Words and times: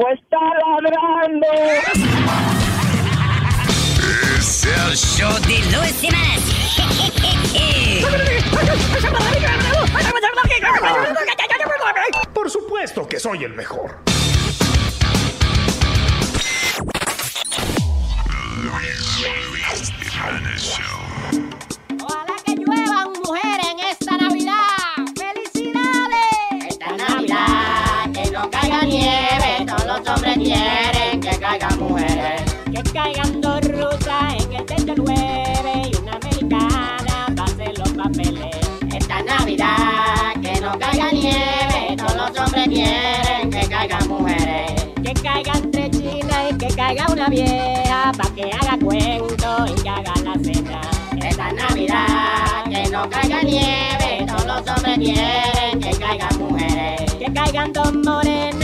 Pues 0.00 0.18
está 0.18 0.38
ladrando. 0.80 1.46
Es 4.38 4.64
el 4.64 4.96
show 4.96 5.34
de 5.40 5.58
Luis. 5.76 5.94
Por 12.32 12.50
supuesto 12.50 13.06
que 13.06 13.20
soy 13.20 13.44
el 13.44 13.52
mejor. 13.52 13.98
Ojalá 22.00 22.36
que 22.46 22.54
lluevan 22.54 23.12
mujeres 23.22 23.66
en 23.70 23.80
esta 23.80 24.16
Navidad. 24.16 24.56
¡Felicidades! 25.14 26.68
Esta 26.70 26.96
Navidad, 26.96 28.10
que 28.14 28.30
no 28.30 28.50
caiga 28.50 28.82
nieve. 28.84 29.49
Los 30.00 30.16
hombres 30.16 30.38
quieren 30.38 31.20
que 31.20 31.38
caigan 31.38 31.78
mujeres. 31.78 32.42
Que 32.72 32.82
caigan 32.90 33.40
dos 33.42 33.60
rusas 33.68 34.42
en 34.42 34.52
el 34.54 34.64
techo 34.64 34.94
llueve 34.94 35.90
y 35.92 35.96
una 35.96 36.12
americana 36.12 37.26
pase 37.36 37.72
los 37.76 37.90
papeles. 37.90 38.56
Esta 38.94 39.22
Navidad, 39.22 40.32
que 40.40 40.58
no 40.58 40.78
caiga 40.78 41.10
nieve. 41.12 41.96
Todos 41.98 42.16
los 42.16 42.38
hombres 42.38 42.68
quieren 42.68 43.50
que 43.50 43.68
caigan 43.68 44.08
mujeres. 44.08 44.86
Que 45.02 45.12
caigan 45.12 45.70
tres 45.70 45.90
chinas 45.90 46.50
y 46.50 46.56
que 46.56 46.68
caiga 46.68 47.06
una 47.12 47.28
vieja 47.28 48.12
pa' 48.16 48.34
que 48.34 48.50
haga 48.58 48.78
cuento 48.82 49.66
y 49.66 49.82
que 49.82 49.88
haga 49.90 50.14
la 50.24 50.34
cena. 50.42 50.80
Esta 51.22 51.52
Navidad, 51.52 52.64
que 52.70 52.88
no 52.88 53.10
caiga 53.10 53.42
nieve. 53.42 54.24
Todos 54.26 54.46
los 54.46 54.76
hombres 54.76 54.96
quieren 54.96 55.78
que 55.78 55.90
caigan 55.90 56.38
mujeres. 56.38 57.14
Que 57.14 57.30
caigan 57.34 57.72
dos 57.74 57.92
morenas 57.92 58.59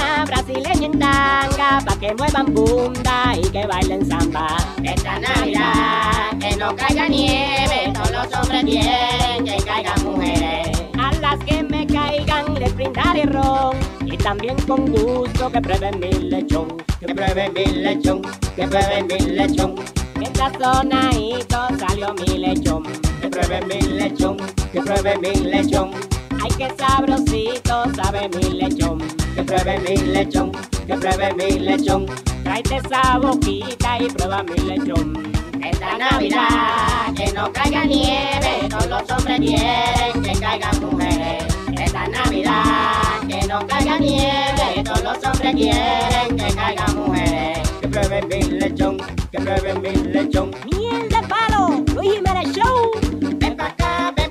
brasileñas 0.47 0.81
en 0.81 0.99
tanga 0.99 1.81
pa' 1.85 1.99
que 1.99 2.15
muevan 2.15 2.55
bunda 2.55 3.35
y 3.37 3.49
que 3.51 3.67
bailen 3.67 4.07
samba. 4.07 4.47
Esta 4.83 5.19
Navidad, 5.19 6.39
que 6.41 6.57
no 6.57 6.75
caiga 6.77 7.09
nieve. 7.09 7.93
Todos 7.93 8.11
los 8.13 8.35
hombres 8.35 8.65
quieren 8.65 9.45
que 9.45 9.57
caigan 9.65 10.05
mujeres. 10.05 10.83
A 10.99 11.13
las 11.21 11.45
que 11.45 11.63
me 11.63 11.87
caigan 11.87 12.55
les 12.55 12.75
brindaré 12.75 13.25
ron 13.25 13.77
y 14.05 14.17
también 14.17 14.57
con 14.67 14.87
gusto 14.93 15.51
que 15.51 15.61
prueben 15.61 15.99
mi 15.99 16.13
lechón. 16.13 16.69
Que 17.01 17.15
prueben 17.15 17.53
mi 17.53 17.67
lechón, 17.67 18.23
que 18.55 18.67
prueben 18.67 19.07
mi 19.07 19.19
lechón. 19.19 19.75
Mientras 20.17 20.53
sonadito 20.53 21.59
salió 21.79 22.15
mi 22.15 22.39
lechón. 22.39 22.85
Que 23.21 23.29
prueben 23.29 23.67
mi 23.69 23.81
lechón, 23.81 24.37
que 24.73 24.81
prueben 24.81 25.21
mi 25.21 25.35
lechón. 25.51 26.16
Ay, 26.47 26.53
qué 26.59 26.73
sabrosito 26.79 27.93
sabe 27.97 28.29
mi 28.29 28.61
lechón. 28.61 28.99
Que 29.35 29.43
prueben 29.43 29.83
mi 29.83 29.97
lechón, 29.97 30.53
que 30.87 30.95
prueben 30.95 31.37
mi 31.37 31.59
lechón. 31.59 32.07
Tráete 32.45 32.77
esa 32.77 33.19
boquita 33.19 33.99
y 33.99 34.07
prueba 34.11 34.45
mi 34.45 34.57
lechón. 34.59 35.33
Esta 35.61 35.99
Navidad, 35.99 37.13
que 37.17 37.33
no 37.33 37.53
caiga 37.53 37.85
nieve. 37.85 38.69
Todos 38.71 38.87
los 38.87 39.11
hombres 39.11 39.41
quieren 39.41 40.23
que 40.23 40.39
caigan 40.39 40.81
mujeres. 40.81 41.45
Esta 41.77 42.07
Navidad, 42.07 43.27
que 43.29 43.47
no 43.49 43.67
caiga 43.67 43.99
nieve. 43.99 44.85
Todos 44.85 45.03
los 45.03 45.25
hombres 45.25 45.53
quieren 45.53 46.37
que 46.37 46.55
caigan 46.55 46.97
mujeres. 46.97 47.71
Que 47.81 47.89
prueben 47.89 48.29
mi 48.29 48.43
lechón, 48.61 48.99
que 49.33 49.39
prueben 49.41 49.83
mi 49.83 49.91
lechón. 50.13 50.53
Miel 50.71 51.09
de 51.09 51.23
palo, 51.27 51.83
Luis 51.93 52.13
Jiménez 52.13 52.53
Show. 52.57 52.93
Ven 53.41 53.57
pa' 53.57 53.67
acá, 53.67 54.13
ven 54.17 54.26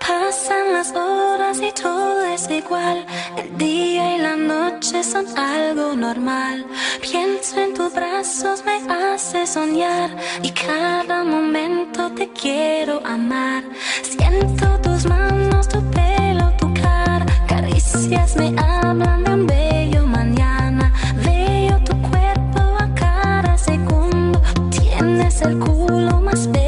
Pasan 0.00 0.72
las 0.72 0.92
horas 0.92 1.60
y 1.60 1.72
todo 1.72 2.24
es 2.24 2.50
igual. 2.50 3.06
El 3.36 3.56
día 3.56 4.16
y 4.16 4.18
la 4.18 4.36
noche 4.36 5.02
son 5.02 5.26
algo 5.38 5.94
normal. 5.94 6.66
Pienso 7.00 7.60
en 7.60 7.74
tus 7.74 7.92
brazos, 7.94 8.62
me 8.64 8.76
hace 8.92 9.46
soñar. 9.46 10.10
Y 10.42 10.50
cada 10.50 11.24
momento 11.24 12.10
te 12.12 12.28
quiero 12.30 13.00
amar. 13.06 13.64
Siento 14.02 14.80
tus 14.82 15.06
manos, 15.06 15.47
Caricias 17.98 18.36
me 18.36 18.54
hablan 18.56 19.24
de 19.24 19.34
un 19.34 19.46
bello 19.48 20.06
mañana. 20.06 20.92
Veo 21.24 21.80
tu 21.80 22.00
cuerpo 22.00 22.60
a 22.78 22.88
cada 22.94 23.58
segundo. 23.58 24.40
Tienes 24.70 25.42
el 25.42 25.58
culo 25.58 26.20
más 26.20 26.48
bello 26.52 26.67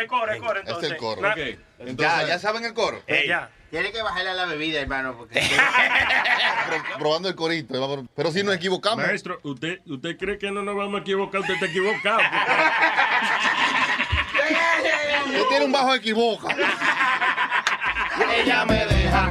El 0.00 0.06
coro. 0.06 0.32
El 0.32 0.38
coro, 0.40 0.60
el 0.60 0.60
coro. 0.60 0.60
Es 0.60 0.66
Entonces, 0.66 0.90
el 0.92 0.96
coro. 0.96 1.22
Na- 1.22 1.34
Ya, 1.94 2.26
ya 2.26 2.38
saben 2.38 2.64
el 2.64 2.74
coro. 2.74 3.02
Ella. 3.06 3.50
Tiene 3.70 3.92
que 3.92 4.00
bajarle 4.00 4.30
a 4.30 4.34
la 4.34 4.46
bebida, 4.46 4.80
hermano, 4.80 5.14
porque... 5.18 5.40
Pro- 6.68 6.98
Probando 6.98 7.28
el 7.28 7.34
corito. 7.34 8.06
Pero 8.16 8.32
si 8.32 8.42
nos 8.42 8.54
equivocamos. 8.54 9.04
Maestro, 9.06 9.40
¿usted, 9.42 9.80
¿usted 9.86 10.16
cree 10.16 10.38
que 10.38 10.50
no 10.50 10.62
nos 10.62 10.74
vamos 10.74 11.00
a 11.00 11.02
equivocar? 11.02 11.42
Usted 11.42 11.54
está 11.54 11.66
equivocado. 11.66 12.20
Usted 15.26 15.42
tiene 15.50 15.64
un 15.66 15.72
bajo 15.72 15.94
equivoca. 15.94 16.56
Ella 18.34 18.64
me 18.64 18.86
deja 18.86 19.30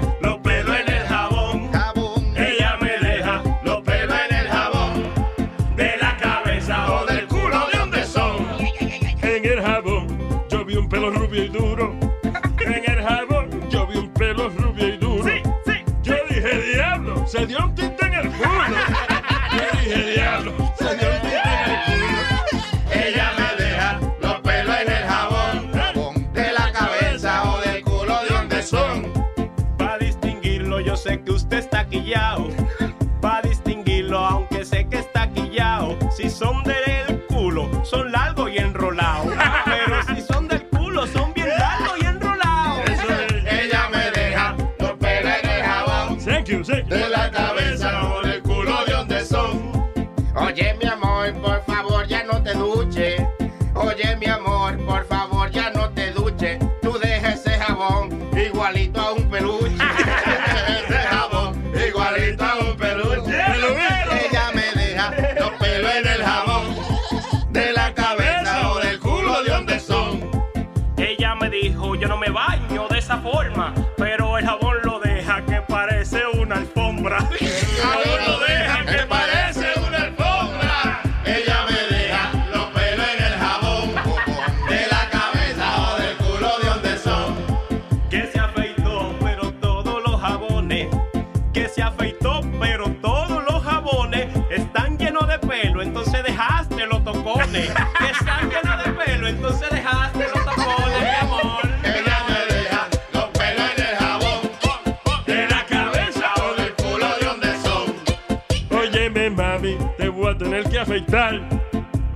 afeitar. 110.88 111.42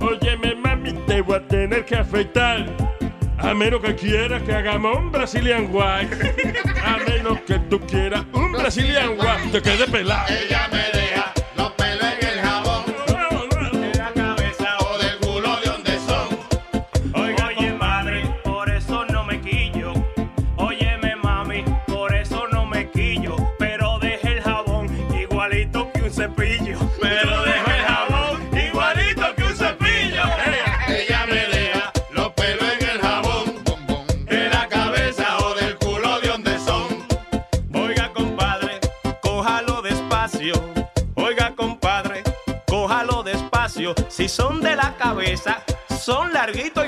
Óyeme, 0.00 0.54
mami, 0.54 0.92
te 1.06 1.20
voy 1.20 1.36
a 1.36 1.46
tener 1.46 1.84
que 1.84 1.96
afeitar. 1.96 2.66
A 3.38 3.52
menos 3.52 3.82
que 3.82 3.94
quieras 3.94 4.42
que 4.42 4.52
hagamos 4.52 4.96
un 4.96 5.12
Brazilian 5.12 5.68
White. 5.70 6.16
A 6.82 6.96
menos 6.98 7.40
que 7.40 7.58
tú 7.68 7.78
quieras 7.80 8.24
un 8.32 8.52
Brazilian 8.52 9.10
White. 9.10 9.50
Te 9.52 9.62
quede 9.62 9.86
pelado. 9.88 10.24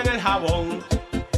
en 0.00 0.12
el 0.12 0.20
jabón. 0.20 0.84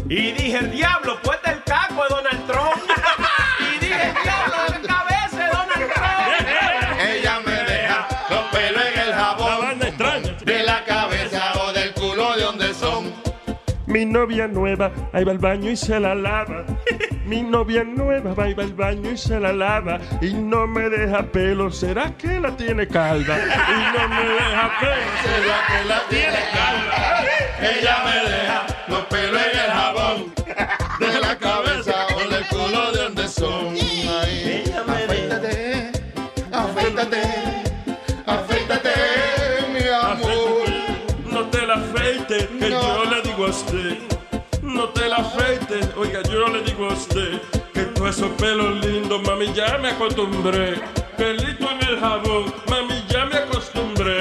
Y 0.09 0.33
dije, 0.33 0.59
el 0.59 0.71
diablo, 0.71 1.19
pues 1.23 1.39
el 1.45 1.63
caco 1.65 2.03
de 2.03 2.09
Donald 2.15 2.47
Trump. 2.47 2.83
y 3.61 3.79
dije, 3.79 4.09
el 4.09 4.23
diablo, 4.23 4.57
la 4.69 4.81
cabeza 4.83 5.37
de 5.37 5.47
Donald 5.47 5.93
Trump. 5.95 7.01
Ella 7.01 7.41
me 7.45 7.53
deja 7.53 8.09
los 8.31 8.45
pelos 8.53 8.83
en 8.95 9.01
el 9.01 9.15
jabón. 9.15 9.79
De 10.45 10.63
la 10.65 10.85
cabeza 10.85 11.53
o 11.65 11.73
del 11.73 11.93
culo 11.95 12.37
de 12.37 12.43
donde 12.43 12.75
son. 12.75 13.13
Mi 13.87 14.05
novia 14.05 14.47
nueva, 14.49 14.91
ahí 15.13 15.25
va 15.25 15.33
al 15.33 15.39
baño 15.39 15.71
y 15.71 15.77
se 15.77 15.99
la 15.99 16.15
lava. 16.15 16.65
Mi 17.33 17.43
novia 17.43 17.83
nueva, 17.83 18.35
va 18.35 18.51
y 18.51 18.53
va 18.53 18.63
al 18.63 18.75
baño 18.75 19.11
y 19.11 19.17
se 19.17 19.41
la 19.41 19.55
lava. 19.55 19.99
Y 20.21 20.35
no 20.35 20.67
me 20.67 20.91
deja 20.91 21.23
pelo, 21.23 21.71
¿será 21.71 22.15
que 22.19 22.39
la 22.39 22.55
tiene 22.55 22.87
calva? 22.87 23.39
Y 23.39 23.97
no 23.97 24.09
me 24.11 24.23
deja 24.23 24.71
pelo, 24.79 25.13
¿será 25.25 25.57
que 25.67 25.89
la 25.89 26.01
tiene 26.11 26.39
calva? 26.53 27.25
Ella 27.59 27.97
me 28.05 28.31
deja 28.31 28.67
los 28.87 29.05
pelos 29.07 29.41
en 29.51 29.59
el 29.59 29.71
jabón. 29.71 30.35
De 31.01 31.21
la 31.21 31.39
cabeza 31.39 32.07
o 32.15 32.29
del 32.29 32.47
culo 32.49 32.93
de 32.93 33.03
donde 33.03 33.27
son. 33.29 33.77
Afeítate, 33.79 34.93
afeítate, 34.93 35.93
afeítate, 36.53 37.42
esos 48.13 48.31
pelos 48.33 48.85
lindos, 48.85 49.23
mami, 49.23 49.51
ya 49.55 49.79
me 49.79 49.89
acostumbré. 49.89 50.75
Pelito 51.17 51.71
en 51.71 51.89
el 51.89 51.99
jabón, 51.99 52.55
mami, 52.69 53.03
ya 53.09 53.25
me 53.25 53.37
acostumbré. 53.37 54.21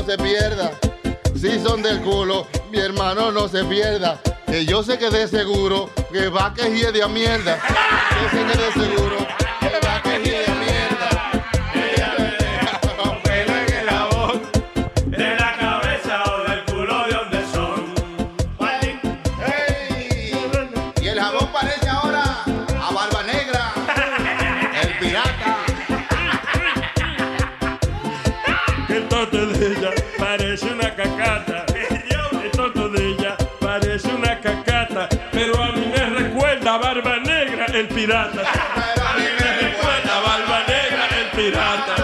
no 0.00 0.06
se 0.06 0.18
pierda. 0.18 0.72
Si 1.34 1.58
son 1.60 1.82
del 1.82 2.00
culo, 2.00 2.46
mi 2.70 2.78
hermano 2.78 3.30
no 3.30 3.48
se 3.48 3.64
pierda. 3.64 4.20
Que 4.46 4.64
yo 4.64 4.82
sé 4.82 4.98
que 4.98 5.10
de 5.10 5.28
seguro 5.28 5.90
que 6.12 6.28
va 6.28 6.54
que 6.54 6.70
hiede 6.70 7.02
a 7.02 7.08
mierda. 7.08 7.58
Yo 8.22 8.30
sé 8.30 8.46
que 8.46 8.58
de 8.58 8.72
seguro 8.72 9.39
el 37.80 37.88
pirata. 37.88 38.42
Pero 38.94 39.08
a 39.08 39.14
mí 39.14 39.24
me 39.38 39.56
recuerda 39.56 40.20
Barba 40.20 40.60
Negra, 40.68 41.08
el 41.18 41.30
pirata. 41.30 41.94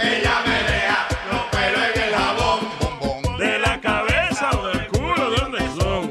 Ella 0.00 0.42
me 0.44 0.58
deja 0.72 1.06
los 1.30 1.42
pelos 1.52 1.82
en 1.94 2.02
el 2.02 2.14
jabón. 2.14 3.38
De 3.38 3.58
la 3.60 3.80
cabeza 3.80 4.50
o 4.58 4.66
del 4.66 4.86
culo, 4.88 5.30
¿de 5.30 5.36
dónde 5.36 5.60
son? 5.80 6.10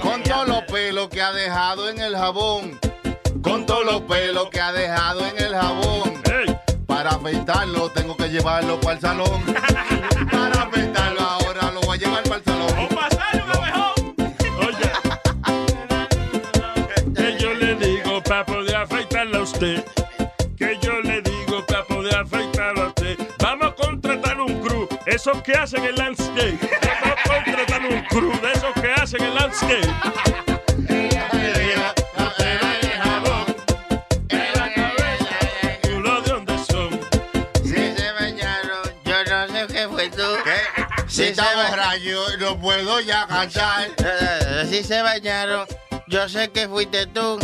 Con 0.00 0.22
todos 0.22 0.48
los 0.48 0.62
pelos 0.62 1.08
que 1.10 1.20
ha 1.20 1.32
dejado 1.32 1.90
en 1.90 2.00
el 2.00 2.16
jabón. 2.16 2.80
Con 3.42 3.66
todos 3.66 3.84
los 3.84 4.00
pelos 4.02 4.48
que 4.48 4.60
ha 4.60 4.72
dejado 4.72 5.26
en 5.26 5.38
el 5.38 5.54
jabón. 5.54 6.22
Para 6.86 7.10
afeitarlo 7.10 7.90
tengo 7.90 8.16
que 8.16 8.30
llevarlo 8.30 8.80
para 8.80 8.94
el 8.94 9.00
salón. 9.00 9.44
Usted. 19.60 19.84
Que 20.56 20.78
yo 20.80 21.00
le 21.02 21.20
digo 21.20 21.64
para 21.66 21.84
poder 21.84 22.14
afeitarla 22.16 22.84
a 22.84 22.86
usted. 22.88 23.18
Vamos 23.38 23.66
a 23.68 23.74
contratar 23.74 24.40
un 24.40 24.60
crew. 24.62 24.88
Esos 25.06 25.42
que 25.42 25.52
hacen 25.52 25.84
el 25.84 25.96
landscape. 25.96 26.58
Vamos 26.82 27.18
a 27.18 27.28
contratar 27.44 27.82
un 27.82 28.02
crew 28.06 28.32
de 28.40 28.52
esos 28.52 28.72
que 28.80 28.92
hacen 28.92 29.22
el 29.22 29.34
landscape. 29.34 29.88
Si 37.62 37.76
se 37.94 38.12
bañaron, 38.18 38.90
yo 39.04 39.24
no 39.24 39.48
sé 39.48 39.66
qué 39.72 39.88
fue 39.88 40.10
tú. 40.10 40.22
Si 41.08 41.22
está 41.24 41.44
borracho, 41.54 42.38
no 42.38 42.58
puedo 42.60 43.00
ya 43.00 43.26
cantar. 43.26 43.88
Eh, 43.98 44.66
Si 44.70 44.82
se 44.82 45.02
bañaron, 45.02 45.66
yo 46.08 46.28
sé 46.28 46.48
que 46.50 46.68
fuiste 46.68 47.06
tú. 47.06 47.38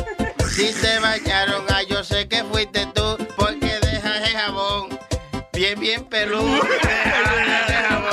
Si 0.56 0.72
se 0.72 0.98
bañaron, 1.00 1.66
ah, 1.68 1.82
yo 1.82 2.02
sé 2.02 2.26
que 2.28 2.42
fuiste 2.44 2.86
tú. 2.94 3.18
Porque 3.36 3.78
dejas 3.78 4.26
el 4.26 4.36
jabón 4.38 4.98
bien, 5.52 5.78
bien 5.78 6.02
peludo. 6.02 6.62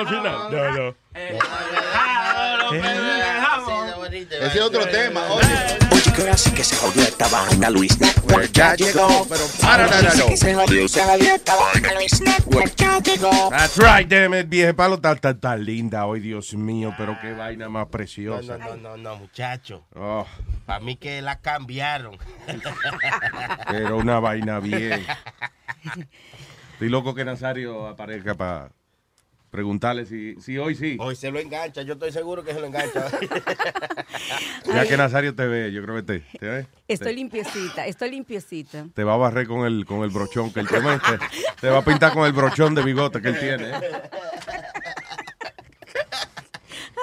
al 0.00 0.08
final? 0.08 0.50
No, 0.50 0.70
no. 0.72 0.94
Ese 4.40 4.58
es 4.58 4.60
otro 4.60 4.86
tema. 4.88 5.22
Oye, 5.30 5.46
Oye, 5.92 6.12
que 6.14 6.20
ahora 6.22 6.36
sí 6.36 6.50
que 6.52 6.64
se 6.64 6.76
jodió 6.76 7.02
esta 7.02 7.28
vaina, 7.28 7.70
Luis 7.70 7.98
Network. 8.00 8.50
Ya 8.52 8.74
llegó. 8.74 9.26
pero 9.28 9.44
para, 9.60 9.86
no, 9.86 10.02
no, 10.02 10.30
no. 10.30 10.36
Se 10.36 10.54
jodió, 10.54 10.88
se 10.88 11.02
jodió 11.04 11.34
esta 11.34 11.54
vaina, 11.56 11.94
Luis 11.94 12.20
Network. 12.20 12.74
Ya 12.76 12.98
llegó. 13.00 13.50
That's 13.50 13.76
right, 13.78 14.08
damn 14.08 14.34
it, 14.34 14.48
vieja 14.48 14.72
palo, 14.72 14.96
está 14.96 15.14
tan, 15.16 15.38
tan 15.40 15.64
linda 15.64 16.06
hoy, 16.06 16.20
Dios 16.20 16.54
mío, 16.54 16.94
pero 16.96 17.18
qué 17.20 17.32
vaina 17.32 17.68
más 17.68 17.84
No, 17.86 17.90
preciosa. 17.90 18.58
no, 18.58 18.68
no, 18.68 18.76
no, 18.76 18.96
no, 18.96 19.16
muchacho. 19.16 19.84
Oh, 19.94 20.26
Para 20.66 20.80
mí 20.80 20.96
que 20.96 21.20
la 21.22 21.40
cambiaron. 21.40 22.16
pero 23.70 23.96
una 23.98 24.20
vaina 24.20 24.60
bien. 24.60 25.04
Estoy 26.72 26.88
loco 26.88 27.14
que 27.14 27.24
Nazario 27.24 27.86
aparezca 27.88 28.34
para 28.34 28.70
preguntarle 29.50 30.06
si, 30.06 30.40
si 30.40 30.58
hoy 30.58 30.74
sí. 30.74 30.96
Hoy 31.00 31.16
se 31.16 31.30
lo 31.30 31.38
engancha, 31.38 31.82
yo 31.82 31.94
estoy 31.94 32.12
seguro 32.12 32.44
que 32.44 32.54
se 32.54 32.60
lo 32.60 32.66
engancha. 32.66 33.06
Ya 34.72 34.86
que 34.86 34.96
Nazario 34.96 35.34
te 35.34 35.46
ve, 35.46 35.72
yo 35.72 35.82
creo 35.82 35.96
que 35.96 36.02
te, 36.02 36.20
te 36.38 36.46
ve. 36.46 36.66
Estoy 36.86 37.14
limpiecita, 37.16 37.86
estoy 37.86 38.10
limpiecita. 38.10 38.86
Te 38.94 39.02
va 39.04 39.14
a 39.14 39.16
barrer 39.16 39.46
con 39.46 39.66
el, 39.66 39.84
con 39.84 40.02
el 40.04 40.10
brochón 40.10 40.52
que 40.52 40.60
él 40.60 40.68
tiene. 40.68 40.98
Te, 40.98 41.18
te 41.60 41.68
va 41.68 41.78
a 41.78 41.84
pintar 41.84 42.12
con 42.12 42.26
el 42.26 42.32
brochón 42.32 42.74
de 42.74 42.82
bigote 42.82 43.20
que 43.20 43.28
él 43.28 43.38
tiene. 43.38 43.70
¿eh? 43.70 43.80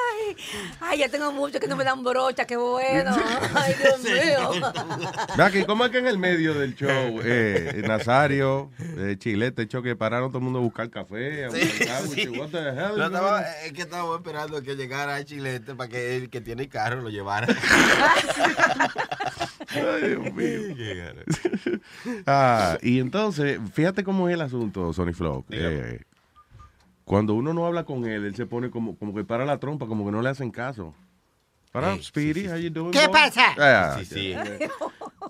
Ay, 0.10 0.36
ay, 0.82 0.98
ya 1.00 1.10
tengo 1.10 1.32
mucho 1.32 1.60
que 1.60 1.68
no 1.68 1.76
me 1.76 1.84
dan 1.84 2.04
brocha, 2.04 2.46
qué 2.46 2.58
bueno. 2.58 3.16
Ay, 3.54 3.74
Dios 3.82 4.04
mío. 4.04 5.66
¿cómo 5.66 5.86
es 5.86 5.92
que 5.92 5.98
en 6.00 6.08
el 6.08 6.18
medio 6.18 6.54
del 6.54 6.76
show, 6.76 7.20
eh, 7.24 7.84
Nazario, 7.88 8.72
eh, 8.80 9.16
Chilete, 9.18 9.68
show 9.68 9.82
que 9.82 9.96
pararon 9.96 10.30
todo 10.30 10.40
el 10.40 10.44
mundo 10.44 10.60
a 10.60 10.62
buscar 10.62 10.90
café, 10.90 11.46
a 11.46 11.50
buscar 11.50 11.88
sándwiches, 11.88 12.38
what 12.38 12.50
the 12.50 12.58
hell? 12.58 12.98
No, 12.98 13.06
estaba, 13.06 13.42
es 13.64 13.74
que 13.74 13.82
estábamos 13.82 14.18
esperando 14.18 14.62
que 14.62 14.76
llegara 14.76 15.24
Chilete 15.24 15.76
para 15.76 15.90
que 15.90 16.18
el 16.18 16.30
que 16.30 16.42
tiene 16.42 16.64
el 16.64 16.70
carro 16.70 17.02
lo 17.02 17.10
llevara. 17.10 17.48
Ay, 19.70 20.10
Dios 20.10 20.34
mío. 20.34 20.58
Ah, 22.26 22.78
y 22.82 23.00
entonces, 23.00 23.60
fíjate 23.74 24.04
cómo 24.04 24.28
es 24.28 24.34
el 24.34 24.42
asunto, 24.42 24.92
Sony 24.94 25.14
Flow. 25.14 25.46
Eh, 25.50 26.02
cuando 27.08 27.34
uno 27.34 27.54
no 27.54 27.66
habla 27.66 27.86
con 27.86 28.06
él, 28.06 28.26
él 28.26 28.36
se 28.36 28.46
pone 28.46 28.70
como, 28.70 28.98
como 28.98 29.16
que 29.16 29.24
para 29.24 29.46
la 29.46 29.58
trompa, 29.60 29.88
como 29.88 30.06
que 30.06 30.12
no 30.12 30.22
le 30.22 30.30
hacen 30.30 30.52
caso. 30.52 30.94
What 31.74 31.94
up, 31.94 32.04
Speedy? 32.04 32.48
How 32.48 32.56
you 32.58 32.70
doing? 32.70 32.92
¿Qué 32.92 33.08
boy? 33.08 33.14
pasa? 33.14 33.54
Ah, 33.58 33.96
Sí, 34.00 34.06
sí. 34.06 34.36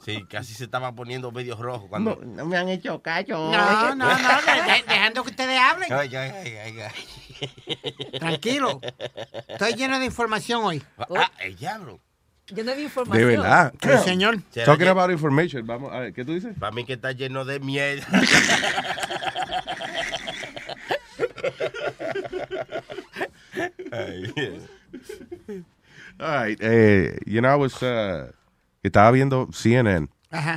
Sí, 0.05 0.25
casi 0.29 0.53
se 0.53 0.63
estaba 0.65 0.93
poniendo 0.93 1.31
medio 1.31 1.55
rojo 1.55 1.83
No, 1.85 1.89
cuando... 1.89 2.19
no 2.23 2.45
me 2.45 2.55
han 2.57 2.69
hecho 2.69 3.01
cacho. 3.01 3.33
No, 3.51 3.95
no, 3.95 3.95
no, 3.95 4.07
de- 4.15 4.73
de- 4.73 4.83
dejando 4.87 5.23
que 5.23 5.29
ustedes 5.31 5.59
hablen. 5.59 5.91
Ay, 5.91 6.15
ay, 6.15 6.79
ay. 6.79 8.19
Tranquilo. 8.19 8.79
Estoy 9.47 9.73
lleno 9.73 9.99
de 9.99 10.05
información 10.05 10.63
hoy. 10.63 10.83
Ah, 10.97 11.31
el 11.39 11.55
diablo. 11.57 11.99
Yo 12.47 12.63
no 12.63 12.71
vi 12.71 12.77
De 12.77 12.83
información. 12.83 13.27
verdad. 13.27 13.73
Sí, 13.81 13.89
señor. 14.05 14.41
Talking 14.65 14.87
about 14.87 15.11
information. 15.11 15.65
Vamos, 15.67 15.91
a 15.91 15.99
ver, 15.99 16.13
¿qué 16.13 16.23
tú 16.23 16.33
dices? 16.33 16.55
Para 16.57 16.71
mí 16.71 16.85
que 16.85 16.93
está 16.93 17.11
lleno 17.11 17.43
de 17.43 17.59
miel. 17.59 18.01
Ay. 23.91 24.33
All 26.19 26.27
right. 26.43 26.57
Eh, 26.61 27.17
you 27.25 27.41
know, 27.41 27.49
I 27.49 27.55
was, 27.55 27.81
uh, 27.83 28.31
estaba 28.83 29.11
viendo 29.11 29.47
CNN. 29.51 30.09
Ajá. 30.31 30.55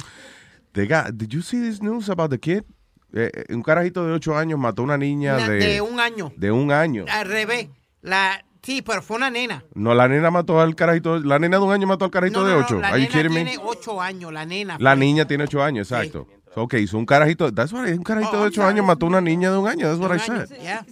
They 0.72 0.86
got, 0.86 1.16
did 1.16 1.32
you 1.32 1.42
see 1.42 1.60
this 1.60 1.80
news 1.82 2.08
about 2.08 2.30
the 2.30 2.38
kid? 2.38 2.64
Eh, 3.12 3.30
eh, 3.34 3.54
un 3.54 3.62
carajito 3.62 4.06
de 4.06 4.12
8 4.12 4.36
años 4.36 4.58
mató 4.58 4.82
a 4.82 4.84
una 4.84 4.96
niña 4.96 5.34
Una- 5.36 5.48
de, 5.48 5.58
de 5.58 5.80
un 5.80 5.98
año. 5.98 6.32
De 6.36 6.52
un 6.52 6.70
año. 6.70 7.04
Al 7.08 7.26
revés. 7.26 7.68
La, 8.02 8.44
sí, 8.62 8.82
pero 8.82 9.02
fue 9.02 9.16
una 9.16 9.30
nena. 9.30 9.64
No, 9.74 9.94
la 9.94 10.06
nena 10.06 10.30
mató 10.30 10.60
al 10.60 10.74
carajito. 10.76 11.18
La 11.18 11.38
nena 11.40 11.58
de 11.58 11.64
un 11.64 11.72
año 11.72 11.86
mató 11.88 12.04
al 12.04 12.10
carajito 12.12 12.40
No, 12.42 12.46
de 12.46 12.52
no, 12.54 12.60
no, 12.60 12.66
8. 12.66 12.80
la 12.80 12.96
nena 12.96 13.08
tiene 13.28 13.58
ocho 13.62 14.00
años, 14.00 14.32
la 14.32 14.46
nena. 14.46 14.76
La 14.78 14.94
niña 14.94 15.24
tiene 15.26 15.44
8 15.44 15.62
años, 15.62 15.90
exacto. 15.90 16.26
So, 16.30 16.39
ok, 16.56 16.74
hizo 16.74 16.98
un 16.98 17.06
carajito. 17.06 17.52
That's 17.52 17.72
what, 17.72 17.86
un 17.88 18.02
carajito 18.02 18.38
Oh, 18.38 18.40
de 18.42 18.46
8 18.48 18.64
años 18.64 18.86
mató 18.86 19.06
a 19.06 19.08
una 19.10 19.20
niña 19.20 19.50
de 19.50 19.58
un 19.58 19.68
año. 19.68 19.86
That's 19.88 19.98
what 20.00 20.14
I 20.14 20.18
said. 20.18 20.48
Yeah. 20.60 20.84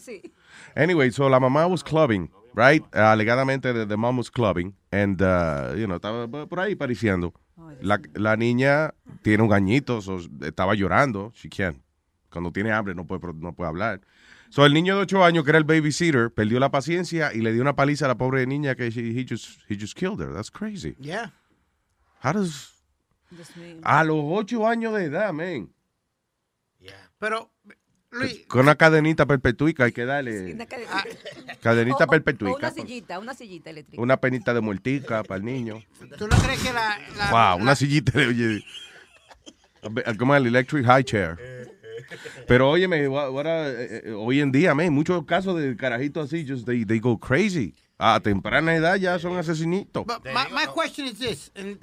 Anyway, 0.76 1.10
so 1.10 1.28
la 1.28 1.40
mamá 1.40 1.66
was 1.66 1.82
clubbing, 1.82 2.30
right? 2.54 2.82
Uh, 2.94 2.98
alegadamente, 3.10 3.72
the, 3.72 3.86
the 3.86 3.96
mom 3.96 4.16
was 4.18 4.30
clubbing. 4.30 4.74
And, 4.92 5.20
uh, 5.20 5.74
you 5.76 5.86
know, 5.86 5.96
estaba 5.96 6.28
por 6.28 6.60
ahí 6.60 6.76
pariciando. 6.76 7.32
La, 7.80 7.98
la 8.14 8.36
niña 8.36 8.94
tiene 9.22 9.42
un 9.42 9.52
añito, 9.52 10.00
so, 10.00 10.18
estaba 10.42 10.74
llorando. 10.74 11.32
She 11.34 11.48
can't. 11.48 11.78
Cuando 12.30 12.52
tiene 12.52 12.70
hambre 12.72 12.94
no 12.94 13.04
puede, 13.06 13.20
no 13.34 13.52
puede 13.52 13.68
hablar. 13.68 14.00
So, 14.50 14.64
el 14.64 14.72
niño 14.72 14.94
de 14.96 15.02
8 15.02 15.24
años, 15.24 15.44
que 15.44 15.50
era 15.50 15.58
el 15.58 15.64
babysitter, 15.64 16.30
perdió 16.32 16.58
la 16.60 16.70
paciencia 16.70 17.32
y 17.34 17.40
le 17.40 17.52
dio 17.52 17.60
una 17.62 17.74
paliza 17.74 18.04
a 18.04 18.08
la 18.08 18.16
pobre 18.16 18.46
niña 18.46 18.74
que 18.76 18.90
she- 18.90 19.18
he, 19.18 19.26
just, 19.28 19.60
he 19.68 19.76
just 19.78 19.94
killed 19.94 20.20
her. 20.20 20.32
That's 20.32 20.50
crazy. 20.50 20.94
Yeah. 21.00 21.32
How 22.22 22.32
does... 22.32 22.72
A 23.82 24.04
los 24.04 24.18
8 24.22 24.66
años 24.66 24.94
de 24.94 25.04
edad, 25.04 25.32
man. 25.32 25.70
Pero, 27.18 27.50
Luis, 28.10 28.46
Con 28.46 28.60
una 28.62 28.76
cadenita 28.76 29.26
perpetuica 29.26 29.84
hay 29.84 29.92
que 29.92 30.04
darle... 30.06 30.54
Una 30.54 30.66
cadena- 30.66 30.88
Ah, 30.92 31.04
Cadenita 31.60 32.04
O- 32.04 32.06
perpetuica. 32.06 32.54
o 32.54 32.58
una 32.58 32.70
sillita, 32.70 33.18
una 33.18 33.34
sillita 33.34 33.70
eléctrica. 33.70 34.00
Una 34.00 34.16
penita 34.18 34.54
de 34.54 34.60
muertica 34.60 35.22
para 35.24 35.38
el 35.38 35.44
niño. 35.44 35.82
¿tú 36.16 36.28
no 36.28 36.36
crees 36.38 36.62
que 36.62 36.72
la... 36.72 36.96
la- 37.16 37.30
Wow, 37.56 37.62
una 37.62 37.74
sillita 37.74 38.12
de, 38.18 38.26
oye, 38.28 38.64
como 40.16 40.34
el 40.36 40.46
electric 40.46 40.86
high 40.86 41.02
chair. 41.04 41.36
Pero 42.46 42.70
óyeme, 42.70 43.08
what- 43.08 43.30
what 43.32 43.46
a- 43.46 43.68
eh, 43.68 44.02
eh, 44.04 44.12
hoy 44.12 44.40
en 44.40 44.52
día, 44.52 44.74
man, 44.74 44.92
muchos 44.92 45.24
casos 45.26 45.60
de 45.60 45.76
carajitos 45.76 46.26
así, 46.32 46.46
just 46.48 46.64
they, 46.66 46.84
they 46.84 47.00
go 47.00 47.18
crazy. 47.18 47.74
A 47.98 48.20
temprana 48.20 48.74
edad 48.76 48.96
ya 48.96 49.18
son 49.18 49.36
asesinitos. 49.36 50.06
But 50.06 50.24
my, 50.24 50.48
my 50.52 50.66
question 50.66 51.06
is 51.06 51.18
this, 51.18 51.50
and, 51.56 51.78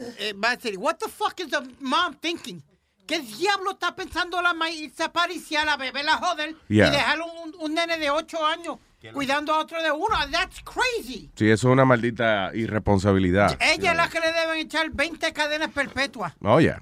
City, 0.61 0.77
what 0.77 0.97
the 0.99 1.09
fuck 1.09 1.39
is 1.41 1.49
the 1.49 1.61
mom 1.81 2.13
thinking? 2.21 2.63
¿Qué 3.05 3.19
diablo 3.19 3.71
está 3.71 3.95
pensando 3.95 4.41
la 4.41 4.53
maíz 4.53 4.81
irse 4.81 5.03
a 5.03 5.11
París 5.13 5.51
a 5.51 5.65
la 5.65 5.77
bebé 5.77 6.01
la 6.03 6.17
joder 6.17 6.55
Yeah. 6.69 6.87
y 6.87 6.91
dejar 6.91 7.19
un, 7.21 7.53
un 7.59 7.73
nene 7.75 7.97
de 7.99 8.09
8 8.09 8.45
años 8.45 8.77
cuidando 9.13 9.53
a 9.53 9.59
otro 9.59 9.83
de 9.83 9.91
uno? 9.91 10.15
That's 10.31 10.61
crazy. 10.63 11.29
Sí, 11.35 11.49
eso 11.51 11.67
es 11.67 11.71
una 11.73 11.85
maldita 11.85 12.49
irresponsabilidad. 12.55 13.57
Ella 13.61 13.91
es 13.91 13.97
la 13.97 14.09
que 14.09 14.19
le 14.21 14.31
deben 14.31 14.57
echar 14.57 14.89
20 14.89 15.33
cadenas 15.33 15.69
perpetuas. 15.71 16.33
Oh, 16.41 16.59
yeah. 16.59 16.81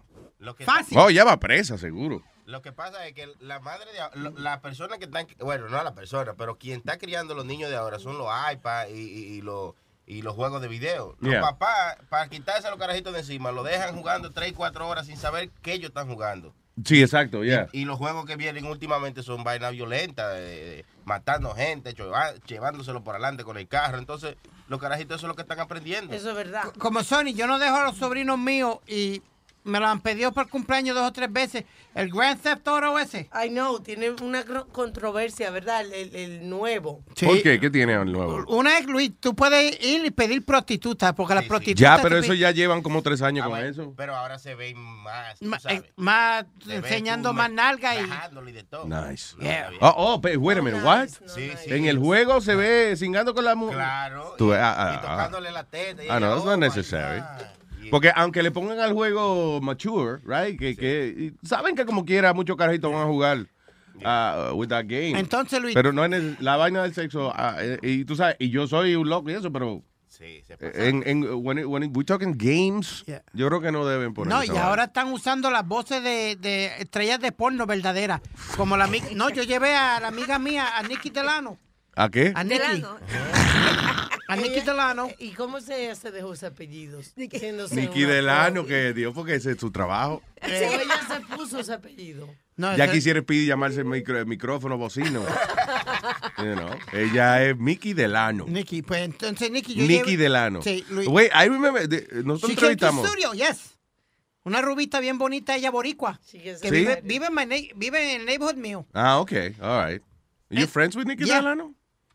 Fácil. 0.60 0.98
Oh, 0.98 1.10
ya 1.10 1.26
va 1.26 1.38
presa, 1.40 1.78
seguro. 1.78 2.22
Lo 2.54 2.62
que 2.62 2.72
pasa 2.72 3.08
es 3.08 3.14
que 3.16 3.34
la 3.40 3.60
madre 3.62 3.92
de 3.94 4.00
ahora- 4.00 4.16
lo- 4.16 4.30
la 4.38 4.62
persona 4.62 5.00
que 5.00 5.06
están, 5.06 5.26
bueno, 5.40 5.70
no 5.70 5.84
la 5.84 5.96
persona, 5.96 6.36
pero 6.38 6.60
quien 6.60 6.78
está 6.82 7.00
criando 7.00 7.34
los 7.34 7.46
niños 7.46 7.72
de 7.72 7.76
ahora 7.76 7.98
son 7.98 8.20
los 8.20 8.28
iPads 8.52 8.92
y, 8.92 8.94
y- 8.94 9.24
y 9.38 9.42
los 9.42 9.74
y 10.06 10.22
los 10.22 10.36
juegos 10.36 10.62
de 10.62 10.68
video. 10.68 11.16
Los 11.20 11.32
Yeah. 11.32 11.42
papás, 11.42 11.96
para 12.10 12.28
quitarse 12.28 12.68
a 12.68 12.70
los 12.70 12.78
carajitos 12.78 13.12
de 13.14 13.20
encima, 13.20 13.52
lo 13.54 13.64
dejan 13.64 13.96
jugando 13.96 14.32
3 14.32 14.52
y 14.52 14.54
4 14.54 14.88
horas 14.88 15.08
sin 15.08 15.18
saber 15.18 15.50
que 15.64 15.74
ellos 15.74 15.88
están 15.90 16.08
jugando. 16.10 16.54
Sí, 16.86 17.02
exacto, 17.02 17.44
ya. 17.44 17.68
Y 17.72 17.86
los 17.86 17.98
juegos 17.98 18.26
que 18.26 18.36
vienen 18.36 18.66
últimamente 18.66 19.24
son 19.24 19.44
vainas 19.44 19.72
violentas, 19.72 20.36
eh, 20.38 20.84
matando 21.06 21.56
gente, 21.56 21.94
lleva- 21.96 22.36
llevándoselo 22.46 23.04
por 23.04 23.16
adelante 23.16 23.44
con 23.46 23.58
el 23.58 23.68
carro. 23.68 23.98
Entonces, 23.98 24.36
los 24.68 24.80
carajitos 24.80 25.18
eso 25.18 25.26
es 25.26 25.30
lo 25.30 25.36
que 25.36 25.42
están 25.44 25.60
aprendiendo. 25.62 26.14
Eso 26.14 26.30
es 26.32 26.36
verdad. 26.36 26.72
Como 26.78 27.02
Sony, 27.04 27.34
yo 27.34 27.48
no 27.48 27.58
dejo 27.58 27.78
a 27.78 27.86
los 27.86 27.96
sobrinos 27.98 28.38
míos 28.38 28.78
y 28.86 29.24
me 29.64 29.80
lo 29.80 29.88
han 29.88 30.02
pedido 30.02 30.32
por 30.32 30.50
cumpleaños 30.50 30.96
dos 30.96 31.08
o 31.08 31.12
tres 31.14 31.32
veces. 31.32 31.64
El 31.96 32.10
Grand 32.12 32.42
Theft 32.42 32.68
Auto 32.68 32.98
ese. 32.98 33.30
I 33.46 33.50
know, 33.50 33.80
tiene 33.80 34.10
una 34.22 34.44
controversia, 34.72 35.52
¿verdad? 35.52 35.82
El, 35.82 35.94
el- 35.94 36.16
el 36.16 36.50
nuevo. 36.50 37.04
¿Por 37.20 37.42
qué? 37.42 37.60
¿Qué 37.60 37.70
tiene 37.70 37.94
el 37.94 38.12
nuevo? 38.12 38.44
Una 38.48 38.78
es, 38.80 38.88
Luis, 38.88 39.12
tú 39.20 39.36
puedes 39.36 39.80
ir 39.84 40.04
y 40.06 40.12
pedir 40.12 40.44
prostituta, 40.44 41.14
porque 41.14 41.36
las 41.36 41.46
prostitutas... 41.46 41.98
Ya, 41.98 42.02
pero 42.02 42.18
eso 42.18 42.34
ya 42.34 42.52
llevan 42.52 42.82
como 42.82 43.02
tres 43.04 43.22
años 43.22 43.48
con 43.48 43.60
eso. 43.60 43.94
Pero 43.96 44.16
ahora 44.16 44.40
se 44.40 44.56
ven 44.56 44.78
más, 44.78 45.38
tú 45.40 45.46
Ma- 45.46 45.60
sabes. 45.60 45.82
eh, 45.82 45.94
más 45.96 46.46
enseñando 46.68 47.30
tú 47.30 47.36
más 47.36 47.52
nalga 47.52 47.96
y... 47.96 48.10
y 48.48 48.52
de 48.52 48.64
todo. 48.64 48.86
Nice. 48.88 49.36
Yeah. 49.40 49.70
Oh, 49.80 49.94
oh, 49.96 50.22
pero 50.22 50.40
wait 50.40 50.58
a 50.58 50.62
minute, 50.62 50.84
what? 50.84 51.08
Sí, 51.28 51.52
sí. 51.64 51.74
En 51.74 51.86
el 51.86 51.98
juego 52.00 52.42
se 52.42 52.56
ve 52.56 52.96
cingando 52.98 53.34
con 53.34 53.46
la 53.46 53.56
mujer. 53.56 53.76
Claro. 53.78 54.34
Tú, 54.38 54.52
y, 54.52 54.56
ah, 54.56 54.76
ah, 54.78 54.92
y 54.94 54.96
ah. 54.98 55.02
tocándole 55.02 55.52
la 55.52 55.64
teta. 55.64 56.02
Ah, 56.10 56.20
no, 56.20 56.30
that's 56.32 56.42
oh, 56.42 56.46
not 56.46 56.58
my 56.60 56.66
necessary. 56.66 57.20
God. 57.20 57.46
Porque 57.92 58.12
aunque 58.16 58.44
le 58.44 58.52
pongan 58.52 58.80
al 58.80 58.94
juego 58.94 59.60
mature, 59.62 60.20
right, 60.26 60.58
que, 60.60 60.76
que 60.76 61.34
saben 61.44 61.76
que 61.76 61.86
como 61.86 62.06
quiera 62.06 62.34
muchos 62.34 62.56
carajitos 62.58 62.92
van 62.92 63.02
a 63.02 63.06
jugar 63.06 63.48
ah, 64.04 64.52
with 64.54 64.68
that 64.70 64.86
game. 64.86 65.18
Entonces, 65.20 65.62
Luis- 65.62 65.74
Pero 65.76 65.92
no 65.94 66.04
es 66.06 66.12
neces- 66.12 66.38
la 66.40 66.58
vaina 66.58 66.84
del 66.84 66.94
sexo, 66.94 67.32
ah, 67.36 67.56
eh, 67.60 67.78
y 67.82 68.06
tú 68.06 68.16
sabes, 68.16 68.36
y 68.40 68.50
yo 68.50 68.68
soy 68.68 68.96
un 68.96 69.08
loco 69.10 69.30
y 69.30 69.34
eso, 69.34 69.52
pero 69.52 69.84
Sí, 70.08 70.44
se 70.46 70.54
eh, 70.54 70.90
en, 70.90 71.04
en, 71.08 71.24
when, 71.44 71.58
it- 71.58 71.66
when 71.66 71.84
it- 71.84 71.92
we 71.98 72.04
talking 72.04 72.36
games, 72.38 73.04
yo 73.34 73.48
creo 73.48 73.62
que 73.62 73.72
no 73.72 73.86
deben 73.86 74.14
poner 74.14 74.32
No, 74.34 74.44
y 74.44 74.50
ahora 74.58 74.84
están 74.86 75.12
usando 75.12 75.50
las 75.50 75.68
voces 75.68 76.04
de, 76.04 76.36
de 76.40 76.68
estrellas 76.80 77.20
de 77.20 77.32
porno 77.32 77.66
verdaderas. 77.66 78.22
Como 78.56 78.78
la 78.78 78.88
No, 79.16 79.30
yo 79.32 79.42
llevé 79.44 79.76
a 79.76 80.00
la 80.00 80.10
amiga 80.10 80.38
mía, 80.38 80.78
a 80.78 80.84
Nicky 80.84 81.10
Delano. 81.10 81.58
¿A 81.96 82.10
qué? 82.10 82.32
A 82.36 82.44
Nicky. 82.44 82.84
A 84.28 84.36
Nicky 84.36 84.62
Delano. 84.62 85.10
¿Y 85.20 85.32
cómo 85.32 85.60
se, 85.62 85.94
se 85.96 86.12
dejó 86.12 86.34
ese 86.34 86.46
apellido? 86.48 87.02
Siéndose 87.04 87.76
Nicky 87.76 88.04
Delano, 88.04 88.66
que 88.66 88.94
dio 88.94 89.14
porque 89.14 89.36
ese 89.36 89.52
es 89.52 89.58
su 89.60 89.72
trabajo. 89.72 90.22
Sí, 90.42 90.52
ella 90.52 91.02
se 91.08 91.36
puso 91.36 91.60
ese 91.60 91.74
apellido. 91.74 92.28
ya 92.58 92.92
quisiera 92.92 93.22
pedir 93.22 93.48
llamarse 93.48 93.84
micro- 93.84 94.26
micrófono 94.26 94.78
bocino. 94.78 95.24
You 96.38 96.56
know, 96.56 96.72
Ella 96.92 97.44
es 97.46 97.58
Mickey 97.58 97.94
Delano. 97.94 98.46
Nicky, 98.48 98.82
pues 98.82 99.02
entonces 99.04 99.50
Nicky 99.52 99.76
yo 99.76 99.86
Nicky 99.86 100.16
Delano. 100.18 100.62
Sí, 100.62 100.84
Luis. 100.90 101.08
Wait, 101.08 101.32
I 101.34 101.48
remember, 101.48 101.88
de- 101.88 102.24
nosotros 102.24 102.50
She 102.50 102.54
entrevistamos. 102.54 103.08
studio, 103.08 103.34
yes. 103.34 103.78
Una 104.44 104.62
rubita 104.62 105.00
bien 105.00 105.18
bonita, 105.18 105.56
ella 105.56 105.72
boricua. 105.72 106.20
Que 106.30 106.58
Sí. 106.58 106.70
vive, 106.70 107.02
vive, 107.04 107.28
en 107.28 107.70
vive 107.78 108.14
en 108.16 108.22
el 108.22 108.26
neighborhood 108.26 108.58
mío. 108.58 108.86
Ah, 108.94 109.20
okay, 109.20 109.56
all 109.62 109.86
right. 109.90 110.02
You 110.50 110.68
friends 110.68 110.96
with 110.98 111.06
Nicky 111.06 111.24
Yeah. 111.26 111.38
Delano? 111.38 111.74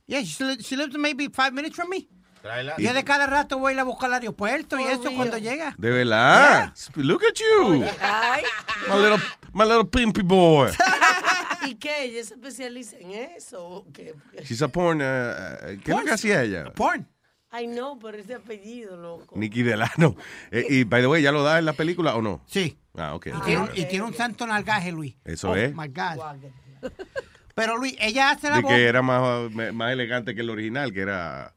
Yeah, 0.08 0.22
she, 0.24 0.42
li- 0.44 0.62
she 0.62 0.74
lives 0.76 0.96
maybe 0.98 1.28
five 1.28 1.52
minutes 1.52 1.76
from 1.76 1.90
me. 1.90 2.08
Tráela. 2.42 2.74
Yo 2.78 2.92
de 2.94 3.04
cada 3.04 3.26
rato 3.26 3.58
voy 3.58 3.72
a 3.72 3.74
ir 3.74 3.80
a 3.80 3.84
buscar 3.84 4.08
al 4.10 4.14
aeropuerto 4.14 4.78
y 4.80 4.84
Oh, 4.84 4.88
eso 4.88 5.02
real. 5.02 5.14
cuando 5.16 5.38
llega. 5.38 5.74
De 5.76 5.90
verdad. 5.90 6.72
Look 6.96 7.22
at 7.24 7.34
you. 7.38 7.84
Ay. 8.00 8.42
My 8.88 8.96
little, 8.96 9.18
my 9.52 9.64
little 9.64 9.84
pimpy 9.84 10.22
boy. 10.22 10.70
¿Y 11.66 11.74
qué? 11.74 12.04
¿Ella 12.04 12.24
se 12.24 12.34
especializa 12.34 12.96
en 12.98 13.10
eso? 13.12 13.62
¿O 13.62 13.86
qué? 13.92 14.14
She's 14.44 14.62
a 14.62 14.68
porn. 14.68 15.02
uh, 15.02 15.04
uh, 15.04 15.80
¿Qué 15.84 15.90
es 15.92 15.98
lo 15.98 16.04
que 16.04 16.10
hacía 16.12 16.42
ella? 16.42 16.72
Porn. 16.72 17.06
Ay, 17.50 17.66
no, 17.66 17.98
por 17.98 18.14
ese 18.14 18.34
apellido, 18.34 18.96
loco. 18.96 19.34
Nicky 19.36 19.62
Delano. 19.62 20.16
Eh, 20.50 20.64
y, 20.70 20.84
by 20.84 21.02
the 21.02 21.06
way, 21.08 21.20
¿ya 21.22 21.32
lo 21.32 21.42
da 21.42 21.58
en 21.58 21.64
la 21.66 21.72
película 21.74 22.14
o 22.14 22.22
no? 22.22 22.42
Sí. 22.46 22.78
Ah, 22.96 23.14
ok. 23.14 23.26
Y 23.26 23.40
tiene, 23.44 23.60
un- 23.62 23.70
y 23.74 23.84
tiene 23.86 24.04
un 24.06 24.14
santo 24.14 24.46
nalgaje, 24.46 24.90
Luis. 24.92 25.14
Eso 25.24 25.50
oh, 25.50 25.56
es. 25.56 25.74
my 25.74 25.88
God. 25.88 26.18
Pero 27.58 27.76
Luis, 27.76 27.94
ella 28.00 28.30
hace 28.30 28.48
la 28.48 28.56
De 28.56 28.62
voz. 28.62 28.70
que 28.72 28.86
era 28.86 29.02
más, 29.02 29.50
más 29.74 29.92
elegante 29.92 30.34
que 30.34 30.40
el 30.42 30.50
original, 30.50 30.92
que 30.92 31.00
era... 31.00 31.52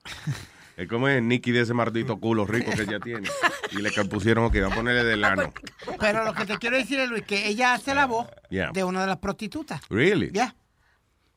Es 0.77 0.87
como 0.87 1.07
es 1.07 1.21
Nicky 1.21 1.51
de 1.51 1.61
ese 1.61 1.73
maldito 1.75 2.19
culo 2.19 2.45
rico 2.45 2.71
que 2.71 2.81
ella 2.83 2.99
tiene. 2.99 3.29
Y 3.71 3.81
le 3.81 3.91
pusieron 4.05 4.49
que 4.51 4.57
iban 4.59 4.71
a 4.71 4.75
ponerle 4.75 5.03
Delano. 5.03 5.53
Pero 5.99 6.23
lo 6.25 6.33
que 6.33 6.45
te 6.45 6.57
quiero 6.57 6.75
decir 6.77 6.99
es, 6.99 7.09
Luis, 7.09 7.23
que 7.23 7.47
ella 7.47 7.73
hace 7.73 7.93
la 7.93 8.07
voz 8.07 8.27
Yeah. 8.49 8.71
de 8.73 8.83
una 8.83 9.01
de 9.01 9.07
las 9.07 9.17
prostitutas. 9.17 9.81
Really? 9.89 10.31
Ya. 10.33 10.55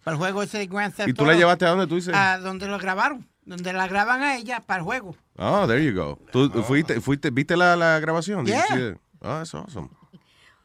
Para 0.02 0.14
el 0.14 0.18
juego 0.18 0.42
ese 0.42 0.58
de 0.58 0.66
Grand 0.66 0.94
Theft 0.94 1.08
¿Y 1.08 1.12
tú 1.14 1.24
la 1.26 1.34
llevaste 1.34 1.64
a 1.66 1.70
dónde 1.70 1.86
tú 1.86 1.96
dices? 1.96 2.14
A 2.14 2.38
donde 2.38 2.66
lo 2.68 2.78
grabaron. 2.78 3.28
Donde 3.44 3.72
la 3.74 3.86
graban 3.86 4.22
a 4.22 4.36
ella 4.36 4.60
para 4.60 4.78
el 4.78 4.84
juego. 4.84 5.14
Oh, 5.36 5.66
there 5.66 5.84
you 5.84 5.94
go. 5.94 6.18
¿Tú 6.32 6.50
fuiste, 6.62 7.00
fuiste, 7.02 7.30
viste 7.30 7.56
la, 7.56 7.76
la 7.76 7.98
grabación? 8.00 8.46
Yeah. 8.46 8.64
it? 8.92 8.96
Oh, 9.20 9.28
that's 9.38 9.54
awesome. 9.54 9.90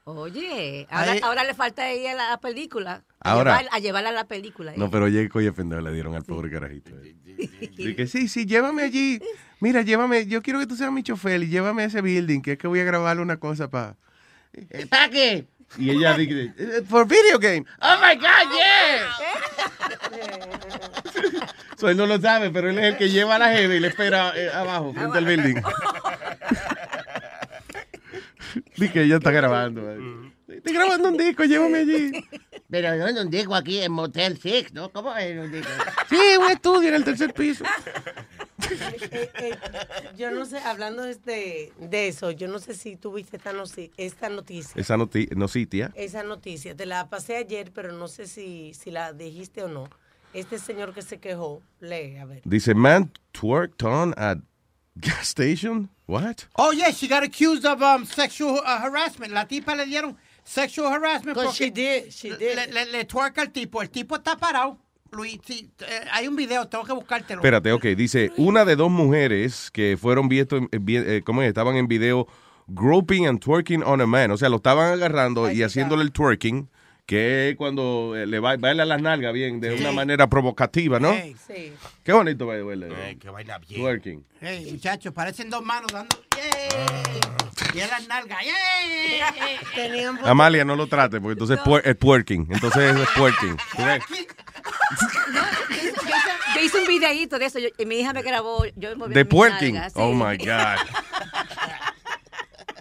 Oye, 0.05 0.87
ahora, 0.89 1.11
Ahí- 1.11 1.19
ahora 1.21 1.43
le 1.43 1.53
falta 1.53 1.83
a 1.83 1.89
ella 1.89 2.15
la 2.15 2.39
película. 2.39 3.03
A 3.21 3.31
Ahora, 3.33 3.57
llevar- 3.59 3.69
a 3.75 3.79
llevarla 3.79 4.09
a 4.09 4.13
la 4.13 4.27
película. 4.27 4.71
no, 4.77 4.89
pero 4.89 5.05
oye, 5.05 5.27
coño, 5.27 5.53
pendejo 5.53 5.81
le 5.81 5.91
dieron 5.91 6.15
al 6.15 6.23
pobre 6.23 6.49
carajito. 6.49 6.91
Y 7.77 7.93
que 7.95 8.07
sí, 8.07 8.27
sí, 8.29 8.45
llévame 8.45 8.83
allí. 8.83 9.19
Mira, 9.59 9.81
llévame, 9.81 10.25
yo 10.25 10.41
quiero 10.41 10.59
que 10.59 10.67
tú 10.67 10.75
seas 10.77 10.89
mi 10.91 11.03
chofer 11.03 11.43
y 11.43 11.47
llévame 11.49 11.83
a 11.83 11.85
ese 11.87 12.01
building, 12.01 12.41
que 12.41 12.53
es 12.53 12.57
que 12.57 12.67
voy 12.67 12.79
a 12.79 12.85
grabar 12.85 13.19
una 13.19 13.37
cosa 13.37 13.69
para... 13.69 13.97
¿Para 14.89 15.09
qué? 15.09 15.47
Y 15.77 15.89
ella 15.91 16.15
dice, 16.17 16.53
"Eh, 16.57 16.81
for 16.87 17.05
video 17.07 17.37
game. 17.39 17.63
Oh 17.81 17.95
my 18.01 18.15
God, 18.15 18.51
yeah. 18.55 19.09
So, 21.77 21.89
él 21.89 21.97
no 21.97 22.05
lo 22.07 22.19
sabe, 22.19 22.49
pero 22.49 22.69
él 22.69 22.79
es 22.79 22.85
el 22.85 22.97
que 22.97 23.09
lleva 23.09 23.35
a 23.35 23.39
la 23.39 23.53
jeva 23.53 23.75
y 23.75 23.79
le 23.79 23.87
espera 23.89 24.33
eh, 24.35 24.49
abajo, 24.51 24.93
frente 24.93 25.17
al 25.17 25.25
building. 25.25 25.61
Que 28.91 29.03
ella 29.03 29.17
está 29.17 29.31
grabando. 29.31 29.81
eh. 29.91 29.99
Estoy 30.47 30.73
grabando 30.73 31.09
un 31.09 31.17
disco, 31.17 31.43
llévame 31.43 31.79
allí. 31.79 32.11
Pero 32.69 32.95
no 32.95 33.07
es 33.07 33.17
un 33.17 33.29
disco 33.31 33.55
aquí 33.55 33.79
en 33.79 33.91
Motel 33.91 34.39
Six, 34.39 34.73
¿no? 34.73 34.89
¿Cómo 34.89 35.15
es 35.17 35.37
un 35.39 35.51
disco? 35.51 35.71
Sí, 36.07 36.17
un 36.39 36.51
estudio 36.51 36.89
en 36.89 36.95
el 36.95 37.03
tercer 37.03 37.33
piso. 37.33 37.63
Eh, 38.69 39.31
eh, 39.39 39.57
yo 40.15 40.29
no 40.31 40.45
sé, 40.45 40.59
hablando 40.59 41.03
este, 41.05 41.73
de 41.79 42.07
eso, 42.07 42.29
yo 42.31 42.47
no 42.47 42.59
sé 42.59 42.75
si 42.75 42.95
tuviste 42.95 43.37
esta, 43.37 43.53
noci- 43.53 43.91
esta 43.97 44.29
noticia. 44.29 44.79
Esa 44.79 44.97
noti 44.97 45.27
nocitia. 45.35 45.91
Esa 45.95 46.21
noticia, 46.23 46.75
te 46.75 46.85
la 46.85 47.09
pasé 47.09 47.37
ayer, 47.37 47.71
pero 47.73 47.91
no 47.91 48.07
sé 48.07 48.27
si, 48.27 48.73
si 48.75 48.91
la 48.91 49.13
dijiste 49.13 49.63
o 49.63 49.67
no. 49.67 49.89
Este 50.33 50.59
señor 50.59 50.93
que 50.93 51.01
se 51.01 51.19
quejó, 51.19 51.63
lee, 51.79 52.17
a 52.17 52.25
ver. 52.25 52.41
Dice, 52.45 52.75
man 52.75 53.11
twerked 53.31 53.83
on 53.83 54.13
at 54.15 54.37
gas 54.95 55.27
station. 55.29 55.89
What? 56.05 56.45
Oh, 56.55 56.71
yeah, 56.71 56.91
she 56.91 57.07
got 57.07 57.23
accused 57.23 57.65
of 57.65 57.81
um, 57.81 58.05
sexual 58.05 58.59
uh, 58.63 58.79
harassment. 58.79 59.31
La 59.33 59.45
tipa 59.47 59.75
le 59.75 59.85
dieron 59.85 60.17
sexual 60.49 60.91
harassment 60.91 61.37
Because 61.37 61.57
porque 61.57 61.65
she 61.65 61.71
did, 61.71 62.11
she 62.11 62.29
did. 62.29 62.55
Le, 62.55 62.67
le, 62.67 62.85
le 62.85 63.05
twerca 63.05 63.41
al 63.41 63.51
tipo. 63.51 63.81
El 63.81 63.89
tipo 63.89 64.15
está 64.15 64.35
parado. 64.35 64.79
Luis, 65.11 65.39
sí, 65.43 65.71
eh, 65.79 66.05
hay 66.11 66.27
un 66.27 66.35
video, 66.35 66.67
tengo 66.67 66.83
que 66.83 66.93
buscártelo. 66.93 67.41
Espérate, 67.41 67.71
ok. 67.71 67.83
Dice, 67.97 68.31
una 68.37 68.63
de 68.63 68.75
dos 68.75 68.91
mujeres 68.91 69.71
que 69.71 69.97
fueron 69.99 70.29
vistos, 70.29 70.61
eh, 70.71 71.21
¿cómo 71.25 71.41
es? 71.41 71.47
Estaban 71.47 71.75
en 71.77 71.87
video 71.87 72.27
groping 72.67 73.25
and 73.25 73.39
twerking 73.39 73.81
on 73.83 74.01
a 74.01 74.05
man. 74.05 74.29
O 74.31 74.37
sea, 74.37 74.49
lo 74.49 74.57
estaban 74.57 74.93
agarrando 74.93 75.51
y 75.51 75.63
haciéndole 75.63 76.03
el 76.03 76.11
twerking, 76.11 76.69
que 77.09 77.49
es 77.49 77.55
cuando 77.55 78.15
eh, 78.15 78.27
le 78.27 78.37
ba- 78.39 78.55
baila 78.57 78.85
las 78.85 79.01
nalgas 79.01 79.33
bien, 79.33 79.59
de 79.59 79.73
una 79.73 79.91
manera 79.91 80.27
provocativa, 80.27 80.99
¿no? 80.99 81.11
Sí. 81.47 81.73
Qué 82.03 82.13
bonito 82.13 82.45
bailar. 82.45 82.91
qué 83.19 83.29
vaina 83.31 83.57
bien. 83.57 83.81
Twerking. 83.81 84.23
Hey, 84.39 84.69
muchachos, 84.71 85.11
parecen 85.11 85.49
dos 85.49 85.63
manos 85.65 85.91
dando. 85.91 86.15
¡Yay! 86.37 87.19
Y 87.73 87.79
en 87.79 87.89
las 87.89 88.07
nalgas. 88.07 88.37
Tenían 89.73 90.19
Amalia, 90.23 90.63
no 90.63 90.75
lo 90.75 90.85
trate, 90.85 91.19
porque 91.19 91.33
entonces 91.33 91.57
es 91.57 91.63
puer- 91.63 91.81
es 91.83 91.97
twerking. 91.97 92.47
Entonces 92.51 92.95
es 92.95 93.09
twerking. 93.15 93.57
¿Tú 93.75 93.83
ves? 93.83 94.03
Yo 94.07 94.15
hice, 95.81 96.29
yo 96.55 96.61
hice 96.61 96.77
un 96.79 96.87
videíto 96.87 97.39
de 97.39 97.45
eso 97.45 97.57
yo- 97.57 97.69
y 97.75 97.85
mi 97.87 98.01
hija 98.01 98.13
me 98.13 98.21
grabó. 98.21 98.65
Yo 98.75 98.93
De 98.95 99.25
twerking. 99.25 99.73
nalgas, 99.73 99.93
sí. 99.93 99.99
Oh 99.99 100.13
my 100.13 100.37
God. 100.37 100.45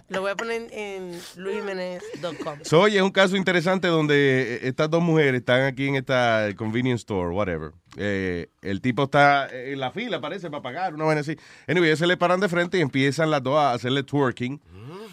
Lo 0.09 0.21
voy 0.21 0.31
a 0.31 0.35
poner 0.35 0.67
en 0.71 1.11
luisjimenez.com. 1.35 2.59
So, 2.63 2.81
oye, 2.81 2.97
es 2.97 3.03
un 3.03 3.11
caso 3.11 3.37
interesante 3.37 3.87
donde 3.87 4.55
eh, 4.55 4.59
estas 4.63 4.89
dos 4.89 5.03
mujeres 5.03 5.41
están 5.41 5.61
aquí 5.61 5.87
en 5.87 5.95
esta 5.95 6.49
convenience 6.55 7.01
store, 7.01 7.29
whatever. 7.29 7.71
Eh, 7.95 8.49
el 8.61 8.81
tipo 8.81 9.03
está 9.03 9.47
en 9.51 9.79
la 9.79 9.91
fila, 9.91 10.19
parece, 10.19 10.49
para 10.49 10.63
pagar, 10.63 10.95
una 10.95 11.05
vaina 11.05 11.21
así. 11.21 11.37
Anyway, 11.67 11.95
se 11.95 12.07
le 12.07 12.17
paran 12.17 12.39
de 12.39 12.49
frente 12.49 12.79
y 12.79 12.81
empiezan 12.81 13.29
las 13.29 13.43
dos 13.43 13.57
a 13.57 13.73
hacerle 13.73 14.03
twerking. 14.03 14.59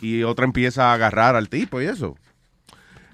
Y 0.01 0.23
otra 0.23 0.45
empieza 0.45 0.91
a 0.91 0.95
agarrar 0.95 1.37
al 1.37 1.49
tipo 1.49 1.81
y 1.81 1.87
eso. 1.87 2.17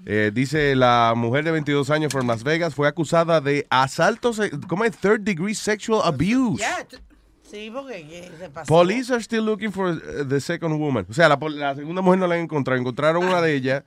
Eh, 0.04 0.30
dice 0.34 0.74
la 0.74 1.14
mujer 1.16 1.44
de 1.44 1.52
22 1.52 1.90
años 1.90 2.12
from 2.12 2.26
Las 2.26 2.42
Vegas 2.42 2.74
fue 2.74 2.88
acusada 2.88 3.40
de 3.40 3.66
asalto, 3.70 4.32
¿cómo 4.66 4.84
es? 4.84 4.96
Third 4.96 5.20
degree 5.20 5.54
sexual 5.54 6.02
abuse. 6.04 6.58
Yeah, 6.58 6.86
Sí, 7.52 7.70
porque 7.70 8.06
¿qué 8.08 8.30
se 8.38 8.48
pasó. 8.48 8.66
Police 8.66 9.12
are 9.12 9.22
still 9.22 9.44
looking 9.44 9.70
for 9.70 9.90
uh, 9.90 10.24
the 10.26 10.40
second 10.40 10.80
woman. 10.80 11.04
O 11.10 11.12
sea, 11.12 11.28
la, 11.28 11.74
segunda 11.74 12.00
mujer 12.00 12.18
no 12.18 12.26
la 12.26 12.36
han 12.36 12.40
encontrado. 12.40 12.80
Encontraron 12.80 13.22
una 13.22 13.42
de 13.42 13.54
ellas. 13.54 13.84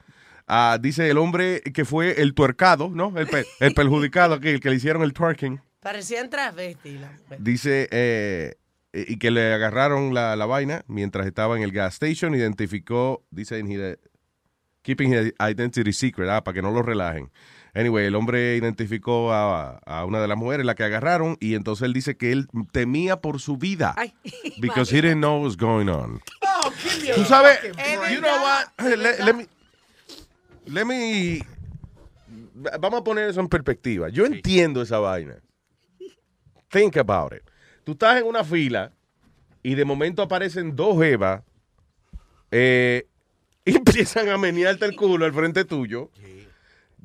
Ah, 0.47 0.77
dice 0.79 1.09
el 1.09 1.17
hombre 1.17 1.61
que 1.61 1.83
fue 1.83 2.21
el 2.21 2.35
tuercado, 2.35 2.91
¿no? 2.93 3.11
El, 3.17 3.25
pe- 3.25 3.47
el 3.59 3.73
perjudicado, 3.73 4.35
aquí, 4.35 4.49
el 4.49 4.59
que 4.59 4.69
le 4.69 4.75
hicieron 4.75 5.01
el 5.01 5.13
twerking. 5.13 5.59
Parecían 5.79 6.29
mujer. 6.29 6.77
Dice, 7.39 7.87
eh, 7.89 8.53
y 8.93 9.17
que 9.17 9.31
le 9.31 9.51
agarraron 9.51 10.13
la, 10.13 10.35
la 10.35 10.45
vaina 10.45 10.83
mientras 10.87 11.25
estaba 11.25 11.57
en 11.57 11.63
el 11.63 11.71
gas 11.71 11.95
station. 11.95 12.35
Identificó, 12.35 13.23
dice, 13.31 13.63
keeping 14.83 15.11
his 15.11 15.33
identity 15.39 15.91
secret, 15.91 16.29
ah, 16.29 16.43
para 16.43 16.53
que 16.53 16.61
no 16.61 16.69
lo 16.69 16.83
relajen. 16.83 17.31
Anyway, 17.75 18.05
el 18.05 18.15
hombre 18.15 18.55
identificó 18.55 19.33
a, 19.33 19.79
a 19.85 20.05
una 20.05 20.21
de 20.21 20.27
las 20.29 20.37
mujeres, 20.37 20.65
la 20.65 20.75
que 20.75 20.83
agarraron, 20.83 21.35
y 21.41 21.55
entonces 21.55 21.85
él 21.85 21.93
dice 21.93 22.15
que 22.15 22.31
él 22.31 22.47
temía 22.71 23.17
por 23.19 23.41
su 23.41 23.57
vida. 23.57 23.93
because 24.61 24.89
he 24.89 25.01
didn't 25.01 25.19
know 25.19 25.35
what 25.37 25.43
was 25.45 25.57
going 25.57 25.89
on. 25.89 26.21
Oh, 26.41 26.71
Tú 27.15 27.25
sabes, 27.25 27.59
you 28.11 28.21
know 28.21 28.37
what? 28.41 28.67
Let, 28.97 29.19
let 29.25 29.33
me, 29.33 29.47
let 30.65 30.85
me- 30.85 31.41
vamos 32.79 33.01
a 33.01 33.03
poner 33.03 33.29
eso 33.29 33.41
en 33.41 33.49
perspectiva. 33.49 34.09
Yo 34.09 34.25
entiendo 34.25 34.81
esa 34.81 34.99
vaina. 34.99 35.35
Think 36.69 36.97
about 36.97 37.33
it. 37.33 37.43
Tú 37.83 37.91
estás 37.91 38.19
en 38.19 38.25
una 38.25 38.43
fila 38.43 38.91
y 39.61 39.75
de 39.75 39.85
momento 39.85 40.21
aparecen 40.21 40.75
dos 40.75 40.97
jevas 40.97 41.43
eh, 42.51 43.05
y 43.65 43.75
empiezan 43.75 44.29
a 44.29 44.37
menearte 44.37 44.85
el 44.85 44.95
culo 44.95 45.25
al 45.25 45.33
frente 45.33 45.65
tuyo. 45.65 46.09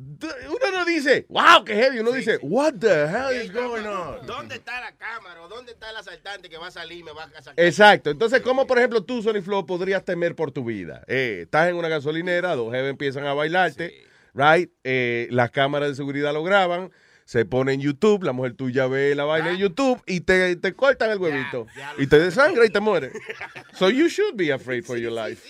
Uno 0.01 0.71
no 0.73 0.85
dice, 0.85 1.27
wow, 1.29 1.65
qué 1.65 1.75
heavy. 1.75 1.99
Uno 1.99 2.13
dice, 2.13 2.39
what 2.43 2.75
the 2.81 3.07
hell 3.07 3.43
is 3.43 3.53
going 3.53 3.85
on? 3.85 4.27
¿Dónde 4.27 4.57
está 4.57 4.81
la 4.81 4.93
cámara? 4.93 5.43
¿O 5.43 5.49
¿Dónde 5.49 5.73
está 5.73 5.91
el 5.91 5.97
asaltante 5.97 6.49
que 6.49 6.57
va 6.57 6.69
a 6.69 6.71
salir 6.71 6.99
y 7.01 7.03
me 7.03 7.13
va 7.13 7.25
a 7.25 7.27
asaltar? 7.27 7.55
Exacto. 7.57 8.11
Entonces, 8.11 8.41
¿cómo, 8.41 8.67
por 8.67 8.79
ejemplo, 8.79 9.03
tú, 9.03 9.23
Sony 9.23 9.43
Flow, 9.43 9.67
podrías 9.67 10.05
temer 10.05 10.35
por 10.35 10.53
tu 10.53 10.65
vida? 10.65 11.03
Eh, 11.07 11.41
estás 11.43 11.69
en 11.69 11.77
una 11.77 11.89
gasolinera, 11.89 12.55
dos 12.57 12.73
jevas 12.73 12.91
empiezan 12.91 13.27
a 13.27 13.35
bailarte, 13.35 14.07
right? 14.35 14.71
Eh, 14.85 15.29
las 15.31 15.51
cámaras 15.51 15.91
de 15.91 15.95
seguridad 15.97 16.33
lo 16.33 16.43
graban, 16.43 16.91
se 17.25 17.45
pone 17.45 17.75
en 17.75 17.81
YouTube, 17.81 18.25
la 18.25 18.33
mujer 18.33 18.55
tuya 18.55 18.87
ve 18.87 19.15
la 19.15 19.25
vaina 19.25 19.51
en 19.51 19.59
YouTube 19.59 20.03
y 20.07 20.21
te, 20.23 20.57
te 20.57 20.75
cortan 20.75 21.11
el 21.11 21.19
huevito. 21.19 21.67
y 21.99 22.07
te 22.07 22.19
desangra 22.19 22.65
y 22.65 22.71
te 22.71 22.81
muere. 22.81 23.13
so 23.75 23.91
you 23.91 24.09
should 24.09 24.37
be 24.37 24.51
afraid 24.53 24.83
for 24.85 24.97
your 24.97 25.13
life. 25.13 25.47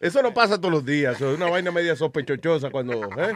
Eso 0.00 0.22
no 0.22 0.32
pasa 0.32 0.56
todos 0.58 0.72
los 0.72 0.84
días. 0.84 1.16
Es 1.20 1.22
una 1.22 1.50
vaina 1.50 1.70
media 1.72 1.96
sospechosa 1.96 2.70
cuando. 2.70 3.04
¿eh? 3.18 3.34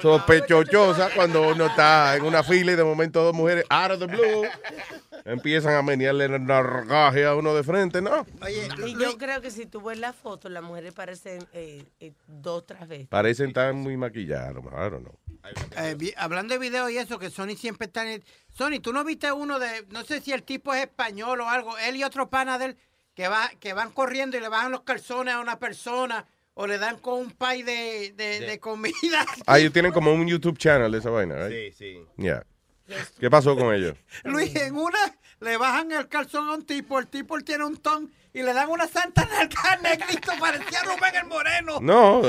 Sospechosa 0.00 1.10
cuando 1.14 1.48
uno 1.48 1.66
está 1.66 2.16
en 2.16 2.24
una 2.24 2.42
fila 2.42 2.72
y 2.72 2.76
de 2.76 2.84
momento 2.84 3.22
dos 3.22 3.34
mujeres, 3.34 3.64
out 3.68 3.90
of 3.92 3.98
the 3.98 4.06
blue, 4.06 4.44
empiezan 5.24 5.74
a 5.74 5.82
menearle 5.82 6.26
el 6.26 6.44
nargaje 6.46 7.24
a 7.26 7.34
uno 7.34 7.54
de 7.54 7.62
frente, 7.62 8.00
¿no? 8.00 8.26
Oye, 8.42 8.68
y 8.86 8.96
yo 8.98 9.16
creo 9.18 9.40
que 9.40 9.50
si 9.50 9.66
tú 9.66 9.82
ves 9.82 9.98
la 9.98 10.12
foto, 10.12 10.48
las 10.48 10.62
mujeres 10.62 10.92
parecen 10.94 11.46
eh, 11.52 11.84
eh, 12.00 12.12
dos 12.26 12.66
transvestis. 12.66 13.08
Parecen 13.08 13.52
tan 13.52 13.76
muy 13.76 13.96
maquilladas, 13.96 14.48
a 14.48 14.52
lo 14.52 14.62
mejor, 14.62 15.00
know. 15.00 15.18
Eh, 15.76 15.94
vi- 15.96 16.14
hablando 16.16 16.54
de 16.54 16.58
video 16.60 16.88
y 16.90 16.98
eso, 16.98 17.18
que 17.18 17.30
Sony 17.30 17.54
siempre 17.56 17.86
está 17.86 18.02
en 18.02 18.08
el- 18.08 18.24
Sony, 18.50 18.80
¿tú 18.82 18.92
no 18.92 19.04
viste 19.04 19.30
uno 19.30 19.58
de... 19.58 19.86
No 19.90 20.02
sé 20.04 20.20
si 20.20 20.32
el 20.32 20.42
tipo 20.42 20.72
es 20.74 20.80
español 20.82 21.40
o 21.42 21.48
algo. 21.48 21.76
Él 21.78 21.96
y 21.96 22.04
otro 22.04 22.28
pana 22.30 22.58
de 22.58 22.64
él 22.66 22.76
que, 23.16 23.26
va, 23.28 23.50
que 23.58 23.72
van 23.72 23.90
corriendo 23.90 24.36
y 24.36 24.40
le 24.40 24.48
bajan 24.48 24.70
los 24.70 24.82
calzones 24.82 25.34
a 25.34 25.40
una 25.40 25.58
persona 25.58 26.26
o 26.54 26.66
le 26.66 26.78
dan 26.78 26.98
con 26.98 27.18
un 27.18 27.30
pay 27.32 27.62
de, 27.62 28.12
de, 28.14 28.40
de 28.40 28.60
comida. 28.60 28.94
Ah, 29.46 29.58
ellos 29.58 29.72
tienen 29.72 29.90
como 29.90 30.12
un 30.12 30.26
YouTube 30.28 30.58
channel 30.58 30.92
de 30.92 30.98
esa 30.98 31.10
vaina, 31.10 31.34
right? 31.48 31.72
Sí, 31.72 31.72
sí. 31.72 32.06
Yeah. 32.16 32.44
¿Qué 33.18 33.28
pasó 33.30 33.56
con 33.56 33.74
ellos? 33.74 33.96
Luis, 34.22 34.54
en 34.54 34.76
una 34.76 34.98
le 35.40 35.56
bajan 35.56 35.90
el 35.92 36.08
calzón 36.08 36.48
a 36.48 36.52
un 36.54 36.64
tipo, 36.64 36.98
el 36.98 37.08
tipo 37.08 37.36
él 37.36 37.44
tiene 37.44 37.64
un 37.64 37.76
ton 37.78 38.12
y 38.32 38.42
le 38.42 38.52
dan 38.52 38.68
una 38.68 38.86
santa 38.86 39.24
nalga 39.24 39.76
negrito, 39.82 40.32
parecía 40.38 40.82
Rubén 40.84 41.16
el 41.16 41.26
Moreno. 41.26 41.78
No, 41.80 42.22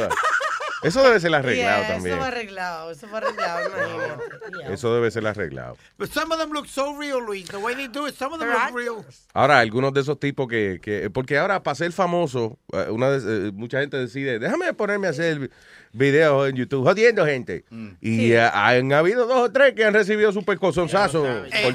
eso 0.84 1.04
debe 1.04 1.20
ser 1.20 1.34
arreglado 1.36 1.82
Yeah, 1.84 1.88
también. 1.96 2.14
Eso 2.16 2.18
fue 2.22 2.28
arreglado, 2.28 2.92
eso 2.92 3.08
fue 3.08 3.18
arreglado, 3.18 3.68
imagínate. 3.68 4.58
Yeah. 4.60 4.74
Eso 4.74 4.94
debe 4.94 5.12
ser 5.12 5.26
arreglado. 5.28 5.78
But 5.98 6.12
some 6.12 6.32
of 6.34 6.40
them 6.40 6.52
look 6.52 6.68
so 6.68 6.96
real, 6.98 7.20
Luis. 7.26 7.48
The 7.48 7.58
way 7.58 7.76
they 7.76 7.88
do 7.88 8.08
it, 8.08 8.16
some 8.16 8.34
of 8.34 8.40
them 8.40 8.50
look 8.50 8.76
real. 8.76 9.06
Ahora, 9.34 9.60
algunos 9.60 9.94
de 9.94 10.02
esos 10.02 10.20
tipos 10.20 10.48
que, 10.48 10.80
que 10.82 11.10
porque 11.10 11.38
ahora 11.38 11.64
para 11.64 11.76
ser 11.76 11.92
famoso, 11.92 12.58
eh, 12.74 12.88
una 12.90 13.10
de- 13.10 13.48
eh, 13.48 13.52
mucha 13.54 13.80
gente 13.80 13.98
decide, 13.98 14.40
déjame 14.40 14.74
ponerme 14.74 15.08
a 15.08 15.12
hacer 15.12 15.50
videos 15.94 16.50
en 16.50 16.56
YouTube, 16.56 16.84
jodiendo 16.84 17.26
gente. 17.26 17.66
Y 18.02 18.34
eh, 18.34 18.42
han 18.42 18.94
habido 18.94 19.26
dos 19.26 19.38
o 19.50 19.52
tres 19.52 19.74
que 19.74 19.84
han 19.86 19.94
recibido 19.94 20.32
su 20.32 20.44
pescozonzazo. 20.44 21.26
Eh, 21.28 21.74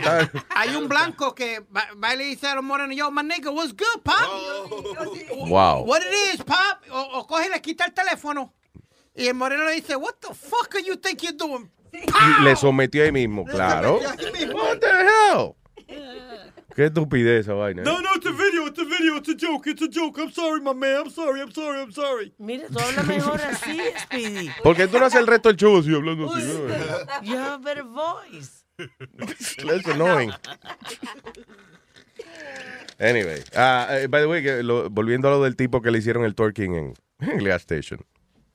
Hay 0.54 0.76
un 0.76 0.88
blanco 0.88 1.34
que 1.34 1.60
va, 1.74 1.88
va 2.02 2.14
y 2.14 2.18
le 2.18 2.24
dice 2.24 2.46
a 2.46 2.54
los 2.54 2.62
morenos, 2.64 2.94
yo, 2.96 3.10
my 3.10 3.22
nigga, 3.22 3.50
what's 3.50 3.72
good, 3.74 4.02
pop? 4.04 5.48
Wow. 5.48 5.84
What 5.86 6.02
it 6.02 6.34
is, 6.34 6.44
pop? 6.44 6.56
O, 6.90 7.18
o 7.20 7.26
coge 7.26 7.46
y 7.46 7.50
le 7.50 7.60
quita 7.60 7.84
el 7.86 7.92
teléfono. 7.92 8.52
Y 9.14 9.26
el 9.26 9.34
moreno 9.34 9.64
le 9.66 9.74
dice, 9.74 9.96
what 9.96 10.14
the 10.20 10.34
fuck 10.34 10.74
are 10.74 10.82
you 10.84 10.96
think 10.96 11.20
you're 11.22 11.36
doing? 11.36 11.70
Y 11.92 12.42
le 12.44 12.56
sometió 12.56 13.04
ahí 13.04 13.12
mismo, 13.12 13.44
claro. 13.44 13.98
What 13.98 14.78
the 14.80 14.88
hell? 14.88 15.54
Qué 16.74 16.86
estupidez 16.86 17.40
esa 17.42 17.52
vaina. 17.52 17.82
¿eh? 17.82 17.84
No, 17.84 18.00
no, 18.00 18.08
it's 18.16 18.24
a 18.24 18.30
video, 18.32 18.66
it's 18.66 18.78
a 18.78 18.84
video. 18.84 19.16
it's 19.18 19.28
a 19.28 19.34
joke, 19.36 19.66
it's 19.70 19.82
a 19.82 19.88
joke. 19.90 20.18
I'm 20.18 20.30
sorry, 20.32 20.62
my 20.62 20.72
man. 20.72 21.02
I'm 21.04 21.10
sorry, 21.10 21.42
I'm 21.42 21.52
sorry, 21.52 21.82
I'm 21.82 21.92
sorry. 21.92 22.32
Mira, 22.38 22.66
tú 22.68 22.78
hablas 22.78 23.06
mejor 23.06 23.38
así, 23.42 23.78
Speedy. 24.04 24.50
¿Por 24.62 24.74
qué 24.74 24.88
tú 24.88 24.98
no 24.98 25.04
haces 25.04 25.20
el 25.20 25.26
resto 25.26 25.50
del 25.50 25.58
show 25.58 25.76
así 25.78 25.94
hablando 25.94 26.32
así? 26.34 26.46
no? 26.46 27.22
You 27.22 27.36
have 27.36 27.52
a 27.54 27.58
better 27.58 27.84
voice. 27.84 28.64
That's 28.78 29.86
annoying. 29.88 30.32
Anyway, 32.98 33.42
eh, 33.52 34.06
by 34.08 34.20
the 34.22 34.26
way, 34.28 34.62
lo- 34.62 34.88
volviendo 34.88 35.28
a 35.28 35.32
lo 35.32 35.42
del 35.42 35.56
tipo 35.56 35.82
que 35.82 35.90
le 35.90 35.98
hicieron 35.98 36.24
el 36.24 36.34
twerking 36.34 36.74
en, 36.74 36.94
en 37.20 37.30
el 37.40 37.46
gas 37.48 37.62
station, 37.62 38.00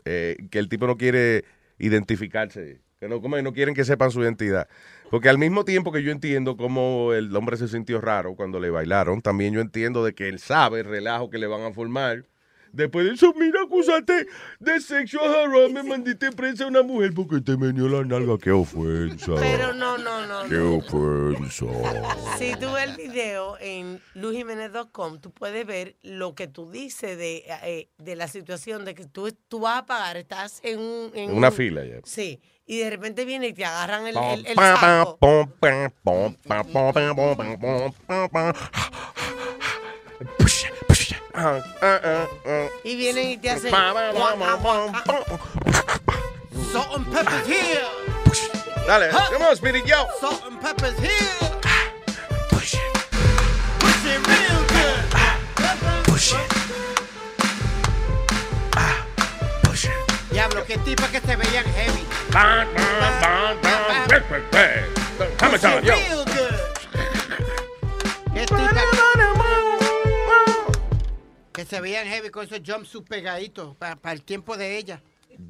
eh, 0.07 0.37
que 0.49 0.59
el 0.59 0.69
tipo 0.69 0.87
no 0.87 0.97
quiere 0.97 1.45
identificarse, 1.77 2.81
que 2.99 3.07
no, 3.07 3.21
como 3.21 3.41
no 3.41 3.53
quieren 3.53 3.75
que 3.75 3.83
sepan 3.83 4.11
su 4.11 4.21
identidad. 4.21 4.67
Porque 5.09 5.29
al 5.29 5.37
mismo 5.37 5.63
tiempo 5.63 5.91
que 5.91 6.03
yo 6.03 6.11
entiendo 6.11 6.57
cómo 6.57 7.13
el 7.13 7.35
hombre 7.35 7.57
se 7.57 7.67
sintió 7.67 8.01
raro 8.01 8.35
cuando 8.35 8.59
le 8.59 8.69
bailaron, 8.69 9.21
también 9.21 9.53
yo 9.53 9.61
entiendo 9.61 10.03
de 10.03 10.13
que 10.13 10.27
él 10.27 10.39
sabe 10.39 10.81
el 10.81 10.85
relajo 10.85 11.29
que 11.29 11.37
le 11.37 11.47
van 11.47 11.61
a 11.61 11.71
formar. 11.71 12.25
Después 12.73 13.05
de 13.05 13.13
eso, 13.13 13.33
mira, 13.37 13.61
acusaste 13.63 14.27
de 14.59 14.79
sexual 14.81 15.33
harassment, 15.33 15.87
mandiste 15.87 16.31
presa 16.31 16.65
a 16.65 16.67
una 16.67 16.83
mujer 16.83 17.11
porque 17.15 17.41
te 17.41 17.57
menió 17.57 17.87
la 17.87 18.03
nalga. 18.03 18.37
¡Qué 18.37 18.51
ofensa! 18.51 19.33
Pero 19.39 19.73
no, 19.73 19.97
no, 19.97 20.25
no. 20.27 20.49
¡Qué 20.49 20.57
ofensa! 20.57 21.65
Si 22.37 22.55
tú 22.55 22.71
ves 22.71 22.89
el 22.89 22.95
video 22.97 23.57
en 23.59 24.01
lujimenez.com, 24.13 25.19
tú 25.19 25.31
puedes 25.31 25.65
ver 25.65 25.95
lo 26.03 26.35
que 26.35 26.47
tú 26.47 26.69
dices 26.71 27.17
de, 27.17 27.43
eh, 27.63 27.89
de 27.97 28.15
la 28.15 28.27
situación 28.27 28.85
de 28.85 28.95
que 28.95 29.05
tú, 29.05 29.31
tú 29.47 29.59
vas 29.61 29.79
a 29.79 29.85
pagar, 29.85 30.17
estás 30.17 30.59
en, 30.63 30.79
un, 30.79 31.11
en 31.15 31.31
Una 31.31 31.47
un- 31.49 31.53
fila 31.53 31.83
ya. 31.85 31.97
Sí, 32.03 32.39
y 32.65 32.79
de 32.79 32.89
repente 32.89 33.25
viene 33.25 33.47
y 33.47 33.53
te 33.53 33.65
agarran 33.65 34.07
el, 34.07 34.17
el, 34.17 34.45
el 34.45 34.55
saco. 34.55 35.17
Y 42.83 42.95
vienen 42.95 43.29
y 43.29 43.37
te 43.37 43.51
hacen. 43.51 43.71
Salt 46.71 46.95
and 46.95 47.05
pepper's 47.13 47.45
here. 47.47 47.85
Dale, 48.87 49.09
come 49.29 49.43
on, 49.43 49.55
Speedy, 49.55 49.83
yo. 49.85 50.07
Salt 50.19 50.43
and 50.47 50.59
pepper's 50.59 50.97
here. 50.99 51.11
Push 52.49 52.73
it. 52.73 52.81
Push 53.79 54.05
it 54.05 54.27
real 54.27 54.65
good. 54.67 55.03
Push 56.05 56.33
it. 56.33 56.49
Push 59.63 59.85
it. 59.85 59.91
Diablo, 60.31 60.65
qué 60.65 60.77
tipas 60.79 61.09
que 61.09 61.21
se 61.21 61.35
veían 61.35 61.65
heavy. 61.65 62.05
Bang, 62.31 62.67
bang, 62.73 62.99
bang, 63.21 63.61
bang, 63.61 64.07
bang, 64.07 64.23
bang, 64.29 64.43
bang. 64.51 65.31
Hammer 65.39 65.59
time, 65.59 65.83
yo. 65.85 65.93
Real 65.93 66.25
good. 66.25 66.55
Qué 68.33 68.45
tipas 68.45 69.06
que 71.57 71.65
se 71.65 71.81
veían 71.81 72.05
heavy 72.07 72.29
con 72.29 72.45
esos 72.45 72.61
jumpsuits 72.63 73.09
pegaditos 73.09 73.75
para 73.77 74.11
el 74.13 74.21
tiempo 74.21 74.55
de 74.55 74.77
ella. 74.77 75.01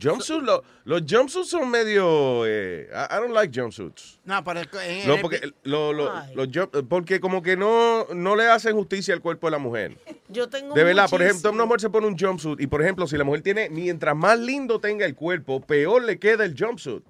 Jumpsuits, 0.02 0.42
lo- 0.44 0.64
los 0.86 1.02
jumpsuits 1.10 1.50
son 1.50 1.70
medio. 1.70 2.46
Eh, 2.46 2.90
I, 2.92 3.14
I 3.14 3.20
don't 3.20 3.34
like 3.34 3.52
jumpsuits. 3.58 4.20
No, 4.26 4.42
pero 4.44 4.62
el- 4.62 5.08
No, 5.08 5.16
el- 5.16 5.22
porque, 5.22 5.52
lo- 5.64 5.92
lo- 5.94 6.12
jump- 6.46 6.88
porque 6.88 7.20
como 7.20 7.42
que 7.42 7.58
no, 7.58 8.06
no 8.14 8.36
le 8.38 8.48
hacen 8.48 8.74
justicia 8.76 9.14
al 9.14 9.20
cuerpo 9.22 9.48
de 9.48 9.52
la 9.52 9.58
mujer. 9.58 9.98
Yo 10.30 10.48
tengo 10.50 10.74
De 10.74 10.84
verdad, 10.86 11.10
por 11.10 11.22
ejemplo, 11.22 11.52
una 11.52 11.66
mujer 11.66 11.82
se 11.82 11.90
pone 11.90 12.08
un 12.08 12.18
jumpsuit 12.18 12.60
y, 12.62 12.68
por 12.68 12.82
ejemplo, 12.82 13.06
si 13.06 13.18
la 13.18 13.24
mujer 13.26 13.42
tiene, 13.42 13.70
mientras 13.70 14.16
más 14.16 14.40
lindo 14.40 14.80
tenga 14.80 15.06
el 15.06 15.14
cuerpo, 15.16 15.60
peor 15.62 16.04
le 16.04 16.18
queda 16.20 16.46
el 16.46 16.56
jumpsuit. 16.58 17.04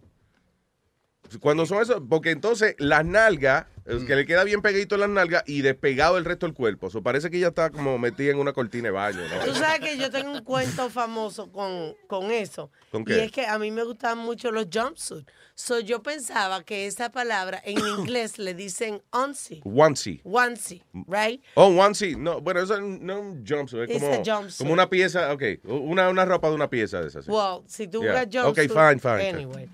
Cuando 1.40 1.66
son 1.68 1.82
esos, 1.84 2.02
porque 2.10 2.32
entonces 2.32 2.76
las 2.80 3.06
nalgas, 3.06 3.66
es 3.88 4.04
que 4.04 4.16
le 4.16 4.26
queda 4.26 4.44
bien 4.44 4.62
pegadito 4.62 4.96
en 4.96 5.02
las 5.02 5.10
nalgas 5.10 5.44
y 5.48 5.62
despegado 5.62 6.18
el 6.18 6.26
resto 6.26 6.46
del 6.46 6.54
cuerpo. 6.54 6.88
Eso 6.88 7.02
parece 7.02 7.30
que 7.30 7.38
ella 7.38 7.48
está 7.50 7.70
como 7.70 7.98
metida 7.98 8.32
en 8.32 8.40
una 8.40 8.54
cortina 8.54 8.86
de 8.90 8.92
baño. 8.92 9.20
¿no? 9.22 9.46
Tú 9.46 9.56
sabes 9.56 9.80
que 9.80 9.98
yo 9.98 10.10
tengo 10.12 10.32
un 10.32 10.44
cuento 10.44 10.90
famoso 10.90 11.52
con, 11.52 11.96
con 12.08 12.32
eso. 12.32 12.70
¿Con 12.92 13.04
Y 13.04 13.06
qué? 13.06 13.24
es 13.26 13.32
que 13.32 13.46
a 13.46 13.58
mí 13.60 13.72
me 13.72 13.84
gustaban 13.84 14.18
mucho 14.20 14.52
los 14.52 14.68
jumpsuits. 14.74 15.26
So 15.56 15.80
yo 15.80 16.04
pensaba 16.04 16.64
que 16.64 16.86
esa 16.86 17.12
palabra 17.12 17.62
en 17.66 17.78
inglés 18.00 18.38
le 18.38 18.54
dicen 18.54 19.02
onesie. 19.12 19.62
Onesie. 19.64 20.22
Onesie, 20.24 20.84
right? 21.08 21.42
Oh, 21.56 21.68
onesie. 21.68 22.16
No, 22.16 22.42
bueno, 22.42 22.60
eso 22.62 22.80
no 22.80 23.14
es 23.14 23.20
un 23.20 23.46
jumpsuit. 23.48 23.90
Es 23.90 24.02
como, 24.02 24.16
jumpsuit. 24.24 24.58
como 24.58 24.74
una 24.74 24.90
pieza, 24.90 25.32
ok. 25.34 25.44
Una, 25.64 26.10
una 26.10 26.26
ropa 26.26 26.50
de 26.50 26.56
una 26.56 26.70
pieza 26.70 27.02
de 27.02 27.08
esas. 27.08 27.26
sí. 27.26 27.32
Well, 27.32 27.62
si 27.68 27.88
tú 27.88 28.04
Yeah. 28.04 28.26
jumpsuit. 28.32 28.70
fine, 28.72 29.00
fine. 29.00 29.30
Anyway. 29.30 29.70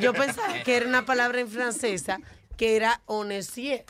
Yo 0.00 0.12
pensaba 0.12 0.60
que 0.64 0.76
era 0.76 0.86
una 0.88 1.06
palabra 1.06 1.38
en 1.40 1.48
francesa 1.48 2.18
que 2.58 2.76
era 2.76 3.00
onesier. 3.06 3.86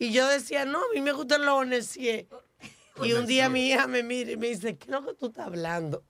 Y 0.00 0.10
yo 0.10 0.26
decía, 0.26 0.64
no, 0.64 0.78
a 0.78 0.94
mí 0.94 1.00
me 1.00 1.12
gustan 1.12 1.44
los 1.44 1.54
onesier. 1.54 2.26
Y 3.02 3.12
un 3.12 3.26
día 3.26 3.48
mi 3.48 3.68
hija 3.68 3.86
me 3.86 4.02
mira 4.02 4.32
y 4.32 4.36
me 4.36 4.48
dice, 4.48 4.76
¿qué 4.76 4.86
es 4.86 4.90
lo 4.90 5.06
que 5.06 5.14
tú 5.14 5.26
estás 5.26 5.46
hablando? 5.46 6.02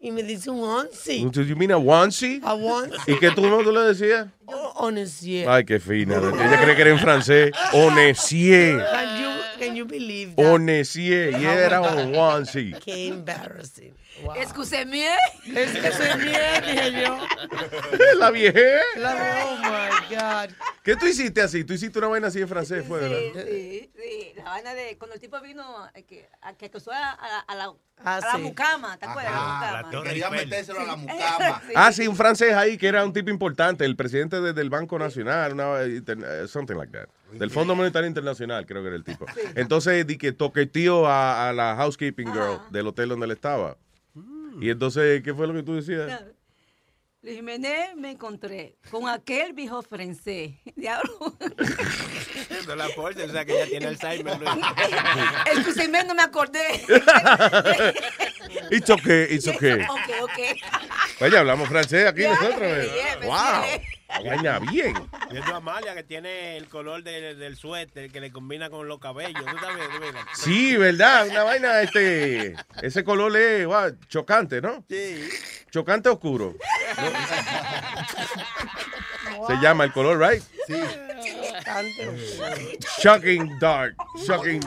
Y 0.00 0.10
me 0.10 0.22
dice 0.22 0.50
un 0.50 0.64
onsi. 0.64 1.24
Do 1.30 1.42
you 1.42 1.54
mean 1.56 1.72
a 1.72 1.76
onesie? 1.76 2.40
A 2.42 2.54
onesie. 2.54 3.14
¿Y 3.14 3.18
qué 3.18 3.30
tú 3.30 3.42
no 3.42 3.62
tú 3.62 3.70
le 3.70 3.80
decías? 3.80 4.28
Yo, 4.48 4.56
onesier. 4.76 5.48
Ay, 5.48 5.64
qué 5.64 5.78
fina. 5.78 6.16
Ella 6.16 6.60
cree 6.62 6.74
que 6.74 6.82
era 6.82 6.90
en 6.90 6.98
francés. 6.98 7.52
Onesier. 7.72 8.84
Can 9.66 9.76
you, 9.76 9.84
believe 9.86 10.34
that? 10.36 10.44
Onesier. 10.44 11.38
Y 11.40 11.44
era 11.44 11.80
un 11.80 12.14
onesie. 12.14 12.74
Qué 12.84 13.08
embarrassing. 13.08 13.94
Wow. 14.24 14.34
Excusez-moi. 14.36 15.06
Soy 15.44 16.20
bien, 16.22 16.64
dije 16.66 17.02
yo. 17.02 17.18
La 18.18 18.30
vieja. 18.30 18.60
La- 18.96 19.44
oh 19.46 19.56
my 19.58 20.14
God. 20.16 20.54
¿Qué 20.82 20.96
tú 20.96 21.06
hiciste 21.06 21.40
así? 21.40 21.64
Tú 21.64 21.72
hiciste 21.72 21.98
una 21.98 22.08
vaina 22.08 22.26
así 22.28 22.40
en 22.40 22.48
francés, 22.48 22.84
fue, 22.86 23.00
¿verdad? 23.00 23.44
Sí, 23.46 23.90
sí, 23.96 24.32
la 24.36 24.44
vaina 24.44 24.74
de 24.74 24.98
cuando 24.98 25.14
el 25.14 25.20
tipo 25.20 25.40
vino 25.40 25.88
eh, 25.94 26.02
que, 26.04 26.28
a, 26.42 26.52
que 26.54 26.66
acusó 26.66 26.92
a, 26.92 27.10
a, 27.12 27.40
a 27.40 27.54
la, 27.54 27.72
Ah, 28.04 28.16
a 28.16 28.20
la 28.20 28.32
sí. 28.32 28.38
mucama, 28.42 28.96
¿te 28.98 29.06
acuerdas? 29.06 29.32
Mucama. 29.32 30.02
Quería 30.04 30.28
metérselo 30.28 30.80
a 30.80 30.84
la 30.84 30.94
Sí. 30.94 30.98
mucama. 31.08 31.62
Sí. 31.66 31.72
Ah, 31.76 31.92
sí, 31.92 32.06
un 32.08 32.16
francés 32.16 32.52
ahí 32.54 32.76
que 32.76 32.88
era 32.88 33.04
un 33.04 33.12
tipo 33.12 33.30
importante, 33.30 33.84
el 33.84 33.94
presidente 33.96 34.40
de- 34.40 34.52
del 34.52 34.70
Banco 34.70 34.98
Nacional, 34.98 35.52
una, 35.52 35.84
inter- 35.84 36.48
something 36.48 36.74
like 36.74 36.92
that. 36.92 37.08
Del 37.32 37.50
Fondo 37.50 37.74
Monetario 37.74 38.06
Internacional, 38.08 38.66
creo 38.66 38.82
que 38.82 38.88
era 38.88 38.96
el 38.96 39.04
tipo. 39.04 39.26
Entonces, 39.54 40.06
di 40.06 40.16
que 40.18 40.32
toqueteó 40.32 41.06
a, 41.06 41.48
a 41.48 41.52
la 41.52 41.76
housekeeping 41.76 42.32
girl 42.32 42.60
del 42.70 42.86
hotel 42.86 43.10
donde 43.10 43.26
él 43.26 43.32
estaba. 43.32 43.76
Y 44.60 44.70
entonces, 44.70 45.22
¿qué 45.22 45.34
fue 45.34 45.46
lo 45.46 45.54
que 45.54 45.62
tú 45.62 45.74
decías? 45.74 46.22
Luis 47.22 47.36
Jiménez 47.36 47.94
me 47.96 48.10
encontré 48.10 48.76
con 48.90 49.08
aquel 49.08 49.52
viejo 49.52 49.80
francés. 49.82 50.54
Diablo. 50.76 51.12
No 52.66 52.76
la 52.76 52.88
force, 52.90 53.24
o 53.24 53.28
sea 53.28 53.44
que 53.44 53.54
ya 53.54 53.66
tiene 53.66 53.86
Alzheimer. 53.86 54.38
Luis. 54.38 54.50
Excusez-moi, 55.52 56.04
no 56.06 56.14
me 56.14 56.22
acordé. 56.22 56.60
It's 58.70 58.88
okay, 58.90 59.26
it's 59.30 59.46
okay. 59.48 59.82
ok, 59.82 60.10
ok. 60.22 60.38
Oye, 61.22 61.38
hablamos 61.38 61.68
francés 61.68 62.06
aquí 62.06 62.22
Yeah, 62.22 62.34
nosotros. 62.34 62.86
yeah, 62.94 63.16
me 63.20 63.26
wow. 63.26 63.64
Vaina 64.24 64.58
bien. 64.58 64.94
Viendo 65.30 65.54
a 65.54 65.56
Amalia 65.56 65.94
que 65.94 66.02
tiene 66.02 66.56
el 66.58 66.68
color 66.68 67.02
de- 67.02 67.34
del 67.34 67.56
suéter 67.56 68.10
que 68.10 68.20
le 68.20 68.30
combina 68.30 68.68
con 68.68 68.86
los 68.86 68.98
cabellos. 69.00 69.42
¿Tú 69.44 69.56
mira? 70.00 70.26
Sí, 70.34 70.76
¿verdad? 70.76 71.28
Una 71.28 71.44
vaina, 71.44 71.80
este, 71.80 72.54
ese 72.82 73.04
color 73.04 73.34
es 73.36 73.66
wow, 73.66 73.96
chocante, 74.08 74.60
¿no? 74.60 74.84
Sí. 74.88 75.28
Chocante 75.70 76.10
oscuro. 76.10 76.54
¿no? 79.38 79.46
Se 79.46 79.54
llama 79.62 79.84
el 79.84 79.92
color, 79.92 80.18
right? 80.20 80.42
Sí. 80.66 80.74
Shocking 83.02 83.58
dark. 83.58 83.94
Shocking. 84.26 84.60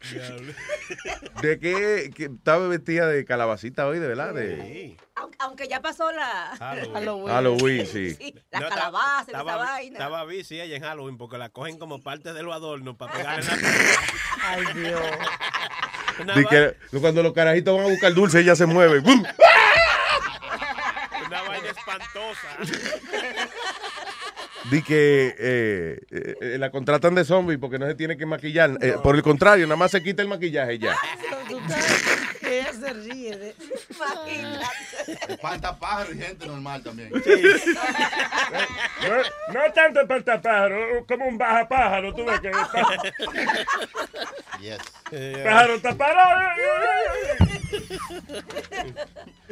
¿De 1.42 1.58
qué? 1.58 2.10
que 2.14 2.24
estaba 2.26 2.66
vestida 2.68 3.06
de 3.06 3.24
calabacita 3.24 3.86
hoy, 3.86 3.98
de 3.98 4.08
verdad? 4.08 4.34
De 4.34 4.96
Aunque, 5.14 5.36
aunque 5.40 5.68
ya 5.68 5.80
pasó 5.82 6.10
la 6.12 6.56
Halloween. 6.58 7.26
Halloween, 7.28 7.86
sí. 7.92 8.34
la 8.50 8.60
No, 8.60 8.68
ta- 8.68 8.74
calabaza, 8.74 9.24
y 9.26 9.30
esa 9.30 9.38
estaba, 9.40 9.56
vaina. 9.56 9.98
Estaba 9.98 10.24
bici 10.24 10.60
ella 10.60 10.76
en 10.76 10.82
Halloween 10.82 11.16
porque 11.18 11.38
la 11.38 11.50
cogen 11.50 11.78
como 11.78 12.02
parte 12.02 12.32
de 12.32 12.42
los 12.42 12.54
adornos 12.54 12.96
para 12.96 13.12
pegarle 13.16 13.50
en 13.52 13.62
la 13.62 13.68
Ay, 14.42 14.64
Dios. 14.74 15.00
De 16.34 16.44
que 16.46 16.76
cuando 16.98 17.22
los 17.22 17.32
carajitos 17.32 17.74
van 17.76 17.86
a 17.86 17.88
buscar 17.90 18.12
dulce, 18.12 18.40
ella 18.40 18.54
se 18.56 18.66
mueve. 18.66 19.00
¡Bum! 19.00 19.22
una 21.26 21.42
vaina 21.42 21.68
espantosa. 21.70 22.48
Di 24.70 24.82
que 24.82 25.34
eh, 25.38 26.00
eh, 26.10 26.56
la 26.58 26.70
contratan 26.70 27.14
de 27.14 27.24
zombie 27.24 27.58
porque 27.58 27.78
no 27.78 27.86
se 27.86 27.94
tiene 27.94 28.16
que 28.16 28.24
maquillar. 28.26 28.78
Eh, 28.80 28.94
por 29.02 29.16
el 29.16 29.22
contrario, 29.22 29.66
nada 29.66 29.76
más 29.76 29.90
se 29.90 30.02
quita 30.02 30.22
el 30.22 30.28
maquillaje 30.28 30.78
ya. 30.78 30.96
Ella 32.42 32.72
se 32.72 32.92
ríe 32.92 33.36
de... 33.36 33.54
Espanta 35.28 35.76
pájaro 35.78 36.12
y 36.12 36.18
gente 36.18 36.46
normal 36.46 36.82
también. 36.82 37.10
No, 37.10 37.20
no 39.54 39.72
tanto 39.72 40.00
espantapájaro, 40.00 41.04
como 41.06 41.26
un 41.26 41.38
baja 41.38 41.68
pájaro, 41.68 42.14
tú 42.14 42.24
ves 42.24 42.40
que 42.40 42.50
Yes. 44.60 44.78
el 45.12 45.42
pájaro 45.42 45.74
está 45.74 45.94
parado 45.96 46.40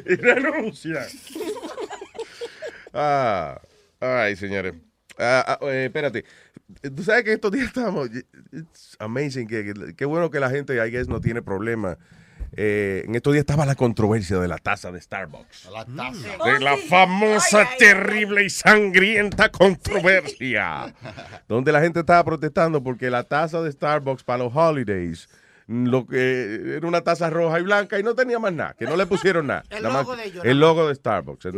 y 0.06 0.14
renuncia. 0.16 1.06
Ah, 2.92 3.60
ay, 4.00 4.36
señores. 4.36 4.74
Ah, 5.18 5.44
ah, 5.46 5.58
eh, 5.62 5.84
espérate. 5.86 6.24
tú 6.94 7.02
sabes 7.02 7.24
que 7.24 7.32
estos 7.32 7.50
días 7.52 7.66
estamos. 7.66 8.08
It's 8.52 8.96
amazing. 8.98 9.46
que- 9.48 9.64
que- 9.74 9.94
Qué 9.96 10.04
bueno 10.04 10.30
que 10.30 10.38
la 10.40 10.50
gente, 10.50 10.74
I 10.74 10.90
guess, 10.90 11.08
no 11.08 11.20
tiene 11.20 11.42
problema. 11.42 11.96
Eh, 12.56 13.02
en 13.06 13.14
estos 13.14 13.34
días 13.34 13.42
estaba 13.42 13.66
la 13.66 13.74
controversia 13.74 14.38
de 14.38 14.48
la 14.48 14.56
taza 14.58 14.90
de 14.90 15.00
Starbucks. 15.00 15.68
La 15.72 15.84
taza. 15.84 16.44
De 16.44 16.60
la 16.60 16.76
famosa, 16.78 17.68
terrible 17.78 18.44
y 18.44 18.50
sangrienta 18.50 19.50
controversia. 19.50 20.94
donde 21.48 21.72
la 21.72 21.80
gente 21.80 22.00
estaba 22.00 22.24
protestando 22.24 22.82
porque 22.82 23.10
la 23.10 23.24
taza 23.24 23.60
de 23.62 23.70
Starbucks 23.72 24.22
para 24.24 24.44
los 24.44 24.54
holidays. 24.54 25.28
Lo 25.66 26.06
que 26.06 26.76
era 26.78 26.86
una 26.88 27.02
taza 27.02 27.28
roja 27.28 27.60
y 27.60 27.62
blanca 27.62 27.98
y 27.98 28.02
no 28.02 28.14
tenía 28.14 28.38
más 28.38 28.54
nada, 28.54 28.74
que 28.78 28.86
no 28.86 28.96
le 28.96 29.04
pusieron 29.04 29.48
nada. 29.48 29.64
El 29.70 29.82
Nada 29.82 29.94
más- 29.94 30.06
logo 30.06 30.16
de 30.16 30.24
ellos, 30.24 30.44
El 30.46 30.60
logo 30.60 30.88
de 30.88 30.94
Starbucks. 30.94 31.44
it. 31.44 31.54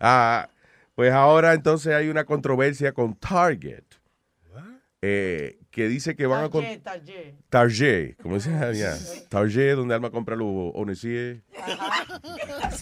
Ah, 0.00 0.48
pues 0.94 1.12
ahora 1.12 1.52
entonces 1.54 1.92
hay 1.94 2.08
una 2.08 2.24
controversia 2.24 2.92
con 2.92 3.14
Target. 3.16 3.84
eh, 5.02 5.58
que 5.70 5.88
dice 5.88 6.16
que 6.16 6.26
van 6.26 6.44
a... 6.44 6.48
con- 6.50 6.62
Target, 6.62 6.82
Target. 6.82 7.34
Target, 7.50 8.16
como 8.22 8.36
dice 8.36 8.54
allá. 8.54 8.96
Target, 9.28 9.76
donde 9.76 9.94
Alma 9.94 10.10
compra 10.10 10.34
los 10.36 10.46
Onesier. 10.74 11.42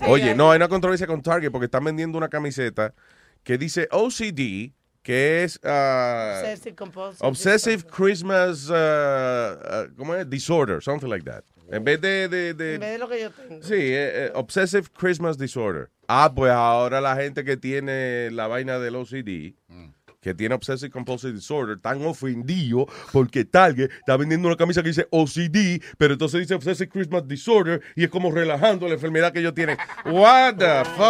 Oye, 0.06 0.34
no, 0.34 0.50
hay 0.50 0.56
una 0.56 0.68
controversia 0.68 1.06
con 1.06 1.22
Target 1.22 1.50
porque 1.50 1.64
están 1.66 1.84
vendiendo 1.84 2.18
una 2.18 2.28
camiseta 2.28 2.94
que 3.42 3.58
dice 3.58 3.88
OCD, 3.90 4.72
que 5.02 5.42
es 5.42 5.58
ah, 5.64 6.42
Obsessive 6.44 6.76
compulsive 6.76 7.28
Obsessive 7.28 7.82
Christmas, 7.84 8.68
ah, 8.70 9.58
ah, 9.64 9.86
¿cómo 9.96 10.14
es? 10.14 10.28
Disorder, 10.28 10.80
something 10.82 11.08
like 11.08 11.24
that. 11.28 11.42
En 11.70 11.82
vez 11.84 12.00
de... 12.00 12.28
de- 12.28 12.54
de- 12.54 12.74
En 12.74 12.80
vez 12.80 12.92
de 12.92 12.98
lo 12.98 13.08
que 13.08 13.20
yo 13.22 13.30
tengo. 13.30 13.62
sí, 13.62 13.74
eh, 13.74 14.26
eh, 14.26 14.32
Obsessive 14.34 14.84
Christmas 14.96 15.38
Disorder. 15.38 15.88
Ah, 16.14 16.30
pues 16.34 16.52
ahora 16.52 17.00
la 17.00 17.16
gente 17.16 17.42
que 17.42 17.56
tiene 17.56 18.30
la 18.32 18.46
vaina 18.46 18.78
del 18.78 18.96
OCD, 18.96 19.54
que 20.20 20.34
tiene 20.34 20.54
Obsessive 20.54 20.90
Compulsive 20.90 21.32
Disorder, 21.32 21.76
están 21.76 22.04
ofendidos 22.04 22.84
porque 23.12 23.46
Target 23.46 23.90
está 23.90 24.18
vendiendo 24.18 24.46
una 24.46 24.56
camisa 24.58 24.82
que 24.82 24.88
dice 24.90 25.08
OCD, 25.10 25.82
pero 25.96 26.12
entonces 26.12 26.40
dice 26.40 26.54
Obsessive 26.54 26.90
Christmas 26.90 27.26
Disorder 27.26 27.80
y 27.96 28.04
es 28.04 28.10
como 28.10 28.30
relajando 28.30 28.86
la 28.88 28.94
enfermedad 28.94 29.32
que 29.32 29.38
ellos 29.40 29.54
tienen. 29.54 29.78
What 30.04 30.56
the 30.58 30.84
fuck? 30.84 31.02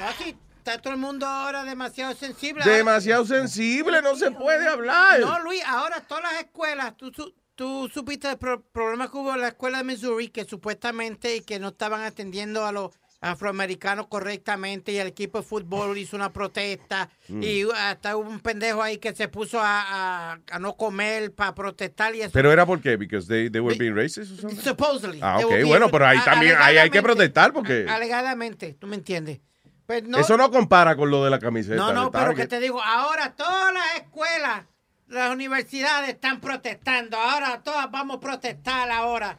No, 0.00 0.12
sí, 0.18 0.36
está 0.58 0.78
todo 0.78 0.92
el 0.94 0.98
mundo 0.98 1.24
ahora 1.24 1.62
demasiado 1.62 2.14
sensible. 2.14 2.64
Demasiado 2.64 3.24
sensible, 3.24 4.02
no 4.02 4.16
se 4.16 4.32
puede 4.32 4.66
hablar. 4.68 5.20
No, 5.20 5.38
Luis, 5.44 5.62
ahora 5.66 6.00
todas 6.00 6.24
las 6.24 6.42
escuelas, 6.42 6.96
tú, 6.96 7.12
su- 7.12 7.32
tú 7.54 7.88
supiste 7.94 8.28
el 8.30 8.36
pro- 8.38 8.62
problema 8.72 9.08
que 9.10 9.16
hubo 9.16 9.32
en 9.32 9.40
la 9.42 9.48
escuela 9.48 9.78
de 9.78 9.84
Missouri, 9.84 10.28
que 10.28 10.44
supuestamente 10.44 11.36
y 11.36 11.40
que 11.42 11.58
no 11.60 11.68
estaban 11.68 12.02
atendiendo 12.02 12.66
a 12.66 12.72
los 12.72 12.90
afroamericanos 13.22 14.08
correctamente 14.08 14.92
y 14.92 14.98
el 14.98 15.06
equipo 15.06 15.38
de 15.38 15.44
fútbol 15.44 15.96
hizo 15.96 16.16
una 16.16 16.32
protesta 16.32 17.08
Mm. 17.28 17.42
y 17.42 17.62
hasta 17.74 18.16
hubo 18.16 18.28
un 18.28 18.40
pendejo 18.40 18.82
ahí 18.82 18.98
que 18.98 19.14
se 19.14 19.28
puso 19.28 19.60
a, 19.60 20.32
a- 20.32 20.38
a 20.50 20.58
no 20.58 20.76
comer 20.76 21.32
para 21.32 21.54
protestar 21.54 22.14
y 22.14 22.20
eso. 22.22 22.30
Pero 22.32 22.52
era 22.52 22.66
por 22.66 22.80
qué, 22.80 22.96
because 22.96 23.26
they, 23.28 23.48
they 23.48 23.60
were 23.60 23.76
being 23.78 23.94
racist 23.94 24.32
or 24.32 24.40
something? 24.40 24.60
Supposedly. 24.60 25.20
Ah, 25.22 25.38
ok, 25.38 25.64
bueno, 25.66 25.88
pero 25.90 26.06
ahí 26.06 26.18
también 26.24 26.56
ahí 26.58 26.76
hay 26.78 26.90
que 26.90 27.00
protestar 27.02 27.52
porque 27.52 27.86
Alegadamente, 27.88 28.74
tú 28.74 28.86
me 28.86 28.96
entiendes. 28.96 29.40
Pues 29.86 30.02
no, 30.04 30.18
eso 30.18 30.36
no 30.36 30.50
compara 30.50 30.94
con 30.96 31.10
lo 31.10 31.24
de 31.24 31.30
la 31.30 31.38
camiseta. 31.38 31.76
No, 31.76 31.92
no, 31.92 32.10
pero 32.10 32.34
que 32.34 32.46
te 32.46 32.60
digo, 32.60 32.82
ahora 32.82 33.32
todas 33.34 33.72
las 33.72 33.96
escuelas, 33.96 34.64
las 35.08 35.30
universidades 35.32 36.08
están 36.10 36.40
protestando. 36.40 37.16
Ahora 37.16 37.60
todas 37.62 37.90
vamos 37.90 38.16
a 38.16 38.20
protestar 38.20 38.90
ahora. 38.90 39.38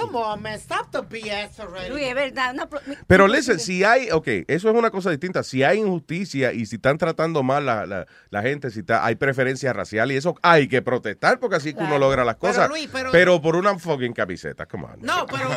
Come 0.00 0.16
on, 0.18 0.42
man, 0.42 0.54
stop 0.58 0.90
the 0.90 1.00
BS 1.02 1.60
already. 1.60 1.90
Luis, 1.90 2.04
es 2.06 2.14
verdad. 2.14 2.54
una 2.54 2.68
pro- 2.68 2.80
Pero 3.06 3.26
listen, 3.26 3.58
si 3.58 3.84
hay, 3.84 4.10
ok, 4.10 4.26
eso 4.48 4.68
es 4.70 4.74
una 4.76 4.90
cosa 4.90 5.10
distinta. 5.10 5.42
Si 5.42 5.62
hay 5.62 5.78
injusticia 5.78 6.52
y 6.52 6.66
si 6.66 6.76
están 6.76 6.98
tratando 6.98 7.42
mal 7.42 7.66
la, 7.66 7.86
la, 7.86 8.06
la 8.30 8.42
gente, 8.42 8.70
si 8.70 8.80
está, 8.80 9.04
hay 9.04 9.16
preferencia 9.16 9.72
racial 9.72 10.12
y 10.12 10.16
eso 10.16 10.34
hay 10.42 10.68
que 10.68 10.82
protestar 10.82 11.40
porque 11.40 11.56
así 11.56 11.70
es 11.70 11.74
que 11.74 11.82
uno 11.82 11.98
logra 11.98 12.24
las 12.24 12.36
Pero, 12.36 12.52
cosas. 12.52 12.68
Luis, 12.68 12.88
pero- 12.92 13.42
por 13.42 13.56
una 13.56 13.78
fucking 13.78 14.12
camiseta, 14.12 14.66
come 14.66 14.84
on. 14.84 15.00
No, 15.00 15.26
pero 15.26 15.48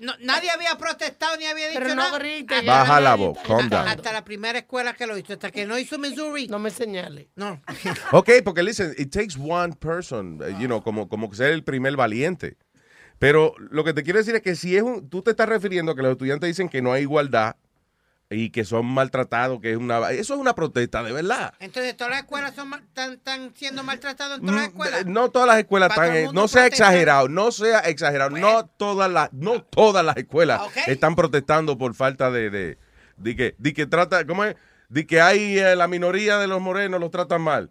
no, 0.00 0.12
nadie 0.20 0.50
había 0.50 0.76
protestado 0.78 1.36
ni 1.36 1.46
había 1.46 1.68
dicho 1.68 1.80
Pero 1.80 1.94
no 1.94 2.02
nada. 2.02 2.18
Baja 2.66 3.00
la 3.00 3.14
voz, 3.14 3.38
calm 3.46 3.60
hasta, 3.60 3.76
down. 3.76 3.88
hasta 3.88 4.12
la 4.12 4.24
primera 4.24 4.58
escuela 4.58 4.94
que 4.94 5.06
lo 5.06 5.16
hizo, 5.18 5.32
hasta 5.34 5.50
que 5.50 5.66
no 5.66 5.78
hizo 5.78 5.98
Missouri. 5.98 6.48
No 6.48 6.58
me 6.58 6.70
señale. 6.70 7.30
No. 7.36 7.60
Ok, 8.12 8.30
porque 8.44 8.62
listen, 8.62 8.94
it 8.98 9.12
takes 9.12 9.36
one 9.38 9.74
person, 9.74 10.38
you 10.58 10.66
know, 10.66 10.82
como, 10.82 11.08
como 11.08 11.32
ser 11.34 11.52
el 11.52 11.64
primer 11.64 11.96
valiente. 11.96 12.56
Pero 13.18 13.54
lo 13.70 13.84
que 13.84 13.94
te 13.94 14.02
quiero 14.02 14.18
decir 14.18 14.34
es 14.34 14.42
que 14.42 14.56
si 14.56 14.76
es 14.76 14.82
un, 14.82 15.08
tú 15.08 15.22
te 15.22 15.30
estás 15.30 15.48
refiriendo 15.48 15.92
a 15.92 15.96
que 15.96 16.02
los 16.02 16.12
estudiantes 16.12 16.48
dicen 16.48 16.68
que 16.68 16.82
no 16.82 16.92
hay 16.92 17.02
igualdad 17.02 17.56
y 18.28 18.50
que 18.50 18.64
son 18.64 18.86
maltratados, 18.86 19.60
que 19.60 19.70
es 19.70 19.76
una, 19.76 20.10
eso 20.10 20.34
es 20.34 20.40
una 20.40 20.54
protesta 20.54 21.02
de 21.02 21.12
verdad. 21.12 21.54
Entonces 21.60 21.96
todas 21.96 22.10
las 22.10 22.20
escuelas 22.22 22.54
son 22.54 22.74
están, 22.74 23.12
están 23.12 23.52
siendo 23.54 23.82
maltratadas 23.84 24.40
en 24.40 24.46
todas 24.46 24.56
las 24.60 24.68
escuelas. 24.68 25.00
Eh, 25.00 25.04
No 25.06 25.30
todas 25.30 25.48
las 25.48 25.58
escuelas 25.58 25.90
están, 25.90 26.34
no 26.34 26.48
sea 26.48 26.66
exagerado, 26.66 27.28
no 27.28 27.52
sea 27.52 27.78
exagerado, 27.80 28.30
no 28.30 28.66
todas 28.66 29.10
las, 29.10 29.32
no 29.32 29.62
todas 29.62 30.04
las 30.04 30.16
escuelas 30.16 30.60
están 30.86 31.14
protestando 31.14 31.78
por 31.78 31.94
falta 31.94 32.30
de, 32.30 32.50
de, 32.50 32.78
de 33.16 33.36
que, 33.36 33.54
de 33.58 33.72
que 33.72 33.86
trata, 33.86 34.26
¿cómo 34.26 34.44
es? 34.44 34.56
De 34.88 35.06
que 35.06 35.20
hay 35.20 35.58
eh, 35.58 35.74
la 35.74 35.88
minoría 35.88 36.38
de 36.38 36.48
los 36.48 36.60
morenos 36.60 37.00
los 37.00 37.10
tratan 37.10 37.40
mal. 37.42 37.70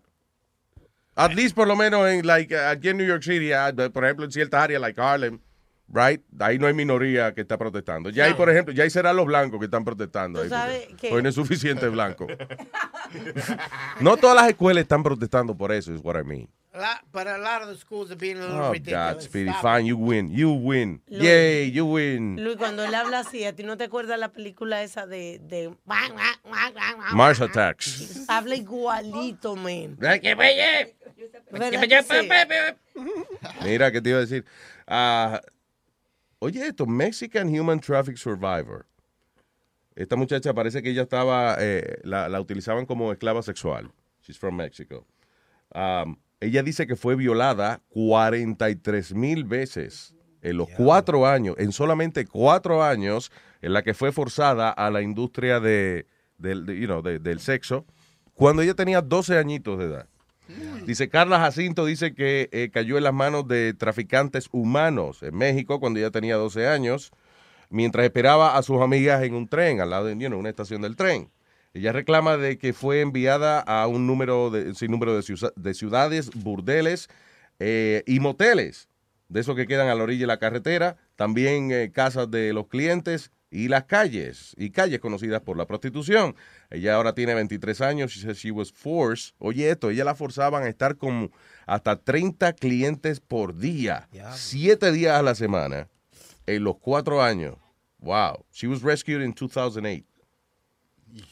At 1.15 1.33
least 1.33 1.55
por 1.55 1.67
lo 1.67 1.75
menos 1.75 2.07
en 2.09 2.25
like 2.27 2.55
aquí 2.57 2.89
en 2.89 2.97
New 2.97 3.07
York 3.07 3.23
City, 3.23 3.51
ah, 3.53 3.73
por 3.93 4.03
ejemplo 4.03 4.25
en 4.25 4.31
ciertas 4.31 4.61
áreas 4.63 4.81
like 4.81 4.99
Harlem, 4.99 5.39
right? 5.87 6.21
Ahí 6.39 6.59
no 6.59 6.67
hay 6.67 6.73
minoría 6.73 7.33
que 7.33 7.41
está 7.41 7.57
protestando. 7.57 8.09
Ya 8.09 8.25
hay, 8.25 8.31
No. 8.31 8.37
por 8.37 8.49
ejemplo, 8.49 8.73
ya 8.73 8.83
ahí 8.83 8.89
serán 8.89 9.15
los 9.15 9.25
blancos 9.25 9.59
que 9.59 9.65
están 9.65 9.85
protestando. 9.85 10.41
Ahí, 10.41 10.49
que- 10.97 11.11
hoy 11.13 11.23
no 11.23 11.29
es 11.29 11.35
suficiente 11.35 11.87
blanco. 11.89 12.27
no 14.01 14.17
todas 14.17 14.35
las 14.35 14.49
escuelas 14.49 14.81
están 14.83 15.03
protestando 15.03 15.55
por 15.55 15.71
eso, 15.71 15.93
es 15.93 16.01
what 16.03 16.19
I 16.19 16.23
mean. 16.23 16.49
La- 16.77 16.99
but 17.11 17.25
a 17.27 17.37
lot 17.37 17.61
of 17.61 17.69
the 17.69 17.75
schools 17.77 18.11
are 18.11 18.17
being 18.17 18.37
a 18.37 18.41
little 18.41 18.65
Oh, 18.65 18.71
ridiculous. 18.73 19.13
God, 19.13 19.21
Speedy, 19.21 19.49
Stop 19.49 19.61
fine, 19.61 19.85
you 19.85 19.95
win, 19.97 20.29
you 20.29 20.51
win. 20.51 21.01
Luis. 21.09 21.23
Yay, 21.23 21.71
you 21.71 21.85
win. 21.85 22.35
Luis, 22.43 22.57
cuando 22.57 22.83
él 22.83 22.93
habla 22.93 23.19
así, 23.19 23.45
¿a 23.45 23.53
ti 23.53 23.63
no 23.63 23.77
te 23.77 23.85
acuerdas 23.85 24.19
la 24.19 24.29
película 24.33 24.83
esa 24.83 25.07
de... 25.07 25.39
de... 25.39 25.73
Mars 27.13 27.39
Attacks. 27.41 28.25
Habla 28.27 28.55
igualito, 28.55 29.55
man. 29.55 29.97
Mira, 33.63 33.91
¿qué 33.91 34.01
te 34.01 34.09
iba 34.09 34.17
a 34.17 34.21
decir? 34.21 34.45
Ah, 34.87 35.41
oye, 36.39 36.67
esto, 36.67 36.85
Mexican 36.85 37.47
Human 37.57 37.79
Traffic 37.79 38.17
Survivor. 38.17 38.85
Esta 39.95 40.15
muchacha 40.17 40.53
parece 40.53 40.83
que 40.83 40.89
ella 40.89 41.03
estaba, 41.03 41.55
eh, 41.59 41.99
la, 42.03 42.27
la 42.27 42.41
utilizaban 42.41 42.85
como 42.85 43.11
esclava 43.13 43.41
sexual. 43.41 43.89
She's 44.21 44.37
from 44.37 44.55
Mexico. 44.57 45.05
Um, 45.73 46.17
ella 46.39 46.63
dice 46.63 46.85
que 46.87 46.95
fue 46.95 47.15
violada 47.15 47.81
43 47.89 49.13
mil 49.13 49.43
veces 49.45 50.15
en 50.41 50.57
los 50.57 50.69
cuatro 50.77 51.25
años, 51.25 51.55
en 51.57 51.71
solamente 51.71 52.25
cuatro 52.25 52.83
años, 52.83 53.31
en 53.61 53.73
la 53.73 53.81
que 53.81 53.93
fue 53.93 54.11
forzada 54.11 54.69
a 54.69 54.91
la 54.91 55.01
industria 55.01 55.59
de, 55.59 56.05
del- 56.37 56.65
de, 56.65 56.79
you 56.79 56.85
know, 56.85 57.01
de- 57.01 57.17
del 57.19 57.39
sexo, 57.39 57.85
cuando 58.35 58.61
ella 58.61 58.75
tenía 58.75 59.01
12 59.01 59.37
añitos 59.37 59.79
de 59.79 59.85
edad. 59.85 60.07
Dice 60.85 61.09
Carla 61.09 61.39
Jacinto, 61.39 61.85
dice 61.85 62.13
que 62.13 62.49
eh, 62.51 62.69
cayó 62.71 62.97
en 62.97 63.03
las 63.05 63.13
manos 63.13 63.47
de 63.47 63.73
traficantes 63.73 64.47
humanos 64.51 65.23
en 65.23 65.35
México 65.35 65.79
cuando 65.79 65.97
ella 65.99 66.11
tenía 66.11 66.35
12 66.35 66.67
años, 66.67 67.11
mientras 67.71 68.05
esperaba 68.05 68.55
a 68.55 68.61
sus 68.61 68.79
amigas 68.81 69.23
en 69.23 69.33
un 69.33 69.47
tren, 69.47 69.81
al 69.81 69.89
lado 69.89 70.05
de 70.05 70.15
you 70.15 70.27
know, 70.27 70.37
una 70.39 70.49
estación 70.49 70.83
del 70.83 70.95
tren. 70.95 71.31
Ella 71.75 71.91
reclama 71.91 72.37
de 72.37 72.57
que 72.57 72.71
fue 72.73 73.01
enviada 73.01 73.59
a 73.59 73.85
un 73.87 74.07
número 74.07 74.49
de, 74.49 74.73
sin 74.75 74.89
número 74.91 75.13
de, 75.13 75.19
ciu- 75.21 75.53
de 75.55 75.73
ciudades, 75.73 76.29
burdeles 76.33 77.09
eh, 77.59 78.01
y 78.07 78.19
moteles, 78.21 78.87
de 79.27 79.41
esos 79.41 79.55
que 79.57 79.67
quedan 79.67 79.89
a 79.89 79.95
la 79.95 80.03
orilla 80.03 80.21
de 80.21 80.27
la 80.27 80.39
carretera, 80.39 80.95
también 81.17 81.71
eh, 81.71 81.91
casas 81.93 82.31
de 82.31 82.53
los 82.53 82.67
clientes 82.67 83.31
y 83.51 83.67
las 83.67 83.83
calles, 83.85 84.53
y 84.57 84.69
calles 84.71 84.99
conocidas 84.99 85.41
por 85.41 85.57
la 85.57 85.65
prostitución. 85.67 86.35
Ella 86.69 86.95
ahora 86.95 87.13
tiene 87.13 87.33
23 87.35 87.81
años, 87.81 88.11
she 88.11 88.21
says 88.21 88.37
she 88.37 88.51
was 88.51 88.71
forced. 88.71 89.33
Oye 89.37 89.69
esto, 89.69 89.89
ella 89.89 90.05
la 90.05 90.15
forzaban 90.15 90.63
a 90.63 90.69
estar 90.69 90.95
con 90.95 91.29
hasta 91.65 91.97
30 91.97 92.53
clientes 92.53 93.19
por 93.19 93.53
día, 93.57 94.07
siete 94.33 94.91
días 94.93 95.17
a 95.19 95.21
la 95.23 95.35
semana, 95.35 95.89
en 96.45 96.63
los 96.63 96.77
cuatro 96.79 97.21
años. 97.21 97.55
Wow. 97.99 98.45
She 98.53 98.67
was 98.67 98.81
rescued 98.81 99.21
in 99.21 99.33
2008. 99.33 100.05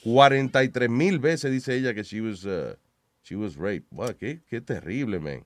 43 0.04 0.90
mil 0.90 1.20
veces 1.20 1.52
dice 1.52 1.76
ella 1.76 1.94
que 1.94 2.04
she 2.04 2.22
was, 2.22 2.46
uh, 2.46 2.76
she 3.24 3.36
was 3.36 3.56
raped. 3.56 3.88
Wow, 3.92 4.14
qué, 4.18 4.42
qué 4.50 4.62
terrible, 4.62 5.20
man. 5.20 5.46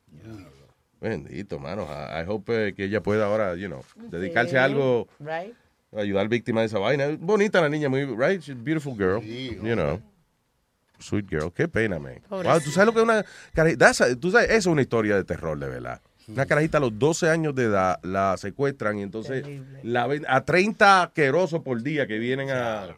Bendito, 1.00 1.60
mano. 1.60 1.84
I, 1.84 2.22
I 2.22 2.26
hope 2.26 2.50
eh, 2.50 2.74
que 2.74 2.86
ella 2.86 3.02
pueda 3.02 3.26
ahora, 3.26 3.56
you 3.56 3.68
know, 3.68 3.84
dedicarse 4.10 4.58
a 4.58 4.64
algo, 4.64 5.08
Right? 5.20 5.54
ayudar 5.96 6.28
víctima 6.28 6.62
de 6.62 6.68
esa 6.68 6.80
vaina. 6.80 7.16
Bonita 7.20 7.62
la 7.62 7.70
niña, 7.70 7.90
muy, 7.90 8.06
right? 8.06 8.42
She's 8.42 8.56
a 8.56 8.60
beautiful 8.60 8.96
girl, 8.96 9.22
you 9.24 9.76
know. 9.76 10.02
Sweet 11.00 11.28
girl. 11.30 11.52
Qué 11.52 11.68
pena, 11.68 12.00
man. 12.00 12.22
Wow, 12.30 12.60
tú 12.60 12.72
sabes 12.72 12.88
lo 12.88 12.94
que 12.94 13.00
es 13.00 13.04
una 13.04 13.24
Tú 14.20 14.32
sabes, 14.32 14.50
eso 14.50 14.58
es 14.58 14.66
una 14.66 14.82
historia 14.82 15.16
de 15.16 15.24
terror, 15.24 15.58
de 15.60 15.68
verdad. 15.68 16.02
Una 16.28 16.46
carajita 16.46 16.80
a 16.80 16.82
los 16.82 16.98
12 16.98 17.30
años 17.30 17.56
de 17.56 17.66
edad 17.66 18.00
la 18.04 18.36
secuestran 18.38 18.98
y 19.00 19.04
entonces 19.04 19.46
la 19.84 20.08
ven 20.08 20.26
a 20.28 20.44
30 20.44 21.04
asquerosos 21.04 21.62
por 21.62 21.82
día 21.84 22.08
que 22.08 22.18
vienen 22.18 22.50
a. 22.50 22.96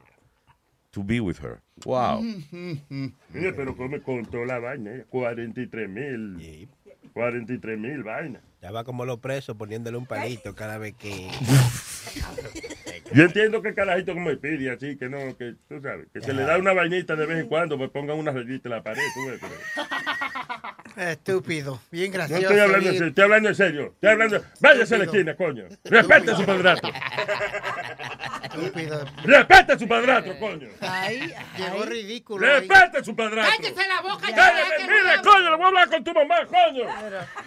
to 0.91 1.03
be 1.03 1.19
with 1.19 1.37
her. 1.43 1.61
Wow. 1.85 2.21
Mire, 2.21 3.53
pero 3.55 3.75
come 3.75 4.01
con 4.01 4.25
toda 4.25 4.45
la 4.45 4.59
vaina, 4.59 4.91
eh, 4.95 5.05
43 5.09 5.87
mil. 5.89 6.67
43 7.13 7.77
mil 7.77 8.03
vainas. 8.03 8.41
Ya 8.61 8.71
va 8.71 8.83
como 8.83 9.05
los 9.05 9.19
presos 9.19 9.55
poniéndole 9.55 9.97
un 9.97 10.05
palito 10.05 10.53
cada 10.55 10.77
vez 10.77 10.93
que. 10.95 11.29
Yo 13.13 13.23
entiendo 13.23 13.61
que 13.61 13.73
carajito 13.73 14.13
como 14.13 14.29
pide 14.37 14.69
así, 14.71 14.97
que 14.97 15.09
no, 15.09 15.35
que 15.37 15.55
tú 15.67 15.81
sabes, 15.81 16.07
que 16.13 16.21
se 16.21 16.33
le 16.33 16.43
da 16.43 16.57
una 16.57 16.73
vainita 16.73 17.15
de 17.15 17.25
vez 17.25 17.39
en 17.39 17.47
cuando, 17.47 17.77
pues 17.77 17.89
pongan 17.89 18.17
una 18.17 18.31
rayita 18.31 18.69
en 18.69 18.75
la 18.75 18.83
pared, 18.83 19.01
tú 19.15 19.25
ves, 19.27 19.39
pero- 19.41 19.87
Estúpido. 20.99 21.79
Bien 21.91 22.11
No 22.11 22.17
gracioso. 22.17 22.41
estoy 22.41 22.59
hablando 22.59 22.89
en 22.89 22.93
serio, 22.93 23.07
estoy 23.07 23.23
hablando 23.23 23.49
en 23.49 23.55
serio. 23.55 23.85
Estoy 23.93 24.09
hablando. 24.09 24.43
Váyase 24.59 24.95
a 24.95 24.97
la 24.97 25.03
esquina, 25.05 25.33
coño. 25.35 25.63
Respete 25.85 26.31
a 26.31 26.35
su 26.35 26.45
padrastro. 26.45 26.91
Estúpido. 28.43 29.05
Respete 29.23 29.71
a 29.73 29.79
su 29.79 29.87
padrastro, 29.87 30.37
coño. 30.39 30.67
Ay, 30.81 31.33
llegó 31.57 31.85
ridículo. 31.85 32.45
ahí. 32.45 32.67
Respete 32.67 32.97
a 32.97 33.03
su 33.03 33.15
padrastro. 33.15 33.57
¡Cállese 33.63 33.87
la 33.87 34.01
boca! 34.01 34.27
Cállate, 34.35 34.83
mire, 34.83 35.21
coño, 35.23 35.49
le 35.51 35.55
voy 35.55 35.63
a 35.63 35.67
hablar 35.67 35.89
con 35.89 36.03
tu 36.03 36.13
mamá, 36.13 36.35
coño. 36.45 36.83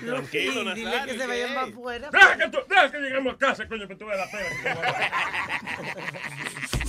Tranquilo, 0.07 0.75
Dile 0.75 0.91
Nazario. 0.91 1.13
que 1.13 1.19
se 1.21 1.27
vayan 1.27 1.55
para 1.55 1.67
afuera. 1.67 2.09
Deja 2.11 2.37
que, 2.39 2.49
tú- 2.49 2.65
deja 2.69 2.91
que 2.91 2.99
lleguemos 3.01 3.35
a 3.35 3.39
casa, 3.39 3.69
coño, 3.69 3.87
para 3.87 3.99
tú 3.99 4.07
veas 4.07 4.19
la 4.19 4.31
pena. 4.31 4.49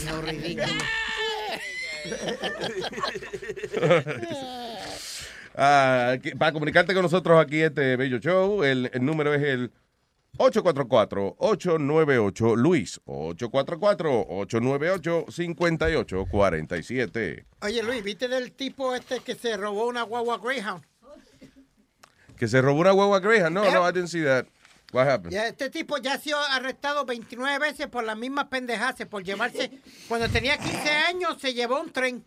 No, 0.05 0.21
ridículo. 0.21 0.67
Ah, 5.55 6.17
que- 6.21 6.35
para 6.35 6.51
comunicarte 6.51 6.93
con 6.93 7.03
nosotros 7.03 7.39
aquí 7.39 7.61
este 7.61 7.95
bello 7.95 8.17
show, 8.19 8.63
el, 8.63 8.89
el 8.93 9.05
número 9.05 9.33
es 9.33 9.41
el 9.43 9.71
844-898-LUIS. 10.37 12.99
844-898-5847. 16.25 17.45
Oye, 17.61 17.83
Luis, 17.83 18.03
¿viste 18.03 18.27
del 18.27 18.51
tipo 18.51 18.93
este 18.95 19.19
que 19.19 19.35
se 19.35 19.55
robó 19.57 19.87
una 19.87 20.01
guagua 20.03 20.37
Greyhound? 20.39 20.83
Que 22.37 22.47
se 22.47 22.61
robó 22.61 22.79
una 22.81 22.91
guagua 22.91 23.19
Greyhound. 23.19 23.53
No, 23.55 23.69
no, 23.71 23.87
I 23.87 23.91
didn't 23.93 24.09
see 24.09 24.23
that. 24.23 24.45
What 24.91 25.07
happened? 25.07 25.33
Ya, 25.33 25.47
este 25.47 25.69
tipo 25.71 25.97
ya 25.97 26.13
ha 26.13 26.17
sido 26.19 26.37
arrestado 26.39 27.03
29 27.05 27.57
veces 27.59 27.87
por 27.87 28.03
las 28.03 28.15
mismas 28.15 28.45
pendejadas, 28.45 29.07
por 29.07 29.23
llevarse... 29.23 29.71
Cuando 30.07 30.29
tenía 30.29 30.55
15 30.57 30.89
años 31.09 31.37
se 31.41 31.53
llevó 31.55 31.81
un 31.81 31.91
tren. 31.91 32.23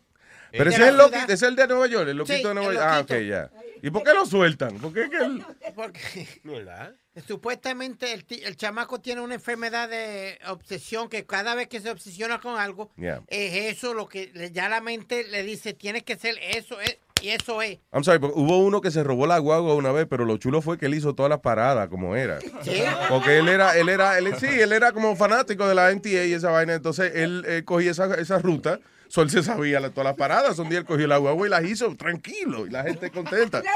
Pero 0.58 0.70
ese 0.70 0.82
es 0.82 0.88
el, 0.88 0.96
loqui- 0.96 1.28
es 1.30 1.42
el 1.42 1.56
de 1.56 1.66
Nueva 1.66 1.86
York, 1.86 2.08
el 2.08 2.16
loquito 2.16 2.36
Sí, 2.38 2.44
de 2.44 2.54
Nueva 2.54 2.72
York. 2.74 2.86
Ah, 2.88 3.00
ok, 3.00 3.10
ya. 3.28 3.50
¿Y 3.82 3.90
por 3.90 4.02
qué 4.02 4.14
lo 4.14 4.24
sueltan? 4.26 4.78
¿Por 4.78 4.92
qué 4.92 5.08
que 5.10 5.16
él- 5.18 5.44
Porque 5.74 6.28
¿Verdad? 6.44 6.94
supuestamente 7.26 8.12
el, 8.12 8.24
el 8.44 8.56
chamaco 8.56 9.00
tiene 9.00 9.20
una 9.20 9.34
enfermedad 9.34 9.88
de 9.88 10.38
obsesión 10.48 11.08
que 11.08 11.24
cada 11.24 11.54
vez 11.54 11.68
que 11.68 11.80
se 11.80 11.90
obsesiona 11.90 12.40
con 12.40 12.58
algo, 12.58 12.90
Yeah. 12.96 13.22
es 13.28 13.76
eso 13.76 13.94
lo 13.94 14.08
que 14.08 14.50
ya 14.52 14.68
la 14.68 14.80
mente 14.80 15.24
le 15.24 15.42
dice, 15.42 15.72
tienes 15.74 16.02
que 16.02 16.16
ser 16.16 16.36
eso, 16.42 16.80
es, 16.80 16.98
y 17.22 17.28
eso 17.30 17.62
es. 17.62 17.78
I'm 17.92 18.04
sorry, 18.04 18.18
pero 18.18 18.32
hubo 18.34 18.58
uno 18.58 18.80
que 18.80 18.90
se 18.90 19.02
robó 19.02 19.26
la 19.26 19.38
guagua 19.38 19.74
una 19.74 19.92
vez, 19.92 20.06
pero 20.08 20.24
lo 20.24 20.36
chulo 20.38 20.60
fue 20.62 20.76
que 20.78 20.86
él 20.86 20.94
hizo 20.94 21.14
todas 21.14 21.30
las 21.30 21.40
paradas 21.40 21.88
como 21.88 22.16
era. 22.16 22.38
Sí. 22.62 22.82
Porque 23.08 23.38
él 23.38 23.48
era, 23.48 23.76
él 23.78 23.88
era, 23.88 24.18
él, 24.18 24.34
sí, 24.38 24.46
él 24.46 24.72
era 24.72 24.92
como 24.92 25.14
fanático 25.16 25.66
de 25.68 25.74
la 25.74 25.90
MTA 25.94 26.24
y 26.24 26.32
esa 26.32 26.50
vaina. 26.50 26.74
Entonces 26.74 27.12
él 27.14 27.44
eh, 27.46 27.62
cogía 27.64 27.90
esa, 27.92 28.14
esa 28.16 28.38
ruta, 28.38 28.80
so 29.08 29.22
él 29.22 29.30
se 29.30 29.42
sabía 29.42 29.80
la- 29.80 29.90
todas 29.90 30.04
las 30.06 30.16
paradas. 30.16 30.58
Un 30.58 30.68
día 30.68 30.78
él 30.80 30.84
cogió 30.84 31.06
la 31.06 31.16
guagua 31.18 31.46
y 31.46 31.50
las 31.50 31.64
hizo 31.64 31.94
tranquilo 31.96 32.66
y 32.66 32.70
la 32.70 32.82
gente 32.84 33.10
contenta. 33.10 33.62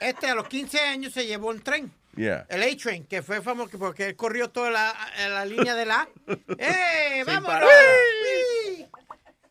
Este 0.00 0.26
a 0.28 0.34
los 0.34 0.48
15 0.48 0.80
años 0.80 1.12
se 1.12 1.26
llevó 1.26 1.48
un 1.50 1.60
tren. 1.60 1.92
Yeah. 2.16 2.44
El 2.50 2.62
A-Train, 2.62 3.04
que 3.06 3.22
fue 3.22 3.40
famoso 3.40 3.78
porque 3.78 4.06
él 4.08 4.16
corrió 4.16 4.50
toda 4.50 4.70
la, 4.70 4.94
la 5.28 5.44
línea 5.46 5.74
de 5.74 5.86
la. 5.86 6.08
¡Eh! 6.58 7.24
¡Sí! 7.24 8.86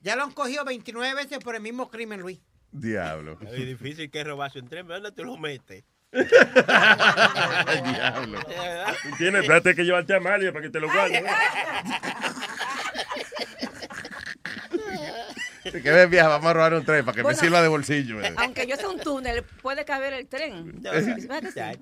Ya 0.01 0.15
lo 0.15 0.23
han 0.23 0.31
cogido 0.31 0.65
29 0.65 1.15
veces 1.15 1.39
por 1.39 1.55
el 1.55 1.61
mismo 1.61 1.89
crimen, 1.89 2.19
Luis. 2.21 2.39
Diablo. 2.71 3.37
Es 3.41 3.65
difícil 3.65 4.09
que 4.11 4.23
robarse 4.23 4.59
un 4.59 4.67
tren, 4.67 4.87
¿dónde 4.87 5.11
tú 5.11 5.23
lo 5.23 5.37
metes? 5.37 5.83
Diablo. 7.83 8.39
Tú 9.03 9.09
Tienes, 9.17 9.41
espérate 9.41 9.75
que 9.75 9.83
llevarte 9.83 10.13
a 10.13 10.17
Amalia 10.17 10.51
para 10.51 10.63
que 10.63 10.69
te 10.69 10.79
lo 10.79 10.91
guarde. 10.91 11.23
Si 15.63 15.81
quieres 15.81 16.09
vieja, 16.09 16.27
vamos 16.27 16.49
a 16.49 16.53
robar 16.53 16.73
un 16.73 16.83
tren 16.83 17.05
para 17.05 17.15
que 17.15 17.19
me 17.21 17.23
Bueno. 17.23 17.39
sirva 17.39 17.61
de 17.61 17.67
bolsillo. 17.67 18.19
eh. 18.21 18.33
Aunque 18.37 18.65
yo 18.67 18.75
sea 18.75 18.89
un 18.89 18.99
túnel, 18.99 19.43
puede 19.61 19.85
caber 19.85 20.13
el 20.13 20.27
tren. 20.27 20.81
¿Verdad? 20.81 21.75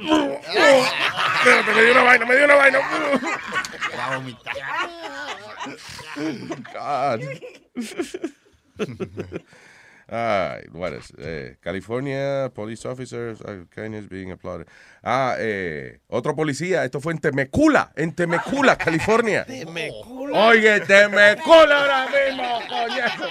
Espérate, 0.00 1.74
me 1.74 1.82
dio 1.82 1.92
una 1.92 2.02
vaina, 2.02 2.24
me 2.26 2.36
dio 2.36 2.44
una 2.44 2.54
vaina. 2.54 2.78
Va 3.98 4.06
a 4.06 4.16
vomitar. 4.16 4.56
God. 6.74 7.20
Ay, 10.10 10.64
what 10.72 10.92
is, 10.94 11.12
eh, 11.18 11.56
California 11.60 12.50
police 12.54 12.86
officers 12.86 13.42
are 13.42 13.66
being 14.08 14.30
applauded. 14.30 14.66
Ah, 15.02 15.36
eh, 15.38 16.00
otro 16.08 16.34
policía, 16.34 16.84
esto 16.84 16.98
fue 17.00 17.12
en 17.12 17.18
Temecula, 17.18 17.92
en 17.94 18.14
Temecula, 18.14 18.76
California. 18.78 19.46
Oye, 20.32 20.80
Temecula 20.80 21.80
ahora 21.80 22.06
mismo, 22.06 22.60
coñazo. 22.68 23.28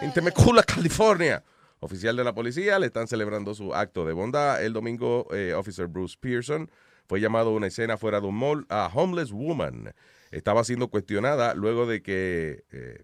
En 0.00 0.12
Temecula, 0.12 0.62
California. 0.64 1.42
Oficial 1.78 2.16
de 2.16 2.24
la 2.24 2.34
policía 2.34 2.78
le 2.78 2.86
están 2.86 3.06
celebrando 3.06 3.54
su 3.54 3.74
acto 3.74 4.04
de 4.04 4.14
bondad. 4.14 4.64
El 4.64 4.72
domingo, 4.72 5.28
eh, 5.32 5.52
Officer 5.54 5.86
Bruce 5.86 6.16
Pearson 6.18 6.70
fue 7.06 7.20
llamado 7.20 7.50
a 7.50 7.52
una 7.52 7.66
escena 7.66 7.98
fuera 7.98 8.20
de 8.20 8.26
un 8.26 8.36
mall 8.36 8.66
a 8.68 8.90
homeless 8.92 9.30
woman. 9.32 9.94
Estaba 10.30 10.64
siendo 10.64 10.88
cuestionada 10.88 11.54
luego 11.54 11.86
de 11.86 12.02
que 12.02 12.64
eh, 12.72 13.02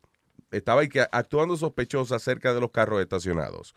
estaba 0.51 0.83
actuando 1.13 1.57
sospechosa 1.57 2.19
cerca 2.19 2.55
de 2.55 2.61
los 2.61 2.71
carros 2.71 3.01
estacionados. 3.01 3.75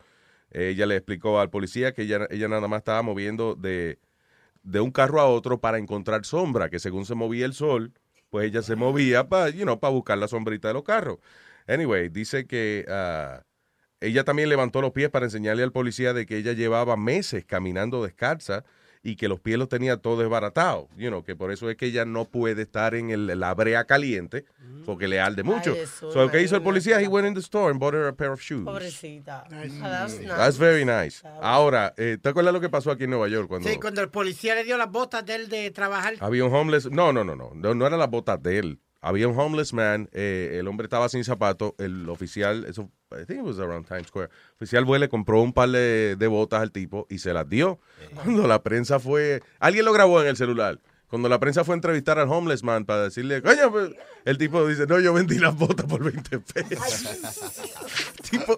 Ella 0.50 0.86
le 0.86 0.96
explicó 0.96 1.40
al 1.40 1.50
policía 1.50 1.92
que 1.92 2.02
ella, 2.02 2.26
ella 2.30 2.48
nada 2.48 2.68
más 2.68 2.78
estaba 2.78 3.02
moviendo 3.02 3.54
de, 3.54 3.98
de 4.62 4.80
un 4.80 4.90
carro 4.90 5.20
a 5.20 5.26
otro 5.26 5.60
para 5.60 5.78
encontrar 5.78 6.24
sombra, 6.24 6.70
que 6.70 6.78
según 6.78 7.06
se 7.06 7.14
movía 7.14 7.46
el 7.46 7.54
sol, 7.54 7.92
pues 8.30 8.46
ella 8.48 8.62
se 8.62 8.76
movía 8.76 9.28
para 9.28 9.50
you 9.50 9.62
know, 9.62 9.78
para 9.78 9.92
buscar 9.92 10.18
la 10.18 10.28
sombrita 10.28 10.68
de 10.68 10.74
los 10.74 10.84
carros. 10.84 11.18
Anyway, 11.66 12.08
dice 12.08 12.46
que 12.46 12.84
ah, 12.88 13.42
ella 14.00 14.24
también 14.24 14.48
levantó 14.48 14.80
los 14.80 14.92
pies 14.92 15.10
para 15.10 15.26
enseñarle 15.26 15.62
al 15.62 15.72
policía 15.72 16.12
de 16.12 16.26
que 16.26 16.36
ella 16.36 16.52
llevaba 16.52 16.96
meses 16.96 17.44
caminando 17.44 18.02
descalza 18.02 18.64
y 19.06 19.16
que 19.16 19.28
los 19.28 19.38
pies 19.38 19.58
los 19.58 19.68
tenía 19.68 19.98
todo 19.98 20.18
desbaratado. 20.18 20.88
You 20.96 21.08
know, 21.10 21.22
que 21.22 21.36
por 21.36 21.52
eso 21.52 21.68
es 21.70 21.76
que 21.76 21.86
ella 21.86 22.04
no 22.06 22.24
puede 22.24 22.62
estar 22.62 22.94
en 22.94 23.10
el- 23.10 23.38
la 23.38 23.54
brea 23.54 23.84
caliente 23.84 24.46
porque 24.86 25.06
le 25.08 25.20
arde 25.20 25.42
mucho. 25.42 25.74
eso, 25.74 26.10
so, 26.10 26.30
¿qué 26.30 26.42
hizo 26.42 26.56
el 26.56 26.62
policía? 26.62 27.00
He 27.00 27.06
went 27.08 27.28
in 27.28 27.34
the 27.34 27.40
store 27.40 27.70
and 27.70 27.78
bought 27.78 27.94
her 27.94 28.06
a 28.06 28.12
pair 28.14 28.30
of 28.30 28.40
shoes. 28.40 28.64
Pobrecita. 28.64 29.44
Ah, 29.44 29.48
that's 29.82 30.14
nice. 30.20 30.26
That's 30.28 30.58
very 30.58 30.84
nice. 30.84 31.22
Ahora, 31.42 31.92
eh, 31.98 32.16
¿te 32.20 32.30
acuerdas 32.30 32.52
lo 32.54 32.60
que 32.60 32.68
pasó 32.70 32.90
aquí 32.90 33.04
en 33.04 33.10
Nueva 33.10 33.28
York 33.28 33.46
cuando 33.48 33.68
Sí, 33.68 33.76
cuando 33.78 34.00
el 34.00 34.08
policía 34.08 34.54
le 34.54 34.64
dio 34.64 34.76
las 34.78 34.90
botas 34.90 35.24
de 35.24 35.34
él 35.34 35.48
de 35.50 35.70
trabajar. 35.70 36.14
había 36.20 36.44
un 36.44 36.54
homeless? 36.54 36.90
No, 36.90 37.12
no, 37.12 37.24
no, 37.24 37.36
no, 37.36 37.52
no, 37.54 37.74
no 37.74 37.86
eran 37.86 37.98
las 37.98 38.10
botas 38.10 38.42
de 38.42 38.58
él. 38.58 38.78
Había 39.06 39.28
un 39.28 39.38
homeless 39.38 39.74
man, 39.74 40.08
eh, 40.12 40.56
el 40.58 40.66
hombre 40.66 40.86
estaba 40.86 41.10
sin 41.10 41.24
zapatos, 41.24 41.74
el 41.76 42.08
oficial, 42.08 42.64
eso, 42.64 42.90
I 43.12 43.26
think 43.26 43.40
it 43.40 43.44
was 43.44 43.58
around 43.58 43.86
Times 43.86 44.06
Square, 44.06 44.30
el 44.30 44.54
oficial 44.56 44.86
fue, 44.86 44.98
le 44.98 45.10
compró 45.10 45.42
un 45.42 45.52
par 45.52 45.68
de, 45.68 46.16
de 46.18 46.26
botas 46.26 46.62
al 46.62 46.72
tipo 46.72 47.06
y 47.10 47.18
se 47.18 47.34
las 47.34 47.46
dio. 47.46 47.78
Cuando 48.14 48.46
la 48.46 48.62
prensa 48.62 48.98
fue, 48.98 49.42
alguien 49.58 49.84
lo 49.84 49.92
grabó 49.92 50.22
en 50.22 50.28
el 50.28 50.36
celular. 50.38 50.80
Cuando 51.14 51.28
la 51.28 51.38
prensa 51.38 51.62
fue 51.62 51.74
a 51.74 51.76
entrevistar 51.76 52.18
al 52.18 52.28
homeless 52.28 52.64
man 52.64 52.84
para 52.84 53.04
decirle, 53.04 53.40
coño, 53.40 53.70
pues", 53.70 53.90
el 54.24 54.36
tipo 54.36 54.66
dice, 54.66 54.84
no, 54.88 54.98
yo 54.98 55.12
vendí 55.14 55.38
las 55.38 55.54
botas 55.56 55.86
por 55.86 56.02
20 56.02 56.40
pesos. 56.40 57.04
tipo, 58.30 58.54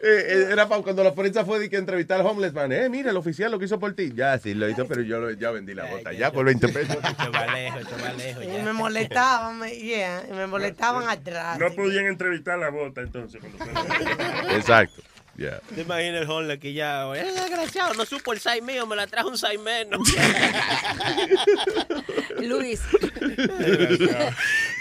eh, 0.00 0.24
eh, 0.26 0.48
era 0.50 0.66
para 0.70 0.80
cuando 0.80 1.04
la 1.04 1.14
prensa 1.14 1.44
fue 1.44 1.68
que 1.68 1.76
entrevistar 1.76 2.18
al 2.18 2.26
homeless 2.26 2.54
man, 2.54 2.72
eh, 2.72 2.88
mira, 2.88 3.10
el 3.10 3.16
oficial 3.18 3.50
lo 3.52 3.58
que 3.58 3.66
hizo 3.66 3.78
por 3.78 3.92
ti. 3.92 4.10
Ya, 4.14 4.38
sí, 4.38 4.54
lo 4.54 4.70
hizo, 4.70 4.86
pero 4.86 5.02
yo 5.02 5.20
lo- 5.20 5.30
ya 5.32 5.50
vendí 5.50 5.74
las 5.74 5.90
botas, 5.90 6.16
ya 6.16 6.32
por 6.32 6.46
20 6.46 6.68
pesos. 6.68 6.96
Se 7.22 7.28
va 7.28 7.46
lejos, 7.54 7.82
se 7.86 8.02
va 8.02 8.12
lejos. 8.14 8.42
Y 8.42 8.62
me 8.62 8.72
molestaban, 8.72 9.58
me, 9.58 9.76
yeah, 9.76 10.22
y 10.30 10.32
me 10.32 10.46
molestaban 10.46 11.06
atrás. 11.10 11.58
No 11.58 11.70
podían 11.74 12.06
entrevistar 12.06 12.58
la 12.58 12.70
bota 12.70 13.02
entonces. 13.02 13.38
cuando 13.38 13.58
fue- 13.58 14.56
Exacto. 14.56 15.02
Yeah. 15.38 15.60
¿Te 15.72 15.82
imaginas 15.82 16.22
el 16.22 16.28
Honda 16.28 16.56
que 16.56 16.72
ya, 16.72 17.14
es 17.14 17.32
desgraciado, 17.32 17.94
no 17.94 18.04
supo 18.04 18.32
el 18.32 18.40
size 18.40 18.60
mío, 18.60 18.88
me 18.88 18.96
la 18.96 19.06
trajo 19.06 19.28
un 19.28 19.38
size 19.38 19.58
menos. 19.58 20.00
Luis, 22.40 22.80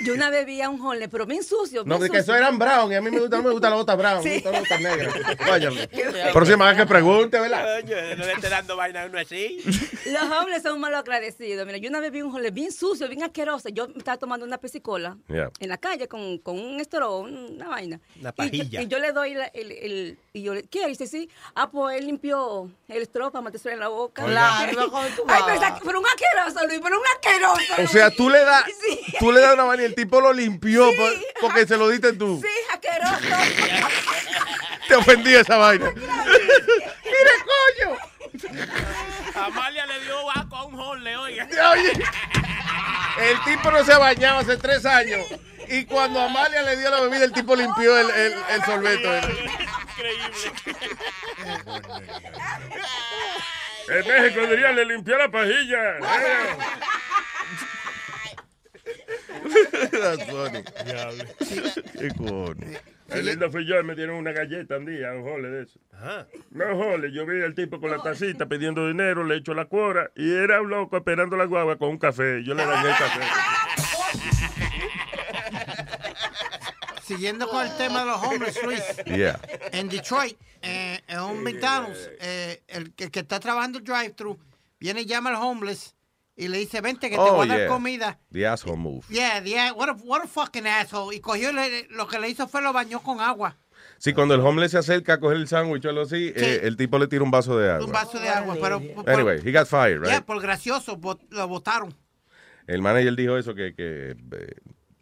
Yo 0.06 0.14
una 0.14 0.30
vez 0.30 0.45
vi 0.45 0.62
a 0.62 0.70
un 0.70 0.80
homeless, 0.82 1.10
pero 1.12 1.26
bien 1.26 1.43
sucio. 1.43 1.84
No, 1.86 1.98
bien 1.98 2.02
de 2.02 2.10
que 2.18 2.20
sucio. 2.20 2.34
eso 2.34 2.43
eran 2.43 2.58
brown 2.60 2.91
y 2.91 2.95
a 2.95 3.02
mí 3.02 3.10
me 3.12 3.20
gusta, 3.20 3.38
no 3.38 3.43
me 3.43 3.50
gusta 3.52 3.70
la 3.70 3.76
bota 3.78 3.95
brown, 3.95 4.22
Sí. 4.24 4.30
me 4.30 4.36
gusta 4.36 4.52
la 4.52 4.60
bota 4.60 4.78
negra. 4.80 5.14
Váyame. 5.48 5.88
Próxima 6.34 6.68
vez 6.68 6.78
que 6.78 6.86
pregunte, 6.86 7.39
¿verdad? 7.39 7.84
No 8.18 8.26
le 8.26 8.32
esté 8.34 8.50
dando 8.50 8.76
vaina 8.76 9.04
a 9.04 9.06
uno 9.08 9.20
así. 9.20 9.60
Los 10.06 10.24
hombres 10.38 10.62
son 10.64 10.80
malos 10.80 11.00
agradecidos. 11.00 11.66
Mira, 11.66 11.78
yo 11.78 11.89
una 11.89 12.00
vez 12.00 12.12
vi 12.12 12.22
un 12.22 12.32
homeless 12.32 12.54
bien 12.54 12.72
sucio, 12.72 13.08
bien 13.08 13.24
asqueroso. 13.24 13.70
Yo 13.70 13.88
me 13.88 13.98
estaba 13.98 14.18
tomando 14.18 14.45
una 14.45 14.58
pesicola 14.58 15.18
Yeah. 15.28 15.50
en 15.60 15.70
la 15.70 15.78
calle 15.78 16.08
con, 16.08 16.38
con 16.39 16.58
un 16.60 16.80
estro, 16.80 17.20
una 17.20 17.68
vaina. 17.68 18.00
Una 18.20 18.30
Y 18.30 18.32
yo- 18.32 18.36
pajilla. 18.36 18.82
Y 18.82 18.88
yo, 18.88 19.00
le 19.00 19.12
doy 19.12 19.34
la- 19.34 19.48
el, 19.48 19.72
el- 19.72 20.20
y 20.34 20.41
yo 20.43 20.54
le, 20.54 20.64
¿qué? 20.64 20.84
Y 20.84 20.89
dice, 20.89 21.08
sí. 21.08 21.30
Ah, 21.56 21.70
pues 21.70 21.98
él 21.98 22.06
limpió 22.08 22.70
el 22.88 23.02
estro 23.02 23.32
para 23.32 23.41
meterse 23.43 23.72
en 23.72 23.80
la 23.80 23.88
boca. 23.88 24.24
Claro, 24.26 24.72
iba 24.72 24.89
con 24.89 25.06
tu 25.16 25.24
Ay, 25.28 25.41
pero, 25.48 25.60
pero 25.84 26.00
un 26.00 26.06
asqueroso, 26.06 26.68
Luis, 26.68 26.80
pero 26.84 26.98
un 27.00 27.06
asqueroso. 27.16 27.82
O 27.84 27.88
sea, 27.88 28.12
tú 28.12 28.30
le 28.30 28.39
das, 28.39 28.64
Sí. 28.88 29.00
tú 29.20 29.32
le 29.32 29.41
das 29.41 29.54
una 29.56 29.64
vaina 29.64 29.86
el 29.88 29.95
tipo 29.95 30.21
lo 30.21 30.31
limpió 30.33 30.89
por- 30.95 31.13
porque 31.41 31.65
se 31.67 31.75
lo 31.77 31.89
diste 31.89 32.13
tú. 32.13 32.41
Sí, 32.41 32.47
asqueroso. 32.73 33.35
Te 34.88 34.95
ofendí 34.95 35.33
esa 35.35 35.57
vaina. 35.57 35.91
Mira, 35.95 37.33
coño. 37.45 37.97
Amalia 39.35 39.85
le 39.85 39.99
dio 40.01 40.31
asco 40.31 40.55
a 40.55 40.65
un 40.65 40.79
horle, 40.79 41.17
oiga. 41.17 41.47
Oye, 41.71 41.91
el 43.21 43.41
tipo 43.43 43.71
no 43.71 43.83
se 43.83 43.95
bañaba 43.95 44.39
hace 44.39 44.57
tres 44.57 44.85
años. 44.85 45.25
Y 45.69 45.83
cuando 45.85 46.21
Amalia 46.21 46.61
le 46.63 46.77
dio 46.77 46.89
la 46.89 47.01
bebida, 47.01 47.25
el 47.25 47.33
tipo 47.33 47.55
limpió 47.55 47.97
el, 47.99 48.09
el, 48.09 48.33
el 48.51 48.63
sorbeto. 48.63 49.11
En 53.89 54.07
México 54.07 54.41
dirían, 54.47 54.75
le 54.75 54.85
limpió 54.85 55.17
la 55.17 55.29
pajilla. 55.29 55.97
Eh. 55.97 56.57
That's 59.91 60.23
funny. 60.30 60.63
Qué 61.99 62.09
coño. 62.17 62.55
El 63.09 63.25
lindo 63.25 63.49
fui 63.49 63.65
yo 63.65 63.80
y 63.80 63.84
me 63.84 63.95
dieron 63.95 64.17
una 64.17 64.32
galleta 64.34 64.78
un 64.78 64.86
día, 64.86 65.13
un 65.13 65.23
jole 65.23 65.47
de 65.49 65.63
eso. 65.63 65.80
No 66.51 66.75
jole, 66.75 67.11
yo 67.13 67.25
vi 67.25 67.41
al 67.41 67.55
tipo 67.55 67.80
con 67.80 67.89
la 67.89 68.01
tacita 68.03 68.47
pidiendo 68.47 68.86
dinero, 68.88 69.23
le 69.23 69.38
echo 69.38 69.53
la 69.53 69.65
cuora 69.65 70.11
y 70.15 70.30
era 70.34 70.61
un 70.61 70.69
loco 70.69 70.97
esperando 70.97 71.38
la 71.38 71.45
guagua 71.45 71.78
con 71.78 71.89
un 71.89 71.97
café. 71.97 72.43
Yo 72.43 72.53
le 72.53 72.65
dañé 72.65 72.89
el 72.89 72.95
café. 72.97 73.21
Siguiendo 77.03 77.47
con 77.47 77.65
el 77.65 77.75
tema 77.78 78.01
de 78.01 78.05
los 78.07 78.21
hombres, 78.23 78.59
Luis. 78.63 78.84
Yeah. 79.05 79.39
En 79.71 79.88
Detroit, 79.88 80.38
eh, 80.61 80.99
en 81.07 81.19
un 81.21 81.41
McDonald's, 81.41 82.09
eh, 82.19 82.61
el, 82.67 82.93
que- 82.93 83.05
el 83.05 83.11
que 83.11 83.19
está 83.21 83.39
trabajando 83.39 83.78
el 83.80 83.86
drive-thru 83.86 84.38
viene 84.80 85.01
y 85.01 85.05
llama 85.05 85.30
al 85.30 85.38
homeless 85.38 85.95
y 86.38 86.47
le 86.47 86.59
dice, 86.59 86.79
vente 86.81 87.09
que 87.09 87.15
te 87.15 87.21
Oh, 87.21 87.33
voy 87.33 87.45
a 87.47 87.49
dar 87.49 87.57
yeah. 87.57 87.67
comida. 87.67 88.19
The 88.31 88.47
asshole 88.47 88.77
move. 88.77 89.03
Yeah, 89.09 89.43
yeah, 89.43 89.73
what 89.73 89.89
a, 89.89 89.93
what 90.03 90.23
a 90.23 90.27
fucking 90.27 90.67
asshole. 90.67 91.13
Y 91.15 91.19
cogió, 91.19 91.51
le- 91.51 91.88
lo 91.89 92.07
que 92.07 92.19
le 92.19 92.29
hizo 92.29 92.47
fue 92.47 92.61
lo 92.61 92.71
bañó 92.71 93.01
con 93.01 93.19
agua. 93.19 93.57
Sí, 93.97 94.13
cuando 94.13 94.35
el 94.35 94.41
homeless 94.41 94.71
se 94.71 94.77
acerca 94.77 95.13
a 95.13 95.19
coger 95.19 95.38
el 95.38 95.47
sándwich 95.47 95.83
o 95.85 95.89
algo 95.89 96.01
así, 96.03 96.31
eh, 96.35 96.61
el 96.63 96.77
tipo 96.77 96.99
le 96.99 97.07
tira 97.07 97.23
un 97.23 97.31
vaso 97.31 97.57
de 97.57 97.67
Un 97.67 97.75
agua. 97.81 97.91
vaso 97.91 98.19
de 98.19 98.29
agua, 98.29 98.55
pero 98.61 98.79
por, 98.79 99.09
Anyway, 99.09 99.41
he 99.43 99.51
got 99.51 99.65
fired, 99.67 100.01
yeah, 100.03 100.17
right? 100.17 100.25
por 100.25 100.39
gracioso 100.41 100.95
bot- 100.97 101.19
lo 101.31 101.47
votaron. 101.47 101.93
El 102.67 102.81
manager 102.83 103.15
dijo 103.15 103.38
eso, 103.38 103.55
que, 103.55 103.73
que 103.73 104.11
eh, 104.11 104.55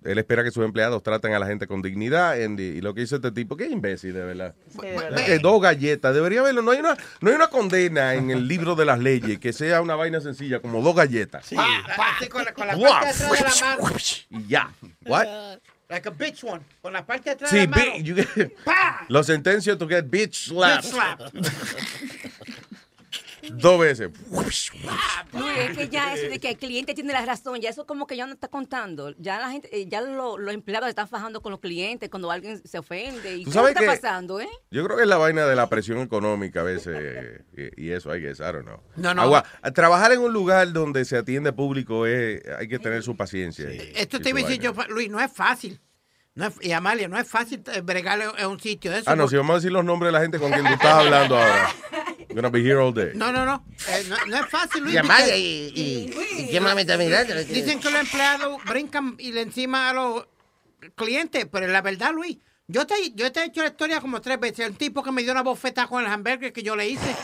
él 0.06 0.18
espera 0.18 0.44
que 0.44 0.52
sus 0.52 0.64
empleados 0.64 1.02
traten 1.04 1.34
a 1.34 1.40
la 1.40 1.48
gente 1.48 1.68
con 1.68 1.82
dignidad. 1.82 2.42
and- 2.42 2.60
y 2.60 2.82
lo 2.82 2.94
que 2.94 3.02
hizo 3.02 3.16
este 3.18 3.32
tipo, 3.32 3.58
qué 3.58 3.66
imbécil, 3.66 4.14
de 4.14 4.24
verdad. 4.24 4.56
Eh, 4.84 5.40
dos 5.42 5.62
galletas, 5.62 6.14
debería 6.14 6.42
haberlo. 6.42 6.62
No 6.62 6.72
hay, 6.72 6.80
una, 6.80 6.96
no 7.22 7.30
hay 7.30 7.36
una 7.36 7.48
condena 7.48 8.14
en 8.14 8.32
el 8.32 8.48
libro 8.48 8.76
de 8.76 8.86
las 8.86 9.00
leyes 9.00 9.40
que 9.40 9.52
sea 9.54 9.82
una 9.82 9.96
vaina 9.96 10.22
sencilla, 10.22 10.60
como 10.62 10.82
dos 10.82 10.96
galletas. 10.96 11.48
Pa, 11.56 11.66
pa, 11.98 12.28
con 12.30 12.46
la, 12.46 12.54
con 12.54 12.68
la 12.68 12.74
parte 12.78 13.06
de 13.06 13.12
atrás 13.12 13.60
de 13.60 13.66
la 13.66 13.78
mano. 13.78 13.96
Y 14.30 14.48
ya. 14.48 14.72
What? 15.06 15.28
Like 15.88 16.08
a 16.10 16.12
bitch 16.12 16.44
one. 16.44 16.62
Con 16.82 16.94
la 16.94 17.06
parte 17.06 17.26
de 17.26 17.32
atrás 17.36 17.50
Sí, 17.52 17.58
de 17.58 17.68
la 17.68 17.78
mano. 17.78 17.92
get- 18.04 18.54
lo 19.10 19.24
sentencio 19.24 19.78
to 19.78 19.88
get 19.88 20.06
bitch 20.10 20.48
slap. 20.50 20.82
Bitch 20.82 20.92
slap. 20.92 21.22
Dos 23.54 23.80
veces. 23.80 24.10
Luis, 24.30 24.72
es 25.58 25.78
que 25.78 25.90
ya 25.90 26.14
eso 26.14 26.30
de 26.30 26.40
que 26.40 26.50
el 26.52 26.58
cliente 26.58 26.94
tiene 26.94 27.14
la 27.14 27.26
razón, 27.26 27.60
ya 27.60 27.70
eso 27.70 27.86
como 27.86 28.08
que 28.08 28.16
ya 28.18 28.26
no 28.26 28.34
está 28.34 28.48
contando. 28.48 29.14
Ya 29.18 29.40
la 29.40 29.52
gente, 29.52 29.70
eh, 29.72 29.88
ya 29.88 30.02
lo- 30.02 30.38
los 30.38 30.54
empleados 30.54 30.90
están 30.90 31.08
fajando 31.08 31.42
con 31.42 31.52
los 31.52 31.60
clientes 31.60 32.10
cuando 32.10 32.32
alguien 32.32 32.62
se 32.68 32.80
ofende. 32.80 33.36
¿Y 33.38 33.44
Tú 33.44 33.50
qué 33.52 33.54
sabes 33.56 33.70
está 33.72 33.82
que- 33.82 33.88
pasando, 33.88 34.40
eh? 34.40 34.50
Yo 34.72 34.84
creo 34.86 34.98
que 34.98 35.04
es 35.04 35.10
la 35.10 35.18
vaina 35.18 35.46
de 35.46 35.56
la 35.56 35.68
presión 35.70 36.00
económica 36.00 36.62
a 36.62 36.64
veces 36.64 37.44
y, 37.78 37.86
y 37.88 37.92
eso, 37.92 38.12
hay 38.12 38.22
que 38.22 38.30
I 38.32 38.34
don't 38.34 38.64
know. 38.66 38.82
No, 38.96 39.14
no. 39.14 39.22
Agua- 39.22 39.44
trabajar 39.74 40.12
en 40.12 40.20
un 40.22 40.34
lugar 40.34 40.72
donde 40.74 41.06
se 41.06 41.18
atiende 41.18 41.54
público 41.54 42.06
es, 42.06 42.42
hay 42.58 42.68
que 42.68 42.80
tener 42.80 43.04
su 43.04 43.16
paciencia. 43.16 43.72
y- 43.72 43.92
Esto 43.96 44.18
y 44.18 44.20
te 44.22 44.30
iba 44.30 44.40
a 44.40 44.44
decir 44.44 44.60
yo. 44.62 44.74
Luis, 44.90 45.10
no 45.10 45.20
es 45.20 45.32
fácil. 45.32 45.80
No 46.34 46.48
es- 46.48 46.56
y 46.62 46.74
Amalia, 46.74 47.08
no 47.08 47.18
es 47.18 47.28
fácil 47.30 47.64
eh, 47.74 47.80
bregarle 47.80 48.26
en 48.38 48.48
un 48.48 48.60
sitio 48.60 48.92
de 48.92 49.00
eso. 49.00 49.10
Ah, 49.10 49.16
no, 49.16 49.24
porque- 49.24 49.32
si 49.32 49.38
vamos 49.38 49.54
a 49.54 49.56
decir 49.56 49.72
los 49.72 49.86
nombres 49.86 50.10
de 50.10 50.12
la 50.12 50.22
gente 50.22 50.38
con 50.38 50.52
quien 50.52 50.66
tú 50.66 50.74
estás 50.74 50.94
hablando 50.94 51.38
ahora. 51.38 51.70
I'm 52.36 52.42
gonna 52.42 52.50
be 52.52 52.62
here 52.62 52.82
all 52.82 52.92
day. 52.92 53.14
No, 53.16 53.32
no, 53.32 53.46
no. 53.46 53.64
Eh, 53.88 54.04
no, 54.10 54.18
no 54.26 54.38
es 54.44 54.50
fácil, 54.50 54.84
Luis. 54.84 54.98
Porque- 55.00 55.38
y- 55.38 55.72
y- 55.74 56.42
y- 56.44 56.50
¿qué 56.52 56.60
más 56.60 56.76
me 56.76 56.82
está 56.82 56.98
mirando? 56.98 57.34
Dicen 57.46 57.80
que 57.80 57.90
los 57.90 58.02
empleados 58.02 58.62
brincan 58.66 59.16
y 59.20 59.32
le 59.32 59.40
encima 59.42 59.90
a 59.90 59.94
los 59.94 60.28
clientes, 60.96 61.48
pero 61.50 61.66
la 61.68 61.82
verdad, 61.82 62.12
Luis, 62.14 62.38
yo 62.68 62.86
te, 62.86 62.96
yo 63.14 63.32
te 63.32 63.40
he 63.40 63.46
hecho 63.46 63.62
la 63.62 63.70
historia 63.70 64.02
como 64.02 64.20
tres 64.20 64.38
veces. 64.38 64.66
El 64.68 64.76
tipo 64.76 65.02
que 65.02 65.14
me 65.14 65.24
dio 65.24 65.32
una 65.32 65.44
bofeta 65.44 65.88
con 65.88 66.04
el 66.04 66.12
hamburger 66.12 66.52
que 66.52 66.62
yo 66.62 66.76
le 66.76 66.90
hice. 66.90 67.16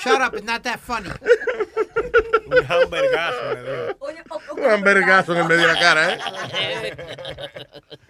Shut 0.00 0.20
up, 0.20 0.34
it's 0.36 0.44
not 0.44 0.62
that 0.62 0.78
funny. 0.78 1.10
Un 2.46 2.64
hamburgazo 2.64 3.54
dio. 3.56 3.98
Un 4.56 4.70
hamburgazo 4.70 5.32
en 5.32 5.38
el 5.40 5.48
medio 5.48 5.66
de 5.66 5.72
la 5.74 5.80
cara, 5.80 6.14
¿eh? 6.14 6.96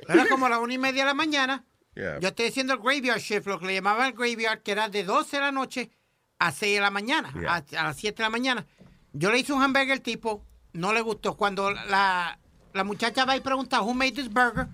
Era 0.09 0.27
como 0.29 0.47
la 0.49 0.59
una 0.59 0.75
y 0.75 0.79
media 0.79 1.05
de 1.05 1.07
la 1.09 1.15
mañana. 1.15 1.65
Yeah. 1.99 2.21
Yo 2.21 2.29
estoy 2.29 2.47
haciendo 2.47 2.75
el 2.75 2.79
graveyard 2.79 3.19
shift, 3.19 3.47
lo 3.49 3.59
que 3.59 3.67
le 3.67 3.75
llamaban 3.75 4.07
el 4.07 4.13
graveyard, 4.13 4.63
que 4.63 4.71
era 4.71 4.89
de 4.89 5.03
12 5.03 5.37
de 5.37 5.43
la 5.43 5.51
noche 5.51 5.91
a 6.39 6.53
6 6.53 6.75
de 6.77 6.81
la 6.81 6.91
mañana, 6.91 7.33
Yeah. 7.35 7.55
a, 7.77 7.81
a 7.81 7.85
las 7.89 7.97
7 7.97 8.17
de 8.19 8.23
la 8.23 8.31
mañana. 8.31 8.67
Yo 9.13 9.33
le 9.33 9.41
hice 9.41 9.53
un 9.53 9.61
hamburger 9.63 9.93
al 9.95 10.01
tipo, 10.01 10.45
no 10.75 10.93
le 10.93 11.01
gustó. 11.01 11.37
Cuando 11.37 11.73
la, 11.73 12.39
la 12.73 12.85
muchacha 12.85 13.25
va 13.25 13.37
y 13.37 13.41
pregunta, 13.41 13.81
who 13.83 13.95
made 13.95 14.13
this 14.13 14.29
burger? 14.29 14.69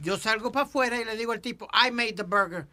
Yo 0.00 0.16
salgo 0.16 0.50
para 0.50 0.64
afuera 0.64 0.98
y 0.98 1.04
le 1.04 1.14
digo 1.16 1.32
al 1.32 1.40
tipo, 1.40 1.68
I 1.74 1.90
made 1.90 2.14
the 2.14 2.22
burger. 2.22 2.66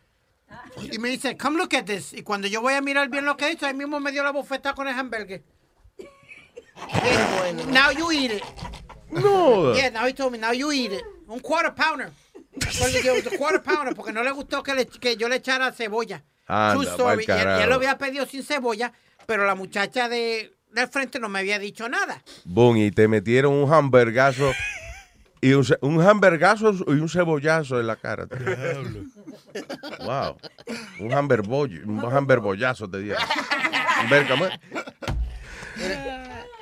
Y 0.91 0.97
me 0.97 1.09
dice, 1.09 1.35
come 1.37 1.57
look 1.57 1.75
at 1.75 1.83
this. 1.85 2.13
Y 2.13 2.23
cuando 2.23 2.47
yo 2.47 2.61
voy 2.61 2.73
a 2.75 2.81
mirar 2.81 3.09
bien 3.09 3.25
lo 3.25 3.35
que 3.35 3.47
he 3.47 3.51
hecho, 3.51 3.65
ahí 3.65 3.73
mismo 3.73 3.99
me 3.99 4.11
dio 4.13 4.23
la 4.23 4.31
bofeta 4.31 4.73
con 4.73 4.87
el 4.87 4.97
hamburger. 4.97 5.43
Now 7.67 7.91
you 7.91 8.11
eat 8.11 8.31
it. 8.31 8.43
No. 9.11 9.73
Yeah, 9.75 9.89
now 9.89 10.05
he 10.07 10.13
told 10.13 10.31
me, 10.31 10.37
now 10.37 10.51
you 10.53 10.71
eat 10.71 10.91
it. 10.93 11.03
Un 11.27 11.39
quarter 11.41 11.71
pounder. 11.71 12.11
Pues 12.59 12.93
le 12.93 13.01
digo, 13.01 13.15
"It's 13.17 13.27
a 13.33 13.37
quarter 13.37 13.61
pounder, 13.61 13.95
porque 13.95 14.11
no 14.13 14.23
le 14.23 14.31
gustó 14.31 14.61
que, 14.63 14.73
le- 14.75 14.85
que 14.87 15.15
yo 15.17 15.27
le 15.29 15.37
echara 15.37 15.71
cebolla. 15.71 16.23
Anda, 16.47 16.83
story. 16.91 17.25
Y 17.27 17.31
él, 17.31 17.37
y 17.37 17.39
él 17.39 17.45
carajo. 17.45 17.67
lo 17.69 17.75
había 17.75 17.97
pedido 17.97 18.25
sin 18.25 18.43
cebolla, 18.43 18.91
pero 19.25 19.45
la 19.45 19.55
muchacha 19.55 20.09
de, 20.09 20.51
del 20.71 20.87
frente 20.87 21.19
no 21.19 21.29
me 21.29 21.39
había 21.39 21.59
dicho 21.59 21.87
nada. 21.89 22.23
Boom, 22.45 22.77
y 22.77 22.91
te 22.91 23.07
metieron 23.07 23.53
un 23.53 23.71
hamburgazo 23.71 24.51
y 25.41 25.53
un, 25.53 26.01
hamburgazo 26.01 26.71
y 26.87 26.91
un 26.99 27.07
cebollazo 27.07 27.79
en 27.79 27.87
la 27.87 27.95
cara. 27.95 28.27
Wow. 30.05 30.37
Un 30.99 31.13
hamburbollo, 31.13 31.81
un 31.85 32.03
hamburbollazo 32.03 32.89
te 32.89 32.99
dieron. 32.99 33.21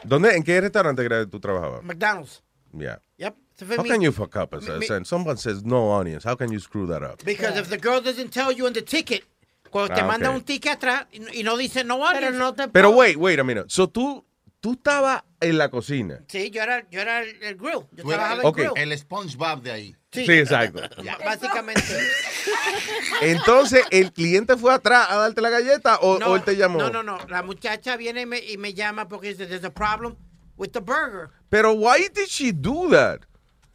¿Dónde, 0.03 0.35
¿En 0.35 0.43
qué 0.43 0.61
restaurante 0.61 1.25
tú 1.27 1.39
trabajabas? 1.39 1.83
McDonald's. 1.83 2.43
Yeah. 2.77 2.99
Yep. 3.17 3.35
How 3.59 3.81
me- 3.83 3.89
can 3.89 4.01
you 4.01 4.11
fuck 4.11 4.35
up? 4.35 4.53
as 4.53 4.67
a- 4.67 4.77
Me- 4.77 4.87
someone 5.05 5.37
says 5.37 5.63
no 5.63 5.91
onions. 5.91 6.23
How 6.25 6.35
can 6.35 6.51
you 6.51 6.59
screw 6.59 6.85
that 6.87 7.01
up? 7.03 7.23
Because 7.23 7.57
if 7.59 7.69
the 7.69 7.77
girl 7.77 8.01
doesn't 8.01 8.29
tell 8.31 8.51
you 8.51 8.67
in 8.67 8.73
the 8.73 8.81
ticket, 8.83 9.23
cuando 9.71 9.93
te 9.95 10.01
Ah, 10.01 10.05
manda 10.07 10.29
un 10.29 10.41
ticket 10.41 10.73
atrás 10.73 11.05
y 11.11 11.43
no- 11.43 11.57
dice 11.57 11.83
no 11.83 11.95
onions. 11.95 12.19
Pero 12.19 12.31
no 12.37 12.53
te 12.53 12.67
Pero 12.67 12.91
wait, 12.91 13.17
wait 13.17 13.39
a 13.39 13.43
minute. 13.43 13.65
So 13.69 13.87
tú, 13.87 14.23
tú 14.59 14.73
estabas 14.73 15.23
en 15.41 15.57
la 15.57 15.69
cocina. 15.69 16.23
Sí, 16.27 16.49
yo 16.51 16.61
era, 16.61 16.87
yo 16.89 16.99
era 17.01 17.21
el, 17.21 17.41
el 17.43 17.55
grill. 17.57 17.85
Yo 17.93 18.03
Tú 18.03 18.09
trabajaba 18.09 18.43
Ok. 18.43 18.57
en 18.59 18.63
grill. 18.73 18.91
El 18.91 18.97
SpongeBob 18.97 19.61
de 19.61 19.71
ahí. 19.71 19.95
Sí, 20.11 20.25
exacto. 20.31 20.81
Ya, 21.03 21.17
básicamente. 21.17 21.81
Entonces, 23.21 23.83
¿el 23.91 24.11
cliente 24.13 24.55
fue 24.57 24.73
atrás 24.73 25.07
a 25.09 25.15
darte 25.17 25.41
la 25.41 25.49
galleta 25.49 25.97
o, 25.97 26.17
o 26.17 26.35
él 26.35 26.43
te 26.43 26.55
llamó? 26.55 26.77
No, 26.79 26.89
no, 26.89 27.03
no. 27.03 27.17
La 27.27 27.43
muchacha 27.43 27.97
viene 27.97 28.21
y 28.21 28.25
me, 28.25 28.39
y 28.39 28.57
me 28.57 28.73
llama 28.73 29.07
porque 29.07 29.29
dice, 29.29 29.47
there's 29.47 29.63
a 29.65 29.73
problem 29.73 30.15
with 30.57 30.69
the 30.71 30.79
burger. 30.79 31.29
Pero 31.49 31.73
why 31.73 32.07
did 32.13 32.27
she 32.27 32.51
do 32.51 32.89
that? 32.89 33.21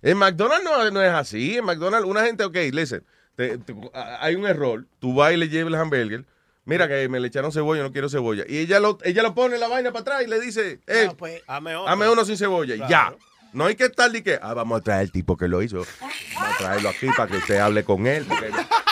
En 0.02 0.16
McDonald's 0.18 0.64
no, 0.64 0.90
no 0.90 1.02
es 1.02 1.10
así. 1.12 1.56
En 1.56 1.64
McDonald's, 1.64 2.06
una 2.08 2.24
gente, 2.24 2.44
ok, 2.44 2.56
listen, 2.72 3.04
te- 3.36 3.58
te- 3.58 3.74
hay 4.20 4.34
un 4.34 4.46
error. 4.46 4.84
Tú 4.98 5.14
vas 5.14 5.32
y 5.32 5.36
le 5.36 5.48
llevas 5.48 5.72
el 5.72 5.80
hamburger. 5.80 6.24
Mira 6.64 6.86
que 6.86 7.08
me 7.08 7.18
le 7.20 7.28
echaron 7.28 7.50
cebolla, 7.52 7.82
no 7.82 7.92
quiero 7.92 8.08
cebolla. 8.08 8.44
Y 8.48 8.58
ella 8.58 8.78
lo, 8.80 8.98
ella 9.04 9.22
lo 9.22 9.34
pone 9.34 9.54
en 9.56 9.60
la 9.60 9.68
vaina 9.68 9.90
para 9.90 10.02
atrás 10.02 10.22
y 10.24 10.26
le 10.28 10.40
dice, 10.40 10.80
eh, 10.86 11.04
No, 11.06 11.16
pues, 11.16 11.42
dame 11.46 12.08
uno 12.08 12.24
sin 12.24 12.36
cebolla. 12.36 12.74
Y 12.74 12.78
Claro. 12.78 13.16
ya. 13.18 13.26
No 13.52 13.66
hay 13.66 13.74
que 13.74 13.84
estar 13.84 14.10
de 14.10 14.22
que, 14.22 14.38
ah, 14.40 14.54
vamos 14.54 14.80
a 14.80 14.82
traer 14.82 15.02
el 15.02 15.12
tipo 15.12 15.36
que 15.36 15.46
lo 15.46 15.60
hizo. 15.62 15.84
Vamos 16.00 16.54
a 16.54 16.56
traerlo 16.58 16.88
aquí 16.88 17.06
para 17.16 17.30
que 17.30 17.36
usted 17.36 17.58
hable 17.58 17.84
con 17.84 18.06
él. 18.06 18.24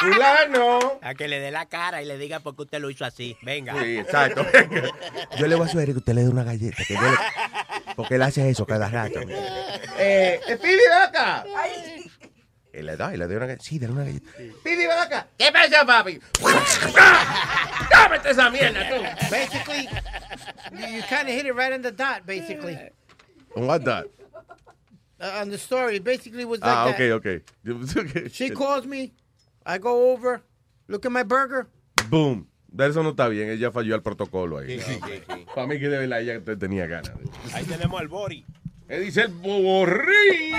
Fulano. 0.01 0.99
A 1.03 1.15
que 1.15 1.29
le 1.29 1.41
dé 1.41 1.51
la 1.51 1.67
cara 1.67 2.03
y 2.03 2.07
le 2.07 2.19
diga 2.19 2.41
por 2.41 2.57
qué 2.57 2.63
usted 2.63 2.79
lo 2.81 2.91
hizo 2.91 3.05
así. 3.05 3.37
Venga. 3.43 3.75
Sí, 3.83 3.99
exacto. 3.99 4.45
Yo 5.39 5.47
le 5.47 5.55
voy 5.55 5.67
a 5.67 5.71
sugerir 5.71 5.95
que 5.95 5.99
usted 6.01 6.15
le 6.15 6.25
dé 6.25 6.29
una 6.29 6.45
galleta. 6.45 6.83
Que 6.87 6.95
yo 6.95 7.01
le- 7.01 7.09
Porque 8.01 8.15
él 8.15 8.23
hace 8.23 8.49
eso 8.49 8.67
cada 8.67 8.89
rato. 8.89 9.21
Eh, 10.03 10.41
Speedy, 10.45 10.77
ven 10.77 11.03
acá. 11.03 11.45
Y 12.73 12.81
le 12.81 12.97
da, 12.97 13.13
y 13.13 13.19
le 13.19 13.27
da 13.29 13.37
una 13.37 13.45
galleta. 13.47 13.63
Sí, 13.63 13.79
dale 13.79 13.93
una 13.93 14.05
galleta. 14.05 14.31
Ven 14.65 14.91
acá. 14.91 15.27
¿Qué 15.37 15.53
pasa, 15.53 15.85
papi? 15.85 16.19
¡Cámete 17.91 18.31
esa 18.31 18.49
mierda, 18.49 18.89
tú! 18.89 18.97
Basically, 19.31 19.89
you, 20.73 21.03
kind 21.03 21.29
of 21.29 21.35
hit 21.35 21.45
it 21.45 21.55
right 21.55 21.73
on 21.75 21.83
the 21.83 21.91
dot, 21.91 22.25
basically. 22.25 22.79
What 23.55 23.85
that? 23.85 24.07
Uh, 25.21 25.41
on 25.43 25.51
the 25.51 25.59
story, 25.59 25.99
basically 25.99 26.47
was 26.47 26.61
like 26.63 26.71
Ah, 26.71 26.85
that. 26.87 26.95
okay, 26.95 27.13
okay. 27.13 27.41
okay. 27.69 28.29
She 28.33 28.49
calls 28.49 28.87
me, 28.87 29.13
I 29.67 29.77
go 29.77 30.13
over, 30.13 30.41
look 30.89 31.05
at 31.05 31.13
my 31.13 31.25
burger. 31.25 31.69
Boom. 32.09 32.47
De 32.73 32.87
eso 32.89 33.03
no 33.03 33.11
está 33.11 33.29
bien. 33.29 33.51
Ella 33.51 33.71
falló 33.73 33.95
al 33.95 34.03
protocolo 34.03 34.59
ahí. 34.59 34.81
Para 35.55 35.67
mí 35.67 35.79
que 35.79 35.89
de 35.89 35.99
verdad 35.99 36.21
ella 36.21 36.41
te- 36.45 36.57
tenía 36.57 36.87
ganas. 36.87 37.13
Ahí 37.53 37.65
tenemos 37.65 38.01
al 38.01 38.09
Bori. 38.09 38.45
¿Qué 38.89 38.99
dice 39.01 39.23
el 39.23 39.29
borrí? 39.29 40.53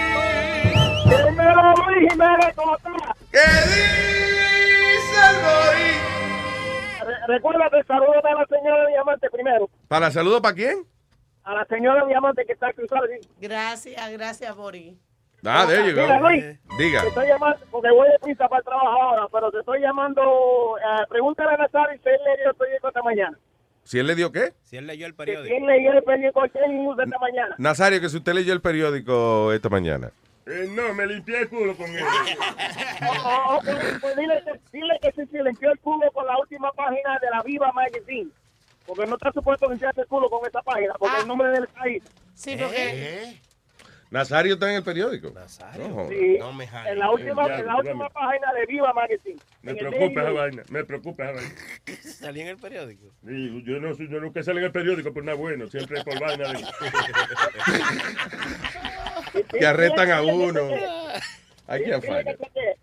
Dímelo, 1.05 1.74
Luis 1.76 2.12
Jiménez, 2.12 2.55
¿cómo 2.55 2.78
estás? 2.78 2.93
¿Qué 3.32 3.39
dice 3.68 5.20
el 5.30 5.36
Bori? 5.43 5.91
Re- 7.12 7.28
Recuérdate, 7.28 7.84
saludos 7.86 8.24
a 8.24 8.34
la 8.39 8.45
señora 8.47 8.88
Diamante 8.88 9.30
primero. 9.30 9.70
¿Para 9.88 10.12
saludo 10.12 10.41
para 10.41 10.55
quién? 10.55 10.86
A 11.43 11.55
la 11.55 11.66
señora 11.66 12.05
Diamante 12.05 12.45
que 12.45 12.53
está 12.53 12.72
cruzada. 12.74 13.01
Gracias, 13.39 14.12
gracias, 14.12 14.55
Bori. 14.55 14.97
Ah, 15.44 15.66
there 15.68 15.88
you 15.89 15.96
go. 15.96 16.04
Mira, 16.04 16.20
Luis, 16.20 16.44
Diga. 16.78 17.02
te 17.02 17.08
estoy 17.08 17.28
llamando 17.28 17.66
porque 17.72 17.89
voy 17.89 18.08
de 18.10 18.20
prisa 18.20 18.48
para 18.48 18.60
el 18.60 18.66
trabajo 18.66 18.88
ahora, 19.02 19.28
pero 19.32 19.52
te 19.52 19.60
estoy 19.60 19.80
llamando. 19.82 20.78
eh, 20.78 21.06
pregúntale 21.10 21.54
a 21.54 21.58
Nazario 21.58 22.00
si 22.04 22.10
él 22.10 22.20
leyó 22.26 22.50
el 22.52 22.56
periódico 22.56 22.88
esta 22.88 23.02
mañana. 23.04 23.38
¿Si 23.84 23.98
él 23.98 24.06
le 24.08 24.14
dio 24.16 24.32
qué? 24.32 24.54
Si 24.62 24.78
él 24.78 24.86
leyó 24.86 25.08
el 25.08 25.14
Si 25.14 25.18
periódico. 25.18 25.56
él 25.56 25.66
leyó 25.66 25.92
el 25.94 26.04
periódico 26.04 26.42
News 26.70 27.00
esta 27.04 27.18
mañana. 27.20 27.56
Nazario, 27.58 28.00
que 28.00 28.10
si 28.10 28.18
usted 28.18 28.34
leyó 28.34 28.54
el 28.54 28.62
periódico 28.62 29.52
esta 29.52 29.70
mañana. 29.70 30.12
Eh, 30.46 30.68
no, 30.72 30.94
me 30.94 31.06
limpié 31.08 31.39
el 31.42 31.50
culo 31.50 31.76
con 31.76 31.88
él. 31.89 32.04
Oh, 33.04 33.56
oh, 33.56 33.60
pues, 33.64 33.98
pues 34.00 34.16
dile, 34.16 34.44
que- 34.46 34.60
dile 34.78 35.00
que 35.02 35.12
si 35.12 35.26
se 35.32 35.44
limpió 35.44 35.72
el 35.72 35.80
culo 35.80 36.12
con 36.12 36.26
la 36.28 36.38
última 36.38 36.72
página 36.74 37.18
de 37.20 37.30
la 37.32 37.42
Viva 37.44 37.72
Magazine. 37.72 38.30
Porque 38.86 39.06
no 39.08 39.16
está 39.16 39.32
supuesto 39.32 39.68
limpiarse 39.70 40.02
el 40.02 40.08
culo 40.08 40.30
con 40.30 40.46
esa 40.48 40.62
página, 40.62 40.94
porque 41.00 41.20
el 41.22 41.28
nombre 41.28 41.50
del 41.50 41.68
país. 41.68 42.04
Sí, 42.36 42.56
porque. 42.60 43.38
Nazario 44.12 44.53
está 44.55 44.70
en 44.70 44.76
el 44.76 44.84
periódico. 44.84 45.32
Nazario. 45.32 46.07
Sí, 46.09 46.36
en 46.38 46.39
la 46.99 47.09
última, 47.12 47.45
en 47.57 47.66
la 47.66 47.78
última 47.78 48.09
página 48.09 48.51
de 48.53 48.66
Viva 48.66 48.91
Magazine. 48.93 49.39
Me 49.62 49.74
preocupa 49.74 50.22
esa 50.22 50.32
vaina, 50.32 50.64
me 50.70 50.84
preocupa 50.84 51.24
esa 51.24 51.32
vaina. 51.34 51.49
Salí 52.03 52.41
en 52.41 52.47
el 52.49 52.57
periódico. 52.57 53.07
Sí, 53.26 53.64
yo, 53.66 53.80
no, 53.80 53.93
soy- 53.95 54.09
yo 54.09 54.20
nunca 54.20 54.43
salgo 54.43 54.59
en 54.59 54.66
el 54.66 54.72
periódico 54.74 55.14
por 55.14 55.24
nada 55.24 55.38
bueno, 55.38 55.66
siempre 55.68 55.99
es 55.99 56.03
por 56.03 56.20
vaina 56.20 56.51
de... 56.51 56.59
Que 59.59 59.66
arrestan 59.66 60.12
a 60.12 60.22
uno. 60.22 60.70
I 60.72 60.76
can't 61.68 61.86
Dile 61.86 62.01
find 62.01 62.24
que 62.26 62.32
it. 62.32 62.39
chequee. 62.39 62.76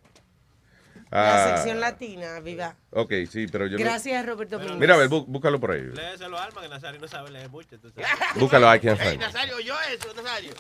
La 1.11 1.45
Ah, 1.45 1.57
sección 1.57 1.81
latina, 1.81 2.41
viva. 2.41 2.77
ok, 2.91 3.13
sí, 3.31 3.47
pero 3.47 3.67
yo 3.67 3.79
no- 3.79 3.85
Gracias, 3.85 4.27
Roberto 4.27 4.59
Pérez. 4.59 4.77
Mira, 4.77 4.95
a 4.95 4.99
ver, 4.99 5.09
bú- 5.09 5.25
búscalo 5.27 5.59
por 5.59 5.71
ahí. 5.73 5.83
Léeselo, 5.95 6.39
Alma, 6.39 6.61
que 6.61 6.69
Nazario 6.69 7.01
no 7.01 7.09
sabe 7.09 7.31
leer 7.31 7.49
mucho. 7.49 7.77
sabes. 7.79 7.95
Búscalo, 8.37 8.75
I 8.75 8.79
can't 8.81 8.99
find 9.01 9.15
it. 9.15 9.21
Nazario, 9.21 9.59
yo 9.61 9.75
eso, 9.91 10.13
Nazario. 10.15 10.53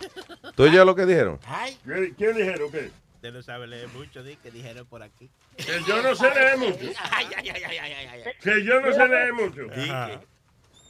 ¿Tú 0.57 0.62
oyes 0.62 0.84
lo 0.86 0.94
que 0.94 1.05
dijeron? 1.07 1.38
¿Qué, 1.84 2.14
qué 2.16 2.32
dijeron? 2.32 2.70
¿Qué? 2.72 2.90
Usted 3.16 3.32
no 3.32 3.42
sabe 3.42 3.66
leer 3.66 3.88
mucho, 3.88 4.22
di 4.22 4.36
que 4.36 4.51
dijeron 4.51 4.86
por 4.86 5.03
aquí. 5.03 5.28
Que 5.57 5.82
yo 5.86 6.01
no 6.03 6.14
sé 6.14 6.30
leer 6.34 6.57
mucho. 6.57 6.78
Ay, 7.11 7.26
ay, 7.36 7.49
ay, 7.51 7.62
ay, 7.68 7.78
ay, 7.78 7.92
ay, 7.92 8.22
ay. 8.24 8.32
Que 8.40 8.64
yo 8.64 8.80
no 8.80 8.92
sé 8.92 9.09
leer 9.09 9.32
mucho. 9.34 9.62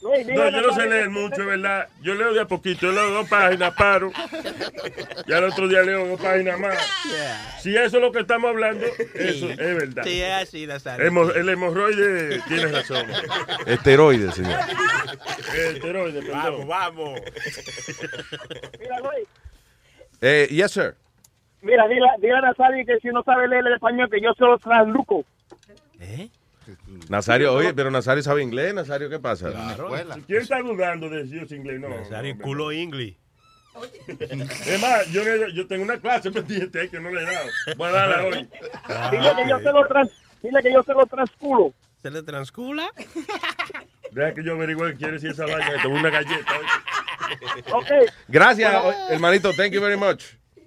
No, 0.00 0.14
yo 0.50 0.60
no 0.62 0.72
sé 0.74 0.86
leer 0.88 1.10
mucho, 1.10 1.44
¿verdad? 1.44 1.88
Yo 2.02 2.14
leo 2.14 2.32
de 2.32 2.40
a 2.40 2.44
poquito, 2.46 2.82
yo 2.86 2.92
leo 2.92 3.10
dos 3.10 3.28
páginas, 3.28 3.74
paro. 3.74 4.12
Y 5.26 5.32
al 5.32 5.44
otro 5.44 5.66
día 5.66 5.82
leo 5.82 6.06
dos 6.06 6.20
páginas 6.20 6.58
más. 6.60 6.78
Si 7.60 7.76
eso 7.76 7.96
es 7.96 8.02
lo 8.02 8.12
que 8.12 8.20
estamos 8.20 8.48
hablando, 8.50 8.86
eso 9.14 9.50
es 9.50 9.56
verdad. 9.56 10.04
Sí, 10.04 10.22
es 10.22 10.32
así, 10.34 10.66
Nazario. 10.66 11.04
Hemo- 11.04 11.34
el 11.34 11.48
hemorroide 11.48 12.40
tiene 12.46 12.66
razón. 12.68 13.06
Esteroides, 13.66 14.34
señor. 14.36 14.60
El 15.54 15.76
esteroide, 15.76 16.20
Vamos, 16.30 16.44
perdón. 16.44 16.68
vamos. 16.68 17.20
Mira, 18.78 18.98
Luis, 19.00 19.28
Eh, 20.20 20.46
yes, 20.50 20.70
sir. 20.72 20.94
mira, 21.62 21.88
dile, 21.88 22.06
dile 22.20 22.34
a 22.36 22.40
Nazario 22.42 22.86
que 22.86 22.98
si 23.00 23.08
no 23.08 23.22
sabe 23.24 23.48
leer 23.48 23.66
el 23.66 23.74
español, 23.74 24.08
que 24.10 24.20
yo 24.20 24.32
se 24.34 24.44
lo 24.44 24.58
trasluco. 24.58 25.24
Nazario, 27.08 27.52
oye, 27.54 27.72
pero 27.74 27.90
Nazario 27.90 28.22
sabe 28.22 28.42
inglés, 28.42 28.74
Nazario, 28.74 29.08
¿qué 29.08 29.18
pasa? 29.18 29.50
¿Quién 30.26 30.42
está 30.42 30.60
dudando 30.60 31.08
de 31.08 31.26
si 31.26 31.46
sé 31.46 31.56
inglés? 31.56 31.80
No. 31.80 31.88
Nazario, 31.88 32.34
no, 32.34 32.42
culo 32.42 32.72
inglés. 32.72 33.14
Es 34.66 34.80
más, 34.80 35.06
yo, 35.12 35.66
tengo 35.68 35.84
una 35.84 35.98
clase 35.98 36.30
pendiente 36.32 36.88
que 36.88 36.98
no 37.00 37.10
le 37.10 37.22
he 37.22 37.24
dado. 37.24 37.48
Voy 37.76 37.88
a 37.88 37.92
darla 37.92 38.24
hoy. 38.24 38.32
Dile 39.10 39.32
que 39.36 39.48
yo 39.48 39.58
se 39.58 39.72
lo 39.72 39.86
trans, 39.86 40.10
dile 40.42 40.62
que 40.62 40.72
yo 40.72 40.82
se 40.82 40.92
lo 40.94 41.06
transculo. 41.06 41.72
¿Se 42.02 42.10
le 42.10 42.22
transcula? 42.22 42.90
Deja 44.12 44.34
que 44.34 44.42
yo 44.44 44.54
averigüe 44.54 44.92
qué 44.92 44.98
quiere 44.98 45.12
decir 45.14 45.30
esa 45.30 45.44
vaina. 45.46 45.72
que 45.72 45.82
Tengo 45.82 45.96
una 45.96 46.10
galleta. 46.10 46.52
Ok, 47.72 47.86
Gracias, 48.28 48.74
o- 48.84 49.12
hermanito. 49.12 49.52
Thank 49.52 49.72
you 49.72 49.80
very 49.80 49.96
much. 49.96 50.24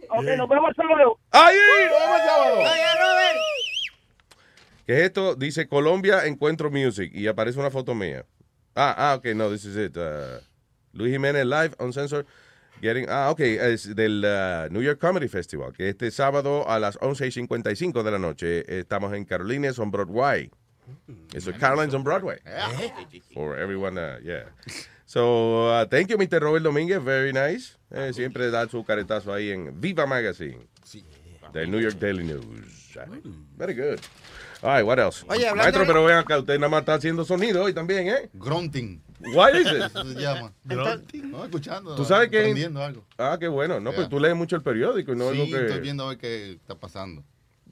ok, 0.10 0.24
nos 0.38 0.50
vemos 0.50 0.70
el 0.70 0.76
sábado. 0.76 1.18
¡Ahí! 1.32 1.56
¡Nos 1.90 2.00
vemos 2.02 2.20
el 2.20 2.26
sábado! 2.28 2.60
Oye, 2.60 2.96
Robert. 3.00 3.38
¿Qué 4.86 4.94
es 4.94 5.04
esto? 5.06 5.36
Dice 5.36 5.68
Colombia 5.68 6.26
Encuentro 6.26 6.72
Music 6.72 7.12
y 7.14 7.28
aparece 7.28 7.60
una 7.60 7.70
foto 7.72 7.94
mía. 7.94 8.26
Ah, 8.76 8.96
ah, 8.98 9.16
ok, 9.16 9.28
no, 9.36 9.50
this 9.50 9.66
is 9.66 9.76
it. 9.76 9.98
Uh, 9.98 10.40
Luis 10.94 11.12
Jiménez 11.12 11.46
Live, 11.46 11.76
Uncensored. 11.80 12.26
Getting, 12.82 13.06
ah, 13.10 13.30
ok, 13.30 13.40
es 13.42 13.96
del 13.96 14.26
uh, 14.26 14.72
New 14.74 14.82
York 14.82 15.00
Comedy 15.00 15.28
Festival, 15.28 15.72
que 15.72 15.90
este 15.90 16.10
sábado 16.10 16.68
a 16.68 16.80
las 16.80 16.98
11 17.00 17.28
y 17.28 17.32
55 17.32 18.02
de 18.02 18.12
la 18.12 18.18
noche 18.18 18.80
estamos 18.80 19.14
en 19.14 19.24
Carolines 19.26 19.78
on 19.78 19.92
Broadway. 19.92 20.50
Eso 21.34 21.52
es 21.52 21.58
Carolines 21.58 21.94
on 21.94 22.04
Broadway. 22.04 22.40
For 23.34 23.58
everyone, 23.60 24.00
uh, 24.00 24.18
yeah. 24.24 24.46
So, 25.06 25.68
uh, 25.68 25.86
thank 25.86 26.10
you, 26.10 26.18
Mr. 26.18 26.42
Robert 26.42 26.64
Domínguez, 26.64 27.04
very 27.04 27.34
nice. 27.34 27.78
Eh, 27.92 28.14
siempre 28.14 28.50
da 28.50 28.68
su 28.68 28.84
caretazo 28.84 29.34
ahí 29.34 29.52
en 29.52 29.80
Viva 29.80 30.08
Magazine. 30.08 30.68
Del 31.54 31.70
New 31.70 31.82
York 31.82 32.00
Daily 32.00 32.24
News. 32.24 32.98
Very 33.58 33.74
good. 33.74 34.00
All 34.64 34.70
right, 34.78 34.86
what 34.86 35.00
else? 35.00 35.24
Oye, 35.28 35.48
hablando 35.48 35.64
Maestro, 35.64 35.82
de- 35.82 35.88
pero 35.88 36.06
vean 36.06 36.20
acá, 36.20 36.38
usted 36.40 36.56
nada 36.60 36.70
más 36.70 36.82
está 36.82 36.94
haciendo 36.94 37.26
sonido 37.26 37.64
hoy 37.64 37.74
también, 37.74 38.08
¿eh? 38.08 38.30
Grunting. 38.34 39.02
Why 39.34 39.60
is 39.60 39.68
it? 39.68 39.82
Eso 39.96 40.04
se 40.14 40.20
llama. 40.22 40.54
Grunting. 40.66 41.32
No, 41.32 41.44
escuchando. 41.46 41.96
¿Tú 41.96 42.06
sabes 42.06 42.30
que- 42.30 42.40
Aprendiendo 42.40 42.84
algo. 42.84 43.04
Ah, 43.18 43.38
qué 43.40 43.48
bueno. 43.48 43.80
No, 43.80 43.90
Yeah. 43.92 43.96
pues 43.98 44.10
tú 44.10 44.20
lees 44.20 44.36
mucho 44.36 44.56
el 44.56 44.62
periódico 44.62 45.14
y 45.14 45.16
no 45.16 45.32
sí, 45.32 45.42
es 45.42 45.50
lo 45.50 45.58
que... 45.58 45.66
estoy 45.66 45.82
viendo 45.82 46.04
a 46.06 46.10
ver 46.10 46.18
qué 46.20 46.52
está 46.54 46.76
pasando. 46.76 47.24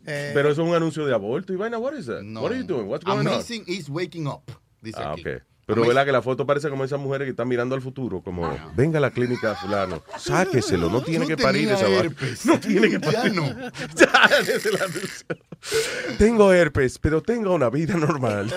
Pero 0.03 0.49
eso 0.49 0.63
es 0.63 0.67
un 0.67 0.73
anuncio 0.73 1.05
de 1.05 1.13
aborto 1.13 1.53
y 1.53 1.55
vaina. 1.55 1.77
What 1.77 1.93
is 1.93 2.07
that? 2.07 2.21
No. 2.23 2.41
What 2.41 2.51
are 2.51 2.59
you 2.59 2.65
doing? 2.65 2.87
What's 2.87 3.05
going 3.05 3.19
on? 3.19 3.27
Amazing 3.27 3.65
is 3.67 3.89
waking 3.89 4.25
up. 4.27 4.41
Dice 4.81 4.97
Ah, 4.99 5.11
aquí. 5.11 5.21
ok. 5.21 5.43
Pero 5.69 5.85
verdad 5.87 6.05
que 6.05 6.11
la 6.11 6.21
foto 6.23 6.45
parece 6.45 6.69
como 6.69 6.83
esas 6.83 6.99
mujeres 6.99 7.27
que 7.27 7.31
están 7.31 7.47
mirando 7.47 7.75
al 7.75 7.81
futuro, 7.81 8.21
como 8.21 8.51
venga 8.75 8.97
a 8.97 9.01
la 9.01 9.11
clínica 9.11 9.55
fulano, 9.55 10.01
sáqueselo, 10.17 10.89
no 10.89 11.01
tiene 11.03 11.25
No 11.25 11.27
que 11.27 11.37
parir 11.37 11.69
esa 11.71 11.87
vaina. 11.87 12.13
No 12.45 12.59
tiene 12.59 12.89
que 12.89 12.99
Ya 12.99 13.11
parir. 13.11 13.35
no. 13.35 13.45
Ya, 13.95 14.25
es 14.39 14.65
el 14.65 14.75
anuncio. 14.75 15.27
Tengo 16.17 16.51
herpes, 16.51 16.97
pero 16.97 17.21
tengo 17.21 17.53
una 17.53 17.69
vida 17.69 17.93
normal. 17.95 18.51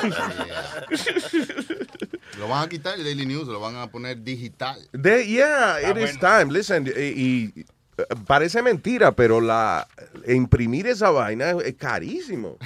Lo 2.39 2.49
van 2.49 2.65
a 2.65 2.69
quitar 2.69 2.99
el 2.99 3.05
Daily 3.05 3.27
News, 3.27 3.47
lo 3.47 3.61
van 3.61 3.77
a 3.77 3.87
poner 3.89 4.23
digital. 4.23 4.79
Yeah, 5.05 5.79
it 5.91 5.97
is 5.97 6.19
time. 6.19 6.47
Listen, 6.51 6.87
y, 6.87 7.01
y, 7.01 7.53
eh, 7.99 8.05
parece 8.27 8.63
mentira, 8.63 9.13
pero 9.13 9.41
la 9.41 9.87
imprimir 10.27 10.87
esa 10.87 11.11
vaina 11.11 11.51
es, 11.51 11.65
es 11.67 11.75
carísimo. 11.75 12.59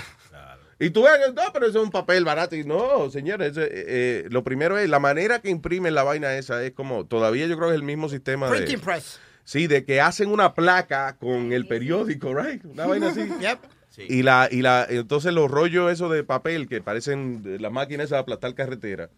Y 0.78 0.90
tú 0.90 1.04
ves, 1.04 1.12
no, 1.34 1.42
pero 1.52 1.66
eso 1.66 1.78
es 1.78 1.84
un 1.84 1.90
papel 1.90 2.24
barato. 2.24 2.54
Y 2.54 2.64
no, 2.64 3.10
señores, 3.10 3.56
eh, 3.56 3.68
eh, 3.70 4.26
lo 4.30 4.44
primero 4.44 4.78
es 4.78 4.88
la 4.88 4.98
manera 4.98 5.40
que 5.40 5.48
imprimen 5.48 5.94
la 5.94 6.02
vaina 6.02 6.34
esa 6.36 6.62
es 6.64 6.72
como, 6.72 7.06
todavía 7.06 7.46
yo 7.46 7.56
creo 7.56 7.68
que 7.68 7.74
es 7.74 7.80
el 7.80 7.86
mismo 7.86 8.08
sistema 8.08 8.50
de... 8.50 8.58
Printing 8.58 8.80
press. 8.80 9.18
Sí, 9.44 9.68
de 9.68 9.84
que 9.84 10.00
hacen 10.00 10.28
una 10.28 10.54
placa 10.54 11.16
con 11.18 11.52
el 11.52 11.66
periódico, 11.66 12.34
right? 12.34 12.64
Una 12.64 12.86
vaina 12.86 13.08
así. 13.08 13.20
Yep. 13.40 13.58
Y 14.08 14.22
la, 14.22 14.48
y 14.50 14.60
la, 14.60 14.86
entonces 14.90 15.32
los 15.32 15.50
rollos 15.50 15.90
esos 15.90 16.12
de 16.12 16.22
papel 16.22 16.68
que 16.68 16.82
parecen 16.82 17.42
de 17.42 17.58
la 17.58 17.70
máquina 17.70 18.04
esa 18.04 18.16
de 18.16 18.20
aplastar 18.22 18.54
carretera. 18.54 19.08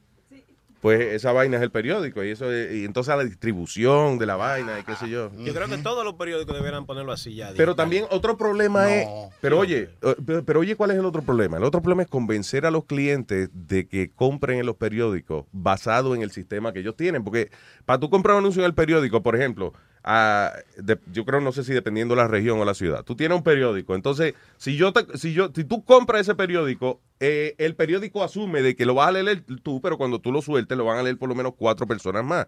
Pues 0.80 1.00
esa 1.00 1.32
vaina 1.32 1.56
es 1.56 1.62
el 1.64 1.72
periódico 1.72 2.22
y 2.22 2.30
eso 2.30 2.52
es- 2.52 2.72
y 2.72 2.84
entonces 2.84 3.16
la 3.16 3.24
distribución 3.24 4.16
de 4.18 4.26
la 4.26 4.36
vaina 4.36 4.78
y 4.78 4.84
qué 4.84 4.94
sé 4.94 5.08
yo. 5.08 5.30
Yo 5.36 5.52
creo 5.52 5.68
que 5.68 5.78
todos 5.78 6.04
los 6.04 6.14
periódicos 6.14 6.54
deberían 6.54 6.86
ponerlo 6.86 7.10
así 7.12 7.34
ya. 7.34 7.52
Pero 7.56 7.74
también 7.74 8.04
otro 8.10 8.36
problema 8.36 8.94
es, 8.94 9.08
pero 9.40 9.58
oye, 9.58 9.90
pero, 10.24 10.44
pero 10.44 10.60
oye, 10.60 10.76
¿cuál 10.76 10.92
es 10.92 10.98
el 10.98 11.04
otro 11.04 11.22
problema? 11.22 11.56
El 11.56 11.64
otro 11.64 11.82
problema 11.82 12.02
es 12.02 12.08
convencer 12.08 12.64
a 12.64 12.70
los 12.70 12.84
clientes 12.84 13.50
de 13.52 13.88
que 13.88 14.10
compren 14.12 14.60
en 14.60 14.66
los 14.66 14.76
periódicos 14.76 15.46
basado 15.50 16.14
en 16.14 16.22
el 16.22 16.30
sistema 16.30 16.72
que 16.72 16.80
ellos 16.80 16.94
tienen, 16.96 17.24
porque 17.24 17.50
para 17.84 17.98
tú 17.98 18.08
comprar 18.08 18.36
un 18.36 18.40
anuncio 18.44 18.62
en 18.62 18.66
el 18.66 18.74
periódico, 18.74 19.20
por 19.22 19.34
ejemplo, 19.34 19.72
de- 20.76 20.98
yo 21.12 21.24
creo, 21.26 21.40
no 21.40 21.52
sé 21.52 21.64
si 21.64 21.72
dependiendo 21.74 22.14
de 22.14 22.22
la 22.22 22.28
región 22.28 22.58
o 22.58 22.64
la 22.64 22.74
ciudad. 22.74 23.04
Tú 23.04 23.14
tienes 23.14 23.36
un 23.36 23.44
periódico, 23.44 23.94
entonces, 23.94 24.34
si 24.56 24.76
yo 24.76 24.92
te, 24.92 25.18
si 25.18 25.34
yo, 25.34 25.50
si 25.54 25.64
tú 25.64 25.84
compras 25.84 26.22
ese 26.22 26.34
periódico, 26.34 27.00
eh, 27.20 27.54
el 27.58 27.74
periódico 27.74 28.22
asume 28.24 28.62
de 28.62 28.74
que 28.76 28.86
lo 28.86 28.94
vas 28.94 29.08
a 29.08 29.12
leer 29.12 29.44
tú, 29.62 29.80
pero 29.82 29.98
cuando 29.98 30.20
tú 30.20 30.30
lo 30.32 30.40
sueltes, 30.40 30.78
lo 30.78 30.84
van 30.84 30.98
a 30.98 31.02
leer 31.02 31.18
por 31.18 31.28
lo 31.28 31.34
menos 31.34 31.54
cuatro 31.56 31.86
personas 31.86 32.24
más. 32.24 32.46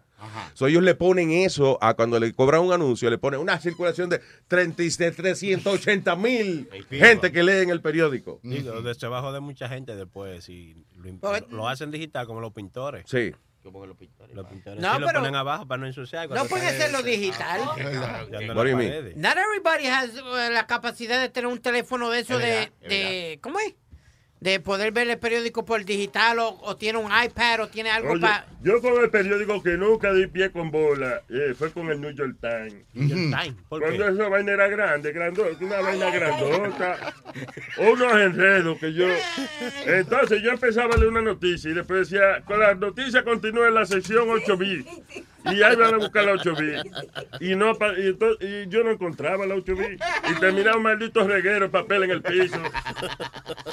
So, 0.55 0.69
ellos 0.69 0.83
le 0.83 0.95
ponen 0.95 1.33
eso 1.33 1.77
a 1.83 1.95
cuando 1.95 2.19
le 2.21 2.33
cobran 2.33 2.63
un 2.63 2.73
anuncio, 2.73 3.11
le 3.11 3.19
ponen 3.19 3.41
una 3.41 3.59
circulación 3.61 4.09
de 4.09 4.21
30 4.49 4.83
y 4.83 4.89
de 4.91 5.11
380 5.11 6.17
mil 6.17 6.69
gente 6.89 7.33
que 7.33 7.43
leen 7.43 7.71
el 7.71 7.81
periódico. 7.83 8.41
Digo, 8.43 8.81
de 8.81 8.95
trabajo 8.95 9.33
de 9.33 9.41
mucha 9.41 9.69
gente 9.69 9.97
después, 9.97 10.45
si 10.45 10.87
lo, 10.97 11.13
Pues, 11.19 11.45
lo 11.51 11.69
hacen 11.69 11.91
digital 11.91 12.27
como 12.27 12.41
los 12.41 12.53
pintores. 12.53 13.05
Sí. 13.07 13.33
Como 13.63 13.85
los 13.85 13.97
pintores. 13.97 14.35
Los 14.35 14.47
pintores 14.47 14.81
No, 14.81 14.95
sí 14.95 15.01
lo 15.01 15.07
pero- 15.07 15.21
ponen 15.21 15.35
abajo 15.35 15.67
para 15.67 15.81
no 15.81 15.87
ensuciar. 15.87 16.29
No 16.31 16.47
puede 16.47 16.67
hacerlo 16.67 17.03
digital. 17.03 17.61
Paredes. 18.55 19.17
Not 19.17 19.37
everybody 19.37 19.87
has 19.87 20.15
uh, 20.17 20.51
la 20.53 20.67
capacidad 20.67 21.21
de 21.21 21.29
tener 21.29 21.47
un 21.47 21.61
teléfono 21.61 22.11
de 22.11 22.21
eso 22.21 22.39
de 22.39 23.39
¿cómo 23.43 23.59
es? 23.61 23.75
De 24.41 24.59
poder 24.59 24.91
ver 24.91 25.09
el 25.11 25.19
periódico 25.19 25.67
por 25.67 25.85
digital 25.85 26.39
o, 26.39 26.59
o 26.63 26.75
tiene 26.77 26.99
un 26.99 27.11
iPad 27.13 27.61
o 27.61 27.69
tiene 27.69 27.91
algo 27.91 28.19
para... 28.19 28.47
yo 28.63 28.81
con 28.81 28.99
el 29.03 29.11
periódico 29.11 29.63
que 29.63 29.77
nunca 29.77 30.15
di 30.15 30.27
pie 30.29 30.51
con 30.51 30.71
bola, 30.71 31.21
eh, 31.29 31.55
fue 31.57 31.71
con 31.71 31.91
el 31.91 32.01
New 32.01 32.11
York 32.13 32.37
Times. 32.41 32.75
New 32.95 33.07
York 33.09 33.39
Times, 33.43 33.63
¿por 33.69 33.81
Cuando 33.83 34.07
qué? 34.07 34.13
esa 34.13 34.29
vaina 34.31 34.53
era 34.53 34.69
grande, 34.69 35.13
grandota, 35.13 35.63
una 35.63 35.81
vaina 35.83 36.11
grandota, 36.11 37.15
unos 37.79 38.13
enredos 38.15 38.79
que 38.79 38.95
yo... 38.95 39.07
Entonces 39.85 40.43
yo 40.43 40.53
empezaba 40.53 40.95
a 40.95 40.97
leer 40.97 41.09
una 41.11 41.21
noticia 41.23 41.71
y 41.71 41.75
después 41.75 42.09
decía, 42.09 42.41
con 42.47 42.61
la 42.61 42.75
noticia 42.75 43.23
continúa 43.23 43.69
en 43.69 43.75
la 43.75 43.85
sección 43.85 44.27
8B. 44.27 44.87
Y 45.53 45.63
ahí 45.63 45.75
van 45.75 45.95
a 45.95 45.97
buscar 45.97 46.25
la 46.25 46.35
8B. 46.35 46.83
Y, 47.41 47.57
no, 47.57 47.73
y, 47.73 48.69
yo 48.69 48.85
no 48.85 48.91
encontraba 48.91 49.47
la 49.47 49.55
8B. 49.55 49.99
Y 50.31 50.41
terminaba 50.41 50.77
un 50.77 50.83
maldito 50.83 51.27
reguero 51.27 51.61
de 51.61 51.69
papel 51.71 52.03
en 52.05 52.11
el 52.11 52.23
piso. 52.23 52.59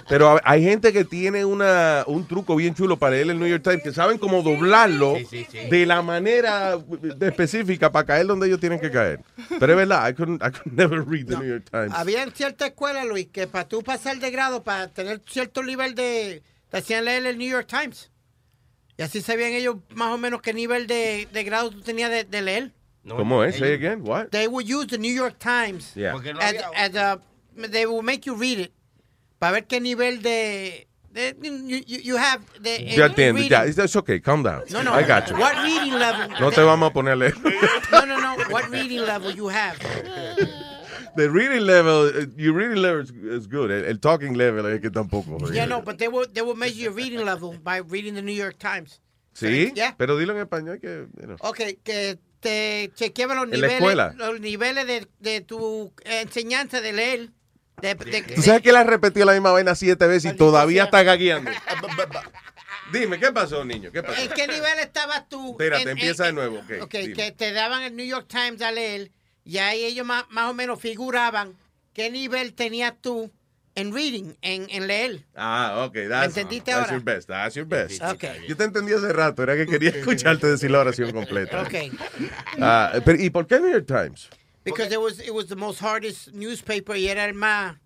Pero 0.07 0.39
a- 0.43 0.56
hay 0.57 0.63
gente 0.63 0.91
que 0.91 1.05
tiene 1.05 1.45
una, 1.45 2.03
un 2.07 2.27
truco 2.27 2.55
bien 2.55 2.73
chulo 2.75 2.97
para 2.97 3.11
leer 3.15 3.29
el 3.29 3.39
New 3.39 3.47
York 3.47 3.63
Times, 3.63 3.83
que 3.83 3.93
saben 3.93 4.17
cómo 4.17 4.41
doblarlo 4.41 5.13
de 5.69 5.85
la 5.85 6.01
manera 6.01 6.77
de- 6.77 7.27
específica 7.27 7.91
para 7.91 8.05
caer 8.05 8.25
donde 8.25 8.47
ellos 8.47 8.59
tienen 8.59 8.79
que 8.79 8.89
caer. 8.91 9.19
Pero 9.59 9.73
es 9.73 9.77
verdad, 9.77 10.09
I 10.09 10.13
couldn't, 10.13 10.41
I 10.43 10.51
could 10.51 10.73
never 10.73 11.03
read 11.07 11.25
the 11.27 11.37
New 11.37 11.47
York 11.47 11.65
Times. 11.71 11.91
Había 11.93 12.23
en 12.23 12.31
cierta 12.33 12.65
escuela, 12.67 13.05
Luis, 13.05 13.27
que 13.31 13.47
para 13.47 13.67
tú 13.67 13.83
pasar 13.83 14.17
de 14.19 14.31
grado, 14.31 14.63
para 14.63 14.87
tener 14.89 15.21
cierto 15.27 15.63
nivel 15.63 15.95
de... 15.95 16.43
Te 16.69 16.77
hacían 16.77 17.05
leer 17.05 17.25
el 17.25 17.37
New 17.37 17.49
York 17.49 17.67
Times. 17.67 18.11
Y 18.97 19.01
así 19.03 19.21
sabían 19.21 19.51
ellos 19.53 19.77
más 19.95 20.09
o 20.13 20.17
menos 20.17 20.41
qué 20.41 20.53
nivel 20.53 20.87
de, 20.87 21.27
de 21.31 21.43
grado 21.43 21.69
tú 21.69 21.81
tenías 21.81 22.09
de, 22.11 22.23
de 22.23 22.41
leer. 22.41 22.71
¿Cómo 23.07 23.43
es? 23.43 23.55
Say 23.57 23.73
again, 23.73 24.01
what? 24.03 24.27
They 24.31 24.47
would 24.47 24.65
use 24.67 24.87
the 24.87 24.97
New 24.97 25.13
York 25.13 25.35
Times 25.39 25.93
Yeah. 25.95 26.11
Porque 26.11 26.33
no 26.33 26.39
as, 26.39 26.47
había- 26.55 26.69
as 26.75 26.95
a- 26.95 27.21
they 27.71 27.85
will 27.85 28.03
make 28.03 28.21
you 28.25 28.35
read 28.35 28.59
it 28.59 28.71
para 29.39 29.53
ver 29.53 29.67
qué 29.67 29.79
nivel 29.79 30.21
de, 30.21 30.87
you, 31.41 31.99
you- 32.03 32.17
have 32.17 32.41
de, 32.59 32.93
Ya 32.95 33.05
en 33.05 33.11
entiendo, 33.11 33.41
ya, 33.41 33.65
it's, 33.65 33.77
it's 33.77 33.95
okay, 33.95 34.19
calm 34.19 34.43
down. 34.43 34.63
No, 34.69 34.83
no. 34.83 34.93
I 34.93 35.03
got 35.03 35.29
you. 35.29 35.35
What 35.37 35.55
reading 35.63 35.93
level? 35.97 36.29
No 36.39 36.51
te 36.51 36.61
vamos 36.61 36.89
a 36.89 36.93
poner 36.93 37.13
a 37.13 37.15
leer. 37.15 37.33
No, 37.91 38.05
no, 38.05 38.17
no. 38.19 38.35
What 38.49 38.69
reading 38.69 38.99
level 39.05 39.31
you 39.35 39.47
have? 39.49 39.77
The 41.15 41.29
reading 41.31 41.65
level, 41.65 42.11
your 42.37 42.53
reading 42.53 42.77
level 42.81 43.01
is, 43.01 43.11
is 43.11 43.47
good. 43.47 43.71
El, 43.71 43.85
el 43.85 43.99
talking 43.99 44.35
level 44.35 44.65
es 44.67 44.79
que 44.81 44.91
tampoco. 44.91 45.51
Yeah, 45.51 45.65
no, 45.65 45.81
but 45.81 45.97
they 45.97 46.07
will 46.07 46.27
they 46.31 46.43
will 46.43 46.55
measure 46.55 46.75
your 46.79 46.91
reading 46.93 47.25
level 47.25 47.57
by 47.63 47.77
reading 47.77 48.13
the 48.13 48.21
New 48.21 48.35
York 48.35 48.57
Times. 48.59 49.01
Sí, 49.33 49.71
Yeah. 49.75 49.95
pero 49.97 50.17
dilo 50.17 50.33
en 50.33 50.39
español 50.47 50.79
que... 50.79 51.07
you 51.19 51.27
know. 51.27 51.37
Okay, 51.41 51.77
que 51.83 52.17
te 52.39 52.91
chequeaban 52.95 53.37
los 53.37 53.45
En 53.45 53.61
niveles, 53.61 54.15
los 54.15 54.39
niveles 54.39 54.85
de, 54.87 55.07
de 55.19 55.41
tu 55.41 55.91
enseñanza 56.05 56.81
de 56.81 56.93
leer. 56.93 57.29
De, 57.81 57.93
de- 57.93 58.21
¿Tú 58.35 58.41
sabes 58.41 58.61
que 58.63 58.69
él 58.71 58.75
ha 58.75 58.83
repetido 58.83 59.25
la 59.25 59.33
misma 59.33 59.51
vaina 59.51 59.75
siete 59.75 60.07
veces 60.07 60.33
y 60.33 60.35
todavía 60.35 60.85
está 60.85 61.03
gagueando? 61.03 61.51
Dime, 62.91 63.19
¿qué 63.19 63.31
pasó, 63.31 63.63
niño? 63.63 63.91
¿Qué 63.91 64.01
pasó? 64.01 64.19
¿En 64.19 64.29
qué 64.29 64.47
nivel 64.47 64.79
estabas 64.79 65.29
tú? 65.29 65.51
Espérate, 65.51 65.83
En- 65.83 65.89
empieza 65.89 66.25
de 66.25 66.33
nuevo. 66.33 66.57
ok, 66.81 66.89
que 66.89 67.33
te 67.37 67.51
daban 67.51 67.83
el 67.83 67.95
New 67.95 68.05
York 68.07 68.25
Times 68.27 68.61
a 68.63 68.71
leer 68.71 69.11
y 69.43 69.59
ahí 69.59 69.83
ellos 69.85 70.05
más, 70.07 70.25
más 70.29 70.49
o 70.49 70.53
menos 70.55 70.79
figuraban 70.81 71.53
qué 71.93 72.09
nivel 72.09 72.53
tenías 72.53 72.93
tú 72.99 73.31
en 73.75 73.93
reading, 73.93 74.33
en, 74.41 74.65
en 74.71 74.87
leer. 74.87 75.23
Ah, 75.35 75.85
ok. 75.87 75.93
That's, 76.09 76.27
entendiste 76.35 76.71
that's 76.71 76.89
ahora? 76.89 76.93
your 76.93 77.03
best. 77.03 77.27
That's 77.27 77.55
your 77.55 77.67
best. 77.67 78.01
Ok. 78.01 78.23
Yo 78.47 78.57
te 78.57 78.63
entendí 78.63 78.91
hace 78.93 79.13
rato. 79.13 79.43
Era 79.43 79.55
que 79.55 79.67
quería 79.67 79.89
escucharte 79.95 80.47
decir 80.47 80.71
la 80.71 80.79
oración 80.79 81.11
completa. 81.11 81.61
Ok. 81.61 81.75
Ah, 82.59 82.93
pero, 83.05 83.21
¿Y 83.21 83.29
por 83.29 83.45
qué 83.45 83.59
New 83.59 83.71
York 83.71 83.85
Times? 83.85 84.29
Because 84.71 84.91
it 84.93 84.99
was, 85.01 85.19
it 85.19 85.33
was 85.33 85.47
the 85.47 85.55
most 85.55 85.79
hardest 85.81 86.29
newspaper 86.33 86.95
y 86.95 87.07
era 87.07 87.25
el 87.25 87.33
más 87.33 87.77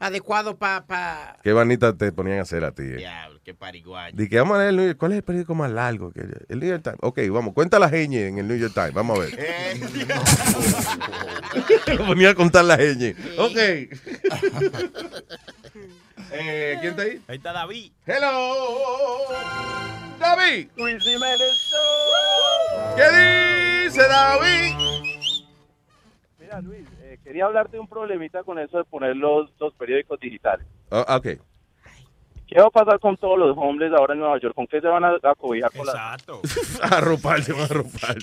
adecuado 0.00 0.56
para... 0.58 0.86
Pa, 0.86 1.38
Qué 1.42 1.52
vanita 1.52 1.96
te 1.96 2.12
ponían 2.12 2.38
a 2.38 2.42
hacer 2.42 2.62
a 2.64 2.70
ti. 2.72 2.82
eh. 2.82 2.96
Diablo, 2.98 3.40
qué 3.44 3.52
pariguayo. 3.54 4.16
Di 4.16 4.28
que 4.28 4.38
vamos 4.38 4.56
a 4.56 4.58
leer 4.60 4.68
el 4.70 4.76
New 4.76 4.86
York. 4.86 4.98
¿Cuál 4.98 5.12
es 5.12 5.16
el 5.18 5.24
periódico 5.24 5.54
más 5.54 5.70
largo? 5.72 6.12
que 6.12 6.20
El 6.48 6.60
New 6.60 6.68
York 6.68 6.82
Times. 6.84 6.98
Ok, 7.02 7.18
vamos. 7.30 7.52
Cuenta 7.54 7.78
la 7.80 7.88
ñ 7.90 8.14
en 8.28 8.38
el 8.38 8.46
New 8.46 8.56
York 8.56 8.74
Times. 8.74 8.92
Vamos 8.94 9.18
a 9.18 9.22
ver. 9.22 9.30
Lo 11.98 12.06
ponía 12.06 12.30
a 12.30 12.34
contar 12.34 12.64
la 12.64 12.76
ñ. 12.78 13.14
Ok. 13.38 13.56
Eh, 16.30 16.76
¿Quién 16.80 16.90
está 16.90 17.02
ahí? 17.04 17.22
Ahí 17.26 17.36
está 17.38 17.52
David. 17.54 17.90
Hello. 18.04 18.54
David. 20.20 20.68
Luis 20.76 21.02
Jiménez. 21.02 21.72
¿Qué 22.96 23.84
dice 23.86 24.02
David? 24.02 24.74
Mira, 26.48 26.60
Luis, 26.62 26.86
eh, 27.02 27.18
quería 27.22 27.44
hablarte 27.44 27.72
de 27.72 27.80
un 27.80 27.86
problemita 27.88 28.42
con 28.42 28.58
eso 28.58 28.78
de 28.78 28.84
poner 28.84 29.14
los, 29.14 29.50
los 29.60 29.74
periódicos 29.74 30.18
digitales. 30.18 30.66
Oh, 30.90 31.04
ok. 31.06 31.26
¿Qué 32.46 32.58
va 32.58 32.68
a 32.68 32.70
pasar 32.70 32.98
con 33.00 33.18
todos 33.18 33.38
los 33.38 33.54
homeless 33.54 33.92
ahora 33.92 34.14
en 34.14 34.20
Nueva 34.20 34.40
York? 34.40 34.54
¿Con 34.54 34.66
qué 34.66 34.80
se 34.80 34.86
van 34.86 35.04
a, 35.04 35.10
a 35.22 35.34
cobijar 35.34 35.70
con 35.70 35.84
la- 35.84 35.92
Exacto. 35.92 36.40
A 36.82 37.00
ropar, 37.02 37.42
se 37.42 37.52
va 37.52 37.64
a 37.64 37.68
ropar. 37.68 38.16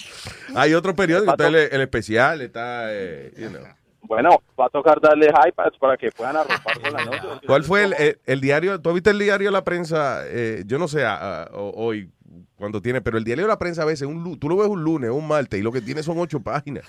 Hay 0.55 0.73
otro 0.73 0.95
periódico, 0.95 1.33
está 1.33 1.47
el, 1.49 1.55
el 1.55 1.81
especial, 1.81 2.41
está, 2.41 2.87
eh, 2.91 3.31
you 3.37 3.49
know. 3.49 3.61
Bueno, 4.01 4.41
va 4.59 4.65
a 4.65 4.69
tocar 4.69 4.99
darles 4.99 5.29
iPads 5.47 5.77
para 5.77 5.95
que 5.97 6.09
puedan 6.11 6.35
arropar 6.35 6.79
con 6.81 6.93
la 6.93 7.05
noche. 7.05 7.45
¿Cuál 7.45 7.63
fue 7.63 7.83
el, 7.83 7.93
el- 7.93 8.19
el 8.25 8.41
diario? 8.41 8.81
¿Tú 8.81 8.91
viste 8.93 9.11
el 9.11 9.19
diario 9.19 9.51
La 9.51 9.63
Prensa? 9.63 10.21
Eh, 10.25 10.63
yo 10.65 10.79
no 10.79 10.87
sé 10.87 11.05
ah, 11.05 11.43
ah, 11.43 11.49
hoy 11.53 12.09
cuando 12.55 12.81
tiene, 12.81 13.01
pero 13.01 13.19
el 13.19 13.23
diario 13.23 13.45
La 13.45 13.59
Prensa 13.59 13.83
a 13.83 13.85
veces, 13.85 14.07
un, 14.07 14.39
tú 14.39 14.49
lo 14.49 14.57
ves 14.57 14.67
un 14.67 14.83
lunes, 14.83 15.11
un 15.11 15.27
martes, 15.27 15.59
y 15.59 15.63
lo 15.63 15.71
que 15.71 15.81
tiene 15.81 16.01
son 16.01 16.17
ocho 16.17 16.39
páginas. 16.39 16.85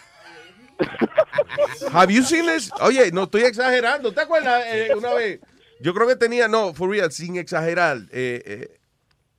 Have 1.92 2.10
you 2.12 2.22
seen 2.22 2.46
this? 2.46 2.70
Oye, 2.80 3.10
no 3.12 3.24
estoy 3.24 3.42
exagerando. 3.42 4.12
¿Te 4.12 4.20
acuerdas 4.20 4.64
eh, 4.66 4.90
una 4.96 5.12
vez? 5.14 5.40
Yo 5.80 5.92
creo 5.94 6.06
que 6.06 6.16
tenía, 6.16 6.48
no, 6.48 6.72
for 6.74 6.90
real, 6.90 7.10
sin 7.12 7.36
exagerar, 7.36 7.98
eh, 8.10 8.42
eh, 8.46 8.78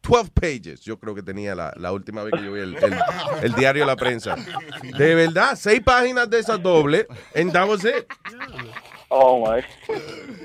12 0.03 0.31
pages, 0.33 0.81
yo 0.81 0.97
creo 0.99 1.13
que 1.15 1.21
tenía 1.23 1.53
la, 1.55 1.73
la 1.75 1.91
última 1.91 2.23
vez 2.23 2.33
que 2.33 2.45
yo 2.45 2.53
vi 2.53 2.61
el, 2.61 2.77
el- 3.41 3.53
diario 3.55 3.85
La 3.85 3.95
Prensa. 3.97 4.35
De 4.97 5.15
verdad, 5.15 5.57
seis 5.59 5.81
páginas 5.83 6.29
de 6.29 6.39
esas 6.39 6.61
dobles, 6.61 7.05
and 7.35 7.51
that 7.51 7.67
was 7.67 7.83
it. 7.83 8.05
Oh, 9.09 9.39
my. 9.39 9.61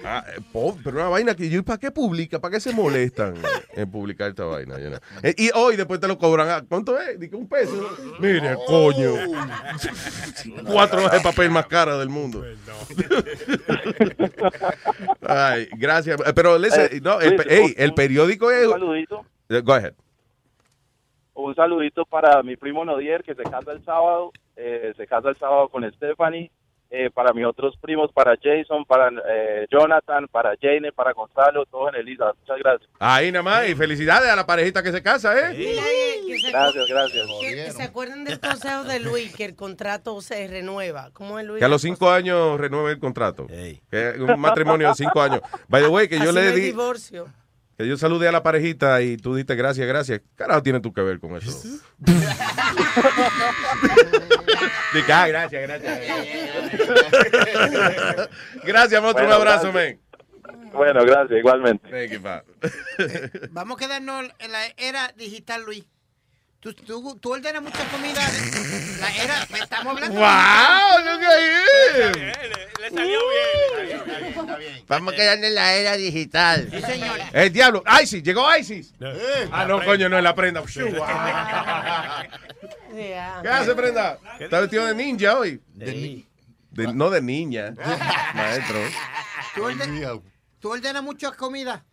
Ah, 0.05 0.25
eh, 0.29 0.41
pero 0.85 0.97
una 0.97 1.09
vaina 1.09 1.35
que 1.35 1.49
yo, 1.51 1.65
¿para 1.65 1.79
qué 1.79 1.91
publica? 1.91 2.39
¿Para 2.41 2.53
qué 2.55 2.61
se 2.61 2.73
molestan 2.73 3.35
en 3.75 3.91
publicar 3.91 4.31
esta 4.31 4.45
vaina? 4.45 4.79
you 4.79 4.89
know? 4.89 5.01
Eh, 5.23 5.35
y 5.37 5.51
hoy 5.55 5.75
después 5.77 5.99
te 5.99 6.07
lo 6.07 6.17
cobran. 6.17 6.49
ah, 6.49 6.63
¿Cuánto 6.69 6.97
es? 7.01 7.19
Dice 7.19 7.35
un 7.35 7.49
peso. 7.49 7.91
Mire, 8.21 8.57
coño. 8.69 9.15
Cuatro 10.65 11.01
hojas 11.01 11.13
de 11.13 11.21
papel 11.21 11.51
más 11.51 11.67
cara 11.67 11.99
del 11.99 12.09
mundo. 12.09 12.45
Ay, 15.27 15.69
gracias. 15.77 16.21
Eh, 16.21 16.33
Pero, 16.35 16.59
listen, 16.59 16.89
Eh, 16.93 17.01
no, 17.03 17.21
el, 17.21 17.95
periódico 17.95 18.51
es. 18.51 18.67
Un 18.67 18.73
saludito. 18.73 19.25
Go 19.65 19.73
ahead. 19.75 19.95
Un 21.35 21.55
saludito 21.55 22.05
para 22.05 22.43
mi 22.43 22.57
primo 22.57 22.85
Nodier, 22.85 23.23
que 23.23 23.35
se 23.35 23.43
casa 23.43 23.73
el 23.73 23.85
sábado. 23.85 24.31
eh, 24.55 24.93
se 24.97 25.07
casa 25.07 25.31
el 25.31 25.37
sábado 25.39 25.69
con 25.69 25.91
Stephanie. 25.93 26.51
Eh, 26.95 27.09
para 27.11 27.32
mis 27.32 27.47
otros 27.47 27.74
primos, 27.80 28.12
para 28.12 28.36
Jason, 28.36 28.84
para 28.84 29.09
eh, 29.09 29.66
Jonathan, 29.70 30.28
para 30.28 30.53
Jane, 30.61 30.93
para 30.93 31.12
Gonzalo, 31.14 31.64
todos 31.64 31.95
en 31.95 32.01
Elisa. 32.01 32.32
Muchas 32.38 32.59
gracias. 32.59 32.90
Ahí 32.99 33.32
nada 33.32 33.43
más. 33.43 33.66
Y 33.66 33.74
felicidades 33.74 34.28
a 34.30 34.36
la 34.36 34.45
parejita 34.45 34.82
que 34.82 34.93
se 34.93 35.03
casa, 35.03 35.32
¿eh? 35.38 35.55
Se, 35.55 36.51
Gracias, 36.51 36.86
gracias. 36.88 37.26
que 37.40 37.70
se 37.70 37.82
acuerden 37.82 38.24
del 38.24 38.38
consejo 38.40 38.84
de 38.84 39.01
Luis, 39.01 39.34
que 39.34 39.47
el 39.47 39.57
contrato 39.57 40.20
se 40.20 40.47
renueva. 40.49 41.11
¿Cómo 41.14 41.38
es 41.38 41.47
Luis? 41.47 41.61
Que 41.61 41.64
a 41.64 41.68
los 41.68 41.80
cinco 41.80 42.11
años 42.11 42.61
renueve 42.61 42.93
el 42.93 42.99
contrato. 42.99 43.47
Que 43.47 44.14
un 44.18 44.38
matrimonio 44.38 44.88
de 44.88 44.95
cinco 44.95 45.22
años. 45.22 45.40
By 45.68 45.82
the 45.82 45.88
way, 45.88 46.09
que 46.09 46.18
yo 46.18 46.24
Así 46.24 46.34
le 46.34 46.53
di. 46.53 46.61
divorcio. 46.61 47.26
Que 47.83 47.89
yo 47.89 47.97
saludé 47.97 48.28
a 48.28 48.33
la 48.33 48.45
parejita 48.45 49.03
y 49.03 49.16
tú 49.16 49.35
diste 49.35 49.57
gracias, 49.57 49.89
gracias. 49.89 50.20
¿Qué 50.20 50.26
carajo 50.37 50.62
tiene 50.62 50.78
tú 50.78 50.93
que 50.93 51.01
ver 51.01 51.18
con 51.18 51.35
eso? 51.35 51.51
Dije, 54.95 55.12
ah, 55.12 55.26
gracias, 55.26 55.62
gracias. 55.62 55.99
gracias, 58.64 59.03
monstruo. 59.03 59.26
Bueno, 59.26 59.28
un 59.28 59.33
abrazo, 59.33 59.72
men. 59.72 60.01
Bueno, 60.72 61.05
gracias, 61.05 61.41
igualmente. 61.41 61.91
Thank 61.91 62.12
you, 62.12 62.22
pa. 62.22 62.45
Vamos 63.51 63.76
a 63.76 63.80
quedarnos 63.80 64.26
en 64.39 64.53
la 64.53 64.61
era 64.76 65.12
digital, 65.16 65.64
Luis. 65.64 65.85
Tú, 66.63 66.73
tú, 66.75 67.19
tú 67.21 67.33
ordenas 67.33 67.61
mucha 67.61 67.85
comida. 67.91 68.21
La 69.01 69.11
era, 69.17 69.43
estamos 69.43 69.95
hablando. 69.97 70.15
¡Wow! 70.15 71.01
¡Look 71.05 71.25
at 71.25 71.41
him! 71.41 72.33
Le 72.81 72.91
salió 72.91 73.19
bien. 73.29 74.85
Vamos 74.87 75.13
quedando 75.15 75.49
en 75.49 75.57
la 75.57 75.75
era 75.75 75.97
digital. 75.97 76.69
Sí, 76.71 76.81
señor. 76.83 77.19
El 77.33 77.53
diablo. 77.53 77.83
ISIS, 78.01 78.23
llegó 78.23 78.47
ISIS. 78.57 78.95
Ah, 79.51 79.65
no, 79.65 79.85
coño, 79.85 80.09
no 80.09 80.17
es 80.19 80.23
la 80.23 80.37
prenda. 80.37 80.63
¿Qué 82.93 83.49
hace, 83.49 83.75
prenda? 83.75 84.21
Está 84.39 84.61
vestido 84.61 84.87
de 84.87 84.95
ninja 84.95 85.37
hoy. 85.37 85.61
De- 85.75 86.23
no 86.95 87.11
de 87.11 87.21
niña, 87.23 87.75
maestro. 88.35 88.79
¿Tú, 89.57 89.69
tú 90.61 90.71
ordenas 90.71 91.03
mucha 91.03 91.33
comida 91.33 91.85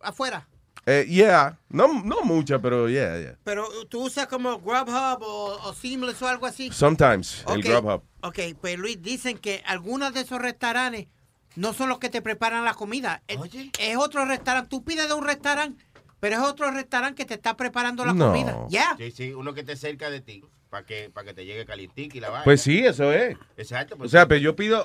afuera. 0.00 0.48
Eh, 0.86 1.06
yeah, 1.08 1.58
no, 1.70 2.02
no 2.04 2.20
mucha, 2.24 2.58
pero 2.58 2.88
yeah, 2.88 3.18
yeah. 3.18 3.38
Pero 3.44 3.66
tú 3.88 4.02
usas 4.04 4.26
como 4.26 4.58
Grubhub 4.60 5.22
o, 5.22 5.58
o 5.68 5.72
Seamless 5.74 6.20
o 6.22 6.28
algo 6.28 6.46
así. 6.46 6.70
Sometimes, 6.72 7.42
el 7.48 7.60
Ok, 7.60 7.64
Grubhub. 7.64 8.02
Ok, 8.22 8.38
pues 8.60 8.78
Luis, 8.78 9.00
dicen 9.00 9.38
que 9.38 9.62
algunos 9.66 10.12
de 10.12 10.20
esos 10.20 10.40
restaurantes 10.40 11.06
no 11.56 11.72
son 11.72 11.88
los 11.88 11.98
que 11.98 12.10
te 12.10 12.20
preparan 12.20 12.64
la 12.64 12.74
comida. 12.74 13.22
Es, 13.28 13.38
es 13.78 13.96
otro 13.96 14.24
restaurante. 14.26 14.68
Tú 14.68 14.84
pides 14.84 15.08
de 15.08 15.14
un 15.14 15.24
restaurante, 15.24 15.82
pero 16.20 16.36
es 16.36 16.42
otro 16.42 16.70
restaurante 16.70 17.16
que 17.22 17.24
te 17.26 17.34
está 17.34 17.56
preparando 17.56 18.04
la 18.04 18.12
No. 18.12 18.26
comida. 18.28 18.66
Ya. 18.68 18.94
Sí, 18.98 19.10
sí, 19.10 19.32
uno 19.32 19.54
que 19.54 19.60
esté 19.60 19.76
cerca 19.76 20.10
de 20.10 20.20
ti, 20.20 20.42
para 20.68 20.84
que, 20.84 21.08
para 21.10 21.28
que 21.28 21.34
te 21.34 21.44
llegue 21.46 21.64
calientica 21.64 22.16
y 22.16 22.20
la 22.20 22.28
vaina. 22.30 22.44
Pues 22.44 22.60
sí, 22.60 22.84
eso 22.84 23.10
es. 23.12 23.36
Exacto. 23.56 23.96
pues 23.96 24.08
O 24.08 24.10
sea, 24.10 24.22
sí. 24.22 24.26
pero 24.28 24.40
yo 24.40 24.54
pido. 24.56 24.84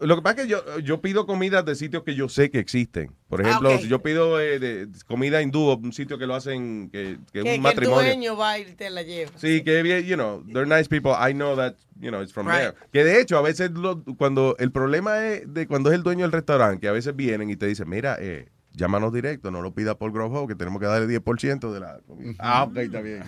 Lo 0.00 0.16
que 0.16 0.22
pasa 0.22 0.36
es 0.40 0.42
que 0.46 0.50
yo, 0.50 0.78
yo 0.80 1.00
pido 1.00 1.26
comida 1.26 1.62
de 1.62 1.74
sitios 1.74 2.02
que 2.04 2.14
yo 2.14 2.28
sé 2.28 2.50
que 2.50 2.58
existen. 2.58 3.12
Por 3.28 3.40
Ah, 3.44 3.48
ejemplo, 3.48 3.78
si 3.78 3.88
yo 3.88 4.02
pido 4.02 4.40
eh, 4.40 4.58
de- 4.58 4.88
comida 5.06 5.42
hindú, 5.42 5.70
un 5.72 5.92
sitio 5.92 6.16
que 6.18 6.26
lo 6.26 6.34
hacen, 6.34 6.88
que, 6.90 7.18
que 7.32 7.40
es 7.40 7.40
Que, 7.40 7.40
un 7.40 7.44
que 7.44 7.54
el 7.56 7.60
matrimonio. 7.60 8.02
dueño 8.04 8.36
va 8.36 8.58
y 8.58 8.64
te 8.74 8.88
la 8.90 9.02
lleva. 9.02 9.30
Sí, 9.36 9.62
que 9.62 9.82
bien, 9.82 10.04
you 10.06 10.14
know, 10.16 10.42
they're 10.52 10.66
nice 10.66 10.88
people. 10.88 11.12
I 11.12 11.32
know 11.34 11.54
that, 11.56 11.74
you 12.00 12.08
know, 12.10 12.22
it's 12.22 12.32
from 12.32 12.46
Right. 12.48 12.58
there. 12.60 12.74
Que 12.92 13.04
de 13.04 13.20
hecho, 13.20 13.36
a 13.36 13.42
veces 13.42 13.70
lo- 13.72 14.02
cuando 14.16 14.56
el 14.58 14.72
problema 14.72 15.26
es 15.26 15.52
de 15.52 15.66
cuando 15.66 15.90
es 15.90 15.96
el 15.96 16.02
dueño 16.02 16.22
del 16.24 16.32
restaurante, 16.32 16.80
que 16.80 16.88
a 16.88 16.92
veces 16.92 17.14
vienen 17.14 17.50
y 17.50 17.56
te 17.56 17.66
dicen, 17.66 17.88
mira, 17.88 18.16
eh, 18.20 18.48
llámanos 18.72 19.12
directo, 19.12 19.50
no 19.50 19.60
lo 19.62 19.74
pida 19.74 19.96
por 19.98 20.12
Grubhub, 20.12 20.48
que 20.48 20.54
tenemos 20.54 20.80
que 20.80 20.86
darle 20.86 21.06
10% 21.08 21.72
de 21.72 21.80
la 21.80 21.98
comida. 22.06 22.34
Ah, 22.38 22.62
ok, 22.64 22.76
está 22.78 23.00
bien. 23.02 23.22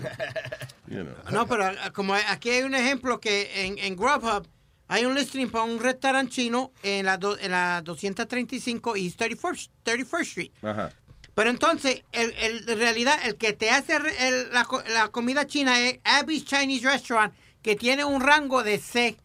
You 0.88 1.02
know. 1.02 1.14
No, 1.32 1.46
pero 1.46 1.64
ah, 1.66 1.92
como 1.92 2.14
aquí 2.14 2.48
hay 2.50 2.62
un 2.62 2.74
ejemplo 2.74 3.20
que 3.20 3.66
en, 3.66 3.78
en 3.78 3.94
Grubhub 3.96 4.46
hay 4.92 5.06
un 5.06 5.14
listing 5.14 5.48
para 5.48 5.64
un 5.64 5.80
restaurante 5.80 6.32
chino 6.32 6.70
en 6.82 7.06
la, 7.06 7.16
do- 7.16 7.38
en 7.38 7.50
la 7.50 7.80
235 7.82 8.96
East 8.96 9.18
31st, 9.20 9.70
31st 9.84 10.20
Street. 10.20 10.50
Ajá. 10.62 10.92
Pero 11.34 11.48
entonces, 11.48 12.02
el, 12.12 12.32
el- 12.38 12.68
en 12.68 12.78
realidad, 12.78 13.18
el 13.24 13.36
que 13.36 13.54
te 13.54 13.70
hace 13.70 13.96
el- 13.96 14.52
la, 14.52 14.66
la 14.92 15.08
comida 15.08 15.46
china 15.46 15.80
es 15.80 15.98
Abby's 16.04 16.44
Chinese 16.44 16.84
Restaurant, 16.86 17.32
que 17.62 17.74
tiene 17.74 18.04
un 18.04 18.20
rango 18.20 18.62
de 18.62 18.78
C. 18.78 19.16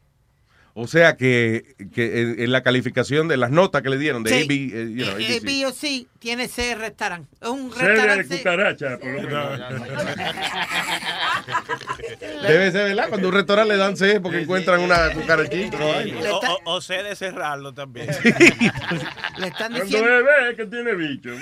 O 0.79 0.85
sea 0.85 1.17
que, 1.17 1.73
que 1.91 2.21
en, 2.21 2.39
en 2.39 2.51
la 2.51 2.61
calificación 2.61 3.27
de 3.27 3.35
las 3.35 3.49
notas 3.49 3.81
que 3.81 3.89
le 3.89 3.97
dieron 3.97 4.21
de 4.21 4.29
Sí. 4.29 4.43
AB, 4.45 4.51
eh, 4.51 4.93
you 4.95 5.05
know, 5.05 5.17
Eh, 5.17 5.25
ABC. 5.37 5.43
B 5.43 5.65
o 5.65 5.71
C 5.71 6.05
tiene 6.19 6.47
C 6.47 6.75
restaurante. 6.75 7.27
Es 7.41 7.47
un 7.49 7.71
de 7.71 7.75
restaurante. 7.77 8.23
C. 8.25 8.37
cucaracha, 8.37 8.99
por 8.99 9.09
lo 9.09 9.21
menos. 9.23 9.59
Debe 12.47 12.71
ser, 12.71 12.89
¿verdad? 12.89 13.09
Cuando 13.09 13.29
un 13.29 13.33
restaurante 13.33 13.73
le 13.73 13.79
dan 13.79 13.97
C 13.97 14.19
porque 14.19 14.41
encuentran 14.41 14.81
una 14.81 15.11
cucarachita. 15.13 15.79
O, 15.83 16.37
o- 16.37 16.59
o 16.75 16.79
sé 16.81 17.01
de 17.01 17.15
cerrarlo 17.15 17.73
también. 17.73 18.05
Le 19.39 19.47
están 19.47 19.71
Cuando 19.71 19.83
diciendo. 19.83 20.15
es 20.19 20.25
B 20.25 20.29
es 20.51 20.55
que 20.57 20.65
tiene 20.67 20.93
bicho. 20.93 21.29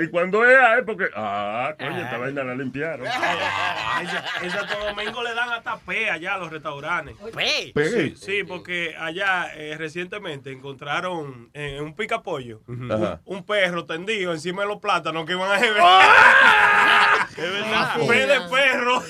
Y 0.00 0.08
cuando 0.08 0.44
es 0.44 0.58
es 0.78 0.84
porque, 0.84 1.06
ah, 1.14 1.74
coño, 1.78 2.02
esta 2.02 2.18
vaina 2.18 2.44
la 2.44 2.54
limpiaron. 2.54 3.06
En 4.42 4.50
Santo 4.50 4.74
Domingo 4.84 5.22
le 5.22 5.34
dan 5.34 5.50
hasta 5.50 5.76
P 5.78 6.10
allá 6.10 6.34
a 6.34 6.38
los 6.38 6.50
restaurantes. 6.50 7.16
¿P? 7.34 7.72
Sí, 7.74 8.14
sí, 8.16 8.44
porque 8.44 8.94
allá 8.98 9.52
eh, 9.54 9.76
recientemente 9.78 10.50
encontraron 10.50 11.50
en 11.52 11.82
un 11.82 11.94
picapollo 11.94 12.60
un, 12.66 13.18
un 13.24 13.44
perro 13.44 13.84
tendido 13.84 14.32
encima 14.32 14.62
de 14.62 14.68
los 14.68 14.78
plátanos 14.78 15.24
que 15.26 15.32
iban 15.32 15.50
a 15.50 15.58
beber. 15.60 15.82
Es 17.32 17.50
verdad, 17.50 17.92
Sí, 17.98 18.06
P 18.08 18.26
de 18.26 18.40
perro. 18.42 19.02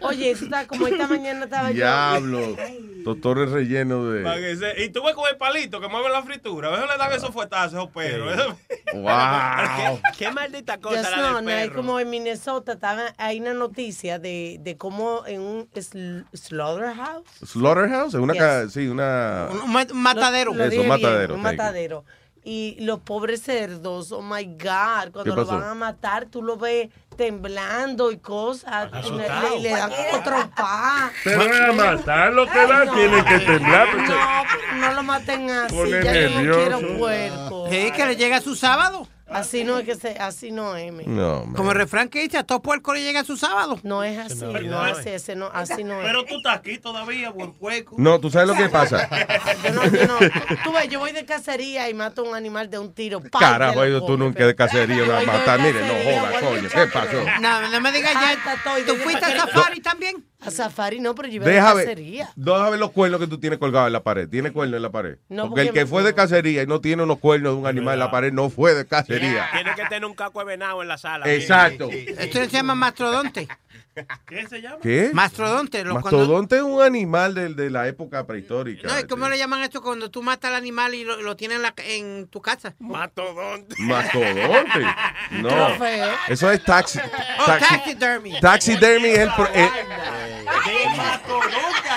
Oye, 0.00 0.30
eso 0.30 0.44
está 0.44 0.66
como 0.66 0.86
esta 0.86 1.06
mañana 1.06 1.44
estaba 1.44 1.70
yo. 1.70 1.76
Diablo. 1.76 2.56
Doctores 3.04 3.50
rellenos 3.50 4.22
Pa' 4.24 4.36
de. 4.36 4.84
Y 4.84 4.90
tú 4.90 5.02
ves 5.04 5.14
con 5.14 5.28
el 5.30 5.36
palito 5.36 5.80
que 5.80 5.88
mueve 5.88 6.10
la 6.10 6.22
fritura. 6.22 6.68
A 6.68 6.70
veces 6.72 6.86
le 6.90 6.98
dan 6.98 7.12
esos 7.12 7.30
fuetazos 7.30 7.88
perros. 7.90 8.54
Wow. 8.94 10.00
Qué 10.18 10.30
maldita 10.30 10.78
cosa 10.78 11.10
la 11.10 11.16
no, 11.16 11.36
del 11.36 11.44
no, 11.44 11.50
hay 11.50 11.68
perro. 11.68 11.76
como 11.76 12.00
en 12.00 12.10
Minnesota 12.10 12.72
estaba, 12.72 13.12
hay 13.18 13.40
una 13.40 13.54
noticia 13.54 14.18
de, 14.18 14.58
de 14.60 14.76
cómo 14.76 15.24
en 15.26 15.40
un 15.40 15.70
sl- 15.72 16.24
slaughterhouse. 16.32 17.24
Slaughterhouse, 17.44 18.14
es 18.14 18.20
una, 18.20 18.32
Yes. 18.34 18.42
ca- 18.42 18.68
sí, 18.68 18.88
una. 18.88 19.48
Un 19.64 19.72
ma- 19.72 19.86
matadero. 19.92 20.52
Lo- 20.52 20.58
lo 20.58 20.64
Eso, 20.64 20.70
dije 20.70 20.82
bien, 20.82 20.88
matadero, 21.02 21.34
un 21.34 21.42
matadero. 21.42 22.04
Y 22.48 22.76
los 22.78 23.00
pobres 23.00 23.42
cerdos, 23.42 24.12
oh 24.12 24.22
my 24.22 24.44
God, 24.44 25.10
cuando 25.12 25.34
¿Qué 25.34 25.40
lo 25.40 25.46
van 25.46 25.64
a 25.64 25.74
matar, 25.74 26.26
tú 26.26 26.42
lo 26.44 26.56
ves 26.56 26.90
temblando 27.16 28.12
y 28.12 28.18
cosas. 28.18 28.88
y 29.04 29.10
le, 29.60 29.70
dan 29.70 29.90
como 29.90 30.22
trompa. 30.22 31.10
Pero 31.24 31.42
a 31.42 31.72
matar 31.72 32.32
lo 32.32 32.46
que 32.46 32.66
da, 32.68 32.92
tienen 32.94 33.24
que 33.24 33.38
temblar. 33.40 33.88
pues, 33.90 34.08
No, 34.08 34.76
no 34.76 34.92
lo 34.94 35.02
maten 35.02 35.50
así. 35.50 35.74
Pone 35.74 36.04
Ya 36.04 36.14
yo 36.14 36.30
no 36.30 36.56
quiero 36.56 36.98
puerco. 36.98 37.66
Sí, 37.68 37.90
que 37.90 38.06
le 38.06 38.14
llega 38.14 38.40
su 38.40 38.54
sábado. 38.54 39.08
Así 39.28 39.64
no 39.64 39.78
es 39.78 39.84
que 39.84 39.96
se, 39.96 40.10
así 40.18 40.52
no 40.52 40.76
es. 40.76 40.92
men. 40.92 41.16
No, 41.16 41.44
man. 41.44 41.54
Como 41.54 41.72
el 41.72 41.76
refrán 41.76 42.08
que 42.08 42.22
dice, 42.22 42.38
a 42.38 42.44
todo 42.44 42.62
puerco 42.62 42.94
le 42.94 43.02
llega 43.02 43.24
su 43.24 43.36
sábado. 43.36 43.78
No 43.82 44.04
es 44.04 44.16
así, 44.18 44.36
no, 44.44 44.52
no 44.60 44.86
es 44.86 44.98
es. 45.00 45.06
ese, 45.22 45.34
no, 45.36 45.50
así 45.52 45.82
no 45.82 46.00
es. 46.00 46.06
Pero 46.06 46.24
tú 46.24 46.36
estás 46.36 46.58
aquí 46.58 46.78
todavía, 46.78 47.30
buen 47.30 47.52
pueco. 47.52 47.96
No, 47.98 48.20
tú 48.20 48.30
sabes 48.30 48.48
lo 48.48 48.54
que 48.54 48.68
pasa. 48.68 49.08
Yo 49.64 49.72
no, 49.72 49.84
yo 49.84 50.06
no. 50.06 50.18
Tú 50.64 50.72
ves, 50.72 50.88
yo 50.88 51.00
voy 51.00 51.10
de 51.12 51.24
cacería 51.24 51.90
y 51.90 51.94
mato 51.94 52.22
a 52.24 52.28
un 52.28 52.34
animal 52.36 52.70
de 52.70 52.78
un 52.78 52.94
tiro. 52.94 53.20
¡pam! 53.20 53.40
Carajo, 53.40 53.84
tú 53.98 54.06
come, 54.06 54.16
nunca 54.18 54.36
pero- 54.36 54.46
de 54.48 54.54
cacería 54.54 55.04
matar. 55.26 55.60
de 55.60 55.72
Mire, 55.72 55.80
no 55.86 55.92
cacería, 55.94 56.20
joda, 56.20 56.30
vuelvo 56.30 56.48
coño. 56.48 56.68
¿Qué 56.68 56.86
pasó? 56.92 57.24
No, 57.40 57.68
no 57.70 57.80
me 57.80 57.92
digas 57.92 58.14
ya. 58.14 58.84
¿Tú 58.86 58.94
fuiste 58.96 59.20
¿para 59.20 59.42
a 59.42 59.46
safari 59.46 59.80
también? 59.80 60.24
A 60.46 60.50
safari 60.50 61.00
no, 61.00 61.14
pero 61.14 61.28
yo 61.28 61.34
iba 61.36 61.46
de 61.46 61.52
Déjame, 61.52 61.82
cacería. 61.84 62.30
déjame 62.36 62.76
los 62.76 62.90
cuernos 62.92 63.20
que 63.20 63.26
tú 63.26 63.38
tienes 63.38 63.58
colgados 63.58 63.88
en 63.88 63.92
la 63.94 64.02
pared. 64.02 64.28
¿Tiene 64.28 64.52
cuernos 64.52 64.76
en 64.76 64.82
la 64.82 64.90
pared? 64.90 65.16
No, 65.28 65.48
porque 65.48 65.62
el 65.62 65.72
que 65.72 65.80
me- 65.80 65.86
fue 65.86 66.02
de 66.02 66.14
cacería 66.14 66.62
y 66.62 66.66
no 66.66 66.80
tiene 66.80 67.02
unos 67.02 67.18
cuernos 67.18 67.54
de 67.54 67.60
un 67.60 67.66
animal 67.66 67.94
en 67.94 68.00
la 68.00 68.10
pared 68.10 68.32
no 68.32 68.48
fue 68.50 68.74
de 68.74 68.86
cacería. 68.86 69.46
Tiene 69.52 69.74
que 69.74 69.82
tener 69.84 70.04
un 70.04 70.14
caco 70.14 70.38
de 70.40 70.44
venado 70.46 70.82
en 70.82 70.88
la 70.88 70.98
sala. 70.98 71.30
Exacto. 71.32 71.88
Esto 71.90 72.38
se 72.38 72.48
llama 72.48 72.74
mastrodonte. 72.74 73.48
¿Qué 74.26 74.46
se 74.46 74.60
llama? 74.60 74.76
¿Qué? 74.82 75.10
Mastrodonte. 75.14 75.82
Los 75.84 76.00
cuando- 76.02 76.18
Mastodonte 76.18 76.56
es 76.56 76.62
un 76.62 76.82
animal 76.82 77.34
de, 77.34 77.54
de 77.54 77.70
la 77.70 77.88
época 77.88 78.26
prehistórica. 78.26 78.86
No, 78.88 78.98
¿y 79.00 79.04
¿cómo 79.04 79.28
le 79.28 79.38
llaman 79.38 79.62
esto 79.62 79.80
cuando 79.80 80.10
tú 80.10 80.22
matas 80.22 80.50
al 80.50 80.56
animal 80.56 80.94
y 80.94 81.04
lo, 81.04 81.22
lo 81.22 81.34
tienes 81.36 81.56
en, 81.56 81.62
la- 81.62 81.74
en 81.78 82.28
tu 82.28 82.42
casa? 82.42 82.74
Mastodonte. 82.78 83.74
Mastodonte. 83.78 84.84
No. 85.32 85.50
Eso 86.28 86.50
es 86.52 86.62
taxi. 86.62 86.98
Oh, 87.40 87.44
taxi 87.46 87.66
taxidermy. 87.74 88.40
taxidermy 88.40 89.08
es 89.08 89.18
el. 89.18 89.30
pro- 89.34 89.48
eh, 89.52 89.70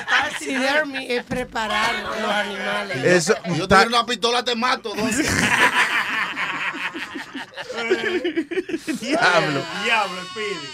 Taxidermy 0.09 1.05
es 1.11 1.23
preparar 1.25 1.93
los 1.95 2.29
animales. 2.31 3.03
Eso, 3.05 3.35
Yo 3.55 3.67
tengo 3.67 3.85
una 3.87 4.05
pistola, 4.05 4.43
te 4.43 4.55
mato. 4.55 4.93
Diablo. 8.99 9.61
Diablo, 9.83 10.21
Speedy. 10.31 10.67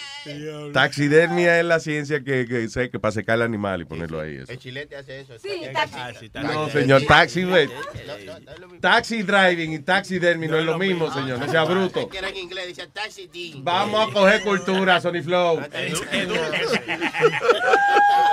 Taxidermia 0.73 1.59
es 1.59 1.65
la 1.65 1.79
ciencia 1.79 2.23
que, 2.23 2.45
que, 2.47 2.67
sé 2.69 2.89
que 2.89 2.99
para 2.99 3.11
secar 3.11 3.35
el 3.35 3.41
animal 3.43 3.81
y 3.81 3.85
ponerlo 3.85 4.19
ahí. 4.19 4.35
eso. 4.37 4.51
El 4.51 4.59
chilete 4.59 4.95
hace 4.95 5.21
eso. 5.21 5.37
Sí, 5.39 5.49
está- 5.61 5.81
taxi. 5.81 5.95
Ah, 5.97 6.11
sí, 6.19 6.25
está 6.25 6.43
No, 6.43 6.69
señor, 6.69 7.03
taxi. 7.03 7.43
No, 7.43 7.49
no, 7.55 8.67
no. 8.67 8.79
Taxi 8.79 9.23
driving 9.23 9.73
y 9.73 9.79
taxidermy 9.79 10.47
no 10.47 10.57
es 10.59 10.65
lo 10.65 10.77
mismo, 10.77 11.11
señor. 11.13 11.39
No 11.39 11.49
sea 11.49 11.63
bruto. 11.63 12.01
Es 12.01 12.07
que 12.07 12.17
era 12.17 12.29
en 12.29 12.37
inglés, 12.37 12.67
dice 12.67 12.87
taxi. 12.87 13.29
Vamos 13.57 14.09
a 14.09 14.13
coger 14.13 14.41
cultura, 14.43 14.99
Sony 15.01 15.21
Flow. 15.23 15.59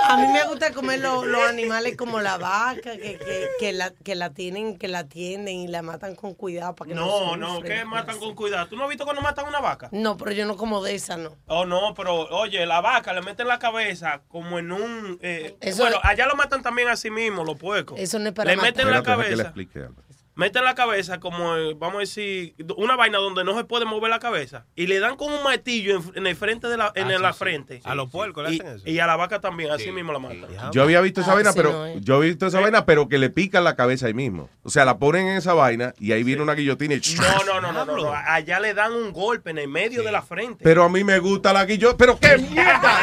A 0.09 0.17
mí 0.17 0.27
me 0.31 0.43
gusta 0.47 0.71
comer 0.73 0.99
lo- 0.99 1.25
los 1.25 1.41
animales 1.43 1.95
como 1.97 2.19
la 2.21 2.37
vaca, 2.37 2.91
que, 2.97 3.17
que, 3.17 3.47
que, 3.59 3.73
la, 3.73 3.91
que 4.03 4.15
la 4.15 4.31
tienen, 4.33 4.77
que 4.77 4.87
la 4.87 4.99
atienden 4.99 5.55
y 5.55 5.67
la 5.67 5.81
matan 5.81 6.15
con 6.15 6.33
cuidado 6.35 6.75
para 6.75 6.89
que 6.89 6.95
no 6.95 7.05
No, 7.05 7.37
no, 7.37 7.61
que 7.61 7.83
matan 7.85 8.19
con 8.19 8.35
cuidado. 8.35 8.67
¿Tú 8.67 8.75
no 8.75 8.83
has 8.83 8.89
visto 8.89 9.05
cuando 9.05 9.21
matan 9.21 9.47
una 9.47 9.59
vaca? 9.59 9.89
No, 9.91 10.15
pero 10.17 10.31
yo 10.31 10.45
no 10.45 10.55
como 10.57 10.83
de 10.83 10.95
esa, 10.95 11.17
no. 11.17 11.35
Oh, 11.47 11.65
no, 11.65 11.82
pero 11.95 12.13
oye, 12.29 12.65
la 12.65 12.79
vaca 12.81 13.11
le 13.13 13.21
meten 13.21 13.47
la 13.47 13.59
cabeza 13.59 14.21
como 14.29 14.57
en 14.59 14.71
un... 14.71 15.19
eh, 15.21 15.55
Eso 15.59 15.83
bueno, 15.83 15.97
es- 15.97 16.09
allá 16.09 16.25
lo 16.27 16.35
matan 16.35 16.61
también 16.63 16.87
a 16.87 16.95
sí 16.95 17.09
mismo, 17.09 17.43
los 17.43 17.57
puercos. 17.57 17.99
Eso 17.99 18.19
no 18.19 18.27
es 18.27 18.33
para 18.33 18.51
Le 18.51 18.55
matar. 18.57 18.71
meten 18.71 18.89
la 18.91 18.97
Espérate, 18.97 19.09
deja 19.21 19.29
que 19.29 19.35
le 19.35 19.43
cabeza. 19.43 19.43
explique 19.49 19.79
algo. 19.79 20.03
Meten 20.35 20.63
la 20.63 20.75
cabeza 20.75 21.19
como, 21.19 21.55
eh, 21.55 21.73
vamos 21.77 21.97
a 21.97 21.99
decir, 21.99 22.55
una 22.77 22.95
vaina 22.95 23.17
donde 23.19 23.43
no 23.43 23.55
se 23.57 23.63
puede 23.65 23.85
mover 23.85 24.09
la 24.09 24.19
cabeza 24.19 24.65
y 24.75 24.87
le 24.87 24.99
dan 24.99 25.15
con 25.15 25.31
un 25.31 25.43
martillo 25.43 25.95
en, 25.97 26.11
en 26.15 26.27
el 26.27 26.35
frente 26.35 26.67
de 26.67 26.77
la, 26.77 26.91
en 26.95 27.07
Ah, 27.11 27.15
sí, 27.17 27.21
la 27.21 27.33
sí. 27.33 27.39
frente. 27.39 27.81
A 27.83 27.95
los 27.95 28.09
puercos 28.09 28.43
le 28.49 28.55
Y- 28.55 28.59
hacen 28.59 28.75
eso. 28.75 28.89
Y 28.89 28.99
a 28.99 29.05
la 29.07 29.15
vaca 29.15 29.39
también, 29.41 29.71
así 29.71 29.91
mismo 29.91 30.11
la 30.13 30.19
matan. 30.19 30.47
Yo 30.71 30.83
había 30.83 31.01
visto 31.01 31.21
esa 31.21 31.31
Ah, 31.31 31.35
vaina, 31.35 31.51
sí, 31.51 31.57
pero 31.57 31.71
no, 31.73 31.85
eh. 31.87 31.97
yo 32.01 32.23
he 32.23 32.27
visto 32.27 32.47
esa 32.47 32.59
vaina, 32.59 32.85
pero 32.85 33.07
que 33.07 33.17
le 33.17 33.29
pican 33.29 33.63
la 33.63 33.75
cabeza 33.75 34.07
ahí 34.07 34.13
mismo. 34.13 34.49
O 34.63 34.69
sea, 34.69 34.85
la 34.85 34.97
ponen 34.97 35.27
en 35.27 35.37
esa 35.37 35.53
vaina 35.53 35.93
y 35.99 36.11
ahí 36.13 36.23
viene 36.23 36.41
una 36.41 36.53
guillotina 36.53 36.95
y 36.95 37.01
No, 37.19 37.43
no, 37.45 37.61
no, 37.61 37.71
no, 37.71 37.85
no, 37.85 37.97
no. 37.97 38.13
Allá 38.13 38.59
le 38.59 38.73
dan 38.73 38.93
un 38.93 39.11
golpe 39.13 39.51
en 39.51 39.57
el 39.59 39.67
medio 39.67 40.03
de 40.03 40.11
la 40.11 40.21
frente. 40.21 40.63
Pero 40.63 40.83
a 40.83 40.89
mí 40.89 41.03
me 41.03 41.19
gusta 41.19 41.53
la 41.53 41.65
guillotina. 41.65 41.97
Pero 41.97 42.19
qué 42.19 42.37
mierda. 42.37 42.97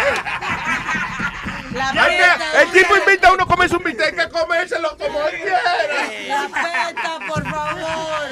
La 1.72 2.62
el 2.62 2.70
tipo 2.72 2.96
invita 2.96 3.28
a 3.28 3.32
uno 3.32 3.44
a 3.44 3.46
comerse 3.46 3.76
un 3.76 3.84
bistec, 3.84 4.18
hay 4.18 4.26
que 4.26 4.32
comérselo 4.32 4.96
como 4.98 5.28
él 5.28 5.36
quiera. 5.40 5.60
La 6.28 6.48
peta, 6.48 7.18
por 7.28 7.44
favor. 7.44 8.28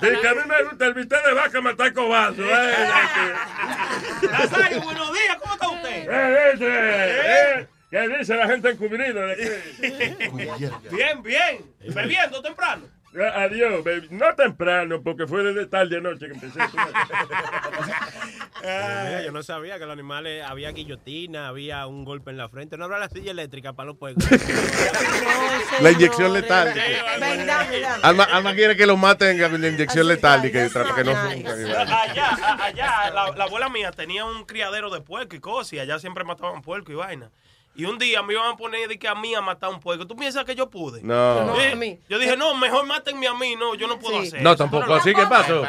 Sí, 0.00 0.08
que 0.20 0.28
a 0.28 0.34
mí 0.34 0.40
me 0.46 0.62
gusta 0.64 0.86
el 0.86 0.94
bistec 0.94 1.26
de 1.26 1.34
vaca 1.34 1.60
matar 1.60 1.92
cobazo. 1.92 2.42
Eh, 2.42 3.34
Nazario, 4.30 4.80
buenos 4.82 5.12
días, 5.12 5.36
¿cómo 5.40 5.54
está 5.54 5.68
usted? 5.68 6.08
eh, 6.10 6.50
ese, 6.54 6.66
eh, 6.68 7.68
¿Qué 7.90 8.08
dice 8.18 8.34
la 8.34 8.46
gente 8.48 8.70
encubrida 8.70 9.26
de 9.26 9.32
aquí? 9.32 9.48
Bien, 10.90 11.22
bien. 11.22 11.64
Bebiendo 11.80 12.42
temprano. 12.42 12.86
Ah, 13.16 13.42
Adiós, 13.44 13.84
baby. 13.84 14.08
No 14.10 14.34
temprano, 14.34 15.00
porque 15.02 15.26
fue 15.26 15.42
desde 15.44 15.66
tarde 15.66 15.98
anoche 15.98 16.26
que 16.26 16.32
empecé. 16.32 16.58
Mira, 18.60 19.22
yo 19.24 19.30
no 19.32 19.42
sabía 19.42 19.78
que 19.78 19.84
los 19.84 19.92
animales 19.92 20.42
había 20.44 20.70
guillotina, 20.72 21.48
había 21.48 21.86
un 21.86 22.04
golpe 22.04 22.30
en 22.30 22.38
la 22.38 22.48
frente. 22.48 22.76
No 22.78 22.84
habrá 22.84 22.98
la 22.98 23.08
silla 23.08 23.30
eléctrica 23.32 23.72
para 23.74 23.88
los 23.88 23.98
pueblos. 23.98 24.26
La 25.80 25.90
inyección 25.90 26.32
letal. 26.32 26.72
Alma, 28.02 28.24
Alma 28.24 28.54
quiere 28.54 28.76
que 28.76 28.86
lo 28.86 28.96
maten 28.96 29.38
con 29.38 29.60
la 29.60 29.68
inyección 29.68 30.06
letal 30.08 30.44
y 30.46 30.52
que, 30.52 30.68
para 30.70 30.94
que 30.94 31.04
no 31.04 31.10
Allá, 31.12 32.28
a- 32.30 32.64
allá, 32.64 33.10
la, 33.10 33.30
la 33.36 33.44
abuela 33.44 33.68
mía 33.68 33.90
tenía 33.90 34.24
un 34.24 34.44
criadero 34.44 34.88
de 34.90 35.00
puerco 35.00 35.36
y 35.36 35.40
cosas, 35.40 35.72
y 35.74 35.78
allá 35.80 35.98
siempre 35.98 36.24
mataban 36.24 36.62
puerco 36.62 36.92
y 36.92 36.94
vaina. 36.94 37.30
Y 37.76 37.86
un 37.86 37.98
día 37.98 38.22
me 38.22 38.34
iban 38.34 38.52
a 38.52 38.56
poner 38.56 38.86
de 38.88 38.98
que 39.00 39.08
a 39.08 39.16
mí 39.16 39.34
a 39.34 39.40
matar 39.40 39.68
un 39.70 39.80
puerco. 39.80 40.06
¿Tú 40.06 40.14
piensas 40.14 40.44
que 40.44 40.54
yo 40.54 40.70
pude? 40.70 41.02
No. 41.02 41.44
No, 41.44 41.58
a 41.58 41.74
mí. 41.74 41.98
Yo 42.08 42.20
dije, 42.20 42.36
no, 42.36 42.54
mejor 42.54 42.86
mátenme 42.86 43.26
a 43.26 43.34
mí. 43.34 43.56
No, 43.56 43.74
yo 43.74 43.88
no 43.88 43.98
puedo 43.98 44.20
hacer 44.20 44.40
No, 44.42 44.50
eso. 44.50 44.58
tampoco. 44.58 44.84
Pero- 44.86 44.94
¿Así 44.96 45.12
qué 45.12 45.26
pasó? 45.26 45.64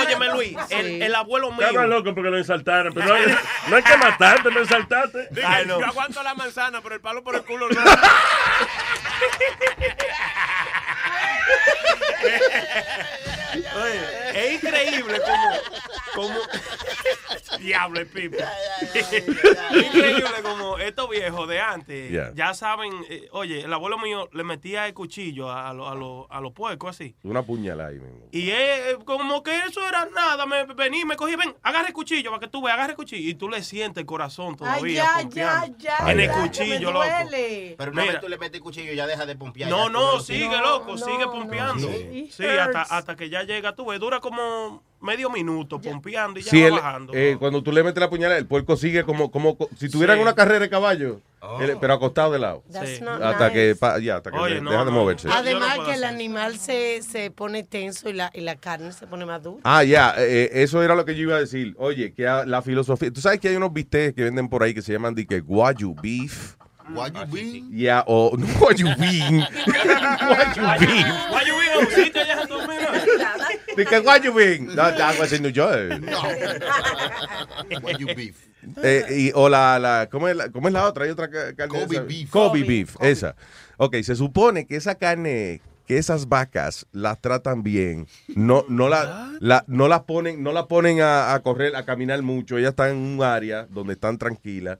Óyeme, 0.00 0.26
Luis, 0.32 0.56
el, 0.70 1.02
el 1.02 1.14
abuelo 1.14 1.52
mío. 1.52 1.64
Estaba 1.66 1.86
loco 1.86 2.12
porque 2.14 2.30
lo 2.30 2.38
ensaltaron. 2.38 2.92
Pero 2.92 3.06
no, 3.06 3.14
hay- 3.14 3.36
no 3.68 3.76
hay 3.76 3.82
que 3.84 3.96
matarte, 3.96 4.50
me 4.50 4.60
ensaltaste. 4.60 5.28
Ay, 5.46 5.66
no. 5.66 5.78
Yo 5.78 5.86
aguanto 5.86 6.20
la 6.24 6.34
manzana, 6.34 6.80
pero 6.82 6.96
el 6.96 7.00
palo 7.00 7.22
por 7.22 7.36
el 7.36 7.44
culo 7.44 7.68
no. 7.68 7.80
Oye, 13.76 14.00
es 14.34 14.62
increíble 14.62 15.20
como, 16.14 16.28
como 16.28 17.58
diablo 17.60 18.00
el 18.00 18.06
pipo. 18.06 18.36
es 18.94 19.12
increíble 19.86 20.42
como 20.42 20.78
estos 20.78 21.08
viejos 21.08 21.48
de 21.48 21.60
antes 21.60 22.10
Yeah. 22.10 22.32
ya 22.34 22.54
saben, 22.54 22.92
eh, 23.08 23.28
oye, 23.32 23.62
el 23.62 23.72
abuelo 23.72 23.98
mío 23.98 24.28
le 24.32 24.44
metía 24.44 24.86
el 24.86 24.94
cuchillo 24.94 25.50
a, 25.50 25.70
a, 25.70 25.72
los- 25.72 25.88
a 25.90 25.94
los- 25.94 26.26
a 26.30 26.40
los 26.40 26.52
puercos 26.52 26.90
así. 26.96 27.14
Una 27.22 27.42
puñalada 27.42 27.90
ahí 27.90 27.98
mismo. 27.98 28.26
Y 28.32 28.50
él, 28.50 28.98
como 29.04 29.42
que 29.42 29.56
eso 29.60 29.86
era 29.86 30.06
nada, 30.14 30.44
me 30.46 30.64
vení, 30.66 31.04
me 31.04 31.16
cogí, 31.16 31.36
ven, 31.36 31.54
agarra 31.62 31.88
el 31.88 31.94
cuchillo 31.94 32.30
para 32.30 32.40
que 32.40 32.48
tú 32.48 32.62
veas, 32.62 32.74
agarra 32.74 32.90
el 32.92 32.96
cuchillo. 32.96 33.28
Y 33.30 33.34
tú 33.34 33.48
le 33.48 33.62
sientes 33.62 34.00
el 34.02 34.06
corazón 34.06 34.56
todavía. 34.56 35.04
ya, 35.04 35.18
pompeando. 35.22 35.78
ya, 35.78 35.96
En 36.10 36.20
el 36.20 36.26
ya, 36.26 36.32
que 36.34 36.38
me 36.40 36.46
cuchillo, 36.48 36.90
loco. 36.92 37.04
duele. 37.06 37.74
Pero 37.78 37.92
una 37.92 38.02
Mira. 38.02 38.12
vez 38.14 38.20
tú 38.22 38.28
le 38.28 38.38
metes 38.38 38.54
el 38.56 38.60
cuchillo 38.62 38.92
ya 38.92 39.06
deja 39.06 39.26
de 39.26 39.36
pompear. 39.36 39.70
No, 39.70 39.86
ya 39.86 39.92
no, 39.92 40.12
lo- 40.12 40.20
sigue, 40.20 40.58
loco, 40.58 40.85
sigue 40.96 41.24
pompeando. 41.26 41.88
Sí. 41.88 42.28
Sí, 42.32 42.44
hasta, 42.46 42.82
hasta 42.82 43.16
que 43.16 43.28
ya 43.30 43.42
llega, 43.42 43.74
tú 43.74 43.86
ves, 43.86 43.98
dura 44.00 44.20
como 44.20 44.82
medio 45.00 45.28
minuto 45.30 45.80
pompeando 45.80 46.40
y 46.40 46.42
ya 46.42 46.50
Sí, 46.50 46.62
va 46.62 46.70
bajando. 46.70 47.12
eh, 47.14 47.36
cuando 47.38 47.62
tú 47.62 47.70
le 47.70 47.82
metes 47.84 48.00
la 48.00 48.08
puñalada, 48.10 48.38
el 48.38 48.46
puerco 48.46 48.76
sigue 48.76 49.04
como, 49.04 49.30
como 49.30 49.56
co- 49.56 49.68
si 49.78 49.88
tuvieran 49.90 50.16
Sí. 50.16 50.22
una 50.22 50.34
carrera 50.34 50.60
de 50.60 50.70
caballo, 50.70 51.20
Oh. 51.40 51.60
él- 51.60 51.76
pero 51.80 51.92
acostado 51.94 52.32
de 52.32 52.38
lado. 52.40 52.62
Hasta 52.68 52.80
nice. 53.48 53.52
que, 53.52 53.76
pa- 53.78 53.98
ya, 54.00 54.16
hasta 54.16 54.30
que 54.32 54.38
Oye, 54.38 54.54
de- 54.56 54.60
no, 54.62 54.70
deja 54.70 54.84
de 54.84 54.90
no. 54.90 54.96
moverse. 54.96 55.28
Además 55.30 55.78
que 55.86 55.94
el 55.94 56.02
animal 56.04 56.58
se, 56.58 57.02
se 57.02 57.30
pone 57.30 57.62
tenso 57.62 58.08
y 58.08 58.14
la, 58.14 58.30
y 58.34 58.40
la 58.40 58.56
carne 58.56 58.90
se 58.92 59.06
pone 59.06 59.26
más 59.26 59.42
dura. 59.42 59.60
Ah, 59.64 59.84
ya, 59.84 60.14
eh, 60.18 60.50
eso 60.54 60.82
era 60.82 60.94
lo 60.96 61.04
que 61.04 61.14
yo 61.14 61.22
iba 61.22 61.36
a 61.36 61.40
decir. 61.40 61.74
Oye, 61.78 62.12
que 62.12 62.22
la 62.24 62.62
filosofía. 62.62 63.12
Tú 63.12 63.20
sabes 63.20 63.38
que 63.38 63.48
hay 63.48 63.56
unos 63.56 63.72
bistecs 63.72 64.14
que 64.14 64.24
venden 64.24 64.48
por 64.48 64.62
ahí 64.62 64.74
que 64.74 64.82
se 64.82 64.92
llaman 64.92 65.14
de 65.14 65.26
que 65.26 65.40
guayu 65.40 65.94
beef. 66.02 66.54
Guayu 66.92 67.26
beef. 67.32 67.64
Ya, 67.70 68.04
o 68.06 68.36
no, 68.36 68.46
guayu 68.58 68.86
beef. 68.98 69.22
guayu 69.26 70.78
beef. 70.80 71.06
Why 71.30 71.42
you 71.46 71.54
being 71.58 71.74
on 71.76 71.86
sitio 71.90 72.22
allá 72.22 72.32
en 72.34 72.38
Estados 72.40 72.64
Unidos? 72.66 73.76
De 73.76 73.84
que 73.84 73.98
guayu 74.00 74.32
beef. 74.34 74.60
No, 74.60 74.74
that 74.96 75.18
was 75.18 75.32
in 75.32 75.42
New 75.42 75.50
York. 75.52 76.00
Guayu 77.82 78.06
beef. 78.14 78.36
Eh, 78.82 79.04
y, 79.10 79.32
o 79.34 79.48
la, 79.48 79.78
la, 79.78 80.08
¿cómo, 80.10 80.28
es 80.28 80.36
la, 80.36 80.48
¿cómo 80.50 80.68
es 80.68 80.74
la 80.74 80.86
otra? 80.86 81.04
Hay 81.04 81.10
otra 81.10 81.28
ca- 81.30 81.54
carne. 81.54 81.78
Kobe 81.80 81.96
esa? 81.96 82.02
beef. 82.02 82.30
Kobe, 82.30 82.48
Kobe, 82.60 82.62
beef, 82.64 82.96
esa. 83.00 83.36
Ok, 83.76 83.96
se 84.02 84.14
supone 84.16 84.66
que 84.66 84.76
esa 84.76 84.94
carne, 84.96 85.60
que 85.86 85.98
esas 85.98 86.28
vacas 86.28 86.86
las 86.92 87.20
tratan 87.20 87.62
bien. 87.62 88.06
No, 88.34 88.64
no, 88.68 88.88
la, 88.88 89.32
la- 89.40 89.64
no 89.68 89.86
las 89.88 90.02
ponen, 90.02 90.42
no 90.42 90.52
la 90.52 90.66
ponen 90.66 91.00
a, 91.00 91.34
a 91.34 91.40
correr, 91.42 91.76
a 91.76 91.84
caminar 91.84 92.22
mucho. 92.22 92.58
Ellas 92.58 92.70
están 92.70 92.90
en 92.90 92.96
un 92.96 93.22
área 93.22 93.66
donde 93.70 93.92
están 93.94 94.18
tranquilas. 94.18 94.78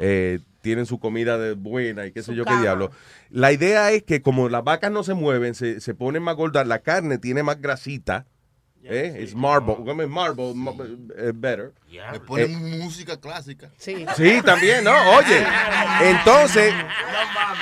eh, 0.00 0.40
tienen 0.60 0.86
su 0.86 0.98
comida 0.98 1.38
de 1.38 1.54
buena 1.54 2.06
y 2.06 2.12
qué 2.12 2.22
sé 2.22 2.34
yo 2.34 2.44
qué 2.44 2.56
diablo. 2.56 2.90
La 3.30 3.52
idea 3.52 3.90
es 3.92 4.02
que 4.02 4.22
como 4.22 4.48
las 4.48 4.64
vacas 4.64 4.90
no 4.90 5.02
se 5.02 5.14
mueven, 5.14 5.54
se, 5.54 5.80
se 5.80 5.94
ponen 5.94 6.22
más 6.22 6.36
gordas, 6.36 6.66
la 6.66 6.80
carne 6.80 7.18
tiene 7.18 7.42
más 7.42 7.60
grasita. 7.60 8.26
¿Eh? 8.84 9.16
Es 9.18 9.34
marble, 9.34 9.74
¿cómo 9.76 10.02
es 10.02 10.08
marble? 10.08 10.52
Ma- 10.54 10.72
eh, 11.16 11.32
better. 11.34 11.72
Me 12.12 12.20
ponen 12.20 12.50
Eh, 12.52 12.78
música 12.78 13.16
clásica. 13.18 13.70
Sí. 13.76 14.06
Sí, 14.16 14.40
también, 14.44 14.84
¿no? 14.84 14.92
Oye, 15.18 15.44
entonces, 16.02 16.72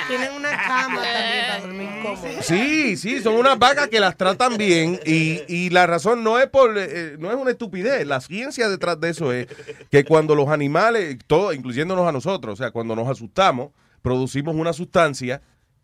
Tienen 0.07 0.31
una 0.33 0.51
cama 0.51 1.01
también 1.01 1.45
para 1.47 1.59
dormir 1.61 1.89
cómodo. 2.03 2.41
sí, 2.41 2.95
sí, 2.97 3.21
son 3.21 3.35
unas 3.35 3.57
vacas 3.59 3.87
que 3.89 3.99
las 3.99 4.15
tratan 4.15 4.57
bien 4.57 4.99
y, 5.05 5.41
y 5.47 5.69
la 5.69 5.85
razón 5.87 6.23
no 6.23 6.39
es 6.39 6.47
por, 6.47 6.77
eh, 6.77 7.15
no 7.19 7.29
es 7.31 7.35
una 7.37 7.51
estupidez, 7.51 8.05
la 8.07 8.21
ciencia 8.21 8.69
detrás 8.69 8.99
de 9.01 9.09
eso 9.09 9.33
es 9.33 9.47
que 9.91 10.05
cuando 10.05 10.33
los 10.35 10.47
animales, 10.49 11.17
todos, 11.27 11.53
incluyéndonos 11.55 12.07
a 12.07 12.11
nosotros, 12.11 12.53
o 12.53 12.55
sea, 12.55 12.71
cuando 12.71 12.95
nos 12.95 13.07
asustamos, 13.09 13.71
producimos 14.01 14.55
una 14.55 14.71
sustancia 14.71 15.41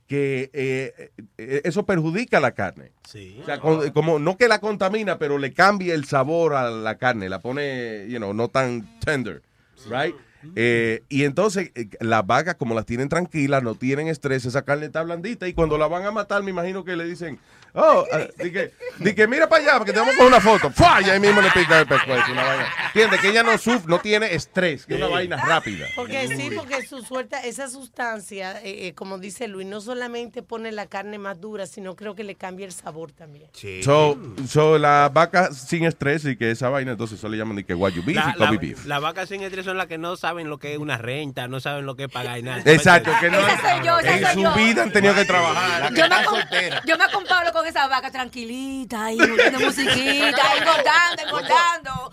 que 0.07 0.49
eh, 0.53 1.11
eh, 1.37 1.61
eso 1.63 1.85
perjudica 1.85 2.39
la 2.39 2.51
carne. 2.51 2.91
Sí. 3.07 3.37
O 3.41 3.45
sea, 3.45 3.59
con- 3.59 3.89
como 3.91 4.19
no 4.19 4.37
que 4.37 4.47
la 4.47 4.59
contamina, 4.59 5.17
pero 5.17 5.37
le 5.37 5.53
cambia 5.53 5.93
el 5.93 6.05
sabor 6.05 6.53
a 6.55 6.69
la 6.69 6.97
carne, 6.97 7.29
la 7.29 7.39
pone, 7.39 8.05
you 8.09 8.17
know, 8.17 8.33
no 8.33 8.47
tan 8.49 8.99
tender, 8.99 9.41
right? 9.89 10.15
Eh, 10.57 11.01
y 11.07 11.23
entonces 11.23 11.71
eh, 11.73 11.87
las 12.01 12.27
vacas, 12.27 12.55
como 12.55 12.75
las 12.75 12.85
tienen 12.85 13.07
tranquilas, 13.07 13.63
no 13.63 13.75
tienen 13.75 14.07
estrés, 14.09 14.43
esa 14.45 14.63
carne 14.63 14.87
está 14.87 15.01
blandita 15.01 15.47
y 15.47 15.53
cuando 15.53 15.77
la 15.77 15.87
van 15.87 16.05
a 16.05 16.11
matar, 16.11 16.43
me 16.43 16.51
imagino 16.51 16.83
que 16.83 16.97
le 16.97 17.05
dicen, 17.05 17.39
oh, 17.73 18.05
ah, 18.11 18.19
di 18.43 18.51
que, 18.51 18.71
di 18.99 19.13
que 19.15 19.27
mira 19.27 19.47
para 19.49 19.63
allá, 19.63 19.77
porque 19.77 19.93
te 19.93 19.99
vamos 19.99 20.13
a 20.15 20.17
coger 20.17 20.31
una 20.33 20.41
foto. 20.41 20.71
¡Fua! 20.71 21.01
Y 21.01 21.09
ahí 21.09 21.19
mismo 21.19 21.41
le 21.41 21.51
pica 21.51 21.79
el 21.79 21.87
pescuezo, 21.87 22.31
una 22.31 22.43
vaina. 22.43 22.67
Entiende 22.87 23.19
que 23.19 23.29
ella 23.29 23.43
no 23.43 23.57
sufre, 23.57 23.83
no 23.87 23.99
tiene 23.99 24.33
estrés, 24.33 24.85
que 24.85 24.93
es 24.95 24.99
una 24.99 25.09
vaina 25.09 25.37
rápida. 25.37 25.87
Porque 25.95 26.27
sí, 26.27 26.49
porque 26.55 26.85
su 26.85 27.01
suelta, 27.01 27.41
esa 27.43 27.69
sustancia, 27.69 28.61
eh, 28.63 28.87
eh, 28.87 28.93
como 28.93 29.17
dice 29.17 29.47
Luis, 29.47 29.67
no 29.67 29.81
solamente 29.81 30.41
pone 30.43 30.71
la 30.71 30.85
carne 30.87 31.17
más 31.17 31.39
dura, 31.39 31.65
sino 31.67 31.95
creo 31.95 32.15
que 32.15 32.23
le 32.23 32.35
cambia 32.35 32.65
el 32.65 32.71
sabor 32.71 33.11
también. 33.11 33.49
So, 33.83 34.17
so 34.47 34.77
las 34.77 35.11
vacas 35.13 35.57
sin 35.67 35.85
estrés 35.85 36.25
y 36.25 36.35
que 36.37 36.51
esa 36.51 36.69
vaina, 36.69 36.91
entonces 36.91 37.17
eso 37.19 37.29
le 37.29 37.37
llaman 37.37 37.55
de 37.57 37.63
que 37.65 37.73
guayu 37.73 38.03
beef 38.03 38.15
La, 38.17 38.31
y 38.31 38.33
Kobe 38.37 38.51
la- 38.53 38.59
beef. 38.59 38.85
las 38.85 39.01
vacas 39.01 39.29
sin 39.29 39.41
estrés 39.43 39.65
son 39.65 39.77
las 39.77 39.87
que 39.87 39.97
no 39.97 40.15
saben 40.15 40.49
lo 40.49 40.57
que 40.57 40.73
es 40.73 40.77
una 40.79 40.97
renta, 40.97 41.47
no 41.47 41.59
saben 41.59 41.85
lo 41.85 41.95
que 41.95 42.03
es 42.03 42.09
pagar 42.09 42.37
y 42.39 42.43
nada. 42.43 42.61
Exacto, 42.65 43.11
que 43.19 43.29
no 43.29 43.39
Esa 43.39 43.59
soy 43.77 43.85
yo, 43.85 43.99
esa 43.99 44.15
en 44.17 44.23
soy 44.25 44.33
su 44.33 44.41
yo. 44.41 44.53
vida 44.55 44.83
han 44.83 44.91
tenido 44.91 45.13
que 45.15 45.25
trabajar. 45.25 45.93
Yo 45.93 46.07
me, 46.09 46.25
com- 46.25 46.39
yo 46.85 46.97
me 46.97 47.11
comparo 47.11 47.51
con 47.53 47.62
esa 47.65 47.87
vaca 47.87 48.11
tranquilita, 48.11 49.05
ahí, 49.05 49.19
oyendo 49.19 49.59
musiquita, 49.59 50.49
ahí 50.51 50.59
engordando, 50.59 51.21
engordando. 51.23 52.11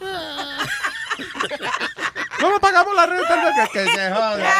¿Cómo 2.40 2.58
pagamos 2.60 2.94
la 2.94 3.06
renta? 3.06 3.36
No, 3.36 3.50
Que, 3.72 3.84
que 3.84 3.84
se 3.90 4.10
joda. 4.10 4.50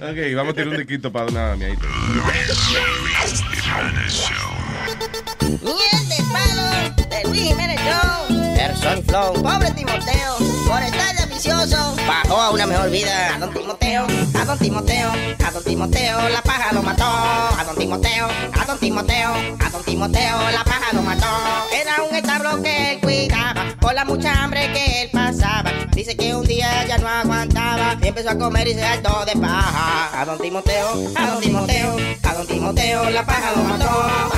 ok, 0.00 0.34
vamos 0.36 0.52
a 0.52 0.54
tirar 0.54 0.68
un 0.68 0.76
diquito 0.78 1.12
para 1.12 1.26
una 1.26 1.56
miadita. 1.56 1.86
Miel 5.62 6.08
de 6.08 6.22
palo 6.32 7.08
de 7.08 7.24
Luis 7.28 7.42
Jiménez 7.42 7.80
Show. 7.80 8.54
Person 8.56 9.04
Flow, 9.04 9.42
pobre 9.42 9.70
Timoteo, 9.72 10.36
por 10.68 10.82
estar 10.82 11.16
de 11.16 11.26
vicioso, 11.26 11.96
bajó 12.06 12.40
a 12.40 12.50
una 12.50 12.66
mejor 12.66 12.90
vida. 12.90 13.34
A 13.34 13.38
don 13.38 13.52
Timoteo, 13.52 14.06
a 14.34 14.44
don 14.44 14.58
Timoteo, 14.58 15.10
a 15.46 15.50
don 15.50 15.64
Timoteo, 15.64 16.28
la 16.28 16.42
paja 16.42 16.72
lo 16.74 16.82
mató. 16.82 17.04
A 17.04 17.64
don 17.64 17.76
Timoteo, 17.76 18.28
a 18.52 18.64
don 18.66 18.78
Timoteo, 18.78 19.32
a 19.58 19.70
don 19.70 19.82
Timoteo, 19.84 20.50
la 20.52 20.64
paja 20.64 20.92
lo 20.92 21.02
mató. 21.02 21.26
Era 21.72 22.02
un 22.02 22.14
establo 22.14 22.62
que 22.62 22.92
él 22.92 23.00
cuidaba, 23.00 23.64
por 23.80 23.94
la 23.94 24.04
mucha 24.04 24.44
hambre 24.44 24.70
que 24.72 25.02
él 25.02 25.10
pasaba. 25.10 25.72
Dice 25.94 26.16
que 26.16 26.34
un 26.34 26.44
día 26.44 26.86
ya 26.86 26.98
no 26.98 27.08
aguantaba 27.08 27.96
y 28.02 28.08
empezó 28.08 28.30
a 28.30 28.38
comer 28.38 28.68
y 28.68 28.74
se 28.74 28.84
hartó 28.84 29.24
de 29.24 29.32
paja. 29.40 30.20
A 30.20 30.24
don 30.26 30.38
Timoteo, 30.38 31.12
a 31.16 31.26
don 31.28 31.40
Timoteo, 31.40 31.96
a 32.22 32.34
don 32.34 32.46
Timoteo, 32.46 33.10
la 33.10 33.24
paja 33.24 33.52
lo 33.56 33.62
mató. 33.64 33.88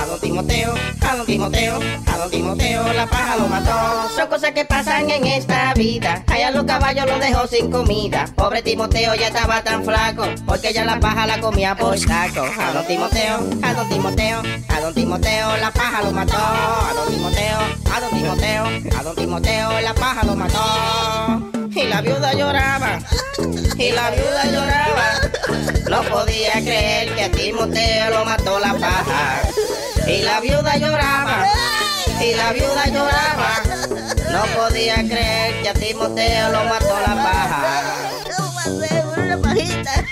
A 0.00 0.06
don 0.06 0.20
Timoteo, 0.20 0.74
a 1.00 1.16
don 1.16 1.26
Timoteo, 1.26 1.80
a 2.06 2.18
don 2.18 2.30
Timoteo, 2.30 2.92
la 2.92 3.06
paja 3.06 3.36
lo 3.36 3.48
mató. 3.48 4.08
Son 4.14 4.28
cosas 4.28 4.52
que 4.52 4.64
pasan 4.64 5.10
en 5.10 5.26
esta 5.26 5.74
vida 5.74 6.19
Allá 6.26 6.50
los 6.50 6.64
caballos 6.64 7.06
los 7.06 7.20
dejó 7.20 7.46
sin 7.46 7.70
comida. 7.70 8.26
Pobre 8.36 8.62
Timoteo 8.62 9.14
ya 9.14 9.28
estaba 9.28 9.62
tan 9.62 9.84
flaco, 9.84 10.24
porque 10.46 10.72
ya 10.72 10.84
la 10.84 10.98
paja 11.00 11.26
la 11.26 11.40
comía 11.40 11.74
por 11.74 11.98
saco. 11.98 12.42
A 12.42 12.72
don 12.72 12.86
Timoteo, 12.86 13.40
a 13.62 13.74
don 13.74 13.88
Timoteo, 13.88 14.42
a 14.68 14.80
don 14.80 14.94
Timoteo 14.94 15.56
la 15.58 15.70
paja 15.70 16.02
lo 16.02 16.12
mató. 16.12 16.36
A 16.36 16.92
don 16.94 17.14
Timoteo, 17.14 17.58
a 17.94 18.00
don 18.00 18.10
Timoteo, 18.10 18.64
a 18.98 19.02
don 19.02 19.16
Timoteo 19.16 19.80
la 19.80 19.94
paja 19.94 20.24
lo 20.24 20.36
mató. 20.36 21.50
Y 21.72 21.84
la 21.84 22.00
viuda 22.00 22.32
lloraba, 22.34 22.98
y 23.78 23.92
la 23.92 24.10
viuda 24.10 24.44
lloraba. 24.46 25.06
No 25.88 26.02
podía 26.02 26.52
creer 26.52 27.14
que 27.14 27.22
a 27.24 27.30
Timoteo 27.30 28.10
lo 28.10 28.24
mató 28.24 28.58
la 28.58 28.74
paja. 28.74 29.42
Y 30.06 30.22
la 30.22 30.40
viuda 30.40 30.76
lloraba, 30.76 31.46
y 32.20 32.34
la 32.34 32.52
viuda 32.52 32.86
lloraba. 32.86 34.19
No 34.32 34.44
podía 34.56 34.94
creer 34.96 35.62
que 35.62 35.68
a 35.68 35.74
Timoteo 35.74 36.52
lo 36.52 36.64
mató 36.64 37.00
la 37.00 37.14
paja. 37.14 38.10
Lo 38.38 38.52
maté 38.52 39.02
por 39.02 39.18
una 39.18 39.38
pajita. 39.38 40.04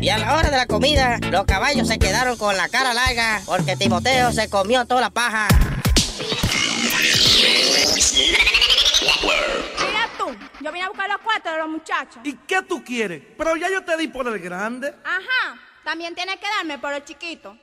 Y 0.00 0.08
a 0.08 0.18
la 0.18 0.36
hora 0.36 0.50
de 0.50 0.56
la 0.56 0.66
comida, 0.66 1.18
los 1.30 1.44
caballos 1.44 1.88
se 1.88 1.98
quedaron 1.98 2.38
con 2.38 2.56
la 2.56 2.68
cara 2.68 2.94
larga 2.94 3.42
porque 3.44 3.76
Timoteo 3.76 4.32
se 4.32 4.48
comió 4.48 4.86
toda 4.86 5.00
la 5.02 5.10
paja. 5.10 5.48
Mira 9.78 10.08
tú, 10.16 10.34
yo 10.60 10.72
vine 10.72 10.84
a 10.84 10.88
buscar 10.88 11.08
los 11.08 11.18
cuartos 11.18 11.52
de 11.52 11.58
los 11.58 11.68
muchachos. 11.68 12.18
¿Y 12.24 12.34
qué 12.46 12.62
tú 12.62 12.82
quieres? 12.84 13.22
Pero 13.36 13.56
ya 13.56 13.68
yo 13.68 13.84
te 13.84 13.96
di 13.96 14.08
por 14.08 14.26
el 14.28 14.38
grande. 14.38 14.94
Ajá, 15.04 15.58
también 15.84 16.14
tienes 16.14 16.36
que 16.36 16.46
darme 16.56 16.78
por 16.78 16.92
el 16.92 17.04
chiquito. 17.04 17.58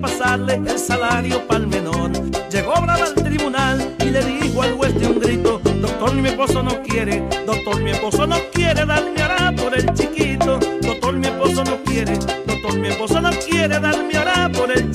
pasarle 0.00 0.54
el 0.54 0.78
salario 0.78 1.46
pa'l 1.46 1.66
menor. 1.66 2.10
Llegó 2.50 2.72
brava 2.80 3.04
al 3.04 3.14
tribunal 3.14 3.94
y 4.00 4.04
le 4.06 4.24
dijo 4.24 4.62
al 4.62 4.72
juez 4.74 4.98
de 4.98 5.06
un 5.06 5.20
grito, 5.20 5.60
doctor 5.80 6.14
mi 6.14 6.28
esposo 6.28 6.62
no 6.62 6.82
quiere, 6.82 7.22
doctor 7.46 7.82
mi 7.82 7.90
esposo 7.90 8.26
no 8.26 8.36
quiere 8.52 8.84
darme 8.86 9.22
hará 9.22 9.52
por 9.52 9.74
el 9.74 9.92
chiquito, 9.94 10.58
doctor 10.82 11.14
mi 11.14 11.26
esposo 11.26 11.64
no 11.64 11.76
quiere, 11.84 12.18
doctor 12.46 12.78
mi 12.78 12.88
esposo 12.88 13.20
no 13.20 13.30
quiere 13.30 13.78
darme 13.80 14.16
hará 14.16 14.48
por 14.48 14.70
el 14.70 14.87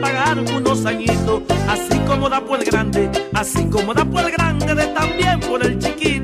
pagar 0.00 0.38
unos 0.38 0.84
añitos. 0.84 1.42
Así 1.68 1.98
como 2.06 2.28
da 2.28 2.40
por 2.40 2.58
el 2.58 2.64
grande, 2.64 3.10
así 3.32 3.64
como 3.66 3.94
da 3.94 4.04
por 4.04 4.24
el 4.24 4.32
grande, 4.32 4.74
también 4.94 5.40
por 5.40 5.64
el 5.64 5.78
chiquito. 5.78 6.21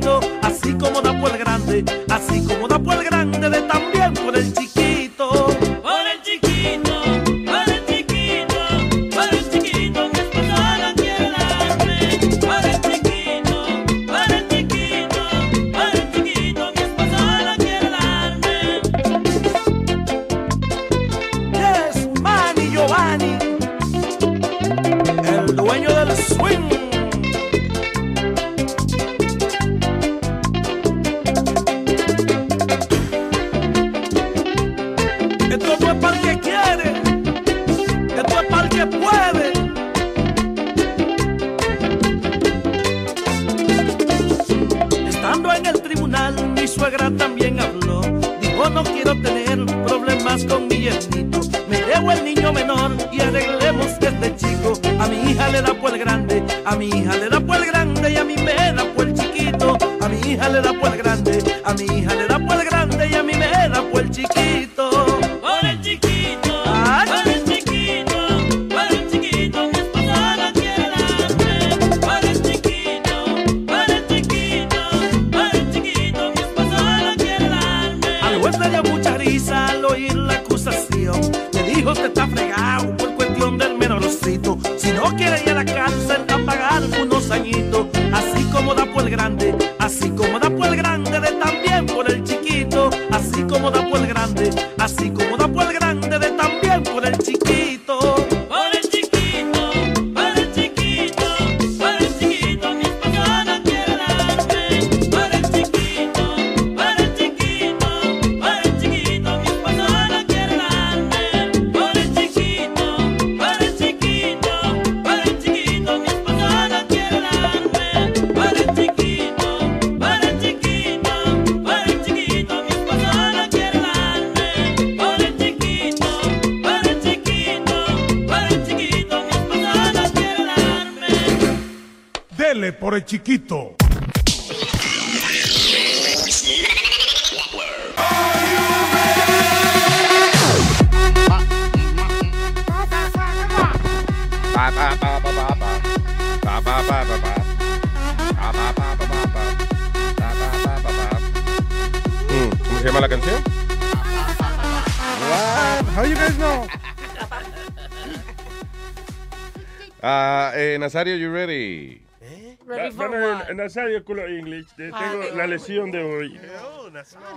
What? 163.99 164.05
el 164.05 164.05
Nazario 164.05 164.05
Culo 164.05 164.27
English. 164.27 164.67
Ah, 164.93 165.11
Tengo 165.11 165.37
la 165.37 165.47
lesión 165.47 165.91
de 165.91 166.03
hoy. 166.03 166.41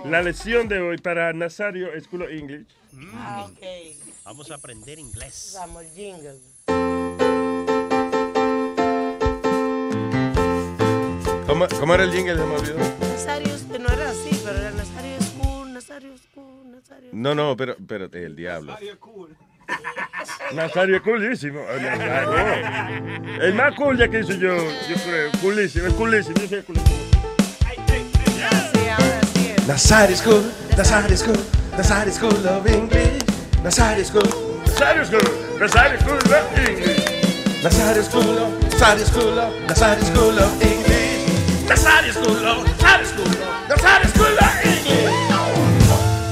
La 0.04 0.22
lesión 0.22 0.68
de 0.68 0.80
hoy 0.80 0.98
para 0.98 1.32
Nazario 1.32 1.92
es 1.92 2.06
Culo 2.08 2.28
English. 2.28 2.66
Ah, 3.14 3.46
ok. 3.50 3.62
Vamos 4.24 4.50
a 4.50 4.54
aprender 4.54 4.98
inglés. 4.98 5.54
Vamos, 5.58 5.84
jingle. 5.94 6.38
¿Cómo, 11.46 11.66
cómo 11.80 11.94
era 11.94 12.04
el 12.04 12.12
jingle? 12.12 12.36
Se 12.36 12.46
me 12.46 12.54
olvidó. 12.54 12.78
Nazario, 12.78 13.54
no 13.80 13.88
era 13.88 14.10
así, 14.10 14.40
pero 14.44 14.58
era 14.58 14.70
Nazario 14.70 15.20
School, 15.20 15.72
Nazario 15.72 16.18
School, 16.18 16.70
Nazario. 16.70 17.10
No, 17.12 17.34
no, 17.34 17.56
pero, 17.56 17.76
pero 17.86 18.08
el 18.12 18.36
diablo. 18.36 18.72
Nazario 18.72 18.98
es 20.60 21.00
coolísimo. 21.02 21.60
Eh, 21.60 21.80
Nazario. 21.80 23.42
El 23.42 23.54
más 23.54 23.74
cool 23.74 23.96
ya 23.96 24.08
que 24.08 24.20
hizo 24.20 24.32
yo, 24.32 24.56
yo 24.56 24.96
creo. 25.04 25.30
Coolísimo, 25.40 25.86
es 25.86 25.94
coolísimo. 25.94 26.36
Yo 26.40 26.48
soy 26.48 26.62
coolísimo. 26.62 26.96
Sí, 28.72 28.88
ahora 28.88 29.20
sí 29.34 29.54
es. 29.56 29.68
Nazario 29.68 30.16
School, 30.16 30.52
Nazario 30.76 31.16
School, 31.16 31.38
Nazario 31.76 32.12
School 32.12 32.46
of 32.46 32.66
English, 32.66 33.22
Nazario 33.62 34.04
School, 34.04 34.28
Nazario 34.66 35.04
School, 35.04 35.58
Nazario 35.58 36.00
School 36.00 36.18
of 36.18 36.58
English, 36.58 37.62
Nazario 37.62 38.02
School 38.02 38.38
of, 38.38 38.52
Nazario 38.64 39.04
School 39.06 39.38
of, 39.38 39.54
Nazario 39.66 40.04
School 40.04 40.38
of 40.38 40.62
English, 40.62 41.68
Nazario 41.68 42.12
School 42.12 42.46
of, 42.46 42.66
Nazario 42.66 43.06
School 43.06 43.26
of, 43.26 43.68
Nazario 43.68 44.08
School 44.08 44.38
of 44.38 44.66
English. 44.66 45.12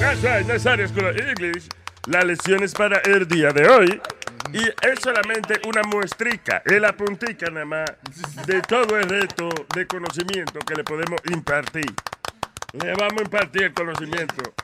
That's 0.00 0.22
right, 0.22 0.46
Nazario 0.46 0.88
School 0.88 1.06
of 1.08 1.16
English. 1.16 1.68
La 2.06 2.22
lección 2.22 2.62
es 2.62 2.72
para 2.72 2.98
el 2.98 3.28
día 3.28 3.52
de 3.52 3.68
hoy. 3.68 4.00
Y 4.52 4.64
es 4.64 5.00
solamente 5.00 5.60
una 5.68 5.82
muestrica, 5.82 6.62
es 6.64 6.80
la 6.80 6.92
nada 7.52 7.64
más 7.64 7.90
de 8.46 8.60
todo 8.62 8.98
el 8.98 9.08
reto 9.08 9.48
de 9.74 9.86
conocimiento 9.86 10.58
que 10.60 10.74
le 10.74 10.82
podemos 10.82 11.20
impartir. 11.30 11.94
Le 12.72 12.94
vamos 12.94 13.20
a 13.20 13.22
impartir 13.24 13.62
el 13.64 13.74
conocimiento 13.74 14.54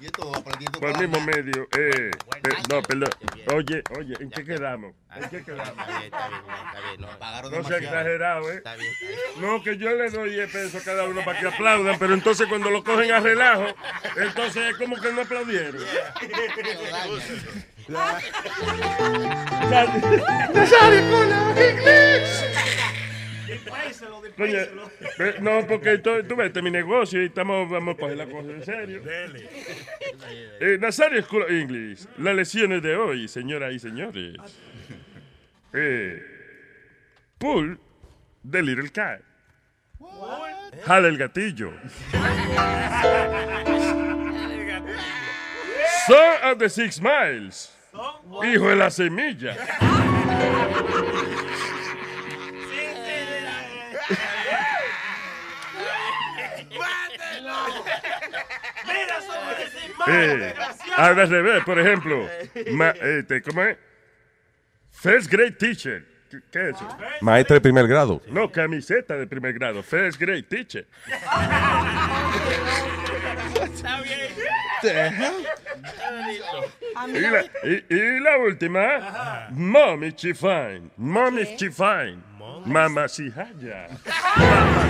por 0.78 0.90
el 0.90 1.08
mismo 1.08 1.20
medio. 1.26 1.66
Eh, 1.76 2.10
eh, 2.10 2.12
no, 2.70 2.80
perdón. 2.82 3.10
Oye, 3.54 3.82
oye, 3.98 4.14
¿en 4.20 4.30
qué 4.30 4.44
quedamos? 4.44 4.94
¿En 5.14 5.28
qué 5.28 5.42
quedamos? 5.42 5.86
No 7.50 7.64
sea 7.64 7.78
exagerado, 7.78 8.52
¿eh? 8.52 8.62
No, 9.38 9.60
que 9.62 9.76
yo 9.76 9.90
le 9.90 10.10
doy 10.10 10.30
10 10.30 10.52
pesos 10.52 10.82
a 10.82 10.84
cada 10.84 11.04
uno 11.04 11.24
para 11.24 11.40
que 11.40 11.48
aplaudan, 11.48 11.98
pero 11.98 12.14
entonces 12.14 12.46
cuando 12.48 12.70
lo 12.70 12.84
cogen 12.84 13.10
a 13.10 13.18
relajo, 13.18 13.66
entonces 14.16 14.70
es 14.70 14.76
como 14.76 14.96
que 15.00 15.12
no 15.12 15.22
aplaudieron. 15.22 15.82
Nazario 20.54 21.00
School 21.02 21.32
of 21.32 23.05
No, 25.40 25.66
porque 25.66 25.98
tú, 25.98 26.22
tú 26.28 26.36
ves, 26.36 26.48
este 26.48 26.58
es 26.58 26.62
mi 26.62 26.70
negocio 26.70 27.22
y 27.22 27.26
estamos, 27.26 27.68
vamos 27.70 27.94
a 27.94 27.98
coger 27.98 28.16
la 28.16 28.26
cosa 28.26 28.50
en 28.50 28.64
serio. 28.64 29.02
Eh, 30.60 30.78
Nazario 30.80 31.22
School 31.22 31.42
of 31.42 31.50
English, 31.50 32.06
las 32.18 32.34
lecciones 32.34 32.82
de 32.82 32.96
hoy, 32.96 33.28
señoras 33.28 33.72
y 33.72 33.78
señores. 33.78 34.36
Eh, 35.72 36.22
pull 37.38 37.78
the 38.48 38.62
little 38.62 38.88
cat. 38.90 39.20
Jala 40.84 41.08
el 41.08 41.16
gatillo. 41.16 41.72
Son 46.06 46.52
of 46.52 46.58
the 46.58 46.68
Six 46.68 47.00
Miles. 47.00 47.72
Hijo 48.44 48.68
de 48.68 48.76
la 48.76 48.90
semilla. 48.90 49.56
Eh, 60.08 60.54
al 60.96 61.16
revés, 61.28 61.64
por 61.64 61.78
ejemplo. 61.78 62.28
ma- 62.72 62.90
este, 62.90 63.42
¿Cómo 63.42 63.62
es? 63.62 63.76
First 64.92 65.30
grade 65.30 65.52
teacher. 65.52 66.04
¿Qué, 66.30 66.38
qué 66.50 66.70
es 66.70 66.76
eso? 66.76 66.88
Maestra 67.20 67.54
de 67.54 67.60
primer 67.60 67.86
grado. 67.86 68.20
No, 68.28 68.50
camiseta 68.50 69.16
de 69.16 69.26
primer 69.26 69.52
grado. 69.54 69.82
First 69.82 70.18
grade 70.20 70.42
teacher. 70.44 70.86
Está 73.62 74.00
bien. 74.02 74.26
Y 77.08 77.20
la, 77.20 77.42
y- 77.64 77.84
y 77.94 78.20
la 78.20 78.38
última, 78.38 79.48
Mommy 79.50 80.12
Chifine. 80.12 80.90
Mommy 80.96 81.56
Chifine. 81.56 82.18
Mamá 82.64 83.08
Chihaya. 83.08 83.88
Mamá 84.36 84.84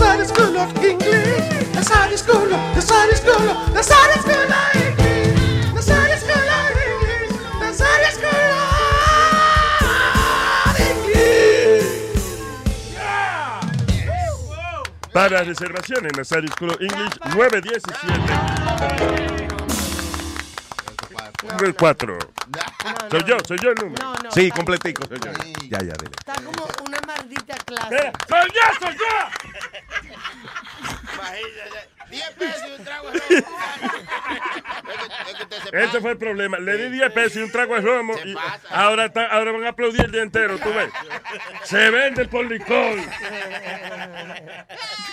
School 0.00 0.56
of 0.56 0.72
English, 0.82 1.44
Nazario 1.74 2.16
School 2.16 2.54
of, 2.54 2.60
Nazario 2.74 3.14
School 3.16 3.50
of, 3.50 3.56
Nazario 3.74 4.18
School 4.22 4.50
of 4.50 4.74
English, 4.74 5.36
Nazario 5.74 6.16
School 6.16 6.48
of 6.56 6.70
English, 6.80 7.32
Nazario 7.60 8.10
School 8.16 8.48
of 10.64 10.80
English. 10.80 11.84
Para 15.12 15.44
reservaciones, 15.44 16.12
Nazario 16.16 16.48
School 16.50 16.70
of 16.70 16.80
English 16.80 17.18
917. 17.34 19.60
4. 21.76 22.18
Soy 23.10 23.22
yo, 23.26 23.36
soy 23.46 23.58
yo 23.62 23.70
el 23.70 23.74
número. 23.76 24.02
No, 24.02 24.14
no. 24.14 24.30
Sí, 24.32 24.50
completico. 24.50 25.06
soy 25.06 25.18
yo. 25.18 25.30
Ya, 25.68 25.78
ya, 25.78 25.94
dile. 25.94 26.12
Está 26.18 26.34
como 26.34 26.66
una 26.86 26.99
maldita 27.16 27.54
clase. 27.64 28.12
¡Soy 28.28 28.48
yo, 28.54 28.86
soy 28.86 28.94
yo! 28.96 29.04
10 32.10 32.30
pesos 32.32 32.62
y 32.68 32.72
un 32.72 32.84
trago 32.84 33.08
Ese 35.72 36.00
fue 36.00 36.10
el 36.12 36.18
problema. 36.18 36.58
Le 36.58 36.76
di 36.76 36.90
10 36.98 37.12
pesos 37.12 37.36
y 37.36 37.42
un 37.42 37.50
trago 37.52 37.74
de 37.74 37.80
romo. 37.82 38.14
Y 38.24 38.34
ahora, 38.70 39.04
está- 39.06 39.26
ahora 39.26 39.52
van 39.52 39.64
a 39.64 39.68
aplaudir 39.70 40.00
el 40.06 40.10
día 40.12 40.22
entero, 40.22 40.58
tú 40.58 40.70
ves. 40.72 40.90
Se 41.64 41.90
vende 41.90 42.26
por 42.26 42.44
licor. 42.46 42.96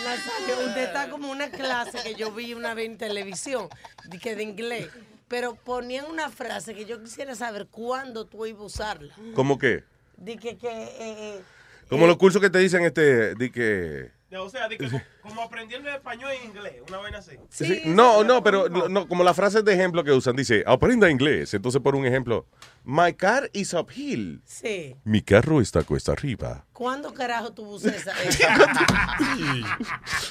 Nazario, 0.03 0.59
usted 0.67 0.83
está 0.83 1.09
como 1.09 1.29
una 1.29 1.49
clase 1.49 2.01
que 2.03 2.15
yo 2.15 2.31
vi 2.31 2.53
una 2.53 2.73
vez 2.73 2.85
en 2.87 2.97
televisión, 2.97 3.69
de, 4.05 4.17
que 4.19 4.35
de 4.35 4.43
inglés, 4.43 4.87
pero 5.27 5.55
ponían 5.55 6.05
una 6.05 6.29
frase 6.29 6.73
que 6.73 6.85
yo 6.85 7.01
quisiera 7.03 7.35
saber 7.35 7.67
cuándo 7.69 8.25
tú 8.25 8.45
ibas 8.45 8.61
a 8.61 8.65
usarla. 8.65 9.13
¿Cómo 9.35 9.59
qué? 9.59 9.83
De 10.15 10.37
que, 10.37 10.57
que 10.57 10.67
eh, 10.71 11.41
eh, 11.87 11.89
Como 11.89 12.07
los 12.07 12.17
cursos 12.17 12.41
que 12.41 12.49
te 12.49 12.59
dicen 12.59 12.83
este, 12.83 13.35
de 13.35 13.51
que... 13.51 14.17
O 14.37 14.49
sea, 14.49 14.67
de 14.67 14.77
que 14.77 14.89
co- 14.89 15.01
como 15.21 15.41
aprendiendo 15.41 15.89
español 15.89 16.29
en 16.33 16.49
inglés, 16.49 16.81
una 16.89 16.97
vaina 16.97 17.19
así. 17.19 17.37
Sí, 17.49 17.83
no, 17.85 18.25
no, 18.25 18.43
pero 18.43 18.67
no, 18.67 19.07
como 19.07 19.23
las 19.23 19.37
frases 19.37 19.63
de 19.63 19.73
ejemplo 19.73 20.03
que 20.03 20.11
usan, 20.11 20.35
dice, 20.35 20.65
aprenda 20.67 21.09
inglés. 21.09 21.53
Entonces, 21.53 21.81
por 21.81 21.95
un 21.95 22.05
ejemplo, 22.05 22.45
my 22.83 23.13
car 23.13 23.49
is 23.53 23.73
uphill. 23.73 24.41
sí. 24.43 24.97
Mi 25.05 25.21
carro 25.21 25.61
está 25.61 25.83
cuesta 25.83 26.11
arriba. 26.11 26.65
¿Cuándo 26.73 27.13
carajo 27.13 27.53
tú 27.53 27.69
usas 27.69 27.95
esa? 27.95 28.21
esa? 28.23 29.15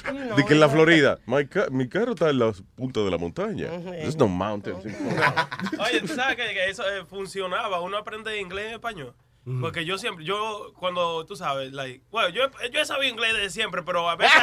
de 0.35 0.45
que 0.45 0.53
en 0.53 0.59
la 0.59 0.69
Florida, 0.69 1.17
my 1.25 1.47
ca- 1.47 1.67
mi 1.71 1.89
carro 1.89 2.11
está 2.11 2.29
en 2.29 2.37
la 2.37 2.53
punta 2.75 2.99
de 3.01 3.09
la 3.11 3.17
montaña. 3.17 3.67
There's 3.81 4.15
no 4.15 4.27
mountains. 4.27 4.85
Oye, 4.85 6.01
tú 6.01 6.07
sabes 6.09 6.35
que, 6.35 6.43
que 6.53 6.69
eso 6.69 6.83
eh, 6.83 7.03
funcionaba, 7.09 7.81
uno 7.81 7.97
aprende 7.97 8.39
inglés 8.39 8.67
y 8.71 8.73
español. 8.75 9.13
Porque 9.61 9.85
yo 9.85 9.97
siempre, 9.97 10.25
yo 10.25 10.73
cuando, 10.77 11.25
tú 11.25 11.37
sabes, 11.37 11.71
like, 11.71 12.01
bueno, 12.11 12.27
yo, 12.29 12.49
yo 12.69 12.81
he 12.81 12.85
sabido 12.85 13.09
inglés 13.13 13.33
desde 13.33 13.49
siempre, 13.49 13.81
pero 13.81 14.09
a 14.09 14.17
veces... 14.17 14.33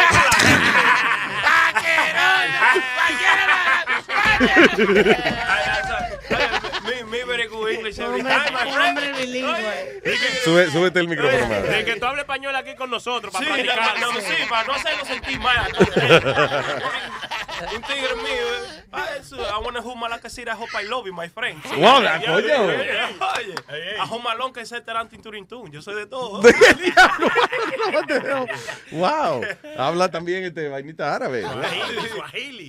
me, 6.84 7.04
me 7.04 7.24
very 7.24 7.46
good 7.48 7.68
English 7.70 7.98
every 7.98 8.22
time, 8.22 8.50
my 8.52 8.72
friend. 8.72 8.98
Hombre 8.98 9.12
bilingüe. 9.12 10.02
Sube- 10.44 10.70
súbete 10.70 11.00
el 11.00 11.08
micrófono. 11.08 11.48
De 11.62 11.84
que 11.84 11.96
tú 11.96 12.06
hables 12.06 12.22
español 12.22 12.54
aquí 12.56 12.74
con 12.74 12.90
nosotros 12.90 13.32
para 13.32 13.44
Sí, 13.44 13.50
practicar. 13.52 14.00
no, 14.00 14.12
sí, 14.20 14.34
para 14.48 14.64
no 14.64 14.72
hacerlo 14.74 15.04
sentir 15.04 15.40
mal. 15.40 15.72
Un 17.74 17.82
tigre 17.82 18.14
mío, 18.16 18.54
eh. 18.54 18.84
Ah, 18.92 19.08
eso, 19.18 19.36
I 19.36 19.58
wanna 19.64 19.80
who 19.80 19.94
like 20.08 20.24
I 20.24 20.28
said, 20.30 20.48
I 20.48 20.52
hope 20.52 20.70
I 20.74 20.84
love 20.84 21.06
you, 21.06 21.12
my 21.12 21.28
friend. 21.28 21.62
Sí, 21.64 21.76
Wow, 21.80 22.00
yeah, 22.02 22.20
coño. 22.20 22.40
yeah, 22.46 22.82
yeah. 22.82 23.10
Oye, 23.36 23.54
a 23.98 24.04
home 24.06 24.26
alone 24.30 24.52
que 24.52 24.60
ese 24.62 24.80
tarantin 24.80 25.20
turintún. 25.22 25.70
Yo 25.72 25.80
soy 25.82 25.94
de 25.94 26.06
todo. 26.06 26.40
The 26.40 26.52
hell? 28.18 28.46
Wow. 28.92 29.42
Habla 29.78 30.10
también 30.10 30.44
este 30.44 30.68
vainita 30.68 31.14
árabe. 31.14 31.44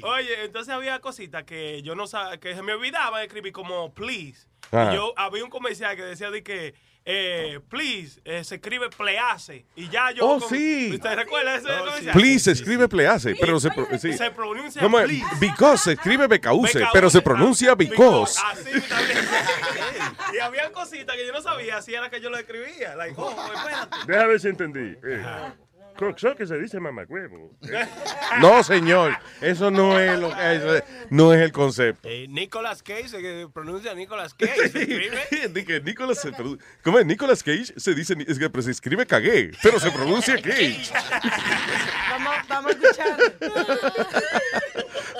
Oye, 0.03 0.43
entonces 0.45 0.73
había 0.73 0.99
cositas 0.99 1.43
que 1.43 1.81
yo 1.81 1.95
no 1.95 2.07
sabía, 2.07 2.39
que 2.39 2.55
se 2.55 2.61
me 2.61 2.73
olvidaba 2.73 3.19
de 3.19 3.26
escribir 3.26 3.53
como 3.53 3.93
please. 3.93 4.47
Y 4.72 4.93
yo 4.95 5.13
había 5.15 5.43
un 5.43 5.49
comercial 5.49 5.95
que 5.95 6.01
decía 6.03 6.31
de 6.31 6.43
que, 6.43 6.73
eh, 7.07 7.60
please, 7.69 8.19
eh, 8.26 8.44
se 8.44 8.56
escribe 8.56 8.90
please. 8.90 9.64
Y 9.76 9.88
ya 9.90 10.11
yo. 10.11 10.26
Oh, 10.27 10.40
como- 10.40 10.49
sí. 10.49 10.90
¿Usted 10.94 11.15
recuerda 11.15 11.56
ese 11.56 11.68
comercial? 11.68 12.14
Please 12.14 12.40
se 12.40 12.52
escribe 12.53 12.88
please, 12.88 13.36
pero 13.40 13.60
se, 13.60 13.69
pro- 13.69 13.88
sí. 13.99 14.14
Se 14.14 14.32
pronuncia 14.32 14.82
¿Cómo 14.82 14.99
es? 14.99 15.06
please. 15.06 15.26
Because 15.40 15.84
se 15.84 15.91
escribe 15.94 16.27
because, 16.27 16.56
Because, 16.73 16.90
pero 16.94 17.10
se 17.10 17.22
pronuncia 17.22 17.76
because. 17.76 18.40
Así 18.44 18.82
también. 18.90 19.19
y 20.34 20.40
había 20.40 20.72
cositas 20.72 21.15
que 21.15 21.26
yo 21.27 21.32
no 21.34 21.41
sabía 21.41 21.82
si 21.82 21.94
era 21.94 22.10
que 22.10 22.19
yo 22.19 22.30
lo 22.30 22.38
escribía. 22.38 22.95
Like, 22.95 23.14
oh, 23.18 23.30
espérate. 23.53 23.98
Déjame 24.07 24.27
ver 24.27 24.40
si 24.40 24.48
entendí. 24.48 24.98
Eh, 25.03 25.23
Coxo 25.97 26.35
que 26.35 26.45
se 26.45 26.57
dice 26.59 26.80
mamagüevo. 26.80 27.51
No, 28.41 28.63
señor, 28.63 29.17
eso 29.39 29.72
no 29.72 29.97
es 29.97 30.19
lo 30.19 30.30
que 30.35 30.55
eso 30.55 30.76
es- 30.76 30.84
no 31.09 31.34
es 31.34 31.41
el 31.41 31.51
concepto. 31.53 32.09
Eh, 32.09 32.26
Nicolas 32.27 32.84
Cage 32.84 33.07
se 33.07 33.47
pronuncia 33.53 33.93
Nicolas 33.93 34.34
Cage. 34.34 34.69
Se 34.69 34.80
escribe. 34.81 35.49
Dije, 35.53 35.80
Nicolas 35.81 36.19
se 36.19 36.31
¿Cómo 36.84 36.99
es? 36.99 37.05
Nicolas 37.05 37.41
Cage 37.43 37.73
se 37.77 37.93
dice, 37.93 38.15
es 38.27 38.38
que 38.39 38.61
se 38.61 38.72
escribe 38.72 39.05
cagué, 39.05 39.51
pero 39.63 39.80
se 39.80 39.89
pronuncia 39.91 40.35
Cage. 40.41 40.91
Vamos, 42.09 42.35
vamos 42.49 42.72
a 42.72 42.76
escuchar. 42.76 43.17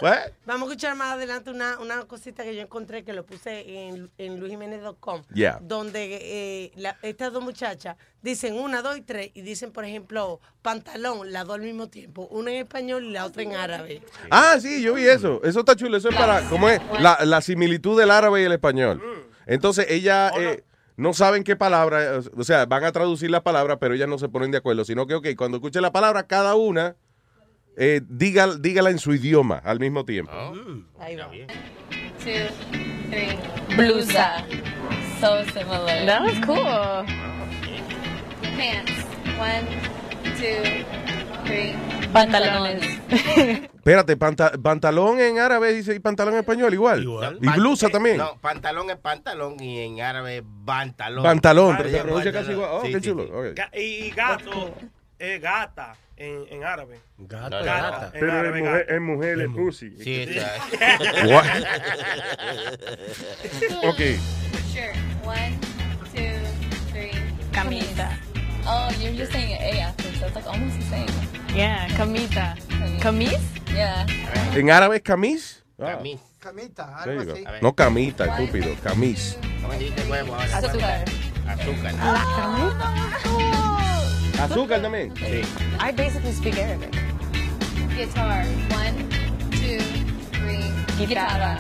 What? 0.02 0.18
Vamos 0.46 0.68
a 0.70 0.72
escuchar 0.72 0.96
más 0.96 1.14
adelante 1.14 1.50
una, 1.52 1.80
una 1.80 2.04
cosita 2.06 2.44
que 2.44 2.56
yo 2.56 2.62
encontré 2.62 3.04
que 3.04 3.14
lo 3.14 3.26
puse 3.26 3.88
en, 3.88 4.10
en 4.18 4.40
luisjiménez.com. 4.40 5.22
Yeah. 5.34 5.60
Donde 5.62 6.20
eh, 6.22 6.72
la- 6.76 6.98
estas 7.02 7.32
dos 7.32 7.44
muchachas 7.44 7.96
dicen 8.22 8.56
una, 8.56 8.82
dos 8.82 8.98
y 8.98 9.02
tres 9.02 9.32
y 9.34 9.42
dicen, 9.42 9.72
por 9.72 9.86
ejemplo, 9.86 10.40
pantalón, 10.62 11.32
las 11.32 11.46
dos 11.46 11.56
al 11.56 11.62
mismo 11.62 11.88
tiempo. 11.88 12.28
Una 12.32 12.52
en 12.52 12.58
español 12.58 13.04
y 13.06 13.12
la 13.12 13.26
otra 13.26 13.44
en 13.44 13.54
árabe. 13.56 14.02
Ah, 14.30 14.58
sí, 14.60 14.82
yo 14.82 14.94
vi 14.96 15.04
eso. 15.08 15.42
Eso 15.44 15.60
está 15.60 15.76
chulo. 15.76 15.98
Eso 15.98 16.10
es 16.10 16.16
para, 16.16 16.42
¿cómo 16.50 16.70
es? 16.70 16.82
La, 17.00 17.20
la 17.24 17.42
similitud 17.42 18.00
del 18.00 18.12
árabe 18.12 18.42
y 18.42 18.46
el 18.46 18.52
español. 18.52 19.02
Entonces, 19.46 19.86
ella 19.90 20.32
eh, 20.38 20.64
no 20.98 21.14
saben 21.14 21.44
qué 21.44 21.56
palabra, 21.56 22.20
o 22.36 22.44
sea, 22.44 22.66
van 22.66 22.84
a 22.84 22.92
traducir 22.92 23.30
la 23.30 23.44
palabra, 23.44 23.78
pero 23.80 23.94
ellas 23.94 24.10
no 24.10 24.18
se 24.18 24.28
ponen 24.30 24.50
de 24.52 24.58
acuerdo, 24.58 24.84
sino 24.86 25.06
que, 25.08 25.14
ok, 25.16 25.28
cuando 25.38 25.58
escuchen 25.58 25.82
la 25.82 25.92
palabra, 25.92 26.24
cada 26.26 26.56
una, 26.56 26.96
eh, 27.78 28.02
diga, 28.08 28.56
dígala 28.58 28.90
en 28.90 29.00
su 29.00 29.14
idioma 29.14 29.58
al 29.64 29.80
mismo 29.80 30.06
tiempo. 30.06 30.32
Ahí 31.00 31.16
va. 31.16 31.30
two, 32.24 32.48
three. 33.10 33.76
Blusa. 33.78 34.46
So 35.20 35.44
similar. 35.54 36.06
That 36.06 36.22
was 36.24 36.40
cool. 36.46 37.06
Pants. 38.58 38.92
One, 39.38 39.68
two, 40.38 40.86
three. 41.46 41.74
Pantalones. 42.14 42.82
Espérate, 43.76 44.18
panta- 44.18 44.54
pantalón 44.62 45.20
en 45.20 45.38
árabe 45.38 45.72
dice 45.74 45.94
y 45.94 46.00
pantalón 46.00 46.34
en 46.34 46.40
español 46.40 46.74
igual. 46.74 47.06
Y 47.42 47.50
blusa 47.50 47.90
también. 47.90 48.18
No, 48.18 48.36
pantalón 48.42 48.90
es 48.90 48.96
pantalón 48.98 49.62
y 49.62 49.80
en 49.82 50.02
árabe 50.02 50.44
pantalón. 50.66 51.24
Pantalón, 51.24 51.76
pero 51.78 51.90
se 51.90 51.98
pronuncia 52.00 52.32
casi 52.32 52.52
igual. 52.54 52.70
Oh, 52.72 52.82
Sí, 52.84 52.88
qué 52.92 53.00
sí, 53.00 53.02
chulo. 53.02 53.24
sí. 53.26 53.30
Ok. 53.32 53.46
Ga- 53.58 53.70
Y 53.80 54.10
gato 54.12 54.74
es 55.20 55.42
gata 55.42 55.96
en, 56.18 56.46
en 56.50 56.64
árabe. 56.64 57.00
Gata, 57.18 57.62
gata. 57.62 58.06
En 58.14 58.20
Pero 58.20 58.28
es 58.28 58.34
árabe, 58.34 58.60
mujer, 58.60 58.80
gata. 58.80 58.94
es 58.96 59.02
mujer, 59.02 59.42
es 59.42 59.48
pussy. 59.50 59.98
Sí, 60.04 60.22
exacto. 60.22 60.78
What? 61.30 61.46
ok. 63.90 64.02
Sure. 64.72 64.94
One, 65.24 65.58
two, 66.14 66.40
three. 66.92 67.12
Camisa. 67.52 68.10
Oh, 68.68 68.90
you're 69.00 69.14
just 69.14 69.32
saying 69.32 69.54
A 69.54 69.80
after, 69.82 70.12
so 70.18 70.26
it's 70.26 70.36
like 70.36 70.48
almost 70.48 70.76
the 70.80 70.86
same. 70.86 71.08
Yeah, 71.56 71.88
camita. 71.96 72.56
Camis? 73.00 73.40
Yeah. 73.74 74.06
¿En 74.56 74.70
árabe 74.72 74.96
es 74.98 75.02
camis? 75.04 75.64
Ah, 75.80 75.96
Camis. 75.98 76.20
Camita, 76.40 76.98
algo 76.98 77.22
así. 77.34 77.44
No 77.62 77.74
camita, 77.76 78.26
estúpido. 78.26 78.74
Camis. 78.84 79.38
¿Cómo 79.62 79.74
se 79.74 79.80
dice 79.80 80.04
huevo 80.10 80.36
ahora? 80.36 80.62
Azúcar. 84.40 84.82
También. 84.82 85.14
Sí. 85.18 85.42
I 85.80 85.92
basically 85.92 86.34
speak 86.34 86.58
Arabic. 86.58 86.92
Guitar. 87.96 88.46
One, 88.72 89.10
two, 89.52 89.80
three. 90.32 90.64
Guitarra. 90.98 91.60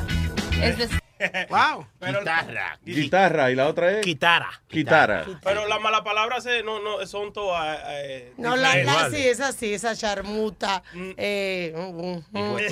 Is 0.63 0.75
this 0.77 0.89
Wow. 1.49 1.85
Guitarra. 2.01 2.77
Guitarra 2.83 3.49
y 3.51 3.55
la 3.55 3.67
otra 3.67 3.91
es 3.99 4.05
Guitarra. 4.05 4.49
guitarra. 4.69 5.25
Pero 5.43 5.65
las 5.67 5.79
malas 5.79 6.01
palabras 6.01 6.43
se- 6.43 6.61
no, 6.61 6.81
no, 6.81 7.05
son 7.07 7.31
todas. 7.31 7.79
Eh, 7.87 8.33
No, 8.37 8.57
la, 8.57 8.75
la, 8.83 9.09
sí, 9.09 9.25
es 9.25 9.39
así, 9.39 9.73
esa 9.73 9.95
charmuta, 9.95 10.83
eh, 11.15 11.73
mm, 11.73 12.55
de 12.55 12.67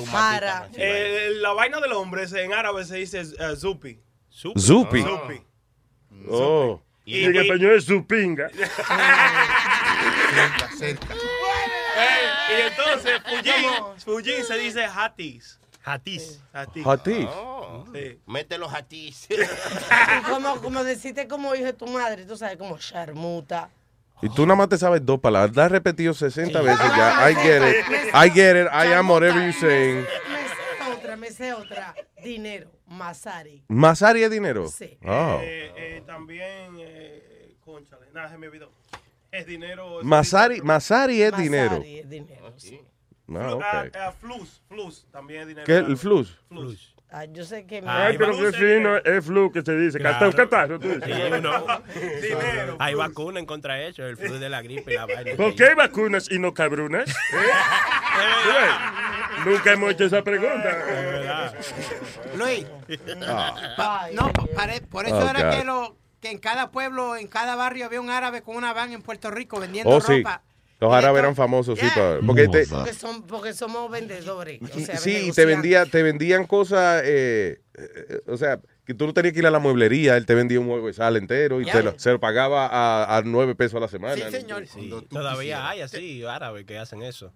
Eh, 0.75 1.29
la 1.39 1.53
vaina 1.53 1.79
del 1.79 1.93
hombre 1.93 2.27
se- 2.27 2.43
en 2.43 2.53
árabe 2.53 2.83
se 2.83 2.97
dice 2.97 3.21
eh, 3.21 3.55
zupi. 3.55 3.97
Zupi. 4.29 4.59
Zupi. 4.59 5.41
Oh. 6.29 6.81
Y 7.05 7.23
en 7.25 7.35
español 7.35 7.75
es 7.77 7.85
Eh, 10.81 10.97
y 12.49 12.61
entonces 12.61 13.21
Fujín 14.03 14.43
se 14.43 14.57
dice 14.57 14.85
hatis. 14.85 15.59
Hatis. 15.83 16.41
Hatis. 16.53 16.85
Hatis. 16.85 17.27
Oh, 17.29 17.85
Sí. 17.93 18.19
Mete 18.25 18.57
los 18.57 18.73
hatis. 18.73 19.27
Como, 20.29 20.61
como 20.61 20.83
decirte 20.83 21.27
como 21.27 21.53
hijo 21.55 21.65
de 21.65 21.73
tu 21.73 21.87
madre, 21.87 22.25
tú 22.25 22.37
sabes, 22.37 22.57
como 22.57 22.77
charmuta. 22.77 23.69
Y 24.21 24.29
tú 24.29 24.45
nada 24.45 24.55
más 24.55 24.69
te 24.69 24.77
sabes 24.77 25.05
dos 25.05 25.19
palabras. 25.19 25.55
La 25.55 25.65
has 25.65 25.71
repetido 25.71 26.13
60 26.13 26.61
veces 26.61 26.87
ya. 26.95 27.29
I 27.29 27.35
get 27.35 27.61
it. 27.61 27.85
I 28.13 28.29
get 28.29 28.55
it. 28.55 28.67
I 28.71 28.93
am 28.93 29.09
whatever 29.09 29.41
you're 29.41 29.51
saying. 29.53 30.05
Me 30.05 30.47
sé 30.47 30.93
otra, 30.93 31.15
me 31.17 31.31
sé 31.31 31.53
otra. 31.53 31.95
Dinero, 32.23 32.71
Masari. 32.87 33.63
¿Masari 33.67 34.23
es 34.23 34.31
dinero? 34.31 34.67
Sí. 34.69 34.97
Oh. 35.05 35.39
Eh, 35.41 35.73
eh, 35.75 36.03
también, 36.05 36.77
eh, 36.79 37.55
conchale, 37.65 38.05
nada, 38.13 38.29
se 38.29 38.37
me 38.37 38.47
olvidó. 38.47 38.71
Es 39.33 39.45
dinero. 39.47 39.99
es 39.99 40.05
Masari, 40.05 40.61
Masari 40.61 41.21
es 41.23 41.35
dinero. 41.35 41.71
Masari 41.77 41.99
es 41.99 42.09
dinero, 42.09 42.53
sí. 42.57 42.79
Ah, 42.81 43.31
Flu- 43.33 43.53
ok. 43.55 43.63
ah, 43.63 43.85
ah, 43.99 44.11
flus, 44.19 44.61
flus, 44.67 45.07
también 45.11 45.41
es 45.41 45.47
dinero. 45.47 45.65
¿Qué 45.65 45.79
es 45.79 45.85
el 45.87 45.97
flus? 45.97 46.37
Flus. 46.47 46.93
Ah, 47.09 47.25
yo 47.25 47.43
sé 47.43 47.65
que... 47.67 47.81
Ay, 47.85 48.17
pero 48.17 48.35
qué 48.37 48.51
fino 48.53 48.97
es 48.97 49.25
flu 49.25 49.51
que 49.51 49.61
se 49.61 49.75
dice. 49.77 49.99
Claro. 49.99 50.31
Catarro, 50.33 50.79
tú 50.79 50.87
dices. 50.87 51.03
Sí, 51.05 51.11
uno. 51.37 51.65
Dinero. 52.21 52.75
Hay 52.79 52.95
vacunas 52.95 53.43
contra 53.45 53.79
eso, 53.81 54.03
el 54.05 54.17
flu 54.17 54.39
de 54.39 54.49
la 54.49 54.61
gripe 54.63 54.93
y 54.93 54.97
la 54.97 55.05
vaina. 55.05 55.35
¿Por 55.37 55.53
qué 55.55 55.65
hay 55.65 55.75
vacunas 55.75 56.29
y 56.31 56.39
no 56.39 56.53
cabrunas? 56.55 57.07
¿Eh? 57.09 59.43
Nunca 59.45 59.73
hemos 59.73 59.91
hecho 59.91 60.05
esa 60.05 60.23
pregunta. 60.23 61.53
Luis. 62.35 62.65
Ah. 63.27 63.73
pa- 63.77 64.07
no, 64.13 64.31
pa- 64.33 64.45
pare- 64.55 64.81
por 64.81 65.05
eso 65.05 65.17
Oh, 65.17 65.29
era 65.29 65.43
God. 65.51 65.57
que, 65.59 65.63
lo, 65.65 65.95
que 66.23 66.31
en 66.31 66.37
cada 66.37 66.71
pueblo, 66.71 67.17
en 67.17 67.27
cada 67.27 67.55
barrio 67.57 67.85
había 67.85 67.99
un 67.99 68.09
árabe 68.09 68.41
con 68.41 68.55
una 68.55 68.71
van 68.71 68.93
en 68.93 69.01
Puerto 69.01 69.29
Rico 69.29 69.59
vendiendo 69.59 69.91
Oh, 69.93 69.99
sí. 69.99 70.19
ropa. 70.23 70.41
Los 70.79 70.93
árabes 70.93 71.19
eran 71.19 71.35
famosos, 71.35 71.77
sí. 71.77 71.85
Yeah. 71.95 72.19
Porque 72.25 72.47
te, 72.47 72.65
Porque, 72.65 72.93
son, 72.93 73.23
porque 73.23 73.53
somos 73.53 73.91
vendedores. 73.91 74.61
O 74.61 74.79
sea, 74.79 74.95
sí, 74.97 75.27
y 75.27 75.31
te, 75.33 75.45
vendía, 75.45 75.85
te 75.85 76.01
vendían 76.01 76.45
cosas, 76.45 77.01
eh, 77.05 77.61
eh, 77.77 78.21
o 78.27 78.37
sea, 78.37 78.59
que 78.85 78.93
tú 78.93 79.05
no 79.05 79.13
tenías 79.13 79.33
que 79.33 79.39
ir 79.39 79.47
a 79.47 79.51
la 79.51 79.59
mueblería, 79.59 80.15
él 80.17 80.25
te 80.25 80.33
vendía 80.35 80.59
un 80.61 80.67
juego 80.67 80.87
de 80.87 80.93
sal 80.93 81.15
entero 81.17 81.59
y 81.61 81.65
te 81.65 81.83
lo- 81.83 81.97
se 81.99 82.11
lo 82.11 82.19
pagaba 82.21 82.67
a, 82.67 83.17
a 83.17 83.21
nueve 83.23 83.53
pesos 83.55 83.75
a 83.75 83.79
la 83.81 83.87
semana. 83.89 84.15
Sí, 84.15 84.31
señor. 84.31 84.65
Sí, 84.67 84.89
todavía 85.09 85.67
hay 85.69 85.81
así 85.81 86.23
árabes 86.25 86.65
que 86.65 86.77
hacen 86.77 87.01
eso. 87.03 87.33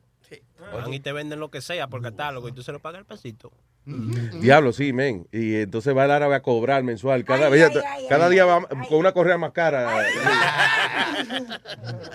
Van 0.74 0.92
y 0.94 1.00
te 1.00 1.12
venden 1.14 1.40
lo 1.40 1.50
que 1.52 1.62
sea 1.62 1.88
por 1.88 2.02
catálogo 2.02 2.48
y 2.48 2.52
tú 2.52 2.64
se 2.64 2.72
lo 2.72 2.80
pagas 2.80 3.00
al 3.00 3.06
pasito. 3.06 3.52
Diablo, 3.86 4.74
sí, 4.74 4.92
men. 4.92 5.28
Y 5.32 5.56
entonces 5.62 5.96
va 5.96 6.04
el 6.04 6.12
árabe 6.12 6.36
a 6.36 6.42
cobrar 6.42 6.84
mensual. 6.84 7.24
Cada, 7.24 7.50
día- 7.50 7.70
cada 8.10 8.28
día 8.28 8.44
va 8.46 8.68
con 8.68 9.00
una 9.00 9.14
correa 9.14 9.38
más 9.38 9.52
cara. 9.54 9.88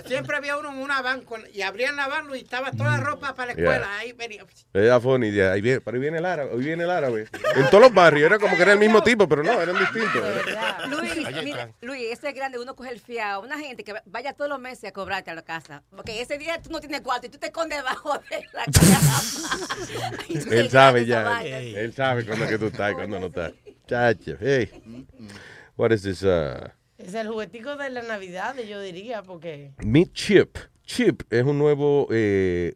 Siempre 0.06 0.36
había 0.36 0.56
uno 0.58 0.70
en 0.70 0.78
una 0.78 1.00
van 1.02 1.22
con- 1.22 1.42
y 1.52 1.62
abrían 1.62 1.96
la 1.96 2.06
van 2.08 2.28
y 2.34 2.38
estaba 2.38 2.70
toda 2.72 2.90
la 2.90 2.96
ropa 2.98 3.34
para 3.34 3.52
la 3.52 3.58
Yeah. 3.58 3.70
escuela. 3.72 3.96
Ahí 3.96 4.12
venía. 4.12 4.44
Era 4.74 5.00
funny. 5.00 5.38
Ahí 5.40 5.60
viene, 5.60 5.80
pero 5.80 5.96
ahí 5.96 6.00
viene 6.00 6.18
el 6.18 6.26
árabe. 6.26 6.50
Hoy 6.52 6.64
viene 6.64 6.84
el 6.84 6.90
árabe. 6.90 7.26
En 7.56 7.66
todos 7.70 7.82
los 7.84 7.94
barrios 7.94 8.26
era 8.26 8.38
como 8.38 8.56
que 8.56 8.62
era 8.62 8.72
el 8.74 8.78
mismo 8.78 9.02
tipo, 9.02 9.26
pero 9.28 9.42
no, 9.42 9.60
eran 9.60 9.76
distintos. 9.78 10.22
Luis, 10.88 11.42
mira. 11.44 11.70
Luis, 11.80 12.02
ese 12.12 12.28
es 12.28 12.34
grande, 12.34 12.58
uno 12.58 12.74
coge 12.76 12.90
el 12.90 13.00
fiado. 13.00 13.40
Una 13.42 13.58
gente 13.58 13.82
que 13.84 13.94
vaya 14.06 14.32
todos 14.34 14.48
los 14.50 14.60
meses 14.60 14.90
a 14.90 14.92
cobrarte 14.92 15.30
a 15.30 15.34
la 15.34 15.42
casa. 15.42 15.82
Porque 15.90 16.20
ese 16.20 16.36
día 16.38 16.60
tú 16.60 16.70
no 16.70 16.80
tienes 16.80 17.00
cuarto 17.00 17.26
y 17.26 17.30
tú 17.30 17.38
te 17.38 17.46
escondes 17.46 17.78
debajo 17.78 18.18
de 18.30 18.31
la 18.52 18.64
Él 20.56 20.70
sabe 20.70 21.06
ya. 21.06 21.42
Él 21.44 21.92
sabe 21.92 22.24
cuándo 22.24 22.44
es 22.44 22.50
que 22.50 22.58
tú 22.58 22.66
estás 22.66 22.92
y 22.92 22.94
cuándo 22.94 23.20
no 23.20 23.26
estás. 23.26 23.52
Chacho, 23.86 24.36
hey. 24.40 24.70
What 25.76 25.92
is 25.92 26.02
this? 26.02 26.22
Uh, 26.22 26.68
Es 26.98 27.14
el 27.14 27.28
juguetico 27.28 27.76
de 27.76 27.90
la 27.90 28.02
Navidad, 28.02 28.54
yo 28.58 28.80
diría, 28.80 29.22
porque... 29.22 29.72
Meet 29.84 30.12
Chip. 30.12 30.58
Chip 30.84 31.22
es 31.30 31.42
un 31.44 31.58
nuevo 31.58 32.06
eh, 32.10 32.74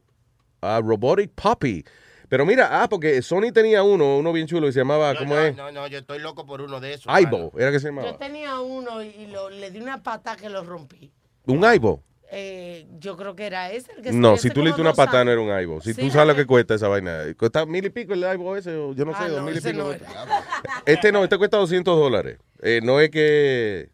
ah, 0.62 0.80
robotic 0.82 1.30
puppy. 1.32 1.84
Pero 2.28 2.44
mira, 2.44 2.82
ah, 2.82 2.88
porque 2.88 3.22
Sony 3.22 3.52
tenía 3.52 3.84
uno, 3.84 4.16
uno 4.18 4.32
bien 4.32 4.48
chulo, 4.48 4.66
y 4.68 4.72
se 4.72 4.80
llamaba, 4.80 5.12
No, 5.12 5.18
¿cómo 5.20 5.34
no, 5.36 5.40
es? 5.42 5.56
no, 5.56 5.70
no, 5.70 5.86
yo 5.86 5.98
estoy 5.98 6.18
loco 6.18 6.44
por 6.44 6.60
uno 6.60 6.80
de 6.80 6.94
esos. 6.94 7.06
Aibo, 7.06 7.52
era 7.56 7.70
que 7.70 7.78
se 7.78 7.84
Yo 7.88 7.94
llamaba. 7.94 8.18
tenía 8.18 8.58
uno 8.58 9.00
y 9.02 9.26
lo- 9.28 9.48
le 9.48 9.70
di 9.70 9.78
una 9.80 10.02
pata 10.02 10.34
que 10.36 10.48
lo 10.50 10.64
rompí. 10.64 11.12
¿Un 11.46 11.64
Aibo? 11.64 12.02
Eh, 12.32 12.86
yo 12.98 13.16
creo 13.16 13.36
que 13.36 13.46
era 13.46 13.70
ese. 13.70 13.92
El 13.92 14.02
que 14.02 14.12
No, 14.12 14.36
si 14.36 14.50
tú 14.50 14.60
le 14.60 14.66
diste 14.66 14.80
una 14.80 14.90
dos 14.90 14.96
patada 14.96 15.24
no 15.24 15.30
era 15.30 15.40
un 15.40 15.50
Aibo. 15.50 15.80
Si 15.80 15.94
Sí, 15.94 16.00
tú 16.02 16.10
sabes 16.10 16.28
lo 16.28 16.34
que 16.34 16.44
cuesta 16.46 16.74
esa 16.74 16.88
vaina. 16.88 17.22
Cuesta 17.38 17.64
mil 17.66 17.84
y 17.84 17.90
pico 17.90 18.14
el 18.14 18.24
Aibo 18.24 18.56
ese, 18.56 18.70
yo 18.72 19.04
no 19.04 19.12
sé, 19.12 19.18
Ah, 19.20 19.28
dos 19.28 19.40
no, 19.40 19.46
mil 19.46 19.56
y 19.56 19.60
pico. 19.60 19.72
no 19.78 19.92
Este 20.84 21.12
no, 21.12 21.22
este 21.22 21.38
cuesta 21.38 21.56
200 21.58 21.96
dólares. 21.98 22.38
Eh, 22.62 22.80
no 22.82 23.00
es 23.00 23.10
que 23.10 23.90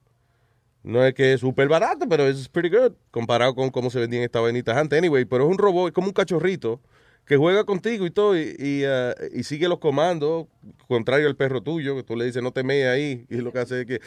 no 0.82 1.04
es 1.04 1.14
que 1.14 1.34
es 1.34 1.40
súper 1.40 1.68
barato, 1.68 2.06
pero 2.09 2.26
es 2.26 2.48
pretty 2.48 2.74
good 2.74 2.92
comparado 3.10 3.54
con 3.54 3.70
cómo 3.70 3.90
se 3.90 4.00
vendían 4.00 4.22
estas 4.22 4.42
vainitas 4.42 4.76
antes. 4.76 4.98
Anyway, 4.98 5.24
pero 5.26 5.44
es 5.44 5.50
un 5.50 5.59
robot, 5.59 5.88
es 5.88 5.92
como 5.94 6.06
un 6.09 6.12
cachorrito 6.12 6.80
que 7.24 7.36
juega 7.36 7.62
contigo 7.64 8.04
y 8.04 8.10
todo 8.10 8.36
y, 8.36 8.56
y, 8.59 8.84
uh, 8.84 9.12
y 9.32 9.44
sigue 9.44 9.68
los 9.68 9.78
comandos, 9.78 10.46
contrario 10.88 11.28
al 11.28 11.36
perro 11.36 11.62
tuyo, 11.62 11.94
que 11.94 12.02
tú 12.02 12.16
le 12.16 12.24
dices 12.24 12.42
no 12.42 12.50
te 12.50 12.64
mees 12.64 12.88
ahí 12.88 13.26
y 13.30 13.36
lo 13.36 13.52
que 13.52 13.60
hace 13.60 13.82
es 13.82 13.86
que, 13.86 14.00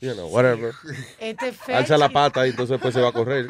you 0.00 0.12
know, 0.14 0.26
whatever. 0.28 0.72
Este 1.18 1.52
Alza 1.72 1.96
la 1.98 2.08
pata 2.08 2.46
y 2.46 2.50
entonces 2.50 2.70
después 2.74 2.94
se 2.94 3.00
va 3.00 3.08
a 3.08 3.12
correr. 3.12 3.46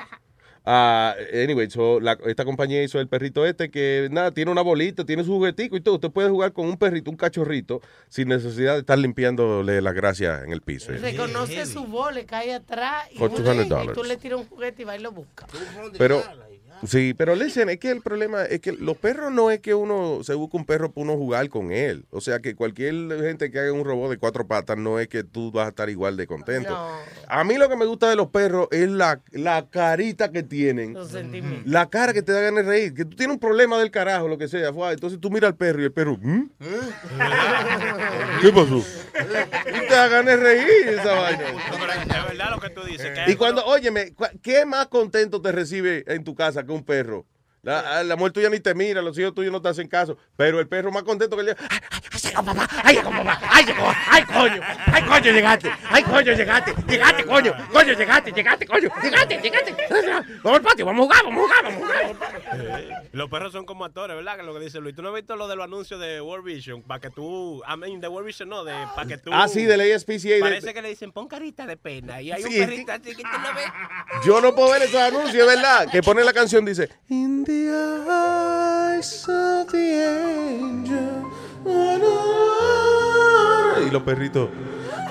Ah, 0.70 1.14
anyway, 1.32 1.70
so, 1.70 1.98
la- 1.98 2.18
esta 2.26 2.44
compañía 2.44 2.82
hizo 2.82 3.00
el 3.00 3.08
perrito 3.08 3.46
este 3.46 3.70
que 3.70 4.08
nada, 4.10 4.32
tiene 4.32 4.50
una 4.50 4.60
bolita, 4.60 5.02
tiene 5.06 5.24
su 5.24 5.30
juguetico 5.32 5.76
y 5.76 5.80
todo. 5.80 5.94
Usted 5.94 6.10
puede 6.10 6.28
jugar 6.28 6.52
con 6.52 6.66
un 6.66 6.76
perrito, 6.76 7.10
un 7.10 7.16
cachorrito, 7.16 7.80
sin 8.10 8.28
necesidad 8.28 8.74
de 8.74 8.80
estar 8.80 8.98
limpiándole 8.98 9.80
la 9.80 9.92
gracia 9.92 10.42
en 10.44 10.52
el 10.52 10.60
piso. 10.60 10.92
Reconoce 10.92 11.64
su 11.64 11.84
voz, 11.86 12.12
le 12.12 12.26
cae 12.26 12.52
atrás 12.52 13.08
y, 13.12 13.16
For 13.16 13.30
vuelve, 13.30 13.64
$200. 13.66 13.84
y 13.84 13.94
tú 13.94 14.04
le 14.04 14.18
tiras 14.18 14.40
un 14.40 14.46
juguete 14.46 14.82
y 14.82 14.84
va 14.84 14.94
y 14.96 15.00
lo 15.00 15.12
busca. 15.12 15.46
Pero, 15.96 16.22
sí, 16.86 17.14
pero 17.14 17.34
listen, 17.34 17.68
es 17.68 17.78
que 17.78 17.90
el 17.90 18.00
problema 18.00 18.44
es 18.44 18.60
que 18.60 18.72
los 18.72 18.96
perros 18.96 19.32
no 19.32 19.50
es 19.50 19.60
que 19.60 19.74
uno 19.74 20.22
se 20.22 20.34
busque 20.34 20.56
un 20.56 20.64
perro 20.64 20.90
para 20.90 21.04
uno 21.04 21.16
jugar 21.16 21.48
con 21.48 21.72
él. 21.72 22.04
O 22.10 22.20
sea, 22.20 22.40
que 22.40 22.54
cualquier 22.54 22.94
gente 23.20 23.50
que 23.50 23.58
haga 23.58 23.72
un 23.72 23.84
robot 23.84 24.10
de 24.10 24.18
cuatro 24.18 24.46
patas 24.46 24.76
no 24.76 24.98
es 24.98 25.08
que 25.08 25.24
tú 25.24 25.50
vas 25.52 25.66
a 25.66 25.68
estar 25.70 25.90
igual 25.90 26.16
de 26.16 26.26
contento. 26.26 26.76
A 27.26 27.44
mí 27.44 27.56
lo 27.56 27.68
que 27.68 27.76
me 27.76 27.86
gusta 27.86 28.08
de 28.08 28.16
los 28.16 28.28
perros 28.28 28.68
es 28.70 28.88
la, 28.88 29.20
la 29.32 29.66
carita 29.68 30.30
que 30.30 30.42
tienen. 30.42 30.94
Los 30.94 31.10
sentimientos. 31.10 31.70
La 31.70 31.88
cara 31.88 32.12
que 32.12 32.22
te 32.22 32.32
da 32.32 32.40
ganas 32.40 32.64
de 32.64 32.70
reír. 32.70 32.94
Que 32.94 33.04
tú 33.04 33.16
tienes 33.16 33.34
un 33.34 33.40
problema 33.40 33.78
del 33.78 33.90
carajo, 33.90 34.28
lo 34.28 34.38
que 34.38 34.48
sea. 34.48 34.72
fue, 34.72 34.92
Entonces 34.92 35.20
tú 35.20 35.30
miras 35.30 35.48
al 35.48 35.56
perro 35.56 35.80
y 35.80 35.84
el 35.84 35.92
perro. 35.92 36.16
¿Mm? 36.20 36.50
¿Qué 38.40 38.50
pasó? 38.50 38.84
Y 39.66 39.88
te 39.88 39.94
da 39.94 40.08
ganas 40.08 40.26
de 40.26 40.36
reír 40.36 40.88
esa 40.88 41.14
vaina. 41.14 41.44
Es 41.48 42.24
verdad 42.28 42.50
lo 42.50 42.60
que 42.60 42.70
tú 42.70 42.82
dices. 42.84 43.10
que 43.10 43.32
Y 43.32 43.36
cuando, 43.36 43.64
óyeme, 43.64 44.14
¿qué 44.42 44.64
más 44.64 44.86
contento 44.88 45.40
te 45.40 45.52
recibe 45.52 46.04
en 46.06 46.24
tu 46.24 46.34
casa 46.34 46.64
que 46.64 46.67
un 46.74 46.84
perro? 46.84 47.26
La, 47.68 48.02
la 48.02 48.16
mujer 48.16 48.32
tuya 48.32 48.48
ni 48.50 48.60
te 48.60 48.74
mira, 48.74 49.02
los 49.02 49.18
hijos 49.18 49.34
tuyos 49.34 49.52
no 49.52 49.60
te 49.60 49.68
hacen 49.68 49.88
caso, 49.88 50.16
pero 50.36 50.58
el 50.58 50.66
perro 50.68 50.90
más 50.90 51.02
contento 51.02 51.36
que 51.36 51.40
el 51.40 51.46
día. 51.48 51.56
¡Ay, 51.68 51.78
ay, 52.12 52.20
llegó 52.22 52.42
papá! 52.44 52.68
¡Ay, 52.82 52.94
llegó 52.96 53.10
papá! 53.10 53.40
¡Ay, 53.50 53.64
llegó! 53.66 53.92
¡Ay, 54.10 54.22
coño! 54.24 54.62
¡Ay, 54.86 55.02
coño, 55.02 55.32
llegaste! 55.32 55.70
¡Ay, 55.90 56.02
coño, 56.02 56.32
llegaste! 56.32 56.74
¡Llegaste, 56.88 57.24
coño! 57.24 57.52
¡Coño, 57.72 57.92
llegaste! 57.92 58.32
¡Llegaste, 58.32 58.66
coño! 58.66 58.88
¡Llegaste, 59.02 59.40
llegaste! 59.42 59.74
Vamos 60.42 60.58
al 60.60 60.62
patio, 60.62 60.86
vamos 60.86 61.10
a 61.10 61.20
jugar, 61.20 61.24
vamos 61.24 61.42
a 61.42 61.46
jugar, 61.46 61.64
vamos 61.64 61.82
a 61.82 62.56
jugar. 62.56 62.80
Eh, 62.80 62.90
Los 63.12 63.28
perros 63.28 63.52
son 63.52 63.66
como 63.66 63.84
actores, 63.84 64.16
¿verdad? 64.16 64.36
Que 64.36 64.42
lo 64.44 64.54
que 64.54 64.60
dice 64.60 64.80
Luis. 64.80 64.94
¿Tú 64.96 65.02
no 65.02 65.08
has 65.10 65.14
visto 65.14 65.36
lo 65.36 65.46
de 65.48 65.56
los 65.56 65.64
anuncios 65.64 66.00
de 66.00 66.20
World 66.20 66.44
Vision? 66.46 66.82
Para 66.82 67.00
que 67.00 67.10
tú. 67.10 67.62
I 67.68 67.76
mean, 67.76 68.00
de 68.00 68.08
World 68.08 68.26
Vision 68.26 68.48
no, 68.48 68.64
de 68.64 68.72
para 68.94 69.06
que 69.08 69.18
tú. 69.18 69.30
Ah, 69.32 69.46
sí, 69.48 69.64
del 69.64 69.80
ASPCA. 69.92 70.28
de- 70.36 70.40
Parece 70.40 70.72
que 70.74 70.80
le 70.82 70.88
dicen, 70.90 71.12
pon 71.12 71.28
carita 71.28 71.66
de 71.66 71.76
pena. 71.76 72.20
Y 72.22 72.30
hay 72.32 72.42
Sí, 72.42 72.48
un 72.60 72.66
perrito 72.66 72.92
así 72.92 73.14
que 73.14 73.22
tú 73.22 73.28
lo 73.42 73.54
ves. 73.54 73.64
Yo 74.24 74.40
no 74.40 74.54
puedo 74.54 74.70
ver 74.72 74.82
esos 74.82 75.00
anuncios, 75.00 75.46
¿verdad? 75.46 75.86
Que 75.90 76.02
pone 76.02 76.24
la 76.24 76.32
canción, 76.32 76.64
dice. 76.64 76.88
In 77.08 77.44
the 77.66 78.04
eyes 78.08 79.24
of 79.28 79.66
the 79.70 80.04
angel. 80.04 81.24
Y 83.86 83.90
los 83.90 84.02
perritos. 84.02 84.48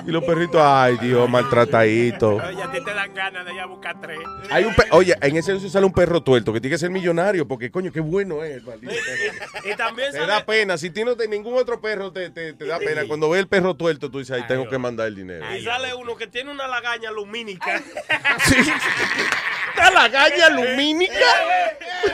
Y 0.06 0.10
los 0.10 0.24
perritos, 0.24 0.60
ay 0.64 0.96
Dios, 0.98 1.28
maltratadito. 1.28 2.36
Oye, 2.36 2.62
a 2.62 2.70
ti 2.72 2.82
te 2.82 2.94
dan 2.94 3.12
ganas 3.12 3.44
de 3.44 3.52
ir 3.52 3.60
a 3.60 3.66
buscar 3.66 4.00
tres. 4.00 4.18
Hay 4.50 4.64
un 4.64 4.74
Oye, 4.92 5.14
en 5.20 5.36
ese 5.36 5.50
anuncio 5.50 5.68
sale 5.68 5.84
un 5.84 5.92
perro 5.92 6.22
tuerto 6.22 6.50
que 6.52 6.60
tiene 6.62 6.74
que 6.74 6.78
ser 6.78 6.88
millonario 6.90 7.46
porque, 7.46 7.70
coño, 7.70 7.92
qué 7.92 8.00
bueno 8.00 8.42
es 8.42 8.56
el 8.56 8.62
maldito 8.62 8.94
perro. 8.94 9.70
Y 9.70 9.76
también 9.76 10.10
Te 10.12 10.18
sale- 10.18 10.32
da 10.32 10.46
pena. 10.46 10.78
Si 10.78 10.88
tienes 10.90 11.18
de 11.18 11.28
ningún 11.28 11.54
otro 11.58 11.78
perro, 11.80 12.10
te, 12.12 12.30
te- 12.30 12.54
te 12.54 12.64
da 12.64 12.78
pena. 12.78 13.02
Cuando 13.06 13.28
ves 13.28 13.40
el 13.40 13.48
perro 13.48 13.74
tuerto, 13.74 14.10
tú 14.10 14.18
dices, 14.20 14.36
ay, 14.36 14.44
tengo 14.48 14.66
que 14.68 14.78
mandar 14.78 15.08
el 15.08 15.16
dinero. 15.16 15.44
Y 15.54 15.62
sale 15.62 15.92
uno 15.94 16.16
que 16.16 16.26
tiene 16.26 16.50
una 16.50 16.66
lagaña 16.68 17.10
lumínica. 17.10 17.82
¿Una 19.78 19.90
lagaña 19.90 20.50
lumínica? 20.50 21.14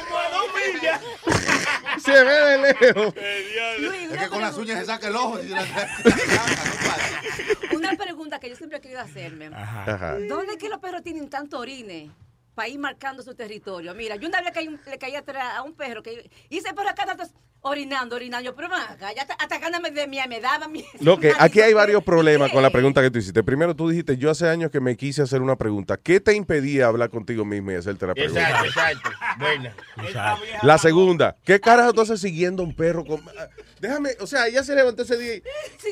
Como 0.09 0.19
a 0.19 0.29
dos 0.29 0.47
millas. 0.55 1.01
Se 2.03 2.25
ve 2.25 2.35
de 2.35 2.59
lejos. 2.59 3.15
Es 3.17 4.19
que 4.19 4.29
con 4.29 4.41
las 4.41 4.57
uñas 4.57 4.81
se 4.81 4.87
saca 4.87 5.09
el 5.09 5.17
ojo. 5.17 5.39
Una 7.75 7.97
pregunta 7.97 8.39
que 8.39 8.51
yo 8.51 8.57
siempre 8.57 8.79
he 8.79 8.81
querido 8.81 9.01
hacerme. 9.01 9.51
Ajá. 9.55 10.17
¿Dónde 10.29 10.53
es 10.53 10.59
que 10.59 10.69
los 10.69 10.79
perros 10.81 11.03
tienen 11.03 11.29
tanto 11.29 11.59
orine? 11.59 12.11
Para 12.55 12.69
ir 12.69 12.79
marcando 12.79 13.23
su 13.23 13.35
territorio. 13.35 13.95
Mira, 13.95 14.17
yo 14.17 14.29
una 14.29 14.39
vez 14.39 14.47
le 14.49 14.53
caí, 14.53 14.79
le 14.87 14.99
caí 14.99 15.17
atrás 15.17 15.57
a 15.57 15.63
un 15.63 15.75
perro 15.75 16.03
que 16.03 16.31
ese 16.51 16.73
perro 16.73 16.89
acá 16.89 17.05
tanto 17.05 17.25
orinando, 17.67 18.15
orinando. 18.17 18.45
Yo, 18.45 18.55
pero 18.55 18.69
acá, 18.75 19.13
ya 19.15 19.27
ganas 19.59 19.83
de 19.95 20.07
mí, 20.07 20.19
me 20.29 20.41
daba 20.41 20.69
miedo. 20.69 20.87
Lo 21.01 21.19
que 21.19 21.33
aquí 21.39 21.61
hay 21.61 21.73
varios 21.73 22.05
problemas 22.05 22.53
con 22.53 22.63
la 22.63 22.71
pregunta 22.73 23.01
que 23.03 23.11
tú 23.11 23.19
hiciste. 23.19 23.43
Primero, 23.43 23.75
tú 23.75 23.89
dijiste, 23.89 24.17
yo 24.17 24.31
hace 24.31 24.49
años 24.49 24.71
que 24.71 24.81
me 24.81 24.97
quise 24.97 25.23
hacer 25.23 25.41
una 25.43 25.57
pregunta. 25.57 25.97
¿Qué 25.97 26.21
te 26.21 26.35
impedía 26.35 26.87
hablar 26.87 27.11
contigo 27.11 27.45
mismo 27.45 27.73
y 27.73 27.75
hacerte 27.77 28.07
la 28.07 28.15
pregunta? 28.15 28.41
Exacto, 28.41 28.67
exacto. 28.69 29.11
Buena. 29.39 29.75
La 30.63 30.79
segunda, 30.79 31.37
¿qué 31.45 31.59
carajo 31.59 31.93
tú 31.93 32.03
haces 32.03 32.21
siguiendo 32.21 32.63
a 32.63 32.67
un 32.67 32.75
perro? 32.77 33.05
con- 33.05 33.23
ah, 33.39 33.49
Déjame, 33.81 34.11
o 34.21 34.27
sea, 34.27 34.47
ella 34.47 34.63
se 34.63 34.75
levantó 34.75 35.03
ese 35.03 35.19
día 35.19 35.35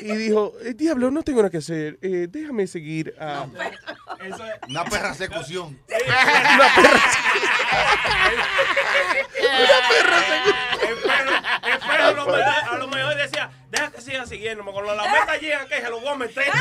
y, 0.01 0.15
dijo, 0.15 0.53
"Eh, 0.63 0.73
diablo, 0.73 1.11
no 1.11 1.21
tengo 1.21 1.39
nada 1.41 1.51
que 1.51 1.57
hacer, 1.57 1.99
eh, 2.01 2.27
déjame 2.29 2.65
seguir 2.65 3.13
a... 3.19 3.45
Una 4.69 4.83
perra 4.85 5.13
secución. 5.13 5.77
Una 6.53 6.69
perra 6.75 7.01
El 10.81 10.97
perro, 10.97 11.31
el 11.63 11.79
perro 11.79 12.05
a, 12.71 12.77
lo 12.77 12.87
mejor, 12.87 13.15
decía, 13.15 13.49
deja 13.69 13.91
que 13.91 14.01
siga 14.01 14.25
siguiéndome. 14.25 14.71
Cuando 14.71 14.95
la 14.95 15.03
meta 15.03 15.37
llega, 15.37 15.65
que 15.65 15.81
se 15.81 15.89
lo 15.89 15.99
voy 15.99 16.09
a 16.09 16.15
meter. 16.15 16.51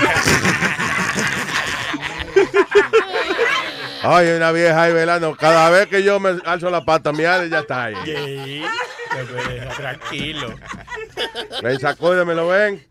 Ay, 4.02 4.28
hay 4.28 4.36
una 4.36 4.52
vieja 4.52 4.82
ahí 4.82 4.92
velando. 4.92 5.36
Cada 5.36 5.70
vez 5.70 5.86
que 5.88 6.02
yo 6.02 6.18
me 6.18 6.40
alzo 6.44 6.70
la 6.70 6.84
pata, 6.84 7.12
mi 7.12 7.22
ya 7.22 7.36
está 7.60 7.84
ahí. 7.84 7.96
Sí. 8.04 8.64
Tranquilo. 9.76 10.54
Me 11.62 11.78
sacó 11.78 12.14
de 12.14 12.24
me 12.24 12.34
lo 12.34 12.48
ven. 12.48 12.84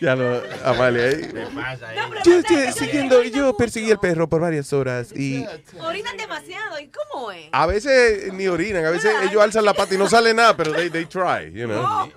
Ya 0.00 0.14
lo, 0.14 0.40
Amalia. 0.64 1.10
¿Qué 1.10 1.46
pasa 1.54 1.88
ahí? 1.88 1.98
Yo 2.24 2.38
estoy 2.38 2.72
siguiendo, 2.72 3.22
yo 3.24 3.56
perseguí 3.56 3.90
al 3.90 3.98
perro 3.98 4.28
por 4.28 4.40
varias 4.40 4.72
horas 4.72 5.12
y 5.16 5.44
Orinan 5.80 6.16
demasiado. 6.16 6.78
¿Y 6.78 6.88
cómo 6.88 7.32
es? 7.32 7.48
a 7.52 7.66
veces 7.66 8.32
ni 8.32 8.46
orinan, 8.46 8.84
a 8.84 8.90
veces 8.90 9.12
ellos 9.24 9.42
alzan 9.42 9.64
la 9.64 9.74
pata 9.74 9.94
y 9.94 9.98
no 9.98 10.08
sale 10.08 10.32
nada, 10.34 10.56
pero 10.56 10.72
they, 10.72 10.88
they 10.90 11.06
try, 11.06 11.50
you 11.52 11.66
know. 11.66 12.10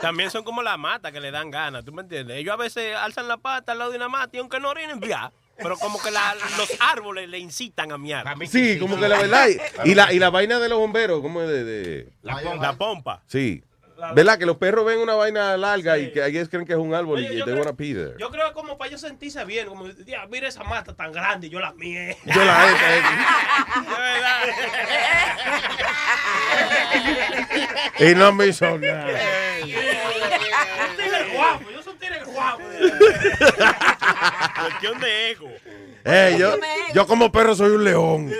También 0.00 0.30
son 0.30 0.44
como 0.44 0.62
la 0.62 0.76
mata 0.76 1.10
que 1.10 1.20
le 1.20 1.30
dan 1.30 1.50
ganas, 1.50 1.84
¿tú 1.84 1.92
me 1.92 2.02
entiendes? 2.02 2.36
Ellos 2.36 2.52
a 2.52 2.56
veces 2.56 2.94
alzan 2.96 3.28
la 3.28 3.38
pata 3.38 3.72
al 3.72 3.78
lado 3.78 3.90
de 3.90 3.96
una 3.96 4.08
mata 4.08 4.36
y 4.36 4.40
aunque 4.40 4.60
no 4.60 4.70
orinen, 4.70 5.00
ya. 5.00 5.32
Pero 5.56 5.78
como 5.78 5.98
que 6.02 6.10
la- 6.10 6.34
los 6.58 6.70
árboles 6.80 7.30
le 7.30 7.38
incitan 7.38 7.90
a 7.90 7.96
miar. 7.96 8.26
Sí, 8.46 8.78
como 8.78 8.98
que 9.00 9.08
la 9.08 9.16
verdad. 9.18 9.46
Y, 9.84 9.90
y 9.90 9.94
la, 9.94 10.12
y 10.12 10.18
la 10.18 10.28
vaina 10.28 10.58
de 10.58 10.68
los 10.68 10.78
bomberos, 10.78 11.22
¿cómo 11.22 11.40
es 11.40 11.48
de, 11.48 11.64
de- 11.64 12.08
La 12.22 12.34
pompa. 12.42 12.62
La 12.66 12.72
pompa. 12.76 13.22
Sí. 13.26 13.62
¿Verdad? 14.14 14.38
Que 14.38 14.46
los 14.46 14.56
perros 14.58 14.84
ven 14.84 14.98
una 14.98 15.14
vaina 15.14 15.56
larga 15.56 15.96
y 15.98 16.12
que 16.12 16.24
ellos 16.26 16.48
creen 16.48 16.66
que 16.66 16.72
es 16.74 16.78
un 16.78 16.94
árbol 16.94 17.18
Oye, 17.18 17.34
y 17.38 17.42
creo- 17.42 17.56
wanna 17.56 17.72
pee 17.74 17.94
there. 17.94 18.14
Yo 18.18 18.30
creo 18.30 18.48
que 18.48 18.52
como 18.54 18.76
para 18.76 18.88
ellos 18.88 19.00
sentirse 19.00 19.44
bien, 19.44 19.66
como, 19.68 19.88
"Dia, 19.88 20.26
mira 20.30 20.48
esa 20.48 20.62
mata 20.64 20.94
tan 20.94 21.12
grande, 21.12 21.48
yo 21.48 21.60
la 21.60 21.72
mié. 21.72 22.16
Yo 22.24 22.44
la 22.44 22.66
he- 27.98 28.10
Y 28.10 28.14
no 28.14 28.32
me 28.32 28.46
hizo 28.46 28.78
nada. 28.78 29.06
Un 29.62 30.96
tigre 30.96 31.24
guapo, 31.34 31.70
yo 31.70 31.82
soy 31.82 31.92
un 31.94 31.98
tigre 31.98 32.24
guapo. 32.24 32.62
Cuestión 34.60 35.00
de 35.00 35.30
ego. 35.30 35.48
Eh, 36.04 36.36
yo, 36.38 36.54
yo 36.94 37.06
como 37.06 37.32
perro 37.32 37.54
soy 37.56 37.70
un 37.72 37.84
león. 37.84 38.32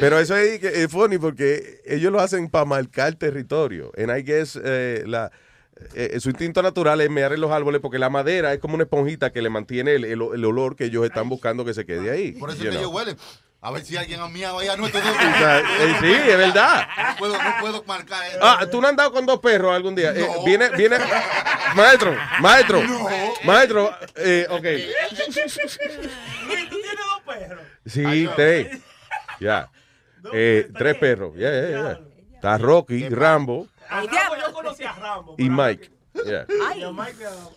Pero 0.00 0.18
eso 0.18 0.36
es, 0.36 0.60
que 0.60 0.68
es 0.82 0.90
funny 0.90 1.18
porque 1.18 1.80
ellos 1.86 2.12
lo 2.12 2.20
hacen 2.20 2.48
para 2.48 2.64
marcar 2.64 3.14
territorio. 3.14 3.90
And 3.96 4.10
I 4.16 4.22
guess 4.22 4.58
eh, 4.62 5.02
la, 5.06 5.30
eh, 5.94 6.18
su 6.20 6.28
instinto 6.30 6.62
natural 6.62 7.00
es 7.00 7.10
mear 7.10 7.32
en 7.32 7.40
los 7.40 7.50
árboles 7.50 7.80
porque 7.80 7.98
la 7.98 8.10
madera 8.10 8.52
es 8.52 8.60
como 8.60 8.74
una 8.74 8.84
esponjita 8.84 9.30
que 9.30 9.42
le 9.42 9.48
mantiene 9.50 9.94
el, 9.94 10.04
el- 10.04 10.22
el 10.34 10.44
olor 10.44 10.76
que 10.76 10.84
ellos 10.84 11.04
están 11.04 11.28
buscando 11.28 11.64
que 11.64 11.74
se 11.74 11.84
quede 11.86 12.10
ahí. 12.10 12.32
Por 12.32 12.50
eso 12.50 12.58
es 12.58 12.64
que 12.64 12.70
know. 12.70 12.80
ellos 12.80 12.92
huelen. 12.94 13.16
A 13.60 13.72
ver 13.72 13.84
si 13.84 13.96
alguien 13.96 14.20
a 14.20 14.28
mí 14.28 14.40
vaya 14.42 14.76
no 14.76 14.88
te 14.88 14.98
O 14.98 15.02
sea, 15.02 15.58
eh, 15.58 15.96
sí, 16.00 16.12
es 16.12 16.38
verdad. 16.38 16.86
No 16.96 17.16
puedo, 17.16 17.42
no 17.42 17.54
puedo 17.60 17.84
marcar 17.84 18.24
eso. 18.26 18.38
Ah, 18.40 18.64
tú 18.70 18.80
no 18.80 18.86
has 18.86 18.90
andado 18.90 19.12
con 19.12 19.26
dos 19.26 19.40
perros 19.40 19.74
algún 19.74 19.96
día. 19.96 20.12
Eh, 20.14 20.28
viene, 20.44 20.70
viene. 20.70 20.96
Maestro, 21.74 22.16
maestro, 22.40 22.82
maestro, 23.44 23.96
eh, 24.16 24.46
ok. 24.48 24.62
¿Tú 26.70 26.76
tienes 26.76 26.96
dos 26.96 27.22
perros? 27.26 27.64
Sí, 27.84 28.28
tres. 28.36 28.78
Ya. 29.40 29.68
Eh, 30.32 30.68
tres 30.76 30.96
perros. 30.96 31.32
Ya, 31.36 31.50
ya, 31.50 31.68
ya. 31.68 32.00
Está 32.34 32.58
Rocky, 32.58 33.08
Rambo 33.08 33.66
A 33.88 34.02
Rambo 34.02 34.36
yo 34.36 34.52
conocí 34.52 34.84
a 34.84 34.92
Rambo. 34.92 35.34
y 35.36 35.50
Mike. 35.50 35.90
Yeah. 36.24 36.46
Ay. 36.66 36.84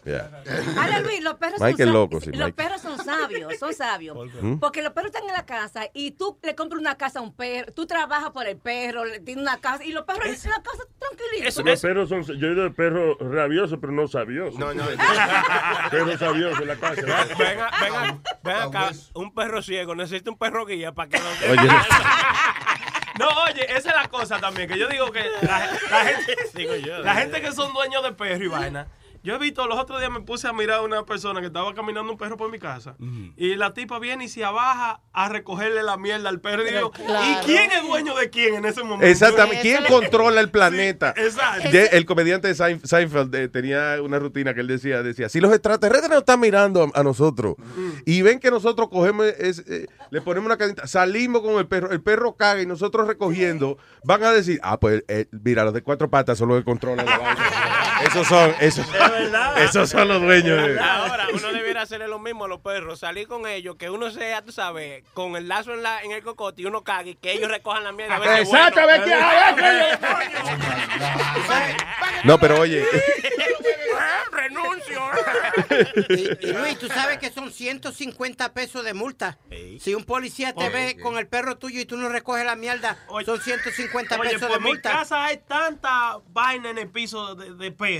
Yeah. 0.05 0.43
Ahora, 0.77 0.99
Luis, 0.99 1.21
los 1.21 1.35
perros 1.35 1.59
son 1.59 1.69
es 1.69 1.87
loco, 1.87 2.19
sí, 2.21 2.31
Los 2.31 2.47
Mike. 2.47 2.53
perros 2.53 2.81
son 2.81 2.97
sabios, 3.03 3.57
son 3.57 3.73
sabios. 3.73 4.17
¿Mm? 4.41 4.55
Porque 4.57 4.81
los 4.81 4.93
perros 4.93 5.11
están 5.13 5.27
en 5.27 5.33
la 5.33 5.45
casa 5.45 5.87
y 5.93 6.11
tú 6.11 6.37
le 6.43 6.55
compras 6.55 6.79
una 6.79 6.95
casa 6.95 7.19
a 7.19 7.21
un 7.21 7.33
perro, 7.33 7.71
tú 7.73 7.85
trabajas 7.85 8.31
por 8.31 8.47
el 8.47 8.57
perro, 8.57 9.05
le 9.05 9.19
tienes 9.19 9.41
una 9.41 9.57
casa 9.59 9.83
y 9.83 9.91
los 9.91 10.05
perros 10.05 10.25
en 10.25 10.51
la 10.51 10.61
casa 10.61 10.83
tranquilitos. 10.99 11.65
Los 11.65 11.81
perros 11.81 12.09
son. 12.09 12.23
Yo 12.23 12.47
he 12.47 12.51
ido 12.51 12.63
de 12.63 12.71
perro 12.71 13.17
rabioso, 13.19 13.79
pero 13.79 13.93
no 13.93 14.07
sabioso. 14.07 14.57
No, 14.59 14.73
no. 14.73 14.83
perro 15.91 16.17
sabioso 16.17 16.61
en 16.61 16.67
la 16.67 16.75
casa. 16.75 17.01
Venga, 17.37 17.71
venga, 17.81 18.21
venga 18.43 18.63
acá. 18.63 18.91
Un 19.13 19.33
perro 19.33 19.61
ciego 19.61 19.95
necesita 19.95 20.31
un 20.31 20.37
perro 20.37 20.65
guía 20.65 20.91
para 20.91 21.09
que 21.09 21.19
lo 21.19 21.51
Oye. 21.51 21.69
No, 23.21 23.43
oye, 23.43 23.65
esa 23.65 23.89
es 23.89 23.95
la 23.95 24.07
cosa 24.07 24.39
también, 24.39 24.67
que 24.67 24.77
yo 24.77 24.87
digo 24.87 25.11
que 25.11 25.23
la, 25.41 25.69
la 25.91 26.05
gente, 26.05 26.35
Digo 26.53 26.75
yo, 26.75 26.99
la 26.99 27.15
gente 27.15 27.41
que 27.41 27.51
son 27.51 27.73
dueños 27.73 28.03
de 28.03 28.11
perro 28.13 28.43
y 28.43 28.47
vaina. 28.47 28.87
Yo 29.23 29.35
he 29.35 29.37
visto, 29.37 29.67
los 29.67 29.77
otros 29.77 29.99
días 29.99 30.11
me 30.11 30.21
puse 30.21 30.47
a 30.47 30.53
mirar 30.53 30.79
a 30.79 30.81
una 30.81 31.03
persona 31.05 31.39
que 31.41 31.47
estaba 31.47 31.73
caminando 31.75 32.11
un 32.11 32.17
perro 32.17 32.37
por 32.37 32.49
mi 32.51 32.57
casa. 32.59 32.95
Y 33.37 33.55
la 33.55 33.73
tipa 33.73 33.99
viene 33.99 34.25
y 34.25 34.27
se 34.27 34.43
abaja 34.43 35.01
a 35.13 35.29
recogerle 35.29 35.83
la 35.83 35.97
mierda 35.97 36.29
al 36.29 36.39
perro. 36.41 36.67
Y 36.67 36.71
digo, 36.73 36.91
claro. 36.91 37.25
¿y 37.41 37.45
quién 37.45 37.71
es 37.71 37.83
dueño 37.87 38.15
de 38.15 38.29
quién 38.29 38.55
en 38.55 38.65
ese 38.65 38.81
momento? 38.83 39.05
Exactamente. 39.05 39.61
¿Quién 39.61 39.83
controla 39.87 40.41
el 40.41 40.49
planeta? 40.49 41.13
Sí, 41.15 41.21
exacto. 41.23 41.69
El 41.71 42.05
comediante 42.05 42.47
de 42.47 42.55
Sein- 42.55 42.81
Seinfeld 42.83 43.33
eh, 43.35 43.47
tenía 43.47 44.01
una 44.01 44.17
rutina 44.19 44.53
que 44.53 44.61
él 44.61 44.67
decía, 44.67 45.03
decía, 45.03 45.29
si 45.29 45.39
los 45.39 45.51
extraterrestres 45.53 46.09
nos 46.09 46.19
están 46.19 46.39
mirando 46.39 46.83
a, 46.93 46.99
a 46.99 47.03
nosotros 47.03 47.55
y 48.05 48.21
ven 48.23 48.39
que 48.39 48.49
nosotros 48.51 48.89
cogemos, 48.89 49.25
es- 49.27 49.63
eh, 49.67 49.87
le 50.09 50.21
ponemos 50.21 50.45
una 50.47 50.57
cadena, 50.57 50.87
salimos 50.87 51.41
con 51.41 51.57
el 51.59 51.67
perro, 51.67 51.91
el 51.91 52.01
perro 52.01 52.35
caga 52.35 52.61
y 52.61 52.65
nosotros 52.65 53.07
recogiendo, 53.07 53.77
van 54.03 54.23
a 54.23 54.31
decir, 54.31 54.59
ah, 54.63 54.79
pues 54.79 55.03
eh, 55.07 55.27
mira, 55.31 55.63
los 55.63 55.73
de 55.73 55.83
cuatro 55.83 56.09
patas 56.09 56.37
son 56.37 56.49
los 56.49 56.57
que 56.57 56.65
controlan 56.65 57.05
la 57.05 57.17
vaina. 57.17 57.37
Esos 58.05 58.27
son, 58.27 58.53
esos, 58.59 58.85
esos 59.57 59.89
son 59.89 60.07
los 60.07 60.21
dueños. 60.21 60.67
de- 60.67 60.79
Ahora, 60.79 61.27
uno 61.33 61.51
debiera 61.51 61.81
hacerle 61.83 62.07
lo 62.07 62.19
mismo 62.19 62.45
a 62.45 62.47
los 62.47 62.59
perros, 62.61 62.99
salir 62.99 63.27
con 63.27 63.47
ellos, 63.47 63.75
que 63.77 63.89
uno 63.89 64.11
sea, 64.11 64.41
tú 64.41 64.51
sabes, 64.51 65.03
con 65.13 65.35
el 65.35 65.47
lazo 65.47 65.73
en, 65.73 65.83
la, 65.83 66.01
en 66.01 66.11
el 66.11 66.21
cocote 66.23 66.61
y 66.61 66.65
uno 66.65 66.83
cague 66.83 67.11
y 67.11 67.15
que 67.15 67.31
ellos 67.33 67.49
recojan 67.49 67.83
la 67.83 67.91
mierda. 67.91 68.15
a 68.17 68.39
Exacto, 68.39 68.79
a 68.81 68.85
ver 68.85 69.03
qué- 69.03 69.15
No, 72.23 72.37
pero 72.39 72.59
oye, 72.59 72.85
Renuncio. 74.31 75.01
Y, 76.09 76.47
y 76.47 76.53
Luis, 76.53 76.77
tú 76.79 76.87
sabes 76.87 77.17
que 77.17 77.29
son 77.31 77.51
150 77.51 78.53
pesos 78.53 78.83
de 78.83 78.93
multa. 78.93 79.37
Si 79.79 79.93
un 79.93 80.03
policía 80.03 80.53
te 80.53 80.61
Oye, 80.67 80.69
ve 80.69 80.97
con 81.01 81.17
el 81.17 81.27
perro 81.27 81.57
tuyo 81.57 81.79
y 81.79 81.85
tú 81.85 81.97
no 81.97 82.09
recoges 82.09 82.45
la 82.45 82.55
mierda, 82.55 82.97
son 83.25 83.39
150 83.41 84.17
Oye, 84.19 84.29
pesos 84.31 84.47
por 84.47 84.57
de 84.57 84.63
mi 84.63 84.69
multa. 84.71 84.91
casa 84.91 85.25
hay 85.25 85.37
tanta 85.47 86.19
vaina 86.29 86.69
en 86.69 86.77
el 86.77 86.89
piso 86.89 87.35
de, 87.35 87.53
de 87.53 87.71
perro 87.71 87.90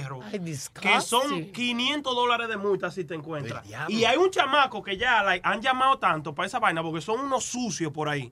que 0.81 1.01
son 1.01 1.51
500 1.51 2.15
dólares 2.15 2.47
de 2.47 2.57
multa 2.57 2.91
si 2.91 3.03
te 3.05 3.15
encuentras. 3.15 3.65
Y 3.89 4.03
hay 4.05 4.18
un 4.18 4.30
chamaco 4.31 4.81
que 4.81 4.97
ya 4.97 5.23
like, 5.23 5.47
han 5.47 5.61
llamado 5.61 5.97
tanto 5.99 6.34
para 6.34 6.47
esa 6.47 6.59
vaina 6.59 6.81
porque 6.81 7.01
son 7.01 7.19
unos 7.19 7.43
sucios 7.43 7.91
por 7.91 8.09
ahí. 8.09 8.31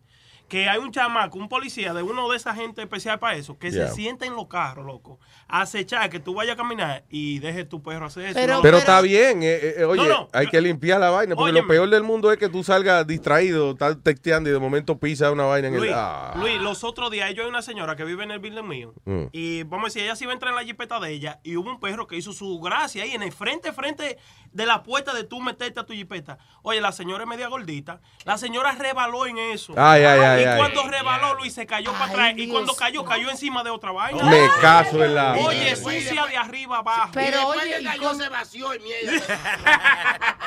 Que 0.50 0.68
hay 0.68 0.80
un 0.80 0.92
chamaco, 0.92 1.38
un 1.38 1.48
policía 1.48 1.94
de 1.94 2.02
uno 2.04 2.28
de 2.30 2.36
esa 2.38 2.54
gente 2.56 2.82
especial 2.82 3.20
para 3.20 3.36
eso, 3.38 3.58
que 3.58 3.70
Yeah. 3.72 3.88
se 3.90 3.96
sienta 3.96 4.26
en 4.26 4.36
los 4.36 4.48
carros, 4.48 4.86
loco, 4.86 5.20
a 5.48 5.62
acechar 5.62 6.10
que 6.10 6.20
tú 6.20 6.34
vayas 6.34 6.56
a 6.56 6.58
caminar 6.58 7.04
y 7.10 7.38
dejes 7.40 7.70
tu 7.70 7.82
perro 7.84 8.08
hacer 8.08 8.26
eso. 8.26 8.34
pero, 8.62 8.62
No, 8.72 8.78
está 8.80 9.00
bien, 9.02 9.44
eh, 9.44 9.76
eh, 9.78 9.84
oye, 9.86 10.02
No, 10.04 10.10
no. 10.10 10.28
hay 10.34 10.48
que 10.48 10.60
limpiar 10.60 11.00
la 11.00 11.12
vaina, 11.12 11.36
porque 11.36 11.52
lo 11.54 11.68
peor 11.68 11.88
del 11.90 12.04
mundo 12.04 12.32
es 12.32 12.38
que 12.40 12.50
tú 12.50 12.64
salgas 12.64 13.06
distraído, 13.06 13.72
estás 13.72 13.98
texteando 14.04 14.50
y 14.50 14.54
de 14.54 14.60
momento 14.60 14.98
pisas 15.00 15.32
una 15.32 15.44
vaina 15.46 15.68
en 15.68 15.76
el... 15.76 15.80
Luis, 15.82 15.92
Ah. 15.96 16.34
Luis, 16.36 16.60
los 16.60 16.84
otros 16.84 17.12
días 17.12 17.32
yo 17.36 17.44
hay 17.44 17.50
una 17.50 17.62
señora 17.62 17.96
que 17.96 18.04
vive 18.04 18.24
en 18.24 18.32
el 18.32 18.40
building 18.40 18.64
mío 18.68 18.94
Mm. 19.06 19.26
y 19.32 19.64
vamos 19.64 19.86
a 19.86 19.88
decir, 19.90 20.02
ella 20.04 20.16
se 20.16 20.24
iba 20.24 20.32
a 20.32 20.36
entrar 20.36 20.52
en 20.52 20.56
la 20.58 20.64
jipeta 20.64 21.00
de 21.00 21.12
ella 21.12 21.40
y 21.44 21.56
hubo 21.58 21.70
un 21.70 21.80
perro 21.80 22.08
que 22.08 22.18
hizo 22.18 22.34
su 22.34 22.60
gracia 22.60 23.04
ahí 23.04 23.12
en 23.12 23.22
el 23.22 23.32
frente, 23.32 23.72
frente 23.72 24.18
de 24.52 24.66
la 24.66 24.82
puerta 24.82 25.14
de 25.14 25.24
tú 25.24 25.40
meterte 25.42 25.80
a 25.80 25.86
tu 25.86 25.94
jipeta. 25.94 26.40
Oye, 26.64 26.82
la 26.82 26.92
señora 26.92 27.24
es 27.24 27.30
media 27.30 27.48
gordita, 27.50 28.02
la 28.26 28.38
señora 28.40 28.72
rebaló 28.74 29.28
en 29.28 29.38
eso. 29.38 29.74
Ay, 29.78 30.04
ay, 30.04 30.20
ay, 30.22 30.39
y 30.42 30.46
ay. 30.46 30.58
cuando 30.58 30.84
rebaló, 30.88 31.34
Luis 31.36 31.54
se 31.54 31.66
cayó 31.66 31.92
para 31.94 32.06
atrás 32.06 32.34
y 32.38 32.48
cuando 32.48 32.76
cayó, 32.76 33.04
cayó 33.06 33.30
encima 33.30 33.64
de 33.64 33.70
otra 33.70 33.92
vaina. 33.92 34.24
Me 34.24 34.48
caso 34.62 35.04
en 35.04 35.16
la- 35.16 35.34
Oye, 35.34 35.76
sucia 35.76 36.26
de 36.26 36.38
arriba 36.38 36.78
abajo. 36.80 37.10
Pero, 37.14 37.28
y 37.28 37.32
después 37.32 37.60
oye, 37.62 37.74
que 37.76 37.82
¿y 37.82 37.86
cayó 37.86 38.14
se 38.16 38.30
vació 38.30 38.74
y 38.76 38.80
mierda. 38.80 39.22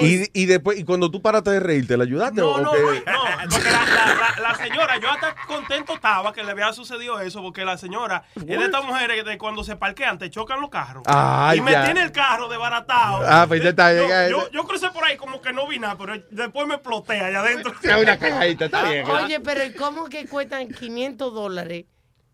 Y, 0.00 0.30
y 0.42 0.46
después, 0.46 0.78
y 0.78 0.84
cuando 0.84 1.10
tú 1.10 1.20
paraste 1.20 1.50
de 1.50 1.60
reírte, 1.60 1.96
¿le 1.96 2.04
ayudaste? 2.04 2.40
No, 2.40 2.48
o 2.52 2.58
no, 2.58 2.72
no, 2.72 2.78
porque 3.50 3.70
la, 3.70 3.84
la- 3.84 4.14
la- 4.14 4.48
la 4.48 4.54
señora, 4.54 4.96
yo 4.98 5.10
hasta 5.10 5.34
contento 5.46 5.94
estaba 5.94 6.32
que 6.32 6.42
le 6.42 6.50
había 6.52 6.72
sucedido 6.72 7.20
eso, 7.20 7.42
porque 7.42 7.64
la 7.64 7.76
señora 7.76 8.24
es 8.34 8.46
de 8.46 8.64
estas 8.64 8.84
mujeres 8.84 9.24
de 9.24 9.36
cuando 9.38 9.62
se 9.64 9.76
parquean, 9.76 10.18
te 10.18 10.30
chocan 10.30 10.60
los 10.62 10.70
carros. 10.70 11.02
Ay, 11.06 11.58
y 11.58 11.60
me 11.60 11.72
ya. 11.72 11.84
tiene 11.84 12.02
el 12.02 12.10
carro 12.12 12.48
desbaratado. 12.48 13.22
Ah, 13.28 13.44
pues 13.46 13.62
ya 13.62 13.68
está, 13.70 13.92
Yo- 13.94 14.02
llega 14.02 14.28
yo, 14.30 14.38
eso. 14.40 14.50
yo 14.50 14.64
crucé 14.64 14.90
por 14.90 15.04
ahí 15.04 15.16
como 15.18 15.40
que 15.42 15.52
no 15.52 15.66
vi 15.66 15.78
nada, 15.78 15.96
pero 15.98 16.14
después 16.30 16.66
me 16.66 16.74
exploté 16.74 17.20
allá 17.20 17.40
adentro. 17.40 17.74
Una 18.00 18.18
cajadita, 18.18 18.64
está 18.66 18.82
bien. 18.84 19.08
Oye, 19.08 19.25
pero 19.42 19.64
¿y 19.64 19.72
¿cómo 19.72 20.06
que 20.06 20.26
cuestan 20.26 20.68
500 20.68 21.32
dólares? 21.34 21.84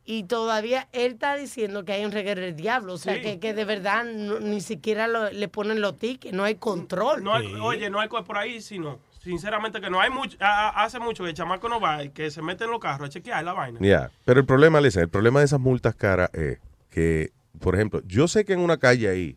Y 0.05 0.25
todavía 0.25 0.89
él 0.93 1.13
está 1.13 1.37
diciendo 1.37 1.85
que 1.85 1.93
hay 1.93 2.05
un 2.05 2.11
reguero 2.11 2.41
del 2.41 2.57
diablo. 2.57 2.95
O 2.95 2.99
sea, 2.99 3.15
Sí. 3.15 3.21
que, 3.23 3.39
que 3.39 3.55
de 3.55 3.65
verdad 3.65 4.05
no- 4.05 4.41
ni 4.41 4.61
siquiera 4.61 5.07
lo- 5.07 5.31
le 5.31 5.49
ponen 5.49 5.81
los 5.81 5.97
tickets, 5.99 6.35
no 6.35 6.43
hay 6.43 6.57
control. 6.57 7.23
No 7.23 7.33
hay- 7.35 7.55
Oye, 7.61 7.89
no 7.89 8.01
hay 8.01 8.09
cosas 8.09 8.27
por 8.27 8.37
ahí, 8.39 8.61
sino. 8.61 8.99
Sinceramente 9.21 9.81
que 9.81 9.89
no 9.89 10.01
hay 10.01 10.11
mucho, 10.11 10.37
a- 10.41 10.71
a- 10.71 10.85
hace 10.85 10.99
mucho 10.99 11.23
que 11.23 11.31
el 11.31 11.37
chamaco 11.37 11.69
no 11.69 11.79
va 11.81 12.03
y 12.03 12.09
que 12.11 12.33
se 12.33 12.43
mete 12.43 12.65
en 12.65 12.73
los 12.73 12.81
carros 12.81 13.07
a 13.07 13.11
chequear 13.13 13.45
la 13.45 13.53
vaina. 13.53 13.79
Ya, 13.81 14.11
pero 14.25 14.41
el 14.41 14.47
problema, 14.47 14.81
Lisa, 14.81 15.01
el 15.01 15.09
problema 15.09 15.39
de 15.39 15.45
esas 15.45 15.61
multas 15.61 15.95
caras 15.95 16.31
es 16.35 16.59
que, 16.91 17.31
por 17.61 17.77
ejemplo, 17.77 18.03
yo 18.05 18.27
sé 18.27 18.45
que 18.45 18.55
en 18.55 18.59
una 18.59 18.79
calle 18.79 19.09
ahí 19.09 19.37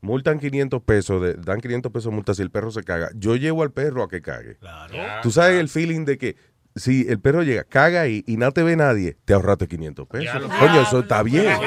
multan 0.00 0.38
500 0.38 0.80
pesos, 0.82 1.20
de- 1.20 1.34
dan 1.34 1.60
500 1.60 1.90
pesos 1.90 2.12
de 2.12 2.14
multa 2.14 2.32
si 2.34 2.42
el 2.42 2.50
perro 2.50 2.70
se 2.70 2.84
caga. 2.84 3.10
Yo 3.16 3.34
llevo 3.34 3.64
al 3.64 3.72
perro 3.72 4.04
a 4.04 4.08
que 4.08 4.22
cague. 4.22 4.56
Tú 5.24 5.32
sabes 5.32 5.58
el 5.58 5.68
feeling 5.68 6.04
de 6.04 6.18
que 6.18 6.36
si 6.76 7.06
el 7.08 7.18
perro 7.20 7.42
llega, 7.42 7.64
caga 7.64 8.02
ahí 8.02 8.22
y 8.26 8.36
no 8.36 8.52
te 8.52 8.62
ve 8.62 8.76
nadie, 8.76 9.16
te 9.24 9.32
ahorraste 9.34 9.66
500 9.66 10.06
pesos. 10.06 10.42
Coño, 10.58 10.82
eso 10.82 11.00
está 11.00 11.22
bien. 11.22 11.58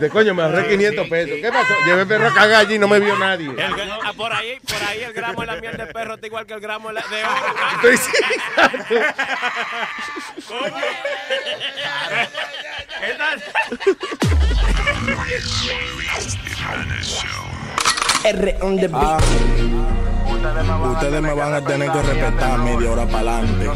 De 0.00 0.08
coño, 0.10 0.34
me 0.34 0.42
ahorré 0.42 0.68
500 0.68 1.08
pesos. 1.08 1.36
¿Qué 1.40 1.50
pasó? 1.52 1.72
Llevé 1.86 2.02
el 2.02 2.08
perro 2.08 2.26
a 2.28 2.34
cagar 2.34 2.60
allí 2.66 2.74
y 2.74 2.78
no 2.78 2.88
me 2.88 2.98
vio 2.98 3.16
nadie. 3.18 3.50
El 3.50 3.58
ah, 3.60 4.12
por, 4.16 4.32
ahí, 4.32 4.58
por 4.60 4.82
ahí 4.88 5.02
el 5.02 5.12
gramo 5.12 5.40
de 5.42 5.46
la 5.46 5.56
miel 5.60 5.76
de 5.76 5.86
perro 5.86 6.14
está 6.14 6.26
igual 6.26 6.46
que 6.46 6.54
el 6.54 6.60
gramo 6.60 6.88
de, 6.88 6.94
la- 6.94 7.04
de 7.08 7.24
oro. 7.24 7.54
Estoy- 7.76 7.96
sí, 7.98 8.10
R 18.24 18.56
on 18.62 18.76
the 18.76 18.88
beat. 18.88 20.05
Ustedes 20.92 21.22
me 21.22 21.32
van 21.32 21.54
a 21.54 21.60
tener 21.60 21.90
que 21.90 22.02
respetar 22.02 22.58
media 22.58 22.90
hora 22.92 23.06
para 23.06 23.38
adelante. 23.38 23.70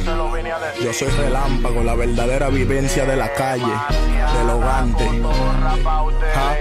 Yo 0.82 0.92
soy 0.92 1.08
relámpago, 1.08 1.82
la 1.82 1.94
verdadera 1.94 2.48
vivencia 2.48 3.04
de 3.04 3.16
la 3.16 3.32
calle, 3.32 3.72
del 4.38 4.50
hogante. 4.50 5.08
Ja. 6.34 6.56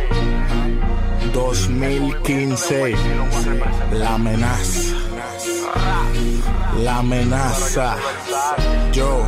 2015, 1.34 2.96
la 3.94 4.14
amenaza. 4.16 4.96
La 6.84 6.98
amenaza. 6.98 7.96
Yo 8.92 9.28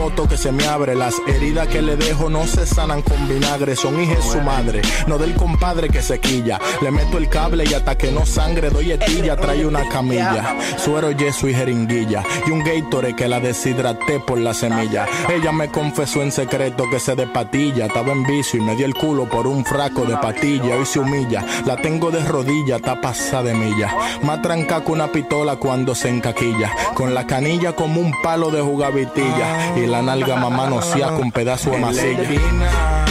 toto 0.00 0.26
que 0.26 0.38
se 0.38 0.50
me 0.50 0.66
abre. 0.66 0.94
Las 0.94 1.14
heridas 1.26 1.68
que 1.68 1.82
le 1.82 1.96
dejo 1.96 2.30
no 2.30 2.46
se 2.46 2.66
sanan 2.66 3.02
con 3.02 3.28
vinagre. 3.28 3.76
Son 3.76 4.00
hijas 4.00 4.24
su 4.24 4.40
madre, 4.40 4.80
no 5.06 5.18
del 5.18 5.34
compadre 5.34 5.88
que 5.88 6.00
se 6.00 6.18
quilla. 6.18 6.58
Le 6.80 6.90
meto 6.90 7.18
el 7.18 7.28
cable 7.28 7.64
y 7.64 7.74
hasta 7.74 7.96
que 7.96 8.10
no 8.10 8.24
sangre 8.24 8.70
doy 8.70 8.92
estilla. 8.92 9.36
Trae 9.36 9.66
una 9.66 9.86
camilla, 9.88 10.56
suero, 10.78 11.10
yeso 11.10 11.48
y 11.48 11.54
jeringuilla. 11.54 12.22
Y 12.46 12.50
un 12.50 12.64
gatorade 12.64 13.14
que 13.14 13.28
la 13.28 13.40
deshidraté 13.40 14.20
por 14.20 14.38
la 14.38 14.54
semilla. 14.54 15.06
Ella 15.28 15.52
me 15.52 15.68
confesó 15.68 16.22
en 16.22 16.32
secreto 16.32 16.84
que 16.90 16.98
se 16.98 17.14
de 17.14 17.26
patilla. 17.26 17.86
Estaba 17.86 18.12
en 18.12 18.24
vicio 18.24 18.58
y 18.58 18.62
me 18.62 18.76
dio 18.76 18.86
el 18.86 18.94
culo 18.94 19.28
por 19.28 19.46
un 19.46 19.64
fraco 19.64 20.04
de 20.04 20.16
patilla. 20.16 20.76
Hoy 20.76 20.86
se 20.86 20.98
humilla, 20.98 21.44
la 21.66 21.76
tengo 21.76 22.10
de 22.10 22.24
rodilla, 22.24 22.76
está 22.76 23.00
pasada 23.00 23.42
de 23.42 23.54
milla. 23.54 23.94
Más 24.22 24.42
tranca 24.42 24.82
que 24.84 24.92
una 24.92 25.10
pistola 25.10 25.56
cuando 25.56 25.94
se 25.94 26.08
encaquilla. 26.08 26.70
Con 26.94 27.14
la 27.14 27.26
canilla 27.26 27.74
como 27.74 28.00
un 28.00 28.12
palo 28.22 28.50
de 28.50 28.60
jugavitilla. 28.60 29.76
Y 29.76 29.86
la 29.90 30.02
nalga 30.02 30.36
mamá 30.36 30.68
no 30.70 30.80
sea 30.80 31.08
con 31.08 31.32
pedazo 31.32 31.70
de 31.70 31.78
masilla. 31.78 32.22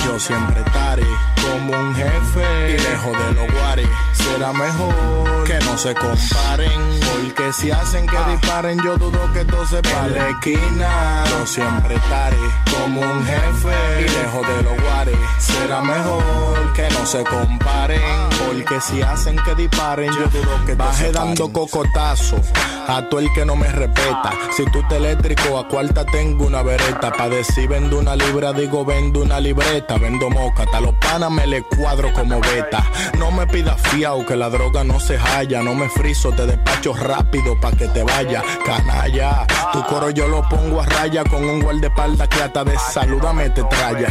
Yo 0.06 0.19
siempre 0.19 0.61
estaré 0.61 1.03
como 1.41 1.77
un 1.77 1.93
jefe 1.93 2.69
y 2.69 2.77
lejos 2.77 3.11
de 3.11 3.34
los 3.34 3.53
guares 3.53 3.88
será 4.14 4.53
mejor 4.53 5.38
que 5.49 5.65
no 5.65 5.77
se 5.80 5.95
comparen. 5.95 6.99
Porque 7.11 7.51
si 7.53 7.71
hacen 7.71 8.05
que 8.05 8.15
ah. 8.15 8.30
disparen, 8.30 8.80
yo 8.84 8.97
dudo 8.97 9.34
que 9.34 9.43
todo 9.45 9.65
se 9.65 9.81
pare. 9.81 10.30
Esquina, 10.30 11.23
yo 11.27 11.45
siempre 11.47 11.95
estaré 11.95 12.38
como 12.71 13.01
un 13.01 13.26
jefe 13.26 13.76
y 13.99 14.03
lejos 14.03 14.47
de 14.47 14.63
los 14.63 14.81
guares. 14.84 15.17
Será 15.39 15.81
mejor 15.81 16.73
que 16.73 16.88
no 16.91 17.05
se 17.05 17.23
comparen. 17.23 18.01
Ah. 18.03 18.30
Porque 18.45 18.80
si 18.80 19.01
hacen 19.01 19.38
que 19.38 19.55
disparen, 19.55 20.11
yo 20.11 20.27
dudo 20.27 20.65
que 20.67 20.76
todo 20.76 20.93
se 20.93 21.11
dando 21.11 21.51
cocotazo 21.51 22.39
a 22.88 23.07
todo 23.09 23.19
el 23.19 23.31
que 23.34 23.43
no 23.43 23.55
me 23.55 23.67
respeta. 23.69 24.30
Ah. 24.31 24.49
Si 24.55 24.65
tú 24.65 24.84
te 24.88 24.97
eléctrico, 24.97 25.57
a 25.57 25.67
cuarta 25.67 26.05
tengo 26.05 26.45
una 26.45 26.61
vereta. 26.61 27.11
Pa' 27.11 27.27
decir 27.27 27.67
vendo 27.67 27.97
una 27.97 28.15
libra, 28.15 28.53
digo 28.53 28.85
vendo 28.85 29.21
una 29.21 29.39
libreta. 29.39 29.97
Vendo 29.97 30.30
moca, 30.30 30.65
a 30.71 30.80
los 30.80 30.93
panas 30.95 31.31
me 31.31 31.47
le 31.47 31.63
cuadro 31.63 32.13
como 32.13 32.39
beta. 32.39 32.85
No 33.17 33.31
me 33.31 33.47
pidas 33.47 33.81
fiao 33.81 34.23
que 34.27 34.35
la 34.35 34.49
droga 34.49 34.84
no 34.84 34.99
se 34.99 35.17
jala 35.17 35.38
no 35.47 35.73
me 35.73 35.87
friso, 35.87 36.33
te 36.33 36.45
despacho 36.45 36.93
rápido 36.93 37.57
pa' 37.61 37.71
que 37.71 37.87
te 37.87 38.03
vaya, 38.03 38.43
canalla. 38.65 39.47
Tu 39.71 39.81
coro 39.85 40.09
yo 40.09 40.27
lo 40.27 40.41
pongo 40.49 40.81
a 40.81 40.85
raya 40.85 41.23
con 41.23 41.45
un 41.45 41.61
guardaespaldas 41.61 42.27
que 42.27 42.43
hasta 42.43 42.65
de 42.65 42.77
salúdame 42.77 43.49
te 43.51 43.63
traya. 43.63 44.09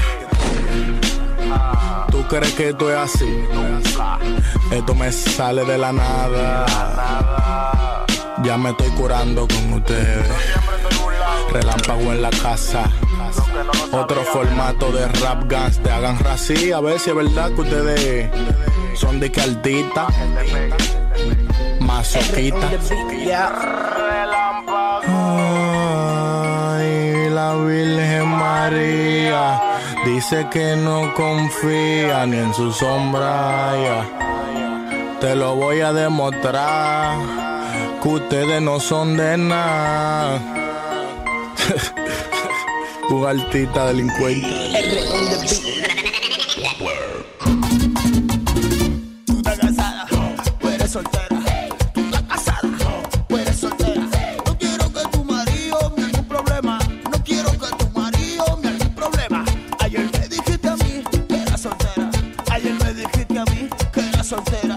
¿Tú 2.11 2.27
crees 2.29 2.55
que 2.55 2.71
esto 2.71 2.91
es 2.91 2.97
así? 2.97 3.45
Esto 4.71 4.95
me 4.95 5.13
sale 5.13 5.67
de 5.67 5.77
la 5.77 5.93
nada. 5.93 6.65
Ya 8.43 8.57
me 8.57 8.71
estoy 8.71 8.89
curando 8.93 9.47
con 9.47 9.75
ustedes. 9.75 10.27
Relámpago 11.53 12.11
en 12.11 12.23
la 12.23 12.31
casa. 12.31 12.91
Otro 13.93 14.23
formato 14.25 14.91
de 14.93 15.07
rap 15.09 15.43
guns. 15.43 15.79
Te 15.83 15.91
hagan 15.91 16.19
raci, 16.21 16.73
a 16.73 16.81
ver 16.81 16.99
si 16.99 17.11
es 17.11 17.17
verdad 17.17 17.53
que 17.53 17.61
ustedes 17.61 18.31
son 18.95 19.21
de 19.21 19.31
que 19.31 19.43
Ah, 21.99 22.01
masoquita. 22.01 22.71
Ay, 26.71 27.31
la 27.31 27.55
Virgen 27.57 28.29
María 28.29 29.61
dice 30.07 30.47
que 30.49 30.77
no 30.77 31.13
confía 31.15 32.25
ni 32.27 32.37
en 32.37 32.55
su 32.55 32.73
sombra. 32.73 33.73
Te 35.21 35.35
lo 35.35 35.57
voy 35.57 35.81
a 35.81 35.93
demostrar 35.93 37.19
que 38.01 38.09
ustedes 38.09 38.63
no 38.63 38.79
son 38.79 39.17
de 39.17 39.37
nada. 39.37 40.39
Un 43.11 43.27
artista 43.27 43.87
delincuente. 43.87 44.47
soltero. 64.29 64.68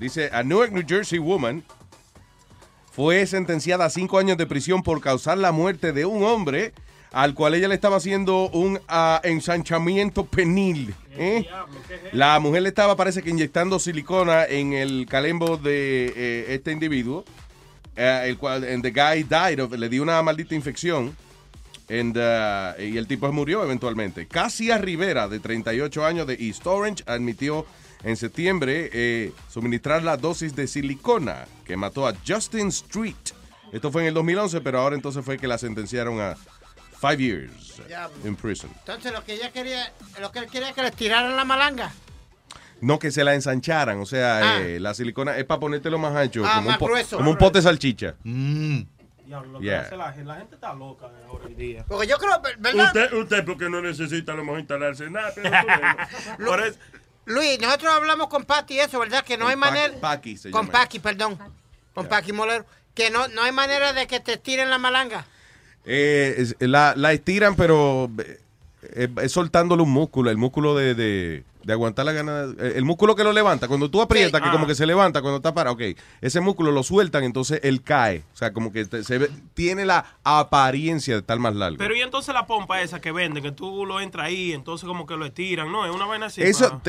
Dice, 0.00 0.30
a 0.32 0.42
Newark, 0.42 0.72
New 0.72 0.84
Jersey 0.86 1.18
woman 1.18 1.62
fue 2.90 3.24
sentenciada 3.26 3.84
a 3.84 3.90
cinco 3.90 4.18
años 4.18 4.36
de 4.36 4.46
prisión 4.46 4.82
por 4.82 5.00
causar 5.00 5.38
la 5.38 5.52
muerte 5.52 5.92
de 5.92 6.06
un 6.06 6.24
hombre 6.24 6.72
al 7.12 7.34
cual 7.34 7.54
ella 7.54 7.68
le 7.68 7.74
estaba 7.74 7.96
haciendo 7.96 8.48
un 8.50 8.80
ah, 8.88 9.20
ensanchamiento 9.24 10.26
penil. 10.26 10.94
¿eh? 11.12 11.46
La 12.12 12.38
mujer 12.38 12.62
le 12.62 12.68
estaba, 12.68 12.96
parece 12.96 13.22
que 13.22 13.30
inyectando 13.30 13.78
silicona 13.78 14.44
en 14.44 14.72
el 14.72 15.06
calembo 15.08 15.56
de 15.56 16.12
eh, 16.14 16.44
este 16.50 16.72
individuo, 16.72 17.24
eh, 17.96 18.22
el 18.26 18.38
cual, 18.38 18.64
and 18.64 18.82
the 18.82 18.90
guy 18.90 19.24
died 19.24 19.60
of, 19.60 19.72
le 19.72 19.88
dio 19.88 20.02
una 20.02 20.22
maldita 20.22 20.54
infección. 20.54 21.16
And, 21.88 22.16
uh, 22.16 22.80
y 22.80 22.96
el 22.96 23.08
tipo 23.08 23.32
murió 23.32 23.64
eventualmente. 23.64 24.28
Casia 24.28 24.78
Rivera, 24.78 25.26
de 25.26 25.40
38 25.40 26.06
años, 26.06 26.24
de 26.24 26.34
East 26.34 26.64
Orange, 26.64 27.02
admitió 27.04 27.66
en 28.02 28.16
septiembre 28.16 28.90
eh, 28.92 29.32
suministrar 29.50 30.02
la 30.02 30.16
dosis 30.16 30.54
de 30.56 30.66
silicona 30.66 31.46
que 31.64 31.76
mató 31.76 32.06
a 32.06 32.14
Justin 32.26 32.68
Street. 32.68 33.14
Esto 33.72 33.92
fue 33.92 34.02
en 34.02 34.08
el 34.08 34.14
2011, 34.14 34.60
pero 34.62 34.80
ahora 34.80 34.96
entonces 34.96 35.24
fue 35.24 35.38
que 35.38 35.46
la 35.46 35.58
sentenciaron 35.58 36.20
a 36.20 36.34
five 37.00 37.18
years 37.18 37.80
in 38.24 38.36
prison. 38.36 38.70
Entonces 38.80 39.12
lo 39.12 39.24
que 39.24 39.34
ella 39.34 39.50
quería, 39.52 39.92
lo 40.20 40.32
que 40.32 40.40
él 40.40 40.46
quería 40.46 40.70
es 40.70 40.74
que 40.74 40.82
le 40.82 40.90
tiraran 40.90 41.36
la 41.36 41.44
malanga. 41.44 41.92
No 42.80 42.98
que 42.98 43.10
se 43.10 43.22
la 43.24 43.34
ensancharan, 43.34 44.00
o 44.00 44.06
sea, 44.06 44.38
Ah. 44.56 44.62
eh, 44.62 44.80
la 44.80 44.94
silicona 44.94 45.36
es 45.36 45.44
para 45.44 45.60
ponértelo 45.60 45.98
más 45.98 46.16
ancho, 46.16 46.42
Ah, 46.46 46.54
como, 46.56 46.66
más 46.66 46.76
un 46.76 46.78
po- 46.78 46.86
grueso. 46.86 47.16
como 47.18 47.30
un 47.30 47.36
pote 47.36 47.58
de 47.58 47.62
salchicha. 47.62 48.14
Diablo, 48.24 49.52
lo 49.52 49.58
que 49.60 49.66
Yeah. 49.66 49.80
hace 49.82 49.96
la, 49.96 50.12
gente, 50.12 50.24
la 50.28 50.34
gente 50.36 50.54
está 50.56 50.74
loca 50.74 51.06
ahora 51.28 51.46
en 51.46 51.56
día. 51.56 51.84
Porque 51.86 52.06
yo 52.08 52.16
creo, 52.18 52.40
¿verdad? 52.58 52.86
Usted, 52.86 53.12
usted 53.12 53.44
porque 53.44 53.68
no 53.70 53.80
necesita 53.80 54.32
a 54.32 54.36
lo 54.36 54.44
mejor 54.44 54.60
instalarse 54.60 55.08
nada. 55.10 55.30
Pero 55.34 55.50
tú. 55.50 56.44
Por 56.46 56.60
eso- 56.66 56.78
Luis, 57.30 57.60
nosotros 57.60 57.92
hablamos 57.94 58.28
con 58.28 58.44
Pati 58.44 58.80
eso, 58.80 58.98
¿verdad? 58.98 59.24
Que 59.24 59.36
no 59.36 59.46
hay 59.46 59.54
Con 59.54 59.60
manera. 59.60 59.94
Paqui 60.00 60.36
se 60.36 60.50
Con. 60.50 60.68
Paqui, 60.68 60.98
perdón. 60.98 61.38
Con 61.94 62.06
Paqui 62.06 62.32
Molero. 62.32 62.66
Que 62.94 63.10
no, 63.10 63.28
no 63.28 63.42
hay 63.42 63.52
manera 63.52 63.92
de 63.92 64.06
que 64.06 64.18
te 64.20 64.36
tiren 64.36 64.68
la 64.68 64.78
malanga. 64.78 65.26
Eh, 65.84 66.34
es- 66.38 66.56
la, 66.58 66.94
la 66.96 67.12
estiran, 67.12 67.54
pero 67.56 68.10
eh, 68.18 68.40
eh, 68.94 69.08
es 69.22 69.32
soltándole 69.32 69.82
un 69.82 69.90
músculo, 69.90 70.30
el 70.30 70.36
músculo 70.36 70.74
de, 70.76 70.94
de, 70.94 71.44
de 71.62 71.72
aguantar 71.72 72.04
la 72.06 72.12
gana. 72.12 72.44
eh, 72.58 72.72
El 72.76 72.84
músculo 72.84 73.14
que 73.16 73.24
lo 73.24 73.32
levanta, 73.32 73.68
cuando 73.68 73.90
tú 73.90 74.00
aprietas, 74.00 74.40
que 74.40 74.48
Ah. 74.48 74.52
como 74.52 74.66
que 74.66 74.74
se 74.74 74.86
levanta 74.86 75.20
cuando 75.22 75.36
está 75.36 75.52
parado, 75.54 75.74
ok, 75.74 75.82
ese 76.20 76.40
músculo 76.40 76.72
lo 76.72 76.82
sueltan, 76.82 77.24
entonces 77.24 77.60
él 77.62 77.82
cae. 77.82 78.24
O 78.32 78.36
sea, 78.36 78.52
como 78.52 78.72
que 78.72 78.84
te- 78.84 79.04
se 79.04 79.18
ve- 79.18 79.30
tiene 79.54 79.84
la 79.86 80.04
apariencia 80.24 81.14
de 81.14 81.20
estar 81.20 81.38
más 81.38 81.54
largo. 81.54 81.78
Pero 81.78 81.94
y 81.94 82.00
entonces 82.00 82.32
la 82.34 82.46
pompa 82.46 82.80
esa 82.82 83.00
que 83.00 83.12
venden, 83.12 83.42
que 83.42 83.52
tú 83.52 83.84
lo 83.86 84.00
entras 84.00 84.26
ahí, 84.26 84.52
entonces 84.52 84.86
como 84.86 85.06
que 85.06 85.16
lo 85.16 85.26
estiran, 85.26 85.70
¿no? 85.70 85.84
Es 85.86 85.94
una 85.94 86.06
vaina 86.06 86.26
así. 86.26 86.42
eso, 86.42 86.80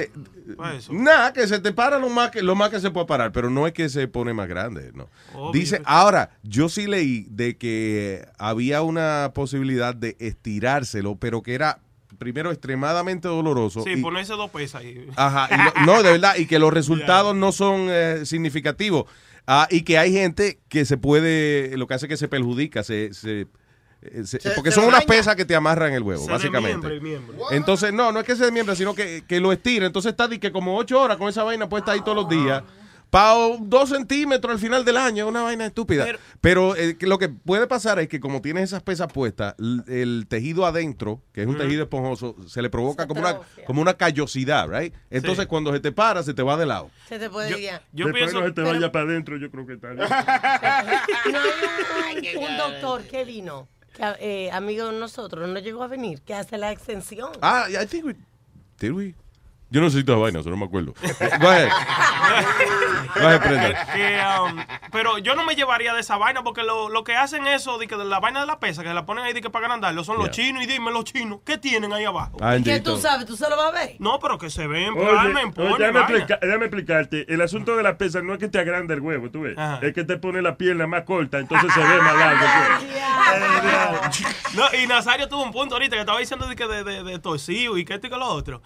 eso. 0.76 0.94
nada, 0.94 1.34
que 1.34 1.48
se 1.48 1.60
te 1.60 1.72
para 1.74 2.00
lo 2.00 2.10
más 2.10 2.32
que, 2.32 2.42
lo 2.42 2.56
más 2.56 2.70
que 2.70 2.80
se 2.80 2.92
puede 2.92 3.06
parar, 3.06 3.32
pero 3.32 3.50
no 3.50 3.68
es 3.68 3.74
que 3.74 3.90
se 3.90 4.08
pone 4.08 4.34
más 4.34 4.48
grande, 4.48 4.92
no. 4.94 5.10
Obvio. 5.34 5.52
Dice, 5.60 5.82
ahora, 5.86 6.32
yo 6.44 6.70
sí 6.70 6.88
leí 6.88 7.26
de 7.30 7.58
que 7.58 8.26
había 8.38 8.82
una 8.82 9.32
posibilidad 9.34 9.94
de 9.96 10.16
estirárselo, 10.20 11.16
pero 11.16 11.42
que 11.42 11.54
era 11.54 11.80
primero 12.22 12.52
extremadamente 12.52 13.28
doloroso. 13.28 13.82
Sí, 13.84 13.94
y- 13.94 14.02
ponerse 14.02 14.34
dos 14.34 14.52
pesas 14.52 14.82
ahí. 14.82 15.08
Ajá, 15.16 15.50
y 15.52 15.58
lo- 15.80 15.86
no, 15.88 16.04
de 16.04 16.12
verdad, 16.12 16.36
y 16.38 16.46
que 16.46 16.60
los 16.60 16.72
resultados 16.74 17.36
no 17.36 17.52
son 17.52 17.88
eh, 17.90 18.22
significativos. 18.26 19.06
Ah, 19.48 19.68
y 19.72 19.82
que 19.82 19.98
hay 19.98 20.14
gente 20.14 20.60
que 20.70 20.86
se 20.86 20.98
puede, 20.98 21.76
lo 21.78 21.88
que 21.88 21.96
hace 21.96 22.06
es 22.06 22.10
que 22.10 22.18
se 22.18 22.28
perjudica, 22.28 22.84
se, 22.84 23.12
se- 23.16 23.48
eh, 24.04 24.22
se- 24.26 24.40
Se- 24.40 24.52
porque 24.52 24.70
se 24.70 24.76
son 24.76 24.86
unas 24.86 25.04
pesas 25.06 25.36
que 25.36 25.46
te 25.46 25.56
amarran 25.56 25.94
el 25.94 26.04
huevo, 26.04 26.24
Se 26.26 26.32
básicamente. 26.32 26.88
desmiembra 26.88 26.94
el 26.94 27.02
miembro. 27.02 27.52
Entonces, 27.52 27.92
no, 27.92 28.12
no 28.12 28.20
es 28.20 28.26
que 28.28 28.36
se 28.36 28.44
desmiembra, 28.46 28.76
sino 28.76 28.94
que, 28.94 29.24
que 29.28 29.40
lo 29.40 29.52
estira. 29.52 29.88
Entonces 29.88 30.12
está 30.12 30.28
di 30.28 30.38
que 30.38 30.52
como 30.52 30.78
ocho 30.78 31.02
horas 31.02 31.18
con 31.18 31.28
esa 31.28 31.44
vaina 31.44 31.68
puesta 31.68 31.92
ahí 31.94 32.02
todos 32.02 32.16
los 32.16 32.30
días. 32.30 32.64
Para 33.12 33.58
dos 33.60 33.90
centímetros 33.90 34.54
al 34.54 34.60
final 34.60 34.86
del 34.86 34.96
año, 34.96 35.28
una 35.28 35.42
vaina 35.42 35.66
estúpida. 35.66 36.08
Pero, 36.40 36.78
eh, 36.78 36.98
que 36.98 37.06
lo 37.08 37.20
que 37.20 37.28
puede 37.28 37.68
pasar 37.68 38.00
es 38.00 38.08
que 38.08 38.22
como 38.22 38.42
tienes 38.42 38.64
esas 38.64 38.84
pesas 38.84 39.12
puestas, 39.12 39.54
el 39.60 40.28
tejido 40.30 40.66
adentro, 40.66 41.22
que 41.34 41.42
es 41.42 41.48
un 41.48 41.58
tejido 41.58 41.84
esponjoso, 41.84 42.38
se 42.48 42.62
le 42.62 42.70
provoca 42.70 43.08
como 43.08 43.20
una, 43.20 43.38
como 43.68 43.82
una 43.82 43.96
callosidad, 43.96 44.70
right? 44.70 44.94
Entonces 45.10 45.46
cuando 45.48 45.74
se 45.74 45.82
te 45.82 45.92
para, 45.92 46.24
se 46.24 46.34
te 46.34 46.42
va 46.42 46.56
de 46.56 46.66
lado. 46.66 46.90
Se 47.10 47.20
te 47.20 47.30
puede 47.30 47.54
guiar. 47.54 47.84
Después 47.92 48.34
no 48.34 48.46
se 48.46 48.52
te 48.54 48.62
vaya 48.62 48.90
para 48.94 49.04
adentro, 49.04 49.36
yo 49.36 49.52
creo 49.52 49.68
que 49.68 49.74
está 49.74 49.90
bien. 49.92 50.08
No 51.32 51.40
hay 52.06 52.36
un, 52.38 52.44
un 52.46 52.58
doctor 52.58 53.04
que 53.04 53.26
vino, 53.26 53.68
que, 53.94 54.04
eh, 54.22 54.52
amigo 54.52 54.88
de 54.88 54.98
nosotros, 54.98 55.50
no 55.50 55.60
llegó 55.60 55.84
a 55.84 55.88
venir, 55.88 56.22
que 56.22 56.34
hace 56.34 56.58
la 56.58 56.72
extensión. 56.72 57.32
Ah, 57.42 57.68
I 57.70 57.86
think 57.86 58.06
we, 58.06 58.16
did 58.80 58.92
we? 58.92 59.16
Yo 59.72 59.80
no 59.80 59.86
necesito 59.88 60.12
esa 60.12 60.22
vaina, 60.22 60.40
eso 60.42 60.50
no 60.50 60.58
me 60.58 60.66
acuerdo. 60.66 60.94
Go 61.40 61.48
ahead. 61.50 61.70
Go 63.16 63.28
ahead, 63.28 63.40
Brenda. 63.40 63.86
Que, 63.94 64.22
um, 64.42 64.60
pero 64.92 65.18
yo 65.18 65.34
no 65.36 65.46
me 65.46 65.56
llevaría 65.56 65.94
de 65.94 66.02
esa 66.02 66.18
vaina 66.18 66.44
porque 66.44 66.62
lo, 66.64 66.90
lo 66.90 67.04
que 67.06 67.16
hacen 67.16 67.48
eso 67.48 67.78
de 67.78 67.88
que 67.88 67.96
de 67.96 68.04
la 68.04 68.20
vaina 68.20 68.42
de 68.42 68.48
la 68.48 68.60
pesa, 68.60 68.84
que 68.84 68.94
la 68.94 69.06
ponen 69.06 69.24
ahí 69.24 69.32
de 69.34 69.42
que 69.42 69.50
para 69.50 69.66
agrandarlo, 69.68 70.04
son 70.04 70.18
los 70.18 70.30
chinos 70.32 70.62
y 70.64 70.68
dime 70.68 70.92
los 70.92 71.06
chinos, 71.06 71.40
¿qué 71.46 71.58
tienen 71.58 71.94
ahí 71.94 72.04
abajo? 72.04 72.38
Ah, 72.42 72.58
¿Y 72.58 72.64
qué 72.64 72.82
tú 72.82 72.98
sabes? 72.98 73.26
¿Tú 73.26 73.38
se 73.38 73.50
lo 73.50 73.56
vas 73.56 73.68
a 73.70 73.72
ver? 73.72 73.96
No, 74.00 74.20
pero 74.20 74.38
que 74.38 74.50
se 74.50 74.68
ven, 74.68 74.90
Oye, 74.94 75.10
oye, 75.10 75.78
déjame, 75.78 76.00
explica- 76.00 76.40
déjame 76.42 76.66
explicarte. 76.66 77.34
El 77.34 77.40
asunto 77.42 77.76
de 77.78 77.84
la 77.84 77.98
pesa 77.98 78.22
no 78.22 78.34
es 78.34 78.40
que 78.40 78.50
te 78.50 78.60
agranda 78.60 78.94
el 78.94 79.00
huevo, 79.00 79.32
tú 79.32 79.42
ves. 79.42 79.58
Es 79.82 79.94
que 79.94 80.04
te 80.04 80.18
pone 80.18 80.42
la 80.42 80.58
pierna 80.58 80.86
más 80.86 81.04
corta, 81.04 81.40
entonces 81.40 81.72
se 81.74 81.80
ve 81.80 82.02
más 82.02 82.16
largo. 82.16 82.46
No, 84.54 84.64
y 84.78 84.86
Nazario 84.86 85.30
tuvo 85.30 85.44
un 85.44 85.52
punto 85.54 85.76
ahorita 85.76 85.96
que 85.96 86.02
estaba 86.02 86.20
diciendo 86.20 86.46
de 86.46 86.56
que 86.58 86.68
de, 86.68 86.84
de, 86.84 87.04
de 87.04 87.20
torcido 87.20 87.78
y 87.78 87.86
que 87.86 87.94
esto 87.94 88.08
y 88.08 88.10
que 88.10 88.18
lo 88.18 88.26
otro. 88.28 88.62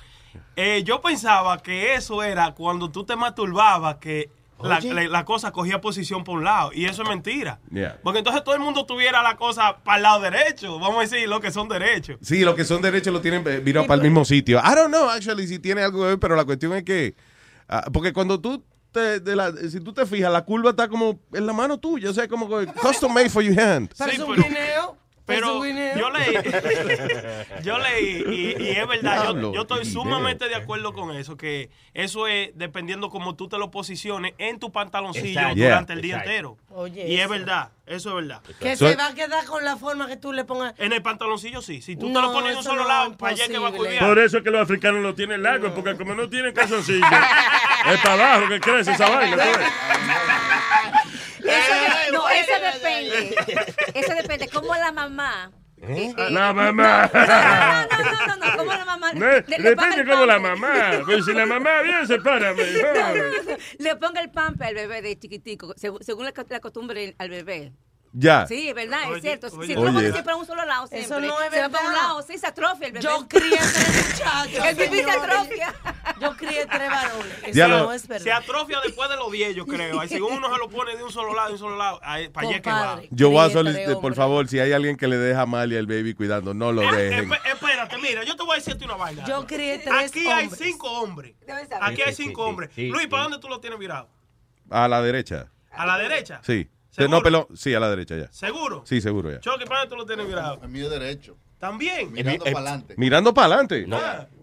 Eh, 0.56 0.84
yo 0.86 1.02
pensaba 1.02 1.58
que 1.62 1.96
eso 1.96 2.24
era 2.24 2.54
cuando 2.54 2.90
tú 2.92 3.04
te 3.06 3.16
masturbabas 3.16 3.98
que 3.98 4.30
la, 4.62 4.78
Oye. 4.78 4.94
la- 4.94 5.04
la 5.10 5.26
cosa 5.26 5.52
cogía 5.52 5.82
posición 5.82 6.24
por 6.24 6.38
un 6.38 6.46
lado. 6.46 6.72
Y 6.74 6.86
eso 6.86 7.04
es 7.04 7.10
mentira. 7.10 7.60
Yeah. 7.72 8.00
Porque 8.04 8.20
entonces 8.20 8.44
todo 8.44 8.56
el 8.56 8.62
mundo 8.62 8.86
tuviera 8.86 9.22
la 9.22 9.36
cosa 9.36 9.78
para 9.84 9.98
el 9.98 10.04
lado 10.04 10.22
derecho. 10.22 10.80
Vamos 10.80 10.98
a 10.98 11.02
decir 11.02 11.28
lo 11.28 11.42
que 11.42 11.52
son 11.52 11.68
derechos. 11.68 12.18
Sí, 12.22 12.40
los 12.46 12.56
que 12.56 12.64
son 12.64 12.82
derechos 12.82 13.12
lo 13.14 13.20
tienen 13.22 13.44
eh, 13.48 13.60
virado 13.60 13.86
para 13.86 13.98
el 13.98 14.04
mismo 14.04 14.24
sitio. 14.24 14.60
I 14.60 14.76
don't 14.76 14.88
know, 14.88 15.10
actually, 15.10 15.46
si 15.48 15.60
tiene 15.60 15.82
algo 15.84 16.02
que 16.02 16.08
ver, 16.08 16.20
pero 16.20 16.36
la 16.36 16.46
cuestión 16.46 16.74
es 16.74 16.84
que. 16.84 17.16
ah, 17.68 17.86
porque 17.92 18.14
cuando 18.14 18.40
tú. 18.40 18.64
Te, 18.92 19.20
de 19.20 19.36
la- 19.36 19.52
si 19.52 19.82
tú 19.82 19.92
te 19.92 20.06
fijas, 20.06 20.32
la 20.32 20.46
curva 20.46 20.70
está 20.70 20.88
como 20.88 21.20
en 21.34 21.46
la 21.46 21.52
mano 21.52 21.78
tuya, 21.78 22.10
o 22.10 22.14
sea, 22.14 22.30
como 22.30 22.48
que 22.48 22.66
custom 22.68 23.14
made 23.14 23.30
for 23.30 23.44
your 23.44 23.60
hand. 23.60 23.94
Parece 23.98 24.16
Sí, 24.16 24.24
un 24.24 24.34
pero- 24.36 24.48
guineo. 24.48 24.98
Pero 25.26 25.66
yo 25.66 26.10
leí, 26.12 26.36
yo 27.64 27.78
leí 27.80 28.24
y, 28.58 28.64
y 28.64 28.70
es 28.72 28.88
verdad, 28.88 29.34
yo, 29.36 29.62
estoy 29.62 29.84
sumamente 29.86 30.48
de 30.48 30.56
acuerdo 30.56 30.94
con 30.94 31.16
eso, 31.16 31.36
que 31.36 31.72
eso 31.96 32.28
es 32.28 32.52
dependiendo 32.54 33.10
cómo 33.10 33.36
tú 33.36 33.48
te 33.48 33.58
lo 33.58 33.72
posiciones 33.72 34.34
en 34.38 34.60
tu 34.60 34.72
pantaloncillo 34.72 35.40
Exacto. 35.40 35.56
durante 35.64 35.94
Yeah. 35.94 35.96
el 35.96 36.02
día 36.02 36.16
Exacto. 36.16 36.30
entero. 36.32 36.58
Oye, 36.70 37.08
y 37.08 37.20
es 37.20 37.28
verdad, 37.28 37.70
eso 37.88 38.10
es 38.10 38.16
verdad. 38.28 38.42
Que 38.60 38.76
So- 38.76 38.88
se 38.88 38.96
va 38.96 39.08
a 39.08 39.14
quedar 39.16 39.46
con 39.46 39.64
la 39.64 39.78
forma 39.78 40.08
que 40.08 40.18
tú 40.18 40.32
le 40.32 40.44
pongas. 40.46 40.74
En 40.78 40.94
el 40.94 41.02
pantaloncillo 41.02 41.62
sí, 41.64 41.82
si 41.82 41.96
tú 41.96 42.08
te 42.08 42.12
No, 42.14 42.22
lo 42.22 42.32
pones 42.32 42.52
de 42.52 42.58
un 42.58 42.64
solo 42.64 42.84
no 42.84 42.88
lado, 42.88 43.18
para 43.18 43.34
allá 43.34 43.48
que 43.48 43.58
va 43.58 43.70
a 43.70 43.72
curviar. 43.72 44.06
Por 44.06 44.20
eso 44.20 44.38
es 44.38 44.44
que 44.44 44.52
los 44.52 44.62
africanos 44.62 45.02
lo 45.02 45.16
tienen 45.16 45.42
largo, 45.42 45.74
porque 45.74 45.96
como 45.96 46.14
no 46.14 46.30
tienen 46.30 46.54
calzoncillo, 46.54 47.04
es 47.92 48.00
para 48.02 48.14
abajo 48.36 48.48
que 48.50 48.60
crece 48.60 48.92
esa 48.92 49.10
vaina. 49.10 49.38
no, 52.12 52.30
eso 52.30 52.52
depende. 52.74 53.36
Eso 53.94 54.14
depende. 54.14 54.48
¿Cómo 54.50 54.74
la 54.76 54.92
mamá? 54.92 55.52
¿Eh? 55.82 56.14
La 56.30 56.54
mamá. 56.54 57.10
No, 57.14 57.98
no, 57.98 58.28
no, 58.28 58.36
no. 58.52 58.58
¿Cómo 58.58 58.72
la 58.74 58.86
mamá? 58.86 59.14
No, 59.14 59.26
le- 59.28 59.44
le 59.48 59.58
depende 59.70 60.02
el 60.02 60.08
como 60.10 60.26
la 60.26 60.40
mamá. 60.40 61.02
Pues 61.06 61.26
si 61.26 61.34
la 61.34 61.46
mamá 61.46 61.82
bien, 61.82 62.08
se 62.08 62.20
para. 62.20 62.54
Le 62.54 63.96
ponga 63.98 64.22
el 64.22 64.32
pamper 64.32 64.68
al 64.70 64.74
bebé 64.76 65.02
de 65.02 65.20
chiquitico, 65.20 65.74
según, 65.78 66.02
según 66.04 66.26
la, 66.26 66.34
la 66.50 66.60
costumbre 66.60 67.14
al 67.18 67.30
bebé. 67.30 67.74
Ya. 68.18 68.48
Sí, 68.48 68.70
es 68.70 68.76
verdad, 68.76 69.00
Oye, 69.10 69.18
es 69.18 69.22
cierto. 69.24 69.48
oye. 69.58 69.68
Si 69.68 69.74
tú 69.76 69.82
lo 69.82 69.88
Oye. 69.90 69.94
pones 69.98 70.12
siempre 70.14 70.34
a 70.34 70.36
un 70.38 70.46
solo 70.46 70.64
lado, 70.64 70.88
siempre, 70.88 71.06
Eso 71.06 71.20
no 71.20 71.42
es 71.42 71.50
se 71.52 71.60
va 71.62 71.68
para 71.70 71.84
un 71.86 71.92
verdad. 71.92 72.08
lado, 72.08 72.22
sí, 72.22 72.38
se 72.38 72.48
atrofia 72.48 72.88
el 72.88 72.94
bebé. 72.94 73.04
Yo 73.04 73.28
crié 73.28 73.58
tres 73.58 74.08
muchachos. 74.10 74.66
El 74.70 74.76
pipí 74.78 74.98
se 75.04 75.12
atrofia. 75.12 75.74
Yo 76.22 76.38
crié 76.38 76.66
tres 76.66 76.90
varones. 76.90 77.38
Eso 77.44 77.52
Diablo. 77.52 77.80
no 77.84 77.92
es 77.92 78.02
Se 78.04 78.08
verdad. 78.08 78.38
atrofia 78.38 78.80
después 78.86 79.10
de 79.10 79.16
los 79.18 79.30
10, 79.32 79.56
yo 79.56 79.66
creo. 79.66 80.00
Ahí, 80.00 80.08
según 80.08 80.32
uno 80.38 80.50
se 80.54 80.58
lo 80.60 80.70
pone 80.70 80.96
de 80.96 81.04
un 81.04 81.12
solo 81.12 81.34
lado, 81.36 81.48
de 81.50 81.54
un 81.56 81.60
solo 81.60 81.76
lado, 81.76 82.00
ahí, 82.04 82.30
para 82.30 82.48
allá 82.48 82.62
que 82.62 82.70
va. 82.70 83.02
Yo 83.12 83.30
voy 83.32 83.46
a 83.46 83.50
solicitar, 83.52 84.00
por 84.00 84.16
favor, 84.16 84.48
si 84.48 84.60
hay 84.60 84.72
alguien 84.72 84.96
que 84.96 85.08
le 85.10 85.18
deja 85.18 85.42
a 85.42 85.44
Amalia 85.44 85.78
el 85.78 85.88
baby 85.88 86.14
cuidando, 86.14 86.54
no 86.54 86.72
lo 86.72 86.84
Eh, 86.84 86.96
dejen. 86.96 87.30
esp- 87.30 87.42
espérate, 87.52 87.98
mira, 87.98 88.24
yo 88.24 88.38
te 88.38 88.44
voy 88.44 88.54
a 88.54 88.60
decirte 88.60 88.86
una 88.86 88.96
vaina. 88.96 89.26
Yo 89.28 89.46
crié 89.46 89.80
tres 89.80 90.10
Aquí 90.12 90.26
hay 90.28 90.50
cinco 90.50 90.90
hombres. 91.02 91.36
Aquí 91.82 92.02
hay 92.02 92.16
cinco 92.16 92.46
hombres. 92.46 92.70
Luis. 92.78 93.08
¿para 93.08 93.24
dónde 93.24 93.40
tú 93.40 93.50
lo 93.50 93.60
tienes 93.60 93.78
virado? 93.78 94.08
A 94.70 94.88
la 94.88 95.02
derecha. 95.02 95.52
¿A 95.72 95.86
la 95.86 95.98
derecha? 95.98 96.40
Sí. 96.46 96.70
No, 96.98 97.22
pero 97.22 97.48
sí, 97.56 97.74
a 97.74 97.80
la 97.80 97.90
derecha 97.90 98.16
ya. 98.18 98.32
¿Seguro? 98.32 98.84
Sí, 98.86 99.02
seguro 99.02 99.32
ya. 99.32 99.40
Choque, 99.40 99.66
¿para 99.66 99.88
tú 99.88 99.96
lo 99.96 100.06
tienes 100.06 100.28
mirado? 100.28 100.60
El 100.62 100.70
mío 100.70 100.90
derecho. 100.90 101.38
También. 101.60 102.12
Mirando 102.12 102.44
para 102.44 102.60
adelante. 102.60 102.94
Mirando 102.98 103.34
para 103.34 103.48
adelante. 103.48 103.86
No, 103.88 104.00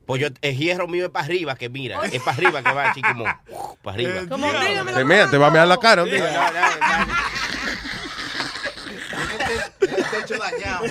pues 0.07 0.21
yo, 0.21 0.29
el 0.41 0.57
hierro 0.57 0.89
mío 0.89 1.07
es 1.07 1.11
para 1.11 1.27
arriba 1.27 1.55
que 1.55 1.69
mira. 1.69 2.01
Es 2.07 2.23
para 2.23 2.37
arriba 2.37 2.63
que 2.63 2.73
va 2.73 2.91
así 2.91 3.03
como. 3.03 3.25
Para 3.83 3.95
arriba. 3.95 4.13
Como 4.29 4.47
dígame 4.53 4.93
Te, 4.93 5.05
mea, 5.05 5.31
te 5.31 5.39
va 5.39 5.47
a 5.47 5.51
mear 5.51 5.69
la 5.69 5.79
cara 5.79 6.03
un 6.03 6.11
día. 6.11 6.51
El 9.81 10.05
techo 10.05 10.39
dañado. 10.39 10.85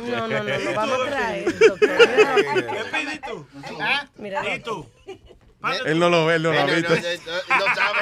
No, 0.00 0.28
no, 0.28 0.42
no, 0.42 0.58
lo 0.58 0.74
vamos 0.74 1.00
a 1.00 1.10
traer, 1.10 1.44
¿Qué 1.58 3.20
tú? 3.26 3.46
Mira, 4.16 4.54
¿Y 4.54 4.60
tú? 4.60 4.86
Él 5.86 5.98
no 5.98 6.08
lo 6.08 6.26
ve, 6.26 6.36
él 6.36 6.42
no 6.42 6.52
lo 6.52 6.60
ha 6.60 6.62
No, 6.66 6.68
no, 6.68 6.74
visto. 6.76 6.94
no, 6.94 7.56
no 7.58 7.74
sabe. 7.74 7.98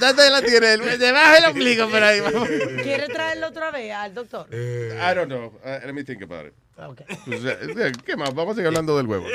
¿Dónde 0.00 0.30
la 0.30 0.42
tiene 0.42 0.72
él? 0.74 0.98
Debajo 0.98 1.32
del 1.34 1.44
ombligo, 1.46 1.88
por 1.90 2.02
ahí. 2.02 2.20
¿Quiere 2.82 3.08
traerlo 3.08 3.48
otra 3.48 3.70
vez 3.70 3.92
al 3.92 4.14
doctor? 4.14 4.46
I 4.52 5.14
don't 5.14 5.26
know. 5.28 5.52
Uh, 5.64 5.84
let 5.86 5.92
me 5.92 6.02
think 6.04 6.22
about 6.22 6.46
it. 6.46 6.54
Ok. 6.78 7.00
Pues, 7.24 7.40
eh, 7.44 7.92
¿Qué 8.04 8.16
más? 8.16 8.34
Vamos 8.34 8.52
a 8.52 8.54
seguir 8.56 8.66
hablando 8.68 8.96
del 8.98 9.06
huevo. 9.06 9.26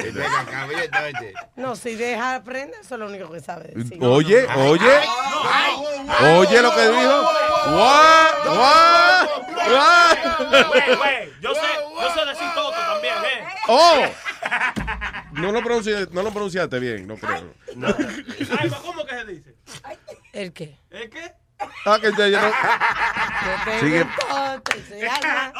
No, 1.55 1.75
si 1.75 1.95
deja 1.95 2.35
aprender, 2.35 2.79
eso 2.81 2.95
es 2.95 2.99
lo 2.99 3.07
único 3.07 3.31
que 3.31 3.39
sabe 3.39 3.71
decir. 3.75 3.97
Oye, 4.03 4.45
oye. 4.55 4.99
Oye 6.37 6.61
lo 6.61 6.75
que 6.75 6.81
dijo. 6.87 7.21
What? 7.71 8.45
What? 8.45 9.27
What? 9.71 10.17
Yo 11.41 11.53
sé, 11.55 11.61
yo 11.99 12.13
sé 12.13 12.25
decir 12.25 12.47
toto 12.53 12.71
también, 12.71 13.00
¿eh? 13.00 13.00
Oh. 13.73 14.05
No 15.33 15.51
lo, 15.51 15.63
pronunciaste, 15.63 16.13
no 16.13 16.23
lo 16.23 16.31
pronunciaste 16.31 16.77
bien, 16.79 17.07
no 17.07 17.15
creo. 17.15 17.53
Ay, 18.59 18.69
¿cómo 18.83 19.05
que 19.05 19.15
se 19.15 19.25
dice? 19.25 19.55
¿El 20.33 20.51
qué? 20.51 20.77
¿El 20.89 21.09
qué? 21.09 21.31
Ah, 21.85 21.97
que 22.01 22.11
ya 22.17 22.27
ya 22.27 22.41
no. 22.41 23.79
Sigue. 23.79 24.05
Todo 24.19 24.61
te 24.61 24.83
soy 24.83 25.01
alma. 25.03 25.53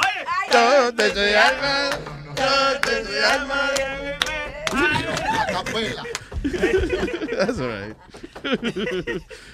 Todo 0.51 0.93
te 0.93 1.13
soy 1.13 1.33
alma. 1.33 1.89
Todo 2.35 2.81
te 2.81 3.05
soy 3.05 3.23
alma. 3.23 3.69
Capela. 5.51 6.03
That's 7.37 7.59
right. 7.59 7.95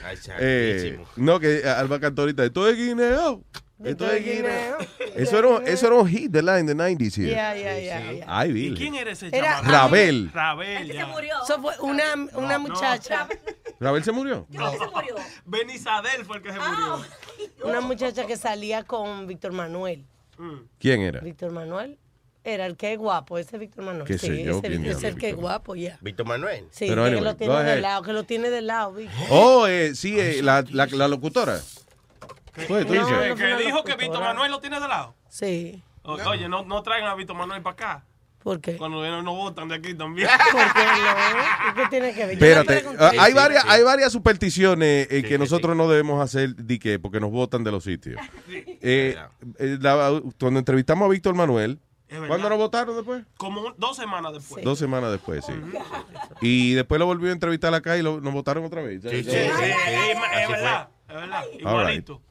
Ay, 0.03 0.17
Eh, 0.39 0.99
no, 1.15 1.39
que 1.39 1.63
Alba 1.67 1.99
cantó 1.99 2.21
ahorita. 2.23 2.45
Esto 2.45 2.67
es 2.67 2.75
guineo. 2.77 3.43
Esto 3.83 4.11
es 4.11 4.25
guineo. 4.25 4.77
Eso 5.15 5.37
era, 5.37 5.47
un- 5.49 5.67
eso 5.67 5.87
era 5.87 5.95
un 5.97 6.07
hit, 6.07 6.31
¿verdad? 6.31 6.59
En 6.59 6.65
the 6.67 6.73
90s 6.75 7.15
here. 7.17 7.29
Yeah, 7.29 7.55
yeah, 7.55 7.79
yeah, 7.79 8.11
yeah. 8.11 8.25
Ay, 8.27 8.49
¿Y 8.49 8.53
Billy. 8.53 8.75
quién 8.77 8.95
era 8.95 9.11
ese 9.11 9.27
Era- 9.27 9.61
chaval? 9.61 9.71
Rabel. 9.71 10.31
Rabel, 10.33 10.91
ya. 10.93 11.07
Eso 11.43 11.61
fue 11.61 11.73
una, 11.81 12.03
una 12.33 12.57
muchacha, 12.57 13.27
¿Rabel 13.79 14.03
se 14.03 14.11
murió? 14.11 14.47
No. 14.49 14.71
Benizadel 15.45 16.25
fue 16.25 16.37
el 16.37 16.43
que 16.43 16.51
se 16.51 16.59
murió. 16.59 17.05
una 17.63 17.81
muchacha 17.81 18.25
que 18.25 18.37
salía 18.37 18.83
con 18.83 19.27
Víctor 19.27 19.51
Manuel. 19.51 20.05
¿Quién 20.79 21.01
era? 21.01 21.19
Víctor 21.19 21.51
Manuel 21.51 21.97
era 22.43 22.65
el 22.65 22.77
que 22.77 22.93
es 22.93 22.97
guapo, 22.99 23.37
ese 23.37 23.57
Víctor 23.57 23.83
Manuel. 23.83 24.05
¿Qué 24.07 24.17
sí, 24.17 24.27
sé 24.27 24.43
yo? 24.43 24.51
ese 24.59 24.61
¿Quién 24.61 24.73
es 24.73 24.81
diablo 24.99 25.07
el 25.09 25.15
que 25.15 25.27
es 25.29 25.33
Víctor 25.35 25.41
guapo, 25.41 25.75
ya. 25.75 25.97
Víctor 26.01 26.25
Manuel. 26.27 26.65
Sí, 26.71 26.85
Pero 26.87 27.03
que 27.03 27.07
anyway, 27.09 27.23
lo 27.23 27.31
go 27.31 27.35
tiene 27.37 27.63
de 27.63 27.81
lado, 27.81 28.01
que 28.03 28.13
lo 28.13 28.23
tiene 28.23 28.49
de 28.49 28.61
lado. 28.61 28.95
Oh, 29.29 29.67
eh, 29.67 29.93
sí, 29.95 30.17
eh, 30.19 30.41
la, 30.41 30.63
la, 30.71 30.85
la 30.87 31.07
locutora. 31.07 31.59
Pues, 32.67 32.85
tú 32.88 32.95
No, 32.95 33.05
dices. 33.07 33.35
Que, 33.35 33.49
no 33.49 33.57
dijo 33.59 33.84
que. 33.84 33.95
Víctor 33.95 34.21
Manuel 34.21 34.51
lo 34.51 34.59
tiene 34.59 34.79
de 34.79 34.88
lado. 34.88 35.15
Sí. 35.29 35.84
O- 36.03 36.13
Oye, 36.13 36.47
no, 36.49 36.63
no 36.63 36.81
traigan 36.84 37.09
a 37.09 37.15
Víctor 37.15 37.35
Manuel 37.35 37.61
para 37.61 37.73
acá. 37.73 38.05
¿Por 38.41 38.61
qué? 38.61 38.77
Cuando 38.77 39.01
vienen 39.01 39.25
no 39.25 39.35
votan 39.35 39.67
de 39.67 39.75
aquí 39.75 39.93
también. 39.93 40.29
¿Por 40.51 40.73
qué 40.73 40.84
no? 40.85 41.75
¿Qué 41.75 41.88
tiene 41.89 42.13
que 42.13 42.25
ver? 42.25 42.34
Espérate, 42.34 42.85
ah, 42.97 43.11
hay, 43.19 43.34
varias, 43.34 43.65
hay 43.67 43.84
varias 43.84 44.11
supersticiones 44.13 45.07
eh, 45.11 45.21
que 45.23 45.38
nosotros 45.38 45.75
no 45.75 45.89
debemos 45.89 46.21
hacer 46.23 46.55
di 46.55 46.79
que, 46.79 46.97
porque 46.97 47.19
nos 47.19 47.31
votan 47.31 47.63
de 47.65 47.71
los 47.71 47.84
sitios. 47.84 48.21
Eh, 48.49 49.17
eh, 49.59 49.77
la- 49.81 50.21
cuando 50.39 50.59
entrevistamos 50.59 51.05
a 51.07 51.09
Víctor 51.09 51.35
Manuel. 51.35 51.79
¿cuándo 52.27 52.47
nos 52.47 52.57
votaron 52.57 52.95
después? 52.95 53.25
Como 53.35 53.73
dos 53.77 53.97
semanas 53.97 54.31
después. 54.31 54.63
Dos 54.63 54.79
semanas 54.79 55.11
después, 55.11 55.43
sí. 55.43 55.51
Y 56.39 56.73
después 56.73 56.99
lo 56.99 57.05
volvió 57.05 57.29
a 57.31 57.34
entrevistar 57.34 57.73
acá 57.73 57.97
y 57.97 58.01
lo, 58.01 58.21
nos 58.21 58.34
votaron 58.34 58.63
otra 58.63 58.81
vez. 58.81 59.01
Sí, 59.01 59.09
sí, 59.09 59.23
sí, 59.23 59.29
es 59.35 59.49
es 59.51 60.49
verdad, 60.49 60.88
es 61.09 61.15
verdad. 61.15 61.43
Igualito. 61.59 62.21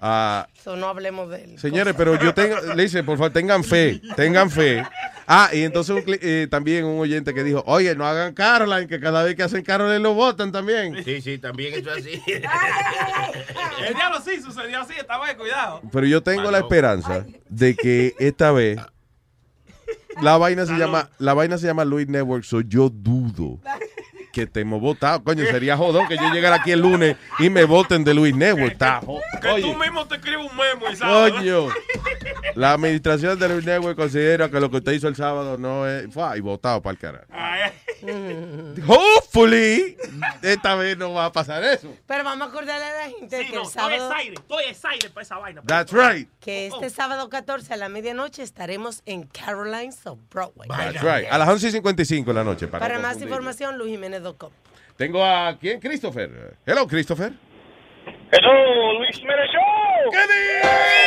Ah, 0.00 0.46
So, 0.64 0.76
no 0.76 0.88
hablemos 0.88 1.28
de 1.30 1.44
él. 1.44 1.58
señores, 1.58 1.94
pero 1.96 2.18
yo 2.18 2.32
tengo, 2.32 2.56
le 2.74 2.82
dice, 2.84 3.02
por 3.04 3.18
favor, 3.18 3.32
tengan 3.32 3.62
fe, 3.62 4.00
tengan 4.16 4.50
fe. 4.50 4.82
Ah, 5.26 5.50
y 5.52 5.62
entonces 5.62 5.94
un 5.94 6.02
eh, 6.06 6.48
también 6.50 6.84
un 6.86 6.98
oyente 7.00 7.34
que 7.34 7.44
dijo, 7.44 7.62
oye, 7.66 7.94
no 7.94 8.06
hagan 8.06 8.32
Caroline, 8.34 8.86
que 8.86 8.98
cada 8.98 9.22
vez 9.22 9.34
que 9.36 9.42
hacen 9.42 9.62
Caroline 9.62 9.98
lo 10.00 10.14
votan 10.14 10.52
también. 10.52 11.04
Sí, 11.04 11.20
sí, 11.20 11.38
también 11.38 11.74
eso 11.74 11.92
es 11.94 11.98
así. 12.06 12.22
El 13.86 13.94
diablo 13.94 14.20
sí 14.24 14.40
sucedió 14.42 14.80
así, 14.80 14.94
estaba 14.98 15.28
de 15.28 15.36
cuidado. 15.36 15.80
Pero 15.92 16.06
yo 16.06 16.22
tengo 16.22 16.50
la 16.50 16.58
esperanza 16.58 17.26
de 17.48 17.74
que 17.76 18.14
esta 18.18 18.52
vez 18.52 18.78
la 20.22 20.36
vaina 20.36 20.66
se 20.66 20.74
llama 20.76 21.08
la 21.18 21.34
vaina 21.34 21.56
se 21.58 21.66
llama 21.66 21.84
Luis 21.84 22.08
Network, 22.08 22.44
so 22.44 22.60
yo 22.60 22.88
dudo 22.90 23.58
que 24.32 24.42
estemos 24.42 24.80
votados. 24.80 25.22
Coño, 25.24 25.44
sería 25.46 25.76
jodón 25.76 26.06
que 26.08 26.16
yo 26.16 26.28
llegara 26.32 26.56
aquí 26.56 26.72
el 26.72 26.80
lunes 26.80 27.16
y 27.38 27.50
me 27.50 27.64
voten 27.64 28.04
de 28.04 28.14
Luis 28.14 28.34
Network. 28.34 28.72
Está 28.72 29.00
Que 29.40 29.48
Oye, 29.48 29.62
tú 29.62 29.74
mismo 29.76 30.06
te 30.06 30.16
escribes 30.16 30.50
un 30.50 30.56
memo 30.56 30.90
y 30.90 30.96
sabes. 30.96 31.32
coño. 31.34 31.68
La 32.54 32.72
administración 32.72 33.38
de 33.38 33.48
Luis 33.48 33.64
Network 33.64 33.96
considera 33.96 34.50
que 34.50 34.60
lo 34.60 34.70
que 34.70 34.78
usted 34.78 34.92
hizo 34.92 35.08
el 35.08 35.16
sábado 35.16 35.56
no 35.58 35.86
es. 35.88 36.12
Fue 36.12 36.36
y 36.36 36.40
votado 36.40 36.80
para 36.82 36.92
el 36.92 36.98
carajo. 36.98 37.24
Hopefully, 38.86 39.96
esta 40.42 40.74
vez 40.74 40.96
no 40.96 41.12
va 41.12 41.26
a 41.26 41.32
pasar 41.32 41.62
eso. 41.64 41.94
Pero 42.06 42.24
vamos 42.24 42.48
a 42.48 42.50
acordarle 42.50 42.84
a 42.84 43.06
la 43.06 43.10
gente 43.18 43.38
Sí, 43.38 43.46
que 43.50 43.54
no, 43.56 43.62
el 43.62 43.66
estoy 43.66 43.82
sábado, 43.82 44.10
excited, 44.12 44.34
estoy 44.40 44.64
excited 44.64 45.10
para 45.12 45.22
esa 45.22 45.38
vaina. 45.38 45.62
That's 45.66 45.92
right. 45.92 46.28
que 46.40 46.70
Oh. 46.72 46.76
este 46.76 46.90
sábado 46.90 47.28
14 47.28 47.74
a 47.74 47.76
la 47.76 47.88
medianoche 47.88 48.42
estaremos 48.42 49.02
en 49.06 49.24
Carolines 49.24 50.06
of 50.06 50.18
Broadway. 50.30 50.68
That's 50.68 51.02
right. 51.02 51.26
A 51.30 51.38
las 51.38 51.48
11 51.48 51.68
y 51.68 51.70
55 51.72 52.30
de 52.30 52.34
la 52.34 52.44
noche. 52.44 52.68
Para, 52.68 52.86
Para 52.86 52.98
más 52.98 53.20
información, 53.20 53.78
Tengo 54.96 55.24
a 55.24 55.56
quién? 55.58 55.80
Christopher. 55.80 56.56
Hello, 56.66 56.86
Christopher. 56.86 57.32
Hello, 58.32 58.98
Luis 58.98 59.18
Show. 59.18 60.10
¿Qué 60.10 60.18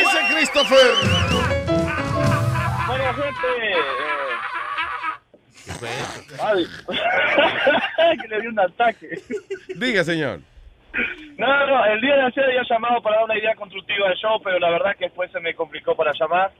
dice 0.01 0.19
Christopher? 0.33 0.95
Buena 2.87 3.13
gente. 3.13 3.47
eh, 5.83 6.05
ay, 6.41 6.65
que 8.21 8.27
le 8.27 8.41
dio 8.41 8.49
un 8.49 8.59
ataque. 8.59 9.09
Diga, 9.75 10.03
señor. 10.03 10.39
No, 11.37 11.67
no, 11.67 11.85
el 11.85 12.01
día 12.01 12.15
de 12.15 12.21
ayer 12.23 12.45
había 12.45 12.63
llamado 12.69 13.01
para 13.01 13.15
dar 13.17 13.25
una 13.25 13.37
idea 13.37 13.55
constructiva 13.55 14.09
del 14.09 14.17
show, 14.17 14.39
pero 14.43 14.59
la 14.59 14.69
verdad 14.69 14.95
que 14.97 15.05
después 15.05 15.31
se 15.31 15.39
me 15.39 15.55
complicó 15.55 15.95
para 15.95 16.13
llamar. 16.13 16.51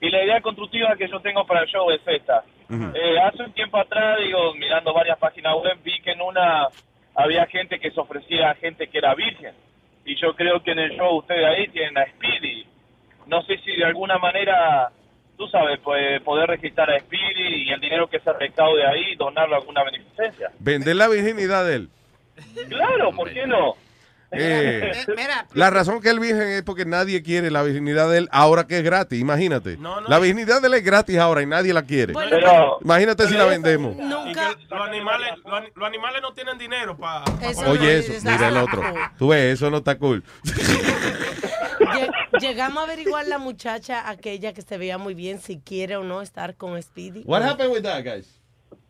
Y 0.00 0.10
la 0.10 0.24
idea 0.24 0.40
constructiva 0.40 0.96
que 0.96 1.08
yo 1.08 1.20
tengo 1.20 1.46
para 1.46 1.60
el 1.62 1.66
show 1.68 1.90
es 1.90 2.00
esta. 2.06 2.44
Eh, 2.70 3.18
hace 3.20 3.42
un 3.42 3.52
tiempo 3.52 3.78
atrás, 3.78 4.18
digo, 4.20 4.54
mirando 4.54 4.92
varias 4.92 5.18
páginas 5.18 5.54
web, 5.62 5.78
vi 5.84 6.00
que 6.00 6.12
en 6.12 6.22
una 6.22 6.68
había 7.14 7.46
gente 7.46 7.78
que 7.78 7.90
se 7.90 8.00
ofrecía 8.00 8.50
a 8.50 8.54
gente 8.54 8.88
que 8.88 8.98
era 8.98 9.14
virgen. 9.14 9.54
Y 10.04 10.16
yo 10.16 10.34
creo 10.34 10.62
que 10.62 10.72
en 10.72 10.80
el 10.80 10.96
show 10.96 11.18
ustedes 11.18 11.44
ahí 11.44 11.68
tienen 11.68 11.96
a 11.98 12.06
Speedy. 12.06 12.66
No 13.26 13.42
sé 13.42 13.58
si 13.64 13.74
de 13.76 13.84
alguna 13.84 14.18
manera, 14.18 14.90
tú 15.36 15.46
sabes, 15.48 15.78
pues, 15.80 16.20
poder 16.22 16.48
registrar 16.48 16.90
a 16.90 17.00
Speedy 17.00 17.64
y 17.64 17.70
el 17.70 17.80
dinero 17.80 18.08
que 18.08 18.20
se 18.20 18.32
recaude 18.32 18.86
ahí, 18.86 19.14
donarlo 19.16 19.54
a 19.54 19.58
alguna 19.58 19.84
beneficencia. 19.84 20.50
Vender 20.58 20.96
la 20.96 21.08
virginidad 21.08 21.64
de 21.64 21.76
él. 21.76 21.88
Claro, 22.68 23.12
¿por 23.12 23.32
qué 23.32 23.46
no? 23.46 23.74
Eh, 24.32 24.92
la 25.52 25.70
razón 25.70 26.00
que 26.00 26.08
él 26.10 26.18
virgen 26.18 26.48
es 26.48 26.62
porque 26.62 26.84
nadie 26.84 27.22
quiere 27.22 27.50
la 27.50 27.62
virginidad 27.62 28.10
de 28.10 28.18
él 28.18 28.28
ahora 28.32 28.66
que 28.66 28.78
es 28.78 28.84
gratis. 28.84 29.20
Imagínate. 29.20 29.78
La 30.08 30.18
virginidad 30.18 30.60
de 30.60 30.66
él 30.68 30.74
es 30.74 30.84
gratis 30.84 31.18
ahora 31.18 31.42
y 31.42 31.46
nadie 31.46 31.72
la 31.72 31.82
quiere. 31.82 32.12
Bueno, 32.12 32.30
Pero- 32.30 32.78
Imagínate 32.82 33.28
si 33.28 33.34
la 33.34 33.44
vendemos. 33.44 33.94
Que 33.96 34.04
los 34.74 34.88
animales, 34.88 35.28
los, 35.44 35.54
ani- 35.54 35.68
los 35.74 35.86
animales 35.86 36.22
no 36.22 36.32
tienen 36.34 36.58
dinero 36.58 36.96
para. 36.96 37.24
Oye, 37.68 37.98
eso, 37.98 38.12
mira 38.24 38.48
el 38.48 38.56
otro. 38.56 38.82
Tú 39.18 39.28
ves, 39.28 39.54
eso 39.54 39.70
no 39.70 39.76
está 39.78 39.96
cool. 39.98 40.24
Lle- 41.78 42.10
Llegamos 42.40 42.78
a 42.78 42.84
averiguar 42.84 43.26
la 43.26 43.38
muchacha 43.38 44.08
aquella 44.08 44.52
que 44.52 44.62
se 44.62 44.76
veía 44.78 44.98
muy 44.98 45.14
bien 45.14 45.40
si 45.40 45.58
quiere 45.60 45.96
o 45.96 46.02
no 46.04 46.20
estar 46.22 46.56
con 46.56 46.80
Speedy. 46.82 47.22
What 47.24 47.42
happened 47.42 47.72
with 47.72 47.82
that, 47.82 48.02
guys? 48.04 48.40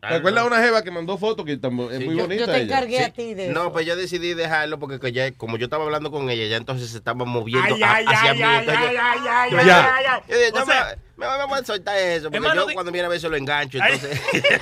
¿Te 0.09 0.15
acuerdas 0.15 0.43
de 0.43 0.47
una 0.47 0.61
jeva 0.61 0.81
que 0.83 0.91
mandó 0.91 1.17
fotos 1.17 1.45
que 1.45 1.53
es 1.53 2.05
muy 2.05 2.15
yo- 2.15 2.23
bonita 2.23 2.45
yo 2.45 2.45
te 2.45 2.51
ella? 2.57 2.63
encargué 2.63 2.99
a 3.03 3.09
ti 3.11 3.33
de 3.33 3.49
No, 3.49 3.61
eso. 3.61 3.73
pues 3.73 3.85
yo 3.85 3.95
decidí 3.95 4.33
dejarlo 4.33 4.79
porque 4.79 4.99
que 4.99 5.11
ya, 5.11 5.31
como 5.31 5.57
yo 5.57 5.65
estaba 5.65 5.83
hablando 5.85 6.11
con 6.11 6.29
ella, 6.29 6.45
ya 6.47 6.57
entonces 6.57 6.89
se 6.89 6.97
estaba 6.97 7.25
moviendo 7.25 7.75
Ay, 7.75 7.83
a- 7.83 7.93
ay, 7.95 8.05
hacia 8.07 8.31
ay, 8.31 8.37
mí. 8.37 8.43
ay, 8.43 8.59
entonces 8.59 8.81
yo- 8.83 8.87
ay, 8.87 8.97
ay, 8.99 9.19
ay, 9.29 9.51
yo 9.51 9.57
ay, 9.57 9.63
dije, 9.65 9.75
ay, 9.77 10.05
ay. 10.07 10.21
yo 10.27 10.35
dije, 10.37 10.51
O 10.53 10.59
no, 10.59 10.65
sea- 10.65 10.97
me, 11.17 11.25
voy 11.45 11.59
a 11.59 11.63
soltar 11.63 11.97
eso, 11.97 12.23
porque 12.25 12.37
Hermano, 12.37 12.61
yo 12.61 12.67
di- 12.67 12.73
cuando 12.73 12.91
viene 12.91 13.05
a 13.05 13.09
ver 13.09 13.19
se 13.19 13.29
lo 13.29 13.35
engancho, 13.37 13.79
Ay. 13.81 13.93
entonces... 13.93 14.21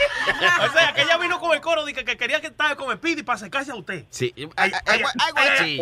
O 0.70 0.72
sea, 0.72 0.94
que 0.94 1.02
ella 1.02 1.18
vino 1.18 1.40
con 1.40 1.54
el 1.54 1.62
coro 1.62 1.84
de 1.86 1.94
que, 1.94 2.06
que 2.06 2.16
quería 2.18 2.40
que 2.42 2.48
estaba 2.48 2.76
con 2.76 2.96
Speedy 2.96 3.24
para 3.24 3.36
acercarse 3.38 3.72
a 3.72 3.76
usted. 3.76 4.06
Sí, 4.10 4.34
algo, 4.56 4.78
algo 4.86 5.40
así. 5.40 5.82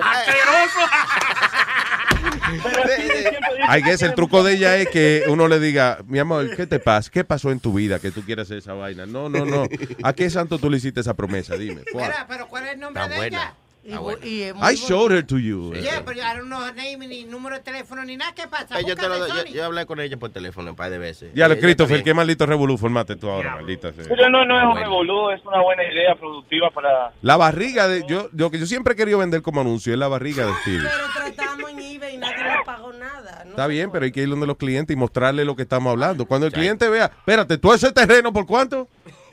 Ay, 3.68 3.84
que 3.84 3.92
es 3.92 4.02
el 4.02 4.14
truco 4.16 4.44
de 4.44 4.54
ella 4.54 4.78
es 4.78 4.90
que 4.90 5.24
uno 5.28 5.48
le 5.48 5.60
diga, 5.60 6.00
mi 6.06 6.20
amor, 6.20 6.56
¿qué 6.56 6.68
te 6.68 6.80
pasa? 6.80 7.10
¿Qué 7.12 7.24
pasó 7.24 7.52
en 7.52 7.60
tu 7.60 7.74
vida 7.74 8.00
que 8.00 8.12
tú 8.12 8.24
quieres 8.24 8.48
hacer 8.48 8.58
esa 8.58 8.74
vaina? 8.74 9.06
No, 9.06 9.30
no, 9.30 9.46
no. 9.46 9.68
¿A 10.04 10.14
qué 10.14 10.30
santo 10.30 10.58
tú 10.58 10.70
le 10.70 10.78
hiciste 10.78 11.00
esa 11.02 11.14
promesa? 11.14 11.56
Dime. 11.56 11.82
¿cuál? 11.92 12.06
Mira, 12.08 12.26
pero 12.28 12.48
¿cuál 12.48 12.66
es 12.66 12.74
el 12.74 12.80
nombre 12.80 13.02
Está 13.04 13.14
de 13.14 13.20
buena. 13.20 13.38
ella? 13.38 13.54
Y, 13.84 13.94
bu- 13.94 14.24
y 14.24 14.42
es 14.44 14.54
muy 14.56 14.72
I 14.72 14.76
showed 14.76 15.12
her 15.12 15.26
to 15.26 15.40
you. 15.40 15.74
Yeah, 15.74 16.02
but 16.02 16.16
I 16.16 16.38
don't 16.38 16.46
know 16.50 16.60
her 16.64 16.76
name 16.76 17.08
ni 17.08 17.24
número 17.24 17.56
de 17.56 17.64
teléfono 17.64 18.06
ni 18.06 18.16
nada. 18.16 18.32
¿Qué 18.36 18.48
pasa? 18.48 18.80
Yo, 18.82 18.96
te 18.96 19.02
lo 19.08 19.18
Búscame, 19.18 19.20
doy- 19.20 19.30
yo, 19.30 19.42
Sony. 19.42 19.54
yo 19.56 19.66
hablé 19.66 19.86
con 19.88 20.00
ella 20.00 20.18
por 20.18 20.30
teléfono 20.30 20.70
un 20.70 20.76
par 20.76 20.92
de 20.92 21.00
veces. 21.00 21.32
Ya 21.34 21.48
lo 21.48 21.58
Christopher, 21.58 22.04
qué 22.04 22.14
maldito 22.14 22.46
revolú 22.46 22.78
formate 22.78 23.16
tú 23.16 23.28
ahora, 23.30 23.56
maldita 23.56 23.92
sea. 23.92 24.06
Pero 24.08 24.30
no, 24.30 24.46
no 24.46 24.60
es 24.60 24.66
un 24.68 24.78
revolú, 24.78 25.32
es 25.32 25.42
una 25.46 25.62
buena 25.64 25.84
idea 25.84 26.14
productiva 26.16 26.70
para... 26.70 27.12
La 27.24 27.38
barriga 27.38 27.88
de 27.88 28.06
yo, 28.08 28.30
lo 28.34 28.52
que 28.52 28.60
yo 28.60 28.68
siempre 28.68 28.94
he 28.94 28.96
querido 28.96 29.18
vender 29.18 29.42
como 29.42 29.62
anuncio 29.62 29.92
es 29.94 29.98
la 30.00 30.08
barriga 30.08 30.46
de 30.46 30.54
Stevie. 30.62 30.82
Pero 30.84 31.14
tratamos 31.36 31.72
en 31.72 31.80
eBay 31.80 32.16
y 32.16 32.18
nadie 32.20 32.44
nos 32.44 32.66
pagó 32.66 32.94
nada. 32.94 33.44
Está 33.48 33.66
bien, 33.68 33.92
pero 33.92 34.06
hay 34.06 34.12
que 34.12 34.22
ir 34.22 34.30
donde 34.30 34.46
los 34.48 34.58
clientes 34.58 34.94
y 34.94 34.98
mostrarle 34.98 35.44
lo 35.44 35.56
que 35.56 35.64
estamos 35.64 35.90
hablando. 35.92 36.26
Cuando 36.26 36.46
el 36.48 36.54
cliente 36.54 36.88
vea, 36.88 37.06
espérate, 37.06 37.58
¿tú 37.58 37.74
ese 37.74 37.92
terreno 37.92 38.32
por 38.32 38.46
cuánto? 38.46 38.88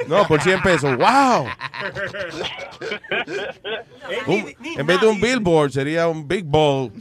No, 0.06 0.26
por 0.28 0.40
100 0.42 0.62
pesos. 0.62 0.96
¡Wow! 0.96 1.46
Un- 4.26 4.54
en 4.78 4.86
vez 4.86 5.00
de 5.00 5.06
un 5.06 5.20
billboard, 5.20 5.70
sería 5.72 6.08
un 6.08 6.26
big 6.26 6.44
ball. 6.44 6.92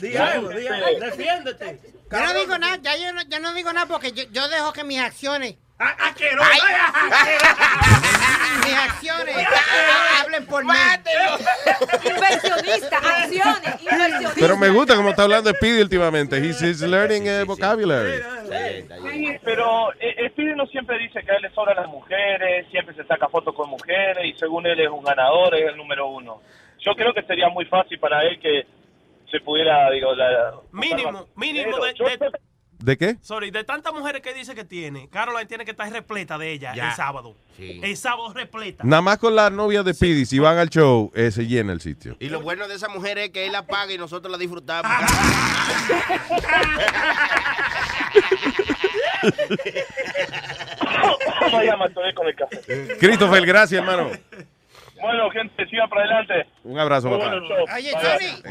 Di 0.00 0.16
algo, 0.16 0.48
di 0.50 0.66
algo, 0.66 0.86
defiéndete. 1.00 1.80
Yo 2.10 2.20
no 2.20 2.34
digo 2.34 2.58
nada, 2.58 2.76
ya 2.82 2.96
yo 2.96 3.12
no, 3.12 3.22
yo 3.28 3.38
no 3.40 3.52
digo 3.52 3.72
nada 3.72 3.86
porque 3.86 4.12
yo, 4.12 4.24
yo 4.32 4.48
dejo 4.48 4.72
que 4.72 4.84
mis 4.84 4.98
acciones. 5.00 5.56
Acciones 5.78 6.44
ha- 9.46 10.20
hablen 10.22 10.46
por 10.46 10.64
mí. 10.64 10.72
Inversionista, 12.04 12.98
acciones, 12.98 13.82
inversionista. 13.82 14.34
Pero 14.38 14.56
me 14.56 14.68
gusta 14.70 14.96
como 14.96 15.10
está 15.10 15.22
hablando 15.22 15.50
Speedy 15.50 15.80
últimamente. 15.82 16.36
He's, 16.38 16.60
he's 16.60 16.80
learning 16.82 17.26
eh, 17.26 17.44
vocabulary. 17.44 18.20
Sí, 19.12 19.38
pero 19.44 19.92
eh, 20.00 20.28
Speedy 20.30 20.54
no 20.56 20.66
siempre 20.66 20.98
dice 20.98 21.22
que 21.22 21.30
a 21.30 21.36
él 21.36 21.42
le 21.42 21.50
sobran 21.50 21.76
las 21.76 21.88
mujeres, 21.88 22.66
siempre 22.70 22.94
se 22.94 23.04
saca 23.04 23.28
fotos 23.28 23.54
con 23.54 23.70
mujeres 23.70 24.24
y 24.24 24.32
según 24.38 24.66
él 24.66 24.80
es 24.80 24.88
un 24.88 25.04
ganador, 25.04 25.54
es 25.54 25.68
el 25.68 25.76
número 25.76 26.08
uno. 26.08 26.40
Yo 26.80 26.94
creo 26.94 27.12
que 27.14 27.22
sería 27.22 27.48
muy 27.48 27.64
fácil 27.66 27.98
para 27.98 28.22
él 28.22 28.38
que 28.40 28.66
se 29.30 29.40
pudiera, 29.40 29.90
digo, 29.90 30.14
la, 30.14 30.54
Mínimo, 30.72 31.26
mínimo 31.36 31.78
de, 31.84 31.92
de- 32.78 32.84
¿De 32.84 32.96
qué? 32.96 33.16
sorry, 33.20 33.50
de 33.50 33.64
tantas 33.64 33.92
mujeres 33.92 34.22
que 34.22 34.32
dice 34.34 34.54
que 34.54 34.64
tiene, 34.64 35.08
Caroline 35.08 35.46
tiene 35.46 35.64
que 35.64 35.72
estar 35.72 35.90
repleta 35.90 36.38
de 36.38 36.52
ella 36.52 36.74
Ya. 36.74 36.90
el 36.90 36.94
sábado. 36.96 37.34
El 37.58 37.96
sábado 37.96 38.32
repleta. 38.32 38.84
Nada 38.84 39.02
más 39.02 39.18
con 39.18 39.34
la 39.34 39.50
novia 39.50 39.82
de 39.82 39.92
Speedy, 39.92 40.24
si 40.26 40.38
van 40.38 40.58
al 40.58 40.70
show, 40.70 41.10
eh, 41.14 41.30
se 41.32 41.44
llena 41.46 41.72
el 41.72 41.80
sitio. 41.80 42.16
Y 42.20 42.28
lo 42.28 42.40
bueno 42.40 42.68
de 42.68 42.76
esa 42.76 42.88
mujer 42.88 43.18
es 43.18 43.30
que 43.30 43.46
él 43.46 43.52
la 43.52 43.66
paga 43.66 43.92
y 43.92 43.98
nosotros 43.98 44.30
la 44.30 44.38
disfrutamos. 44.38 44.90
Con 52.14 52.26
el 52.26 52.34
café. 52.34 52.96
Christopher, 52.98 53.46
gracias, 53.46 53.80
hermano. 53.80 54.10
Bueno, 55.00 55.30
gente, 55.30 55.66
sigan 55.68 55.88
para 55.88 56.02
adelante. 56.02 56.50
Un 56.64 56.78
abrazo, 56.78 57.10
papá. 57.10 57.34
Oye, 57.76 57.92
Bye. 57.92 58.02
Sony, 58.02 58.42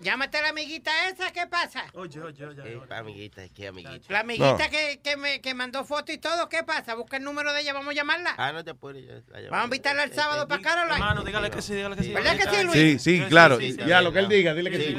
llámate 0.00 0.38
a 0.38 0.42
la 0.42 0.48
amiguita 0.48 0.90
esa, 1.08 1.32
¿qué 1.32 1.46
pasa? 1.46 1.84
Oye, 1.94 2.20
oye, 2.20 2.44
oye. 2.46 2.62
Eh, 2.64 2.80
amiguita, 2.90 3.42
¿qué 3.54 3.68
amiguita? 3.68 4.12
La 4.12 4.20
amiguita 4.20 4.64
No. 4.64 4.70
que, 4.70 5.00
que, 5.02 5.16
me, 5.16 5.40
que 5.40 5.54
mandó 5.54 5.84
foto 5.84 6.10
y 6.12 6.18
todo, 6.18 6.48
¿qué 6.48 6.64
pasa? 6.64 6.94
Busca 6.94 7.16
el 7.18 7.22
número 7.24 7.52
de 7.52 7.60
ella, 7.60 7.72
vamos 7.72 7.90
a 7.90 7.94
llamarla. 7.94 8.34
Ah, 8.36 8.52
no 8.52 8.64
te 8.64 8.70
apures. 8.72 9.04
ya 9.06 9.12
la 9.30 9.38
llamo. 9.38 9.50
Vamos 9.50 9.62
a 9.62 9.64
invitarla 9.66 10.02
el 10.04 10.12
sábado 10.12 10.48
para 10.48 10.62
Caroline. 10.62 10.94
Hermano, 10.94 11.22
dígale 11.22 11.50
que 11.50 11.62
sí, 11.62 11.74
dígale 11.74 11.96
que 11.96 12.02
sí. 12.02 12.12
¿Verdad 12.12 12.36
que 12.36 12.48
sí, 12.56 12.62
Luis? 12.64 12.72
Sí, 12.74 12.98
sí, 12.98 13.24
claro. 13.28 13.58
Ya, 13.60 14.00
lo 14.00 14.12
que 14.12 14.18
él 14.18 14.28
diga, 14.28 14.54
dile 14.54 14.70
que 14.70 14.78
sí. 14.78 14.96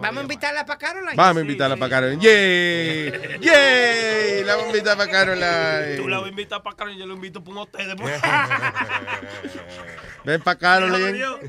Vamos 0.00 0.18
a 0.18 0.22
invitarla 0.22 0.64
para 0.64 0.78
Caroline. 0.78 1.16
Vamos 1.16 1.36
a 1.38 1.40
invitarla 1.40 1.76
para 1.76 1.90
Caroline. 1.90 2.22
¡Yay! 2.22 3.38
¡Yay! 3.40 4.44
La 4.44 4.56
vamos 4.56 4.72
a 4.72 4.76
invitar 4.76 4.96
para 4.96 5.06
Tú 5.06 5.12
la 5.12 5.18
Caroline. 5.18 6.16
vas 6.16 6.24
a 6.24 6.28
invitar 6.28 6.62
para 6.62 6.76
Caroline, 6.76 7.00
yo 7.00 7.06
lo 7.06 7.14
invito 7.14 7.40
para 7.42 7.52
un 7.52 7.58
hotel 7.58 7.86
después. 7.88 8.20
Ven 10.24 10.40
para 10.42 10.58
Caroline. 10.58 11.06
Adiós. 11.08 11.40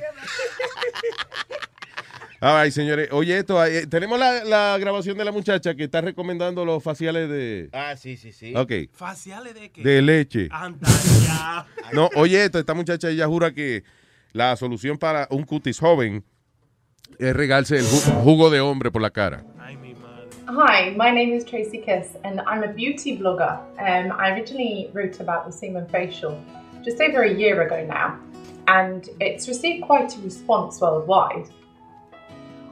Ay, 2.43 2.71
señores. 2.71 3.09
Oye, 3.11 3.37
esto, 3.37 3.63
eh, 3.63 3.85
tenemos 3.85 4.17
la, 4.17 4.43
la 4.43 4.75
grabación 4.79 5.15
de 5.17 5.23
la 5.25 5.31
muchacha 5.31 5.75
que 5.75 5.83
está 5.83 6.01
recomendando 6.01 6.65
los 6.65 6.81
faciales 6.83 7.29
de... 7.29 7.69
Ah, 7.71 7.95
sí, 7.95 8.17
sí, 8.17 8.31
sí. 8.31 8.55
Ok. 8.55 8.71
¿Faciales 8.93 9.53
de 9.53 9.69
qué? 9.71 9.83
De 9.83 10.01
leche. 10.01 10.49
No, 11.93 12.09
oye, 12.15 12.45
esto, 12.45 12.57
esta 12.57 12.73
muchacha 12.73 13.09
ella 13.09 13.27
jura 13.27 13.51
que 13.53 13.83
la 14.31 14.55
solución 14.55 14.97
para 14.97 15.27
un 15.29 15.43
cutis 15.43 15.77
joven 15.77 16.23
es 17.19 17.35
regarse 17.35 17.75
el 17.77 17.83
ju- 17.85 18.23
jugo 18.23 18.49
de 18.49 18.61
hombre 18.61 18.89
por 18.91 19.01
la 19.01 19.09
cara. 19.09 19.43
Hi, 20.47 20.91
my 20.97 21.11
name 21.11 21.33
is 21.35 21.43
Tracy 21.45 21.79
Kiss, 21.79 22.17
and 22.23 22.39
I'm 22.47 22.63
a 22.63 22.67
beauty 22.73 23.17
blogger. 23.17 23.59
Um, 23.77 24.11
I 24.19 24.31
originally 24.31 24.89
wrote 24.93 25.19
about 25.21 25.45
the 25.45 25.51
semen 25.51 25.85
facial 25.89 26.37
just 26.83 26.99
over 27.01 27.23
a 27.23 27.29
year 27.33 27.61
ago 27.61 27.85
now, 27.85 28.17
and 28.67 29.09
it's 29.19 29.47
received 29.47 29.85
quite 29.85 30.15
a 30.17 30.21
response 30.21 30.79
worldwide. 30.79 31.49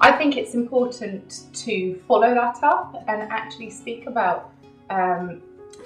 I 0.01 0.13
think 0.13 0.37
it's 0.37 0.53
important 0.53 1.43
to 1.65 1.99
follow 2.07 2.33
that 2.33 2.63
up 2.63 3.03
and 3.07 3.21
actually 3.31 3.69
speak 3.69 4.07
about 4.07 4.51
um, 4.89 5.41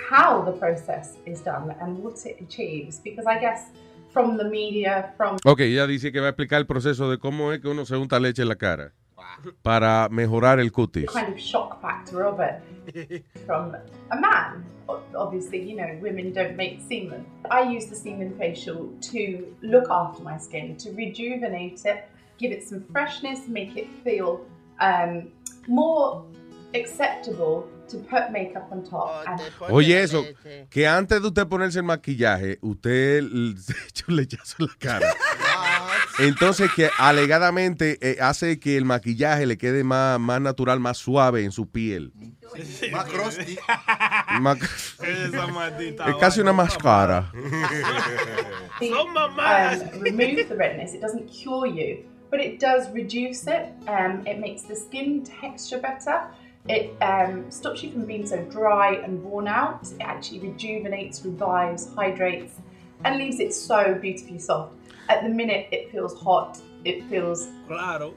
how 0.09 0.41
the 0.43 0.51
process 0.51 1.17
is 1.25 1.41
done 1.41 1.75
and 1.81 1.97
what 1.97 2.23
it 2.25 2.39
achieves, 2.39 2.99
because 2.99 3.25
I 3.25 3.39
guess 3.39 3.71
from 4.11 4.37
the 4.37 4.43
media, 4.43 5.11
from 5.17 5.39
Ok, 5.45 5.61
ella 5.61 5.87
dice 5.87 6.11
que 6.11 6.19
va 6.19 6.27
a 6.27 6.29
explicar 6.29 6.59
el 6.59 6.67
proceso 6.67 7.09
de 7.09 7.17
cómo 7.17 7.51
es 7.51 7.59
que 7.59 7.67
uno 7.67 7.85
se 7.85 7.95
unta 7.97 8.19
leche 8.19 8.43
en 8.43 8.49
la 8.49 8.55
cara 8.55 8.93
para 9.61 10.07
mejorar 10.09 10.59
el 10.59 10.71
cutis. 10.71 11.09
kind 11.11 11.29
of 11.33 11.39
shock 11.39 11.81
factor 11.81 12.23
of 12.25 12.39
it 12.39 13.23
from 13.45 13.75
a 14.11 14.15
man. 14.19 14.63
Obviously, 15.15 15.61
you 15.61 15.75
know, 15.77 15.97
women 16.01 16.33
don't 16.33 16.55
make 16.57 16.81
semen. 16.87 17.25
I 17.49 17.61
use 17.63 17.85
the 17.87 17.95
semen 17.95 18.35
facial 18.37 18.89
to 19.11 19.45
look 19.61 19.89
after 19.89 20.21
my 20.23 20.37
skin, 20.37 20.75
to 20.77 20.91
rejuvenate 20.91 21.81
it, 21.85 22.03
give 22.37 22.51
it 22.51 22.63
some 22.67 22.83
freshness, 22.91 23.47
make 23.47 23.77
it 23.77 23.87
feel 24.03 24.45
um, 24.81 25.31
more 25.67 26.25
acceptable 26.75 27.65
to 27.87 27.97
put 27.97 28.31
makeup 28.31 28.67
on 28.71 28.83
top. 28.83 29.25
And 29.27 29.41
Oye, 29.69 29.93
eso, 30.03 30.25
que 30.69 30.85
antes 30.87 31.21
de 31.21 31.27
usted 31.27 31.47
ponerse 31.47 31.77
el 31.79 31.83
maquillaje, 31.85 32.57
usted 32.61 33.17
l- 33.23 33.55
se 33.57 33.73
echa 33.87 34.05
un 34.09 34.15
lechazo 34.17 34.55
en 34.59 34.65
la 34.67 34.73
cara. 34.79 35.15
Entonces, 36.19 36.71
que 36.75 36.89
alegadamente 36.97 37.97
eh, 38.01 38.17
hace 38.21 38.59
que 38.59 38.77
el 38.77 38.85
maquillaje 38.85 39.45
le 39.45 39.57
quede 39.57 39.83
más, 39.83 40.19
más 40.19 40.39
natural, 40.41 40.79
más 40.79 40.97
suave 40.97 41.43
en 41.43 41.51
su 41.51 41.69
piel. 41.69 42.13
Más 42.91 43.05
crusty. 43.05 43.57
Esa 45.03 45.47
maldita 45.47 46.09
es 46.09 46.15
casi 46.15 46.41
una 46.41 46.53
máscara. 46.53 47.31
um, 48.81 49.99
remove 50.01 50.47
the 50.47 50.55
redness. 50.55 50.93
It 50.93 51.01
doesn't 51.01 51.27
cure 51.27 51.65
you, 51.67 52.05
but 52.29 52.39
it 52.39 52.59
does 52.59 52.91
reduce 52.93 53.47
it. 53.47 53.73
Um, 53.87 54.25
it 54.27 54.39
makes 54.39 54.63
the 54.63 54.75
skin 54.75 55.23
texture 55.23 55.79
better. 55.79 56.27
It 56.69 56.95
um, 57.01 57.49
stops 57.51 57.83
you 57.83 57.91
from 57.91 58.05
being 58.05 58.25
so 58.25 58.37
dry 58.45 58.95
and 59.03 59.21
worn 59.23 59.47
out. 59.47 59.83
It 59.83 60.01
actually 60.01 60.39
rejuvenates, 60.39 61.25
revives, 61.25 61.89
hydrates, 61.93 62.53
and 63.03 63.17
leaves 63.17 63.39
it 63.39 63.53
so 63.53 63.95
beautifully 63.95 64.39
soft. 64.39 64.73
At 65.07 65.21
the 65.21 65.29
minute, 65.29 65.67
it 65.71 65.91
feels 65.91 66.13
hot. 66.21 66.57
It 66.85 67.03
feels 67.09 67.47
Claro. 67.67 68.13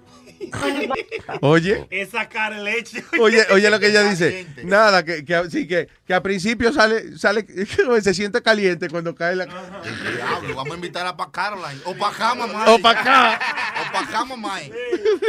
kind 0.52 0.82
of 0.82 0.88
like. 0.90 1.22
Oye. 1.42 1.86
Esa 1.90 2.28
cara 2.28 2.56
de 2.56 2.64
leche. 2.64 3.04
Oye, 3.20 3.44
oye 3.52 3.70
lo 3.70 3.78
que 3.78 3.86
ella 3.88 4.02
dice. 4.02 4.44
Nada, 4.64 5.04
que, 5.04 5.24
que, 5.24 5.34
a- 5.36 5.48
sí, 5.48 5.68
que, 5.68 5.88
que 6.04 6.12
a 6.14 6.20
principio 6.20 6.72
sale, 6.72 7.16
sale, 7.16 7.46
se 8.02 8.12
siente 8.14 8.42
caliente 8.42 8.88
cuando 8.90 9.14
cae 9.14 9.36
la. 9.36 9.46
Diablo, 9.46 10.56
vamos 10.56 10.72
a 10.72 10.74
invitarla 10.74 11.16
para 11.16 11.30
Caroline. 11.30 11.80
O 11.84 11.94
para 11.94 12.12
acá, 12.12 12.34
mamá. 12.34 12.64
O 12.74 12.78
pa' 12.80 12.90
acá. 12.90 13.40
O 13.88 13.92
para 13.92 14.06
acá, 14.08 14.24
mamá. 14.24 14.58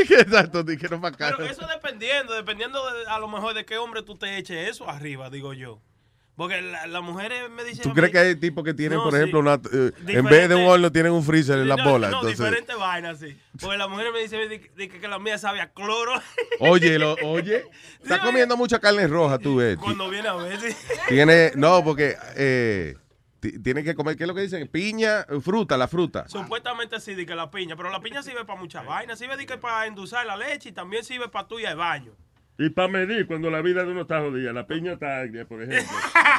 Exacto, 0.10 0.64
dijeron 0.64 1.00
para 1.00 1.14
acá. 1.16 1.36
Pero 1.38 1.50
eso 1.50 1.66
dependiendo, 1.68 2.34
dependiendo 2.34 2.80
de- 2.92 3.06
a 3.08 3.20
lo 3.20 3.28
mejor 3.28 3.54
de 3.54 3.66
qué 3.66 3.78
hombre 3.78 4.02
tú 4.02 4.18
te 4.18 4.36
eches 4.38 4.68
eso 4.70 4.90
arriba, 4.90 5.30
digo 5.30 5.54
yo. 5.54 5.80
Porque 6.38 6.62
la- 6.62 6.86
las 6.86 7.02
mujeres 7.02 7.50
me 7.50 7.64
dicen. 7.64 7.82
¿Tú 7.82 7.94
crees 7.94 8.12
que 8.12 8.20
hay 8.20 8.36
tipos 8.36 8.64
que 8.64 8.74
tienen, 8.76 9.00
No, 9.00 9.04
por 9.04 9.12
sí. 9.14 9.18
ejemplo, 9.18 9.40
una, 9.40 9.56
eh, 9.56 9.92
en 10.08 10.24
vez 10.26 10.48
de 10.48 10.54
un 10.54 10.68
horno 10.68 10.92
tienen 10.92 11.12
un 11.12 11.24
freezer 11.24 11.58
en 11.58 11.68
las 11.68 11.80
No, 11.80 11.90
bolas? 11.90 12.12
No, 12.12 12.18
entonces, 12.18 12.38
diferentes 12.40 12.78
vainas, 12.78 13.20
sí. 13.20 13.36
Porque 13.60 13.76
la 13.76 13.88
mujer 13.88 14.12
me 14.14 14.20
dice 14.20 14.48
di- 14.48 14.60
di 14.78 14.88
que, 14.88 15.00
que 15.00 15.08
la 15.08 15.18
mía 15.18 15.40
sabe 15.40 15.62
a 15.62 15.72
cloro. 15.74 16.14
oye, 16.60 17.00
lo, 17.00 17.16
oye, 17.24 17.66
está 18.04 18.22
comiendo 18.22 18.56
mucha 18.56 18.78
carne 18.80 19.08
roja, 19.08 19.40
tú 19.40 19.56
ves. 19.56 19.78
Cuando 19.80 20.10
viene 20.12 20.28
a 20.28 20.36
ver, 20.36 20.60
sí. 20.62 20.68
Tiene, 21.10 21.54
no, 21.56 21.84
porque 21.84 22.16
eh, 22.36 22.96
ti- 23.40 23.58
tiene 23.58 23.84
que 23.84 23.96
comer, 23.96 24.16
¿qué 24.16 24.26
es 24.26 24.28
lo 24.28 24.36
que 24.36 24.42
dicen? 24.42 24.68
Piña, 24.68 25.22
eh, 25.22 25.40
fruta, 25.42 25.76
la 25.76 25.88
fruta. 25.88 26.30
Supuestamente 26.30 27.00
sí, 27.00 27.16
di 27.16 27.26
que 27.26 27.34
la 27.34 27.50
piña, 27.50 27.76
pero 27.76 27.90
la 27.90 28.00
piña 28.00 28.22
sirve 28.22 28.46
para 28.46 28.60
muchas 28.60 28.86
vainas. 28.86 29.18
Sirve 29.18 29.38
di 29.38 29.48
que 29.48 29.58
para 29.58 29.88
endulzar 29.88 30.24
la 30.28 30.38
leche 30.38 30.70
y 30.70 30.72
también 30.72 31.04
sirve 31.04 31.30
para 31.30 31.48
tuya 31.48 31.70
de 31.70 31.76
baño. 31.76 32.12
Y 32.60 32.70
para 32.70 32.88
medir 32.88 33.28
cuando 33.28 33.52
la 33.52 33.62
vida 33.62 33.84
de 33.84 33.92
uno 33.92 34.02
está 34.02 34.20
jodida, 34.22 34.52
la 34.52 34.66
piña 34.66 34.94
está 34.94 35.20
agria, 35.20 35.46
por 35.46 35.62
ejemplo. 35.62 35.96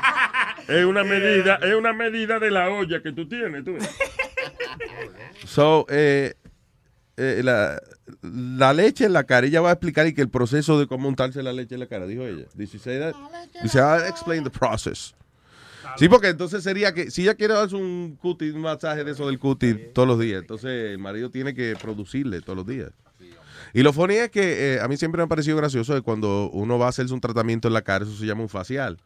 es 0.68 0.84
una 0.84 1.04
medida, 1.04 1.56
es 1.62 1.74
una 1.74 1.92
medida 1.92 2.38
de 2.40 2.50
la 2.50 2.70
olla 2.70 3.02
que 3.02 3.12
tú 3.12 3.28
tienes, 3.28 3.64
tú. 3.64 3.76
So, 5.46 5.86
eh, 5.88 6.34
eh, 7.16 7.40
la, 7.42 7.80
la 8.22 8.72
leche 8.72 9.04
en 9.04 9.12
la 9.12 9.24
cara, 9.24 9.46
ella 9.46 9.60
va 9.60 9.70
a 9.70 9.72
explicar 9.72 10.06
y 10.06 10.14
que 10.14 10.20
el 10.20 10.28
proceso 10.28 10.78
de 10.78 10.86
cómo 10.86 11.08
untarse 11.08 11.42
la 11.42 11.52
leche 11.52 11.74
en 11.74 11.80
la 11.80 11.86
cara, 11.86 12.06
dijo 12.06 12.22
ella. 12.24 12.44
Dice, 12.54 12.78
say 12.78 12.98
that? 12.98 13.14
Dice, 13.62 13.78
I'll 13.78 14.06
explain 14.06 14.44
the 14.44 14.50
process. 14.50 15.14
Sí, 15.96 16.08
porque 16.08 16.28
entonces 16.28 16.62
sería 16.62 16.92
que 16.92 17.10
si 17.10 17.22
ella 17.22 17.34
quiere 17.34 17.54
darse 17.54 17.76
un 17.76 18.16
cutis, 18.20 18.54
un 18.54 18.60
masaje 18.60 19.04
de 19.04 19.12
eso 19.12 19.26
del 19.26 19.38
cutis 19.38 19.92
todos 19.92 20.06
los 20.06 20.18
días, 20.18 20.42
entonces 20.42 20.90
el 20.90 20.98
marido 20.98 21.30
tiene 21.30 21.54
que 21.54 21.76
producirle 21.80 22.40
todos 22.40 22.56
los 22.56 22.66
días. 22.66 22.90
Y 23.72 23.82
lo 23.82 23.92
funny 23.92 24.14
es 24.14 24.30
que 24.30 24.74
eh, 24.74 24.80
a 24.80 24.88
mí 24.88 24.96
siempre 24.96 25.18
me 25.18 25.24
ha 25.24 25.28
parecido 25.28 25.56
gracioso 25.56 25.94
de 25.94 26.02
cuando 26.02 26.50
uno 26.50 26.78
va 26.78 26.86
a 26.86 26.88
hacerse 26.88 27.12
un 27.14 27.20
tratamiento 27.20 27.68
en 27.68 27.74
la 27.74 27.82
cara, 27.82 28.04
eso 28.04 28.14
se 28.14 28.26
llama 28.26 28.42
un 28.42 28.48
facial. 28.48 28.98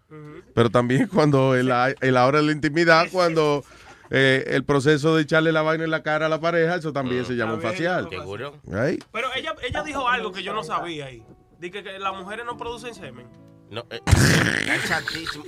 Pero 0.55 0.71
también 0.71 1.09
cuando 1.13 1.57
en 1.57 1.69
la, 1.69 1.95
en 2.01 2.15
la 2.15 2.27
hora 2.27 2.41
de 2.41 2.47
la 2.47 2.53
intimidad, 2.53 3.09
cuando 3.13 3.65
eh, 4.11 4.45
el 4.49 4.65
proceso 4.65 5.17
de 5.17 5.23
echarle 5.23 5.53
la 5.53 5.63
vaina 5.63 5.85
en 5.85 5.91
la 5.91 6.03
cara 6.03 6.27
a 6.27 6.29
la 6.29 6.41
pareja, 6.41 6.77
eso 6.77 6.93
también 6.93 7.25
se 7.25 7.35
llama 7.35 7.55
un 7.55 7.63
facial. 7.63 8.09
¿Seguro? 8.11 8.59
Right? 8.65 9.03
Pero 9.13 9.29
ella, 9.35 9.55
ella 9.67 9.83
dijo 9.83 10.09
algo 10.09 10.33
que 10.33 10.43
yo 10.43 10.53
no 10.53 10.63
sabía 10.63 11.07
ahí. 11.07 11.25
Dice 11.59 11.83
que 11.83 11.99
las 11.99 12.15
mujeres 12.15 12.45
no 12.45 12.57
producen 12.57 12.95
semen. 12.95 13.27
No, 13.73 13.86
eh. 13.89 14.01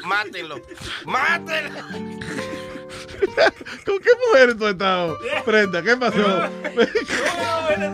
Mátenlo. 0.02 0.56
Mátenlo. 1.05 1.80
¿Con 3.84 3.98
qué 3.98 4.10
mujeres 4.28 4.56
tú 4.56 4.64
has 4.64 4.72
estado? 4.72 5.18
Prenda, 5.44 5.82
¿qué 5.82 5.94
pasó? 5.94 6.24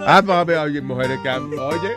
ah, 0.06 0.22
papi, 0.24 0.52
oye, 0.52 0.80
mujeres 0.80 1.18
que 1.24 1.28
han- 1.28 1.50
Oye. 1.58 1.96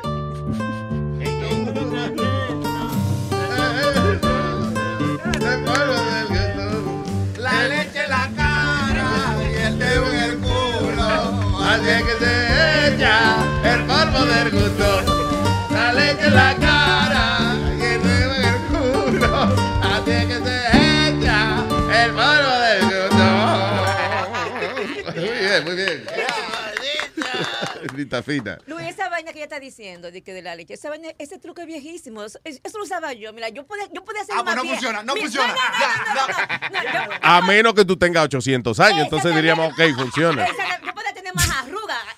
La 7.37 7.67
leche 7.67 8.03
en 8.03 8.09
la 8.09 8.29
cara 8.35 9.35
y 9.41 9.55
el 9.63 9.79
dedo 9.79 10.05
en 10.11 10.19
el 10.23 10.37
culo. 10.39 11.63
Así 11.63 11.89
es 11.89 12.03
que 12.03 12.25
se 12.25 12.95
echa 12.95 13.35
el 13.73 13.81
polvo 13.85 14.25
del 14.25 14.51
gusto. 14.51 15.03
La 15.71 15.93
leche 15.93 16.27
en 16.27 16.35
la 16.35 16.55
cara 16.55 16.82
Rita 28.03 28.21
fina. 28.21 28.57
Luis, 28.67 28.87
esa 28.89 29.07
vaina 29.09 29.31
que 29.31 29.37
ella 29.39 29.45
está 29.45 29.59
diciendo 29.59 30.11
de 30.11 30.21
que 30.21 30.33
de 30.33 30.41
la 30.41 30.55
leche, 30.55 30.73
esa 30.73 30.89
vaina, 30.89 31.09
ese 31.17 31.39
truco 31.39 31.61
es 31.61 31.67
viejísimo. 31.67 32.23
Eso, 32.23 32.39
eso 32.43 32.77
lo 32.77 32.83
usaba 32.83 33.13
yo. 33.13 33.31
Mira, 33.33 33.47
yo 33.49 33.65
podía, 33.65 33.85
yo 33.93 34.03
podía 34.03 34.21
hacer 34.21 34.35
Ah, 34.37 34.43
pues 34.43 34.55
no 34.55 34.63
funciona, 34.63 35.03
no 35.03 35.15
funciona. 35.15 35.55
A 37.21 37.41
menos 37.41 37.73
que 37.73 37.85
tú 37.85 37.97
tengas 37.97 38.25
800 38.25 38.79
años, 38.79 39.03
entonces 39.05 39.33
diríamos, 39.35 39.71
ok, 39.73 39.81
funciona. 39.95 40.45
Yo 40.47 40.93
podía 40.93 41.13
tener 41.13 41.33
más 41.33 41.47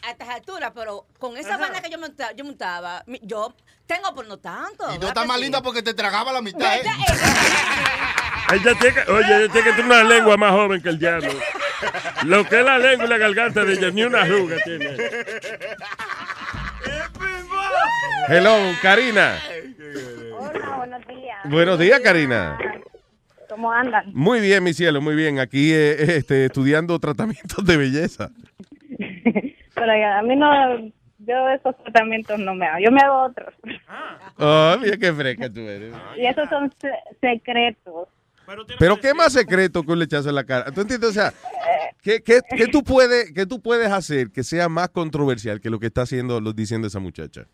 a 0.04 0.12
estas 0.12 0.30
alturas, 0.30 0.72
pero 0.76 1.06
con 1.20 1.38
esa 1.38 1.58
vaina 1.58 1.82
que 1.82 1.90
yo 1.90 1.98
montaba, 2.00 2.32
yo, 2.34 2.44
montaba, 2.46 3.04
mi- 3.08 3.20
yo 3.24 3.54
tengo 3.86 4.14
por 4.16 4.28
no 4.28 4.38
tanto. 4.38 4.94
Y 4.96 5.00
tú 5.00 5.08
estás 5.08 5.26
más 5.28 5.40
linda 5.40 5.62
porque 5.62 5.82
te 5.84 5.94
tragaba 5.94 6.32
la 6.34 6.42
mitad, 6.42 6.76
¿eh? 6.78 6.84
Ella 8.54 8.76
tiene 8.80 8.94
que, 9.04 9.12
oye, 9.12 9.38
ella 9.44 9.52
tiene 9.52 9.64
que 9.72 9.76
tener 9.76 9.86
una 9.86 10.04
lengua 10.04 10.38
más 10.38 10.52
joven 10.52 10.80
que 10.82 10.90
el 10.90 11.00
diablo. 11.00 11.32
Lo 12.26 12.48
que 12.48 12.60
es 12.60 12.66
la 12.66 12.78
lengua 12.78 13.06
y 13.06 13.10
la 13.10 13.18
garganta 13.18 13.64
de 13.66 13.74
ella, 13.74 13.90
ni 13.90 14.04
una 14.04 14.22
arruga 14.22 14.58
tiene. 14.64 14.96
Hello, 18.28 18.58
Karina. 18.82 19.40
Hola, 20.40 20.76
buenos 20.78 21.08
días. 21.08 21.38
Buenos 21.46 21.80
días, 21.80 22.00
Karina. 22.02 22.58
¿Cómo 23.50 23.72
andan? 23.72 24.06
Muy 24.14 24.40
bien, 24.42 24.64
mi 24.64 24.74
cielo, 24.74 25.02
muy 25.02 25.16
bien. 25.16 25.40
Aquí 25.40 25.72
eh, 25.74 26.18
este, 26.18 26.46
estudiando 26.46 27.00
tratamientos 27.00 27.64
de 27.66 27.78
belleza. 27.78 28.30
Pero 29.76 29.92
a 29.92 30.22
mí 30.24 30.36
no, 30.36 30.78
yo 31.20 31.50
esos 31.50 31.76
tratamientos 31.84 32.40
no 32.40 32.56
me 32.56 32.66
hago, 32.66 32.80
yo 32.84 32.92
me 32.92 33.02
hago 33.02 33.24
otros. 33.26 33.54
Oh, 34.38 34.76
mira 34.82 34.98
qué 34.98 35.14
fresca 35.14 35.50
tú 35.52 35.60
eres. 35.62 35.94
Y 36.18 36.26
esos 36.26 36.50
son 36.50 36.72
se- 36.80 36.92
secretos. 37.22 38.08
Pero 38.80 38.98
qué 38.98 39.14
más 39.14 39.34
secreto 39.34 39.84
que 39.84 39.92
un 39.92 40.00
lechazo 40.00 40.30
en 40.30 40.36
la 40.36 40.44
cara. 40.44 40.72
¿Tú 40.72 40.82
entiendes? 40.82 41.10
O 41.10 41.14
sea, 41.14 41.34
¿qué, 42.02 42.22
qué, 42.22 42.42
qué 42.56 42.68
tú 42.68 42.84
puedes, 42.84 43.32
qué 43.34 43.46
tú 43.48 43.60
puedes 43.60 43.92
hacer 43.92 44.32
que 44.32 44.44
sea 44.44 44.70
más 44.70 44.90
controversial 44.90 45.60
que 45.60 45.70
lo 45.72 45.80
que 45.80 45.88
está 45.88 46.04
haciendo, 46.04 46.40
lo 46.40 46.54
diciendo 46.54 46.88
esa 46.88 47.00
muchacha? 47.00 47.48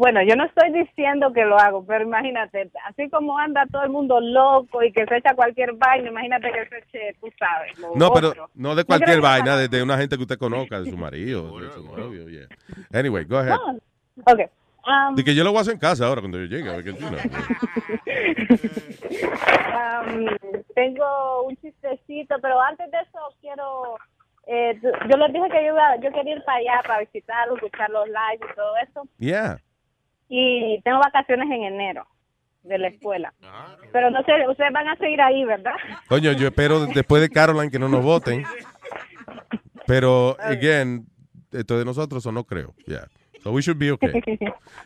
Bueno, 0.00 0.22
yo 0.22 0.34
no 0.34 0.46
estoy 0.46 0.72
diciendo 0.72 1.30
que 1.30 1.44
lo 1.44 1.58
hago, 1.58 1.84
pero 1.84 2.04
imagínate, 2.04 2.70
así 2.86 3.10
como 3.10 3.38
anda 3.38 3.66
todo 3.70 3.82
el 3.82 3.90
mundo 3.90 4.18
loco 4.18 4.82
y 4.82 4.90
que 4.92 5.04
se 5.04 5.18
echa 5.18 5.34
cualquier 5.34 5.74
vaina, 5.74 6.08
imagínate 6.08 6.50
que 6.50 6.66
se 6.70 6.78
eche, 6.78 7.18
tú 7.20 7.28
sabes. 7.38 7.78
lo 7.78 7.94
No, 7.96 8.10
pero 8.10 8.32
no 8.54 8.74
de 8.74 8.84
cualquier 8.84 9.20
vaina, 9.20 9.58
de, 9.58 9.68
de 9.68 9.82
una 9.82 9.98
gente 9.98 10.16
que 10.16 10.22
usted 10.22 10.38
conozca, 10.38 10.80
de 10.80 10.88
su 10.90 10.96
marido, 11.06 11.60
de 11.60 11.70
su 11.72 11.84
novio, 11.84 12.30
yeah. 12.30 12.46
Anyway, 12.98 13.26
go 13.26 13.40
ahead. 13.40 13.58
No, 13.58 13.78
ok. 14.24 14.40
um, 14.86 15.16
De 15.16 15.22
que 15.22 15.34
yo 15.34 15.44
lo 15.44 15.50
voy 15.50 15.58
a 15.58 15.60
hacer 15.60 15.74
en 15.74 15.80
casa 15.80 16.06
ahora 16.06 16.22
cuando 16.22 16.38
yo 16.38 16.46
llegue. 16.46 16.70
a 16.70 16.76
ver 16.76 16.84
qué 16.84 16.94
tú, 16.94 17.04
no. 17.04 17.18
um, 19.76 20.26
tengo 20.74 21.42
un 21.42 21.56
chistecito, 21.58 22.36
pero 22.40 22.58
antes 22.58 22.90
de 22.90 22.96
eso 23.00 23.18
quiero... 23.42 23.98
eh, 24.46 24.80
yo 24.82 25.16
les 25.18 25.30
dije 25.30 25.46
que 25.50 25.62
yo, 25.66 25.74
iba, 25.74 25.96
yo 25.96 26.10
quería 26.10 26.36
ir 26.36 26.44
para 26.44 26.56
allá 26.56 26.80
para 26.86 27.00
visitarlos, 27.00 27.58
escuchar 27.58 27.90
los 27.90 28.06
lives 28.08 28.50
y 28.50 28.54
todo 28.54 28.76
eso. 28.88 29.02
Yeah. 29.18 29.58
Y 30.32 30.80
tengo 30.82 30.98
vacaciones 31.00 31.50
en 31.50 31.64
enero 31.64 32.06
de 32.62 32.78
la 32.78 32.88
escuela. 32.88 33.34
Pero 33.92 34.10
no 34.10 34.22
sé, 34.22 34.32
ustedes 34.48 34.72
van 34.72 34.86
a 34.88 34.96
seguir 34.96 35.20
ahí, 35.20 35.44
¿verdad? 35.44 35.74
Coño, 36.08 36.32
yo 36.32 36.46
espero 36.48 36.86
después 36.94 37.20
de 37.20 37.28
Caroline 37.28 37.70
que 37.70 37.78
no 37.80 37.88
nos 37.88 38.04
voten. 38.04 38.44
Pero, 39.86 40.36
again, 40.40 41.06
esto 41.52 41.78
de 41.78 41.84
nosotros 41.84 42.24
o 42.26 42.32
no 42.32 42.44
creo. 42.44 42.74
Yeah. 42.86 43.08
So 43.42 43.50
we 43.52 43.62
should 43.62 43.78
be 43.78 43.90
okay. 43.90 44.12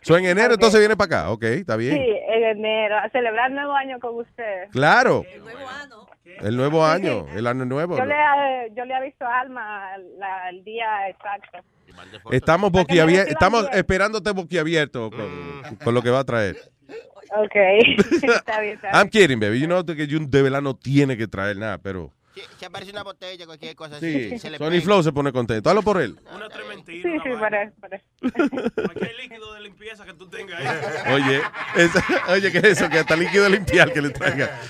So 0.02 0.16
en 0.16 0.24
enero 0.26 0.54
entonces 0.54 0.78
viene 0.78 0.96
para 0.96 1.22
acá. 1.22 1.30
Ok, 1.32 1.42
está 1.42 1.74
Sí, 1.74 1.80
bien. 1.80 1.96
en 2.00 2.44
enero, 2.44 2.96
a 2.98 3.08
celebrar 3.10 3.50
el 3.50 3.56
nuevo 3.56 3.72
año 3.74 3.98
con 3.98 4.14
ustedes. 4.16 4.70
Claro. 4.70 5.24
El 6.40 6.56
nuevo 6.56 6.84
año, 6.86 7.26
el 7.36 7.46
año 7.46 7.64
nuevo. 7.64 7.96
Yo 7.98 8.04
le, 8.04 8.14
yo 8.74 8.84
le 8.84 8.94
aviso 8.94 9.24
a 9.26 9.40
Alma 9.40 9.98
la- 10.18 10.48
el 10.50 10.62
día 10.64 11.08
exacto. 11.08 11.58
Estamos 12.30 12.70
Para 12.70 12.82
boquiabiertos, 12.82 13.32
estamos 13.32 13.62
bien. 13.62 13.78
esperándote 13.78 14.30
boquiabierto 14.30 15.10
con, 15.10 15.76
con 15.82 15.94
lo 15.94 16.02
que 16.02 16.10
va 16.10 16.20
a 16.20 16.24
traer. 16.24 16.56
Ok, 17.36 17.54
está 18.22 18.60
bien, 18.60 18.74
está 18.74 18.90
I'm 18.92 19.08
kidding, 19.08 19.40
baby. 19.40 19.58
You 19.60 19.66
know 19.66 19.84
que 19.84 20.06
Jun 20.08 20.30
de 20.30 20.42
verdad 20.42 20.62
no 20.62 20.74
tiene 20.76 21.16
que 21.16 21.26
traer 21.26 21.56
nada, 21.56 21.78
pero 21.78 22.12
Se 22.58 22.66
aparece 22.66 22.92
una 22.92 23.02
botella, 23.02 23.44
cualquier 23.46 23.74
cosa 23.74 23.98
sí, 23.98 24.26
así. 24.26 24.38
Se 24.38 24.50
le 24.50 24.58
Sony 24.58 24.68
pega. 24.70 24.82
Flow 24.82 25.02
se 25.02 25.12
pone 25.12 25.32
contento. 25.32 25.68
Hazlo 25.68 25.82
por 25.82 26.00
él. 26.00 26.16
Una 26.34 26.48
trementina. 26.48 27.02
Sí, 27.02 27.18
sí, 27.24 27.30
por 27.36 27.54
eso. 27.54 27.72
Cualquier 28.84 29.16
líquido 29.16 29.54
de 29.54 29.60
limpieza 29.62 30.04
que 30.04 30.14
tú 30.14 30.28
tengas 30.28 30.60
ahí. 30.60 31.12
Oye, 31.14 31.40
esa- 31.76 32.04
oye, 32.28 32.52
¿qué 32.52 32.58
es 32.58 32.64
eso? 32.64 32.88
Que 32.88 32.98
hasta 33.00 33.16
líquido 33.16 33.48
limpiar 33.48 33.92
que 33.92 34.02
le 34.02 34.10
traiga. 34.10 34.60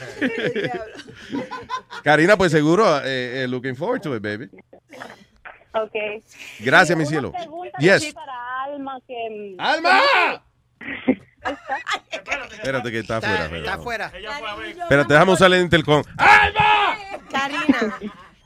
Karina, 2.03 2.37
pues 2.37 2.53
seguro, 2.53 2.99
eh, 3.05 3.45
eh, 3.45 3.49
looking 3.49 3.77
forward 3.77 4.01
to 4.03 4.15
it, 4.17 4.23
baby. 4.23 4.49
Ok. 5.75 6.23
Gracias, 6.61 6.97
mi 6.97 7.07
cielo. 7.07 7.33
pregunta 7.33 7.79
Yes. 7.79 8.15
para 8.15 8.63
Alma 8.65 8.99
que... 9.07 9.57
¡Alma! 9.59 9.91
Espérate 12.11 12.91
que 12.91 12.99
está 12.99 13.19
afuera. 13.19 13.47
Está 13.57 13.75
afuera. 13.75 14.13
Espérate, 14.83 15.13
déjame 15.13 15.33
usar 15.33 15.53
el 15.53 15.61
intercom. 15.63 16.03
Karina, 17.31 17.99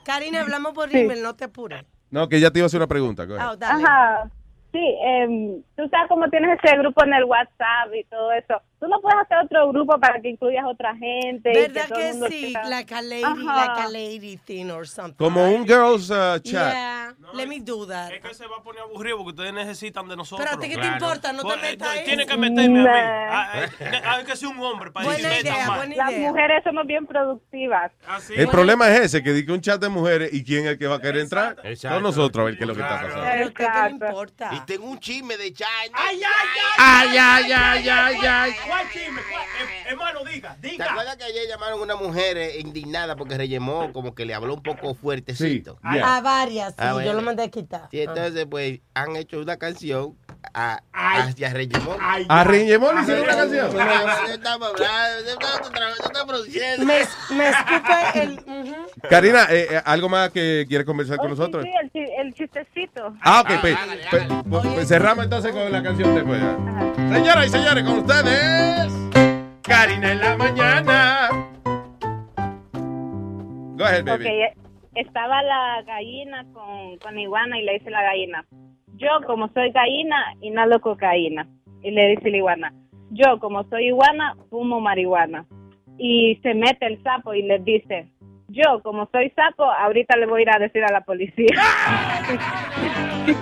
Karina, 0.05 0.41
hablamos 0.41 0.73
por 0.73 0.95
email, 0.95 1.23
no 1.23 1.37
te 1.37 1.45
apures. 1.45 1.85
No, 2.11 2.29
que 2.29 2.41
ya 2.41 2.51
te 2.51 2.59
iba 2.59 2.65
a 2.65 2.69
hacer 2.69 2.79
una 2.81 2.87
pregunta. 2.87 3.27
Oh, 3.29 3.57
Ajá. 3.61 4.31
Sí, 4.73 4.97
em, 5.03 5.63
tú 5.77 5.89
sabes 5.89 6.09
cómo 6.09 6.29
tienes 6.29 6.59
ese 6.63 6.77
grupo 6.79 7.03
en 7.05 7.15
el 7.15 7.25
WhatsApp 7.25 7.95
y 7.95 8.05
todo 8.05 8.33
eso. 8.33 8.61
Tú 8.81 8.87
no 8.87 9.01
puedes 9.01 9.19
hacer 9.21 9.39
otro 9.45 9.73
grupo 9.73 9.99
para 9.99 10.21
que 10.21 10.29
incluyas 10.31 10.65
otra 10.65 10.95
gente. 10.95 11.51
y 11.51 11.55
¿Verdad 11.55 11.89
que 11.89 12.13
mundo 12.13 12.27
sí? 12.29 12.53
sepa- 12.55 12.69
Like 12.69 12.95
a 12.95 13.03
lady, 13.03 13.25
Ajá. 13.25 13.67
like 13.67 13.81
a 13.83 13.89
lady 13.89 14.37
thing 14.37 14.71
or 14.71 14.87
something. 14.87 15.17
Como 15.17 15.49
un 15.53 15.67
girls 15.67 16.11
uh, 16.11 16.39
chat. 16.39 16.45
Yeah, 16.45 17.15
let 17.35 17.47
me 17.49 17.59
do 17.61 17.85
that. 17.89 18.13
Es 18.13 18.21
que 18.21 18.35
se 18.35 18.47
va 18.47 18.59
a 18.59 18.63
poner 18.63 18.83
aburrido 18.83 19.17
porque 19.17 19.31
ustedes 19.31 19.53
necesitan 19.53 20.07
de 20.09 20.17
nosotros. 20.17 20.47
Pero 20.49 20.57
a 20.59 20.61
ti 20.63 20.69
qué 20.69 20.81
te 20.81 20.87
importa, 20.87 21.33
no 21.33 21.43
te 21.43 21.49
Pues, 21.49 21.61
metas 21.63 21.89
eh, 21.89 21.99
ahí. 21.99 22.05
Tiene 22.05 22.25
que 22.27 22.37
meterme 22.37 22.81
a 22.81 22.83
mí. 22.83 22.89
Ah, 23.31 23.53
eh, 23.81 24.03
Hay 24.05 24.25
que 24.25 24.37
ser 24.37 24.49
un 24.49 24.61
hombre 24.61 24.93
para 24.93 25.07
Buena 25.07 25.29
decir 25.29 25.47
idea, 25.47 25.71
buena 25.77 25.97
Las 25.97 26.13
mujeres 26.13 26.63
somos 26.63 26.87
bien 26.87 27.05
productivas. 27.07 27.91
El 28.31 28.49
problema 28.49 28.89
es 28.91 29.01
ese, 29.01 29.25
que 29.25 29.33
di 29.33 29.45
que 29.45 29.51
un 29.53 29.61
chat 29.61 29.81
de 29.81 29.89
mujeres 29.89 30.33
y 30.33 30.45
quién 30.45 30.67
es 30.67 30.73
el 30.73 30.79
que 30.79 30.87
va 30.87 30.97
a 30.97 31.01
querer 31.01 31.23
entrar. 31.23 31.57
Son 31.77 32.01
nosotros 32.01 32.43
a 32.43 32.45
ver 32.45 32.57
qué 32.57 32.63
es 32.63 32.69
lo 32.69 32.77
que 32.77 32.83
está 32.83 33.01
pasando. 33.03 33.25
Pero 33.29 33.55
¿qué 33.55 33.67
te 33.67 33.91
importa? 33.91 34.51
Y 34.53 34.61
tengo 34.61 34.87
un 34.89 35.01
chisme 35.01 35.37
de 35.37 35.53
China. 35.53 35.69
¡Ay, 35.95 36.21
ay, 36.23 36.49
Ay, 36.79 37.17
ay, 37.19 37.53
ay, 37.53 37.89
ay, 37.89 38.17
ay. 38.27 38.53
¿Cuál 38.69 38.87
chisme? 38.93 39.21
¿Cuál? 39.31 39.45
Hermano, 39.87 40.25
diga, 40.25 40.57
¿Te 40.61 40.69
diga. 40.69 40.85
acuerdas 40.91 41.17
que 41.17 41.25
ayer 41.25 41.49
llamaron 41.49 41.81
a 41.81 41.83
una 41.83 41.97
mujer 41.97 42.37
eh, 42.37 42.61
indignada 42.61 43.17
porque 43.17 43.37
rellemó, 43.37 43.93
como 43.93 44.15
que 44.15 44.25
le 44.27 44.35
habló 44.35 44.55
un 44.55 44.63
poco 44.63 44.95
fuertecito? 44.95 45.79
A 45.83 46.21
varias, 46.21 46.71
sí, 46.71 46.75
Ah, 46.79 47.03
yo 47.05 47.13
lo 47.15 47.23
mandé 47.23 47.45
a 47.45 47.49
quitar. 47.49 47.89
Y 47.91 48.01
entonces, 48.01 48.47
pues, 48.49 48.81
han 48.95 49.17
hecho 49.17 49.41
una 49.41 49.57
canción 49.57 50.17
a, 50.55 50.81
hacia 50.93 51.51
Rellemón. 51.53 51.97
¿A 52.29 52.45
Rellemón 52.45 52.95
le 52.97 53.03
hicieron 53.03 53.25
una 53.25 53.37
canción? 53.37 53.71
Me, 56.85 57.05
me 57.37 57.49
escupe 57.49 58.23
el... 58.23 58.33
ujú. 58.39 58.77
Karina, 59.09 59.47
eh, 59.51 59.69
eh, 59.71 59.83
¿algo 59.85 60.09
más 60.09 60.31
que 60.31 60.65
quieres 60.69 60.87
conversar 60.87 61.17
con 61.19 61.27
Oh, 61.31 61.35
sí, 61.35 61.39
nosotros? 61.41 61.65
Sí, 61.65 61.71
el, 61.83 61.91
chi- 61.93 62.13
el 62.19 62.35
chistecito. 62.35 63.15
Ah, 63.23 63.41
ok, 63.43 63.61
pues, 63.61 63.77
pues, 64.11 64.23
pues, 64.49 64.67
pues 64.75 64.89
cerramos 64.89 65.25
entonces 65.25 65.53
con 65.53 65.71
la 65.71 65.83
canción 65.83 66.15
después. 66.15 66.41
¿eh? 66.43 67.13
Señoras 67.15 67.47
y 67.47 67.51
señores, 67.51 67.85
con 67.85 67.99
ustedes, 67.99 68.39
Karina 69.63 70.13
en 70.13 70.21
la 70.21 70.37
mañana. 70.37 71.29
Estaba 74.95 75.43
la 75.43 75.83
gallina 75.87 76.45
con, 76.53 76.99
con 76.99 77.19
iguana 77.19 77.59
y 77.59 77.65
le 77.65 77.75
dice 77.75 77.91
la 77.91 78.03
gallina, 78.03 78.45
yo 78.97 79.09
como 79.27 79.49
soy 79.49 79.71
gallina, 79.71 80.17
inhalo 80.41 80.81
cocaína. 80.81 81.47
Y 81.83 81.93
le 81.93 82.09
dice 82.09 82.31
la 82.31 82.37
iguana, 82.37 82.73
yo 83.11 83.39
como 83.39 83.63
soy 83.69 83.87
iguana, 83.87 84.35
fumo 84.51 84.81
marihuana. 84.81 85.47
Y 85.97 86.37
se 86.43 86.55
mete 86.55 86.87
el 86.87 87.03
sapo 87.03 87.35
y 87.35 87.43
le 87.43 87.59
dice, 87.61 88.09
yo 88.49 88.83
como 88.83 89.09
soy 89.13 89.31
sapo, 89.37 89.65
ahorita 89.65 90.17
le 90.17 90.27
voy 90.27 90.41
a 90.41 90.43
ir 90.43 90.51
a 90.51 90.59
decir 90.59 90.83
a 90.85 90.93
la 90.93 91.03
policía. 91.03 91.47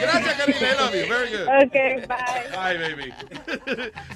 Gracias, 0.00 0.34
Karina. 0.36 0.58
I 0.58 0.74
love 0.76 0.94
you. 0.94 1.06
Very 1.08 1.30
good. 1.30 1.48
Ok, 1.64 1.74
bye. 2.08 2.50
Bye, 2.50 2.78
baby. 2.94 3.12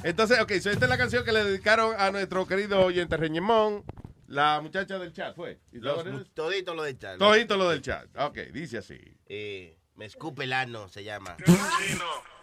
Entonces, 0.05 0.41
ok, 0.41 0.53
so 0.61 0.71
esta 0.71 0.85
es 0.85 0.91
la 0.91 0.99
canción 0.99 1.25
que 1.25 1.33
le 1.33 1.45
dedicaron 1.45 1.95
a 1.99 2.11
nuestro 2.11 2.47
querido 2.47 2.81
oyente 2.85 3.17
Reñemón, 3.17 3.85
la 4.29 4.61
muchacha 4.61 4.99
del 4.99 5.13
chat, 5.13 5.35
¿fue? 5.35 5.59
¿Y 5.73 5.79
Los- 5.79 6.05
todo- 6.05 6.25
todito 6.35 6.75
lo 6.75 6.83
del 6.85 6.99
chat. 6.99 7.19
Todito 7.19 7.57
lo 7.57 7.69
del 7.71 7.83
chat. 7.83 8.07
Ok, 8.17 8.37
dice 8.53 8.79
así. 8.79 8.99
Eh, 9.29 9.77
me 9.97 10.05
escupe 10.07 10.45
el 10.45 10.53
ano, 10.53 10.89
se 10.89 11.03
llama. 11.05 11.37
No, 11.47 11.55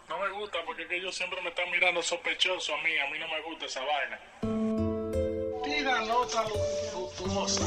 no 0.10 0.20
me 0.20 0.30
gusta 0.40 0.58
porque 0.66 0.84
es 0.84 0.90
que 0.90 0.98
ellos 0.98 1.16
siempre 1.16 1.42
me 1.42 1.50
están 1.50 1.70
mirando 1.72 2.02
sospechoso 2.02 2.74
a 2.76 2.84
mí. 2.84 2.92
A 2.98 3.10
mí 3.12 3.20
no 3.20 3.28
me 3.28 3.42
gusta 3.44 3.66
esa 3.66 3.82
vaina. 3.82 4.20
Nota 5.70 6.44
luctuosa. 6.94 7.62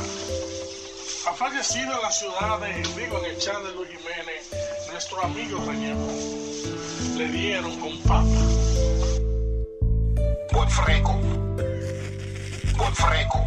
Ha 1.28 1.34
fallecido 1.34 1.94
en 1.94 2.02
la 2.02 2.10
ciudad 2.10 2.58
de, 2.58 2.72
digo, 3.00 3.18
en 3.18 3.24
el 3.30 3.38
chat 3.38 3.62
de 3.62 3.72
Luis 3.74 3.88
Jiménez, 3.90 4.50
nuestro 4.90 5.22
amigo 5.22 5.62
Reñemo. 5.64 6.08
Le 7.16 7.28
dieron 7.28 7.78
con 7.78 7.96
papa. 8.00 8.24
Buen 10.52 10.68
freco. 10.68 11.12
Buen 12.76 12.94
freco. 12.96 13.40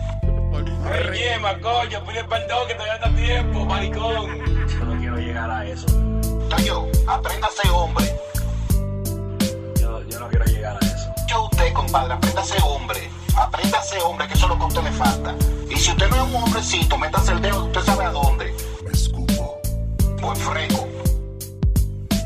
Reñema, 0.86 1.60
coño, 1.60 2.06
pide 2.06 2.24
perdón 2.24 2.68
que 2.68 2.76
todavía 2.76 2.96
está 2.96 3.16
tiempo, 3.16 3.66
maricón. 3.66 4.68
Yo 4.70 4.86
no 4.86 5.00
quiero 5.00 5.18
llegar 5.18 5.52
a 5.52 5.68
eso. 5.68 5.86
Toyo, 6.50 6.88
apréndase 7.08 7.70
hombre. 7.70 8.06
Usted, 11.40 11.74
compadre, 11.74 12.14
apréndase 12.14 12.56
hombre. 12.64 13.10
Apréndase 13.36 14.00
hombre, 14.00 14.28
que 14.28 14.34
eso 14.34 14.46
es 14.46 14.50
lo 14.50 14.58
que 14.58 14.64
a 14.64 14.68
usted 14.68 14.84
le 14.84 14.92
falta. 14.92 15.36
Y 15.70 15.76
si 15.76 15.92
usted 15.92 16.10
no 16.10 16.16
es 16.16 16.34
un 16.34 16.44
hombrecito, 16.44 16.98
métase 16.98 17.32
el 17.32 17.42
dedo, 17.42 17.66
usted 17.66 17.82
sabe 17.82 18.06
a 18.06 18.12
dónde. 18.12 18.56
Me 18.84 18.92
escupo. 18.92 19.60
Buen 20.22 20.36
freco. 20.38 20.88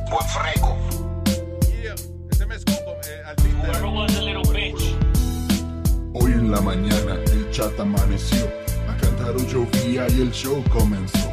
Buen 0.10 0.28
freco. 0.30 0.78
Ese 2.30 2.46
me 2.46 2.56
escupo, 2.56 2.92
eh. 3.04 3.20
Hoy 6.14 6.32
en 6.32 6.52
la 6.52 6.62
mañana 6.62 7.16
el 7.32 7.50
chat 7.52 7.80
amaneció, 7.80 8.48
a 8.88 8.96
cantar 8.98 9.36
llovía 9.48 10.08
y 10.10 10.22
el 10.22 10.32
show 10.32 10.64
comenzó. 10.72 11.30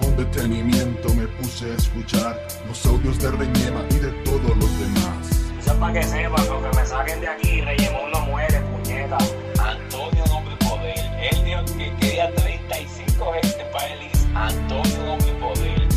Con 0.00 0.16
detenimiento 0.16 1.12
me 1.14 1.26
puse 1.26 1.70
a 1.70 1.74
escuchar 1.74 2.46
los 2.68 2.84
audios 2.86 3.18
de 3.18 3.30
Reñema 3.30 3.82
y 3.90 3.94
de 3.94 4.10
todos 4.24 4.56
los 4.56 4.78
demás. 4.78 5.35
Eso 5.66 5.74
es 5.74 5.80
para 5.80 5.92
que 5.94 6.02
sepan, 6.04 6.46
aunque 6.48 6.76
me 6.78 6.86
saquen 6.86 7.20
de 7.20 7.28
aquí, 7.28 7.60
Reyemón 7.60 8.12
no 8.12 8.20
muere, 8.20 8.60
puñeta. 8.60 9.18
Antonio, 9.58 10.22
de 10.22 10.64
poder. 10.64 10.96
Él 11.20 11.44
dijo 11.44 11.64
que 11.76 11.92
quería 11.96 12.32
35 12.36 13.32
gente 13.42 13.64
para 13.72 13.86
él. 13.88 13.98
Antonio, 14.32 15.16
de 15.16 15.32
poder. 15.40 15.88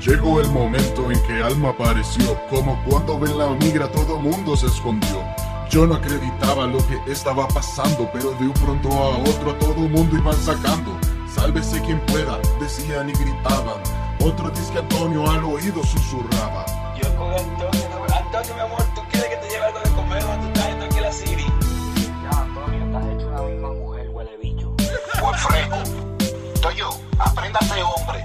Llegó 0.00 0.40
el 0.40 0.48
momento 0.50 1.10
en 1.10 1.20
que 1.26 1.42
Alma 1.42 1.70
apareció, 1.70 2.38
como 2.50 2.80
cuando 2.84 3.18
ven 3.18 3.36
la 3.36 3.48
migra 3.48 3.90
todo 3.90 4.16
mundo 4.16 4.56
se 4.56 4.66
escondió. 4.66 5.24
Yo 5.68 5.84
no 5.84 5.96
acreditaba 5.96 6.68
lo 6.68 6.78
que 6.86 7.10
estaba 7.10 7.48
pasando, 7.48 8.08
pero 8.12 8.30
de 8.34 8.46
un 8.46 8.54
pronto 8.54 8.90
a 8.90 9.18
otro 9.18 9.50
a 9.50 9.58
todo 9.58 9.74
mundo 9.74 10.16
iban 10.16 10.36
sacando. 10.36 10.96
Sálvese 11.34 11.82
quien 11.82 11.98
pueda, 12.06 12.38
decían 12.60 13.10
y 13.10 13.12
gritaban. 13.12 13.82
Otro 14.20 14.50
dice 14.50 14.72
que 14.72 14.78
Antonio 14.78 15.28
al 15.28 15.42
oído 15.42 15.82
susurraba. 15.82 16.64
Yo 16.96 17.16
con 17.16 17.32
Antonio, 17.32 17.87
no- 18.38 18.54
Antonio, 18.54 18.54
mi 18.54 18.60
amor, 18.72 18.94
¿tú 18.94 19.02
quieres 19.10 19.28
que 19.30 19.36
te 19.36 19.48
lleve 19.50 19.64
algo 19.64 19.80
de 19.80 19.90
comer 19.90 20.24
o 20.24 20.28
tú 20.28 20.46
estás 20.48 20.66
en 20.68 21.12
City? 21.12 21.46
Ya, 22.22 22.40
Antonio, 22.40 22.84
estás 22.86 23.04
hecho 23.14 23.26
una 23.28 23.42
misma 23.42 23.68
mujer, 23.72 24.08
huele 24.10 24.36
bicho. 24.42 24.74
Buen 25.20 25.34
freco. 25.34 25.76
Toyo, 26.60 26.88
apréndase 27.18 27.82
hombre. 27.82 28.24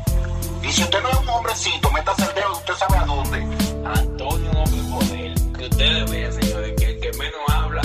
Y 0.62 0.72
si 0.72 0.84
usted 0.84 1.02
no 1.02 1.10
es 1.10 1.18
un 1.20 1.30
hombrecito, 1.30 1.92
métase 1.92 2.24
el 2.26 2.36
dedo, 2.36 2.52
usted 2.54 2.74
sabe 2.76 2.98
a 2.98 3.06
dónde. 3.06 3.38
Antonio, 3.86 4.52
hombre 4.52 4.82
de 4.82 4.92
poder. 4.92 5.54
Que 5.58 5.66
ustedes 5.66 6.12
vean, 6.12 6.34
señores, 6.34 6.74
que 6.78 6.86
el 6.86 7.00
que 7.00 7.18
menos 7.18 7.42
habla. 7.50 7.82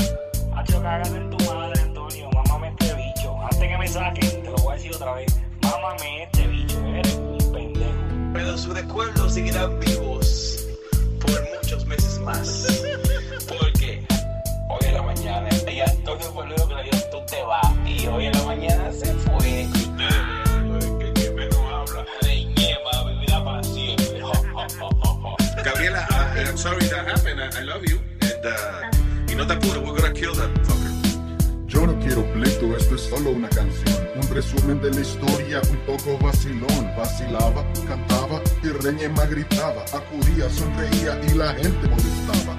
Hacho, 0.57 0.83
cágate 0.83 1.17
en 1.17 1.31
tu 1.31 1.45
madre, 1.45 1.81
Antonio. 1.81 2.31
Mámame 2.33 2.69
este 2.69 2.95
bicho. 2.95 3.37
Antes 3.43 3.59
que 3.69 3.79
me 3.79 3.89
saquen, 3.89 4.43
te 4.43 4.51
lo 4.51 4.57
voy 4.59 4.73
a 4.73 4.77
decir 4.77 4.95
otra 4.95 5.13
vez. 5.15 5.35
Mámame 5.63 6.25
este 6.25 6.47
bicho. 6.47 6.79
Eres 6.87 7.15
un 7.15 7.53
pendejo. 7.53 7.93
Pero 8.35 8.59
sus 8.59 8.75
recuerdos 8.75 9.33
seguirán 9.35 9.79
vivos 9.81 10.58
por 11.31 11.43
muchos 11.57 11.87
meses 11.87 12.19
más. 12.21 12.67
Porque 13.47 14.03
hoy 14.69 14.87
en 14.87 14.95
la 14.95 15.03
mañana, 15.03 15.49
y 15.71 15.81
Antonio 15.81 16.33
fue 16.33 16.47
luego 16.47 16.69
que 16.69 16.75
le 16.75 16.83
dijo, 16.85 16.99
tú 17.11 17.19
te 17.27 17.43
vas. 17.43 17.67
Y 17.87 18.07
hoy 18.07 18.27
en 18.27 18.33
la 18.33 18.43
mañana 18.45 18.93
se 18.93 19.13
fue. 19.15 19.67
Que 20.99 21.09
el. 21.09 21.51
Gabriela, 25.65 26.07
uh, 26.11 26.39
I'm 26.39 26.57
sorry 26.57 26.87
that 26.89 27.07
happened. 27.07 27.41
I, 27.41 27.61
I 27.61 27.63
love 27.63 27.85
you. 27.85 27.99
And, 28.23 28.47
uh, 28.47 29.31
y 29.31 29.35
no 29.35 29.47
te 29.47 29.55
apures, 29.55 29.79
we're 29.79 29.95
gonna 29.95 30.13
kill 30.13 30.35
that 30.35 30.51
fucker. 30.65 31.08
Yo 31.69 31.87
no 31.87 31.99
quiero 32.01 32.25
pleito, 32.33 32.75
esto 32.75 32.95
es 32.95 33.03
solo 33.03 33.31
una 33.31 33.49
canción. 33.51 33.95
Un 34.17 34.35
resumen 34.35 34.81
de 34.81 34.91
la 34.91 35.01
historia, 35.01 35.61
un 35.71 35.77
poco 35.85 36.19
vacilón. 36.19 36.97
Vacilaba, 36.97 37.63
cantaba 37.87 38.41
y 38.63 38.69
Reñema 38.69 39.27
gritaba. 39.27 39.85
Acudía, 39.93 40.49
sonreía 40.49 41.21
y 41.31 41.37
la 41.37 41.53
gente 41.53 41.87
molestaba. 41.89 42.57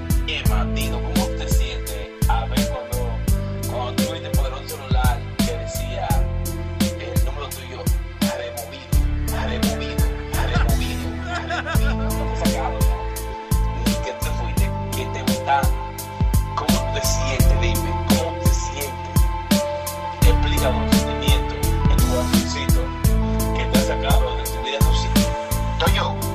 ¿cómo 0.92 1.29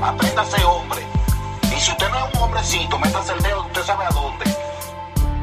apréndase 0.04 0.62
hombre. 0.64 1.00
Y 1.74 1.80
si 1.80 1.90
usted 1.90 2.08
no 2.10 2.26
es 2.26 2.34
un 2.34 2.42
hombrecito, 2.42 2.98
métase 2.98 3.32
el 3.32 3.42
dedo, 3.42 3.62
usted 3.66 3.82
sabe 3.82 4.04
a 4.04 4.10
dónde. 4.10 4.44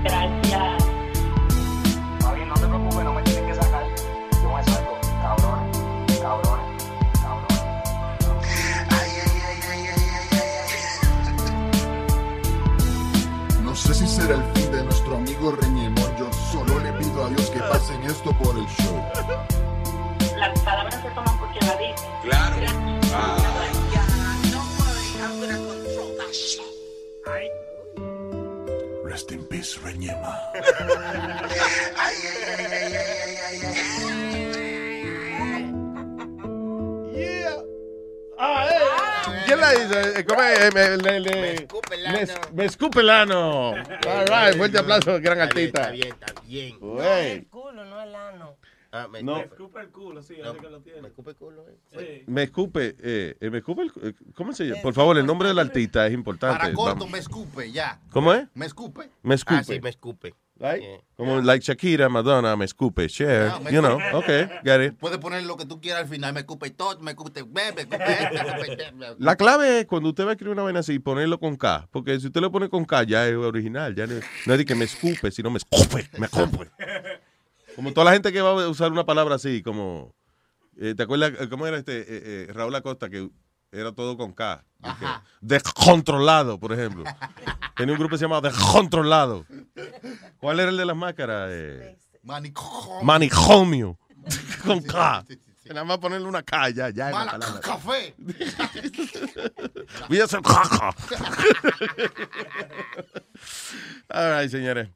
Gracias. 0.03 0.83
Está 2.19 2.33
bien, 2.33 2.47
no 2.47 2.53
te 2.55 2.67
preocupes, 2.67 3.03
no 3.03 3.13
me 3.13 3.21
tienes 3.23 3.43
que 3.43 3.55
sacar. 3.55 3.83
Yo 4.41 4.55
me 4.55 4.63
salgo, 4.63 4.99
cabrones, 5.21 5.77
cabrones, 6.19 6.83
cabrones. 7.21 7.61
No 13.63 13.75
sé 13.75 13.93
si 13.93 14.07
será 14.07 14.35
el 14.35 14.43
fin 14.53 14.71
de 14.71 14.83
nuestro 14.83 15.15
amigo 15.15 15.51
Reñemón. 15.51 16.15
Yo 16.17 16.31
solo 16.51 16.79
le 16.79 16.93
pido 16.93 17.25
a 17.25 17.29
Dios 17.29 17.49
que 17.49 17.59
pasen 17.59 18.03
esto 18.03 18.31
por 18.33 18.57
el 18.57 18.67
show. 18.67 19.03
Las 20.37 20.59
palabras 20.59 21.01
se 21.01 21.09
toman 21.09 21.37
porque 21.37 21.59
la 21.65 21.75
dicen. 21.77 22.09
Claro. 22.21 23.40
Rest 29.21 29.31
in 29.33 29.45
peace, 29.45 29.77
Reñema. 29.83 30.33
¿Quién 39.45 39.59
la 39.59 39.73
hizo? 39.75 39.99
Eh, 39.99 40.25
¿Cómo 40.25 40.41
es? 40.41 40.59
Eh, 40.59 40.69
me, 40.73 40.97
le- 40.97 41.19
le- 41.19 41.31
me 41.31 41.53
escupe 41.53 41.97
Me, 42.53 42.65
escupe 42.65 42.99
el 43.01 43.09
ano. 43.09 43.69
All 43.71 44.27
right, 44.27 44.57
fuerte 44.57 44.79
aplauso, 44.79 45.19
gran 45.19 45.39
artista. 45.41 45.81
Está 45.81 45.91
bien, 45.91 46.07
está 46.19 46.41
bien. 46.45 46.79
Güey. 46.79 47.41
culo, 47.45 47.85
no 47.85 48.01
el 48.01 48.15
ano. 48.15 48.57
Ah, 48.93 49.07
me, 49.09 49.23
No. 49.23 49.35
me 49.37 49.43
escupe 49.43 49.79
el 49.79 49.89
culo, 49.89 50.21
sí, 50.21 50.35
No, 50.43 50.49
así 50.51 50.59
que 50.59 50.69
lo 50.69 50.81
tiene. 50.81 51.01
me 51.01 51.07
escupe 51.07 51.31
el 51.31 51.35
culo, 51.37 51.65
eh. 51.93 52.23
Me 52.27 52.43
escupe, 52.43 52.95
eh, 52.99 53.37
eh, 53.39 53.49
me 53.49 53.59
escupe 53.59 53.83
el, 53.83 53.91
eh, 54.03 54.13
¿cómo 54.35 54.51
se 54.51 54.65
llama? 54.65 54.81
Por 54.81 54.93
favor, 54.93 55.17
el 55.17 55.25
nombre 55.25 55.47
del 55.47 55.59
artista 55.59 56.05
es 56.07 56.13
importante. 56.13 56.59
Para 56.59 56.73
corto, 56.73 56.95
Vamos. 56.95 57.11
me 57.11 57.19
escupe, 57.19 57.71
ya. 57.71 58.01
¿Cómo 58.11 58.33
es? 58.33 58.47
Me 58.53 58.65
escupe. 58.65 59.09
Me 59.23 59.35
escupe. 59.35 59.55
Ah, 59.59 59.63
sí, 59.63 59.79
me 59.79 59.89
escupe. 59.89 60.35
Right? 60.59 60.83
Como 61.15 61.41
like 61.41 61.65
Shakira, 61.65 62.07
Madonna, 62.07 62.55
me 62.55 62.65
escupe, 62.65 63.07
Cher, 63.07 63.51
me 63.63 63.71
you 63.71 63.79
know, 63.79 63.97
okay, 64.13 64.47
get 64.63 64.79
it. 64.85 64.93
Puedes 64.99 65.17
poner 65.17 65.41
lo 65.43 65.57
que 65.57 65.65
tú 65.65 65.81
quieras 65.81 66.03
al 66.03 66.07
final. 66.07 66.33
Me 66.33 66.41
escupe 66.41 66.69
todo, 66.69 66.99
me 66.99 67.11
escupe, 67.11 67.43
me, 67.45 67.71
me 67.71 67.81
escupe 67.81 67.97
escupe 67.97 68.83
esto. 68.83 69.15
La 69.17 69.35
clave 69.37 69.79
es 69.79 69.85
cuando 69.87 70.09
usted 70.09 70.23
va 70.25 70.29
a 70.29 70.31
escribir 70.33 70.53
una 70.53 70.61
vaina 70.61 70.81
así, 70.81 70.99
ponerlo 70.99 71.39
con 71.39 71.55
K, 71.55 71.87
porque 71.91 72.19
si 72.19 72.27
usted 72.27 72.41
lo 72.41 72.51
pone 72.51 72.69
con 72.69 72.85
K 72.85 73.03
ya 73.03 73.27
es 73.27 73.35
original, 73.35 73.95
ya 73.95 74.05
no, 74.05 74.13
no 74.45 74.53
es 74.53 74.59
de 74.59 74.65
que 74.65 74.75
me 74.75 74.85
escupe, 74.85 75.31
sino 75.31 75.49
me 75.49 75.57
escupe, 75.57 76.07
me 76.19 76.27
escupe. 76.27 76.69
Como 77.75 77.93
toda 77.93 78.05
la 78.05 78.11
gente 78.13 78.31
que 78.31 78.41
va 78.41 78.51
a 78.63 78.69
usar 78.69 78.91
una 78.91 79.05
palabra 79.05 79.35
así, 79.35 79.61
como. 79.63 80.13
eh, 80.77 80.93
¿Te 80.95 81.03
acuerdas 81.03 81.33
eh, 81.39 81.49
cómo 81.49 81.65
era 81.67 81.77
este 81.77 81.99
eh, 82.01 82.05
eh, 82.09 82.47
Raúl 82.53 82.75
Acosta 82.75 83.09
que 83.09 83.29
era 83.71 83.91
todo 83.93 84.17
con 84.17 84.33
K? 84.33 84.63
Descontrolado, 85.39 86.59
por 86.59 86.73
ejemplo. 86.73 87.03
Tenía 87.75 87.93
un 87.93 87.99
grupo 87.99 88.11
que 88.13 88.17
se 88.17 88.25
llamaba 88.25 88.47
Descontrolado. 88.49 89.45
¿Cuál 90.39 90.59
era 90.59 90.69
el 90.69 90.77
de 90.77 90.85
las 90.85 90.95
máscaras? 90.95 91.49
Eh, 91.51 91.97
Manicomio. 92.23 93.03
Manicomio. 93.03 93.97
con 94.65 94.81
K. 94.81 95.25
Nada 95.69 95.85
más 95.85 95.99
ponerle 95.99 96.27
una 96.27 96.43
K 96.43 96.69
ya, 96.71 96.89
ya. 96.89 97.07
en 97.07 97.15
la 97.15 97.25
Mala 97.25 97.59
café. 97.61 98.13
Voy 100.09 100.19
a 100.19 100.25
hacer 100.25 100.41
caca. 100.41 100.89
All 104.09 104.41
right, 104.41 104.51
señores. 104.51 104.89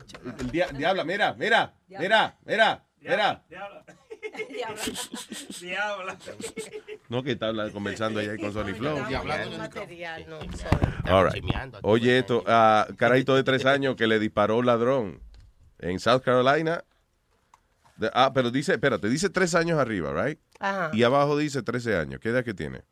Ah, 0.00 0.34
el 0.40 0.50
dia- 0.50 0.68
diablo, 0.68 1.04
mira, 1.04 1.34
mira, 1.34 1.74
mira, 1.88 2.38
mira, 2.44 2.84
mira. 3.00 3.42
Diabla. 3.50 3.84
No, 7.08 7.22
que 7.22 7.32
está 7.32 7.48
hablando, 7.48 7.72
conversando 7.72 8.20
allá 8.20 8.36
con 8.38 8.52
Sony 8.52 8.74
Flow. 8.74 8.98
material, 9.58 10.24
no, 10.28 10.38
All 11.12 11.30
right. 11.32 11.44
Oye, 11.82 12.18
esto, 12.18 12.44
a 12.46 12.86
carajito 12.96 13.34
de 13.34 13.42
tres 13.44 13.66
años 13.66 13.96
que 13.96 14.06
le 14.06 14.18
disparó 14.18 14.58
un 14.58 14.66
ladrón 14.66 15.20
en 15.78 15.98
South 15.98 16.22
Carolina. 16.22 16.84
De- 17.96 18.10
ah, 18.14 18.32
pero 18.32 18.50
dice, 18.50 18.72
espérate, 18.72 19.08
dice 19.08 19.28
tres 19.28 19.54
años 19.54 19.78
arriba, 19.78 20.12
right? 20.24 20.38
Ajá. 20.60 20.90
Y 20.92 21.02
abajo 21.02 21.36
dice 21.36 21.62
13 21.62 21.96
años. 21.96 22.20
¿Qué 22.20 22.30
edad 22.30 22.44
que 22.44 22.54
tiene? 22.54 22.82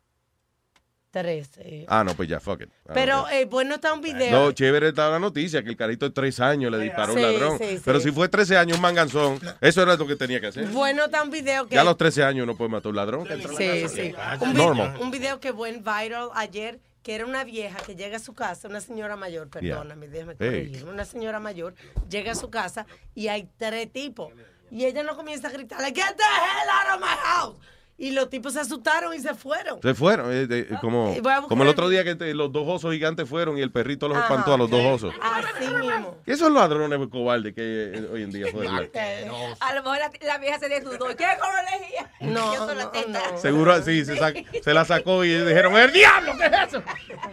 Trece. 1.11 1.85
Ah, 1.89 2.03
no, 2.05 2.15
pues 2.15 2.29
ya, 2.29 2.39
fuck 2.39 2.61
it. 2.61 2.69
Ah, 2.87 2.91
Pero 2.93 3.21
ok. 3.23 3.27
eh, 3.33 3.45
bueno 3.45 3.75
está 3.75 3.93
un 3.93 4.01
video. 4.01 4.31
No, 4.31 4.51
chévere 4.53 4.87
está 4.89 5.09
la 5.09 5.19
noticia 5.19 5.61
que 5.61 5.69
el 5.69 5.75
carito 5.75 6.05
de 6.05 6.11
tres 6.11 6.39
años 6.39 6.71
le 6.71 6.79
disparó 6.79 7.11
a 7.11 7.15
un 7.15 7.19
Sí, 7.19 7.21
ladrón. 7.25 7.57
sí, 7.59 7.65
sí. 7.77 7.81
Pero 7.83 7.99
si 7.99 8.11
fue 8.11 8.29
13 8.29 8.57
años 8.57 8.77
un 8.77 8.81
manganzón, 8.81 9.39
eso 9.59 9.81
era 9.83 9.95
lo 9.97 10.07
que 10.07 10.15
tenía 10.15 10.39
que 10.39 10.47
hacer. 10.47 10.65
Bueno 10.67 11.05
está 11.05 11.21
un 11.21 11.29
video 11.29 11.67
que 11.67 11.75
Ya 11.75 11.81
a 11.81 11.83
los 11.83 11.97
13 11.97 12.23
años 12.23 12.43
uno 12.45 12.55
puede 12.55 12.69
matar 12.71 12.87
a 12.87 12.89
un 12.91 12.95
ladrón. 12.95 13.27
que 13.27 13.33
entra 13.33 13.49
a 13.49 13.53
la 13.53 13.57
Sí, 13.59 13.81
casa. 13.81 13.95
sí. 13.95 14.15
Un, 14.45 14.51
vi- 14.53 14.57
Normal. 14.57 14.97
un 15.01 15.11
video 15.11 15.39
que 15.41 15.51
fue 15.53 15.71
viral 15.73 16.29
ayer, 16.33 16.79
que 17.03 17.15
era 17.15 17.25
una 17.25 17.43
vieja 17.43 17.77
que 17.85 17.95
llega 17.95 18.17
a 18.17 18.19
su 18.19 18.33
casa, 18.33 18.67
una 18.69 18.79
señora 18.79 19.15
mayor, 19.17 19.49
Yeah. 19.59 19.75
perdóname, 19.77 20.07
déjame 20.07 20.35
Hey. 20.39 20.47
corregirme, 20.67 20.91
una 20.91 21.03
señora 21.05 21.39
mayor, 21.41 21.75
llega 22.09 22.31
a 22.31 22.35
su 22.35 22.49
casa 22.49 22.85
y 23.15 23.27
hay 23.27 23.49
tres 23.57 23.91
tipos. 23.91 24.31
Y 24.69 24.85
ella 24.85 25.03
no 25.03 25.17
comienza 25.17 25.49
a 25.49 25.51
gritarle, 25.51 25.87
get 25.87 26.15
the 26.15 26.23
hell 26.23 26.69
out 26.71 26.95
of 26.95 27.01
my 27.01 27.17
house. 27.17 27.57
Y 28.01 28.09
los 28.11 28.29
tipos 28.31 28.53
se 28.53 28.59
asustaron 28.59 29.13
y 29.13 29.19
se 29.19 29.35
fueron. 29.35 29.79
Se 29.79 29.93
fueron, 29.93 30.27
eh, 30.31 30.67
como, 30.81 31.09
Eh, 31.13 31.21
buscar 31.21 31.43
como 31.47 31.61
el 31.61 31.69
otro 31.69 31.87
día 31.87 32.03
que 32.03 32.15
te- 32.15 32.33
los 32.33 32.51
dos 32.51 32.63
osos 32.67 32.91
gigantes 32.93 33.29
fueron 33.29 33.59
y 33.59 33.61
el 33.61 33.71
perrito 33.71 34.07
los 34.07 34.17
Ajá. 34.17 34.25
espantó 34.25 34.55
a 34.55 34.57
los 34.57 34.71
dos 34.71 34.81
osos. 34.83 35.13
Así 35.21 35.67
mismo. 35.67 36.17
¿Qué 36.25 36.35
son 36.35 36.51
los 36.55 36.63
ladrones 36.63 36.99
cobardes 37.11 37.53
que 37.53 37.61
eh, 37.93 38.09
hoy 38.11 38.23
en 38.23 38.31
día 38.31 38.47
fueron? 38.51 38.75
A 39.59 39.73
lo 39.75 39.83
mejor 39.83 39.99
la, 39.99 40.11
la 40.25 40.37
vieja 40.39 40.57
se 40.57 40.67
desnudó. 40.67 40.97
¿Qué 41.15 41.25
color 41.39 41.59
elegía? 41.75 42.09
No, 42.21 42.53
Yo 42.55 42.67
solo 42.67 42.89
teta. 42.89 43.37
Seguro 43.37 43.83
sí, 43.83 44.03
se, 44.03 44.15
sac- 44.19 44.61
se 44.63 44.73
la 44.73 44.83
sacó 44.83 45.23
y 45.23 45.29
dijeron, 45.35 45.77
¡el 45.77 45.91
diablo! 45.93 46.33
¿Qué 46.39 46.45
es 46.47 46.67
eso? 46.69 46.83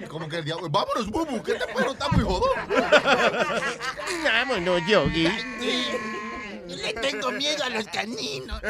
Como 0.09 0.29
que 0.29 0.37
el 0.37 0.45
diablo. 0.45 0.69
Vámonos, 0.69 1.07
bubu, 1.09 1.43
que 1.43 1.53
este 1.53 1.67
perro 1.73 1.93
está 1.93 2.09
muy 2.11 2.25
jodón. 2.25 2.51
Vámonos, 4.23 4.83
Yogi. 4.87 5.29
Le 6.69 6.93
tengo 6.95 7.31
miedo 7.33 7.65
a 7.65 7.71
los 7.71 7.87
caninos. 7.87 8.61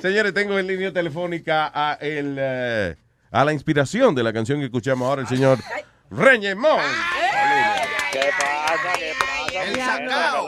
Señores, 0.00 0.34
tengo 0.34 0.58
en 0.58 0.66
línea 0.66 0.92
telefónica 0.92 1.70
a, 1.74 1.94
el, 2.00 2.36
eh, 2.38 2.96
a 3.30 3.44
la 3.44 3.52
inspiración 3.52 4.14
de 4.14 4.22
la 4.22 4.32
canción 4.32 4.58
que 4.58 4.66
escuchamos 4.66 5.08
ahora, 5.08 5.22
el 5.22 5.28
señor 5.28 5.58
Reñemón. 6.10 6.80
¿Qué 8.12 8.20
pasa? 8.38 8.98
¿Qué 8.98 9.12
pasa? 9.18 9.64
El 9.64 9.76
sacao. 9.76 10.46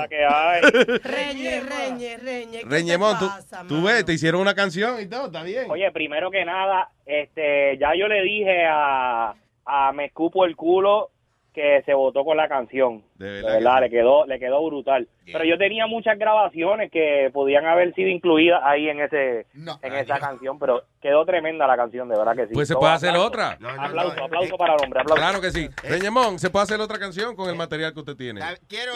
Reñe, 1.02 1.60
reñe, 1.60 2.16
reñe. 2.18 2.58
¿qué 2.58 2.64
te 2.64 2.68
Reñemón, 2.68 3.18
tú, 3.18 3.30
tú 3.66 3.82
ves, 3.82 4.04
te 4.04 4.12
hicieron 4.12 4.40
una 4.40 4.54
canción 4.54 5.00
y 5.00 5.06
todo, 5.06 5.26
está 5.26 5.42
bien. 5.42 5.70
Oye, 5.70 5.90
primero 5.92 6.30
que 6.30 6.44
nada, 6.44 6.90
este, 7.06 7.78
ya 7.78 7.94
yo 7.98 8.06
le 8.06 8.22
dije 8.22 8.66
a, 8.66 9.34
a 9.64 9.92
Me 9.92 10.04
Escupo 10.06 10.44
el 10.44 10.54
Culo 10.54 11.10
que 11.58 11.82
se 11.82 11.92
votó 11.92 12.24
con 12.24 12.36
la 12.36 12.48
canción. 12.48 13.02
De 13.16 13.42
De 13.42 13.42
verdad 13.42 13.80
le 13.80 13.90
quedó, 13.90 14.24
le 14.26 14.38
quedó 14.38 14.64
brutal. 14.64 15.08
Pero 15.32 15.44
yo 15.44 15.58
tenía 15.58 15.86
muchas 15.86 16.18
grabaciones 16.18 16.90
que 16.90 17.30
podían 17.32 17.66
haber 17.66 17.94
sido 17.94 18.08
incluidas 18.08 18.60
ahí 18.64 18.88
en 18.88 19.00
ese, 19.00 19.46
en 19.82 19.94
esa 19.94 20.18
canción, 20.18 20.58
pero 20.58 20.82
quedó 21.00 21.24
tremenda 21.24 21.66
la 21.66 21.76
canción, 21.76 22.08
de 22.08 22.16
verdad 22.16 22.34
que 22.34 22.46
sí. 22.48 22.54
Pues 22.54 22.68
se 22.68 22.74
Todo 22.74 22.80
puede 22.80 22.92
hacer 22.94 23.10
aplauso. 23.10 23.28
otra. 23.28 23.58
aplauso, 23.78 24.24
aplauso 24.24 24.56
para 24.56 24.74
el 24.74 24.80
hombre, 24.84 25.00
aplauso. 25.00 25.20
Claro 25.22 25.40
que 25.40 25.50
sí. 25.50 25.68
Reñemón, 25.82 26.38
se 26.38 26.50
puede 26.50 26.64
hacer 26.64 26.80
otra 26.80 26.98
canción 26.98 27.36
con 27.36 27.48
el 27.48 27.56
material 27.56 27.92
que 27.94 28.00
usted 28.00 28.16
tiene. 28.16 28.40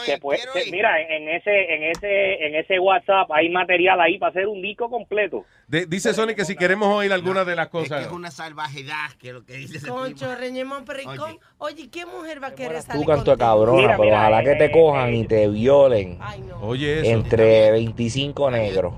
Se 0.05 0.19
puede- 0.19 0.41
se- 0.53 0.71
mira, 0.71 1.01
en 1.01 1.29
ese, 1.29 1.75
en 1.75 1.83
ese, 1.85 2.47
en 2.47 2.55
ese 2.57 2.79
WhatsApp 2.79 3.31
hay 3.33 3.49
material 3.49 4.01
ahí 4.01 4.19
para 4.19 4.31
hacer 4.31 4.47
un 4.49 4.61
disco 4.63 4.91
completo. 4.91 5.45
De- 5.69 5.87
dice 5.87 6.13
Sony 6.13 6.35
que 6.37 6.45
si 6.45 6.57
queremos 6.57 6.89
oír 6.89 7.13
alguna 7.13 7.45
de 7.45 7.57
las 7.57 7.69
cosas. 7.69 8.11
una 8.13 8.31
salvajedad 8.31 9.11
que 9.19 9.33
lo 9.33 9.45
que 9.45 9.55
dice 9.55 9.87
Concho, 9.89 10.35
Reñemón, 10.35 10.85
pero 10.85 11.01
¿y 11.01 11.17
con- 11.17 11.39
Oye, 11.59 11.89
¿qué 11.91 12.05
mujer 12.07 12.43
va 12.43 12.49
a 12.49 12.55
querer 12.55 12.83
salir 12.83 13.03
Tú 13.03 13.07
canto 13.09 13.37
cabrona, 13.39 13.97
pero 13.97 14.09
ojalá 14.17 14.43
que 14.43 14.55
te 14.57 14.71
cojan 14.73 15.15
y 15.15 15.25
te 15.27 15.49
violen. 15.49 16.19
Oye, 16.61 17.01
eso. 17.01 17.11
Entre 17.11 17.71
25 17.73 18.51
negros. 18.51 18.95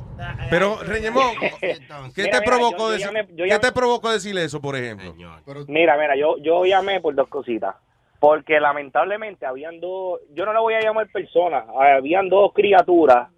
Pero, 0.50 0.82
Reñemón, 0.82 1.34
¿qué 1.60 1.78
Mira, 1.88 2.08
te 2.14 2.22
mira, 2.22 2.40
provocó 2.44 2.76
yo- 2.78 2.86
yo 2.86 2.90
decir, 2.92 3.06
llamé- 3.08 3.26
yo 3.30 3.44
¿qué 3.44 3.50
llamé- 3.50 3.60
te 3.60 3.72
provocó 3.72 4.10
decirle 4.12 4.44
eso, 4.44 4.60
por 4.60 4.76
ejemplo? 4.76 5.14
Mira, 5.68 5.96
mira, 5.96 6.16
yo, 6.16 6.36
yo 6.38 6.64
llamé 6.64 7.00
por 7.00 7.14
dos 7.14 7.28
cositas. 7.28 7.74
Porque 8.20 8.58
lamentablemente 8.58 9.44
habían 9.44 9.80
dos, 9.80 10.20
yo 10.34 10.46
no 10.46 10.52
le 10.54 10.58
voy 10.60 10.74
a 10.74 10.80
llamar 10.80 11.08
personas, 11.08 11.64
habían 11.78 12.28
dos 12.30 12.52
criaturas 12.54 13.28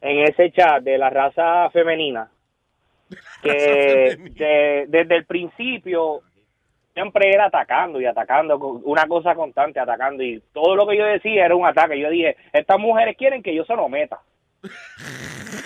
en 0.00 0.20
ese 0.20 0.50
chat 0.52 0.82
de 0.82 0.96
la 0.96 1.10
raza 1.10 1.68
femenina 1.70 2.30
que 3.42 4.16
de- 4.34 4.86
desde 4.88 5.16
el 5.16 5.26
principio 5.26 6.22
siempre 6.94 7.30
era 7.30 7.46
atacando 7.46 8.00
y 8.00 8.06
atacando, 8.06 8.56
una 8.58 9.06
cosa 9.06 9.34
constante, 9.34 9.78
atacando. 9.80 10.22
Y 10.22 10.42
todo 10.52 10.74
lo 10.76 10.86
que 10.86 10.96
yo 10.96 11.04
decía 11.04 11.44
era 11.46 11.54
un 11.56 11.66
ataque. 11.66 11.98
Yo 11.98 12.10
dije, 12.10 12.36
estas 12.52 12.78
mujeres 12.78 13.16
quieren 13.16 13.42
que 13.42 13.54
yo 13.54 13.64
se 13.64 13.74
lo 13.76 13.88
meta. 13.88 14.20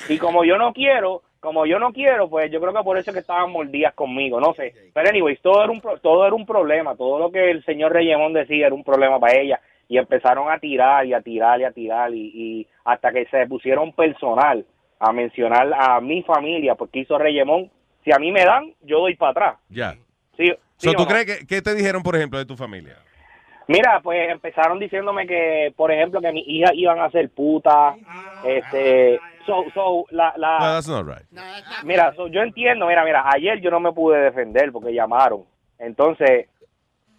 Y 0.09 0.19
como 0.19 0.45
yo 0.45 0.57
no 0.59 0.73
quiero, 0.73 1.23
como 1.41 1.67
yo 1.67 1.79
no 1.79 1.93
quiero, 1.93 2.29
pues 2.29 2.51
yo 2.51 2.61
creo 2.61 2.73
que 2.75 2.83
por 2.83 2.97
eso 2.99 3.11
es 3.11 3.15
que 3.15 3.21
estaban 3.21 3.51
mordidas 3.51 3.95
conmigo, 3.95 4.41
no 4.41 4.53
sé. 4.55 4.75
Pero 4.93 5.09
anyways, 5.09 5.41
todo 5.41 5.63
era 5.63 5.73
un, 5.73 5.81
pro- 5.81 5.99
todo 5.99 6.27
era 6.27 6.35
un 6.35 6.47
problema, 6.47 6.95
todo 6.97 7.19
lo 7.19 7.31
que 7.31 7.51
el 7.51 7.65
señor 7.65 7.93
Reyemón 7.93 8.33
decía 8.33 8.67
era 8.67 8.75
un 8.75 8.85
problema 8.85 9.19
para 9.19 9.39
ella. 9.39 9.61
Y 9.89 9.99
empezaron 9.99 10.51
a 10.51 10.59
tirar 10.59 11.05
y 11.07 11.13
a 11.15 11.21
tirar 11.21 11.61
y 11.61 11.65
a 11.65 11.71
tirar 11.73 12.15
y, 12.15 12.31
y 12.35 12.67
hasta 12.85 13.13
que 13.13 13.27
se 13.27 13.47
pusieron 13.47 13.93
personal 13.93 14.65
a 14.99 15.13
mencionar 15.13 15.71
a 15.75 16.01
mi 16.01 16.23
familia, 16.23 16.75
porque 16.75 17.01
hizo 17.01 17.19
Reyemón. 17.19 17.71
Si 18.05 18.13
a 18.13 18.19
mí 18.19 18.31
me 18.33 18.45
dan, 18.45 18.73
yo 18.83 19.01
doy 19.01 19.17
para 19.17 19.31
atrás. 19.33 19.57
Ya. 19.69 19.95
Sí, 20.37 20.53
sí 20.77 20.89
So, 20.91 20.93
¿Tú 20.95 21.03
no? 21.03 21.09
crees 21.09 21.27
que, 21.27 21.47
qué 21.47 21.63
te 21.63 21.75
dijeron, 21.75 22.03
por 22.03 22.17
ejemplo, 22.17 22.39
de 22.39 22.47
tu 22.47 22.57
familia? 22.57 22.97
Mira, 23.67 24.01
pues 24.03 24.31
empezaron 24.31 24.79
diciéndome 24.79 25.27
que, 25.27 25.73
por 25.77 25.91
ejemplo, 25.91 26.21
que 26.21 26.33
mis 26.33 26.47
hijas 26.47 26.73
iban 26.75 26.99
a 27.01 27.11
ser 27.11 27.31
putas. 27.31 27.97
Este, 28.43 29.23
so, 29.47 29.65
so, 29.73 30.05
la, 30.11 30.35
la, 30.37 30.59
Well, 30.61 30.73
that's 30.75 30.89
not 30.89 31.07
right. 31.07 31.25
Mira, 31.83 32.13
so, 32.15 32.27
yo 32.29 32.43
entiendo, 32.43 32.87
mira, 32.87 33.05
mira, 33.05 33.25
ayer 33.27 33.61
yo 33.61 33.71
no 33.71 33.81
me 33.81 33.93
pude 33.93 34.19
defender 34.21 34.71
porque 34.71 34.93
llamaron. 34.93 35.45
Entonces, 35.79 36.47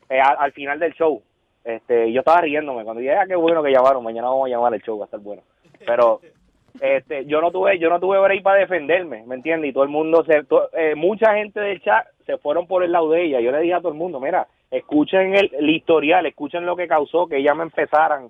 eh, 0.10 0.20
al, 0.20 0.36
al 0.40 0.52
final 0.54 0.80
del 0.80 0.94
show, 0.94 1.22
este, 1.64 2.12
yo 2.14 2.20
estaba 2.20 2.42
riéndome 2.42 2.84
cuando 2.84 3.02
dije, 3.02 3.14
ah, 3.16 3.26
qué 3.28 3.36
bueno 3.36 3.64
que 3.64 3.72
llamaron, 3.72 4.04
mañana 4.04 4.28
vamos 4.30 4.46
a 4.46 4.50
llamar 4.50 4.74
el 4.76 4.82
show, 4.84 5.00
va 5.00 5.06
a 5.06 5.08
estar 5.08 5.20
bueno. 5.20 5.42
Pero 5.84 6.22
este, 6.80 7.26
yo 7.26 7.42
no 7.42 7.50
tuve, 7.52 7.80
yo 7.80 7.90
no 7.90 8.00
tuve 8.00 8.20
break 8.20 8.44
para 8.44 8.60
defenderme, 8.60 9.24
¿me 9.26 9.34
entiendes? 9.36 9.72
Y 9.72 9.74
todo 9.74 9.84
el 9.84 9.90
mundo, 9.90 10.24
se, 10.26 10.44
to- 10.44 10.70
eh, 10.74 10.94
mucha 10.96 11.34
gente 11.36 11.60
del 11.60 11.82
chat 11.82 12.06
se 12.26 12.38
fueron 12.38 12.68
por 12.68 12.84
el 12.84 12.92
lado 12.92 13.10
de 13.12 13.24
ella. 13.24 13.40
Yo 13.40 13.52
le 13.52 13.60
dije 13.60 13.74
a 13.74 13.80
todo 13.80 13.92
el 13.92 13.98
mundo, 13.98 14.20
mira, 14.20 14.48
escuchen 14.72 15.36
el, 15.36 15.52
el 15.54 15.70
historial, 15.70 16.26
escuchen 16.26 16.66
lo 16.66 16.76
que 16.76 16.88
causó 16.88 17.28
que 17.28 17.38
ellas 17.38 17.56
me 17.56 17.64
empezaran, 17.64 18.30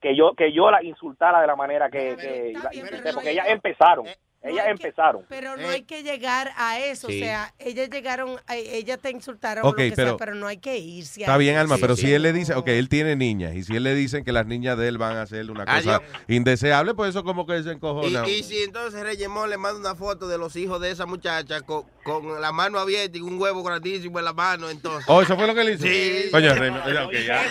que 0.00 0.16
yo, 0.16 0.34
que 0.34 0.52
yo 0.52 0.70
la 0.70 0.82
insultara 0.82 1.40
de 1.40 1.46
la 1.46 1.56
manera 1.56 1.88
que, 1.88 2.16
que 2.16 2.52
la 2.62 2.74
insulté, 2.74 3.12
porque 3.12 3.30
ellas 3.30 3.46
empezaron, 3.48 4.06
ellas 4.44 4.66
empezaron. 4.68 5.24
Pero 5.28 5.56
no 5.56 5.68
hay 5.68 5.82
que 5.82 6.02
llegar 6.02 6.52
a 6.56 6.78
eso. 6.80 7.08
Sí. 7.08 7.20
O 7.22 7.24
sea, 7.24 7.54
ellas 7.58 7.88
llegaron, 7.90 8.30
eh, 8.50 8.70
ellas 8.74 8.98
te 9.00 9.10
insultaron, 9.10 9.64
Ok, 9.64 9.68
o 9.68 9.70
lo 9.70 9.76
que 9.76 9.92
pero- 9.96 10.08
sea, 10.10 10.16
pero 10.18 10.34
no 10.34 10.46
hay 10.46 10.58
que 10.58 10.78
irse. 10.78 11.20
Está 11.20 11.34
a 11.34 11.38
bien. 11.38 11.56
Alma, 11.56 11.76
pero 11.80 11.96
si 11.96 12.12
él 12.12 12.22
le 12.22 12.32
dice, 12.32 12.54
ok, 12.54 12.68
él 12.68 12.88
tiene 12.88 13.14
niñas, 13.16 13.54
y 13.54 13.62
si 13.62 13.76
él 13.76 13.82
le 13.84 13.94
dicen 13.94 14.24
que 14.24 14.32
las 14.32 14.46
niñas 14.46 14.76
de 14.78 14.88
él 14.88 14.98
van 14.98 15.16
a 15.16 15.22
hacer 15.22 15.50
una 15.50 15.64
cosa 15.64 15.76
Adiós. 15.96 16.02
indeseable, 16.28 16.94
pues 16.94 17.10
eso 17.10 17.24
como 17.24 17.46
que 17.46 17.62
se 17.62 17.70
encojona. 17.72 18.26
Y, 18.28 18.32
y 18.38 18.42
si 18.42 18.62
entonces 18.62 19.00
Reyemón 19.02 19.50
le 19.50 19.58
manda 19.58 19.78
una 19.78 19.94
foto 19.94 20.26
de 20.28 20.38
los 20.38 20.56
hijos 20.56 20.80
de 20.80 20.90
esa 20.90 21.06
muchacha 21.06 21.60
con, 21.60 21.84
con 22.04 22.40
la 22.40 22.52
mano 22.52 22.78
abierta 22.78 23.18
y 23.18 23.20
un 23.20 23.40
huevo 23.40 23.62
grandísimo 23.62 24.18
en 24.18 24.24
la 24.24 24.32
mano, 24.32 24.70
entonces. 24.70 25.04
Oh, 25.08 25.22
¿eso 25.22 25.36
fue 25.36 25.46
lo 25.46 25.54
que 25.54 25.64
le 25.64 25.72
hizo? 25.72 25.84
Sí. 25.84 26.28
Coño, 26.30 26.54
Rey, 26.54 26.72
ya, 26.92 27.06
ok, 27.06 27.12
ya. 27.26 27.42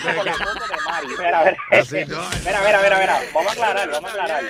Mira, 1.18 1.40
a 1.40 1.44
ver. 1.44 1.56
No. 2.08 2.22
Mira, 2.44 2.60
mira, 2.64 2.80
mira, 2.82 2.98
mira. 2.98 3.20
Vamos 3.34 3.48
a 3.50 3.52
aclarar, 3.52 3.90
vamos 3.90 4.10
a 4.10 4.12
aclarar. 4.14 4.44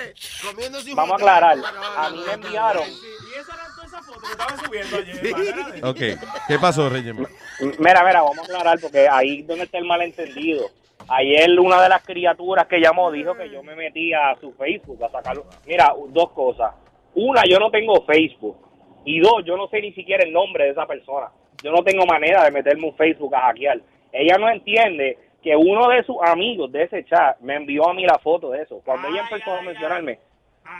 Vamos 0.95 1.11
a 1.11 1.15
aclarar. 1.15 1.57
A 1.97 2.09
mí 2.09 2.23
me 2.37 2.47
enviaron. 2.47 2.83
Y 2.83 3.39
esa 3.39 3.53
era 3.53 3.63
toda 3.75 3.87
esa 3.87 4.01
foto 4.01 4.19
que 4.19 4.31
estaban 4.31 4.57
subiendo 4.57 4.97
ayer. 4.97 5.85
Ok, 5.85 6.21
¿qué 6.47 6.59
pasó, 6.59 6.89
Reyes? 6.89 7.15
Mira, 7.15 8.03
mira, 8.03 8.21
vamos 8.21 8.39
a 8.39 8.41
aclarar 8.43 8.79
porque 8.79 9.07
ahí 9.09 9.39
es 9.39 9.47
donde 9.47 9.65
está 9.65 9.77
el 9.77 9.85
malentendido. 9.85 10.65
ayer 11.07 11.59
una 11.59 11.81
de 11.81 11.89
las 11.89 12.03
criaturas 12.03 12.67
que 12.67 12.79
llamó 12.79 13.11
dijo 13.11 13.35
que 13.35 13.49
yo 13.49 13.63
me 13.63 13.75
metía 13.75 14.31
a 14.31 14.39
su 14.39 14.51
Facebook 14.53 15.03
a 15.03 15.09
sacarlo. 15.09 15.45
Mira, 15.65 15.93
dos 16.09 16.31
cosas. 16.31 16.73
Una, 17.15 17.43
yo 17.47 17.59
no 17.59 17.69
tengo 17.69 18.03
Facebook. 18.05 18.57
Y 19.05 19.19
dos, 19.19 19.43
yo 19.45 19.57
no 19.57 19.67
sé 19.67 19.81
ni 19.81 19.93
siquiera 19.93 20.23
el 20.23 20.31
nombre 20.31 20.65
de 20.65 20.71
esa 20.71 20.85
persona. 20.85 21.27
Yo 21.61 21.71
no 21.71 21.83
tengo 21.83 22.05
manera 22.05 22.43
de 22.43 22.51
meterme 22.51 22.87
un 22.87 22.95
Facebook 22.95 23.35
a 23.35 23.41
hackear. 23.41 23.81
Ella 24.11 24.37
no 24.37 24.49
entiende 24.49 25.17
que 25.41 25.55
uno 25.55 25.89
de 25.89 26.03
sus 26.03 26.15
amigos 26.21 26.71
de 26.71 26.83
ese 26.83 27.03
chat 27.05 27.37
me 27.41 27.55
envió 27.55 27.89
a 27.89 27.93
mí 27.93 28.05
la 28.05 28.17
foto 28.19 28.51
de 28.51 28.61
eso. 28.61 28.81
Cuando 28.85 29.09
ella 29.09 29.21
empezó 29.21 29.51
a 29.51 29.61
mencionarme 29.61 30.19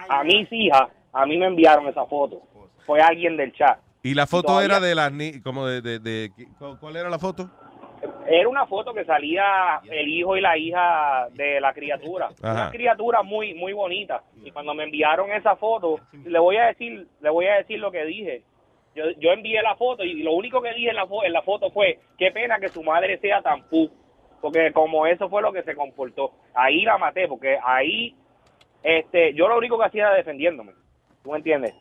a 0.08 0.24
mis 0.24 0.52
hijas, 0.52 0.90
a 1.14 1.26
mí 1.26 1.38
me 1.38 1.46
enviaron 1.48 1.88
esa 1.88 2.06
foto. 2.06 2.42
Fue 2.86 3.00
alguien 3.02 3.38
del 3.38 3.54
chat. 3.54 3.80
Y 4.02 4.14
la 4.14 4.28
foto 4.28 4.48
Todavía- 4.48 4.66
era 4.66 4.80
de 4.82 4.96
las 4.96 5.12
ni 5.14 5.42
como 5.42 5.66
de, 5.66 5.82
de, 5.82 6.00
de- 6.00 6.32
¿cu- 6.60 6.78
¿cuál 6.80 6.98
era 6.98 7.10
la 7.10 7.20
foto? 7.20 7.50
Era 8.28 8.50
una 8.50 8.66
foto 8.66 8.94
que 8.94 9.06
salía 9.06 9.80
el 9.90 10.10
hijo 10.10 10.36
y 10.36 10.42
la 10.42 10.58
hija 10.58 11.28
de 11.34 11.62
la 11.62 11.74
criatura. 11.74 12.28
Ajá. 12.42 12.52
Una 12.64 12.72
criatura 12.72 13.24
muy 13.24 13.54
muy 13.54 13.72
bonita. 13.72 14.24
Y 14.44 14.52
cuando 14.52 14.74
me 14.74 14.84
enviaron 14.84 15.32
esa 15.32 15.56
foto, 15.56 16.00
le 16.26 16.40
voy 16.40 16.58
a 16.58 16.66
decir, 16.66 17.08
le 17.22 17.30
voy 17.30 17.46
a 17.48 17.56
decir 17.56 17.80
lo 17.80 17.92
que 17.92 18.04
dije. 18.04 18.44
Yo, 18.96 19.06
yo 19.20 19.32
envié 19.32 19.62
la 19.62 19.76
foto 19.76 20.04
y 20.04 20.22
lo 20.22 20.34
único 20.34 20.62
que 20.62 20.74
dije 20.74 20.90
en 20.90 20.96
la, 20.98 21.06
fo- 21.08 21.26
en 21.26 21.32
la 21.34 21.42
foto 21.42 21.72
fue, 21.72 22.00
qué 22.18 22.32
pena 22.32 22.60
que 22.60 22.68
su 22.70 22.84
madre 22.84 23.18
sea 23.20 23.42
tan 23.42 23.64
pu. 23.70 23.90
Porque 24.42 24.74
como 24.74 25.08
eso 25.08 25.30
fue 25.30 25.42
lo 25.42 25.54
que 25.54 25.64
se 25.64 25.74
comportó. 25.76 26.34
Ahí 26.54 26.82
la 26.84 26.98
maté, 26.98 27.28
porque 27.30 27.58
ahí, 27.64 28.14
este, 28.84 29.34
yo 29.34 29.48
lo 29.48 29.58
único 29.58 29.80
que 29.80 29.86
hacía 29.86 30.04
era 30.08 30.14
defendiéndome. 30.16 30.74
¿Tú 31.24 31.32
me 31.32 31.38
entiendes? 31.38 31.74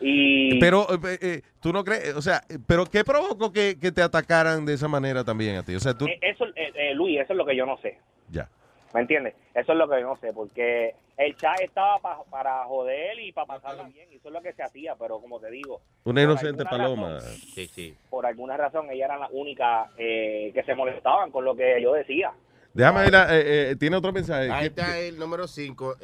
Y 0.00 0.58
Pero 0.60 0.86
eh, 0.92 1.18
eh, 1.22 1.42
tú 1.60 1.72
no 1.72 1.82
crees, 1.82 2.14
o 2.14 2.20
sea, 2.22 2.42
eh, 2.50 2.58
pero 2.66 2.84
¿qué 2.84 3.02
provocó 3.02 3.50
que, 3.52 3.78
que 3.80 3.90
te 3.92 4.02
atacaran 4.02 4.66
de 4.66 4.74
esa 4.74 4.88
manera 4.88 5.24
también 5.24 5.56
a 5.56 5.62
ti? 5.62 5.74
O 5.74 5.80
sea, 5.80 5.94
tú 5.94 6.06
eh, 6.06 6.18
eso, 6.20 6.44
eh, 6.54 6.70
eh, 6.74 6.94
Luis, 6.94 7.18
eso 7.20 7.32
es 7.32 7.36
lo 7.36 7.46
que 7.46 7.56
yo 7.56 7.64
no 7.66 7.78
sé. 7.78 7.98
ya. 8.30 8.48
¿Me 8.94 9.00
entiendes? 9.00 9.34
Eso 9.54 9.72
es 9.72 9.78
lo 9.78 9.88
que 9.88 10.00
yo 10.00 10.06
no 10.06 10.16
sé, 10.18 10.32
porque 10.32 10.94
el 11.18 11.36
chat 11.36 11.60
estaba 11.60 11.98
pa- 11.98 12.24
para 12.30 12.64
joder 12.64 13.18
y 13.20 13.32
para 13.32 13.46
pasarlo 13.46 13.84
bien, 13.86 14.08
y 14.10 14.16
eso 14.16 14.28
es 14.28 14.34
lo 14.34 14.40
que 14.40 14.52
se 14.54 14.62
hacía, 14.62 14.94
pero 14.94 15.18
como 15.20 15.38
te 15.40 15.50
digo, 15.50 15.80
Una 16.04 16.22
inocente 16.22 16.64
paloma. 16.64 17.14
razón- 17.14 17.30
Sí, 17.54 17.66
sí. 17.66 17.94
por 18.08 18.24
alguna 18.24 18.56
razón 18.56 18.88
ella 18.90 19.06
era 19.06 19.18
la 19.18 19.28
única 19.32 19.90
eh, 19.98 20.50
que 20.54 20.62
se 20.62 20.74
molestaban 20.74 21.30
con 21.30 21.44
lo 21.44 21.54
que 21.56 21.80
yo 21.82 21.92
decía. 21.94 22.32
Déjame 22.76 23.00
ver, 23.02 23.12
la- 23.12 23.36
eh, 23.36 23.70
eh, 23.70 23.76
tiene 23.76 23.96
otro 23.96 24.12
mensaje. 24.12 24.50
Ahí 24.50 24.60
¿Qué- 24.60 24.66
está 24.66 24.98
el 24.98 25.18
número 25.18 25.48
5. 25.48 25.96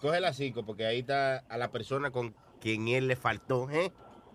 coge 0.00 0.20
la 0.20 0.32
5 0.32 0.64
porque 0.64 0.86
ahí 0.86 1.00
está 1.00 1.38
a 1.48 1.56
la 1.58 1.70
persona 1.70 2.10
con 2.10 2.34
quien 2.60 2.88
él 2.88 3.08
le 3.08 3.16
faltó. 3.16 3.68
¿eh? 3.70 3.90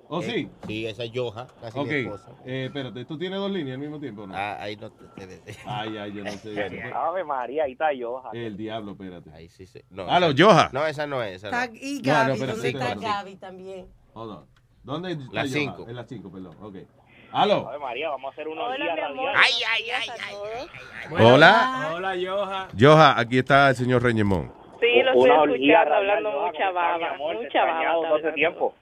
¿Oh, 0.07 0.21
Eh, 0.21 0.25
sí? 0.25 0.49
Sí, 0.67 0.85
esa 0.85 1.03
es 1.03 1.11
Joja, 1.15 1.47
casi 1.59 1.79
Ok, 1.79 1.87
mi 1.87 1.93
esposa. 1.95 2.31
eh, 2.45 2.65
espérate, 2.65 3.05
¿tú 3.05 3.17
tienes 3.17 3.39
dos 3.39 3.49
líneas 3.49 3.73
al 3.75 3.81
mismo 3.81 3.99
tiempo 3.99 4.21
o 4.21 4.27
no? 4.27 4.35
Ah, 4.35 4.61
ahí 4.61 4.75
no 4.75 4.91
te... 4.91 5.25
te- 5.25 5.41
Ay, 5.65 5.97
ay, 5.97 6.13
yo 6.13 6.23
no 6.23 6.31
sé. 6.31 6.53
Ave 6.95 7.23
María, 7.23 7.63
ahí 7.63 7.71
está 7.71 7.91
yo. 7.91 8.21
El 8.31 8.55
diablo, 8.55 8.91
espérate. 8.91 9.31
Ahí 9.31 9.49
sí, 9.49 9.65
sí. 9.65 9.81
No, 9.89 10.07
Aló, 10.07 10.27
esa- 10.29 10.43
Joja. 10.45 10.69
No, 10.73 10.85
esa 10.85 11.07
no 11.07 11.23
es. 11.23 11.37
Esa 11.37 11.47
Está- 11.47 11.67
no. 11.67 11.73
y 11.81 11.93
No, 11.95 11.99
no, 12.01 12.03
Gaby, 12.03 12.31
espérate, 12.33 12.51
¿dónde 12.53 12.67
está 12.69 12.83
espérate. 12.89 13.05
Gaby 13.07 13.35
también? 13.37 13.87
Hold 14.13 14.31
on. 14.31 14.45
¿Dónde 14.83 15.11
está 15.13 15.23
Las 15.31 15.49
Joha? 15.49 15.59
cinco. 15.59 15.85
En 15.89 15.95
las 15.95 16.07
5, 16.07 16.31
perdón. 16.31 16.55
Ok. 16.61 16.75
Aló. 17.35 17.69
María, 17.81 18.09
vamos 18.11 18.29
a 18.29 18.31
hacer 18.31 18.47
unos 18.47 18.65
Hola, 18.65 18.95
días. 18.95 19.09
Ay, 19.35 19.51
ay, 19.69 19.83
ay, 19.91 20.09
ay. 20.23 21.15
Hola. 21.19 21.91
Hola, 21.93 22.13
Joja. 22.17 22.67
Joja, 22.79 23.19
aquí 23.19 23.39
está 23.39 23.69
el 23.69 23.75
señor 23.75 24.03
Reñemón. 24.03 24.53
Sí, 24.79 25.03
lo 25.03 25.11
estoy 25.11 25.53
escuchando, 25.53 25.95
hablando 25.95 26.31
mucha 26.31 26.67
¿cómo 26.67 26.79
está, 26.79 26.97
mi 26.97 27.03
baba, 27.03 27.33
mucha 27.33 27.65
baba. 27.65 27.89
hablando. 27.89 28.33
tiempo. 28.33 28.73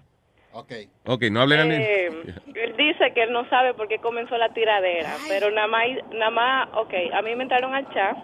Ok, 0.53 1.21
no 1.31 1.41
hablen. 1.41 1.71
Eh, 1.71 2.07
él 2.53 2.77
dice 2.77 3.11
que 3.15 3.23
él 3.23 3.31
no 3.33 3.49
sabe 3.49 3.73
por 3.73 3.87
qué 3.87 3.97
comenzó 3.97 4.37
la 4.37 4.49
tiradera, 4.49 5.09
pero 5.27 5.49
nada 5.49 5.67
más, 5.67 5.87
nada 6.11 6.29
más, 6.29 6.69
ok, 6.75 6.93
a 7.11 7.23
mí 7.23 7.35
me 7.35 7.43
entraron 7.43 7.73
al 7.73 7.91
chat 7.91 8.15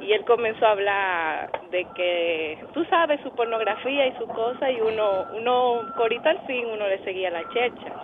y 0.00 0.12
él 0.12 0.24
comenzó 0.26 0.64
a 0.64 0.70
hablar 0.70 1.50
de 1.72 1.86
que, 1.96 2.64
tú 2.72 2.84
sabes, 2.84 3.20
su 3.22 3.34
pornografía 3.34 4.06
y 4.06 4.16
su 4.16 4.28
cosa 4.28 4.70
y 4.70 4.80
uno, 4.80 5.26
uno, 5.34 5.92
corita 5.96 6.30
al 6.30 6.46
fin, 6.46 6.66
uno 6.66 6.86
le 6.86 7.02
seguía 7.02 7.30
la 7.30 7.42
checha. 7.48 7.94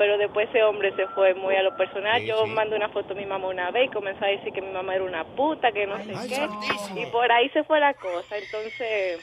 Pero 0.00 0.16
después 0.16 0.48
ese 0.48 0.62
hombre 0.62 0.96
se 0.96 1.06
fue 1.08 1.34
muy 1.34 1.54
a 1.56 1.62
lo 1.62 1.76
personal. 1.76 2.22
Sí, 2.22 2.26
Yo 2.28 2.46
sí. 2.46 2.50
mandé 2.52 2.74
una 2.74 2.88
foto 2.88 3.12
a 3.12 3.16
mi 3.16 3.26
mamá 3.26 3.48
una 3.48 3.70
vez 3.70 3.84
y 3.84 3.88
comenzó 3.92 4.24
a 4.24 4.28
decir 4.28 4.50
que 4.50 4.62
mi 4.62 4.72
mamá 4.72 4.94
era 4.94 5.04
una 5.04 5.24
puta, 5.24 5.72
que 5.72 5.86
no 5.86 5.98
sé 5.98 6.14
qué. 6.26 7.02
Y 7.02 7.04
por 7.12 7.30
ahí 7.30 7.50
se 7.50 7.62
fue 7.64 7.78
la 7.80 7.92
cosa. 7.92 8.38
Entonces, 8.38 9.20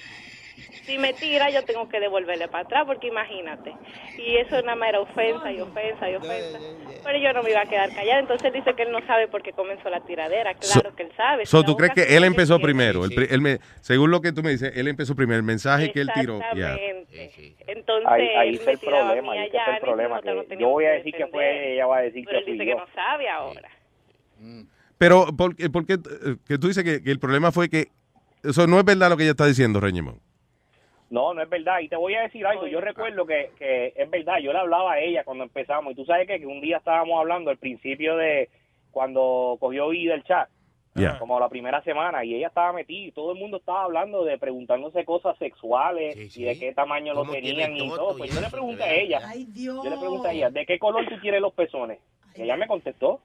si 0.85 0.97
me 0.97 1.13
tira, 1.13 1.49
yo 1.49 1.63
tengo 1.63 1.87
que 1.89 1.99
devolverle 1.99 2.47
para 2.47 2.63
atrás, 2.63 2.83
porque 2.85 3.07
imagínate. 3.07 3.73
Y 4.17 4.37
eso 4.37 4.61
nada 4.61 4.75
más 4.75 4.89
era 4.89 4.99
ofensa 5.01 5.51
y 5.51 5.59
ofensa 5.61 6.09
y 6.09 6.15
ofensa. 6.15 6.59
Pero 7.03 7.19
yo 7.19 7.33
no 7.33 7.43
me 7.43 7.51
iba 7.51 7.61
a 7.61 7.65
quedar 7.65 7.93
callada. 7.93 8.19
Entonces 8.19 8.45
él 8.47 8.53
dice 8.53 8.73
que 8.75 8.83
él 8.83 8.91
no 8.91 9.05
sabe 9.05 9.27
por 9.27 9.41
qué 9.43 9.51
comenzó 9.53 9.89
la 9.89 10.01
tiradera. 10.01 10.53
Claro 10.55 10.95
que 10.95 11.03
él 11.03 11.11
sabe. 11.15 11.45
So, 11.45 11.63
¿Tú 11.63 11.75
crees 11.77 11.93
que 11.93 12.15
él 12.17 12.23
empezó 12.23 12.59
primero? 12.59 13.03
Él 13.05 13.41
me- 13.41 13.59
según 13.81 14.11
lo 14.11 14.21
que 14.21 14.31
tú 14.31 14.41
me 14.43 14.51
dices, 14.51 14.71
él 14.75 14.87
empezó 14.87 15.15
primero. 15.15 15.37
El 15.37 15.43
mensaje 15.43 15.91
que 15.91 16.01
él 16.01 16.09
tiró. 16.13 16.37
Exactamente. 16.37 17.55
Entonces, 17.67 18.07
Ahí, 18.09 18.27
ahí 18.35 18.49
él 18.49 18.55
está 18.55 18.65
me 18.65 18.71
el 18.73 18.79
tiraba 18.79 18.97
a 18.99 19.05
problema, 19.13 19.31
ahí 19.33 19.45
está 19.47 19.75
el 19.75 19.81
problema. 19.81 20.21
no 20.21 20.45
Que 20.47 20.57
yo 20.57 20.69
voy 20.69 20.85
a 20.85 20.89
que 20.91 20.97
decir 20.97 21.13
que 21.15 21.27
fue, 21.27 21.73
ella 21.73 21.85
va 21.87 21.97
a 21.97 22.01
decir 22.01 22.23
Pero 22.25 22.39
que 22.39 22.51
él 22.51 22.57
dice 22.57 22.57
fui 22.57 22.65
que 22.65 22.71
yo. 22.71 22.77
no 22.77 22.87
sabe 22.93 23.29
ahora. 23.29 23.69
Pero, 24.97 25.27
¿por, 25.37 25.55
qué- 25.55 25.69
por 25.69 25.85
qué, 25.85 25.93
eh, 25.93 26.35
que 26.47 26.57
tú 26.57 26.67
dices 26.67 26.83
que, 26.83 27.03
que 27.03 27.11
el 27.11 27.19
problema 27.19 27.51
fue 27.51 27.69
que 27.69 27.87
eso 28.43 28.65
no 28.67 28.79
es 28.79 28.85
verdad 28.85 29.09
lo 29.09 29.17
que 29.17 29.23
ella 29.23 29.31
está 29.31 29.45
diciendo, 29.45 29.79
Reñemón? 29.79 30.19
No, 31.09 31.33
no 31.33 31.41
es 31.41 31.49
verdad. 31.49 31.79
Y 31.79 31.87
te 31.87 31.95
voy 31.95 32.15
a 32.15 32.21
decir 32.21 32.45
algo. 32.45 32.67
Yo 32.67 32.81
recuerdo 32.81 33.25
que, 33.25 33.51
que 33.57 33.93
es 33.95 34.09
verdad. 34.09 34.39
Yo 34.39 34.51
le 34.51 34.59
hablaba 34.59 34.93
a 34.93 34.99
ella 34.99 35.23
cuando 35.23 35.43
empezamos. 35.45 35.93
Y 35.93 35.95
tú 35.95 36.05
sabes 36.05 36.27
que, 36.27 36.39
que 36.39 36.45
un 36.45 36.61
día 36.61 36.77
estábamos 36.77 37.19
hablando 37.19 37.49
al 37.49 37.57
principio 37.57 38.17
de 38.17 38.49
cuando 38.91 39.57
cogió 39.59 39.89
vida 39.89 40.13
el 40.13 40.23
chat. 40.23 40.49
Como 41.19 41.39
la 41.39 41.47
primera 41.47 41.81
semana. 41.83 42.25
Y 42.25 42.35
ella 42.35 42.47
estaba 42.47 42.73
metida. 42.73 43.07
Y 43.07 43.11
todo 43.11 43.31
el 43.31 43.39
mundo 43.39 43.57
estaba 43.57 43.83
hablando 43.83 44.25
de 44.25 44.37
preguntándose 44.37 45.05
cosas 45.05 45.37
sexuales. 45.37 46.35
Y 46.35 46.43
de 46.43 46.59
qué 46.59 46.73
tamaño 46.73 47.13
lo 47.13 47.19
¿Cómo 47.19 47.33
tiene 47.33 47.49
tenían 47.49 47.77
y 47.77 47.89
todo. 47.89 48.15
y 48.15 48.17
Pues 48.17 48.35
yo 48.35 48.41
le 48.41 48.49
pregunté 48.49 48.83
a 48.83 48.93
ella. 48.93 49.21
Ay, 49.23 49.45
Dios. 49.45 49.83
Yo 49.83 49.89
le 49.89 49.97
pregunté 49.97 50.27
a 50.27 50.31
ella, 50.33 50.49
¿de 50.49 50.65
qué 50.65 50.79
color 50.79 51.07
tú 51.07 51.15
quieres 51.21 51.39
los 51.39 51.53
pezones? 51.53 51.99
Y 52.35 52.41
ella 52.41 52.57
me 52.57 52.67
contestó. 52.67 53.21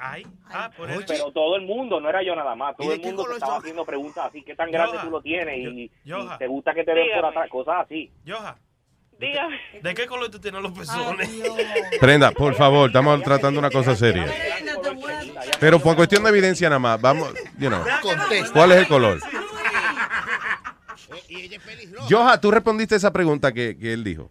Ay, 0.00 0.26
ah, 0.50 0.70
por 0.76 0.90
eso. 0.90 1.02
Pero 1.06 1.32
todo 1.32 1.56
el 1.56 1.62
mundo, 1.62 2.00
no 2.00 2.08
era 2.08 2.22
yo 2.22 2.34
nada 2.34 2.54
más, 2.54 2.76
todo 2.76 2.92
el 2.92 3.00
mundo 3.00 3.24
te 3.24 3.34
estaba 3.34 3.56
haciendo 3.58 3.84
preguntas 3.84 4.26
así, 4.26 4.42
¿qué 4.42 4.54
tan 4.54 4.70
grande 4.70 4.94
Yoja, 4.94 5.04
tú 5.04 5.10
lo 5.10 5.20
tienes? 5.20 5.58
Y, 5.58 5.82
y 5.82 5.90
Yoja. 6.04 6.38
te 6.38 6.46
gusta 6.46 6.74
que 6.74 6.84
te 6.84 6.94
den 6.94 7.08
por 7.14 7.26
atrás, 7.26 7.48
cosas 7.50 7.74
así. 7.84 8.10
Joja, 8.26 8.56
Dígame. 9.18 9.58
¿de 9.82 9.94
qué 9.94 10.06
color 10.06 10.30
tú 10.30 10.38
tienes 10.38 10.62
los 10.62 10.72
pezones? 10.72 11.28
Prenda, 12.00 12.30
por 12.36 12.54
favor, 12.54 12.88
estamos 12.88 13.22
tratando 13.22 13.58
una 13.58 13.70
cosa 13.70 13.96
seria. 13.96 14.26
Pero 15.58 15.80
por 15.80 15.96
cuestión 15.96 16.22
de 16.22 16.30
evidencia 16.30 16.68
nada 16.68 16.78
más, 16.78 17.00
vamos, 17.00 17.32
you 17.58 17.68
know, 17.68 17.82
¿cuál 18.52 18.72
es 18.72 18.78
el 18.78 18.88
color? 18.88 19.20
Joja, 22.08 22.40
tú 22.40 22.50
respondiste 22.50 22.94
esa 22.96 23.12
pregunta 23.12 23.52
que, 23.52 23.76
que 23.78 23.92
él 23.92 24.04
dijo. 24.04 24.30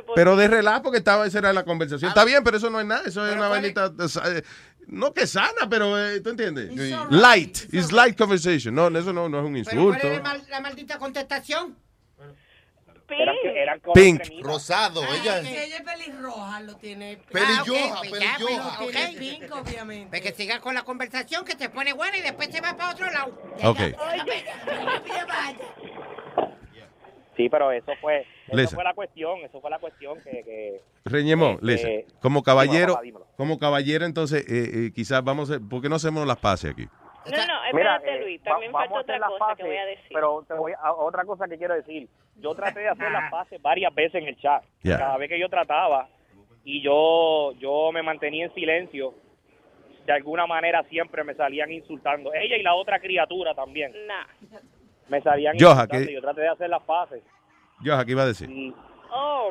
Respondí. 0.00 0.12
Pero 0.16 0.36
de 0.36 0.48
relajo 0.48 0.82
porque 0.82 0.98
estaba, 0.98 1.26
esa 1.26 1.38
era 1.38 1.52
la 1.52 1.64
conversación. 1.64 2.08
Está 2.08 2.24
bien, 2.24 2.42
pero 2.44 2.56
eso 2.56 2.68
no 2.70 2.80
es 2.80 2.86
nada, 2.86 3.02
eso 3.06 3.26
es 3.26 3.34
una 3.36 3.48
vainita, 3.48 3.92
eh, 4.26 4.42
no 4.88 5.14
que 5.14 5.26
sana, 5.26 5.68
pero 5.70 5.98
eh, 5.98 6.20
¿tú 6.20 6.30
entiendes? 6.30 6.70
Light, 7.10 7.56
it's 7.72 7.92
light 7.92 8.16
conversation. 8.18 8.74
No, 8.74 8.88
eso 8.88 9.12
no, 9.12 9.28
no 9.28 9.38
es 9.40 9.44
un 9.44 9.52
¿Pero 9.52 9.64
cuál 9.84 9.96
insulto. 9.96 10.06
es 10.08 10.16
la, 10.16 10.22
mal- 10.22 10.46
la 10.48 10.60
maldita 10.60 10.98
contestación? 10.98 11.76
Eran 13.12 13.80
color 13.80 13.94
Pink. 13.94 14.20
cremita. 14.22 14.46
Rosado, 14.48 15.02
ella. 15.02 15.42
Si 15.42 15.48
ella 15.48 15.76
es 15.78 15.82
pelirroja, 15.82 16.60
lo 16.60 16.76
tiene. 16.76 17.16
Pelirroja, 17.32 17.94
Ah, 17.96 18.00
ok, 18.02 18.06
pues 18.08 18.22
ya, 18.22 18.36
pelirroja. 18.38 18.78
pues, 18.78 18.90
Tiene 18.92 19.10
ok. 19.10 19.18
pink, 19.18 19.52
obviamente. 19.56 20.08
Pues 20.10 20.20
que 20.22 20.32
siga 20.32 20.60
con 20.60 20.74
la 20.76 20.82
conversación 20.84 21.44
que 21.44 21.56
se 21.56 21.68
pone 21.70 21.92
buena 21.92 22.16
y 22.18 22.22
después 22.22 22.50
se 22.52 22.60
va 22.60 22.76
para 22.76 22.92
otro 22.92 23.10
lado. 23.10 23.36
Ok. 23.64 23.80
Sí, 27.40 27.48
pero 27.48 27.72
eso 27.72 27.92
fue, 28.00 28.26
eso 28.48 28.74
fue 28.74 28.84
la 28.84 28.92
cuestión, 28.92 29.38
eso 29.40 29.60
fue 29.60 29.70
la 29.70 29.78
cuestión 29.78 30.18
que... 30.22 30.42
que 30.44 30.80
Reñemón, 31.06 31.58
Este, 31.66 32.04
como 32.20 32.42
caballero, 32.42 32.76
dímelo, 32.78 32.94
papá, 32.94 33.02
dímelo. 33.02 33.26
como 33.36 33.58
caballero, 33.58 34.04
entonces, 34.04 34.46
eh, 34.46 34.86
eh, 34.86 34.92
quizás 34.94 35.24
vamos 35.24 35.50
a, 35.50 35.58
¿por 35.58 35.80
qué 35.80 35.88
no 35.88 35.96
hacemos 35.96 36.26
las 36.26 36.36
paces 36.36 36.72
aquí? 36.72 36.84
No, 36.84 37.30
no, 37.30 37.54
Mira, 37.72 37.96
espérate, 37.96 38.14
eh, 38.14 38.20
Luis. 38.20 38.42
También 38.42 38.72
falta 38.72 38.94
otra 38.94 39.18
cosa 39.18 39.32
que 39.32 39.38
paces, 39.38 39.66
voy 39.66 39.76
a 39.76 39.84
decir. 39.86 40.10
Pero 40.12 40.44
te 40.46 40.54
voy 40.54 40.72
a, 40.72 40.92
otra 40.92 41.24
cosa 41.24 41.48
que 41.48 41.58
quiero 41.58 41.74
decir. 41.74 42.08
Yo 42.36 42.54
traté 42.54 42.80
de 42.80 42.88
hacer 42.88 43.10
las 43.10 43.30
paces 43.30 43.60
varias 43.60 43.94
veces 43.94 44.22
en 44.22 44.28
el 44.28 44.36
chat. 44.36 44.62
Cada 44.82 45.16
vez 45.16 45.28
que 45.28 45.38
yo 45.38 45.48
trataba 45.48 46.08
y 46.64 46.82
yo 46.82 47.52
yo 47.58 47.90
me 47.92 48.02
mantenía 48.02 48.46
en 48.46 48.54
silencio, 48.54 49.14
de 50.06 50.12
alguna 50.12 50.46
manera 50.46 50.82
siempre 50.84 51.24
me 51.24 51.34
salían 51.34 51.70
insultando. 51.72 52.32
Ella 52.34 52.56
y 52.56 52.62
la 52.62 52.74
otra 52.74 52.98
criatura 53.00 53.54
también. 53.54 53.92
Nah. 54.06 54.26
Me 55.10 55.20
salían 55.22 55.56
insultando. 55.56 56.06
que- 56.06 56.12
y 56.12 56.14
Yo 56.14 56.20
traté 56.22 56.40
de 56.42 56.48
hacer 56.48 56.70
las 56.70 56.82
paces. 56.82 57.22
Yo 57.82 57.94
aquí 57.96 58.12
iba 58.12 58.22
a 58.22 58.26
decir. 58.26 58.48
Y 58.50 58.74
Oh, 59.12 59.50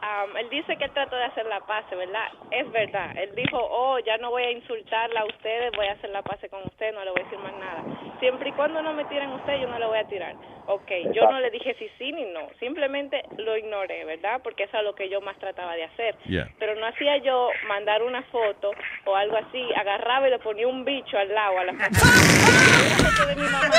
am, 0.00 0.36
él 0.36 0.48
dice 0.50 0.76
que 0.76 0.84
él 0.84 0.90
trató 0.92 1.16
de 1.16 1.24
hacer 1.24 1.46
la 1.46 1.60
paz, 1.60 1.84
¿verdad? 1.90 2.28
Es 2.50 2.70
verdad. 2.70 3.16
Él 3.16 3.34
dijo, 3.34 3.58
oh, 3.58 3.98
ya 4.00 4.16
no 4.18 4.30
voy 4.30 4.42
a 4.42 4.50
insultarla 4.50 5.20
a 5.20 5.24
ustedes, 5.24 5.72
voy 5.76 5.86
a 5.86 5.92
hacer 5.92 6.10
la 6.10 6.22
paz 6.22 6.38
con 6.50 6.62
usted, 6.64 6.92
no 6.94 7.04
le 7.04 7.10
voy 7.10 7.20
a 7.20 7.24
decir 7.24 7.38
más 7.38 7.52
nada. 7.54 7.82
Siempre 8.20 8.50
y 8.50 8.52
cuando 8.52 8.82
no 8.82 8.92
me 8.92 9.04
tiren 9.06 9.30
usted, 9.32 9.60
yo 9.60 9.68
no 9.68 9.78
le 9.78 9.86
voy 9.86 9.98
a 9.98 10.04
tirar. 10.08 10.34
Ok, 10.66 10.90
yo 11.12 11.28
no 11.28 11.40
le 11.40 11.50
dije 11.50 11.74
si 11.78 11.88
sí 11.98 12.12
ni 12.12 12.24
no, 12.26 12.48
simplemente 12.60 13.22
lo 13.36 13.56
ignoré, 13.56 14.04
¿verdad? 14.04 14.40
Porque 14.44 14.64
eso 14.64 14.78
es 14.78 14.84
lo 14.84 14.94
que 14.94 15.08
yo 15.08 15.20
más 15.20 15.36
trataba 15.38 15.74
de 15.74 15.84
hacer. 15.84 16.16
Yeah. 16.26 16.48
Pero 16.58 16.76
no 16.76 16.86
hacía 16.86 17.16
yo 17.18 17.48
mandar 17.66 18.02
una 18.02 18.22
foto 18.24 18.70
o 19.06 19.16
algo 19.16 19.36
así, 19.36 19.62
agarraba 19.74 20.28
y 20.28 20.30
le 20.30 20.38
ponía 20.38 20.68
un 20.68 20.84
bicho 20.84 21.18
al 21.18 21.34
lado 21.34 21.58
a 21.58 21.64
la 21.64 21.72
foto. 21.72 23.26
De 23.26 23.36
mi 23.36 23.42
mamá. 23.42 23.70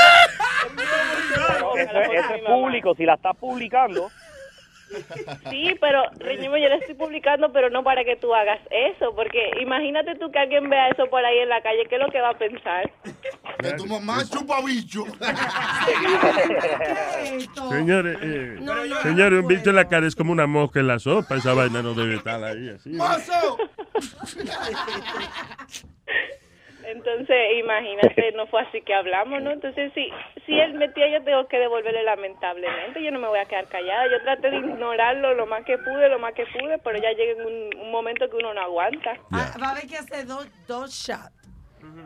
Eso, 1.76 2.12
eso 2.12 2.34
es 2.36 2.44
público, 2.44 2.96
si 2.96 3.06
la 3.06 3.16
estás 3.16 3.36
publicando. 3.38 4.10
Sí, 5.50 5.76
pero 5.80 6.04
Reñimo, 6.18 6.58
yo 6.58 6.70
le 6.70 6.76
estoy 6.76 6.96
publicando, 6.96 7.52
pero 7.52 7.70
no 7.70 7.84
para 7.84 8.04
que 8.04 8.16
tú 8.16 8.34
hagas 8.34 8.60
eso, 8.70 9.14
porque 9.16 9.52
imagínate 9.62 10.16
tú 10.16 10.32
que 10.32 10.40
alguien 10.40 10.70
vea 10.70 10.90
eso 10.90 11.08
por 11.08 11.24
ahí 11.24 11.40
en 11.40 11.50
la 11.50 11.62
calle, 11.62 11.86
¿qué 11.90 11.96
es 11.96 12.02
lo 12.02 12.12
que 12.12 12.22
va 12.22 12.30
a 12.30 12.38
pensar? 12.38 12.92
Que 13.60 13.74
tu 13.74 13.86
mamá 13.86 14.24
chupa 14.30 14.62
bicho. 14.62 15.04
Señores, 17.70 18.18
eh, 18.22 18.58
señores, 19.04 19.42
un 19.42 19.48
bicho 19.48 19.70
en 19.70 19.76
la 19.76 19.88
cara 19.88 20.08
es 20.08 20.16
como 20.16 20.32
una 20.32 20.48
mosca 20.48 20.80
en 20.80 20.88
la 20.88 21.00
sopa. 21.00 21.36
Esa 21.36 21.54
vaina 21.54 21.82
no 21.82 21.94
debe 21.94 22.16
estar 22.16 22.44
ahí 22.44 22.70
así. 22.70 22.90
¡Mozo! 22.90 23.58
Entonces, 26.86 27.38
imagínate, 27.58 28.32
no 28.34 28.48
fue 28.48 28.62
así 28.62 28.82
que 28.82 28.94
hablamos, 28.94 29.42
¿no? 29.42 29.52
Entonces, 29.52 29.92
si, 29.94 30.10
si 30.46 30.60
él 30.60 30.74
metía, 30.74 31.08
yo 31.10 31.24
tengo 31.24 31.48
que 31.48 31.60
devolverle 31.60 32.04
lamentablemente. 32.04 33.04
Yo 33.04 33.12
no 33.12 33.20
me 33.20 33.28
voy 33.28 33.40
a 33.40 33.46
quedar 33.46 33.68
callada. 33.68 34.08
Yo 34.08 34.22
traté 34.24 34.50
de 34.52 34.58
ignorarlo 34.58 35.34
lo 35.34 35.46
más 35.46 35.64
que 35.66 35.78
pude, 35.78 36.10
lo 36.10 36.20
más 36.20 36.34
que 36.34 36.46
pude, 36.46 36.78
pero 36.80 37.00
ya 37.00 37.12
llega 37.12 37.46
un, 37.46 37.70
un 37.80 37.92
momento 37.92 38.30
que 38.30 38.38
uno 38.38 38.54
no 38.54 38.62
aguanta. 38.62 39.14
Ah, 39.32 39.54
va 39.62 39.68
a 39.68 39.72
haber 39.72 39.88
que 39.88 39.98
hacer 39.98 40.26
dos, 40.26 40.48
dos 40.68 40.92
shots. 40.92 41.43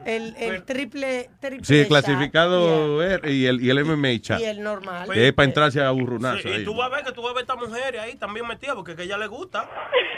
El, 0.05 0.35
el 0.37 0.63
triple, 0.63 1.29
triple 1.41 1.65
Sí, 1.65 1.79
shot 1.79 1.87
clasificado 1.89 3.03
R 3.03 3.29
y 3.31 3.45
el, 3.45 3.61
y 3.61 3.69
el 3.69 3.83
MMA 3.83 4.19
chat. 4.21 4.39
y 4.39 4.45
el 4.45 4.63
normal. 4.63 5.09
Que 5.11 5.27
es 5.27 5.33
para 5.33 5.45
entrarse 5.47 5.81
a 5.83 5.91
burrunazo 5.91 6.39
Sí, 6.43 6.49
y 6.49 6.51
ahí. 6.53 6.63
tú 6.63 6.75
vas 6.75 6.89
a 6.91 6.95
ver 6.95 7.03
que 7.03 7.11
tú 7.11 7.21
vas 7.21 7.31
a 7.31 7.33
ver 7.33 7.39
a 7.39 7.41
esta 7.41 7.55
mujer 7.55 7.99
ahí 7.99 8.15
también 8.15 8.47
metida 8.47 8.73
porque 8.73 8.95
que 8.95 9.03
ella 9.03 9.17
le 9.17 9.27
gusta. 9.27 9.69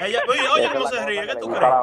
Ella, 0.02 0.20
oye, 0.28 0.48
oye 0.48 0.70
cómo 0.72 0.88
se 0.88 1.06
ríe, 1.06 1.26
¿qué 1.26 1.36
tú 1.38 1.48
crees? 1.50 1.74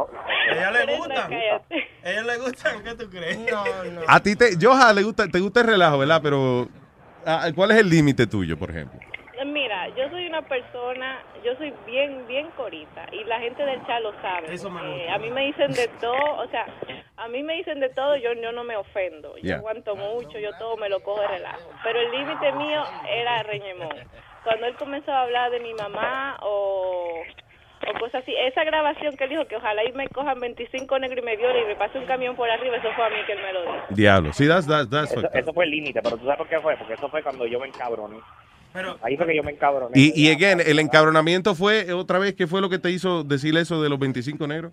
Ella 0.53 0.71
le 0.71 0.97
gusta. 0.97 1.27
A 1.27 2.11
ella 2.11 2.23
le 2.23 2.39
gusta, 2.39 2.73
¿qué 2.85 2.95
tú 2.95 3.11
crees? 3.11 3.39
No, 3.39 3.65
no. 3.93 4.01
A 4.07 4.21
ti, 4.21 4.37
te, 4.37 4.51
Joja, 4.61 4.93
le 4.93 5.03
gusta, 5.03 5.27
te 5.29 5.41
gusta 5.41 5.61
el 5.63 5.67
relajo, 5.67 5.99
¿verdad? 5.99 6.21
Pero, 6.23 6.69
ah, 7.27 7.49
¿cuál 7.57 7.73
es 7.73 7.79
el 7.79 7.91
límite 7.91 8.27
tuyo, 8.29 8.57
por 8.57 8.71
ejemplo? 8.71 9.01
Mira, 9.45 9.89
yo 9.91 10.09
soy 10.11 10.27
una 10.27 10.43
persona, 10.43 11.19
yo 11.45 11.55
soy 11.57 11.73
bien, 11.87 12.27
bien 12.27 12.49
corita 12.57 13.07
y 13.13 13.23
la 13.25 13.39
gente 13.41 13.63
del 13.65 13.85
chat 13.87 14.01
lo 14.03 14.13
sabe. 14.23 14.53
Eso 14.55 14.71
me 14.71 15.09
a 15.13 15.19
mí 15.19 15.31
me 15.31 15.47
dicen 15.47 15.73
de 15.73 15.89
todo, 16.01 16.15
o 16.15 16.49
sea, 16.51 16.67
a 17.17 17.29
mí 17.29 17.43
me 17.43 17.55
dicen 17.55 17.81
de 17.81 17.89
todo, 17.91 18.17
yo, 18.17 18.33
yo 18.35 18.53
no 18.53 18.65
me 18.65 18.77
ofendo. 18.77 19.37
Yo 19.39 19.43
Ya. 19.45 19.57
aguanto 19.57 19.97
mucho, 19.97 20.39
yo 20.39 20.51
todo 20.59 20.77
me 20.77 20.89
lo 20.89 21.01
cojo 21.01 21.21
de 21.23 21.29
relajo. 21.29 21.71
Pero 21.83 22.01
el 22.01 22.11
límite 22.11 22.53
mío 22.53 22.83
era 23.09 23.43
Reñemón. 23.43 23.97
Cuando 24.45 24.67
él 24.67 24.77
comenzó 24.77 25.13
a 25.13 25.23
hablar 25.23 25.51
de 25.51 25.61
mi 25.61 25.73
mamá 25.75 26.37
o, 26.43 27.23
o 27.89 27.99
cosas 27.99 28.23
así, 28.23 28.33
esa 28.47 28.65
grabación 28.65 29.17
que 29.17 29.25
él 29.25 29.31
dijo 29.31 29.47
que 29.47 29.57
ojalá 29.57 29.85
y 29.85 29.93
me 29.93 30.07
cojan 30.09 30.39
25 30.39 30.99
negros 30.99 31.19
y 31.23 31.27
me 31.27 31.37
violen 31.37 31.65
y 31.65 31.67
me 31.69 31.77
pase 31.77 31.99
un 31.99 32.07
camión 32.07 32.37
por 32.37 32.49
arriba, 32.51 32.77
eso 32.77 32.93
fue 32.95 33.07
a 33.07 33.11
mí 33.11 33.17
que 33.27 33.33
él 33.33 33.41
me 33.43 33.53
lo 33.53 33.63
dijo. 33.63 33.85
Diablo. 33.91 34.33
Sí, 34.33 34.47
that's, 34.47 34.67
that's, 34.67 34.89
that's 34.91 35.13
Eso, 35.13 35.29
eso 35.33 35.53
fue 35.53 35.65
el 35.65 35.71
límite, 35.71 36.01
pero 36.03 36.17
tú 36.17 36.25
sabes 36.25 36.39
por 36.39 36.49
qué 36.49 36.61
fue, 36.61 36.77
porque 36.77 36.95
eso 36.95 37.09
fue 37.09 37.23
cuando 37.23 37.47
yo 37.47 37.59
me 37.59 37.67
encabroné. 37.69 38.19
Pero, 38.73 38.99
Ahí 39.03 39.17
fue 39.17 39.27
que 39.27 39.35
yo 39.37 39.43
me 39.43 39.53
encabroné. 39.53 39.93
Y, 39.99 40.13
y 40.15 40.31
again, 40.31 40.61
el 40.65 40.79
encabronamiento 40.79 41.55
fue 41.55 41.91
otra 41.95 42.19
vez, 42.19 42.35
¿qué 42.35 42.47
fue 42.47 42.61
lo 42.61 42.69
que 42.69 42.79
te 42.79 42.91
hizo 42.91 43.25
decir 43.25 43.57
eso 43.57 43.83
de 43.83 43.89
los 43.89 43.99
25 43.99 44.47
negros? 44.47 44.73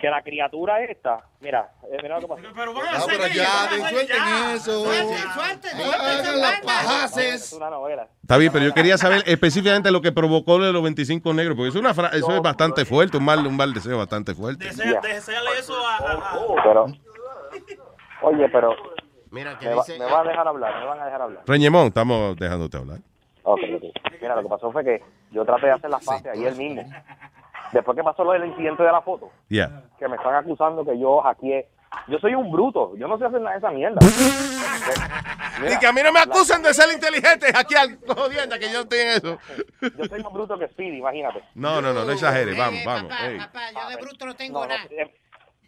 Que 0.00 0.08
la 0.08 0.22
criatura 0.22 0.80
esta, 0.82 1.20
mira, 1.40 1.72
eh, 1.84 1.98
mira 2.02 2.14
lo 2.18 2.22
que 2.22 2.26
pasó. 2.28 2.42
Pero 2.56 2.72
van 2.72 2.84
Ah, 2.88 3.02
pero 3.06 3.26
ya, 3.26 3.66
de- 3.68 3.88
suelten 3.90 4.22
eso. 4.54 4.90
Hagan 5.92 6.40
las 6.40 6.60
pajaces. 6.62 7.34
Es 7.34 7.52
una 7.52 7.68
novela. 7.68 8.08
Está 8.22 8.38
bien, 8.38 8.50
pero 8.50 8.64
yo 8.64 8.72
quería 8.72 8.96
saber 8.96 9.22
específicamente 9.26 9.90
lo 9.90 10.00
que 10.00 10.10
provocó 10.12 10.58
lo 10.58 10.64
de 10.64 10.72
los 10.72 10.82
25 10.82 11.34
negros, 11.34 11.54
porque 11.56 11.68
es 11.68 11.74
una 11.74 11.92
fra- 11.92 12.08
eso 12.14 12.32
es 12.34 12.40
bastante 12.40 12.86
fuerte, 12.86 13.18
un 13.18 13.24
mal, 13.24 13.46
un 13.46 13.56
mal 13.56 13.74
deseo 13.74 13.98
bastante 13.98 14.34
fuerte. 14.34 14.64
Desea, 14.64 15.00
deseale 15.02 15.50
eso 15.58 15.74
a, 15.86 15.96
a- 15.96 16.12
a- 16.12 16.62
Pero, 16.62 16.86
oye, 18.22 18.48
pero 18.48 18.74
Mira, 19.30 19.58
que 19.58 19.66
me, 19.68 19.74
va, 19.74 19.82
dice... 19.84 19.98
me 19.98 20.04
va 20.10 20.20
a 20.20 20.24
dejar 20.24 20.48
hablar, 20.48 20.80
me 20.80 20.86
van 20.86 21.00
a 21.00 21.04
dejar 21.04 21.22
hablar. 21.22 21.42
Reñemón, 21.46 21.86
estamos 21.88 22.36
dejándote 22.36 22.76
hablar. 22.78 22.98
Ok, 23.42 23.60
ok. 23.76 23.84
Mira, 24.20 24.34
lo 24.36 24.42
que 24.42 24.48
pasó 24.48 24.72
fue 24.72 24.82
que 24.84 25.02
yo 25.30 25.44
traté 25.44 25.66
de 25.66 25.72
hacer 25.72 25.90
las 25.90 26.04
paces 26.04 26.26
ayer 26.32 26.54
mismo. 26.56 26.82
Después 27.72 27.96
que 27.96 28.02
pasó 28.02 28.24
lo 28.24 28.32
del 28.32 28.46
incidente 28.46 28.82
de 28.82 28.92
la 28.92 29.00
foto, 29.02 29.30
Ya. 29.48 29.82
que 29.98 30.08
me 30.08 30.16
están 30.16 30.34
acusando 30.34 30.84
que 30.84 30.98
yo 30.98 31.20
hackeé. 31.20 31.68
Yo 32.08 32.18
soy 32.20 32.34
un 32.34 32.50
bruto, 32.52 32.96
yo 32.96 33.08
no 33.08 33.18
sé 33.18 33.24
hacer 33.24 33.40
nada 33.40 33.52
de 33.52 33.58
esa 33.58 33.70
mierda. 33.70 33.98
Y 35.62 35.78
que 35.78 35.86
a 35.86 35.92
mí 35.92 36.00
no 36.02 36.10
me 36.10 36.20
acusen 36.20 36.62
de 36.62 36.72
ser 36.72 36.90
inteligente, 36.90 37.48
aquí 37.54 37.74
al 37.74 37.98
jodienda, 38.06 38.58
que 38.58 38.66
yo 38.68 38.78
no 38.78 38.80
estoy 38.80 38.98
en 39.00 39.08
eso. 39.08 39.38
Yo 39.98 40.04
soy 40.06 40.22
más 40.22 40.32
bruto 40.32 40.58
que 40.58 40.66
Speedy, 40.68 40.96
imagínate. 40.98 41.42
No, 41.54 41.82
no, 41.82 41.92
no, 41.92 42.02
no 42.04 42.12
exageres, 42.12 42.56
vamos, 42.56 42.80
vamos. 42.84 43.12
ey, 43.22 43.38
yo 43.38 43.88
de 43.90 43.96
bruto 43.96 44.24
no 44.26 44.34
tengo 44.34 44.60
No, 44.60 44.66
no, 44.66 44.74
nada. 44.74 44.84
es, 44.90 45.08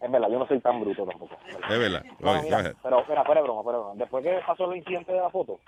es 0.01 0.11
verdad, 0.11 0.27
yo 0.31 0.39
no 0.39 0.47
soy 0.47 0.59
tan 0.61 0.79
bruto 0.81 1.05
tampoco. 1.05 1.37
Es 1.69 1.79
verdad. 1.79 2.03
No, 2.19 2.31
Oye, 2.31 2.41
mira, 2.43 2.73
pero 2.81 3.05
mira, 3.07 3.23
fuera 3.23 3.41
broma, 3.41 3.61
fuera 3.61 3.77
broma. 3.79 3.93
Después 3.95 4.23
que 4.23 4.39
pasó 4.47 4.71
el 4.71 4.77
incidente 4.77 5.11
de 5.11 5.19
la 5.21 5.29
foto, 5.29 5.59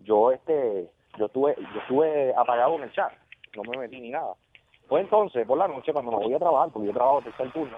yo 0.00 0.30
este, 0.32 0.90
yo 1.18 1.26
estuve, 1.26 1.54
yo 1.56 1.80
estuve 1.80 2.34
apagado 2.36 2.74
en 2.76 2.82
el 2.82 2.92
chat, 2.92 3.12
no 3.56 3.62
me 3.70 3.78
metí 3.78 4.00
ni 4.00 4.10
nada. 4.10 4.34
Fue 4.88 5.00
entonces, 5.00 5.46
por 5.46 5.58
la 5.58 5.68
noche, 5.68 5.92
cuando 5.92 6.12
me 6.12 6.24
voy 6.24 6.34
a 6.34 6.38
trabajar, 6.38 6.70
porque 6.72 6.88
yo 6.88 6.94
trabajo 6.94 7.20
tercer 7.22 7.52
turno, 7.52 7.76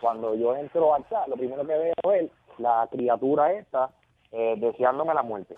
cuando 0.00 0.34
yo 0.34 0.54
entro 0.54 0.94
al 0.94 1.08
chat, 1.08 1.26
lo 1.28 1.36
primero 1.36 1.66
que 1.66 1.72
veo 1.78 2.12
es 2.12 2.30
la 2.58 2.86
criatura 2.90 3.52
esta 3.52 3.90
eh, 4.32 4.54
deseándome 4.58 5.14
la 5.14 5.22
muerte. 5.22 5.54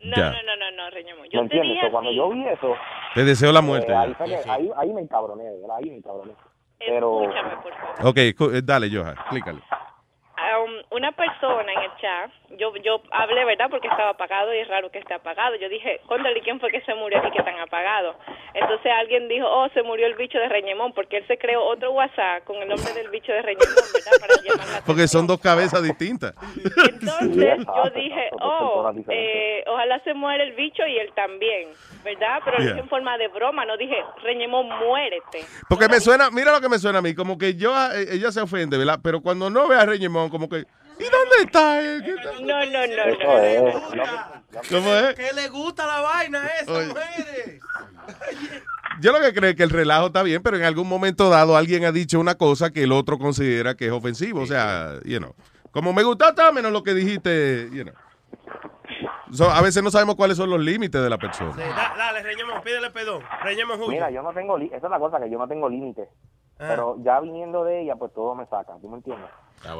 No, 0.00 0.16
Ya. 0.16 0.30
no, 0.30 0.42
no, 0.42 0.56
no, 0.56 0.70
no, 0.76 0.90
Reñemón. 0.90 1.22
¿Me 1.22 1.28
Yo 1.30 1.38
te 1.40 1.44
entiendes? 1.44 1.72
dije 1.76 1.90
cuando 1.90 2.12
yo 2.12 2.28
vi 2.30 2.46
eso, 2.48 2.74
Te 3.14 3.24
deseo 3.24 3.50
la 3.52 3.62
muerte. 3.62 3.90
eh, 3.92 3.96
ahí, 3.96 4.14
fue 4.14 4.26
que- 4.28 4.50
ahí, 4.50 4.70
ahí 4.76 4.92
me 4.92 5.00
encabroné, 5.02 5.44
ahí 5.76 5.84
me 5.90 5.96
encabroné. 5.96 6.32
Pero 6.78 7.22
Escúchame, 7.22 7.56
por 7.62 7.74
favor. 7.74 8.06
Ok, 8.06 8.16
eh, 8.18 8.60
dale, 8.62 8.88
Joja, 8.92 9.12
explícale. 9.12 9.60
Um, 10.48 10.96
una 10.96 11.12
persona 11.12 11.72
en 11.72 11.78
el 11.78 11.90
chat, 12.00 12.30
yo 12.58 12.74
yo 12.76 13.02
hablé, 13.10 13.44
¿verdad? 13.44 13.66
Porque 13.68 13.88
estaba 13.88 14.10
apagado 14.10 14.54
y 14.54 14.58
es 14.58 14.68
raro 14.68 14.90
que 14.90 14.98
esté 14.98 15.12
apagado. 15.14 15.56
Yo 15.56 15.68
dije, 15.68 16.00
¿y 16.36 16.40
quién 16.40 16.58
fue 16.58 16.70
que 16.70 16.80
se 16.82 16.94
murió 16.94 17.18
aquí 17.18 17.30
que 17.32 17.38
están 17.38 17.58
apagado? 17.58 18.14
Entonces 18.54 18.90
alguien 18.92 19.28
dijo, 19.28 19.46
oh, 19.46 19.68
se 19.74 19.82
murió 19.82 20.06
el 20.06 20.14
bicho 20.14 20.38
de 20.38 20.48
Reñemón, 20.48 20.92
porque 20.94 21.18
él 21.18 21.26
se 21.26 21.36
creó 21.36 21.62
otro 21.64 21.92
WhatsApp 21.92 22.44
con 22.44 22.56
el 22.56 22.68
nombre 22.68 22.92
del 22.94 23.08
bicho 23.10 23.32
de 23.32 23.42
Reñemón, 23.42 23.74
¿verdad? 23.92 24.12
Para 24.20 24.42
llamar 24.42 24.68
la 24.68 24.80
Porque 24.86 25.06
son 25.06 25.26
dos 25.26 25.40
cabezas 25.40 25.82
distintas. 25.82 26.34
Entonces 26.88 27.58
yo 27.66 27.90
dije, 27.94 28.30
oh, 28.40 28.90
eh, 29.08 29.64
ojalá 29.66 30.00
se 30.04 30.14
muera 30.14 30.42
el 30.44 30.52
bicho 30.52 30.86
y 30.86 30.98
él 30.98 31.12
también, 31.14 31.68
¿verdad? 32.04 32.40
Pero 32.44 32.58
Yeah. 32.58 32.78
en 32.78 32.88
forma 32.88 33.16
de 33.18 33.28
broma, 33.28 33.64
no 33.64 33.76
dije, 33.76 34.02
Reñemón, 34.22 34.68
muérete. 34.68 35.44
Porque 35.68 35.88
me 35.88 36.00
suena, 36.00 36.28
mira 36.30 36.50
lo 36.52 36.60
que 36.60 36.68
me 36.68 36.78
suena 36.78 36.98
a 36.98 37.02
mí, 37.02 37.14
como 37.14 37.38
que 37.38 37.54
yo, 37.54 37.72
eh, 37.92 38.06
ella 38.12 38.32
se 38.32 38.40
ofende, 38.40 38.76
¿verdad? 38.76 38.98
Pero 39.02 39.20
cuando 39.20 39.48
no 39.48 39.68
ve 39.68 39.76
a 39.76 39.86
Reñemón, 39.86 40.28
como 40.38 40.48
que, 40.48 40.58
¿y 40.58 41.04
dónde 41.04 41.36
está 41.44 41.80
él? 41.80 42.04
No, 42.42 42.64
no, 42.64 42.86
no, 42.86 43.24
no. 43.24 43.38
es. 43.42 44.68
¿Cómo 44.70 44.94
es? 44.94 45.14
que 45.16 45.32
le 45.32 45.48
gusta 45.48 45.84
la 45.86 46.00
vaina 46.00 46.42
a 46.42 46.46
esas 46.46 46.68
Oye. 46.68 46.86
mujeres. 46.88 47.60
Yo 49.00 49.12
lo 49.12 49.20
que 49.20 49.32
creo 49.34 49.50
es 49.50 49.56
que 49.56 49.62
el 49.64 49.70
relajo 49.70 50.06
está 50.06 50.22
bien, 50.22 50.42
pero 50.42 50.56
en 50.56 50.64
algún 50.64 50.88
momento 50.88 51.28
dado 51.28 51.56
alguien 51.56 51.84
ha 51.84 51.92
dicho 51.92 52.18
una 52.20 52.36
cosa 52.36 52.70
que 52.70 52.84
el 52.84 52.92
otro 52.92 53.18
considera 53.18 53.74
que 53.74 53.86
es 53.86 53.92
ofensivo. 53.92 54.40
O 54.40 54.46
sea, 54.46 54.94
you 55.04 55.18
know, 55.18 55.34
como 55.72 55.92
me 55.92 56.02
gusta 56.02 56.32
menos 56.52 56.72
lo 56.72 56.82
que 56.82 56.94
dijiste, 56.94 57.68
you 57.72 57.82
know. 57.82 57.94
So, 59.30 59.50
a 59.50 59.60
veces 59.60 59.82
no 59.82 59.90
sabemos 59.90 60.14
cuáles 60.14 60.36
son 60.36 60.48
los 60.50 60.60
límites 60.60 61.02
de 61.02 61.10
la 61.10 61.18
persona. 61.18 61.52
Sí, 61.52 61.60
da- 61.60 61.94
dale, 61.96 62.22
Reñemón, 62.22 62.62
pídele 62.62 62.90
perdón. 62.90 63.22
Reñemón 63.42 63.76
Julio. 63.76 63.90
Mira, 63.92 64.10
yo 64.10 64.22
no 64.22 64.32
tengo, 64.32 64.56
esa 64.58 64.76
es 64.76 64.82
la 64.90 64.98
cosa, 64.98 65.20
que 65.20 65.28
yo 65.30 65.38
no 65.38 65.46
tengo 65.46 65.68
límite. 65.68 66.08
Pero 66.56 66.96
ya 67.04 67.20
viniendo 67.20 67.62
de 67.64 67.82
ella, 67.82 67.94
pues 67.96 68.12
todo 68.14 68.34
me 68.34 68.46
saca, 68.46 68.72
¿tú 68.80 68.88
me 68.88 68.96
entiendes? 68.96 69.28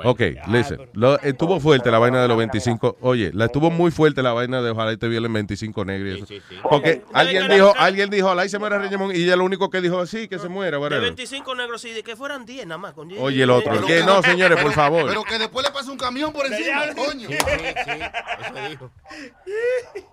Ok, 0.04 0.20
listen. 0.48 0.88
Lo, 0.92 1.18
estuvo 1.20 1.60
fuerte 1.60 1.90
la 1.90 1.98
vaina 1.98 2.20
de 2.22 2.28
los 2.28 2.36
25. 2.36 2.98
Oye, 3.00 3.30
la 3.32 3.46
estuvo 3.46 3.70
muy 3.70 3.90
fuerte 3.90 4.22
la 4.22 4.32
vaina 4.32 4.60
de 4.60 4.70
ojalá 4.70 4.92
y 4.92 4.96
te 4.96 5.08
violen 5.08 5.32
25 5.32 5.84
negros. 5.84 6.30
y 6.30 6.36
eso. 6.36 6.44
Porque 6.68 7.02
alguien 7.12 7.48
dijo, 7.48 7.72
alguien 7.76 8.10
dijo, 8.10 8.26
ojalá 8.26 8.44
y 8.44 8.48
se 8.48 8.58
muera 8.58 8.78
Reñemón. 8.78 9.12
Y 9.14 9.24
ella 9.24 9.36
lo 9.36 9.44
único 9.44 9.70
que 9.70 9.80
dijo, 9.80 10.04
sí, 10.06 10.28
que 10.28 10.38
se 10.38 10.48
muera. 10.48 10.76
De 10.76 10.82
whatever. 10.82 11.02
25 11.02 11.54
negros, 11.54 11.80
sí, 11.80 11.92
de 11.92 12.02
que 12.02 12.16
fueran 12.16 12.44
10 12.44 12.66
nada 12.66 12.78
más. 12.78 12.92
Con 12.92 13.08
10. 13.08 13.20
Oye, 13.20 13.42
el 13.42 13.50
otro. 13.50 13.84
Que 13.86 14.02
no, 14.02 14.22
señores, 14.22 14.62
por 14.62 14.72
favor. 14.72 15.06
Pero 15.08 15.24
que 15.24 15.38
después 15.38 15.66
le 15.66 15.72
pase 15.72 15.90
un 15.90 15.98
camión 15.98 16.32
por 16.32 16.46
encima, 16.46 16.82
coño. 16.94 17.28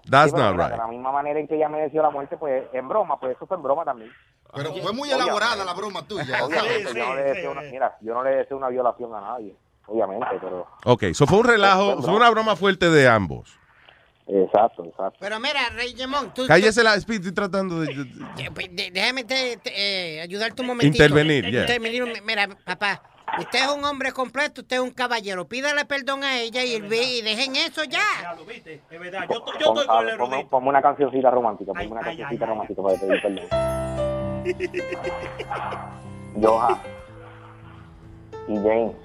That's 0.10 0.32
Sí, 0.32 0.36
pero 0.36 0.44
not 0.44 0.54
mira, 0.54 0.68
right. 0.68 0.72
De 0.72 0.78
la 0.78 0.88
misma 0.88 1.12
manera 1.12 1.40
en 1.40 1.48
que 1.48 1.56
ella 1.56 1.70
me 1.70 1.80
deseó 1.82 2.02
la 2.02 2.10
muerte, 2.10 2.38
pues 2.38 2.64
en 2.74 2.88
broma, 2.88 3.20
pues 3.20 3.36
eso 3.36 3.46
fue 3.46 3.58
en 3.58 3.64
broma 3.64 3.84
también. 3.84 4.12
Pero 4.54 4.74
fue 4.74 4.94
muy 4.94 5.12
elaborada 5.12 5.66
la 5.66 5.74
broma 5.74 6.08
tuya. 6.08 6.44
Obviamente, 6.46 6.94
yo, 6.94 7.06
no 7.06 7.16
le 7.16 7.24
deseo 7.24 7.52
una, 7.52 7.62
mira, 7.62 7.98
yo 8.02 8.14
no 8.14 8.24
le 8.24 8.30
deseo 8.32 8.58
una 8.58 8.70
violación 8.70 9.14
a 9.14 9.22
nadie, 9.22 9.55
obviamente, 9.88 10.26
pero 10.42 10.68
Ok, 10.86 11.04
eso 11.04 11.26
fue 11.28 11.40
un 11.40 11.46
relajo, 11.46 12.02
fue 12.02 12.14
una 12.16 12.30
broma 12.30 12.56
fuerte 12.56 12.90
de 12.90 13.08
ambos. 13.08 13.58
Exacto, 14.28 14.84
exacto. 14.86 15.18
Pero 15.20 15.40
mira, 15.40 15.70
Rey 15.76 15.94
Gemón, 15.96 16.34
tú... 16.34 16.48
Cállese 16.48 16.82
la 16.84 16.96
Speed, 16.96 17.18
estoy 17.20 17.32
tratando 17.34 17.82
de... 17.82 17.94
tú- 17.94 18.04
de- 18.72 18.90
déjame 18.92 19.24
te- 19.24 19.58
te, 19.58 19.72
eh, 20.18 20.22
ayudarte 20.22 20.62
un 20.64 20.70
momentito. 20.70 21.04
Intervenir, 21.04 21.52
ya. 21.52 21.62
Intervenir. 21.62 22.24
Mira, 22.26 22.48
papá, 22.66 23.04
usted 23.38 23.60
es 23.66 23.68
un 23.70 23.86
hombre 23.86 24.12
completo, 24.14 24.62
usted 24.62 24.78
es 24.78 24.82
un 24.82 24.90
caballero. 24.90 25.48
Pídale 25.48 25.86
perdón 25.86 26.24
a 26.24 26.40
ella 26.40 26.64
y, 26.64 26.74
y 26.78 27.22
dejen 27.22 27.56
eso 27.56 27.84
ya. 27.84 28.02
Es 28.92 29.00
verdad, 29.00 29.28
yo, 29.30 29.46
yo 29.60 29.66
Pon- 29.68 29.78
estoy 29.78 29.84
a 29.84 29.86
con 29.86 30.10
el 30.10 30.18
ponme, 30.18 30.34
erudito. 30.38 30.50
ponme 30.50 30.70
una 30.70 30.82
cancioncita 30.82 31.30
romántica, 31.30 31.72
ponme 31.74 31.86
una 31.88 32.02
cancioncita 32.02 32.46
romántica 32.48 32.82
para 32.82 32.98
pedir 32.98 33.22
perdón. 33.22 33.46
Joja 36.42 36.80
y 38.48 38.56
James, 38.56 38.96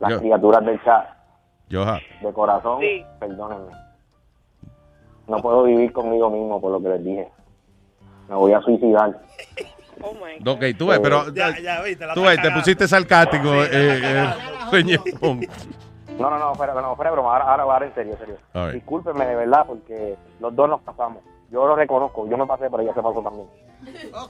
las 0.00 0.10
Yo- 0.10 0.18
criaturas 0.20 0.64
del 0.64 0.82
chat, 0.82 1.06
Joja. 1.70 2.00
de 2.20 2.32
corazón, 2.32 2.80
perdónenme. 3.18 3.72
No 5.28 5.36
puedo 5.38 5.62
vivir 5.62 5.92
conmigo 5.92 6.28
mismo 6.30 6.60
por 6.60 6.72
lo 6.72 6.82
que 6.82 6.88
les 6.88 7.04
dije. 7.04 7.28
Me 8.28 8.34
voy 8.34 8.52
a 8.52 8.60
suicidar. 8.62 9.20
Ok, 10.46 10.64
tú 10.78 10.86
ves, 10.88 10.98
pero... 11.00 11.32
Ya, 11.32 11.56
ya, 11.60 11.82
viste, 11.82 12.06
la 12.06 12.14
Tú 12.14 12.22
ves, 12.22 12.40
te 12.40 12.50
pusiste 12.50 12.88
sarcástico, 12.88 13.52
eh, 13.54 13.68
eh, 13.70 14.34
Reñemón. 14.72 15.40
No, 16.18 16.28
no, 16.28 16.38
no, 16.38 16.54
fuera, 16.54 16.74
no, 16.74 16.94
fuera 16.96 17.10
broma, 17.12 17.32
ahora, 17.32 17.44
ahora, 17.50 17.62
ahora 17.62 17.86
en 17.86 17.94
serio, 17.94 18.12
en 18.12 18.18
serio. 18.18 18.36
Right. 18.52 18.74
Discúlpenme 18.74 19.24
de 19.24 19.36
verdad 19.36 19.64
porque 19.66 20.16
los 20.38 20.54
dos 20.54 20.68
nos 20.68 20.82
pasamos. 20.82 21.22
Yo 21.50 21.66
lo 21.66 21.74
reconozco, 21.74 22.28
yo 22.28 22.36
me 22.36 22.46
pasé, 22.46 22.70
pero 22.70 22.80
ella 22.82 22.94
se 22.94 23.02
pasó 23.02 23.20
también. 23.22 23.48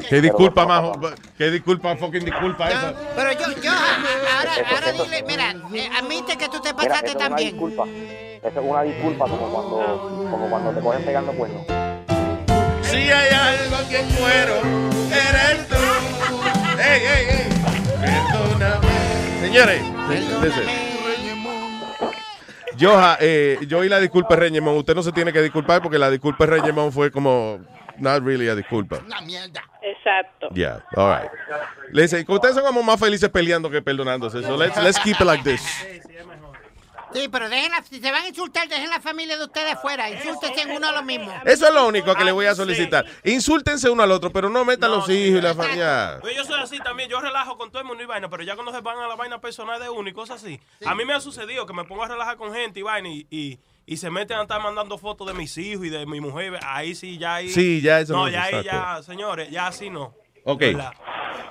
Qué 0.08 0.20
disculpa, 0.22 0.64
majo. 0.64 0.92
Qué 1.36 1.50
disculpa, 1.50 1.94
fucking 1.96 2.24
disculpa 2.24 2.70
esa. 2.70 2.94
Pero 3.14 3.32
yo, 3.32 3.60
yo, 3.60 3.70
ahora, 3.70 4.52
ahora 4.70 4.92
dile, 4.92 5.22
mira, 5.24 5.50
eh, 5.74 5.90
admite 5.98 6.38
que 6.38 6.48
tú 6.48 6.60
te 6.60 6.72
Mira, 6.72 6.76
pasaste 6.88 7.08
eso 7.08 7.10
es 7.10 7.14
una 7.16 7.28
también. 7.28 7.50
disculpa. 7.50 7.84
Eso 7.86 8.60
es 8.60 8.66
una 8.66 8.82
disculpa 8.82 9.24
como 9.26 9.48
cuando, 9.48 10.28
como 10.30 10.48
cuando 10.48 10.70
te 10.72 10.80
cogen 10.80 11.04
pegando 11.04 11.32
cuernos. 11.32 11.62
Si 12.82 12.96
hay 12.96 13.34
algo 13.34 13.88
que 13.90 14.02
muero, 14.18 14.54
eres 15.12 15.68
tú. 15.68 15.76
¡Ey, 16.80 17.02
ey, 17.02 17.26
ey! 17.28 17.48
Perdóname. 18.00 18.86
Señores, 19.42 19.82
listen. 20.08 20.89
Joja, 22.80 23.18
eh, 23.20 23.58
yo 23.66 23.78
oí 23.78 23.88
la 23.88 24.00
disculpa 24.00 24.34
de 24.34 24.40
Reñemón. 24.40 24.76
Usted 24.76 24.94
no 24.94 25.02
se 25.02 25.12
tiene 25.12 25.32
que 25.32 25.42
disculpar 25.42 25.82
porque 25.82 25.98
la 25.98 26.10
disculpa 26.10 26.46
de 26.46 26.52
Reñemón 26.52 26.92
fue 26.92 27.10
como, 27.10 27.60
not 27.98 28.22
really 28.24 28.48
a 28.48 28.54
disculpa. 28.54 29.00
Exacto. 29.82 30.48
Yeah, 30.54 30.82
all 30.96 31.20
right. 31.20 31.30
Listen, 31.92 32.24
ustedes 32.28 32.54
son 32.54 32.64
como 32.64 32.82
más 32.82 32.98
felices 32.98 33.28
peleando 33.28 33.70
que 33.70 33.82
perdonándose. 33.82 34.42
So 34.42 34.56
let's, 34.56 34.82
let's 34.82 34.98
keep 34.98 35.16
it 35.20 35.26
like 35.26 35.42
this. 35.44 35.62
Sí, 37.12 37.28
pero 37.28 37.48
dejen 37.48 37.70
la, 37.72 37.82
si 37.82 38.00
se 38.00 38.10
van 38.10 38.24
a 38.24 38.28
insultar, 38.28 38.68
dejen 38.68 38.88
la 38.88 39.00
familia 39.00 39.36
de 39.36 39.44
ustedes 39.44 39.78
fuera. 39.80 40.08
Insúltense 40.10 40.62
en 40.62 40.70
uno 40.70 40.88
a 40.88 40.92
lo 40.92 41.02
mismo. 41.02 41.32
Eso 41.44 41.66
es 41.66 41.74
lo 41.74 41.86
único 41.86 42.14
que 42.14 42.24
le 42.24 42.32
voy 42.32 42.46
a 42.46 42.54
solicitar. 42.54 43.04
Insúltense 43.24 43.90
uno 43.90 44.02
al 44.02 44.10
otro, 44.12 44.30
pero 44.32 44.48
no 44.48 44.64
metan 44.64 44.90
los 44.90 45.08
hijos 45.08 45.38
y 45.38 45.42
la 45.42 45.54
familia. 45.54 46.18
Pues 46.20 46.36
yo 46.36 46.44
soy 46.44 46.60
así 46.60 46.78
también, 46.78 47.08
yo 47.08 47.20
relajo 47.20 47.56
con 47.58 47.70
todo 47.70 47.82
el 47.82 47.88
mundo 47.88 48.02
y 48.02 48.06
vaina, 48.06 48.28
pero 48.28 48.42
ya 48.42 48.54
cuando 48.54 48.72
se 48.72 48.80
van 48.80 48.98
a 48.98 49.08
la 49.08 49.16
vaina 49.16 49.40
personal 49.40 49.80
de 49.80 49.90
uno 49.90 50.08
y 50.08 50.12
cosas 50.12 50.42
así. 50.42 50.60
A 50.84 50.94
mí 50.94 51.04
me 51.04 51.12
ha 51.12 51.20
sucedido 51.20 51.66
que 51.66 51.72
me 51.72 51.84
pongo 51.84 52.04
a 52.04 52.08
relajar 52.08 52.36
con 52.36 52.52
gente 52.54 52.80
y 52.80 52.82
vaina 52.82 53.08
y, 53.08 53.26
y, 53.30 53.58
y 53.86 53.96
se 53.96 54.10
meten 54.10 54.38
a 54.38 54.42
estar 54.42 54.62
mandando 54.62 54.96
fotos 54.98 55.26
de 55.26 55.34
mis 55.34 55.56
hijos 55.58 55.86
y 55.86 55.88
de 55.88 56.06
mi 56.06 56.20
mujer. 56.20 56.58
Ahí 56.64 56.94
sí, 56.94 57.18
ya 57.18 57.36
ahí. 57.36 57.48
Sí, 57.48 57.80
ya 57.80 58.00
eso 58.00 58.12
no. 58.12 58.26
no, 58.26 58.28
ya 58.28 58.44
ahí, 58.44 58.62
ya, 58.62 59.02
señores, 59.02 59.50
ya 59.50 59.66
así 59.66 59.90
no. 59.90 60.14
Ok. 60.44 60.60
¿Verdad? 60.60 60.92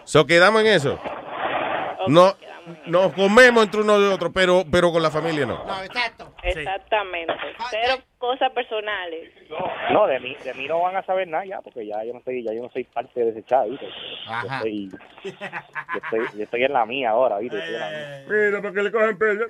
So 0.06 0.26
quedamos 0.26 0.62
en 0.62 0.68
eso. 0.68 1.00
No, 2.10 2.36
nos 2.86 3.14
comemos 3.14 3.64
entre 3.64 3.82
uno 3.82 4.00
y 4.00 4.12
otro, 4.12 4.32
pero, 4.32 4.64
pero 4.70 4.92
con 4.92 5.02
la 5.02 5.12
familia 5.12 5.46
no. 5.46 5.64
exacto. 5.84 6.34
Exactamente. 6.44 7.34
Cero 7.70 7.96
cosas 8.18 8.52
personales. 8.52 9.32
No, 9.92 10.08
de 10.08 10.20
mí, 10.20 10.36
de 10.44 10.54
mí 10.54 10.68
no 10.68 10.82
van 10.82 10.96
a 10.96 11.04
saber 11.04 11.28
nada 11.28 11.46
ya, 11.46 11.62
porque 11.62 11.86
ya 11.86 12.04
yo 12.04 12.14
no 12.14 12.22
soy, 12.22 12.44
ya 12.44 12.54
yo 12.54 12.64
no 12.64 12.70
soy 12.70 12.84
parte 12.84 13.20
de 13.20 13.30
ese 13.30 13.44
chat, 13.44 13.68
¿viste? 13.68 13.88
Yo 14.28 14.56
estoy, 14.56 14.90
yo 14.90 16.00
estoy, 16.04 16.38
yo 16.38 16.44
estoy 16.44 16.64
en 16.64 16.74
la 16.74 16.86
mía 16.86 17.12
ahora, 17.12 17.40
¿viste? 17.40 17.58
Estoy 17.58 17.76
en 17.76 17.80
la 17.80 17.90
mía. 17.90 18.26
Mira, 18.28 18.62
para 18.62 18.74
que 18.74 18.84
le 18.84 18.92
cojan 18.92 19.18
pelo. 19.18 19.46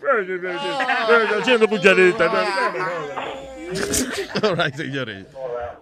Haciendo 1.40 1.68
cucharita. 1.68 2.26
All 4.44 4.56
right, 4.56 4.74
señores. 4.74 5.26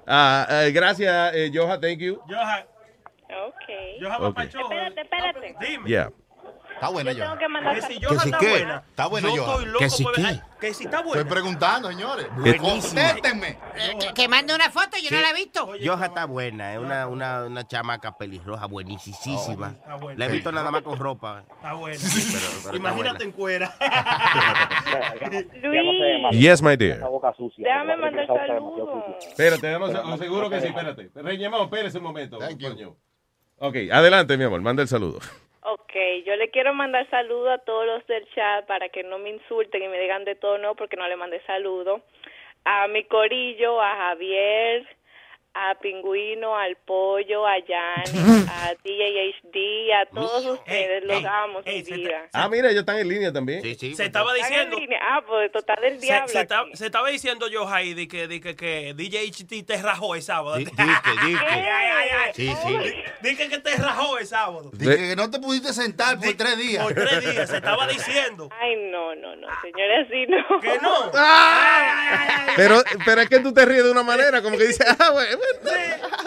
Ah, 0.06 0.46
eh, 0.50 0.72
gracias, 0.72 1.34
eh, 1.36 1.52
Joja, 1.54 1.80
thank 1.80 2.00
you. 2.00 2.20
Joja. 2.28 2.66
Ok. 3.48 4.02
Joja 4.02 4.18
Ok. 4.20 4.40
Espérate, 4.40 5.02
espérate. 5.02 5.56
Dime. 5.60 5.90
Yeah. 5.90 6.10
Está 6.78 6.90
buena 6.90 7.12
Yo 7.12 7.24
tengo 7.24 7.38
que 7.40 7.48
mandar 7.48 7.74
Que 7.76 7.82
si 7.82 7.94
sal- 7.96 8.04
Joja 8.04 8.16
¿Que 8.16 8.20
si 8.22 8.30
está 8.30 8.40
buena. 8.40 8.84
Está 8.88 9.08
buena 9.08 9.36
yo 9.36 9.46
estoy 9.48 9.66
loco 9.66 9.80
¿Que 9.80 9.90
si 9.90 10.04
por 10.04 10.14
qué? 10.14 10.42
Que 10.60 10.74
si 10.76 10.84
está 10.86 11.02
buena. 11.02 11.22
Estoy 11.22 11.32
preguntando, 11.34 11.90
señores. 11.90 12.28
Buenísima. 12.36 13.02
Contéstenme. 13.08 13.48
Eh, 13.76 13.98
Que, 14.00 14.14
que 14.14 14.28
mande 14.28 14.54
una 14.56 14.70
foto, 14.72 14.96
yo 15.02 15.10
no 15.12 15.22
la 15.22 15.30
he 15.32 15.34
visto. 15.34 15.70
Joja 15.84 16.06
está 16.08 16.26
buena, 16.26 16.74
es 16.74 16.80
una, 16.80 17.08
una, 17.08 17.44
una 17.46 17.68
chamaca 17.68 18.16
pelirroja 18.18 18.66
buenísima. 18.68 19.74
La 20.16 20.26
he 20.26 20.30
visto 20.30 20.52
nada 20.52 20.70
más 20.72 20.82
con 20.84 20.98
ropa. 21.00 21.44
Está 21.56 21.74
buena. 21.74 22.00
Imagínate 22.74 23.24
en 23.24 23.32
cuera. 23.32 23.74
Yes, 26.32 26.62
my 26.62 26.76
dear. 26.76 27.00
Déjame 27.58 27.98
mandar 27.98 28.28
saludos. 28.28 29.04
Espérate, 29.28 29.68
damos- 29.70 29.92
oh, 29.96 30.18
seguro 30.18 30.50
que 30.50 30.62
sí, 30.62 30.68
espérate. 30.68 31.10
Reñemón, 31.16 31.64
espérese 31.64 31.98
un 31.98 32.04
momento. 32.04 32.38
coño. 32.40 32.96
Ok, 33.60 33.76
adelante, 33.92 34.38
mi 34.38 34.44
amor, 34.44 34.62
manda 34.62 34.84
el 34.84 34.88
saludo. 34.88 35.20
Ok, 35.70 35.92
yo 36.26 36.34
le 36.38 36.50
quiero 36.50 36.74
mandar 36.74 37.10
saludos 37.10 37.50
a 37.50 37.58
todos 37.58 37.86
los 37.86 38.08
del 38.08 38.26
chat 38.34 38.66
para 38.68 38.88
que 38.88 39.04
no 39.04 39.20
me 39.20 39.32
insulten 39.32 39.84
y 39.84 39.90
me 39.90 40.00
digan 40.00 40.24
de 40.24 40.36
todo 40.36 40.58
no 40.58 40.76
porque 40.76 40.96
no 40.96 41.06
le 41.10 41.18
mandé 41.18 41.42
saludo. 41.42 42.04
A 42.64 42.88
mi 42.88 43.04
corillo, 43.04 43.82
a 43.82 43.94
Javier, 43.98 44.88
a 45.60 45.76
Pingüino, 45.80 46.56
al 46.56 46.76
Pollo, 46.78 47.46
a 47.48 47.58
Yanni, 47.60 48.46
a 48.50 48.74
DJHD, 48.84 49.92
a 49.94 50.06
todos 50.14 50.46
ustedes, 50.46 51.04
los 51.04 51.24
amo, 51.26 51.62
mi 51.66 51.82
vida. 51.82 52.28
Ah, 52.34 52.48
mira, 52.50 52.70
ellos 52.70 52.82
están 52.82 53.00
en 53.00 53.08
línea 53.10 53.34
también. 53.34 53.62
Se 53.64 53.88
estaba 54.04 54.36
¿Están 54.36 54.52
en 54.54 54.58
diciendo. 54.70 54.80
línea? 54.80 55.00
Ah, 55.02 55.24
pues 55.28 55.52
total 55.52 55.78
del 55.82 56.00
Se, 56.00 56.06
diablo. 56.06 56.28
se 56.28 56.38
aquí. 56.40 56.44
estaba, 56.44 56.68
se 56.74 56.86
estaba 56.86 57.10
diciendo 57.10 57.48
yo, 57.48 57.66
Jai, 57.66 57.94
de 57.94 58.08
que, 58.08 58.28
de 58.28 58.40
que, 58.40 58.56
que 58.56 58.94
DJ 58.96 59.26
HT 59.32 59.66
te 59.66 59.82
rajó 59.82 60.16
el 60.16 60.22
sábado. 60.22 60.58
Di- 60.58 60.66
di 60.66 60.72
que, 60.76 61.26
di 61.28 61.34
que. 61.38 61.46
Ay, 61.46 61.62
ay, 61.66 62.10
ay. 62.26 62.32
Sí, 62.34 62.48
sí. 62.66 62.94
Dije 63.22 63.50
que 63.50 63.58
te 63.60 63.76
rajó 63.76 64.18
el 64.18 64.28
sábado. 64.28 64.70
Dije 64.74 64.96
que 65.10 65.16
no 65.16 65.30
te 65.32 65.40
pudiste 65.40 65.74
sentar 65.74 66.20
por 66.20 66.34
tres 66.36 66.58
días. 66.58 66.84
Por 66.84 66.94
tres 66.94 67.22
días, 67.34 67.50
se 67.50 67.58
estaba 67.58 67.88
diciendo. 67.88 68.50
Ay, 68.60 68.76
no, 68.92 69.16
no, 69.16 69.36
no, 69.36 69.48
señores, 69.62 70.08
así 70.08 70.26
no. 70.28 70.60
¿Que 70.60 70.78
no? 70.80 71.12
Pero, 72.56 72.82
pero 73.06 73.22
es 73.22 73.30
que 73.30 73.40
tú 73.40 73.54
te 73.54 73.66
ríes 73.66 73.84
de 73.84 73.92
una 73.92 74.04
manera, 74.04 74.42
como 74.42 74.58
que 74.58 74.66
dices, 74.68 74.86
ah, 75.00 75.12
bueno, 75.12 75.38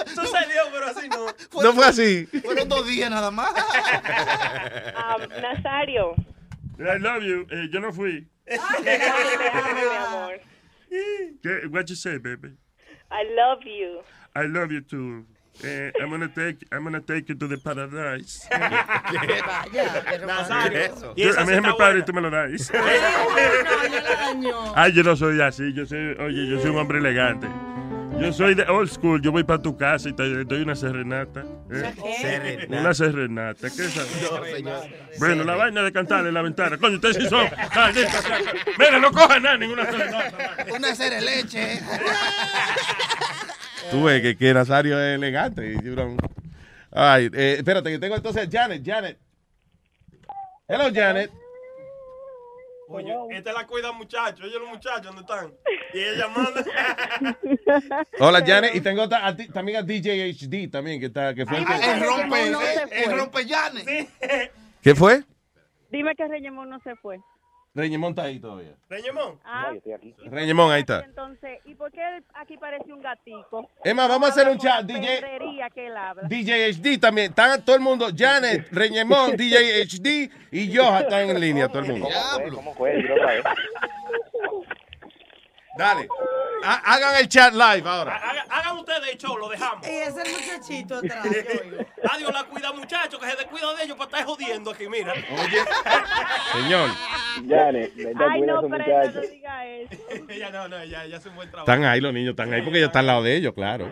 Sucedió, 0.07 0.63
pero 0.73 0.87
así 0.87 1.09
no. 1.09 1.27
no 1.63 1.73
fue 1.73 1.87
así. 1.87 2.27
Fueron 2.43 2.69
dos 2.69 2.87
días 2.87 3.11
nada 3.11 3.31
más. 3.31 3.53
Ah, 4.97 5.17
Nazario. 5.41 6.15
I 6.79 6.99
love 6.99 7.23
you. 7.23 7.47
Eh, 7.51 7.69
yo 7.73 7.81
no 7.81 7.93
fui. 7.93 8.27
amor. 10.07 10.41
¿Qué? 11.43 11.67
What 11.71 11.85
you 11.89 11.95
say, 11.97 12.19
baby? 12.19 12.57
I 13.11 13.25
love 13.35 13.61
you. 13.65 14.03
I 14.35 14.47
love 14.47 14.73
you 14.73 14.81
too. 14.83 15.27
Eh, 15.63 15.93
I'm 16.01 16.09
gonna 16.11 16.29
take 16.29 16.65
I'm 16.73 16.85
gonna 16.85 17.01
take 17.03 17.29
you 17.29 17.35
to 17.35 17.47
the 17.47 17.59
paradise. 17.59 18.49
Nazario. 20.27 21.13
Y 21.17 21.23
Yo- 21.25 21.31
esa 21.31 21.43
a 21.43 21.45
mí 21.45 21.53
se 21.53 21.61
me 21.61 21.75
para 21.75 21.99
y 21.99 22.03
tú 22.03 22.13
me 22.15 22.21
lo 22.23 22.31
das. 22.31 22.71
Ay, 24.75 24.93
yo 24.93 25.03
no 25.03 25.17
soy 25.17 25.41
así. 25.43 25.73
Yo 25.75 25.85
soy, 25.85 26.17
oye, 26.19 26.47
yo 26.49 26.61
soy 26.61 26.71
un 26.71 26.79
hombre 26.79 26.99
elegante. 26.99 27.47
Yo 28.21 28.33
soy 28.33 28.55
de 28.55 28.65
old 28.65 28.91
school. 28.91 29.21
Yo 29.23 29.33
voy 29.33 29.45
para 29.45 29.63
tu 29.63 29.77
casa 29.77 30.09
y 30.09 30.13
te 30.13 30.45
doy 30.45 30.63
una 30.63 30.75
serenata. 30.75 31.45
¿eh? 31.71 31.93
Serenata. 32.21 32.81
Una 32.81 32.95
serenata. 32.95 33.61
¿Qué 33.61 33.67
es 33.67 33.97
eso? 33.97 34.03
No, 34.31 34.45
señor. 34.45 34.89
Bueno, 35.19 35.45
la 35.45 35.57
vaina 35.57 35.83
de 35.83 35.93
cantar 35.93 36.27
en 36.27 36.35
la 36.35 36.43
ventana. 36.43 36.77
Coño, 36.77 36.97
ustedes 36.97 37.17
sí 37.17 37.29
son. 37.29 37.47
Mira, 38.79 38.99
no 39.01 39.11
cojan 39.11 39.43
nada, 39.43 39.57
ninguna 39.57 39.87
serenata. 39.87 40.55
Una 40.77 40.93
de 40.93 41.21
leche. 41.21 41.81
Tú 43.91 44.05
ves 44.05 44.21
que, 44.21 44.37
que 44.37 44.53
Nazario 44.53 45.01
es 45.01 45.17
elegante. 45.17 45.77
Ay, 46.93 47.31
eh, 47.33 47.57
espérate, 47.59 47.91
que 47.91 47.99
tengo 47.99 48.17
entonces 48.17 48.47
a 48.47 48.51
Janet. 48.51 48.83
Janet. 48.85 49.19
Hello, 50.69 50.91
Janet. 50.95 51.31
Oye, 52.93 53.15
esta 53.31 53.53
la 53.53 53.67
cuida 53.67 53.93
muchacho. 53.93 54.43
Oye, 54.45 54.59
los 54.59 54.69
muchachos, 54.69 55.03
¿dónde 55.07 55.21
están? 55.23 55.53
Y 55.95 55.99
ella 55.99 56.29
manda. 56.29 56.65
Hola, 58.21 58.45
Janet. 58.47 58.75
Y 58.77 58.81
tengo 58.81 59.09
ta- 59.09 59.27
a 59.27 59.35
ti- 59.35 59.49
también 59.49 59.79
a 59.79 59.83
DJ 59.83 60.31
HD 60.33 60.71
también, 60.71 61.01
que, 61.01 61.07
está, 61.07 61.35
que 61.35 61.45
fue 61.47 61.59
el 61.59 61.67
que... 61.67 61.75
El 61.75 62.01
rompe, 62.01 62.43
el, 62.49 62.57
el 62.93 63.19
rompellanes. 63.19 63.85
¿Qué 64.83 64.95
fue? 64.95 65.25
Dime 65.91 66.15
que 66.15 66.29
Reñemón 66.29 66.69
no 66.71 66.79
se 66.81 66.95
fue. 66.97 67.19
Reñemón 67.73 68.11
está 68.11 68.23
ahí 68.23 68.41
todavía. 68.41 68.75
Reñemón. 68.89 69.39
Ah, 69.45 69.73
Reñemón, 70.25 70.73
ahí 70.73 70.81
está. 70.81 71.05
entonces, 71.05 71.61
¿y 71.65 71.75
por 71.77 71.93
qué 71.93 72.03
aquí 72.35 72.57
parece 72.57 72.93
un 72.93 73.01
gatico? 73.01 73.71
Emma, 73.85 74.09
vamos 74.09 74.29
a 74.29 74.33
hacer 74.33 74.49
un 74.49 74.59
chat, 74.59 74.85
DJ. 74.85 75.21
que 75.73 75.87
él 75.87 75.97
habla. 75.97 76.29
DJ 76.29 76.73
HD 76.73 76.99
también. 77.01 77.31
Están 77.31 77.65
todo 77.65 77.77
el 77.77 77.83
mundo. 77.83 78.09
Janet, 78.17 78.67
Reñemón, 78.73 79.37
DJ 79.37 79.83
HD 79.85 80.31
y 80.51 80.77
Joja 80.77 81.01
están 81.01 81.31
en 81.31 81.41
línea, 81.41 81.69
todo 81.69 81.81
el 81.83 81.93
mundo. 81.93 82.09
¿Cómo 82.53 82.75
fue? 82.75 82.99
Otra 83.13 83.27
vez. 83.27 83.45
Dale. 85.79 86.09
Ha- 86.63 86.95
Hagan 86.95 87.17
el 87.17 87.29
chat 87.29 87.53
live 87.53 87.89
ahora. 87.89 88.17
Hagan, 88.17 88.47
hagan 88.51 88.77
ustedes 88.79 89.09
el 89.13 89.19
show, 89.19 89.37
lo 89.39 89.49
dejamos. 89.49 89.87
Y 89.87 89.91
ese 89.91 90.23
muchachito 90.31 90.97
atrás. 90.97 91.27
Adiós 92.13 92.33
la 92.33 92.45
cuida, 92.45 92.73
muchachos, 92.73 93.21
que 93.21 93.31
se 93.31 93.37
descuida 93.37 93.75
de 93.75 93.85
ellos 93.85 93.97
para 93.97 94.11
estar 94.11 94.25
jodiendo 94.25 94.71
aquí, 94.71 94.89
mira. 94.89 95.13
Señor. 96.53 96.91
Janet, 97.49 97.95
vete 97.95 98.25
a 98.25 98.31
Ay, 98.31 98.41
no, 98.43 98.61
pero 98.63 98.85
ella 98.85 99.11
no 99.13 99.21
diga 99.21 99.67
eso. 99.67 99.91
Ella 100.29 100.51
no, 100.51 100.69
no, 100.69 100.79
ella, 100.79 101.05
ella 101.05 101.17
hace 101.17 101.29
un 101.29 101.37
buen 101.37 101.51
trabajo. 101.51 101.71
Están 101.71 101.85
ahí 101.85 102.01
los 102.01 102.13
niños, 102.13 102.31
están 102.31 102.53
ahí 102.53 102.63
porque 102.63 102.79
ella 102.79 102.87
está 102.87 103.01
al 103.01 103.07
lado 103.07 103.23
de 103.23 103.37
ellos, 103.37 103.53
claro. 103.55 103.89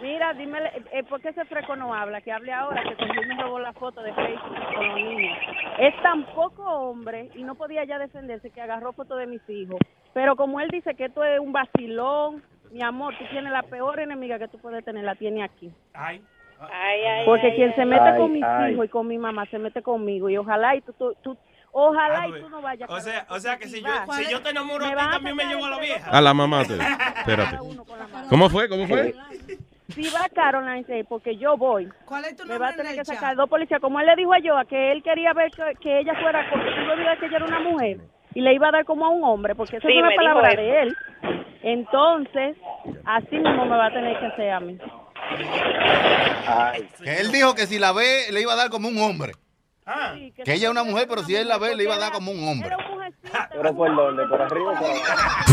Mira, 0.00 0.32
dime, 0.34 0.58
eh, 0.92 1.02
¿por 1.04 1.20
qué 1.20 1.30
ese 1.30 1.44
freco 1.46 1.74
no 1.74 1.92
habla? 1.92 2.20
Que 2.20 2.30
hable 2.32 2.52
ahora, 2.52 2.82
que 2.84 2.94
conmigo 2.94 3.22
me 3.26 3.42
robó 3.42 3.58
la 3.58 3.72
foto 3.72 4.00
de 4.00 4.12
Facebook 4.14 4.56
con 4.74 4.86
los 4.88 4.94
niños. 4.96 5.38
Es 5.78 6.02
tan 6.02 6.24
poco 6.34 6.62
hombre 6.62 7.30
y 7.34 7.42
no 7.42 7.56
podía 7.56 7.84
ya 7.84 7.98
defenderse 7.98 8.50
que 8.50 8.60
agarró 8.60 8.92
foto 8.92 9.16
de 9.16 9.26
mis 9.26 9.40
hijos. 9.48 9.78
Pero 10.14 10.36
como 10.36 10.60
él 10.60 10.68
dice 10.70 10.94
que 10.94 11.06
esto 11.06 11.24
es 11.24 11.40
un 11.40 11.52
vacilón, 11.52 12.42
mi 12.70 12.82
amor, 12.82 13.14
tú 13.18 13.24
tienes 13.30 13.50
la 13.52 13.62
peor 13.64 13.98
enemiga 13.98 14.38
que 14.38 14.46
tú 14.48 14.58
puedes 14.58 14.84
tener, 14.84 15.02
la 15.04 15.16
tiene 15.16 15.42
aquí. 15.42 15.72
Ay. 15.94 16.22
Ay, 16.60 17.00
ay, 17.02 17.24
Porque 17.26 17.54
quien 17.54 17.74
se 17.76 17.84
mete 17.84 18.02
Ay, 18.08 18.18
con 18.18 18.32
mis 18.32 18.42
ay. 18.42 18.72
hijos 18.72 18.86
y 18.86 18.88
con 18.88 19.06
mi 19.06 19.16
mamá 19.18 19.46
se 19.46 19.58
mete 19.58 19.80
conmigo 19.82 20.28
y 20.28 20.36
ojalá 20.36 20.74
y 20.74 20.80
tú, 20.80 20.92
tú, 20.92 21.14
tú- 21.22 21.38
ojalá 21.70 22.22
Ah, 22.22 22.28
y 22.28 22.40
tú 22.40 22.48
no 22.48 22.60
vayas. 22.60 22.90
O 22.90 22.98
sea, 23.00 23.26
o 23.30 23.38
sea 23.38 23.58
que 23.58 23.68
si 23.68 23.80
yo, 23.80 23.88
si 24.12 24.30
yo 24.30 24.42
te 24.42 24.50
enamoro 24.50 24.84
a 24.84 24.88
Me 24.90 24.96
ti, 24.96 25.02
también 25.12 25.36
me 25.36 25.44
llevo 25.44 25.66
a 25.66 25.70
la 25.70 25.78
vieja. 25.78 26.10
A 26.10 26.20
la 26.20 26.34
mamá. 26.34 26.64
te- 26.64 26.74
Espérate. 26.74 27.58
¿Cómo 28.28 28.48
fue? 28.48 28.68
¿Cómo 28.68 28.86
fue? 28.88 29.14
Si 29.88 30.02
va 30.10 30.28
Caroline, 30.34 30.84
sí, 30.84 31.02
porque 31.08 31.36
yo 31.36 31.56
voy. 31.56 31.88
¿Cuál 32.04 32.24
es 32.26 32.36
tu 32.36 32.46
Me 32.46 32.58
va 32.58 32.68
a 32.68 32.72
tener 32.76 32.92
en 32.92 32.98
que 32.98 33.04
sacar 33.04 33.34
dos 33.36 33.48
policías. 33.48 33.80
Como 33.80 33.98
él 34.00 34.06
le 34.06 34.16
dijo 34.16 34.34
a 34.34 34.38
Joa 34.42 34.64
que 34.66 34.92
él 34.92 35.02
quería 35.02 35.32
ver 35.32 35.50
que, 35.50 35.62
que 35.80 36.00
ella 36.00 36.14
fuera, 36.20 36.46
porque 36.50 36.66
que 36.66 37.26
ella 37.26 37.36
era 37.36 37.44
una 37.46 37.60
mujer 37.60 37.98
y 38.34 38.40
le 38.40 38.54
iba 38.54 38.68
a 38.68 38.72
dar 38.72 38.84
como 38.84 39.06
a 39.06 39.08
un 39.08 39.24
hombre, 39.24 39.54
porque 39.54 39.78
esa 39.78 39.88
Sí, 39.88 39.94
es 39.94 40.02
una 40.02 40.14
palabra 40.14 40.48
eso. 40.50 40.60
de 40.60 40.82
él. 40.82 40.96
Entonces, 41.62 42.56
así 43.04 43.36
mismo 43.36 43.64
me 43.64 43.76
va 43.76 43.86
a 43.86 43.92
tener 43.92 44.18
que 44.18 44.26
hacer 44.26 44.50
a 44.50 44.60
mí. 44.60 44.78
Que 47.02 47.20
él 47.20 47.32
dijo 47.32 47.54
que 47.54 47.66
si 47.66 47.78
la 47.78 47.92
ve 47.92 48.26
le 48.30 48.42
iba 48.42 48.52
a 48.52 48.56
dar 48.56 48.70
como 48.70 48.88
un 48.88 48.98
hombre. 48.98 49.32
Ah. 49.86 50.14
Que 50.14 50.52
ella 50.52 50.66
es 50.66 50.70
una 50.70 50.84
mujer, 50.84 51.06
pero 51.08 51.22
si 51.22 51.34
él 51.34 51.48
la 51.48 51.56
ve 51.56 51.74
le 51.74 51.84
iba 51.84 51.94
a 51.94 51.98
dar 51.98 52.12
como 52.12 52.30
un 52.30 52.46
hombre. 52.46 52.70
¿Pero 53.50 53.74
por 53.74 53.96
dónde? 53.96 54.26
¿Por 54.26 54.42
arriba 54.42 54.72
o 54.72 54.74
por 54.74 54.90
abajo? 54.90 55.44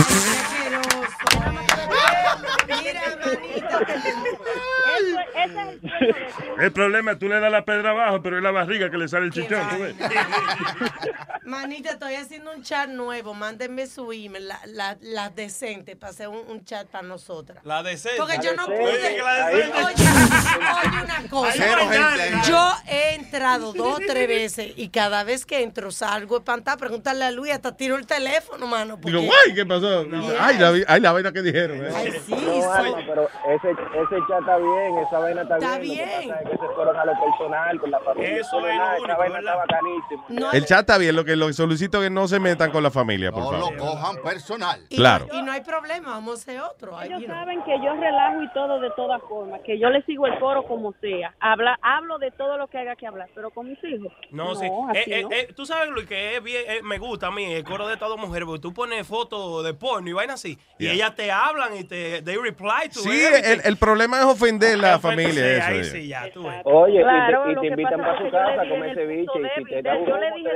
El 6.60 6.72
problema 6.72 7.12
es 7.12 7.20
tú 7.20 7.28
le 7.28 7.40
das 7.40 7.52
la 7.52 7.66
pedra 7.66 7.92
abajo, 7.92 8.22
pero 8.22 8.38
es 8.38 8.44
la 8.44 8.52
barriga 8.52 8.90
que 8.90 8.98
le 8.98 9.08
sale 9.08 9.26
el 9.26 9.32
chichón. 9.32 9.68
¿tú 9.70 9.76
ves? 9.82 9.96
Manita, 11.46 11.92
estoy 11.92 12.16
haciendo 12.16 12.52
un 12.52 12.64
chat 12.64 12.90
nuevo. 12.90 13.34
Mándenme 13.36 13.86
su 13.88 14.12
email, 14.12 14.48
la, 14.48 14.60
la, 14.66 14.98
la 15.02 15.30
decente, 15.30 15.96
para 15.96 16.12
hacer 16.12 16.28
un, 16.28 16.40
un 16.48 16.66
chat 16.66 16.88
para 16.88 17.08
nosotras. 17.08 17.64
La 17.66 17.84
decente. 17.84 18.18
Porque 18.18 18.40
yo 18.44 18.56
no 18.56 18.66
pude. 18.66 19.22
Oye, 19.22 20.06
una 21.04 21.30
cosa. 21.30 21.54
Yo 22.48 22.72
he 22.88 23.16
entrado 23.16 23.74
dos 23.74 23.96
o 23.96 24.00
tres 24.08 24.28
veces 24.28 24.74
y 24.76 24.90
cada 24.90 25.24
vez 25.24 25.46
que 25.46 25.62
entro 25.62 25.92
salgo 25.92 26.38
espantada. 26.38 26.78
Pregúntale 26.78 27.26
a 27.26 27.32
Luis, 27.32 27.52
hasta 27.54 27.76
tiro 27.78 27.96
el 27.98 28.08
teléfono, 28.08 28.66
mano. 28.66 28.98
Digo, 28.98 29.20
porque- 29.20 29.28
guay, 29.28 29.54
¿qué 29.54 29.66
pasó? 29.66 30.06
Ay, 30.40 30.58
la, 30.58 30.74
ay, 30.88 31.02
la 31.02 31.12
vaina 31.12 31.32
que 31.32 31.42
dijeron. 31.44 31.86
eh. 31.86 31.90
Ay, 31.96 32.12
sí, 32.26 32.32
No, 32.34 32.76
soy- 32.76 32.95
Alma, 32.98 33.06
pero 33.08 33.30
ese, 33.56 33.72
ese 33.72 34.16
chat 34.28 34.40
está 34.40 34.58
bien, 34.58 34.98
esa 35.00 35.20
vaina 35.20 35.42
está, 35.44 35.56
Está 35.58 35.78
bien. 35.80 36.00
Lo 36.00 36.06
que 36.06 36.20
bien. 36.20 36.30
pasa 36.30 36.42
es 36.42 36.50
que 36.50 36.58
se 36.68 36.74
fueron 36.74 36.98
a 36.98 37.06
lo 37.06 37.14
personal 37.20 37.80
con 37.80 37.92
la 37.92 38.00
familia. 38.00 38.38
Eso 38.38 38.62
No, 38.62 38.68
es 38.68 38.76
lo 38.78 38.84
único, 38.92 39.06
Esa 39.06 39.18
vaina 39.18 39.40
está 39.40 39.56
bacanísima. 39.56 40.24
No, 40.30 40.52
El 40.52 40.66
chat 40.66 40.80
está 40.82 40.98
bien, 40.98 41.16
lo 41.16 41.26
que 41.26 41.36
lo 41.36 41.52
solicito 41.54 41.98
es 42.02 42.04
que 42.06 42.10
no 42.10 42.28
se 42.28 42.40
metan 42.40 42.72
con 42.72 42.84
la 42.84 42.92
familia, 42.92 43.32
por 43.32 43.44
No 43.44 43.52
favor. 43.52 43.74
lo 43.76 43.78
cojan 43.86 44.16
personal. 44.24 44.82
y, 44.90 44.96
Claro. 44.98 45.28
y 45.32 45.42
no 45.42 45.52
hay 45.52 45.62
problema, 45.62 46.10
vamos 46.10 46.32
a 46.40 46.42
hacer 46.42 46.62
otro. 46.62 47.02
Ellos 47.02 47.24
saben 47.28 47.64
que 47.64 47.78
yo 47.84 47.94
relajo 47.96 48.42
y 48.44 48.50
todo 48.54 48.80
de 48.80 48.90
todas 48.92 49.22
formas, 49.28 49.62
que 49.66 49.78
yo 49.80 49.90
le 49.90 50.02
sigo 50.04 50.28
el 50.28 50.38
coro 50.40 50.64
como 50.64 50.94
sea. 51.02 51.34
Habla, 51.40 51.78
hablo 51.82 52.18
de 52.18 52.32
todo 52.32 52.58
lo 52.58 52.68
que 52.68 52.78
haya 52.78 52.96
que 52.96 53.08
hablar, 53.08 53.30
pero 53.36 53.50
con 53.52 53.68
mis 53.70 53.84
hijos. 53.84 54.12
No, 54.32 54.56
sí. 54.56 54.66
Eh, 54.66 55.04
eh, 55.08 55.24
no. 55.24 55.30
eh, 55.32 55.48
tú 55.56 55.66
sabes, 55.66 55.90
Luis, 55.90 56.08
que 56.08 56.38
es 56.38 56.44
bien, 56.44 56.64
eh, 56.68 56.82
me 56.84 56.98
gusta 56.98 57.28
a 57.28 57.32
mí 57.32 57.54
el 57.54 57.64
coro 57.64 57.88
de 57.88 57.98
todas 57.98 58.18
mujeres, 58.20 58.46
porque 58.46 58.62
tú 58.62 58.74
pones 58.74 59.06
fotos 59.08 59.64
de 59.64 59.74
porno 59.74 60.10
y 60.10 60.14
vainas 60.14 60.36
así, 60.36 60.58
y 60.80 60.88
ellas 60.88 61.16
te 61.16 61.32
hablan 61.32 61.76
y 61.76 61.84
te 61.84 62.22
they 62.22 62.38
reply 62.38 62.85
to 62.90 63.00
Sí, 63.00 63.24
el, 63.24 63.62
el 63.64 63.78
problema 63.78 64.20
es 64.20 64.26
ofender 64.26 64.78
la 64.78 65.00
familia. 65.00 65.44
Sí, 65.44 65.50
eso 65.52 65.68
ahí 65.68 65.80
es. 65.80 65.92
sí, 65.92 66.08
ya, 66.08 66.30
tú 66.34 66.44
ves. 66.44 66.62
Oye, 66.64 67.02
Claro, 67.02 67.44
y 67.44 67.46
te, 67.46 67.52
y 67.52 67.56
que 67.56 67.62
te 67.62 67.68
invitan 67.82 68.00
para 68.02 68.18
su 68.18 68.32
casa 68.32 68.62
a 68.62 68.70
comer 68.70 68.96
ceviche 68.96 69.32
y 69.40 69.60
si 69.60 69.66
te 69.70 69.82
da 69.82 69.94
yo 69.96 70.00
un 70.14 70.20
le 70.20 70.28
humo, 70.28 70.36
dije 70.38 70.52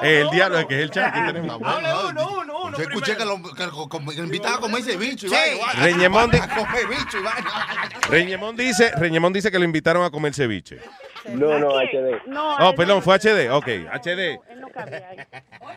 te. 0.00 0.20
El 0.20 0.30
diablo, 0.30 0.68
que 0.68 0.74
es 0.76 0.82
el 0.82 0.90
chat 0.90 1.14
que 1.14 1.20
tenemos. 1.20 1.60
Hable 1.62 1.88
uno, 2.10 2.28
uno, 2.42 2.62
uno. 2.64 2.76
Yo 2.76 2.82
escuché 2.82 3.16
que 3.16 3.24
lo, 3.24 3.34
invitan 3.34 4.54
a 4.54 4.58
comer 4.58 4.82
vaina. 7.22 7.88
Reñemón 8.08 8.56
dice, 8.56 8.90
Reñemón 8.96 9.32
dice 9.32 9.50
que 9.50 9.58
lo 9.58 9.64
invitaron 9.64 10.04
a 10.04 10.10
comer 10.10 10.34
ceviche. 10.34 10.78
No, 11.28 11.58
no, 11.58 11.70
HD. 11.78 12.26
No, 12.26 12.56
Oh, 12.60 12.74
perdón, 12.74 13.02
fue 13.02 13.16
HD. 13.18 13.50
Ok, 13.50 13.66
HD. 13.92 14.38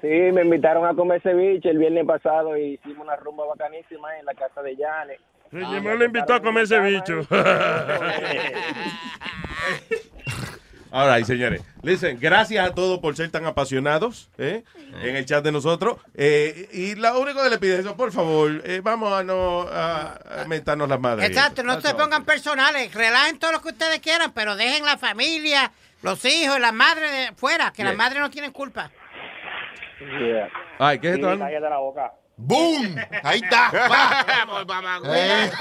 Sí, 0.01 0.07
me 0.07 0.41
invitaron 0.43 0.85
a 0.85 0.93
comer 0.93 1.21
ceviche 1.21 1.69
el 1.69 1.77
viernes 1.77 2.05
pasado 2.05 2.57
y 2.57 2.73
hicimos 2.73 3.05
una 3.05 3.15
rumba 3.15 3.45
bacanísima 3.45 4.17
en 4.17 4.25
la 4.25 4.33
casa 4.33 4.61
de 4.61 4.75
Yane. 4.75 5.19
Reñemón 5.51 5.99
le 5.99 6.05
invitó 6.05 6.33
a 6.33 6.41
comer 6.41 6.63
ese 6.63 6.79
bicho. 6.79 7.27
All 10.93 11.07
right, 11.09 11.25
señores. 11.25 11.61
Listen, 11.83 12.19
gracias 12.19 12.67
a 12.67 12.73
todos 12.75 12.99
por 12.99 13.15
ser 13.15 13.31
tan 13.31 13.45
apasionados 13.45 14.29
¿eh? 14.37 14.63
en 15.01 15.15
el 15.15 15.25
chat 15.25 15.41
de 15.41 15.51
nosotros. 15.53 15.97
Eh, 16.15 16.67
y 16.73 16.95
lo 16.95 17.17
único 17.17 17.41
que 17.41 17.49
le 17.49 17.57
pido 17.59 17.75
es 17.75 17.79
eso, 17.81 17.95
por 17.95 18.11
favor, 18.11 18.61
eh, 18.65 18.81
vamos 18.83 19.13
a 19.13 19.23
no 19.23 19.61
a, 19.71 20.41
a 20.41 20.45
mentarnos 20.47 20.89
las 20.89 20.99
madres. 20.99 21.29
Exacto, 21.29 21.63
no 21.63 21.79
se 21.79 21.93
pongan 21.95 22.25
personales, 22.25 22.93
relajen 22.93 23.39
todo 23.39 23.53
lo 23.53 23.61
que 23.61 23.69
ustedes 23.69 23.99
quieran, 24.01 24.33
pero 24.33 24.57
dejen 24.57 24.83
la 24.85 24.97
familia, 24.97 25.71
los 26.01 26.25
hijos, 26.25 26.59
la 26.59 26.73
madre 26.73 27.09
de 27.09 27.31
fuera, 27.35 27.71
que 27.71 27.83
Yeah. 27.83 27.91
las 27.91 27.97
madres 27.97 28.19
no 28.19 28.29
tienen 28.29 28.51
culpa. 28.51 28.91
Yeah. 29.99 30.49
Ay, 30.77 30.99
¿qué 30.99 31.07
es 31.11 31.15
Sí, 31.15 31.21
esto? 31.21 31.35
la 31.37 31.77
boca. 31.77 32.11
¡Boom! 32.43 32.95
Ahí 33.23 33.39
está. 33.43 33.71
Vamos, 34.27 34.65
mamá, 34.67 34.99
Eh. 35.15 35.51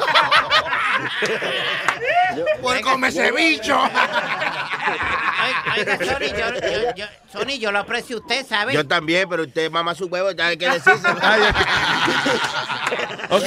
Por 2.62 2.80
comer 2.80 3.10
ese 3.10 3.30
bicho. 3.32 3.78
Oiga, 5.76 5.96
Sony, 5.98 6.28
yo, 6.36 6.54
yo, 6.54 6.94
yo- 6.96 7.06
Sony, 7.32 7.58
yo 7.60 7.70
lo 7.72 7.78
aprecio 7.80 8.16
a 8.16 8.20
usted, 8.20 8.46
¿sabe? 8.46 8.72
Yo 8.72 8.86
también, 8.86 9.28
pero 9.28 9.42
usted 9.44 9.70
mama 9.70 9.94
su 9.94 10.06
huevo, 10.06 10.30
ya 10.32 10.46
hay 10.48 10.56
que 10.56 10.68
decirse. 10.70 11.08
Ok. 13.30 13.46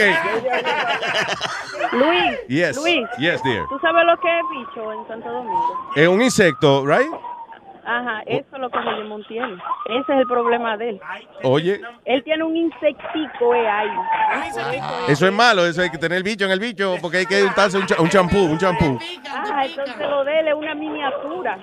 Luis, 1.92 2.40
Yes. 2.48 2.76
Luis, 2.78 3.08
Yes, 3.18 3.42
dear. 3.44 3.66
¿tú 3.70 3.78
sabes 3.80 4.04
lo 4.06 4.18
que 4.20 4.28
es 4.40 4.44
bicho 4.52 4.94
en 4.94 5.08
Santo 5.08 5.30
Domingo? 5.32 5.92
Es 5.96 6.08
un 6.08 6.22
insecto, 6.22 6.86
right? 6.86 7.12
Ajá, 7.86 8.22
eso 8.26 8.46
es 8.54 8.60
lo 8.60 8.70
que 8.70 8.80
Reymond 8.80 9.28
tiene. 9.28 9.54
Ese 9.90 10.14
es 10.14 10.20
el 10.20 10.28
problema 10.28 10.78
de 10.78 10.90
él. 10.92 11.02
Oye, 11.44 11.82
Él 12.06 12.24
tiene 12.24 12.44
un 12.44 12.56
insectico 12.56 13.54
eh, 13.54 13.68
ahí. 13.68 13.90
eso 15.10 15.28
es 15.28 15.34
malo, 15.34 15.66
eso 15.66 15.82
hay 15.82 15.90
que 15.90 15.98
tener 15.98 16.24
bicho 16.24 16.46
en 16.46 16.52
el 16.52 16.60
bicho, 16.60 16.96
porque 17.02 17.18
hay 17.18 17.26
que 17.26 17.44
untarse 17.44 17.78
un 17.78 17.86
cha- 17.86 18.00
un 18.02 18.10
champú, 18.10 18.38
un 18.38 18.58
champú. 18.58 18.98
Ah, 19.30 19.66
entonces 19.66 19.98
lo 20.10 20.24
de 20.24 20.40
él 20.40 20.48
es 20.48 20.54
una 20.54 20.74
miniatura. 20.76 21.58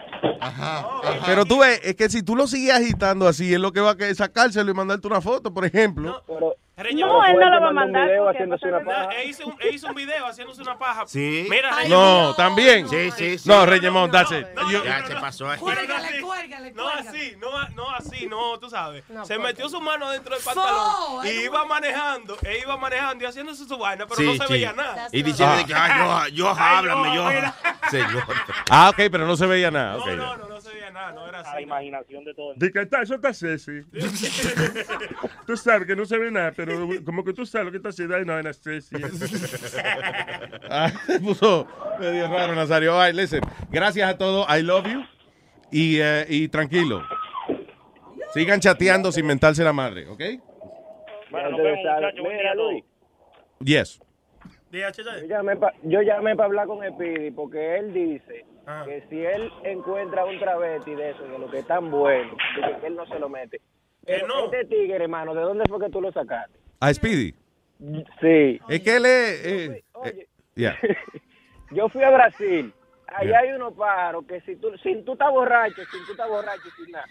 Pero 1.27 1.45
tú 1.45 1.61
ves, 1.61 1.81
es 1.85 1.97
que 1.97 2.09
si 2.09 2.23
tú 2.23 2.37
lo 2.37 2.47
sigues 2.47 2.75
agitando 2.75 3.27
así, 3.27 3.53
es 3.55 3.61
lo 3.61 3.73
que 3.73 3.81
va 3.81 3.93
a 3.93 3.97
que 3.97 4.15
sacárselo 4.15 4.71
y 4.71 4.75
mandarte 4.75 5.07
una 5.07 5.21
foto, 5.21 5.53
por 5.53 5.65
ejemplo. 5.65 6.23
No, 6.29 6.53
él 6.89 7.37
no 7.39 7.51
lo 7.51 7.61
va 7.61 7.69
a 7.69 7.73
mandar. 7.73 8.09
porque 8.19 8.39
haciéndose 8.39 8.67
una 8.69 8.81
paja. 8.85 9.09
Él 9.17 9.31
hizo, 9.31 9.47
un, 9.47 9.57
él 9.61 9.75
hizo 9.75 9.87
un 9.89 9.95
video 9.95 10.27
haciéndose 10.27 10.63
una 10.63 10.79
paja. 10.79 11.05
Sí. 11.07 11.47
Mira, 11.51 11.71
No, 11.89 12.35
también. 12.35 12.89
Sí, 12.89 13.11
sí, 13.17 13.39
sí. 13.39 13.49
No, 13.49 13.65
it. 13.65 14.47
Yo- 14.71 14.85
Ya 14.85 15.07
se 15.07 15.15
pasó 15.17 15.49
ahí. 15.51 15.59
Cuélgale, 15.59 16.21
cuélgale, 16.21 16.73
No 16.73 16.89
así, 16.89 17.37
no, 17.41 17.69
no 17.71 17.91
así, 17.91 18.27
no, 18.27 18.59
tú 18.59 18.71
sabes. 18.71 19.05
No, 19.09 19.25
se 19.25 19.39
metió 19.39 19.69
su 19.69 19.81
mano 19.81 20.11
dentro 20.11 20.35
del 20.35 20.45
pantalón 20.45 21.25
y 21.25 21.29
ay, 21.29 21.41
iba 21.45 21.65
manejando, 21.65 22.37
e 22.43 22.59
iba 22.61 22.77
manejando 22.77 23.25
y 23.25 23.27
haciéndose 23.27 23.65
su 23.67 23.77
vaina, 23.79 24.07
pero 24.07 24.17
Sí, 24.17 24.27
no 24.27 24.33
se 24.35 24.47
sí. 24.47 24.53
veía 24.53 24.73
nada. 24.73 25.09
Y 25.13 25.23
diciendo 25.23 25.57
Ah. 25.59 25.65
que, 25.67 25.75
ay, 25.75 26.29
yo, 26.31 26.37
yo, 26.37 26.51
Ay, 26.57 26.77
háblame, 26.77 27.15
yo. 27.15 27.29
Señor. 27.91 28.25
Ah, 28.73 28.91
ok, 28.91 28.97
pero 29.11 29.27
no 29.27 29.37
se 29.37 29.47
veía 29.47 29.71
nada. 29.71 29.97
No, 29.97 30.07
no, 30.07 30.37
no, 30.37 30.49
no 30.49 30.60
veía 30.81 30.91
nada, 30.93 31.13
no 31.13 31.29
era 31.29 31.41
así. 31.41 31.51
La 31.55 31.61
imaginación 31.63 32.25
de 32.25 32.35
todo. 32.35 32.55
Dice 32.55 32.73
que 32.73 32.81
está, 32.81 33.03
eso 33.03 33.15
está 33.15 33.33
sexy. 33.33 33.83
tú 35.47 35.57
sabes 35.57 35.87
que 35.87 35.95
no 35.97 36.05
se 36.05 36.19
ve 36.19 36.31
nada, 36.31 36.53
pero 36.57 36.89
como 37.05 37.23
que 37.25 37.33
tú 37.33 37.45
sabes 37.47 37.67
lo 37.67 37.71
que 37.71 37.77
está 37.79 37.91
haciendo, 37.91 38.17
ay, 38.17 38.25
no, 38.25 38.39
era 38.39 38.53
sexy. 38.53 38.97
Ah, 40.73 40.91
se 41.07 41.19
puso 41.21 41.67
medio 41.99 42.29
raro, 42.29 42.55
Nazario. 42.55 42.93
Right, 43.05 43.15
listen. 43.15 43.41
Gracias 43.71 44.09
a 44.09 44.17
todos. 44.17 44.47
I 44.49 44.63
love 44.63 44.87
you. 44.87 45.03
Y, 45.73 45.99
eh, 46.01 46.25
y 46.29 46.49
tranquilo. 46.49 47.03
Sigan 48.33 48.61
chateando 48.61 49.11
sin 49.11 49.27
mentarse 49.27 49.65
la 49.65 49.73
madre, 49.73 50.07
¿ok? 50.09 50.23
Bueno, 51.31 51.51
nos 51.51 51.61
vemos, 51.63 51.79
muchachos. 51.81 52.21
Luis, 52.57 52.85
Yes. 53.63 54.01
yo 54.71 55.27
llamé 55.29 55.57
pa- 55.57 55.75
yo 55.83 56.03
llamé 56.03 56.37
para 56.37 56.47
hablar 56.47 56.67
con 56.69 56.87
Speedy 56.89 57.31
porque 57.33 57.77
él 57.79 57.93
dice 57.93 58.45
Ah. 58.71 58.85
que 58.85 59.03
si 59.09 59.25
él 59.25 59.53
encuentra 59.65 60.25
un 60.25 60.39
travesti 60.39 60.95
de 60.95 61.11
eso, 61.11 61.25
de 61.25 61.39
lo 61.39 61.51
que 61.51 61.59
es 61.59 61.67
tan 61.67 61.91
bueno, 61.91 62.37
que 62.81 62.87
él 62.87 62.95
no 62.95 63.05
se 63.07 63.19
lo 63.19 63.29
mete. 63.29 63.61
Pero 64.05 64.29
no. 64.29 64.45
este 64.45 64.65
tigre, 64.67 65.03
hermano, 65.03 65.35
¿de 65.35 65.43
dónde 65.43 65.65
fue 65.69 65.81
que 65.81 65.91
tú 65.91 66.01
lo 66.01 66.13
sacaste? 66.13 66.57
A 66.79 66.95
Speedy. 66.95 67.35
Sí. 68.21 68.61
Es 68.69 68.81
que 68.81 68.97
él 68.97 69.07
es... 69.07 69.47
eh, 69.47 69.85
eh, 70.05 70.27
yeah. 70.55 70.79
Yo 71.73 71.89
fui 71.89 72.03
a 72.05 72.11
Brasil. 72.11 72.73
Allá 73.09 73.41
hay 73.41 73.51
unos 73.51 73.75
paros 73.75 74.25
que 74.27 74.41
si 74.43 74.55
tú, 74.57 74.71
si 74.83 75.03
tú 75.03 75.15
estás 75.15 75.31
borracho, 75.31 75.83
si 75.91 76.07
tú 76.07 76.13
estás 76.13 76.29
borracho, 76.29 76.71
sin 76.77 76.93
nada. 76.93 77.07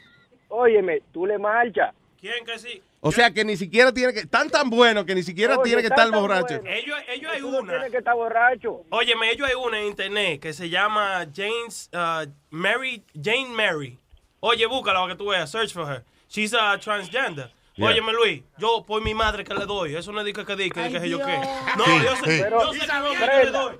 Óyeme, 0.47 1.01
tú 1.11 1.25
le 1.25 1.37
marchas. 1.37 1.93
¿Quién 2.19 2.45
que 2.45 2.57
sí? 2.57 2.81
O 3.01 3.11
sea 3.11 3.31
que 3.31 3.45
ni 3.45 3.55
siquiera 3.55 3.93
tiene 3.93 4.13
que... 4.13 4.25
Tan 4.25 4.49
tan 4.49 4.69
bueno 4.69 5.05
que 5.05 5.15
ni 5.15 5.23
siquiera 5.23 5.55
Oye, 5.55 5.63
tiene 5.63 5.81
que 5.81 5.87
estar 5.87 6.11
borracho. 6.11 6.59
bueno. 6.61 6.69
Ellos, 6.69 6.97
ellos 7.07 7.31
hay 7.33 7.41
no 7.41 7.47
una. 7.47 7.73
tienes 7.73 7.91
que 7.91 7.97
estar 7.99 8.15
borracho. 8.15 8.83
Óyeme, 8.89 9.31
ellos 9.31 9.47
hay 9.47 9.55
una 9.55 9.79
en 9.79 9.87
internet 9.87 10.41
que 10.41 10.51
se 10.53 10.69
llama 10.69 11.25
James 11.33 11.89
uh, 11.93 12.29
Mary 12.49 13.03
Jane 13.15 13.47
Mary. 13.49 13.97
Oye, 14.41 14.65
búscala 14.65 14.99
para 14.99 15.13
que 15.13 15.17
tú 15.17 15.29
veas. 15.29 15.49
Search 15.49 15.73
for 15.73 15.89
her. 15.89 16.03
She's 16.29 16.53
a 16.53 16.77
transgender. 16.77 17.51
Yeah. 17.79 17.87
Óyeme, 17.87 18.11
Luis, 18.11 18.43
yo 18.57 18.83
por 18.85 19.01
mi 19.01 19.13
madre 19.13 19.45
que 19.45 19.53
le 19.53 19.65
doy. 19.65 19.95
Eso 19.95 20.11
no 20.11 20.19
es 20.19 20.25
dica 20.25 20.45
que 20.45 20.53
di, 20.57 20.69
que 20.69 20.89
dije 20.89 21.07
yo 21.09 21.19
qué. 21.19 21.37
No, 21.77 21.85
Sí, 21.85 21.91
yo 22.03 22.15
sé, 22.17 22.37
sí. 22.37 22.43
yo 22.49 22.73
sé 22.73 22.79
que 22.79 22.87
que 23.25 23.45
le 23.45 23.51
doy. 23.51 23.75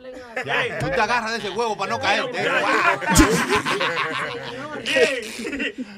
Ya, 0.45 0.79
tú 0.79 0.87
te 0.87 1.01
agarras 1.01 1.31
de 1.33 1.37
ese 1.39 1.49
huevo 1.49 1.75
para 1.75 1.91
no 1.91 1.99
caerte. 1.99 2.39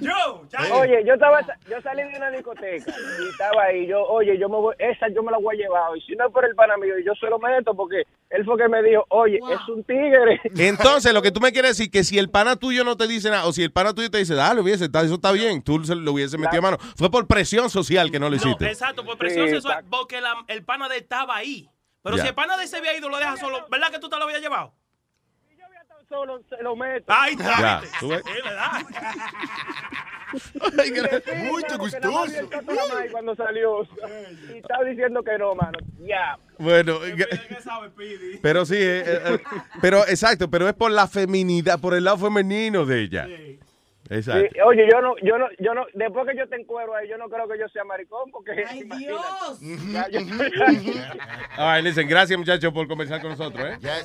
Yo, 0.02 0.42
Oye, 0.74 1.04
yo 1.06 1.14
estaba, 1.14 1.40
yo 1.70 1.82
salí 1.84 2.02
de 2.04 2.18
una 2.18 2.32
discoteca 2.32 2.92
y 3.20 3.30
estaba 3.30 3.64
ahí. 3.66 3.88
Yo, 3.88 4.04
oye, 4.04 4.38
yo 4.40 4.50
me 4.50 4.56
voy, 4.58 4.76
esa 4.80 5.08
yo 5.10 5.22
me 5.22 5.32
la 5.32 5.38
voy 5.38 5.56
a 5.56 5.60
llevar. 5.60 5.96
Y 5.96 6.02
si 6.02 6.16
no 6.16 6.28
es 6.28 6.34
por 6.34 6.44
el 6.44 6.56
pana 6.56 6.76
mío, 6.78 6.96
yo 7.06 7.14
se 7.20 7.28
lo 7.28 7.38
meto 7.38 7.76
porque 7.76 8.04
él 8.32 8.44
fue 8.44 8.58
que 8.58 8.68
me 8.68 8.82
dijo, 8.82 9.06
oye, 9.10 9.38
es 9.38 9.70
un 9.70 9.84
tigre. 9.84 10.42
Entonces, 10.58 11.14
lo 11.14 11.22
que 11.22 11.32
tú 11.32 11.40
me 11.40 11.52
quieres 11.52 11.78
decir 11.78 11.92
que 11.92 12.04
si 12.04 12.18
el 12.18 12.30
pana 12.30 12.56
tuyo 12.56 12.84
no 12.84 12.98
te 12.98 13.08
dice 13.08 13.30
nada, 13.30 13.46
o 13.46 13.54
si 13.54 13.64
el 13.64 13.72
pana 13.72 13.94
tuyo 13.94 14.10
te 14.10 14.18
dice, 14.18 14.34
dale, 14.34 14.62
hubiese, 14.62 14.86
eso 14.86 15.14
está 15.16 15.32
bien, 15.32 15.62
tú 15.62 15.84
se 15.86 15.96
lo 15.96 16.12
hubiese 16.14 16.38
metido 16.38 16.60
a 16.60 16.64
mano. 16.64 16.78
Fue 16.98 17.12
por 17.12 17.28
presión 17.28 17.70
social 17.70 17.91
que 18.12 18.20
no 18.20 18.30
lo 18.30 18.32
No, 18.32 18.36
hiciste. 18.38 18.68
exacto, 18.68 19.04
por 19.06 19.18
presión 19.18 19.48
Sí, 19.48 19.54
sexual, 19.56 19.84
porque 19.90 20.22
la- 20.22 20.44
el 20.48 20.64
pana 20.64 20.88
de 20.90 20.98
él 20.98 21.04
estaba 21.04 21.36
ahí. 21.36 21.70
Pero 22.04 22.16
Ya. 22.18 22.24
si 22.24 22.30
el 22.30 22.36
pana 22.36 22.58
de 22.58 22.64
ese 22.64 22.78
había 22.78 22.98
ido, 22.98 23.10
lo 23.10 23.18
deja 23.18 23.38
solo, 23.38 23.68
¿verdad 23.70 23.92
que 23.92 24.00
tú 24.00 24.10
te 24.10 24.18
lo 24.18 24.24
habías 24.24 24.42
llevado? 24.42 24.74
Solo 26.10 26.42
se 26.50 26.62
lo 26.62 26.76
meto. 26.76 27.06
Ahí 27.08 27.34
está. 27.40 27.82
Sí, 28.02 28.08
le 28.44 28.54
da. 28.54 28.84
Mucho 31.46 31.78
gustoso. 31.78 32.50
Cuando 33.12 33.36
salió, 33.36 33.84
y 34.54 34.58
estaba 34.58 34.84
diciendo 34.84 35.24
que 35.24 35.38
no, 35.38 35.56
mano. 35.56 35.78
Ya. 36.00 36.38
Bueno, 36.58 37.00
pero 38.42 38.66
sí, 38.66 38.76
eh, 38.76 39.04
eh, 39.06 39.22
eh, 39.26 39.40
pero 39.82 40.06
exacto, 40.08 40.50
pero 40.50 40.68
es 40.68 40.74
por 40.76 40.92
la 40.92 41.08
feminidad, 41.08 41.80
por 41.80 41.94
el 41.94 42.04
lado 42.04 42.18
femenino 42.18 42.86
de 42.86 43.02
ella. 43.04 43.28
Exacto. 44.12 44.50
Sí, 44.52 44.60
oye, 44.60 44.90
yo 44.92 45.02
no, 45.02 45.16
yo 45.24 45.38
no, 45.38 45.48
yo 45.58 45.74
no, 45.74 45.86
después 45.94 46.28
que 46.28 46.38
yo 46.38 46.46
te 46.50 46.58
encuero 46.58 46.94
ahí, 46.94 47.08
yo 47.08 47.18
no 47.18 47.30
creo 47.30 47.48
que 47.48 47.58
yo 47.58 47.70
sea 47.70 47.86
maricón, 47.86 48.30
porque 48.30 48.66
¡Ay, 48.68 48.84
Dios! 48.98 49.22
All 51.58 51.76
right, 51.76 51.84
listen, 51.84 52.10
gracias 52.10 52.38
muchachos 52.38 52.74
por 52.74 52.90
conversar 52.90 53.22
con 53.22 53.30
nosotros, 53.32 53.66
¿eh? 53.66 53.78
Bye, 53.80 54.02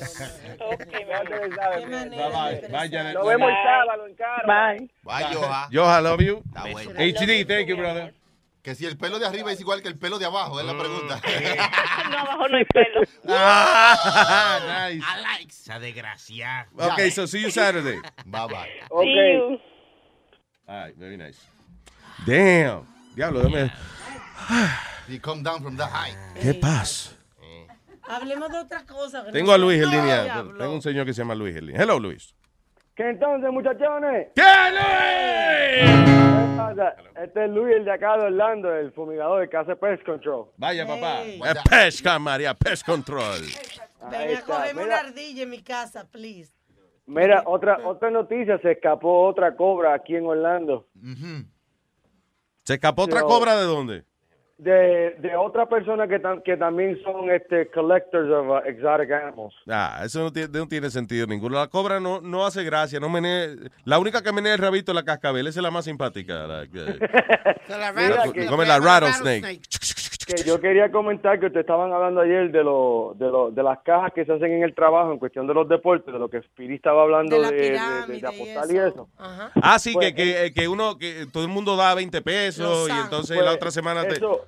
bye. 2.09 2.67
Bye, 2.69 2.89
Janet. 2.89 3.15
Nos 3.15 3.27
vemos 3.27 3.49
el 3.49 3.55
sábado 3.63 4.07
en 4.07 4.15
Caro. 4.15 4.47
Bye. 4.47 4.89
Bye, 5.03 5.35
Joja. 5.35 5.69
Joha, 5.73 6.01
love 6.01 6.21
you. 6.21 6.41
bueno. 6.71 6.91
HD, 6.91 7.45
thank 7.45 7.67
you, 7.67 7.75
brother. 7.75 8.13
Que 8.61 8.75
si 8.75 8.85
el 8.85 8.97
pelo 8.97 9.19
de 9.19 9.25
arriba 9.25 9.51
es 9.51 9.59
igual 9.59 9.81
que 9.81 9.89
el 9.89 9.97
pelo 9.97 10.19
de 10.19 10.25
abajo, 10.25 10.59
es 10.59 10.65
la 10.65 10.77
pregunta. 10.77 11.19
No, 12.11 12.17
abajo 12.17 12.47
no 12.47 12.57
hay 12.57 12.65
pelo. 12.65 13.01
Ah, 13.27 14.87
nice. 14.89 15.03
I 15.05 15.21
like 15.21 15.51
esa 15.51 15.79
desgraciada. 15.79 16.67
Okay, 16.93 17.11
so 17.11 17.25
see 17.27 17.41
you 17.41 17.51
Saturday. 17.51 17.99
Bye 18.25 18.47
bye. 18.47 18.69
Okay. 18.89 19.59
All 20.67 20.75
right, 20.75 20.93
very 20.97 21.15
nice. 21.15 21.37
Damn. 22.25 22.85
Diablo, 23.15 23.43
dame. 23.43 23.71
You 25.07 25.19
come 25.19 25.41
down 25.41 25.61
from 25.61 25.77
the 25.77 25.85
high. 25.85 26.13
¿Qué 26.41 26.53
pasa? 26.53 27.11
Hablemos 28.09 28.49
de 28.51 28.57
otra 28.59 28.85
cosa. 28.85 29.23
que 29.25 29.31
Tengo 29.31 29.47
no 29.47 29.53
a 29.53 29.57
Luis 29.57 29.81
en 29.81 29.89
línea. 29.89 30.23
Diablo. 30.23 30.57
Tengo 30.57 30.73
un 30.73 30.81
señor 30.81 31.05
que 31.05 31.13
se 31.13 31.21
llama 31.21 31.35
Luis 31.35 31.55
en 31.55 31.67
línea. 31.67 31.83
Hello, 31.83 31.99
Luis. 31.99 32.33
¿Qué 32.95 33.09
entonces, 33.09 33.49
muchachones? 33.51 34.27
¿Qué, 34.35 34.41
¿Qué 34.41 34.43
pasa? 36.57 36.95
Este 37.23 37.45
es 37.45 37.51
Luis, 37.51 37.75
el 37.75 37.85
de 37.85 37.91
acá 37.93 38.17
de 38.17 38.23
Orlando, 38.25 38.73
el 38.75 38.91
fumigador 38.91 39.47
que 39.49 39.57
hace 39.57 39.75
Pest 39.75 40.03
Control. 40.03 40.47
Vaya, 40.57 40.85
papá. 40.85 41.23
Eh, 41.23 41.39
Pesca, 41.69 42.19
María, 42.19 42.53
Pest 42.53 42.85
Control. 42.85 43.41
Ven 44.09 44.37
a 44.37 44.41
cogerme 44.41 44.83
una 44.83 44.97
ardilla 44.97 45.43
en 45.43 45.49
mi 45.49 45.61
casa, 45.61 46.05
please. 46.09 46.56
Mira, 47.07 47.43
otra, 47.45 47.79
otra 47.85 48.11
noticia, 48.11 48.59
se 48.59 48.73
escapó 48.73 49.27
otra 49.27 49.55
cobra 49.55 49.93
aquí 49.93 50.15
en 50.15 50.25
Orlando. 50.27 50.85
¿Se 52.63 52.73
escapó 52.75 53.03
otra 53.03 53.17
Pero- 53.21 53.27
cobra 53.27 53.55
de 53.57 53.63
dónde? 53.65 54.03
De, 54.59 55.11
de 55.19 55.35
otra 55.37 55.67
persona 55.69 56.07
que, 56.07 56.19
tam- 56.19 56.41
que 56.41 56.57
también 56.57 56.97
son 57.03 57.29
este 57.29 57.69
collectors 57.69 58.27
of 58.31 58.47
uh, 58.49 58.67
exotic 58.67 59.11
animals. 59.11 59.53
Ah, 59.69 60.01
eso 60.03 60.19
no 60.23 60.33
tiene, 60.33 60.49
no 60.51 60.67
tiene 60.67 60.89
sentido 60.89 61.27
ninguno. 61.27 61.57
La 61.59 61.67
cobra 61.67 61.99
no, 61.99 62.21
no 62.21 62.43
hace 62.43 62.63
gracia. 62.63 62.99
No 62.99 63.07
menea, 63.07 63.49
la 63.85 63.99
única 63.99 64.23
que 64.23 64.31
menea 64.31 64.55
el 64.55 64.59
rabito 64.59 64.91
es 64.91 64.95
la 64.95 65.03
cascabel. 65.03 65.45
Esa 65.45 65.59
es 65.59 65.63
la 65.63 65.69
más 65.69 65.85
simpática. 65.85 66.47
La, 66.47 66.65
que- 66.65 66.79
Mira 67.95 68.23
que- 68.33 68.47
come 68.47 68.65
la 68.65 68.79
rattlesnake. 68.79 69.61
Que 70.27 70.43
yo 70.43 70.59
quería 70.59 70.91
comentar 70.91 71.39
que 71.39 71.45
ustedes 71.45 71.63
estaban 71.63 71.91
hablando 71.93 72.19
ayer 72.21 72.51
de, 72.51 72.63
lo, 72.63 73.13
de, 73.17 73.27
lo, 73.27 73.49
de 73.49 73.63
las 73.63 73.79
cajas 73.79 74.11
que 74.13 74.25
se 74.25 74.33
hacen 74.33 74.51
en 74.51 74.63
el 74.63 74.75
trabajo 74.75 75.11
en 75.13 75.19
cuestión 75.19 75.47
de 75.47 75.53
los 75.53 75.69
deportes, 75.69 76.13
de 76.13 76.19
lo 76.19 76.27
que 76.29 76.41
Spiri 76.41 76.75
estaba 76.75 77.03
hablando 77.03 77.41
de, 77.41 77.51
de- 77.51 77.79
de- 78.07 78.19
de 78.19 78.27
apostar 78.27 78.65
y 78.69 78.77
eso. 78.77 79.07
Ah, 79.17 79.79
sí, 79.79 79.93
Pues, 79.93 80.13
que, 80.13 80.15
que, 80.15 80.53
que 80.53 80.67
uno, 80.67 80.97
que 80.97 81.25
todo 81.31 81.43
el 81.43 81.49
mundo 81.49 81.75
da 81.77 81.95
20 81.95 82.21
pesos 82.21 82.89
y 82.89 82.91
entonces 82.91 83.37
Pues, 83.37 83.45
la 83.45 83.53
otra 83.53 83.71
semana 83.71 84.03
te... 84.03 84.15
eso, 84.15 84.41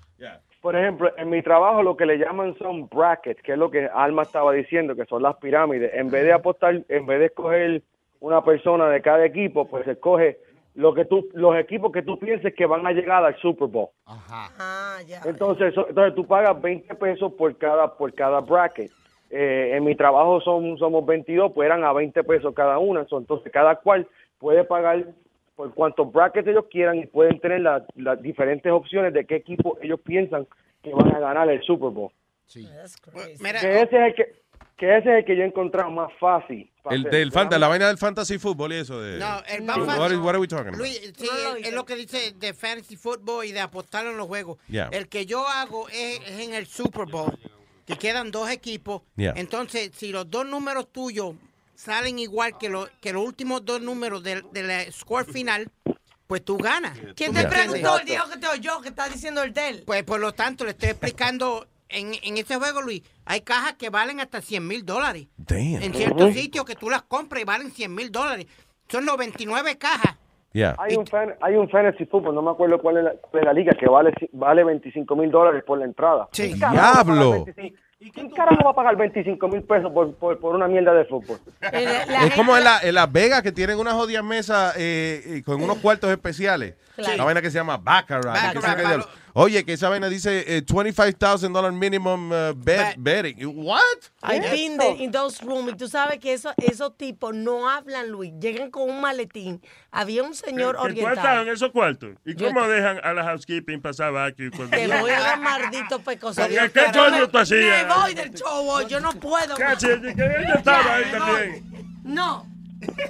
Por 0.62 0.76
ejemplo, 0.76 1.12
en 1.18 1.30
mi 1.30 1.42
trabajo 1.42 1.82
lo 1.82 1.96
que 1.96 2.06
le 2.06 2.18
llaman 2.18 2.58
son 2.58 2.90
brackets, 2.90 3.42
que 3.42 3.54
es 3.54 3.58
lo 3.58 3.72
que 3.72 3.88
Alma 3.94 4.24
estaba 4.24 4.52
diciendo, 4.52 4.96
que 4.98 5.06
son 5.06 5.24
las 5.24 5.38
pirámides. 5.38 5.92
En 5.94 6.12
vez 6.12 6.26
de 6.26 6.34
apostar, 6.34 6.82
en 6.90 7.06
vez 7.06 7.20
de 7.20 7.26
escoger 7.28 7.82
una 8.20 8.44
persona 8.44 8.90
de 8.90 9.02
cada 9.02 9.26
equipo, 9.26 9.66
pues 9.70 9.86
se 9.86 9.92
escoge 9.92 10.40
lo 10.80 10.94
que 10.94 11.04
tú, 11.04 11.28
los 11.34 11.58
equipos 11.58 11.92
que 11.92 12.02
tú 12.02 12.18
pienses 12.18 12.54
que 12.56 12.66
van 12.66 12.88
a 12.88 12.92
llegar 12.94 13.24
al 13.26 13.36
Super 13.42 13.68
Bowl. 13.68 13.90
Ah, 14.06 15.00
ya. 15.06 15.22
Entonces, 15.26 15.74
entonces 15.76 16.16
tú 16.16 16.26
pagas 16.26 16.60
20 16.62 16.96
pesos 16.96 17.34
por 17.34 17.58
cada 17.58 17.96
por 17.98 18.14
cada 18.14 18.40
bracket. 18.40 18.90
Eh, 19.30 19.72
en 19.76 19.84
mi 19.84 19.94
trabajo 19.96 20.40
son, 20.42 20.78
somos 20.78 21.06
22, 21.06 21.52
pues 21.54 21.66
eran 21.66 21.84
a 21.84 21.92
20 21.92 22.24
pesos 22.24 22.54
cada 22.56 22.80
una. 22.80 23.02
Entonces, 23.12 23.52
cada 23.52 23.76
cual 23.76 24.08
puede 24.38 24.64
pagar 24.64 25.06
por 25.58 25.74
cuantos 25.74 26.12
brackets 26.14 26.48
ellos 26.48 26.66
quieran 26.72 26.98
y 27.00 27.06
pueden 27.08 27.40
tener 27.42 27.60
la- 27.60 27.86
las 27.96 28.22
diferentes 28.22 28.72
opciones 28.72 29.14
de 29.14 29.26
qué 29.26 29.36
equipo 29.36 29.78
ellos 29.82 30.00
piensan 30.00 30.48
que 30.82 30.94
van 30.94 31.14
a 31.14 31.20
ganar 31.20 31.50
el 31.50 31.62
Super 31.62 31.90
Bowl. 31.90 32.12
Mira, 33.42 33.60
Que 33.60 33.82
ese 33.82 33.98
es 33.98 34.08
el 34.08 34.16
que, 34.16 34.34
que 34.80 34.98
ese 34.98 35.10
es 35.12 35.18
el 35.20 35.26
que 35.26 35.36
yo 35.36 35.44
he 35.44 35.48
encontrado 35.48 35.92
más 35.92 36.10
fácil. 36.20 36.72
El 36.90 37.02
hacer. 37.02 37.12
del 37.12 37.32
fanta, 37.32 37.60
la 37.60 37.68
vaina 37.68 37.88
del 37.88 37.98
fantasy 37.98 38.40
fútbol 38.40 38.72
y 38.74 38.78
eso 38.78 39.00
de... 39.02 39.20
No, 39.20 39.44
el 39.48 39.64
más 39.64 39.78
What, 39.78 39.88
fácil- 39.88 40.14
is- 40.14 40.20
what 40.20 40.30
are 40.30 40.40
we 40.40 40.48
talking 40.48 40.68
about? 40.70 40.80
Luis, 40.80 41.14
sí, 41.18 41.28
es, 41.60 41.68
es 41.68 41.74
lo 41.74 41.86
que 41.86 41.96
dice 41.96 42.32
de 42.38 42.54
fantasy 42.54 42.96
football 42.96 43.46
y 43.46 43.52
de 43.52 43.60
apostar 43.60 44.06
en 44.08 44.18
los 44.18 44.28
juegos. 44.28 44.58
Yeah. 44.70 44.88
El 44.92 45.08
que 45.10 45.26
yo 45.26 45.48
hago 45.48 45.88
es, 45.90 46.20
es 46.26 46.40
en 46.40 46.54
el 46.54 46.66
Super 46.66 47.06
Bowl, 47.06 47.38
que 47.86 47.98
quedan 47.98 48.32
dos 48.32 48.50
equipos. 48.50 49.02
Yeah. 49.18 49.34
Entonces, 49.36 49.92
si 49.94 50.12
los 50.12 50.30
dos 50.32 50.46
números 50.46 50.92
tuyos 50.92 51.36
salen 51.76 52.18
igual 52.18 52.58
que, 52.58 52.70
lo- 52.70 52.90
que 53.02 53.14
los 53.14 53.24
últimos 53.26 53.64
dos 53.66 53.82
números 53.82 54.24
del, 54.24 54.44
del 54.52 54.70
eh, 54.70 54.92
score 54.92 55.26
final, 55.26 55.70
pues 56.26 56.44
tú 56.46 56.58
ganas. 56.58 56.98
¿Quién 57.16 57.34
¿Tú 57.34 57.42
te 57.42 57.48
preguntó? 57.48 58.00
Dijo 58.06 58.30
que 58.30 58.38
te 58.38 58.48
oyó, 58.48 58.82
que 58.82 58.90
está 58.90 59.10
diciendo 59.10 59.44
el 59.44 59.54
del. 59.54 59.84
Pues 59.84 60.04
por 60.04 60.20
lo 60.20 60.32
tanto, 60.34 60.64
le 60.64 60.72
estoy 60.72 60.90
explicando, 60.90 61.68
en, 61.90 62.14
en 62.24 62.38
ese 62.38 62.56
juego, 62.56 62.82
Luis, 62.82 63.02
hay 63.26 63.42
cajas 63.42 63.74
que 63.74 63.90
valen 63.90 64.20
hasta 64.20 64.42
100 64.42 64.66
mil 64.68 64.86
dólares. 64.86 65.28
Damn. 65.38 65.82
En 65.84 65.94
ciertos 65.94 66.34
sitios 66.34 66.66
que 66.66 66.76
tú 66.76 66.90
las 66.90 67.02
compras 67.04 67.42
y 67.42 67.46
valen 67.46 67.72
100 67.72 67.94
mil 67.94 68.12
dólares. 68.12 68.46
Son 68.88 69.06
99 69.06 69.78
cajas. 69.78 70.16
Yeah. 70.52 70.76
Hay 70.80 70.96
un, 70.96 71.06
fan- 71.06 71.36
hay 71.42 71.56
un 71.56 71.70
fantasy 71.70 72.06
fútbol, 72.08 72.34
no 72.34 72.42
me 72.42 72.50
acuerdo 72.50 72.80
cuál 72.82 72.98
es 72.98 73.04
la, 73.04 73.12
cuál 73.22 73.42
es 73.44 73.46
la 73.46 73.54
liga, 73.54 73.72
que 73.80 73.86
vale, 73.88 74.12
vale 74.32 74.64
25 74.64 75.16
mil 75.16 75.30
dólares 75.30 75.64
por 75.66 75.78
la 75.78 75.86
entrada. 75.86 76.28
Sí. 76.32 76.48
¿Quién 76.48 76.60
carajo 76.60 76.76
va 76.78 76.90
a 76.90 77.04
pagar 77.04 77.06
Diablo. 77.06 77.46
25 77.46 77.78
¿Quién 78.14 78.30
carajo 78.32 78.64
va 78.64 78.72
a 78.72 78.74
pagar 78.74 78.96
25 78.96 79.48
mil 79.50 79.62
pesos 79.64 79.92
por, 79.92 80.16
por, 80.16 80.40
por 80.40 80.56
una 80.56 80.68
mierda 80.68 80.94
de 80.94 81.06
fútbol? 81.06 81.38
Es 81.62 82.34
como 82.34 82.58
en, 82.58 82.64
la, 82.64 82.80
en 82.82 82.96
Las 82.96 83.12
Vegas 83.12 83.44
que 83.44 83.52
tienen 83.52 83.78
unas 83.78 83.94
jodidas 83.94 84.24
mesas 84.24 84.74
eh, 84.78 85.22
eh, 85.26 85.44
con 85.44 85.62
unos 85.62 85.78
cuartos 85.80 86.10
especiales. 86.10 86.76
Claro. 86.96 87.14
Una 87.16 87.24
vaina 87.26 87.42
que 87.42 87.52
se 87.52 87.58
llama 87.60 87.78
Baccarat. 87.78 89.06
Qué. 89.40 89.44
Oye, 89.44 89.66
que 89.66 89.74
esa 89.74 89.90
vaina 89.90 90.10
dice 90.10 90.58
eh, 90.58 90.66
$25,000 90.66 91.74
minimum 91.74 92.32
uh, 92.32 92.54
bet, 92.54 92.96
betting. 92.98 93.38
What? 93.64 93.82
I've 94.24 94.52
been 94.52 94.78
there 94.78 94.96
in 95.04 95.12
those 95.12 95.42
rooms. 95.44 95.72
Y 95.72 95.76
tú 95.76 95.88
sabes 95.88 96.20
que 96.20 96.34
eso, 96.34 96.54
esos 96.58 96.98
tipos 96.98 97.34
no 97.34 97.70
hablan, 97.70 98.10
Luis. 98.10 98.34
Llegan 98.40 98.70
con 98.72 98.90
un 98.90 99.02
maletín. 99.02 99.62
Había 99.92 100.24
un 100.24 100.36
señor 100.36 100.76
¿Que 100.76 100.94
tú 100.94 101.08
has 101.08 101.18
estado 101.18 101.28
oriental. 101.28 101.48
en 101.48 101.54
esos 101.54 101.72
cuartos? 101.72 102.10
¿Y 102.26 102.36
Yo 102.36 102.48
cómo 102.48 102.68
dejan 102.68 103.00
a 103.04 103.14
la 103.14 103.24
housekeeping 103.24 103.82
pasar 103.82 104.12
cuando- 104.12 104.78
Te 104.78 104.88
voy 104.88 105.12
a 105.12 105.20
dar 105.20 105.40
maldito 105.40 106.00
pecoso. 106.00 106.42
¿Qué- 106.48 106.72
qué 106.74 106.86
coño 106.94 107.30
tú 107.30 107.38
hacías? 107.38 107.88
Me 107.88 107.94
voy 107.94 108.14
del 108.14 108.34
show. 108.34 108.88
Yo 108.88 109.00
no 109.00 109.12
puedo. 109.14 109.56
Cachi, 109.56 109.88
que 109.88 110.12
ella 110.12 110.56
estaba 110.58 110.96
ahí 110.96 111.12
también. 111.12 111.64
No. 112.04 112.48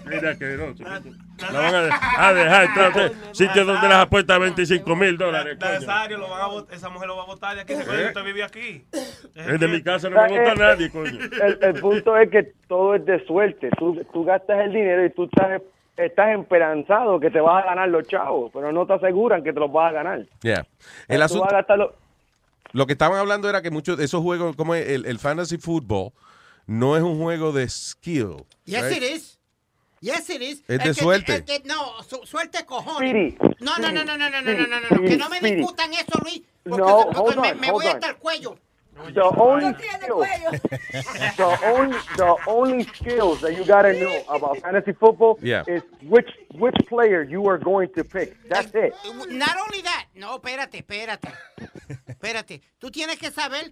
Mira 0.05 0.37
que 0.37 0.45
no. 0.57 1.28
La 1.51 1.59
van 1.59 1.75
a, 1.75 1.81
de- 1.83 1.91
a 2.17 2.33
dejar 2.33 2.65
entonces 2.65 3.11
sitio 3.31 3.65
donde 3.65 3.87
las 3.87 3.99
apuestas 4.05 4.39
25 4.39 4.95
mil 4.95 5.17
dólares. 5.17 5.57
Nazario, 5.59 6.17
lo 6.17 6.29
van 6.29 6.41
a 6.69 6.75
esa 6.75 6.89
mujer 6.89 7.07
lo 7.07 7.17
va 7.17 7.23
a 7.23 7.25
votar 7.25 7.55
de 7.55 7.61
aquí. 7.61 7.73
Que 7.73 7.79
usted 7.79 8.23
vive 8.25 8.43
aquí. 8.43 8.83
Es 9.35 9.59
de 9.59 9.67
mi 9.67 9.81
casa, 9.81 10.09
no 10.09 10.21
me 10.21 10.27
gusta 10.27 10.55
nadie, 10.55 10.89
coño. 10.91 11.11
El, 11.41 11.59
el 11.61 11.79
punto 11.81 12.17
es 12.17 12.29
que 12.29 12.53
todo 12.67 12.95
es 12.95 13.05
de 13.05 13.25
suerte. 13.25 13.69
Tú, 13.77 13.99
tú 14.11 14.23
gastas 14.25 14.59
el 14.65 14.73
dinero 14.73 15.05
y 15.05 15.09
tú 15.11 15.23
estás, 15.25 15.61
estás 15.97 16.39
esperanzado 16.39 17.19
que 17.19 17.29
te 17.31 17.39
vas 17.39 17.63
a 17.63 17.67
ganar 17.67 17.89
los 17.89 18.07
chavos, 18.07 18.51
pero 18.53 18.71
no 18.71 18.85
te 18.85 18.93
aseguran 18.93 19.43
que 19.43 19.53
te 19.53 19.59
los 19.59 19.71
vas 19.71 19.89
a 19.91 19.93
ganar. 19.93 20.25
Yeah. 20.41 20.65
El 21.07 21.17
Tú 21.19 21.23
asunto, 21.23 21.43
vas 21.45 21.53
a 21.53 21.57
gastar 21.57 21.77
los- 21.77 21.91
lo 22.71 22.85
que 22.85 22.93
estaban 22.93 23.17
hablando 23.17 23.49
era 23.49 23.61
que 23.63 23.71
muchos 23.71 23.97
de 23.97 24.05
esos 24.05 24.21
juegos, 24.21 24.55
como 24.55 24.75
el, 24.75 25.05
el 25.05 25.17
fantasy 25.19 25.57
football, 25.57 26.11
no 26.67 26.95
es 26.95 27.01
un 27.01 27.19
juego 27.19 27.51
de 27.51 27.67
skill. 27.67 28.45
Yes, 28.65 28.83
right? 28.83 28.97
it 28.97 29.03
is. 29.15 29.38
Yes, 30.01 30.29
it 30.29 30.41
is. 30.41 30.63
Es 30.67 30.79
de 30.83 30.93
suerte. 30.93 31.43
no, 31.65 32.01
su- 32.03 32.25
suerte 32.25 32.65
cojones. 32.65 33.33
Speedy, 33.33 33.37
No, 33.59 33.77
no, 33.77 33.91
no, 33.91 34.03
no, 34.03 34.17
no, 34.17 34.29
no, 34.29 34.41
no, 34.41 34.51
no, 34.53 34.67
no, 34.67 34.67
no, 34.67 34.89
no, 34.89 35.01
que 35.07 35.17
no 35.17 35.29
me 35.29 35.37
Speedy, 35.37 35.55
discutan 35.57 35.93
eso, 35.93 36.19
Luis, 36.23 36.41
porque, 36.63 36.77
No, 36.81 37.05
porque 37.05 37.17
hold 37.17 37.37
me, 37.37 37.51
on, 37.51 37.59
me 37.59 37.71
voy 37.71 37.85
hasta 37.87 38.07
el 38.09 38.15
cuello. 38.17 38.57
The 39.13 39.21
only 39.23 39.73
skills, 39.75 40.27
the 41.37 41.57
only 41.63 41.97
the 42.17 42.35
only 42.47 42.83
skills 42.83 43.39
that 43.39 43.55
you 43.55 43.63
gotta 43.63 43.93
know 43.93 44.11
about 44.27 44.59
fantasy 44.59 44.91
football 44.91 45.37
Yeah. 45.41 45.63
is 45.67 45.83
which 46.03 46.27
which 46.55 46.75
player 46.89 47.23
you 47.23 47.47
are 47.47 47.57
going 47.57 47.87
to 47.95 48.03
pick. 48.03 48.35
That's 48.49 48.73
it. 48.75 48.93
Not 49.29 49.55
only 49.55 49.81
that. 49.83 50.07
No, 50.15 50.35
espérate, 50.37 50.79
espérate. 50.85 51.29
Espérate. 52.07 52.61
Tú 52.77 52.91
tienes 52.91 53.17
que 53.17 53.31
saber 53.31 53.71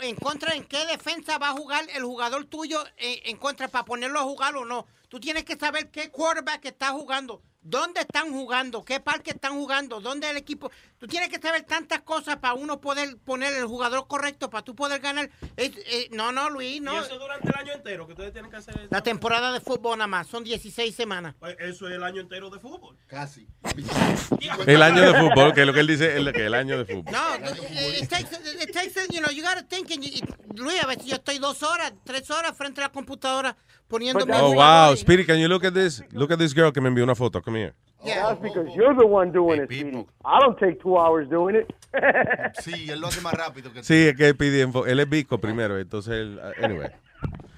en 0.00 0.16
contra 0.16 0.54
en 0.54 0.64
qué 0.64 0.84
defensa 0.86 1.38
va 1.38 1.50
a 1.50 1.52
jugar 1.52 1.86
el 1.94 2.04
jugador 2.04 2.44
tuyo 2.44 2.84
eh, 2.96 3.22
en 3.26 3.36
contra 3.36 3.68
para 3.68 3.84
ponerlo 3.84 4.20
a 4.20 4.24
jugar 4.24 4.54
o 4.56 4.64
no. 4.64 4.86
Tú 5.08 5.20
tienes 5.20 5.44
que 5.44 5.56
saber 5.56 5.90
qué 5.90 6.10
quarterback 6.10 6.64
está 6.66 6.90
jugando, 6.90 7.42
dónde 7.62 8.00
están 8.00 8.32
jugando, 8.32 8.84
qué 8.84 9.00
parque 9.00 9.30
están 9.30 9.54
jugando, 9.54 10.00
dónde 10.00 10.28
el 10.28 10.36
equipo. 10.36 10.70
Tú 10.98 11.06
tienes 11.06 11.28
que 11.28 11.38
saber 11.38 11.62
tantas 11.64 12.00
cosas 12.00 12.36
para 12.38 12.54
uno 12.54 12.80
poder 12.80 13.18
poner 13.18 13.52
el 13.54 13.66
jugador 13.66 14.06
correcto, 14.08 14.48
para 14.48 14.64
tú 14.64 14.74
poder 14.74 15.00
ganar. 15.00 15.28
Es- 15.56 15.72
eh, 15.86 16.08
no, 16.12 16.32
no, 16.32 16.48
Luis, 16.48 16.80
no. 16.80 16.94
Y 16.94 17.04
eso 17.04 17.18
durante 17.18 17.48
el 17.48 17.54
año 17.54 17.72
entero 17.74 18.06
que 18.06 18.12
ustedes 18.14 18.32
tienen 18.32 18.50
que 18.50 18.56
hacer. 18.56 18.88
La 18.90 19.02
temporada 19.02 19.52
de 19.52 19.60
fútbol 19.60 19.98
nada 19.98 20.06
más, 20.08 20.26
son 20.26 20.42
16 20.42 20.94
semanas. 20.94 21.34
Pues 21.38 21.54
Eso 21.60 21.86
es 21.88 21.94
el 21.94 22.02
año 22.02 22.22
entero 22.22 22.48
de 22.48 22.58
fútbol. 22.58 22.96
Casi. 23.06 23.46
El 24.66 24.82
año 24.82 25.02
de 25.12 25.18
fútbol, 25.20 25.52
que 25.52 25.60
es 25.60 25.66
lo 25.66 25.72
que 25.72 25.80
él 25.80 25.86
dice, 25.86 26.16
el, 26.16 26.32
que 26.32 26.46
el 26.46 26.54
año 26.54 26.78
de 26.78 26.84
fútbol. 26.84 27.12
No, 27.12 27.34
it, 27.36 28.02
it 28.02 28.08
takes, 28.08 28.36
it 28.62 28.72
takes, 28.72 29.06
you 29.10 29.20
know, 29.20 29.30
you 29.30 29.42
gotta 29.42 29.62
think. 29.66 29.90
And 29.90 30.02
you- 30.02 30.26
Luis, 30.54 30.82
a 30.82 30.86
veces 30.86 31.06
yo 31.06 31.16
estoy 31.16 31.38
dos 31.38 31.62
horas, 31.62 31.92
tres 32.04 32.30
horas 32.30 32.56
frente 32.56 32.80
a 32.80 32.84
la 32.84 32.92
computadora 32.92 33.56
poniendo 33.88 34.24
mi 34.26 34.32
Oh, 34.34 34.54
wow. 34.54 34.96
Speedy, 34.96 35.24
can 35.24 35.38
you 35.38 35.48
look 35.48 35.64
at 35.64 35.72
this? 35.74 36.02
Look 36.12 36.32
at 36.32 36.38
this 36.38 36.54
girl 36.54 36.72
que 36.72 36.80
me 36.80 36.88
envió 36.88 37.04
una 37.04 37.14
foto. 37.14 37.42
Come 37.42 37.60
here. 37.60 37.74
That's 38.04 38.40
because 38.40 38.68
you're 38.76 38.94
the 38.94 39.06
one 39.06 39.32
doing 39.32 39.60
it, 39.62 39.66
Speedy. 39.70 40.06
I 40.24 40.38
don't 40.40 40.58
take 40.58 40.80
two 40.80 40.96
hours 40.98 41.28
doing 41.28 41.56
it. 41.56 41.72
Sí, 42.62 42.88
él 42.90 43.00
lo 43.00 43.08
hace 43.08 43.20
más 43.22 43.32
rápido 43.34 43.72
que 43.72 43.82
Sí, 43.82 44.06
es 44.08 44.16
que 44.16 44.28
info- 44.62 44.86
Él 44.86 45.00
es 45.00 45.08
Vico 45.08 45.38
primero, 45.38 45.78
entonces 45.78 46.12
él. 46.12 46.38
uh, 46.38 46.64
Anyway. 46.64 46.88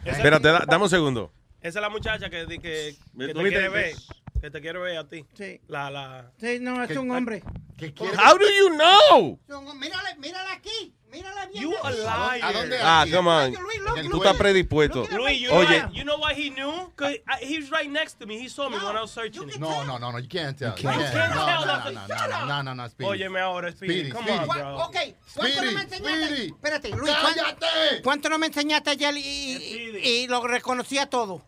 Espérate, 0.04 0.48
da- 0.48 0.64
dame 0.66 0.84
un 0.84 0.90
segundo. 0.90 1.30
Esa 1.60 1.80
es 1.80 1.82
la 1.82 1.88
muchacha 1.90 2.30
que, 2.30 2.46
que, 2.46 2.58
que 2.60 2.94
te 3.16 3.34
¿Tú 3.34 3.40
quiere 3.40 3.68
ver. 3.68 3.94
Que 4.40 4.50
te 4.50 4.60
quiere 4.60 4.78
ver 4.78 4.98
a 4.98 5.08
ti. 5.08 5.24
Sí. 5.34 5.60
La, 5.68 5.90
la... 5.90 6.30
Sí, 6.38 6.58
no, 6.60 6.82
es 6.82 6.96
un 6.96 7.10
hombre. 7.10 7.42
How 7.80 8.36
do 8.36 8.44
you 8.50 8.70
know? 8.76 9.38
Mírala, 9.74 10.14
mírala 10.18 10.52
aquí. 10.52 10.94
Mírala 11.10 11.46
bien. 11.46 11.62
You 11.62 11.74
a 11.82 11.90
liar. 11.90 12.40
¿A 12.42 12.52
dónde? 12.52 12.78
Ah, 12.82 13.06
come 13.10 13.30
on. 13.30 13.54
el 13.96 14.10
Tú 14.10 14.16
estás 14.18 14.36
predispuesto. 14.36 15.06
Luis, 15.12 15.40
you, 15.40 15.50
Oye, 15.50 15.80
know, 15.80 15.92
you 15.92 16.02
know 16.04 16.18
why 16.18 16.34
he 16.34 16.50
knew? 16.50 16.92
Cause 16.96 17.16
I, 17.26 17.42
he's 17.44 17.70
right 17.70 17.88
next 17.90 18.18
to 18.18 18.26
me. 18.26 18.38
He 18.38 18.48
saw 18.48 18.68
me 18.68 18.76
when 18.76 18.94
I 18.96 19.00
was 19.00 19.10
searching. 19.12 19.48
it. 19.48 19.58
No, 19.58 19.84
no, 19.84 19.96
no, 19.96 20.10
no, 20.10 20.18
you 20.18 20.28
can't 20.28 20.56
tell. 20.58 20.74
You 20.76 20.82
can't 20.82 21.00
tell. 21.00 21.28
No, 21.30 21.34
no, 21.34 21.64
That's 21.64 22.08
no, 22.08 22.24
a- 22.24 22.28
no, 22.28 22.46
no, 22.46 22.46
no, 22.46 22.62
no, 22.62 22.74
no, 22.74 22.88
Speedy. 22.88 23.10
Óyeme 23.10 23.40
ahora, 23.40 23.70
Speedy. 23.72 23.94
Speedy, 23.94 24.10
Come 24.10 24.24
Speedy. 24.26 24.38
on, 24.40 24.48
bro. 24.48 24.76
Ok, 24.84 24.96
¿cuánto 25.34 25.62
no 25.64 25.72
me 25.72 25.82
Speedy, 25.82 25.94
enseñaste? 25.94 26.26
Speedy. 26.26 26.46
Espérate, 26.48 26.88
Luis, 26.90 27.12
¿cuán- 27.22 27.34
¡Cállate! 27.34 28.02
¿cuánto 28.02 28.28
no 28.28 28.38
me 28.38 28.46
enseñaste 28.48 28.90
ayer 28.90 29.16
y, 29.16 29.20
y, 29.20 30.08
y 30.08 30.26
lo 30.26 30.46
reconocía 30.46 31.06
todo? 31.08 31.42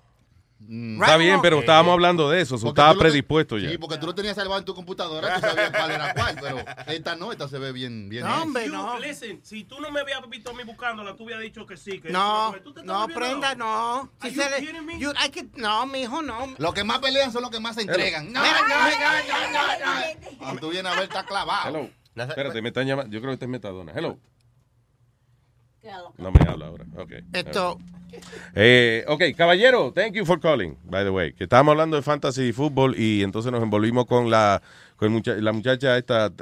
Está 0.70 1.16
bien, 1.16 1.40
pero 1.42 1.58
estábamos 1.60 1.92
hablando 1.92 2.30
de 2.30 2.40
eso. 2.40 2.56
so 2.56 2.66
Porque 2.66 2.80
estaba 2.80 2.98
predispuesto 2.98 3.58
ya. 3.58 3.70
Sí, 3.70 3.78
porque 3.78 3.98
tú 3.98 4.06
lo 4.06 4.14
tenías 4.14 4.36
salvado 4.36 4.58
en 4.60 4.64
tu 4.64 4.74
computadora, 4.74 5.34
tú 5.34 5.40
sabías 5.40 5.70
cuál 5.70 5.90
era 5.90 6.14
cuál, 6.14 6.36
pero 6.40 6.58
esta 6.86 7.16
no, 7.16 7.32
esta 7.32 7.48
se 7.48 7.58
ve 7.58 7.72
bien, 7.72 8.08
bien. 8.08 8.24
No, 8.24 8.42
hombre, 8.42 8.66
You- 8.66 8.72
no. 8.72 8.98
Listen, 8.98 9.40
si 9.42 9.64
tú 9.64 9.80
no 9.80 9.90
me 9.90 10.00
habías 10.00 10.20
visto 10.28 10.50
a 10.50 10.54
mí 10.54 10.62
buscándola, 10.64 11.16
tú 11.16 11.24
hubieras 11.24 11.42
dicho 11.42 11.66
que 11.66 11.76
sí. 11.76 12.00
Que 12.00 12.10
No, 12.10 12.54
¿Tú 12.62 12.72
te 12.72 12.80
estás 12.80 13.08
no, 13.08 13.14
prenda, 13.14 13.54
no. 13.54 14.10
Si 14.22 14.30
se 14.30 14.48
le- 14.48 14.98
you- 14.98 15.12
hay 15.16 15.30
que, 15.30 15.46
no, 15.56 15.86
mijo, 15.86 16.22
no. 16.22 16.54
Los 16.58 16.72
que 16.74 16.84
más 16.84 17.00
pelean 17.00 17.32
son 17.32 17.42
los 17.42 17.50
que 17.50 17.58
más 17.60 17.74
se 17.74 17.82
entregan. 17.82 18.32
No, 18.32 18.40
Mira, 18.40 18.60
no, 18.62 18.68
no, 18.68 19.52
no, 19.52 20.30
no. 20.32 20.38
Cuando 20.38 20.60
tú 20.60 20.70
vienes 20.70 20.92
a 20.92 20.94
ver, 20.94 21.04
está 21.04 21.24
clavado. 21.24 21.68
Hello. 21.68 21.90
Espérate, 22.14 22.60
me 22.60 22.68
están 22.68 22.86
llamando. 22.86 23.10
Yo 23.12 23.20
creo 23.20 23.30
que 23.30 23.34
esta 23.34 23.44
es 23.46 23.50
Metadona. 23.50 23.92
Hello. 23.94 24.18
No 26.18 26.30
me 26.30 26.40
habla 26.48 26.66
ahora. 26.66 26.84
Ok. 26.96 27.12
Esto, 27.32 27.78
Eh, 28.54 29.04
ok, 29.06 29.22
caballero, 29.36 29.92
thank 29.94 30.14
you 30.14 30.24
for 30.26 30.40
calling, 30.40 30.76
by 30.84 31.04
the 31.04 31.10
way. 31.10 31.32
Que 31.32 31.44
estábamos 31.44 31.72
hablando 31.72 31.96
de 31.96 32.02
fantasy 32.02 32.48
y 32.48 32.52
fútbol 32.52 32.98
y 32.98 33.22
entonces 33.22 33.52
nos 33.52 33.62
envolvimos 33.62 34.06
con 34.06 34.30
la, 34.30 34.60
con 34.96 35.12
mucha- 35.12 35.34
la 35.36 35.52
muchacha 35.52 35.96
esta 35.96 36.32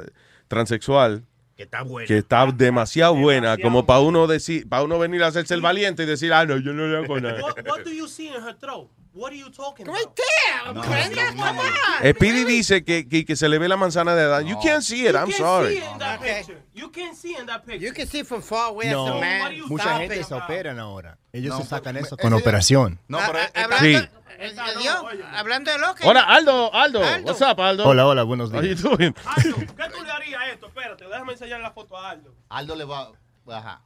transexual. 0.47 1.23
Que 1.55 1.63
está 1.63 1.83
buena. 1.83 2.07
Que 2.07 2.17
está 2.17 2.45
demasiado 2.51 3.15
buena, 3.15 3.57
como 3.57 3.85
para 3.85 3.99
uno 3.99 4.27
decir, 4.27 4.67
para 4.67 4.83
uno 4.83 4.97
venir 4.97 5.21
a 5.23 5.27
hacerse 5.27 5.53
el 5.53 5.61
valiente 5.61 6.03
y 6.03 6.05
decir, 6.05 6.33
ah, 6.33 6.45
no, 6.45 6.57
yo 6.57 6.73
no 6.73 6.87
le 6.87 6.97
hago 6.97 7.19
nada. 7.19 7.41
What, 7.43 7.55
what 7.67 7.83
do 7.83 7.91
you 7.91 8.07
see 8.07 8.27
in 8.27 8.33
her 8.41 8.55
throat? 8.57 8.89
What 9.13 9.31
are 9.33 9.35
you 9.35 9.49
talking 9.49 9.87
about? 9.87 9.97
right 9.97 10.15
there, 10.15 10.73
prenda, 10.83 11.35
come 11.35 11.59
on. 11.59 12.13
Speedy 12.15 12.45
dice 12.45 12.83
que, 12.83 13.07
que, 13.07 13.25
que 13.25 13.35
se 13.35 13.49
le 13.49 13.57
ve 13.57 13.67
la 13.67 13.75
manzana 13.75 14.15
de 14.15 14.21
Adán. 14.23 14.45
You 14.47 14.57
can't 14.61 14.83
see 14.83 15.05
it, 15.07 15.13
You 15.13 15.17
I'm 15.17 15.25
can't 15.25 15.35
sorry. 15.37 15.69
see 15.69 15.77
it 15.79 15.91
in 15.91 15.97
that 15.99 16.19
Okay. 16.19 16.33
picture. 16.37 16.61
You 16.75 16.91
can 16.91 17.15
see 17.15 17.35
in 17.35 17.45
that 17.47 17.65
picture. 17.65 17.85
You 17.87 17.91
can 17.93 18.07
see 18.07 18.23
from 18.23 18.41
far 18.43 18.69
away 18.69 18.85
as 18.87 18.93
a 18.93 18.95
No, 18.95 19.19
man. 19.19 19.59
mucha 19.67 19.97
gente 19.97 20.19
it. 20.19 20.25
se 20.25 20.33
operan 20.35 20.77
ahora. 20.79 21.17
Ellos 21.33 21.55
No, 21.55 21.61
se 21.63 21.67
sacan 21.67 21.95
pero- 21.95 22.05
eso 22.05 22.17
con 22.17 22.33
operación. 22.33 22.99
No, 23.07 23.17
pero 23.25 23.39
esta- 23.39 23.63
hablando, 23.63 23.85
Sí. 23.99 24.07
eh, 24.37 24.53
Dios, 24.79 24.95
hablando 25.33 25.71
de 25.71 25.79
lo 25.79 25.95
que... 25.95 26.07
Hola, 26.07 26.21
Aldo, 26.21 26.71
Aldo, 26.73 27.03
Aldo. 27.03 27.25
what's 27.27 27.41
up, 27.41 27.59
Aldo? 27.59 27.85
Hola, 27.87 28.05
hola, 28.05 28.23
buenos 28.23 28.51
How 28.53 28.61
you 28.61 28.75
días. 28.75 28.83
doing? 28.83 29.13
Aldo, 29.25 29.55
¿qué 29.57 29.89
tú 29.91 30.03
le 30.03 30.11
harías 30.11 30.39
a 30.41 30.49
esto? 30.51 30.67
Espérate, 30.67 31.05
déjame 31.05 31.33
enseñar 31.33 31.59
la 31.61 31.71
foto 31.71 31.97
a 31.97 32.11
Aldo. 32.11 32.35
Aldo 32.49 32.75
le 32.75 32.85
va. 32.85 33.11
Ajá. 33.47 33.81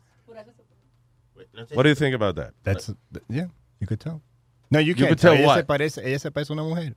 What 1.73 1.83
do 1.83 1.89
you 1.89 1.95
think 1.95 2.13
about 2.13 2.35
that? 2.35 2.53
That's, 2.63 2.91
yeah, 3.29 3.47
you 3.79 3.87
could 3.87 3.99
tell. 4.01 4.21
No, 4.73 4.79
you 4.81 4.95
You 4.95 5.05
can't 5.05 5.19
tell. 5.19 5.33
Ella 5.33 5.47
what? 5.47 5.57
se 5.57 5.63
parece, 5.63 6.07
ella 6.07 6.19
se 6.19 6.31
parece 6.31 6.51
a 6.51 6.55
una 6.55 6.63
mujer. 6.63 6.95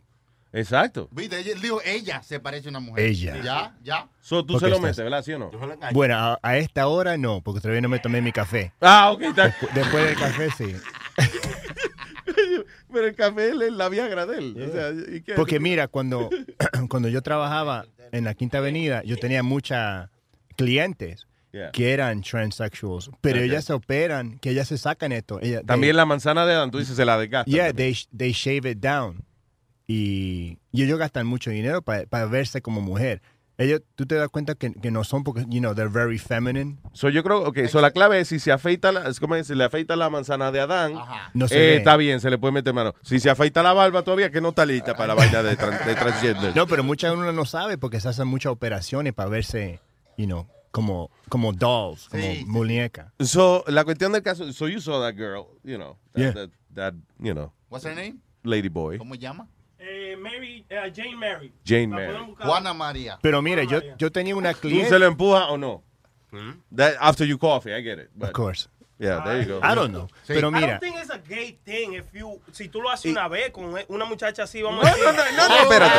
Exacto. 0.53 1.09
Viste, 1.11 1.39
ella- 1.39 1.55
dijo 1.61 1.81
ella 1.85 2.23
se 2.23 2.41
parece 2.41 2.69
a 2.69 2.71
una 2.71 2.81
mujer. 2.81 3.05
Ella. 3.05 3.37
Ya, 3.43 3.77
ya. 3.83 4.09
So, 4.21 4.43
tú 4.45 4.55
Porque 4.55 4.65
se 4.67 4.71
lo 4.71 4.77
estás- 4.77 4.83
metes, 4.83 5.05
¿verdad? 5.05 5.23
¿Sí 5.23 5.33
o 5.35 5.39
no? 5.39 5.51
Bueno, 5.93 6.15
a, 6.17 6.39
a 6.43 6.57
esta 6.57 6.87
hora 6.87 7.19
no, 7.19 7.43
porque 7.43 7.61
todavía 7.61 7.83
no 7.83 7.89
me 7.91 7.99
tomé 7.99 8.23
mi 8.23 8.33
café. 8.33 8.73
Ah, 8.81 9.11
ok. 9.13 9.23
está- 9.23 9.49
Despu- 9.55 9.73
Después 9.75 10.05
del 10.07 10.17
café, 10.17 10.49
sí. 10.57 10.75
Pero 12.93 13.07
el 13.09 13.15
café 13.15 13.49
es 13.51 13.73
la 13.73 13.89
Viagra 13.89 14.27
de 14.27 14.39
él. 14.39 14.69
O 14.69 14.73
sea, 14.73 14.91
¿y 15.15 15.21
qué? 15.21 15.35
Porque 15.35 15.61
mira, 15.61 15.89
cuando, 15.89 16.31
cuando 16.89 17.09
yo 17.09 17.23
trabajaba 17.23 17.85
en 18.13 18.25
la 18.25 18.35
Quinta 18.35 18.59
Avenida, 18.59 19.03
yo 19.05 19.17
tenía 19.19 19.43
muchas 19.43 20.09
clientes 20.57 21.27
Yeah. 21.57 21.71
que 21.71 21.93
eran 21.95 22.21
transsexuals, 22.21 23.11
pero 23.23 23.39
Ok. 23.39 23.45
ellas 23.47 23.65
se 23.65 23.73
operan, 23.73 24.39
que 24.41 24.51
ellas 24.51 24.69
se 24.69 24.77
sacan 24.77 25.11
esto. 25.13 25.41
Ella- 25.41 25.63
También 25.63 25.93
they- 25.93 25.97
la 25.97 26.05
manzana 26.05 26.45
de 26.45 26.53
Adán, 26.53 26.71
tú 26.71 26.79
dices, 26.79 26.97
se 26.97 27.05
la 27.07 27.17
desgasta. 27.17 27.51
Yeah, 27.51 27.73
they, 27.73 27.97
they 28.15 28.33
shave 28.33 28.71
it 28.71 28.79
down. 28.79 29.25
Y, 29.87 30.59
y 30.73 30.83
ellos 30.83 30.99
gastan 30.99 31.27
mucho 31.27 31.51
dinero 31.51 31.83
para 31.83 32.27
verse 32.27 32.61
como 32.61 32.81
mujer. 32.81 33.23
Ellos, 33.59 33.81
tú 33.95 34.05
te 34.05 34.17
das 34.17 34.29
cuenta 34.29 34.55
que, 34.55 34.71
que 34.75 34.91
no 34.91 35.03
son 35.03 35.25
porque, 35.25 35.47
you 35.49 35.61
know, 35.61 35.75
they're 35.75 35.89
very 35.91 36.19
feminine. 36.19 36.77
So, 36.93 37.09
yo 37.09 37.23
creo, 37.23 37.39
ok, 37.43 37.61
so 37.69 37.81
la 37.81 37.91
clave 37.91 38.21
es 38.21 38.29
si 38.29 38.39
se 38.39 38.53
afeita 38.53 38.93
la, 38.93 39.09
es 39.09 39.19
como 39.19 39.43
si 39.43 39.55
le 39.55 39.65
afeita 39.65 39.97
la 39.97 40.11
manzana 40.11 40.53
de 40.53 40.61
Adán, 40.61 40.93
No 41.33 41.49
se 41.49 41.55
eh, 41.57 41.59
ve. 41.71 41.77
está 41.77 41.97
bien, 41.97 42.21
se 42.21 42.29
le 42.29 42.37
puede 42.37 42.53
meter 42.53 42.75
mano. 42.75 42.95
Si 43.03 43.19
se 43.19 43.31
afeita 43.31 43.63
la 43.63 43.73
barba 43.73 44.03
todavía, 44.03 44.31
que 44.31 44.43
no 44.43 44.51
está 44.51 44.67
lista 44.67 44.95
para 44.95 45.09
la 45.09 45.15
vaina 45.23 45.43
de, 45.43 45.57
tran- 45.57 45.83
de 45.87 45.95
transgender. 45.95 46.55
No, 46.55 46.67
pero 46.67 46.85
mucha 46.85 47.11
uno 47.13 47.33
no 47.33 47.45
sabe 47.47 47.79
porque 47.79 47.99
se 47.99 48.11
hacen 48.11 48.29
muchas 48.29 48.53
operaciones 48.53 49.15
para 49.15 49.31
verse, 49.31 49.81
you 50.19 50.27
know, 50.27 50.47
como, 50.77 51.11
como 51.31 51.53
dolls, 51.55 52.07
como 52.11 52.23
Sí, 52.23 52.45
muñeca. 52.47 53.11
So, 53.19 53.65
la 53.67 53.83
cuestión 53.85 54.13
del 54.13 54.23
caso, 54.23 54.53
so 54.53 54.69
you 54.69 54.79
saw 54.79 55.01
that 55.01 55.15
girl, 55.17 55.47
you 55.65 55.77
know, 55.79 55.97
that, 56.13 56.21
Yeah. 56.21 56.33
that, 56.35 56.51
that, 56.75 56.95
you 57.19 57.33
know, 57.33 57.51
What's 57.71 57.87
her 57.87 57.95
name? 57.95 58.19
lady 58.43 58.69
boy, 58.69 58.99
¿Cómo 58.99 59.15
llama? 59.15 59.49
Eh, 59.79 60.17
Mary, 60.19 60.67
eh, 60.69 60.93
Jane 60.95 61.17
Mary. 61.17 61.51
Jane 61.65 61.87
Mary. 61.89 62.35
Juana 62.39 62.75
María. 62.75 63.19
Pero 63.23 63.41
mira, 63.41 63.65
yo, 63.65 63.81
yo 63.97 64.11
tenía 64.13 64.37
una 64.37 64.53
¿Tú 64.53 64.61
cliente. 64.69 64.91
se 64.91 64.99
lo 64.99 65.07
empujas 65.07 65.45
o 65.49 65.57
no? 65.57 65.83
That, 66.75 66.97
after 67.01 67.25
you 67.27 67.39
coffee, 67.39 67.73
I 67.73 67.83
get 67.83 67.99
it. 67.99 68.11
Of 68.21 68.33
course. 68.33 68.69
Yeah, 68.99 69.21
there 69.25 69.43
you 69.43 69.47
go. 69.47 69.61
I 69.63 69.75
don't 69.75 69.93
know. 69.93 70.09
Pero 70.27 70.49
I 70.49 70.53
mira, 70.53 70.67
don't 70.67 70.81
think 70.81 70.97
it's 70.97 71.11
a 71.11 71.19
gay 71.19 71.59
thing 71.65 71.93
if 71.95 72.07
you, 72.15 72.41
si 72.53 72.69
tú 72.69 72.81
lo 72.81 72.89
haces 72.91 73.13
una 73.13 73.29
vez 73.29 73.51
con 73.51 73.75
una 73.89 74.05
muchacha 74.07 74.45
así, 74.45 74.63
vamos 74.63 74.83
No, 74.85 74.89
a 74.91 74.95
decir. 74.95 75.05
no, 75.05 75.13
no, 75.13 75.49
no, 75.49 75.57
espérate. 75.57 75.99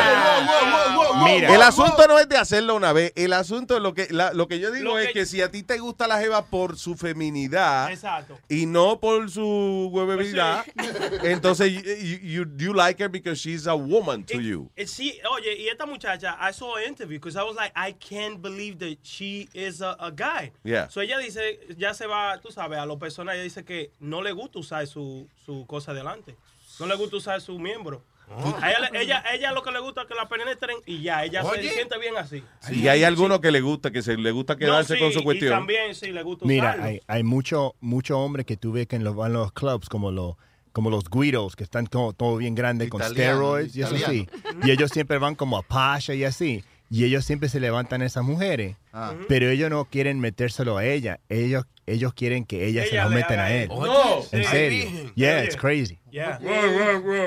Mira. 1.24 1.54
el 1.54 1.62
asunto 1.62 2.06
no 2.08 2.18
es 2.18 2.28
de 2.28 2.36
hacerlo 2.36 2.74
una 2.74 2.92
vez. 2.92 3.12
El 3.14 3.32
asunto, 3.32 3.78
lo 3.78 3.94
que, 3.94 4.08
la- 4.10 4.32
lo 4.32 4.48
que 4.48 4.58
yo 4.58 4.70
digo 4.72 4.84
Lo 4.94 4.98
es 4.98 5.08
que- 5.08 5.12
que 5.12 5.26
si 5.26 5.40
a 5.42 5.50
ti 5.50 5.62
te 5.62 5.78
gusta 5.78 6.06
la 6.08 6.18
jeva 6.18 6.46
por 6.46 6.76
su 6.76 6.96
feminidad 6.96 7.90
Exacto. 7.92 8.38
y 8.48 8.66
no 8.66 8.98
por 8.98 9.30
su 9.30 9.90
huevebilidad, 9.92 10.64
entonces 11.22 11.72
you, 11.72 11.80
you, 12.20 12.46
you- 12.56 12.74
like 12.74 13.00
her 13.02 13.08
because 13.08 13.38
she's 13.40 13.66
a 13.66 13.74
woman 13.76 14.24
to 14.24 14.40
you. 14.40 14.70
Eh, 14.76 14.86
Sí, 14.88 15.20
oye, 15.30 15.54
y 15.56 15.68
esta 15.68 15.86
muchacha, 15.86 16.36
I 16.40 16.52
saw 16.52 16.76
an 16.76 16.84
interview 16.84 17.18
because 17.20 17.36
I 17.38 17.42
was 17.44 17.54
like, 17.56 17.72
I 17.76 17.92
can't 17.92 18.40
believe 18.42 18.78
that 18.78 18.98
she 19.04 19.48
is 19.54 19.80
a, 19.82 19.96
a 20.00 20.10
guy. 20.10 20.50
Yeah. 20.64 20.88
So 20.88 21.00
ella 21.00 21.18
dice, 21.18 21.60
ya 21.76 21.92
se 21.94 22.06
va, 22.06 22.38
tú 22.40 22.50
sabes, 22.50 22.78
a 22.78 22.86
lo 22.88 22.98
personal, 22.98 23.34
ella 23.36 23.44
dice 23.44 23.64
que 23.64 23.92
no 24.00 24.22
le 24.22 24.32
gusta 24.32 24.58
usar 24.58 24.86
su, 24.86 25.28
su 25.46 25.64
cosa 25.66 25.94
delante. 25.94 26.34
No 26.80 26.86
le 26.86 26.96
gusta 26.96 27.16
usar 27.16 27.40
su 27.40 27.58
miembro. 27.58 28.02
A 28.30 28.70
ella, 28.70 28.90
ella, 29.00 29.24
ella 29.32 29.52
lo 29.52 29.62
que 29.62 29.70
le 29.72 29.78
gusta 29.80 30.02
es 30.02 30.08
que 30.08 30.14
la 30.14 30.28
penetren 30.28 30.76
y 30.84 31.00
ya, 31.00 31.24
ella 31.24 31.42
Oye. 31.44 31.62
se 31.62 31.74
siente 31.74 31.98
bien 31.98 32.14
así. 32.16 32.42
Y 32.70 32.88
hay 32.88 33.02
algunos 33.04 33.40
que 33.40 33.50
le 33.50 33.60
gusta, 33.62 33.90
que 33.90 34.02
se 34.02 34.16
le 34.18 34.30
gusta 34.32 34.56
quedarse 34.56 34.94
No, 34.94 35.00
con 35.00 35.12
sí, 35.12 35.18
su 35.18 35.24
cuestión. 35.24 35.52
Y 35.52 35.56
también 35.56 35.94
sí 35.94 36.12
le 36.12 36.22
gusta 36.22 36.44
mira, 36.44 36.70
usarlo. 36.70 36.84
hay, 36.84 37.00
hay 37.06 37.22
mucho, 37.22 37.74
mucho 37.80 38.18
hombre 38.18 38.44
que 38.44 38.56
tú 38.58 38.72
ves 38.72 38.86
que 38.86 38.96
en 38.96 39.04
los, 39.04 39.14
van 39.16 39.30
a 39.30 39.38
los 39.38 39.52
clubs 39.52 39.88
como 39.88 40.10
los 40.10 40.34
como 40.72 40.90
los 40.90 41.10
guidos 41.10 41.56
que 41.56 41.64
están 41.64 41.86
todo, 41.88 42.12
todo 42.12 42.36
bien 42.36 42.54
grandes 42.54 42.88
con 42.88 43.00
Italiano, 43.00 43.38
steroids 43.56 43.74
y 43.74 43.82
eso 43.82 43.96
sí. 43.96 44.28
Y 44.62 44.70
ellos 44.70 44.90
siempre 44.92 45.18
van 45.18 45.34
como 45.34 45.56
a 45.58 45.62
Pasha 45.62 46.14
y 46.14 46.22
así. 46.22 46.62
Y 46.90 47.04
ellos 47.04 47.24
siempre 47.24 47.48
se 47.48 47.58
levantan 47.58 48.02
a 48.02 48.06
esas 48.06 48.22
mujeres. 48.22 48.76
Ah. 48.92 49.14
Pero 49.26 49.48
ellos 49.48 49.70
no 49.70 49.86
quieren 49.86 50.20
metérselo 50.20 50.76
a 50.76 50.84
ella. 50.84 51.18
Ellos, 51.28 51.64
ellos 51.92 52.12
quieren 52.14 52.44
que 52.44 52.66
ellas 52.66 52.86
se 52.88 52.94
Ella 52.94 53.04
lo 53.04 53.10
le 53.10 53.16
metan 53.16 53.38
a 53.40 53.50
él. 53.50 53.68
No, 53.68 54.18
en 54.32 54.44
sí. 54.44 54.50
serio. 54.50 55.12
Yeah, 55.14 55.44
it's 55.44 55.56
crazy. 55.56 55.98
Yeah. 56.10 56.38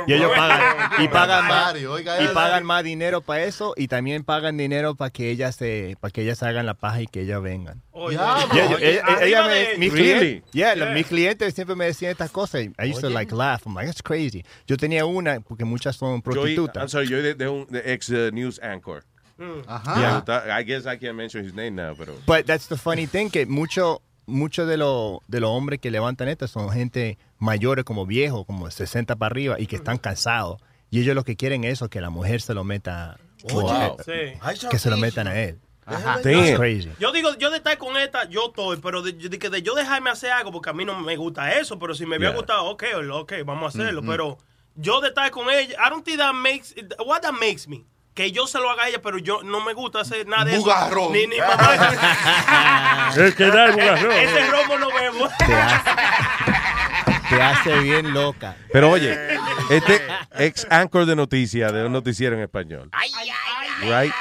Y 0.08 0.14
ellos 0.14 0.32
pagan, 0.36 1.04
y 1.04 1.08
pagan 1.08 1.48
más, 1.48 1.76
y 1.80 2.28
pagan 2.34 2.64
más 2.66 2.84
dinero 2.84 3.22
para 3.22 3.44
eso 3.44 3.74
y 3.78 3.88
también 3.88 4.24
pagan 4.24 4.58
dinero 4.58 4.96
para 4.96 5.12
que 5.12 5.30
ellas 5.30 5.56
se, 5.56 5.96
para 6.00 6.12
que 6.12 6.24
ellas 6.24 6.42
hagan 6.42 6.66
la 6.66 6.74
paja 6.74 7.02
y 7.02 7.08
que 7.08 7.22
ellas 7.22 7.42
vengan. 7.44 7.82
Oye, 7.92 8.18
ella- 8.82 9.04
ella 9.22 9.48
me- 9.48 9.78
mis 9.78 9.94
clientes, 9.94 10.44
yeah, 10.52 10.76
los- 10.76 10.86
Yeah. 10.88 10.96
mis 10.96 11.06
clientes 11.08 11.54
siempre 11.54 11.76
me 11.76 11.86
decían 11.86 12.12
estas 12.12 12.32
cosas. 12.32 12.62
I 12.80 12.90
used 12.92 13.02
to 13.02 13.10
like 13.10 13.34
laugh. 13.34 13.62
I'm 13.68 13.76
like, 13.76 13.86
that's 13.88 14.02
crazy. 14.02 14.44
Yo 14.68 14.78
tenía 14.78 15.06
una 15.06 15.40
porque 15.42 15.64
muchas 15.64 15.96
son 15.96 16.10
Yo, 16.10 16.16
I'm 16.16 16.22
prostitutas. 16.24 16.90
sorry, 16.92 17.08
yo 17.08 17.22
de, 17.22 17.36
de 17.36 17.48
un 17.48 17.68
de 17.70 17.94
ex 17.94 18.10
uh, 18.10 18.32
news 18.32 18.60
anchor. 18.64 19.04
Ajá. 19.68 20.00
Yeah. 20.00 20.18
Está- 20.20 20.60
I 20.60 20.64
guess 20.64 20.86
I 20.86 20.98
can't 20.98 21.16
mention 21.16 21.44
his 21.46 21.54
name 21.54 21.72
now, 21.76 21.96
pero... 21.96 22.14
But 22.28 22.46
that's 22.46 22.68
the 22.68 22.78
funny 22.78 23.08
thing 23.08 23.30
que 23.30 23.46
mucho 23.48 24.02
muchos 24.32 24.68
de 24.68 24.78
los 24.78 25.20
de 25.28 25.40
los 25.40 25.50
hombres 25.52 25.80
que 25.80 25.92
levantan 25.92 26.28
estas 26.28 26.50
son 26.52 26.70
gente 26.72 27.18
mayores 27.38 27.86
como 27.86 28.06
viejos, 28.06 28.46
como 28.46 28.70
60 28.72 29.16
para 29.16 29.28
arriba 29.32 29.60
y 29.60 29.68
que 29.68 29.76
están 29.76 29.98
cansados. 29.98 30.62
Y 30.90 31.00
ellos 31.02 31.16
lo 31.16 31.24
que 31.24 31.36
quieren 31.36 31.64
es 31.64 31.74
eso, 31.74 31.90
que 31.90 32.02
la 32.02 32.10
mujer 32.10 32.42
se 32.42 32.54
lo 32.54 32.64
meta 32.64 33.18
o, 33.52 33.62
Wow. 33.62 33.98
Sí. 34.06 34.68
que 34.70 34.78
se 34.80 34.90
lo 34.90 34.98
metan 34.98 35.28
a 35.28 35.40
él. 35.40 35.60
Ajá. 35.86 36.22
That's 36.22 36.56
crazy. 36.58 36.90
Yo 37.00 37.12
digo, 37.12 37.36
yo 37.38 37.50
de 37.50 37.58
estar 37.58 37.78
con 37.78 37.98
esta, 37.98 38.26
yo 38.30 38.48
estoy, 38.48 38.78
pero 38.78 39.02
de, 39.02 39.14
de 39.14 39.40
que 39.40 39.50
de 39.50 39.62
yo 39.62 39.74
dejarme 39.74 40.10
hacer 40.10 40.32
algo, 40.32 40.52
porque 40.52 40.70
a 40.70 40.74
mí 40.74 40.86
no 40.86 41.00
me 41.02 41.16
gusta 41.18 41.52
eso, 41.60 41.80
pero 41.80 41.96
si 41.96 42.06
me 42.06 42.18
hubiera 42.18 42.32
Yeah. 42.34 42.38
gustado, 42.38 42.66
ok, 42.66 42.84
ok, 43.14 43.34
vamos 43.46 43.64
a 43.76 43.80
hacerlo, 43.80 44.02
pero 44.06 44.38
yo 44.76 45.02
de 45.02 45.10
estar 45.10 45.30
con 45.32 45.50
ella, 45.50 45.76
I 45.86 45.90
don't 45.90 46.06
think 46.06 46.18
that 46.20 46.34
makes, 46.34 46.76
what 47.06 47.22
that 47.22 47.34
makes 47.34 47.68
me, 47.68 47.84
que 48.22 48.32
yo 48.32 48.46
se 48.46 48.60
lo 48.60 48.70
haga 48.70 48.84
a 48.84 48.90
ella, 48.90 49.02
pero 49.02 49.18
yo 49.18 49.42
no 49.42 49.62
me 49.62 49.74
gusta 49.74 50.02
hacer 50.02 50.28
nada 50.28 50.46
de 50.46 50.52
eso. 50.52 50.62
Bugarrón. 50.62 51.12
Ni, 51.12 51.26
ni 51.26 51.40
mamá. 51.40 53.12
Es 53.18 53.34
que 53.34 53.46
da 53.46 53.66
el 53.66 53.72
bugarrón. 53.72 54.12
Ese 54.12 54.48
romo 54.48 54.78
no 54.78 54.88
bebo. 54.94 55.28
Te 55.40 55.54
hace, 55.56 55.90
te 57.30 57.42
hace 57.42 57.80
bien 57.80 58.14
loca. 58.14 58.56
Pero 58.72 58.92
oye, 58.92 59.18
este 59.72 60.02
ex 60.38 60.68
anchor 60.70 61.08
de 61.08 61.16
noticias, 61.16 61.74
de 61.74 61.84
un 61.84 61.92
noticiero 61.92 62.36
en 62.36 62.44
español. 62.44 62.92
Right? 63.82 64.14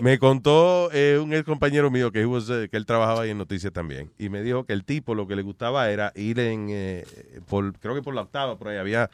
Me 0.00 0.18
contó 0.18 0.90
eh, 0.92 1.18
un 1.20 1.32
ex 1.34 1.44
compañero 1.44 1.90
mío 1.90 2.12
que, 2.12 2.20
he 2.20 2.26
was, 2.26 2.48
eh, 2.50 2.68
que 2.70 2.76
él 2.76 2.86
trabajaba 2.86 3.22
ahí 3.22 3.30
en 3.30 3.38
noticias 3.38 3.72
también. 3.72 4.12
Y 4.18 4.28
me 4.28 4.42
dijo 4.42 4.64
que 4.66 4.72
el 4.72 4.84
tipo 4.84 5.14
lo 5.14 5.26
que 5.26 5.34
le 5.34 5.42
gustaba 5.42 5.90
era 5.90 6.12
ir 6.14 6.38
en, 6.38 6.68
eh, 6.70 7.04
por, 7.48 7.76
creo 7.78 7.94
que 7.94 8.02
por 8.02 8.14
la 8.14 8.22
octava, 8.22 8.56
por 8.56 8.68
ahí 8.68 8.78
había 8.78 9.10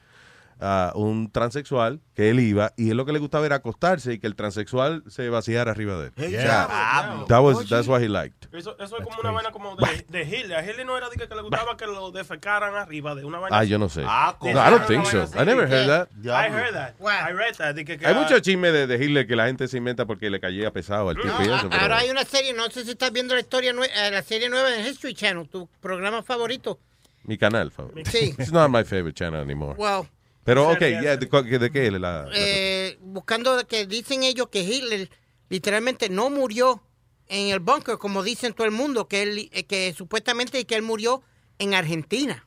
ah, 0.61 0.93
un 0.95 1.31
transexual 1.31 2.01
que 2.15 2.31
él 2.31 2.41
iba 2.41 2.73
y 2.77 2.91
él 2.91 2.97
lo 2.97 3.07
que 3.07 3.13
le 3.13 3.19
gustaba 3.19 3.47
era 3.47 3.57
acostarse 3.57 4.13
y 4.15 4.19
que 4.19 4.27
el 4.27 4.35
transexual 4.37 5.03
se 5.09 5.29
vaciara 5.29 5.71
arriba 5.71 5.97
de 5.99 6.07
él. 6.09 6.13
Ey, 6.17 6.37
O 6.37 6.41
sea, 6.41 6.67
diablo. 7.03 7.27
that 7.27 7.41
was, 7.43 7.69
that's 7.69 7.89
what 7.89 8.01
he 8.03 8.09
liked. 8.09 8.49
Eso, 8.53 8.77
eso 8.79 8.97
es 8.99 9.05
como 9.05 9.21
una 9.21 9.31
vaina 9.31 9.51
como 9.53 9.77
de, 9.77 10.05
de 10.09 10.23
Hitler. 10.23 10.57
A 10.59 10.65
Hitler 10.65 10.85
no 10.87 10.97
era 10.97 11.09
de 11.09 11.17
que, 11.17 11.29
que 11.29 11.35
le 11.35 11.43
gustaba 11.43 11.77
que 11.77 11.87
lo 11.87 12.11
defecaran 12.11 12.75
arriba 12.75 13.15
de 13.15 13.25
una 13.25 13.39
vaina. 13.39 13.59
Ah, 13.59 13.65
yo 13.65 13.79
no 13.79 13.89
sé. 13.89 14.03
Ah, 14.07 14.37
No, 14.43 14.49
I 14.51 14.71
don't 14.71 14.87
think 14.87 15.07
so. 15.07 15.25
I 15.41 15.45
never 15.45 15.67
heard 15.71 15.87
that. 15.89 16.09
I 16.25 16.51
heard 16.53 16.75
that. 16.75 16.95
I 17.01 17.33
read 17.33 17.55
that. 17.59 17.75
de 17.75 17.85
que- 17.85 17.97
que- 17.99 18.07
Hay 18.07 18.15
muchos 18.15 18.43
chismes 18.43 18.73
de, 18.73 18.87
de 18.87 19.05
Hitler 19.05 19.27
que 19.27 19.37
la 19.37 19.47
gente 19.47 19.69
se 19.69 19.77
inventa 19.79 20.05
porque 20.07 20.31
le 20.31 20.41
caía 20.41 20.71
pesado 20.73 21.09
al 21.11 21.17
tipo 21.17 21.29
No, 21.29 21.37
a- 21.39 21.43
eso, 21.59 21.69
pero- 21.71 21.83
ahora 21.83 21.99
hay 21.99 22.11
una 22.11 22.25
serie, 22.25 22.53
no 22.53 22.69
sé 22.71 22.85
si 22.85 22.91
estás 22.91 23.13
viendo 23.13 23.35
la 23.35 23.41
historia 23.41 23.73
nue- 23.73 23.89
eh, 23.95 24.11
la 24.11 24.23
serie 24.23 24.49
nueva 24.49 24.69
de 24.71 24.89
History 24.89 25.15
Channel, 25.15 25.49
tu 25.49 25.69
programa 25.81 26.23
favorito. 26.23 26.79
Mi 27.25 27.37
canal 27.39 27.71
favorito. 27.71 28.11
Sí. 28.11 28.35
It's 28.39 28.51
not 28.53 28.71
my 28.71 28.83
favorite 28.83 29.13
channel 29.15 29.41
anymore. 29.41 29.75
Wow. 29.77 30.07
Pero, 30.51 30.69
ok, 30.70 30.79
yeah, 30.81 31.17
¿de, 31.17 31.29
cu- 31.29 31.43
de 31.45 31.70
qué? 31.70 31.91
La, 31.93 31.99
la- 32.01 32.29
Eh, 32.35 32.99
buscando 33.01 33.65
que 33.69 33.87
dicen 33.87 34.25
ellos 34.25 34.49
que 34.51 34.62
Hitler 34.62 35.09
literalmente 35.49 36.09
no 36.09 36.29
murió 36.29 36.83
en 37.29 37.49
el 37.49 37.61
búnker, 37.61 37.99
como 37.99 38.25
dicen 38.25 38.53
todo 38.53 38.67
el 38.67 38.73
mundo, 38.73 39.07
que 39.07 39.23
él, 39.23 39.49
eh, 39.53 39.65
que 39.65 39.93
supuestamente 39.97 40.65
que 40.67 40.75
él 40.75 40.83
murió 40.83 41.23
en 41.61 41.75
Argentina. 41.75 42.47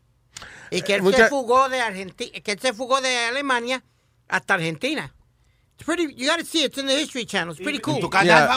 Y 0.69 0.81
que 0.81 0.93
Eh, 0.93 0.95
él 0.95 1.01
se 1.01 1.03
mucha- 1.03 1.29
fugó 1.29 1.69
de 1.69 1.79
Argentina, 1.79 2.37
que 2.41 2.51
él 2.51 2.59
se 2.59 2.73
fugó 2.73 2.99
de 2.99 3.15
Alemania 3.19 3.83
hasta 4.27 4.55
Argentina. 4.55 5.15
It's 5.75 5.83
pretty, 5.85 6.13
you 6.15 6.27
gotta 6.27 6.45
see 6.45 6.59
it, 6.63 6.65
it's 6.67 6.77
in 6.77 6.85
the 6.85 6.93
History 6.95 7.25
Channel, 7.25 7.53
it's 7.53 7.61
pretty 7.61 7.79
cool. 7.79 7.99
Yeah. 8.25 8.47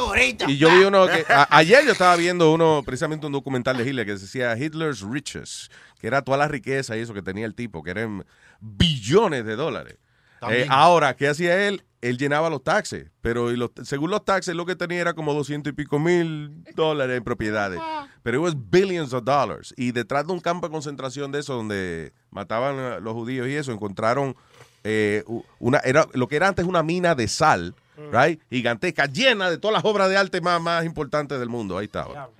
Y 0.49 0.59
yo 0.59 0.69
vi 0.70 0.85
uno 0.85 1.07
que. 1.07 1.25
a- 1.33 1.49
ayer 1.57 1.85
yo 1.85 1.93
estaba 1.93 2.15
viendo 2.17 2.53
uno, 2.53 2.83
precisamente 2.85 3.27
un 3.27 3.33
documental 3.33 3.77
de 3.78 3.89
Hitler 3.89 4.05
que 4.07 4.12
decía 4.12 4.57
Hitler's 4.57 5.01
Riches, 5.01 5.70
que 5.99 6.07
era 6.09 6.23
toda 6.23 6.36
la 6.39 6.47
riqueza 6.49 6.97
y 6.97 7.01
eso 7.01 7.15
que 7.15 7.23
tenía 7.23 7.47
el 7.47 7.55
tipo, 7.55 7.83
que 7.83 7.91
eran 7.91 8.25
billones 8.61 9.45
de 9.47 9.57
dólares. 9.57 9.97
Eh, 10.51 10.67
ahora, 10.69 11.17
¿qué 11.17 11.28
hacía 11.28 11.67
él? 11.67 11.83
Él 12.03 12.19
llenaba 12.19 12.51
los 12.51 12.62
taxes, 12.62 13.11
pero 13.23 13.51
y 13.51 13.57
los- 13.57 13.70
según 13.85 14.11
los 14.11 14.25
taxes 14.25 14.55
lo 14.55 14.67
que 14.67 14.77
tenía 14.77 15.01
era 15.01 15.15
como 15.15 15.33
200 15.33 15.73
y 15.73 15.75
pico 15.75 15.99
mil 15.99 16.62
dólares 16.75 17.17
en 17.17 17.25
propiedades. 17.25 17.81
Pero 18.23 18.39
it 18.39 18.43
was 18.45 18.55
billions 18.70 19.12
of 19.15 19.25
dollars. 19.25 19.73
Y 19.78 19.93
detrás 19.93 20.27
de 20.27 20.33
un 20.35 20.41
campo 20.41 20.67
de 20.69 20.73
concentración 20.73 21.33
de 21.33 21.41
eso, 21.41 21.55
donde 21.55 22.12
mataban 22.31 22.78
a 22.78 23.01
los 23.01 23.15
judíos 23.15 23.49
y 23.49 23.55
eso, 23.55 23.73
encontraron 23.73 24.36
eh, 24.89 25.24
una, 25.58 25.78
era, 25.78 26.06
lo 26.12 26.28
que 26.28 26.36
era 26.36 26.47
antes 26.47 26.65
una 26.65 26.84
mina 26.84 27.16
de 27.16 27.26
sal, 27.26 27.74
right? 28.12 28.40
gigantesca, 28.48 29.06
llena 29.06 29.50
de 29.50 29.58
todas 29.58 29.74
las 29.74 29.84
obras 29.84 30.08
de 30.08 30.16
arte 30.16 30.40
más, 30.40 30.60
más 30.62 30.84
importantes 30.84 31.40
del 31.40 31.48
mundo. 31.48 31.76
Ahí 31.76 31.86
estaba. 31.86 32.31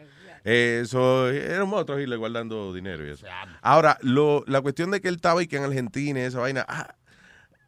Eso 0.44 1.28
era 1.28 1.65
un 1.65 1.75
otro 1.75 1.99
Hitler 1.99 2.18
guardando 2.18 2.73
dinero 2.73 3.05
y 3.05 3.10
eso. 3.10 3.26
Ahora, 3.62 3.99
lo, 4.00 4.44
la 4.47 4.60
cuestión 4.60 4.92
de 4.92 5.00
que 5.00 5.08
él 5.08 5.16
estaba 5.16 5.42
y 5.42 5.49
que 5.49 5.57
en 5.57 5.65
Argentina 5.65 6.20
y 6.20 6.23
esa 6.23 6.39
vaina. 6.39 6.65
ah, 6.68 6.94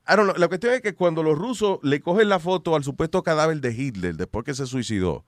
I 0.08 0.14
don't 0.14 0.30
know, 0.30 0.38
la 0.38 0.46
cuestión 0.46 0.72
es 0.74 0.80
que 0.80 0.94
cuando 0.94 1.24
los 1.24 1.36
rusos 1.36 1.80
le 1.82 2.00
cogen 2.00 2.28
la 2.28 2.38
foto 2.38 2.76
al 2.76 2.84
supuesto 2.84 3.24
cadáver 3.24 3.60
de 3.60 3.72
Hitler 3.72 4.14
después 4.14 4.44
que 4.44 4.54
se 4.54 4.64
suicidó, 4.66 5.24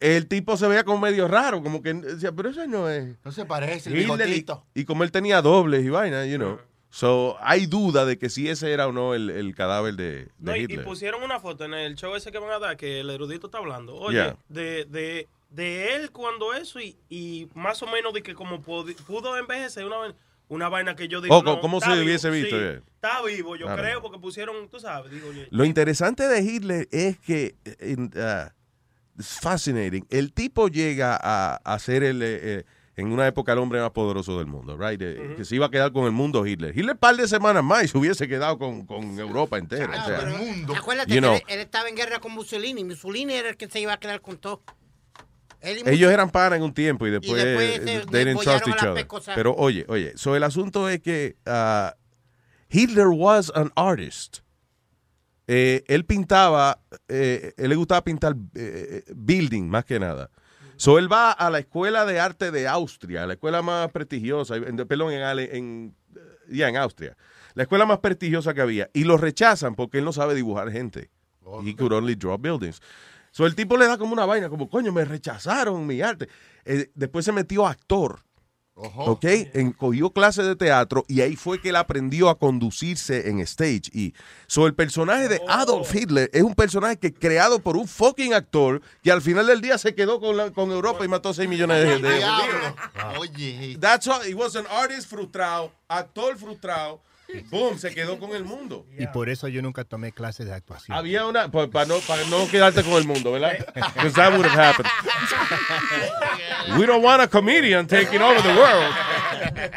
el 0.00 0.26
tipo 0.26 0.56
se 0.56 0.66
veía 0.68 0.84
como 0.84 1.00
medio 1.00 1.28
raro, 1.28 1.62
como 1.62 1.82
que 1.82 1.92
decía, 1.92 2.32
pero 2.32 2.48
ese 2.48 2.66
no 2.66 2.88
es. 2.88 3.14
No 3.22 3.30
se 3.30 3.44
parece 3.44 3.90
el 3.90 3.98
Hitler", 3.98 4.28
y, 4.30 4.46
y 4.80 4.84
como 4.86 5.04
él 5.04 5.12
tenía 5.12 5.42
dobles 5.42 5.84
y 5.84 5.90
vaina, 5.90 6.24
you 6.24 6.38
know. 6.38 6.58
So, 6.96 7.36
hay 7.42 7.66
duda 7.66 8.06
de 8.06 8.16
que 8.18 8.30
si 8.30 8.48
ese 8.48 8.72
era 8.72 8.86
o 8.86 8.92
no 8.92 9.12
el, 9.12 9.28
el 9.28 9.54
cadáver 9.54 9.96
de, 9.96 10.12
de 10.12 10.28
No, 10.38 10.56
y, 10.56 10.60
y 10.60 10.62
Hitler. 10.62 10.82
pusieron 10.84 11.22
una 11.22 11.38
foto 11.40 11.64
en 11.66 11.74
el 11.74 11.94
show 11.94 12.14
ese 12.14 12.32
que 12.32 12.38
van 12.38 12.50
a 12.52 12.58
dar, 12.58 12.78
que 12.78 13.00
el 13.00 13.10
erudito 13.10 13.48
está 13.48 13.58
hablando. 13.58 13.94
Oye, 13.96 14.14
Yeah. 14.16 14.36
de, 14.48 14.86
de, 14.86 15.28
de 15.50 15.94
él 15.94 16.10
cuando 16.10 16.54
eso 16.54 16.80
y, 16.80 16.96
y 17.10 17.48
más 17.54 17.82
o 17.82 17.86
menos 17.86 18.14
de 18.14 18.22
que 18.22 18.34
como 18.34 18.62
pudo 18.62 19.36
envejecer 19.36 19.84
una, 19.84 19.96
vaina- 19.98 20.14
una 20.48 20.68
vaina 20.70 20.96
que 20.96 21.06
yo 21.06 21.20
digo. 21.20 21.36
Oh, 21.36 21.42
no, 21.42 21.60
¿cómo 21.60 21.82
se 21.82 21.90
vivo, 21.90 22.02
hubiese 22.02 22.30
visto, 22.30 22.56
sí, 22.58 22.80
está 22.94 23.20
vivo, 23.22 23.56
yo 23.56 23.66
creo, 23.76 24.00
porque 24.00 24.18
pusieron, 24.18 24.66
tú 24.70 24.80
sabes, 24.80 25.12
digo. 25.12 25.28
Lo 25.50 25.66
interesante 25.66 26.22
de 26.26 26.40
Hitler 26.40 26.88
es 26.92 27.18
que, 27.18 27.56
eh, 27.66 27.96
ah, 28.16 28.52
it's 29.18 29.38
fascinating, 29.38 30.06
el 30.08 30.32
tipo 30.32 30.68
llega 30.68 31.18
a, 31.22 31.56
a 31.56 31.78
ser 31.78 32.02
el, 32.04 32.22
eh, 32.22 32.38
eh, 32.42 32.64
en 32.96 33.12
una 33.12 33.26
época 33.26 33.52
el 33.52 33.58
hombre 33.58 33.80
más 33.80 33.90
poderoso 33.90 34.38
del 34.38 34.46
mundo, 34.46 34.76
right? 34.78 35.00
Eh, 35.02 35.34
Que 35.36 35.44
se 35.44 35.54
iba 35.54 35.66
a 35.66 35.70
quedar 35.70 35.92
con 35.92 36.06
el 36.06 36.12
mundo 36.12 36.46
Hitler. 36.46 36.70
Hitler 36.76 36.94
un 36.94 36.98
par 36.98 37.14
de 37.16 37.28
semanas 37.28 37.62
más 37.62 37.84
y 37.84 37.88
se 37.88 37.98
hubiese 37.98 38.26
quedado 38.26 38.58
con, 38.58 38.86
con 38.86 39.18
Europa 39.18 39.58
entera. 39.58 40.02
o 40.02 40.06
sea. 40.06 40.76
Acuérdate 40.78 41.14
You 41.14 41.20
que 41.20 41.36
él, 41.36 41.42
él 41.48 41.60
estaba 41.60 41.88
en 41.88 41.94
guerra 41.96 42.20
con 42.20 42.32
Mussolini. 42.32 42.84
Mussolini 42.84 43.34
era 43.34 43.50
el 43.50 43.56
que 43.56 43.68
se 43.68 43.80
iba 43.80 43.92
a 43.92 44.00
quedar 44.00 44.22
con 44.22 44.38
todo. 44.38 44.62
Él 45.60 45.82
y 45.84 45.90
Ellos 45.90 46.10
eran 46.12 46.30
panas 46.30 46.56
en 46.58 46.62
un 46.62 46.72
tiempo 46.72 47.06
y 47.06 47.10
después, 47.10 47.42
después 47.42 47.74
se 47.74 47.76
eh, 47.76 47.80
they 48.10 48.24
didn't 48.24 48.38
desbollaron 48.38 48.60
trust 48.62 48.66
a 48.66 48.70
each 48.70 48.82
la 48.82 48.90
other. 48.92 49.02
pecosa. 49.02 49.34
Pero 49.34 49.54
oye, 49.54 49.84
oye, 49.88 50.12
so 50.16 50.34
el 50.36 50.42
asunto 50.44 50.88
es 50.88 51.00
que 51.00 51.36
ah, 51.46 51.94
Hitler 52.70 53.08
was 53.08 53.52
an 53.54 53.72
artist. 53.76 54.38
Eh, 55.48 55.84
él 55.86 56.04
pintaba, 56.04 56.80
eh, 57.08 57.52
él 57.56 57.68
le 57.68 57.76
gustaba 57.76 58.02
pintar 58.02 58.34
eh, 58.54 59.04
building 59.14 59.68
más 59.68 59.84
que 59.84 60.00
nada. 60.00 60.30
So 60.76 60.98
él 60.98 61.10
va 61.10 61.32
a 61.32 61.50
la 61.50 61.58
escuela 61.58 62.04
de 62.04 62.20
arte 62.20 62.50
de 62.50 62.68
Austria, 62.68 63.26
la 63.26 63.34
escuela 63.34 63.62
más 63.62 63.90
prestigiosa, 63.92 64.56
en- 64.56 64.76
perdón, 64.76 65.12
en, 65.12 65.22
Ale- 65.22 65.56
en, 65.56 65.94
ya, 66.48 66.68
en 66.68 66.76
Austria, 66.76 67.16
la 67.54 67.62
escuela 67.62 67.86
más 67.86 67.98
prestigiosa 68.00 68.52
que 68.54 68.60
había, 68.60 68.90
y 68.92 69.04
lo 69.04 69.16
rechazan 69.16 69.74
porque 69.74 69.98
él 69.98 70.04
no 70.04 70.12
sabe 70.12 70.34
dibujar 70.34 70.70
gente. 70.70 71.10
He 71.64 71.74
could 71.76 71.92
only 71.92 72.14
draw 72.16 72.36
buildings. 72.36 72.80
So 73.30 73.46
el 73.46 73.54
tipo 73.54 73.76
le 73.76 73.86
da 73.86 73.98
como 73.98 74.12
una 74.12 74.26
vaina, 74.26 74.48
como, 74.48 74.68
coño, 74.68 74.92
me 74.92 75.04
rechazaron 75.04 75.86
mi 75.86 76.00
arte. 76.02 76.28
Eh, 76.64 76.90
después 76.94 77.24
se 77.24 77.32
metió 77.32 77.66
a 77.66 77.74
actor. 78.76 79.08
¿Ok? 79.08 79.24
En- 79.54 79.72
cogió 79.72 80.10
clases 80.10 80.46
de 80.46 80.54
teatro 80.56 81.04
y 81.08 81.20
ahí 81.22 81.36
fue 81.36 81.60
que 81.60 81.70
él 81.70 81.76
aprendió 81.76 82.28
a 82.28 82.38
conducirse 82.38 83.28
en 83.28 83.40
stage. 83.40 83.90
Y 83.92 84.14
so, 84.46 84.66
el 84.66 84.74
personaje 84.74 85.28
de 85.28 85.40
Adolf 85.48 85.94
Hitler 85.94 86.30
es 86.32 86.42
un 86.42 86.54
personaje 86.54 86.98
que 86.98 87.12
creado 87.14 87.58
por 87.60 87.76
un 87.76 87.88
fucking 87.88 88.34
actor 88.34 88.82
que 89.02 89.10
al 89.10 89.22
final 89.22 89.46
del 89.46 89.60
día 89.60 89.78
se 89.78 89.94
quedó 89.94 90.20
con, 90.20 90.36
la- 90.36 90.50
con 90.50 90.70
Europa 90.70 91.04
y 91.04 91.08
mató 91.08 91.32
6 91.32 91.48
millones 91.48 91.82
de, 92.02 92.08
judíos. 92.10 92.30
Oye. 93.18 93.76
That's 93.80 94.06
all. 94.08 94.20
He 94.26 94.34
was 94.34 94.56
an 94.56 94.66
artist 94.70 95.08
frustrado, 95.08 95.72
actor 95.88 96.36
frustrado. 96.36 97.00
Boom, 97.50 97.78
se 97.78 97.94
quedó 97.94 98.18
con 98.18 98.34
el 98.34 98.44
mundo. 98.44 98.86
Y 98.98 99.06
por 99.08 99.28
eso 99.28 99.48
yo 99.48 99.62
nunca 99.62 99.84
tomé 99.84 100.12
clases 100.12 100.46
de 100.46 100.54
actuación. 100.54 100.96
Había 100.96 101.26
una, 101.26 101.50
para 101.50 101.86
no, 101.86 101.98
pa 102.00 102.16
no 102.30 102.48
quedarte 102.48 102.82
con 102.82 102.94
el 102.94 103.06
mundo, 103.06 103.32
¿verdad? 103.32 103.58
Because 103.74 104.14
that 104.14 104.32
would 104.32 104.46
have 104.46 104.58
happened. 104.58 104.88
We 106.78 106.86
don't 106.86 107.04
want 107.04 107.22
a 107.22 107.28
comedian 107.28 107.86
taking 107.86 108.22
over 108.22 108.42
the 108.42 108.54
world. 108.54 108.94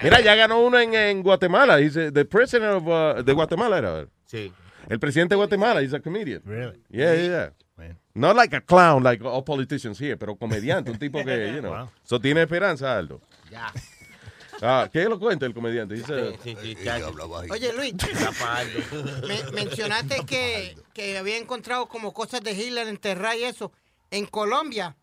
Mira, 0.04 0.22
ya 0.22 0.36
ganó 0.36 0.60
uno 0.60 0.80
en, 0.80 0.94
en 0.94 1.24
Guatemala. 1.24 1.78
Dice, 1.78 2.12
the 2.12 2.26
president 2.26 2.72
of, 2.72 2.88
uh, 2.88 3.24
de 3.24 3.34
Guatemala 3.34 3.78
era. 3.78 4.08
Sí. 4.26 4.52
El 4.90 5.00
presidente 5.00 5.36
de 5.36 5.38
Guatemala, 5.38 5.82
he's 5.82 5.94
a 5.94 6.00
comedian. 6.00 6.42
Really? 6.46 6.82
Yeah, 6.90 7.14
yeah, 7.14 7.28
yeah. 7.28 7.50
Not 8.16 8.36
like 8.36 8.54
a 8.54 8.60
clown, 8.60 9.04
like 9.04 9.24
all 9.24 9.44
politicians 9.44 9.98
here, 9.98 10.18
pero 10.18 10.36
comediante, 10.36 10.92
un 10.92 10.98
tipo 10.98 11.24
que, 11.24 11.54
you 11.54 11.62
know. 11.62 11.72
Wow. 11.72 11.90
So 12.04 12.20
tiene 12.20 12.42
esperanza, 12.42 12.98
Aldo. 12.98 13.22
Ya. 13.50 13.72
Ah, 14.62 14.90
¿Qué 14.92 15.04
lo 15.06 15.20
cuenta 15.20 15.46
el 15.46 15.54
comediante? 15.54 15.96
Dice, 15.96 16.38
Sí, 16.44 16.56
sí, 16.62 16.76
chacho. 16.84 17.14
Oye, 17.50 17.74
Luis, 17.74 17.94
me- 19.28 19.52
mencionaste 19.52 20.26
que, 20.26 20.78
que 20.94 21.18
había 21.18 21.38
encontrado 21.38 21.88
como 21.88 22.14
cosas 22.14 22.42
de 22.42 22.52
Hitler 22.54 22.88
enterradas 22.88 23.38
y 23.38 23.44
eso. 23.46 23.72
En 24.12 24.26
Colombia 24.26 24.96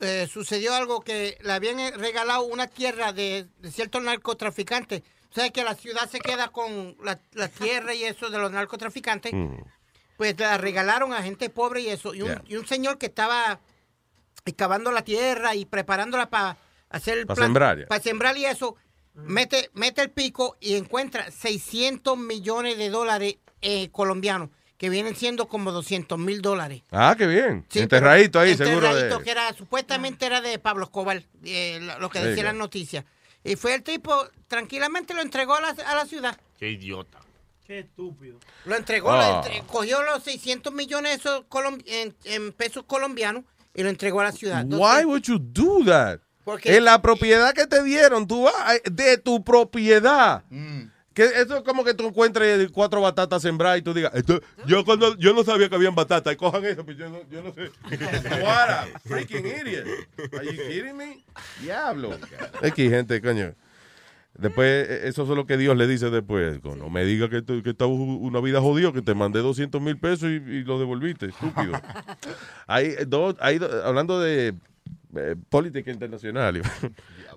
eh, 0.00 0.28
sucedió 0.32 0.74
algo 0.74 1.00
que 1.00 1.38
le 1.42 1.52
habían 1.52 1.80
eh, 1.80 1.90
regalado 1.92 2.42
una 2.42 2.66
tierra 2.66 3.12
de, 3.12 3.46
de 3.58 3.70
ciertos 3.70 4.02
narcotraficantes. 4.02 5.02
O 5.30 5.34
sea, 5.34 5.50
que 5.50 5.62
la 5.64 5.74
ciudad 5.74 6.08
se 6.08 6.20
queda 6.20 6.48
con 6.48 6.96
la, 7.04 7.20
la 7.32 7.48
tierra 7.48 7.94
y 7.94 8.04
eso 8.04 8.30
de 8.30 8.38
los 8.38 8.50
narcotraficantes. 8.50 9.32
Mm. 9.34 9.56
Pues 10.16 10.38
la 10.38 10.56
regalaron 10.56 11.12
a 11.12 11.22
gente 11.22 11.50
pobre 11.50 11.82
y 11.82 11.88
eso. 11.88 12.14
Y 12.14 12.22
un, 12.22 12.28
Yeah. 12.28 12.42
y 12.48 12.56
un 12.56 12.66
señor 12.66 12.98
que 12.98 13.06
estaba 13.06 13.60
excavando 14.44 14.90
la 14.92 15.02
tierra 15.02 15.54
y 15.54 15.64
preparándola 15.66 16.30
para 16.30 16.56
hacer... 16.90 17.26
Pa' 17.26 17.34
plan- 17.34 17.46
sembrar. 17.48 17.86
Para 17.88 18.02
sembrar 18.02 18.36
y 18.36 18.44
eso. 18.46 18.76
Mete, 19.14 19.70
mete 19.74 20.00
el 20.02 20.10
pico 20.10 20.56
y 20.60 20.74
encuentra 20.76 21.30
600 21.30 22.16
millones 22.16 22.78
de 22.78 22.88
dólares 22.88 23.36
eh, 23.62 23.88
colombianos, 23.90 24.50
que 24.76 24.88
vienen 24.90 25.16
siendo 25.16 25.48
como 25.48 25.72
200 25.72 26.16
mil 26.20 26.40
dólares. 26.40 26.82
ah, 26.92 27.16
qué 27.18 27.26
bien. 27.26 27.66
Sí, 27.68 27.80
Enterradito 27.80 28.38
ahí, 28.38 28.54
pero 28.56 28.70
seguro 28.70 28.86
enterradito, 28.86 29.18
de... 29.18 29.24
que 29.24 29.30
era, 29.32 29.52
supuestamente 29.54 30.24
era 30.26 30.40
de 30.40 30.60
Pablo 30.60 30.84
Escobar, 30.84 31.20
eh, 31.44 31.80
lo 31.82 31.98
lo 31.98 32.10
que 32.10 32.20
you 32.20 32.26
decían 32.26 32.44
go. 32.46 32.52
las 32.52 32.54
noticias. 32.58 33.04
Y 33.42 33.56
fue 33.56 33.74
el 33.74 33.82
tipo, 33.82 34.14
tranquilamente 34.46 35.14
lo 35.14 35.20
entregó 35.22 35.54
a 35.56 35.60
la, 35.62 35.68
a 35.70 35.94
la 35.96 36.06
ciudad. 36.06 36.38
Qué 36.58 36.70
idiota. 36.70 37.18
Qué 37.66 37.80
estúpido. 37.80 38.38
Lo 38.66 38.76
entregó, 38.76 39.10
Ah. 39.12 39.42
lo 39.42 39.46
entre- 39.52 39.66
cogió 39.66 40.00
los 40.04 40.22
600 40.22 40.72
millones 40.72 41.18
esos 41.18 41.42
colom- 41.48 41.82
en, 41.86 42.14
en 42.24 42.52
pesos 42.52 42.84
colombianos 42.86 43.42
y 43.74 43.82
lo 43.82 43.88
entregó 43.90 44.20
a 44.20 44.24
la 44.24 44.32
ciudad. 44.32 44.64
Why 44.64 45.04
would 45.04 45.22
you 45.24 45.38
do 45.40 45.84
that? 45.86 46.20
Porque- 46.48 46.76
en 46.76 46.84
la 46.84 47.02
propiedad 47.02 47.52
que 47.52 47.66
te 47.66 47.82
dieron, 47.82 48.26
tú 48.26 48.44
vas 48.44 48.80
de 48.90 49.18
tu 49.18 49.44
propiedad. 49.44 50.44
Que 51.12 51.24
eso 51.24 51.56
es 51.56 51.62
como 51.62 51.84
que 51.84 51.92
tú 51.94 52.06
encuentres 52.06 52.70
cuatro 52.70 53.00
batatas 53.00 53.42
sembradas 53.42 53.80
y 53.80 53.82
tú 53.82 53.92
digas, 53.92 54.12
"Esto- 54.14 54.40
yo 54.66 54.84
cuando 54.84 55.14
yo 55.18 55.34
no 55.34 55.42
sabía 55.44 55.68
que 55.68 55.74
habían 55.74 55.94
batatas, 55.94 56.32
y 56.32 56.36
cojan 56.36 56.64
eso, 56.64 56.84
pues 56.84 56.96
yo 56.96 57.08
no, 57.10 57.18
yo 57.30 57.42
no 57.42 57.52
sé. 57.52 57.70
What 58.42 58.70
a 58.70 58.86
freaking 59.04 59.44
idiot. 59.44 59.84
Are 60.32 60.46
you 60.46 60.52
kidding 60.68 60.96
me? 60.96 61.24
Diablo. 61.60 62.16
Es 62.62 62.72
que 62.72 62.88
gente, 62.88 63.20
coño. 63.20 63.54
Después, 64.34 64.88
eh, 64.88 65.00
eso 65.08 65.24
es 65.24 65.28
lo 65.30 65.44
que 65.46 65.56
Dios 65.56 65.76
le 65.76 65.88
dice 65.88 66.08
después. 66.10 66.62
No 66.62 66.88
me 66.88 67.04
diga 67.04 67.28
que, 67.28 67.44
que 67.44 67.70
estaba 67.70 67.90
una 67.90 68.40
vida 68.40 68.60
jodida, 68.60 68.92
que 68.92 69.02
te 69.02 69.14
mandé 69.14 69.40
200 69.40 69.82
mil 69.82 69.98
pesos 69.98 70.28
y, 70.30 70.34
y 70.36 70.62
lo 70.62 70.78
devolviste, 70.78 71.26
estúpido. 71.26 71.72
hay 72.68 72.94
dos, 73.08 73.34
hay 73.40 73.58
do- 73.58 73.84
hablando 73.84 74.20
de 74.20 74.54
eh, 75.16 75.36
política 75.48 75.90
internacional, 75.90 76.60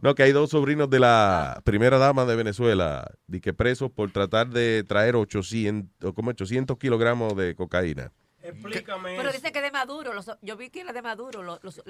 no, 0.02 0.16
que 0.16 0.24
hay 0.24 0.32
dos 0.32 0.50
sobrinos 0.50 0.90
de 0.90 1.00
la 1.00 1.62
primera 1.64 1.98
dama 1.98 2.26
de 2.26 2.36
Venezuela, 2.36 3.10
di 3.28 3.40
que 3.40 3.54
presos 3.54 3.92
por 3.92 4.12
tratar 4.12 4.50
de 4.50 4.84
traer 4.84 5.16
800, 5.16 6.14
como 6.14 6.32
800 6.32 6.78
kilogramos 6.78 7.36
de 7.36 7.56
cocaína. 7.56 8.12
Explícame 8.44 9.16
Pero 9.18 9.32
dice 9.32 9.52
que 9.52 9.62
de 9.62 9.72
Maduro, 9.72 10.14
los- 10.14 10.32
yo 10.42 10.58
vi 10.58 10.70
que 10.72 10.82
era 10.82 10.92
de 10.94 11.02
Maduro, 11.02 11.44
los, 11.44 11.60
los, 11.62 11.82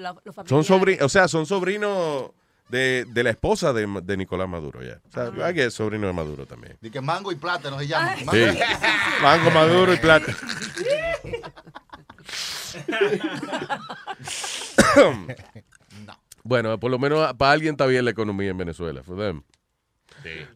Son 0.46 0.62
sobrinos, 0.64 1.02
o 1.02 1.08
sea, 1.08 1.26
son 1.26 1.46
sobrinos 1.46 2.30
de, 2.68 3.06
de 3.08 3.22
la 3.22 3.30
esposa 3.30 3.72
de, 3.72 3.86
de 4.02 4.16
Nicolás 4.16 4.48
Maduro, 4.48 4.82
ya. 4.82 5.00
O 5.08 5.10
sea, 5.10 5.46
hay 5.46 5.54
que 5.54 5.64
es 5.64 5.74
sobrino 5.74 6.06
de 6.06 6.12
Maduro 6.12 6.46
también. 6.46 6.76
De 6.80 6.90
que 6.90 7.00
mango 7.00 7.32
y 7.32 7.36
plátano 7.36 7.78
se 7.78 7.86
llama. 7.86 8.16
Sí. 8.16 8.24
Mango- 8.24 8.60
Mango 9.22 9.50
Maduro 9.50 9.94
y 9.94 9.96
plata. 9.96 10.36
Bueno, 16.44 16.78
por 16.80 16.90
lo 16.90 16.98
menos 16.98 17.32
para 17.34 17.52
alguien 17.52 17.72
está 17.74 17.86
bien 17.86 18.04
la 18.04 18.10
economía 18.10 18.50
en 18.50 18.58
Venezuela. 18.58 19.02
For 19.02 19.16
them. 19.16 19.42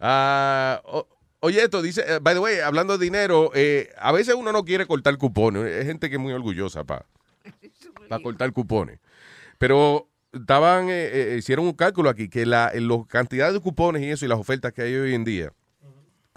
Ah, 0.01 0.81
o- 0.85 1.07
oye, 1.41 1.63
esto 1.63 1.81
dice, 1.83 2.03
eh, 2.07 2.19
by 2.21 2.35
the 2.35 2.41
way, 2.41 2.59
hablando 2.61 2.99
de 2.99 3.05
dinero, 3.05 3.51
eh, 3.55 3.91
a 3.99 4.13
veces 4.13 4.35
uno 4.35 4.53
no 4.53 4.65
quiere 4.65 4.87
cortar 4.87 5.17
cupones. 5.17 5.65
Hay 5.65 5.87
gente 5.87 6.09
que 6.09 6.17
es 6.17 6.21
muy 6.21 6.33
orgullosa 6.33 6.85
para 6.85 7.07
cortar 8.23 8.53
cupones. 8.53 8.99
Pero 9.59 10.09
estaban, 10.33 10.89
eh, 10.91 11.09
eh, 11.33 11.37
hicieron 11.39 11.67
un 11.67 11.73
cálculo 11.73 12.11
aquí 12.11 12.29
que 12.29 12.45
la 12.47 12.73
los 12.75 13.07
cantidades 13.07 13.55
de 13.55 13.61
cupones 13.61 14.03
y 14.03 14.11
eso 14.11 14.25
y 14.25 14.29
las 14.29 14.39
ofertas 14.39 14.73
que 14.73 14.83
hay 14.83 14.95
hoy 14.95 15.15
en 15.15 15.25
día, 15.25 15.53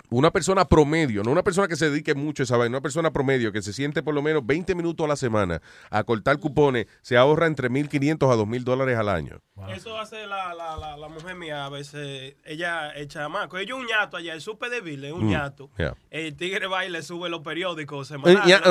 una 0.09 0.31
persona 0.31 0.65
promedio, 0.65 1.23
no 1.23 1.31
una 1.31 1.43
persona 1.43 1.67
que 1.67 1.75
se 1.75 1.89
dedique 1.89 2.15
mucho 2.15 2.43
a 2.43 2.45
esa 2.45 2.57
vaina, 2.57 2.77
una 2.77 2.81
persona 2.81 3.11
promedio 3.11 3.51
que 3.51 3.61
se 3.61 3.73
siente 3.73 4.01
por 4.03 4.13
lo 4.13 4.21
menos 4.21 4.45
20 4.45 4.73
minutos 4.75 5.05
a 5.05 5.07
la 5.07 5.15
semana 5.15 5.61
a 5.89 6.03
cortar 6.03 6.37
cupones, 6.39 6.87
se 7.01 7.17
ahorra 7.17 7.47
entre 7.47 7.69
1.500 7.69 8.31
a 8.31 8.35
2.000 8.35 8.63
dólares 8.63 8.97
al 8.97 9.09
año. 9.09 9.39
Eso 9.75 9.97
hace 9.99 10.25
la, 10.25 10.53
la, 10.53 10.77
la, 10.77 10.95
la 10.97 11.07
mujer 11.09 11.35
mía 11.35 11.65
a 11.65 11.69
veces. 11.69 12.35
Ella 12.45 12.95
echa 12.95 13.19
chamaco. 13.21 13.57
Ella 13.57 13.73
es 13.75 13.79
un 13.79 13.85
ñato 13.87 14.15
allá, 14.17 14.33
el 14.33 14.41
supe 14.41 14.69
de 14.69 14.79
Ville, 14.81 15.07
es 15.09 15.13
un 15.13 15.25
Mm, 15.25 15.29
ñato. 15.31 15.69
yeah. 15.77 15.93
El 16.09 16.35
tigre 16.37 16.67
va 16.67 16.85
y 16.85 16.89
le 16.89 17.03
sube 17.03 17.27
los 17.29 17.41
periódicos 17.41 18.07
semanales. 18.07 18.61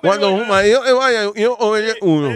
Cuando 0.00 0.30
un 0.32 0.48
marido 0.48 0.84
eh, 0.86 0.92
vaya, 0.92 1.30
yo 1.34 1.56
oye 1.58 1.94
uno. 2.02 2.30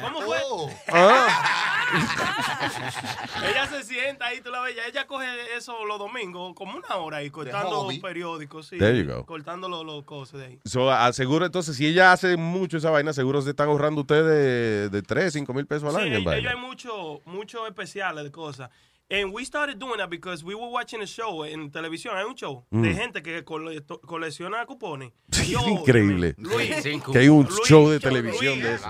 ¿Cómo 0.00 0.22
fue? 0.22 0.38
Ella 3.48 3.66
se 3.66 3.82
sienta 3.84 4.26
ahí, 4.26 4.40
tú 4.40 4.50
la 4.50 4.60
ves, 4.62 4.76
ella 4.88 5.06
coge 5.06 5.26
eso 5.56 5.84
los 5.86 5.98
domingos, 5.98 6.54
como 6.54 6.76
una 6.76 6.96
hora 6.96 7.18
ahí, 7.18 7.30
cortando 7.30 7.70
hobby. 7.82 7.98
periódicos, 8.00 8.66
sí. 8.66 8.78
There 8.78 8.98
you 8.98 9.10
go. 9.10 9.24
Cortando 9.26 9.68
los, 9.68 9.84
los 9.84 10.04
cosas 10.04 10.40
de 10.40 10.46
ahí. 10.46 10.58
So, 10.64 10.90
aseguro 10.90 11.46
entonces, 11.46 11.76
si 11.76 11.86
ella 11.86 12.12
hace 12.12 12.36
mucho 12.36 12.76
esa 12.78 12.90
vaina, 12.90 13.12
seguro 13.12 13.40
se 13.42 13.50
están 13.50 13.68
ahorrando 13.68 14.00
ustedes 14.02 14.24
de, 14.24 14.88
de 14.90 15.02
3, 15.02 15.32
5 15.32 15.54
mil 15.54 15.66
pesos 15.66 15.84
al 15.94 16.00
Sí, 16.02 16.06
año. 16.06 16.06
en 16.08 16.12
ellos 16.14 16.24
vaina. 16.24 16.50
hay 16.50 16.56
muchos 16.56 17.20
mucho 17.26 17.66
especiales 17.66 18.24
de 18.24 18.30
cosas. 18.32 18.70
And 19.10 19.32
we 19.32 19.42
started 19.42 19.78
doing 19.78 19.96
that 19.96 20.10
because 20.10 20.44
we 20.44 20.54
were 20.54 20.70
watching 20.70 21.00
a 21.00 21.06
show 21.06 21.42
en 21.46 21.70
televisión. 21.70 22.14
Hay 22.14 22.24
un 22.24 22.34
show 22.34 22.66
de 22.70 22.90
Mm. 22.90 22.94
gente 22.94 23.22
que 23.22 23.42
cole- 23.42 23.82
colecciona 24.06 24.66
cupones. 24.66 25.12
Sí, 25.32 25.52
Yo, 25.52 25.60
es 25.60 25.66
increíble. 25.68 26.34
Luis, 26.36 26.82
que 27.10 27.18
hay 27.18 27.28
un 27.30 27.44
Luis, 27.46 27.60
show 27.66 27.84
de 27.88 27.92
Luis, 27.92 28.02
televisión 28.02 28.60
de 28.60 28.74
eso. 28.74 28.86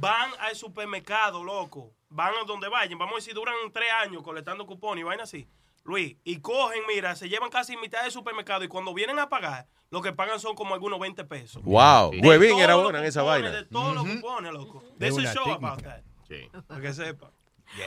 Van 0.00 0.30
al 0.40 0.54
supermercado, 0.54 1.42
loco. 1.42 1.92
Van 2.14 2.32
a 2.40 2.44
donde 2.46 2.68
vayan. 2.68 2.96
Vamos 2.96 3.14
a 3.14 3.16
decir, 3.16 3.34
duran 3.34 3.54
tres 3.72 3.90
años 4.02 4.22
colectando 4.22 4.64
cupones 4.66 5.02
y 5.02 5.04
vaina 5.04 5.24
así. 5.24 5.48
Luis, 5.82 6.16
y 6.24 6.40
cogen, 6.40 6.80
mira, 6.86 7.16
se 7.16 7.28
llevan 7.28 7.50
casi 7.50 7.76
mitad 7.76 8.02
del 8.02 8.12
supermercado 8.12 8.62
y 8.64 8.68
cuando 8.68 8.94
vienen 8.94 9.18
a 9.18 9.28
pagar, 9.28 9.66
lo 9.90 10.00
que 10.00 10.12
pagan 10.12 10.38
son 10.40 10.54
como 10.54 10.74
algunos 10.74 10.98
20 11.00 11.24
pesos. 11.24 11.62
Wow, 11.64 12.12
De 12.12 12.20
Huevín 12.20 12.50
todos 12.50 12.62
era 12.62 12.74
los 12.74 12.82
buena 12.84 12.98
en 13.00 13.04
esa 13.06 13.20
cupones, 13.20 13.42
vaina. 13.42 13.56
De 13.58 13.64
todos 13.66 13.94
los 13.96 14.06
cupones, 14.06 14.52
loco. 14.52 14.82
Es 14.92 14.98
There's 14.98 15.16
a 15.16 15.20
una 15.20 15.32
show 15.34 15.44
técnica. 15.44 15.66
about 15.72 15.82
that. 15.82 16.62
Para 16.68 16.80
que 16.80 16.92
sepa. 16.94 17.30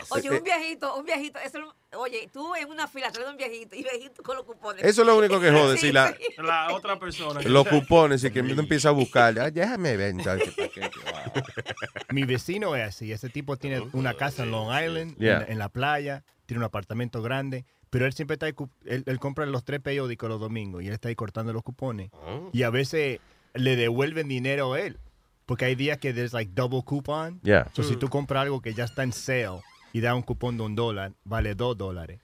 Oye, 0.09 0.27
Eh, 0.27 0.31
un 0.37 0.43
viejito, 0.43 0.95
un 0.95 1.05
viejito, 1.05 1.39
eso, 1.39 1.59
oye, 1.93 2.29
tú 2.33 2.53
en 2.55 2.69
una 2.69 2.87
fila 2.87 3.09
de 3.11 3.23
un 3.29 3.37
viejito 3.37 3.75
y 3.75 3.83
viejito 3.83 4.21
con 4.23 4.35
los 4.35 4.45
cupones. 4.45 4.83
Eso 4.83 5.01
es 5.01 5.07
lo 5.07 5.17
único 5.17 5.39
que 5.39 5.51
jode, 5.51 5.77
si 5.77 5.91
la- 5.91 6.15
La 6.37 6.73
otra 6.73 6.99
persona. 6.99 7.41
Los 7.41 7.67
cupones 7.67 8.23
y 8.23 8.31
que 8.31 8.41
uno 8.41 8.61
empieza 8.61 8.89
a 8.89 8.91
buscar. 8.91 9.37
Ah, 9.39 9.49
déjame 9.51 9.95
ver. 9.97 10.13
Mi 12.11 12.23
vecino 12.23 12.75
es 12.75 12.83
así. 12.87 13.11
Ese 13.11 13.29
tipo 13.29 13.57
tiene 13.57 13.81
una 13.93 14.13
casa 14.15 14.43
en 14.43 14.51
Long 14.51 14.67
Island, 14.69 14.97
en- 14.97 15.15
Yeah. 15.17 15.45
en, 15.47 15.59
la 15.59 15.69
playa, 15.69 16.23
tiene 16.45 16.59
un 16.59 16.65
apartamento 16.65 17.21
grande, 17.21 17.65
pero 17.89 18.05
él 18.05 18.13
siempre 18.13 18.33
está 18.35 18.45
ahí, 18.47 18.53
él, 18.85 19.03
él 19.05 19.19
compra 19.19 19.45
los 19.45 19.63
tres 19.63 19.79
periódicos 19.81 20.29
los 20.29 20.39
domingos 20.39 20.83
y 20.83 20.87
él 20.87 20.93
está 20.93 21.09
ahí 21.09 21.15
cortando 21.15 21.53
los 21.53 21.63
cupones. 21.63 22.11
Y 22.53 22.63
a 22.63 22.69
veces 22.69 23.19
le 23.53 23.75
devuelven 23.75 24.27
dinero 24.27 24.73
a 24.73 24.81
él. 24.81 24.99
Porque 25.45 25.63
hay 25.63 25.75
días 25.75 25.97
que 25.97 26.11
there's 26.13 26.33
like 26.33 26.51
double 26.53 26.81
coupon. 26.83 27.39
Yeah. 27.41 27.69
So, 27.73 27.81
si 27.81 27.95
tú 27.95 28.09
compras 28.09 28.41
algo 28.41 28.61
que 28.61 28.73
ya 28.73 28.83
está 28.83 29.03
en 29.03 29.13
sale 29.13 29.61
y 29.97 30.01
da 30.01 30.13
un 30.13 30.21
cupón 30.21 30.57
de 30.57 30.63
un 30.63 30.75
dólar, 30.75 31.13
vale 31.23 31.55
dos 31.55 31.75
dólares. 31.75 32.19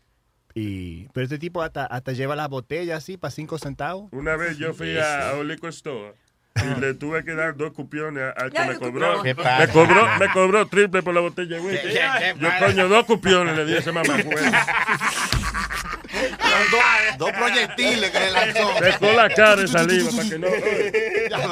Y, 0.53 1.07
pero 1.09 1.23
este 1.23 1.39
tipo 1.39 1.63
hasta, 1.63 1.85
hasta 1.87 2.11
lleva 2.11 2.35
la 2.35 2.47
botella 2.47 2.97
así 2.97 3.17
para 3.17 3.31
cinco 3.31 3.57
centavos. 3.57 4.09
Una 4.11 4.35
vez 4.35 4.59
yo 4.59 4.73
fui 4.75 4.95
a, 4.97 5.31
a 5.31 5.39
un 5.39 5.47
liquor 5.47 5.71
store 5.71 6.13
y 6.55 6.79
le 6.79 6.93
tuve 6.93 7.23
que 7.25 7.33
dar 7.33 7.57
dos 7.57 7.73
cupiones 7.73 8.31
al 8.37 8.51
que 8.51 8.59
me 8.59 8.75
cobró. 8.75 9.17
cupiones. 9.17 9.35
¿Qué 9.35 9.57
Me 9.65 9.67
cobró, 9.69 10.07
me 10.19 10.29
cobró 10.31 10.67
triple 10.67 11.01
por 11.01 11.15
la 11.15 11.21
botella 11.21 11.55
de 11.55 11.61
whisky. 11.63 11.87
¿Qué- 11.87 11.93
qué- 11.93 12.33
qué 12.35 12.39
Yo, 12.39 12.49
coño, 12.59 12.87
dos 12.87 13.05
cupiones 13.05 13.55
le 13.57 13.65
di 13.65 13.73
a 13.73 13.79
ese 13.79 13.91
mamá. 13.91 14.13
Dos, 16.71 16.81
dos 17.17 17.31
proyectiles 17.31 18.11
que 18.11 18.19
le 18.19 18.31
lanzó. 18.31 18.73
Dejó 18.81 19.11
la 19.13 19.29
cara 19.29 19.55
de 19.57 19.67
saliva 19.67 20.09
para 20.15 20.29
que 20.29 20.39
no. 20.39 20.47
Ya. 21.29 21.37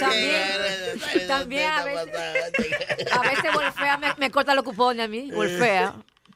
También, 0.00 1.28
también 1.28 1.70
a 1.72 1.84
veces, 1.84 2.14
a 3.12 3.18
veces 3.20 3.52
Wolfea 3.52 3.98
me, 3.98 4.14
me 4.18 4.30
corta 4.30 4.54
los 4.54 4.64
cupones 4.64 5.04
a 5.04 5.08
mí. 5.08 5.30
Wolfea. 5.32 5.94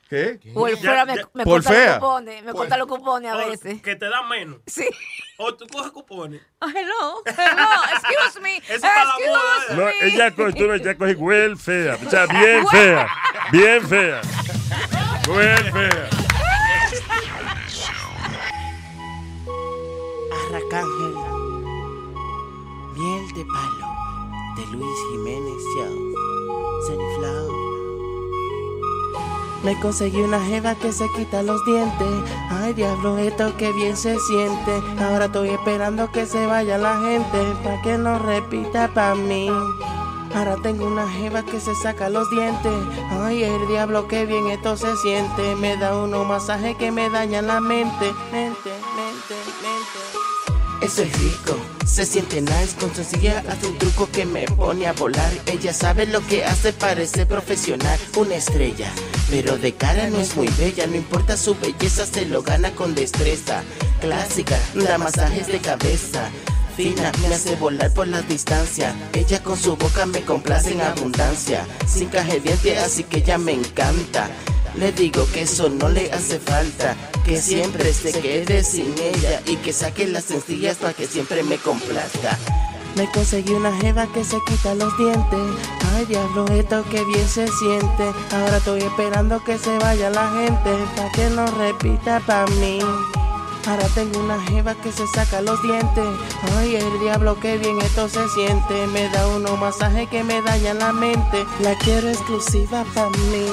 ¿Qué? 0.09 0.41
Wolfea 0.55 1.05
me, 1.05 1.17
me 1.35 1.45
¿Por 1.45 1.63
corta 1.63 1.71
fea? 1.71 1.87
los 1.87 1.95
cupones. 1.97 2.43
Me 2.43 2.53
corta 2.53 2.77
los 2.79 2.87
cupones 2.87 3.31
a 3.31 3.37
veces. 3.37 3.83
Que 3.83 3.95
te 3.95 4.09
dan 4.09 4.27
menos. 4.29 4.61
Sí. 4.67 4.89
O 5.37 5.55
tú 5.55 5.67
coges 5.67 5.93
cupones. 5.93 6.41
Ah, 6.61 6.73
hello, 6.75 7.23
hello, 7.27 7.69
excuse 7.93 8.41
me, 8.41 8.57
Eso 8.57 8.75
está 8.75 9.05
la 9.05 9.15
No, 9.77 9.89
ella 10.01 10.31
tú 10.35 10.47
ella 10.73 10.95
cogí 10.97 11.15
well 11.15 11.57
fea. 11.57 11.99
O 12.05 12.11
sea, 12.11 12.27
bien 12.27 12.67
fea. 12.69 13.07
Bien 13.53 13.87
fea. 13.87 14.21
Fea. 15.29 16.09
Arracángel. 20.33 21.15
Miel 22.97 23.29
de 23.35 23.45
palo. 23.45 23.87
De 24.57 24.67
Luis 24.73 24.99
Jiménez. 25.11 25.63
Sunflower. 26.87 27.59
Me 29.65 29.79
conseguí 29.81 30.23
una 30.23 30.41
jeva 30.41 30.75
que 30.77 30.93
se 30.93 31.05
quita 31.15 31.43
los 31.43 31.63
dientes. 31.67 32.09
Ay, 32.49 32.73
diablo, 32.73 33.19
esto 33.19 33.55
que 33.59 33.71
bien 33.73 33.99
se 33.99 34.19
siente. 34.21 34.83
Ahora 34.99 35.27
estoy 35.27 35.51
esperando 35.51 36.11
que 36.11 36.25
se 36.25 36.47
vaya 36.47 36.79
la 36.79 37.03
gente. 37.03 37.39
Pa' 37.63 37.83
que 37.83 37.99
no 37.99 38.19
repita 38.19 38.89
pa' 38.95 39.15
mí. 39.15 39.51
Ahora 40.35 40.57
tengo 40.63 40.87
una 40.87 41.09
jeva 41.09 41.45
que 41.45 41.61
se 41.61 41.75
saca 41.75 42.09
los 42.09 42.31
dientes. 42.31 42.73
Ay, 43.11 43.43
el 43.45 43.67
diablo, 43.69 44.09
que 44.09 44.27
bien 44.27 44.49
esto 44.49 44.77
se 44.77 44.97
siente. 44.99 45.57
Me 45.57 45.77
da 45.77 45.97
unos 45.97 46.27
masajes 46.27 46.77
que 46.77 46.91
me 46.91 47.11
dañan 47.11 47.47
la 47.47 47.61
mente. 47.61 48.13
Mente, 48.33 48.71
mente, 48.97 49.35
mente. 49.63 50.19
Eso 50.81 51.03
es 51.03 51.13
rico, 51.19 51.57
se 51.85 52.07
siente 52.07 52.41
nice 52.41 52.77
Con 52.79 52.95
sencilla 52.95 53.43
hace 53.49 53.67
un 53.67 53.77
truco 53.79 54.09
que 54.13 54.25
me 54.25 54.45
pone 54.45 54.87
a 54.87 54.93
volar 54.93 55.33
Ella 55.47 55.73
sabe 55.73 56.07
lo 56.07 56.25
que 56.25 56.45
hace, 56.45 56.73
parece 56.73 57.27
profesional 57.27 57.99
Una 58.17 58.37
estrella, 58.37 58.89
pero 59.29 59.59
de 59.59 59.75
cara 59.75 60.09
no 60.09 60.19
es 60.19 60.37
muy 60.37 60.47
bella 60.57 60.87
No 60.87 60.95
importa 60.95 61.37
su 61.37 61.57
belleza, 61.57 62.07
se 62.07 62.27
lo 62.27 62.43
gana 62.43 62.71
con 62.71 62.95
destreza 62.95 63.65
Clásica, 64.01 64.57
da 64.75 64.99
masajes 64.99 65.49
de 65.49 65.59
cabeza 65.59 66.31
Me 66.79 67.35
hace 67.35 67.57
volar 67.57 67.93
por 67.93 68.07
la 68.07 68.23
distancia 68.23 68.95
Ella 69.13 69.43
con 69.43 69.59
su 69.59 69.77
boca 69.77 70.07
me 70.07 70.23
complace 70.23 70.75
en 70.75 70.81
abundancia 70.81 71.67
Sin 71.85 72.09
caje 72.09 72.39
diente, 72.39 72.79
así 72.79 73.03
que 73.03 73.19
ella 73.19 73.37
me 73.37 73.53
encanta 73.53 74.31
le 74.77 74.93
digo 74.93 75.27
que 75.33 75.43
eso 75.43 75.69
no 75.71 75.89
le 75.89 76.13
hace 76.13 76.39
falta, 76.39 76.95
que 77.25 77.41
siempre 77.41 77.93
se 77.93 78.13
quede 78.13 78.63
sin 78.63 78.95
ella 78.97 79.43
y 79.47 79.57
que 79.57 79.73
saque 79.73 80.07
las 80.07 80.25
sencillas 80.25 80.77
para 80.77 80.93
que 80.93 81.07
siempre 81.07 81.43
me 81.43 81.57
complazca. 81.57 82.39
Me 82.95 83.11
conseguí 83.11 83.55
una 83.55 83.75
jeva 83.81 84.07
que 84.13 84.23
se 84.23 84.37
quita 84.47 84.77
los 84.77 84.97
dientes. 84.97 85.41
Ay, 85.97 86.05
diablo, 86.05 86.47
esto 86.53 86.85
que 86.91 87.05
bien 87.07 87.29
se 87.29 87.49
siente. 87.49 88.13
Ahora 88.31 88.59
estoy 88.59 88.83
esperando 88.83 89.43
que 89.43 89.59
se 89.59 89.77
vaya 89.79 90.11
la 90.11 90.31
gente 90.31 90.71
para 90.95 91.11
que 91.11 91.29
no 91.31 91.47
repita 91.47 92.21
pa' 92.21 92.47
mí. 92.61 92.79
Ahora 93.67 93.87
tengo 93.95 94.21
una 94.21 94.41
jeva 94.43 94.75
que 94.75 94.91
se 94.93 95.07
saca 95.09 95.41
los 95.43 95.63
dientes. 95.63 96.07
Ay, 96.57 96.77
el 96.77 97.01
diablo, 97.01 97.39
que 97.39 97.59
bien 97.59 97.81
esto 97.81 98.09
se 98.09 98.27
siente. 98.31 98.87
Me 98.89 99.09
da 99.11 99.29
unos 99.29 99.59
masajes 99.59 100.09
que 100.09 100.25
me 100.25 100.41
dañan 100.43 100.79
la 100.79 100.93
mente. 100.93 101.45
La 101.61 101.75
quiero 101.77 102.09
exclusiva 102.09 102.85
pa' 102.95 103.11
mí. 103.11 103.47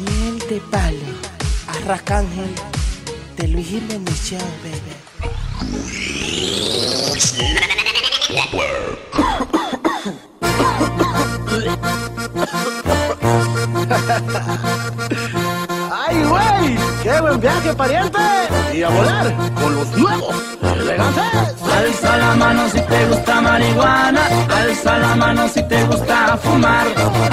Miel 0.00 0.38
de 0.48 0.60
palo, 0.70 0.98
arracángel, 1.68 2.52
de 3.36 3.48
Luis 3.48 3.68
Jiménez 3.68 4.24
Show, 4.24 4.40
baby. 4.62 5.02
¡Ay, 15.92 16.24
güey! 16.24 16.91
¡Qué 17.02 17.20
buen 17.20 17.40
viaje, 17.40 17.74
pariente! 17.74 18.18
Y 18.72 18.82
a 18.82 18.88
volar 18.88 19.34
con 19.54 19.74
los 19.74 19.88
nuevos 19.96 20.36
elegantes. 20.62 21.24
Alza 21.76 22.16
la 22.16 22.34
mano 22.36 22.68
si 22.68 22.80
te 22.80 23.06
gusta 23.06 23.40
marihuana, 23.40 24.20
alza 24.56 24.98
la 24.98 25.16
mano 25.16 25.48
si 25.48 25.62
te 25.64 25.84
gusta 25.84 26.38
fumar, 26.42 26.86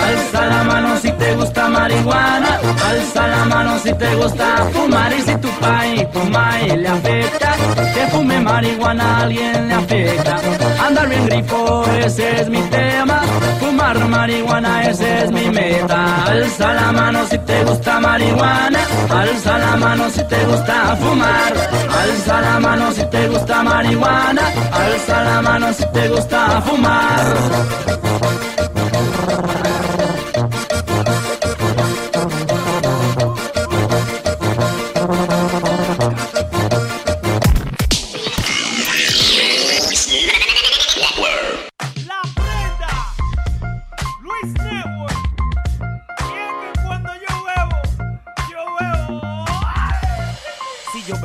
alza 0.07 0.45
la 0.47 0.63
mano 0.63 0.97
si 0.97 1.11
te 1.11 1.35
gusta 1.35 1.67
marihuana, 1.67 2.59
alza 2.89 3.27
la 3.27 3.45
mano 3.45 3.79
si 3.79 3.93
te 3.93 4.15
gusta 4.15 4.65
fumar 4.73 5.13
y 5.13 5.21
si 5.21 5.35
tu 5.35 5.49
pai, 5.59 6.09
tu 6.11 6.19
mai 6.31 6.77
le 6.77 6.87
afecta, 6.87 7.55
que 7.93 8.07
fume 8.11 8.39
marihuana 8.39 9.03
a 9.03 9.21
alguien 9.23 9.67
le 9.67 9.73
afecta. 9.73 10.39
Andar 10.85 11.07
bien 11.07 11.25
grifo, 11.27 11.85
ese 12.03 12.41
es 12.41 12.49
mi 12.49 12.61
tema, 12.69 13.21
fumar 13.59 13.99
marihuana, 14.07 14.83
ese 14.89 15.25
es 15.25 15.31
mi 15.31 15.49
meta. 15.49 16.25
Alza 16.25 16.73
la 16.73 16.91
mano 16.91 17.19
si 17.29 17.37
te 17.39 17.63
gusta 17.65 17.99
marihuana, 17.99 18.79
alza 19.09 19.58
la 19.59 19.75
mano 19.75 20.09
si 20.09 20.23
te 20.23 20.45
gusta 20.45 20.95
fumar, 20.95 21.53
alza 21.99 22.41
la 22.41 22.59
mano 22.59 22.91
si 22.91 23.05
te 23.09 23.27
gusta 23.27 23.63
marihuana, 23.63 24.41
alza 24.71 25.23
la 25.23 25.41
mano 25.41 25.73
si 25.73 25.85
te 25.93 26.07
gusta 26.07 26.61
fumar. 26.61 28.48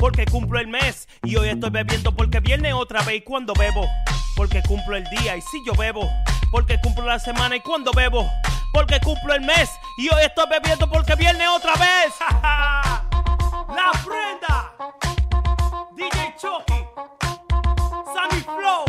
porque 0.00 0.24
cumplo 0.24 0.58
el 0.58 0.66
mes 0.66 1.06
y 1.22 1.36
hoy 1.36 1.50
estoy 1.50 1.68
bebiendo 1.68 2.10
porque 2.12 2.40
viene 2.40 2.72
otra 2.72 3.02
vez 3.02 3.16
y 3.16 3.20
cuando 3.20 3.52
bebo, 3.52 3.86
porque 4.34 4.62
cumplo 4.62 4.96
el 4.96 5.04
día 5.10 5.36
y 5.36 5.42
si 5.42 5.62
yo 5.66 5.74
bebo, 5.74 6.08
porque 6.50 6.80
cumplo 6.80 7.04
la 7.04 7.18
semana 7.18 7.56
y 7.56 7.60
cuando 7.60 7.92
bebo, 7.92 8.26
porque 8.72 8.98
cumplo 9.00 9.34
el 9.34 9.42
mes 9.42 9.68
y 9.98 10.08
hoy 10.08 10.22
estoy 10.24 10.46
bebiendo 10.48 10.88
porque 10.88 11.14
viene 11.16 11.46
otra 11.48 11.74
vez. 11.74 12.14
la 12.30 13.92
prenda, 14.02 14.72
DJ 15.94 16.34
Chucky, 16.40 16.82
Sammy 18.14 18.40
Flow, 18.40 18.84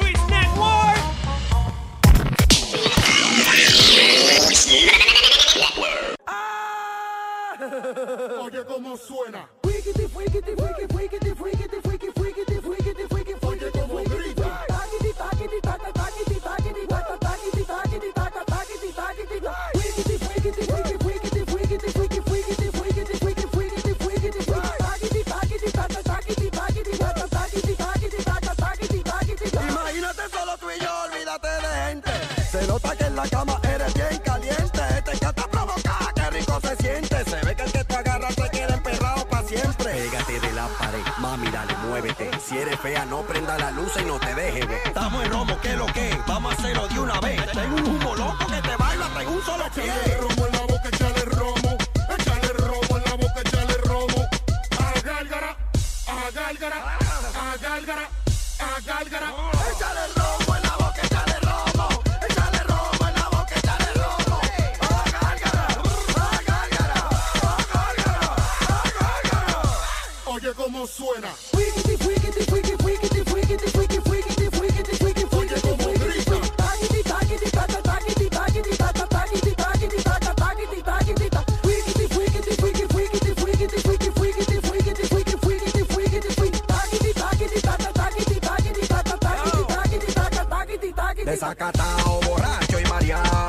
Luis 0.00 0.18
Network. 0.28 1.00
Cómo 8.68 8.96
suena. 8.96 9.48
Oye 9.64 9.74
cómo 9.74 9.75
grita. 9.75 9.75
Imagínate 29.68 30.22
solo 30.30 30.56
tú 30.58 30.66
y 30.70 30.82
yo, 30.82 30.90
olvídate 31.04 31.48
de 31.48 31.88
gente. 31.88 32.10
Se 32.50 32.66
nota 32.66 32.96
que 32.96 33.04
en 33.04 33.16
la 33.16 33.28
cama 33.28 33.60
Si 42.44 42.56
eres 42.56 42.78
fea, 42.80 43.04
no 43.06 43.22
prenda 43.22 43.58
la 43.58 43.70
luz 43.70 43.92
y 44.00 44.04
no 44.04 44.18
te 44.18 44.34
dejes. 44.34 44.66
Estamos 44.84 45.24
en 45.24 45.30
romo, 45.30 45.58
¿qué 45.60 45.72
lo 45.74 45.86
que? 45.86 46.16
Vamos 46.26 46.52
a 46.52 46.56
hacerlo 46.56 46.86
de 46.88 47.00
una 47.00 47.20
vez. 47.20 47.40
Tengo 47.52 47.76
un 47.76 47.86
humo 47.86 48.14
loco 48.14 48.46
que 48.46 48.62
te 48.62 48.76
baila, 48.76 49.08
tengo 49.18 49.30
un 49.32 49.42
solo 49.42 49.64
pie. 49.74 49.84
Échale 49.84 50.16
romo 50.20 50.46
en 50.46 50.52
la 50.52 50.60
boca, 50.60 50.88
échale 50.88 51.24
romo. 51.24 51.78
Échale 52.18 52.48
romo 52.52 52.96
en 52.96 53.04
la 53.04 53.14
boca, 53.16 53.40
échale 53.40 53.74
romo. 53.84 54.28
A 54.78 55.00
gálgara, 55.00 55.56
a 56.06 56.30
gálgara, 56.30 56.98
a 57.34 57.56
gálgara, 57.56 58.08
a 58.60 58.80
gálgara. 58.80 59.55
y'all. 93.06 93.45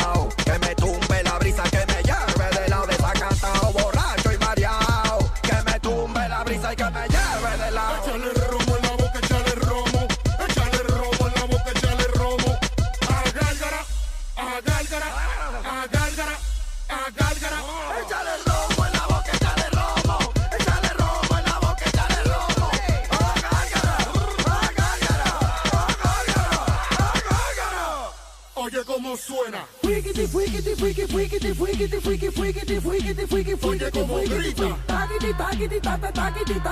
Taggity. 35.80 36.68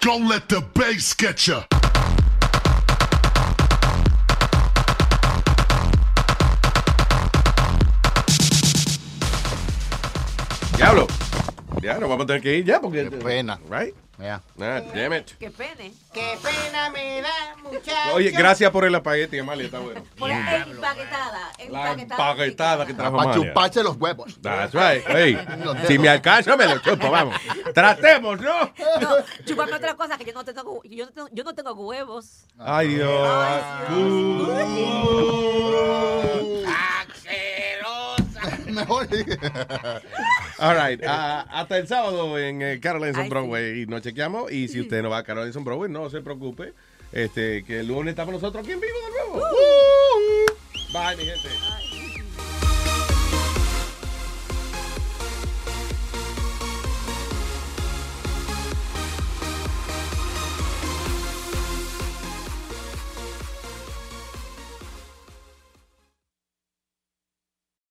Don't 0.00 0.26
let 0.26 0.48
the 0.48 0.60
bass 0.74 1.14
get 1.14 1.46
ya. 1.46 1.89
Vamos 12.20 12.24
a 12.24 12.26
tener 12.26 12.42
que 12.42 12.56
ir 12.56 12.64
ya 12.64 12.80
porque. 12.80 13.08
Qué 13.08 13.16
pena. 13.16 13.58
Right? 13.68 13.94
Yeah. 14.18 14.42
Ah, 14.60 14.82
damn 14.94 15.14
it. 15.14 15.32
Qué 15.38 15.50
pene. 15.50 15.94
Qué 16.12 16.36
pena 16.42 16.90
me 16.90 17.22
da, 17.22 17.56
muchacho. 17.62 18.14
Oye, 18.14 18.30
gracias 18.30 18.70
por 18.70 18.84
el 18.84 18.94
espagueti, 18.94 19.38
Amalia, 19.38 19.64
está 19.64 19.78
bueno. 19.78 20.04
Por 20.18 20.28
la 20.28 20.56
empaquetada. 20.56 21.52
La 21.70 21.92
empaquetada 21.92 22.86
que 22.86 22.92
trajo 22.92 23.16
Para 23.16 23.32
chuparse 23.32 23.82
los 23.82 23.96
huevos. 23.96 24.38
That's 24.42 24.74
right. 24.74 25.02
Hey, 25.06 25.38
si 25.86 25.98
me 25.98 26.10
alcanza, 26.10 26.54
me 26.54 26.66
lo 26.66 26.78
chupo, 26.80 27.10
vamos. 27.10 27.34
Tratemos, 27.72 28.38
¿no? 28.42 28.72
No, 29.00 29.16
chupame 29.46 29.72
otra 29.72 29.94
cosa 29.94 30.18
que 30.18 30.26
yo 30.26 30.34
no 30.34 30.44
tengo, 30.44 30.82
yo 30.84 31.06
no 31.06 31.12
tengo, 31.12 31.28
yo 31.32 31.44
no 31.44 31.54
tengo 31.54 31.72
huevos. 31.72 32.44
Ay, 32.58 32.88
Dios. 32.88 33.28
Mejor. 38.66 39.08
All 40.58 40.74
right. 40.76 41.02
hasta 41.04 41.78
el 41.78 41.86
sábado 41.86 42.38
en 42.38 42.62
eh, 42.62 42.80
Caroline's 42.80 43.16
on 43.16 43.24
Ay, 43.24 43.28
Broadway 43.28 43.82
y 43.82 43.86
nos 43.86 44.02
chequeamos. 44.02 44.50
Y 44.52 44.68
si 44.68 44.80
usted 44.80 45.02
no 45.02 45.10
va 45.10 45.18
a 45.18 45.24
Caroline's 45.24 45.56
on 45.56 45.64
Broadway, 45.64 45.90
no 45.90 46.08
se 46.10 46.20
preocupe. 46.20 46.74
Este, 47.12 47.64
que 47.64 47.80
el 47.80 47.88
lunes 47.88 48.12
estamos 48.12 48.34
nosotros 48.34 48.62
aquí 48.62 48.72
en 48.72 48.80
vivo 48.80 48.98
de 49.06 49.10
nuevo. 49.10 49.46
Woo. 49.46 50.92
Bye, 50.92 51.16
mi 51.16 51.24
gente. 51.24 51.89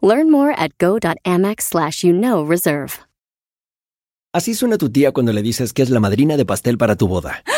Learn 0.00 0.30
more 0.30 0.54
at 0.56 0.78
go.amex 0.78 1.62
slash 1.62 2.04
you 2.04 2.12
know 2.12 2.44
reserve. 2.44 3.00
Así 4.34 4.54
suena 4.54 4.76
tu 4.76 4.90
tía 4.90 5.12
cuando 5.12 5.32
le 5.32 5.42
dices 5.42 5.72
que 5.72 5.82
es 5.82 5.90
la 5.90 6.00
madrina 6.00 6.36
de 6.36 6.44
pastel 6.44 6.76
para 6.76 6.96
tu 6.96 7.08
boda. 7.08 7.42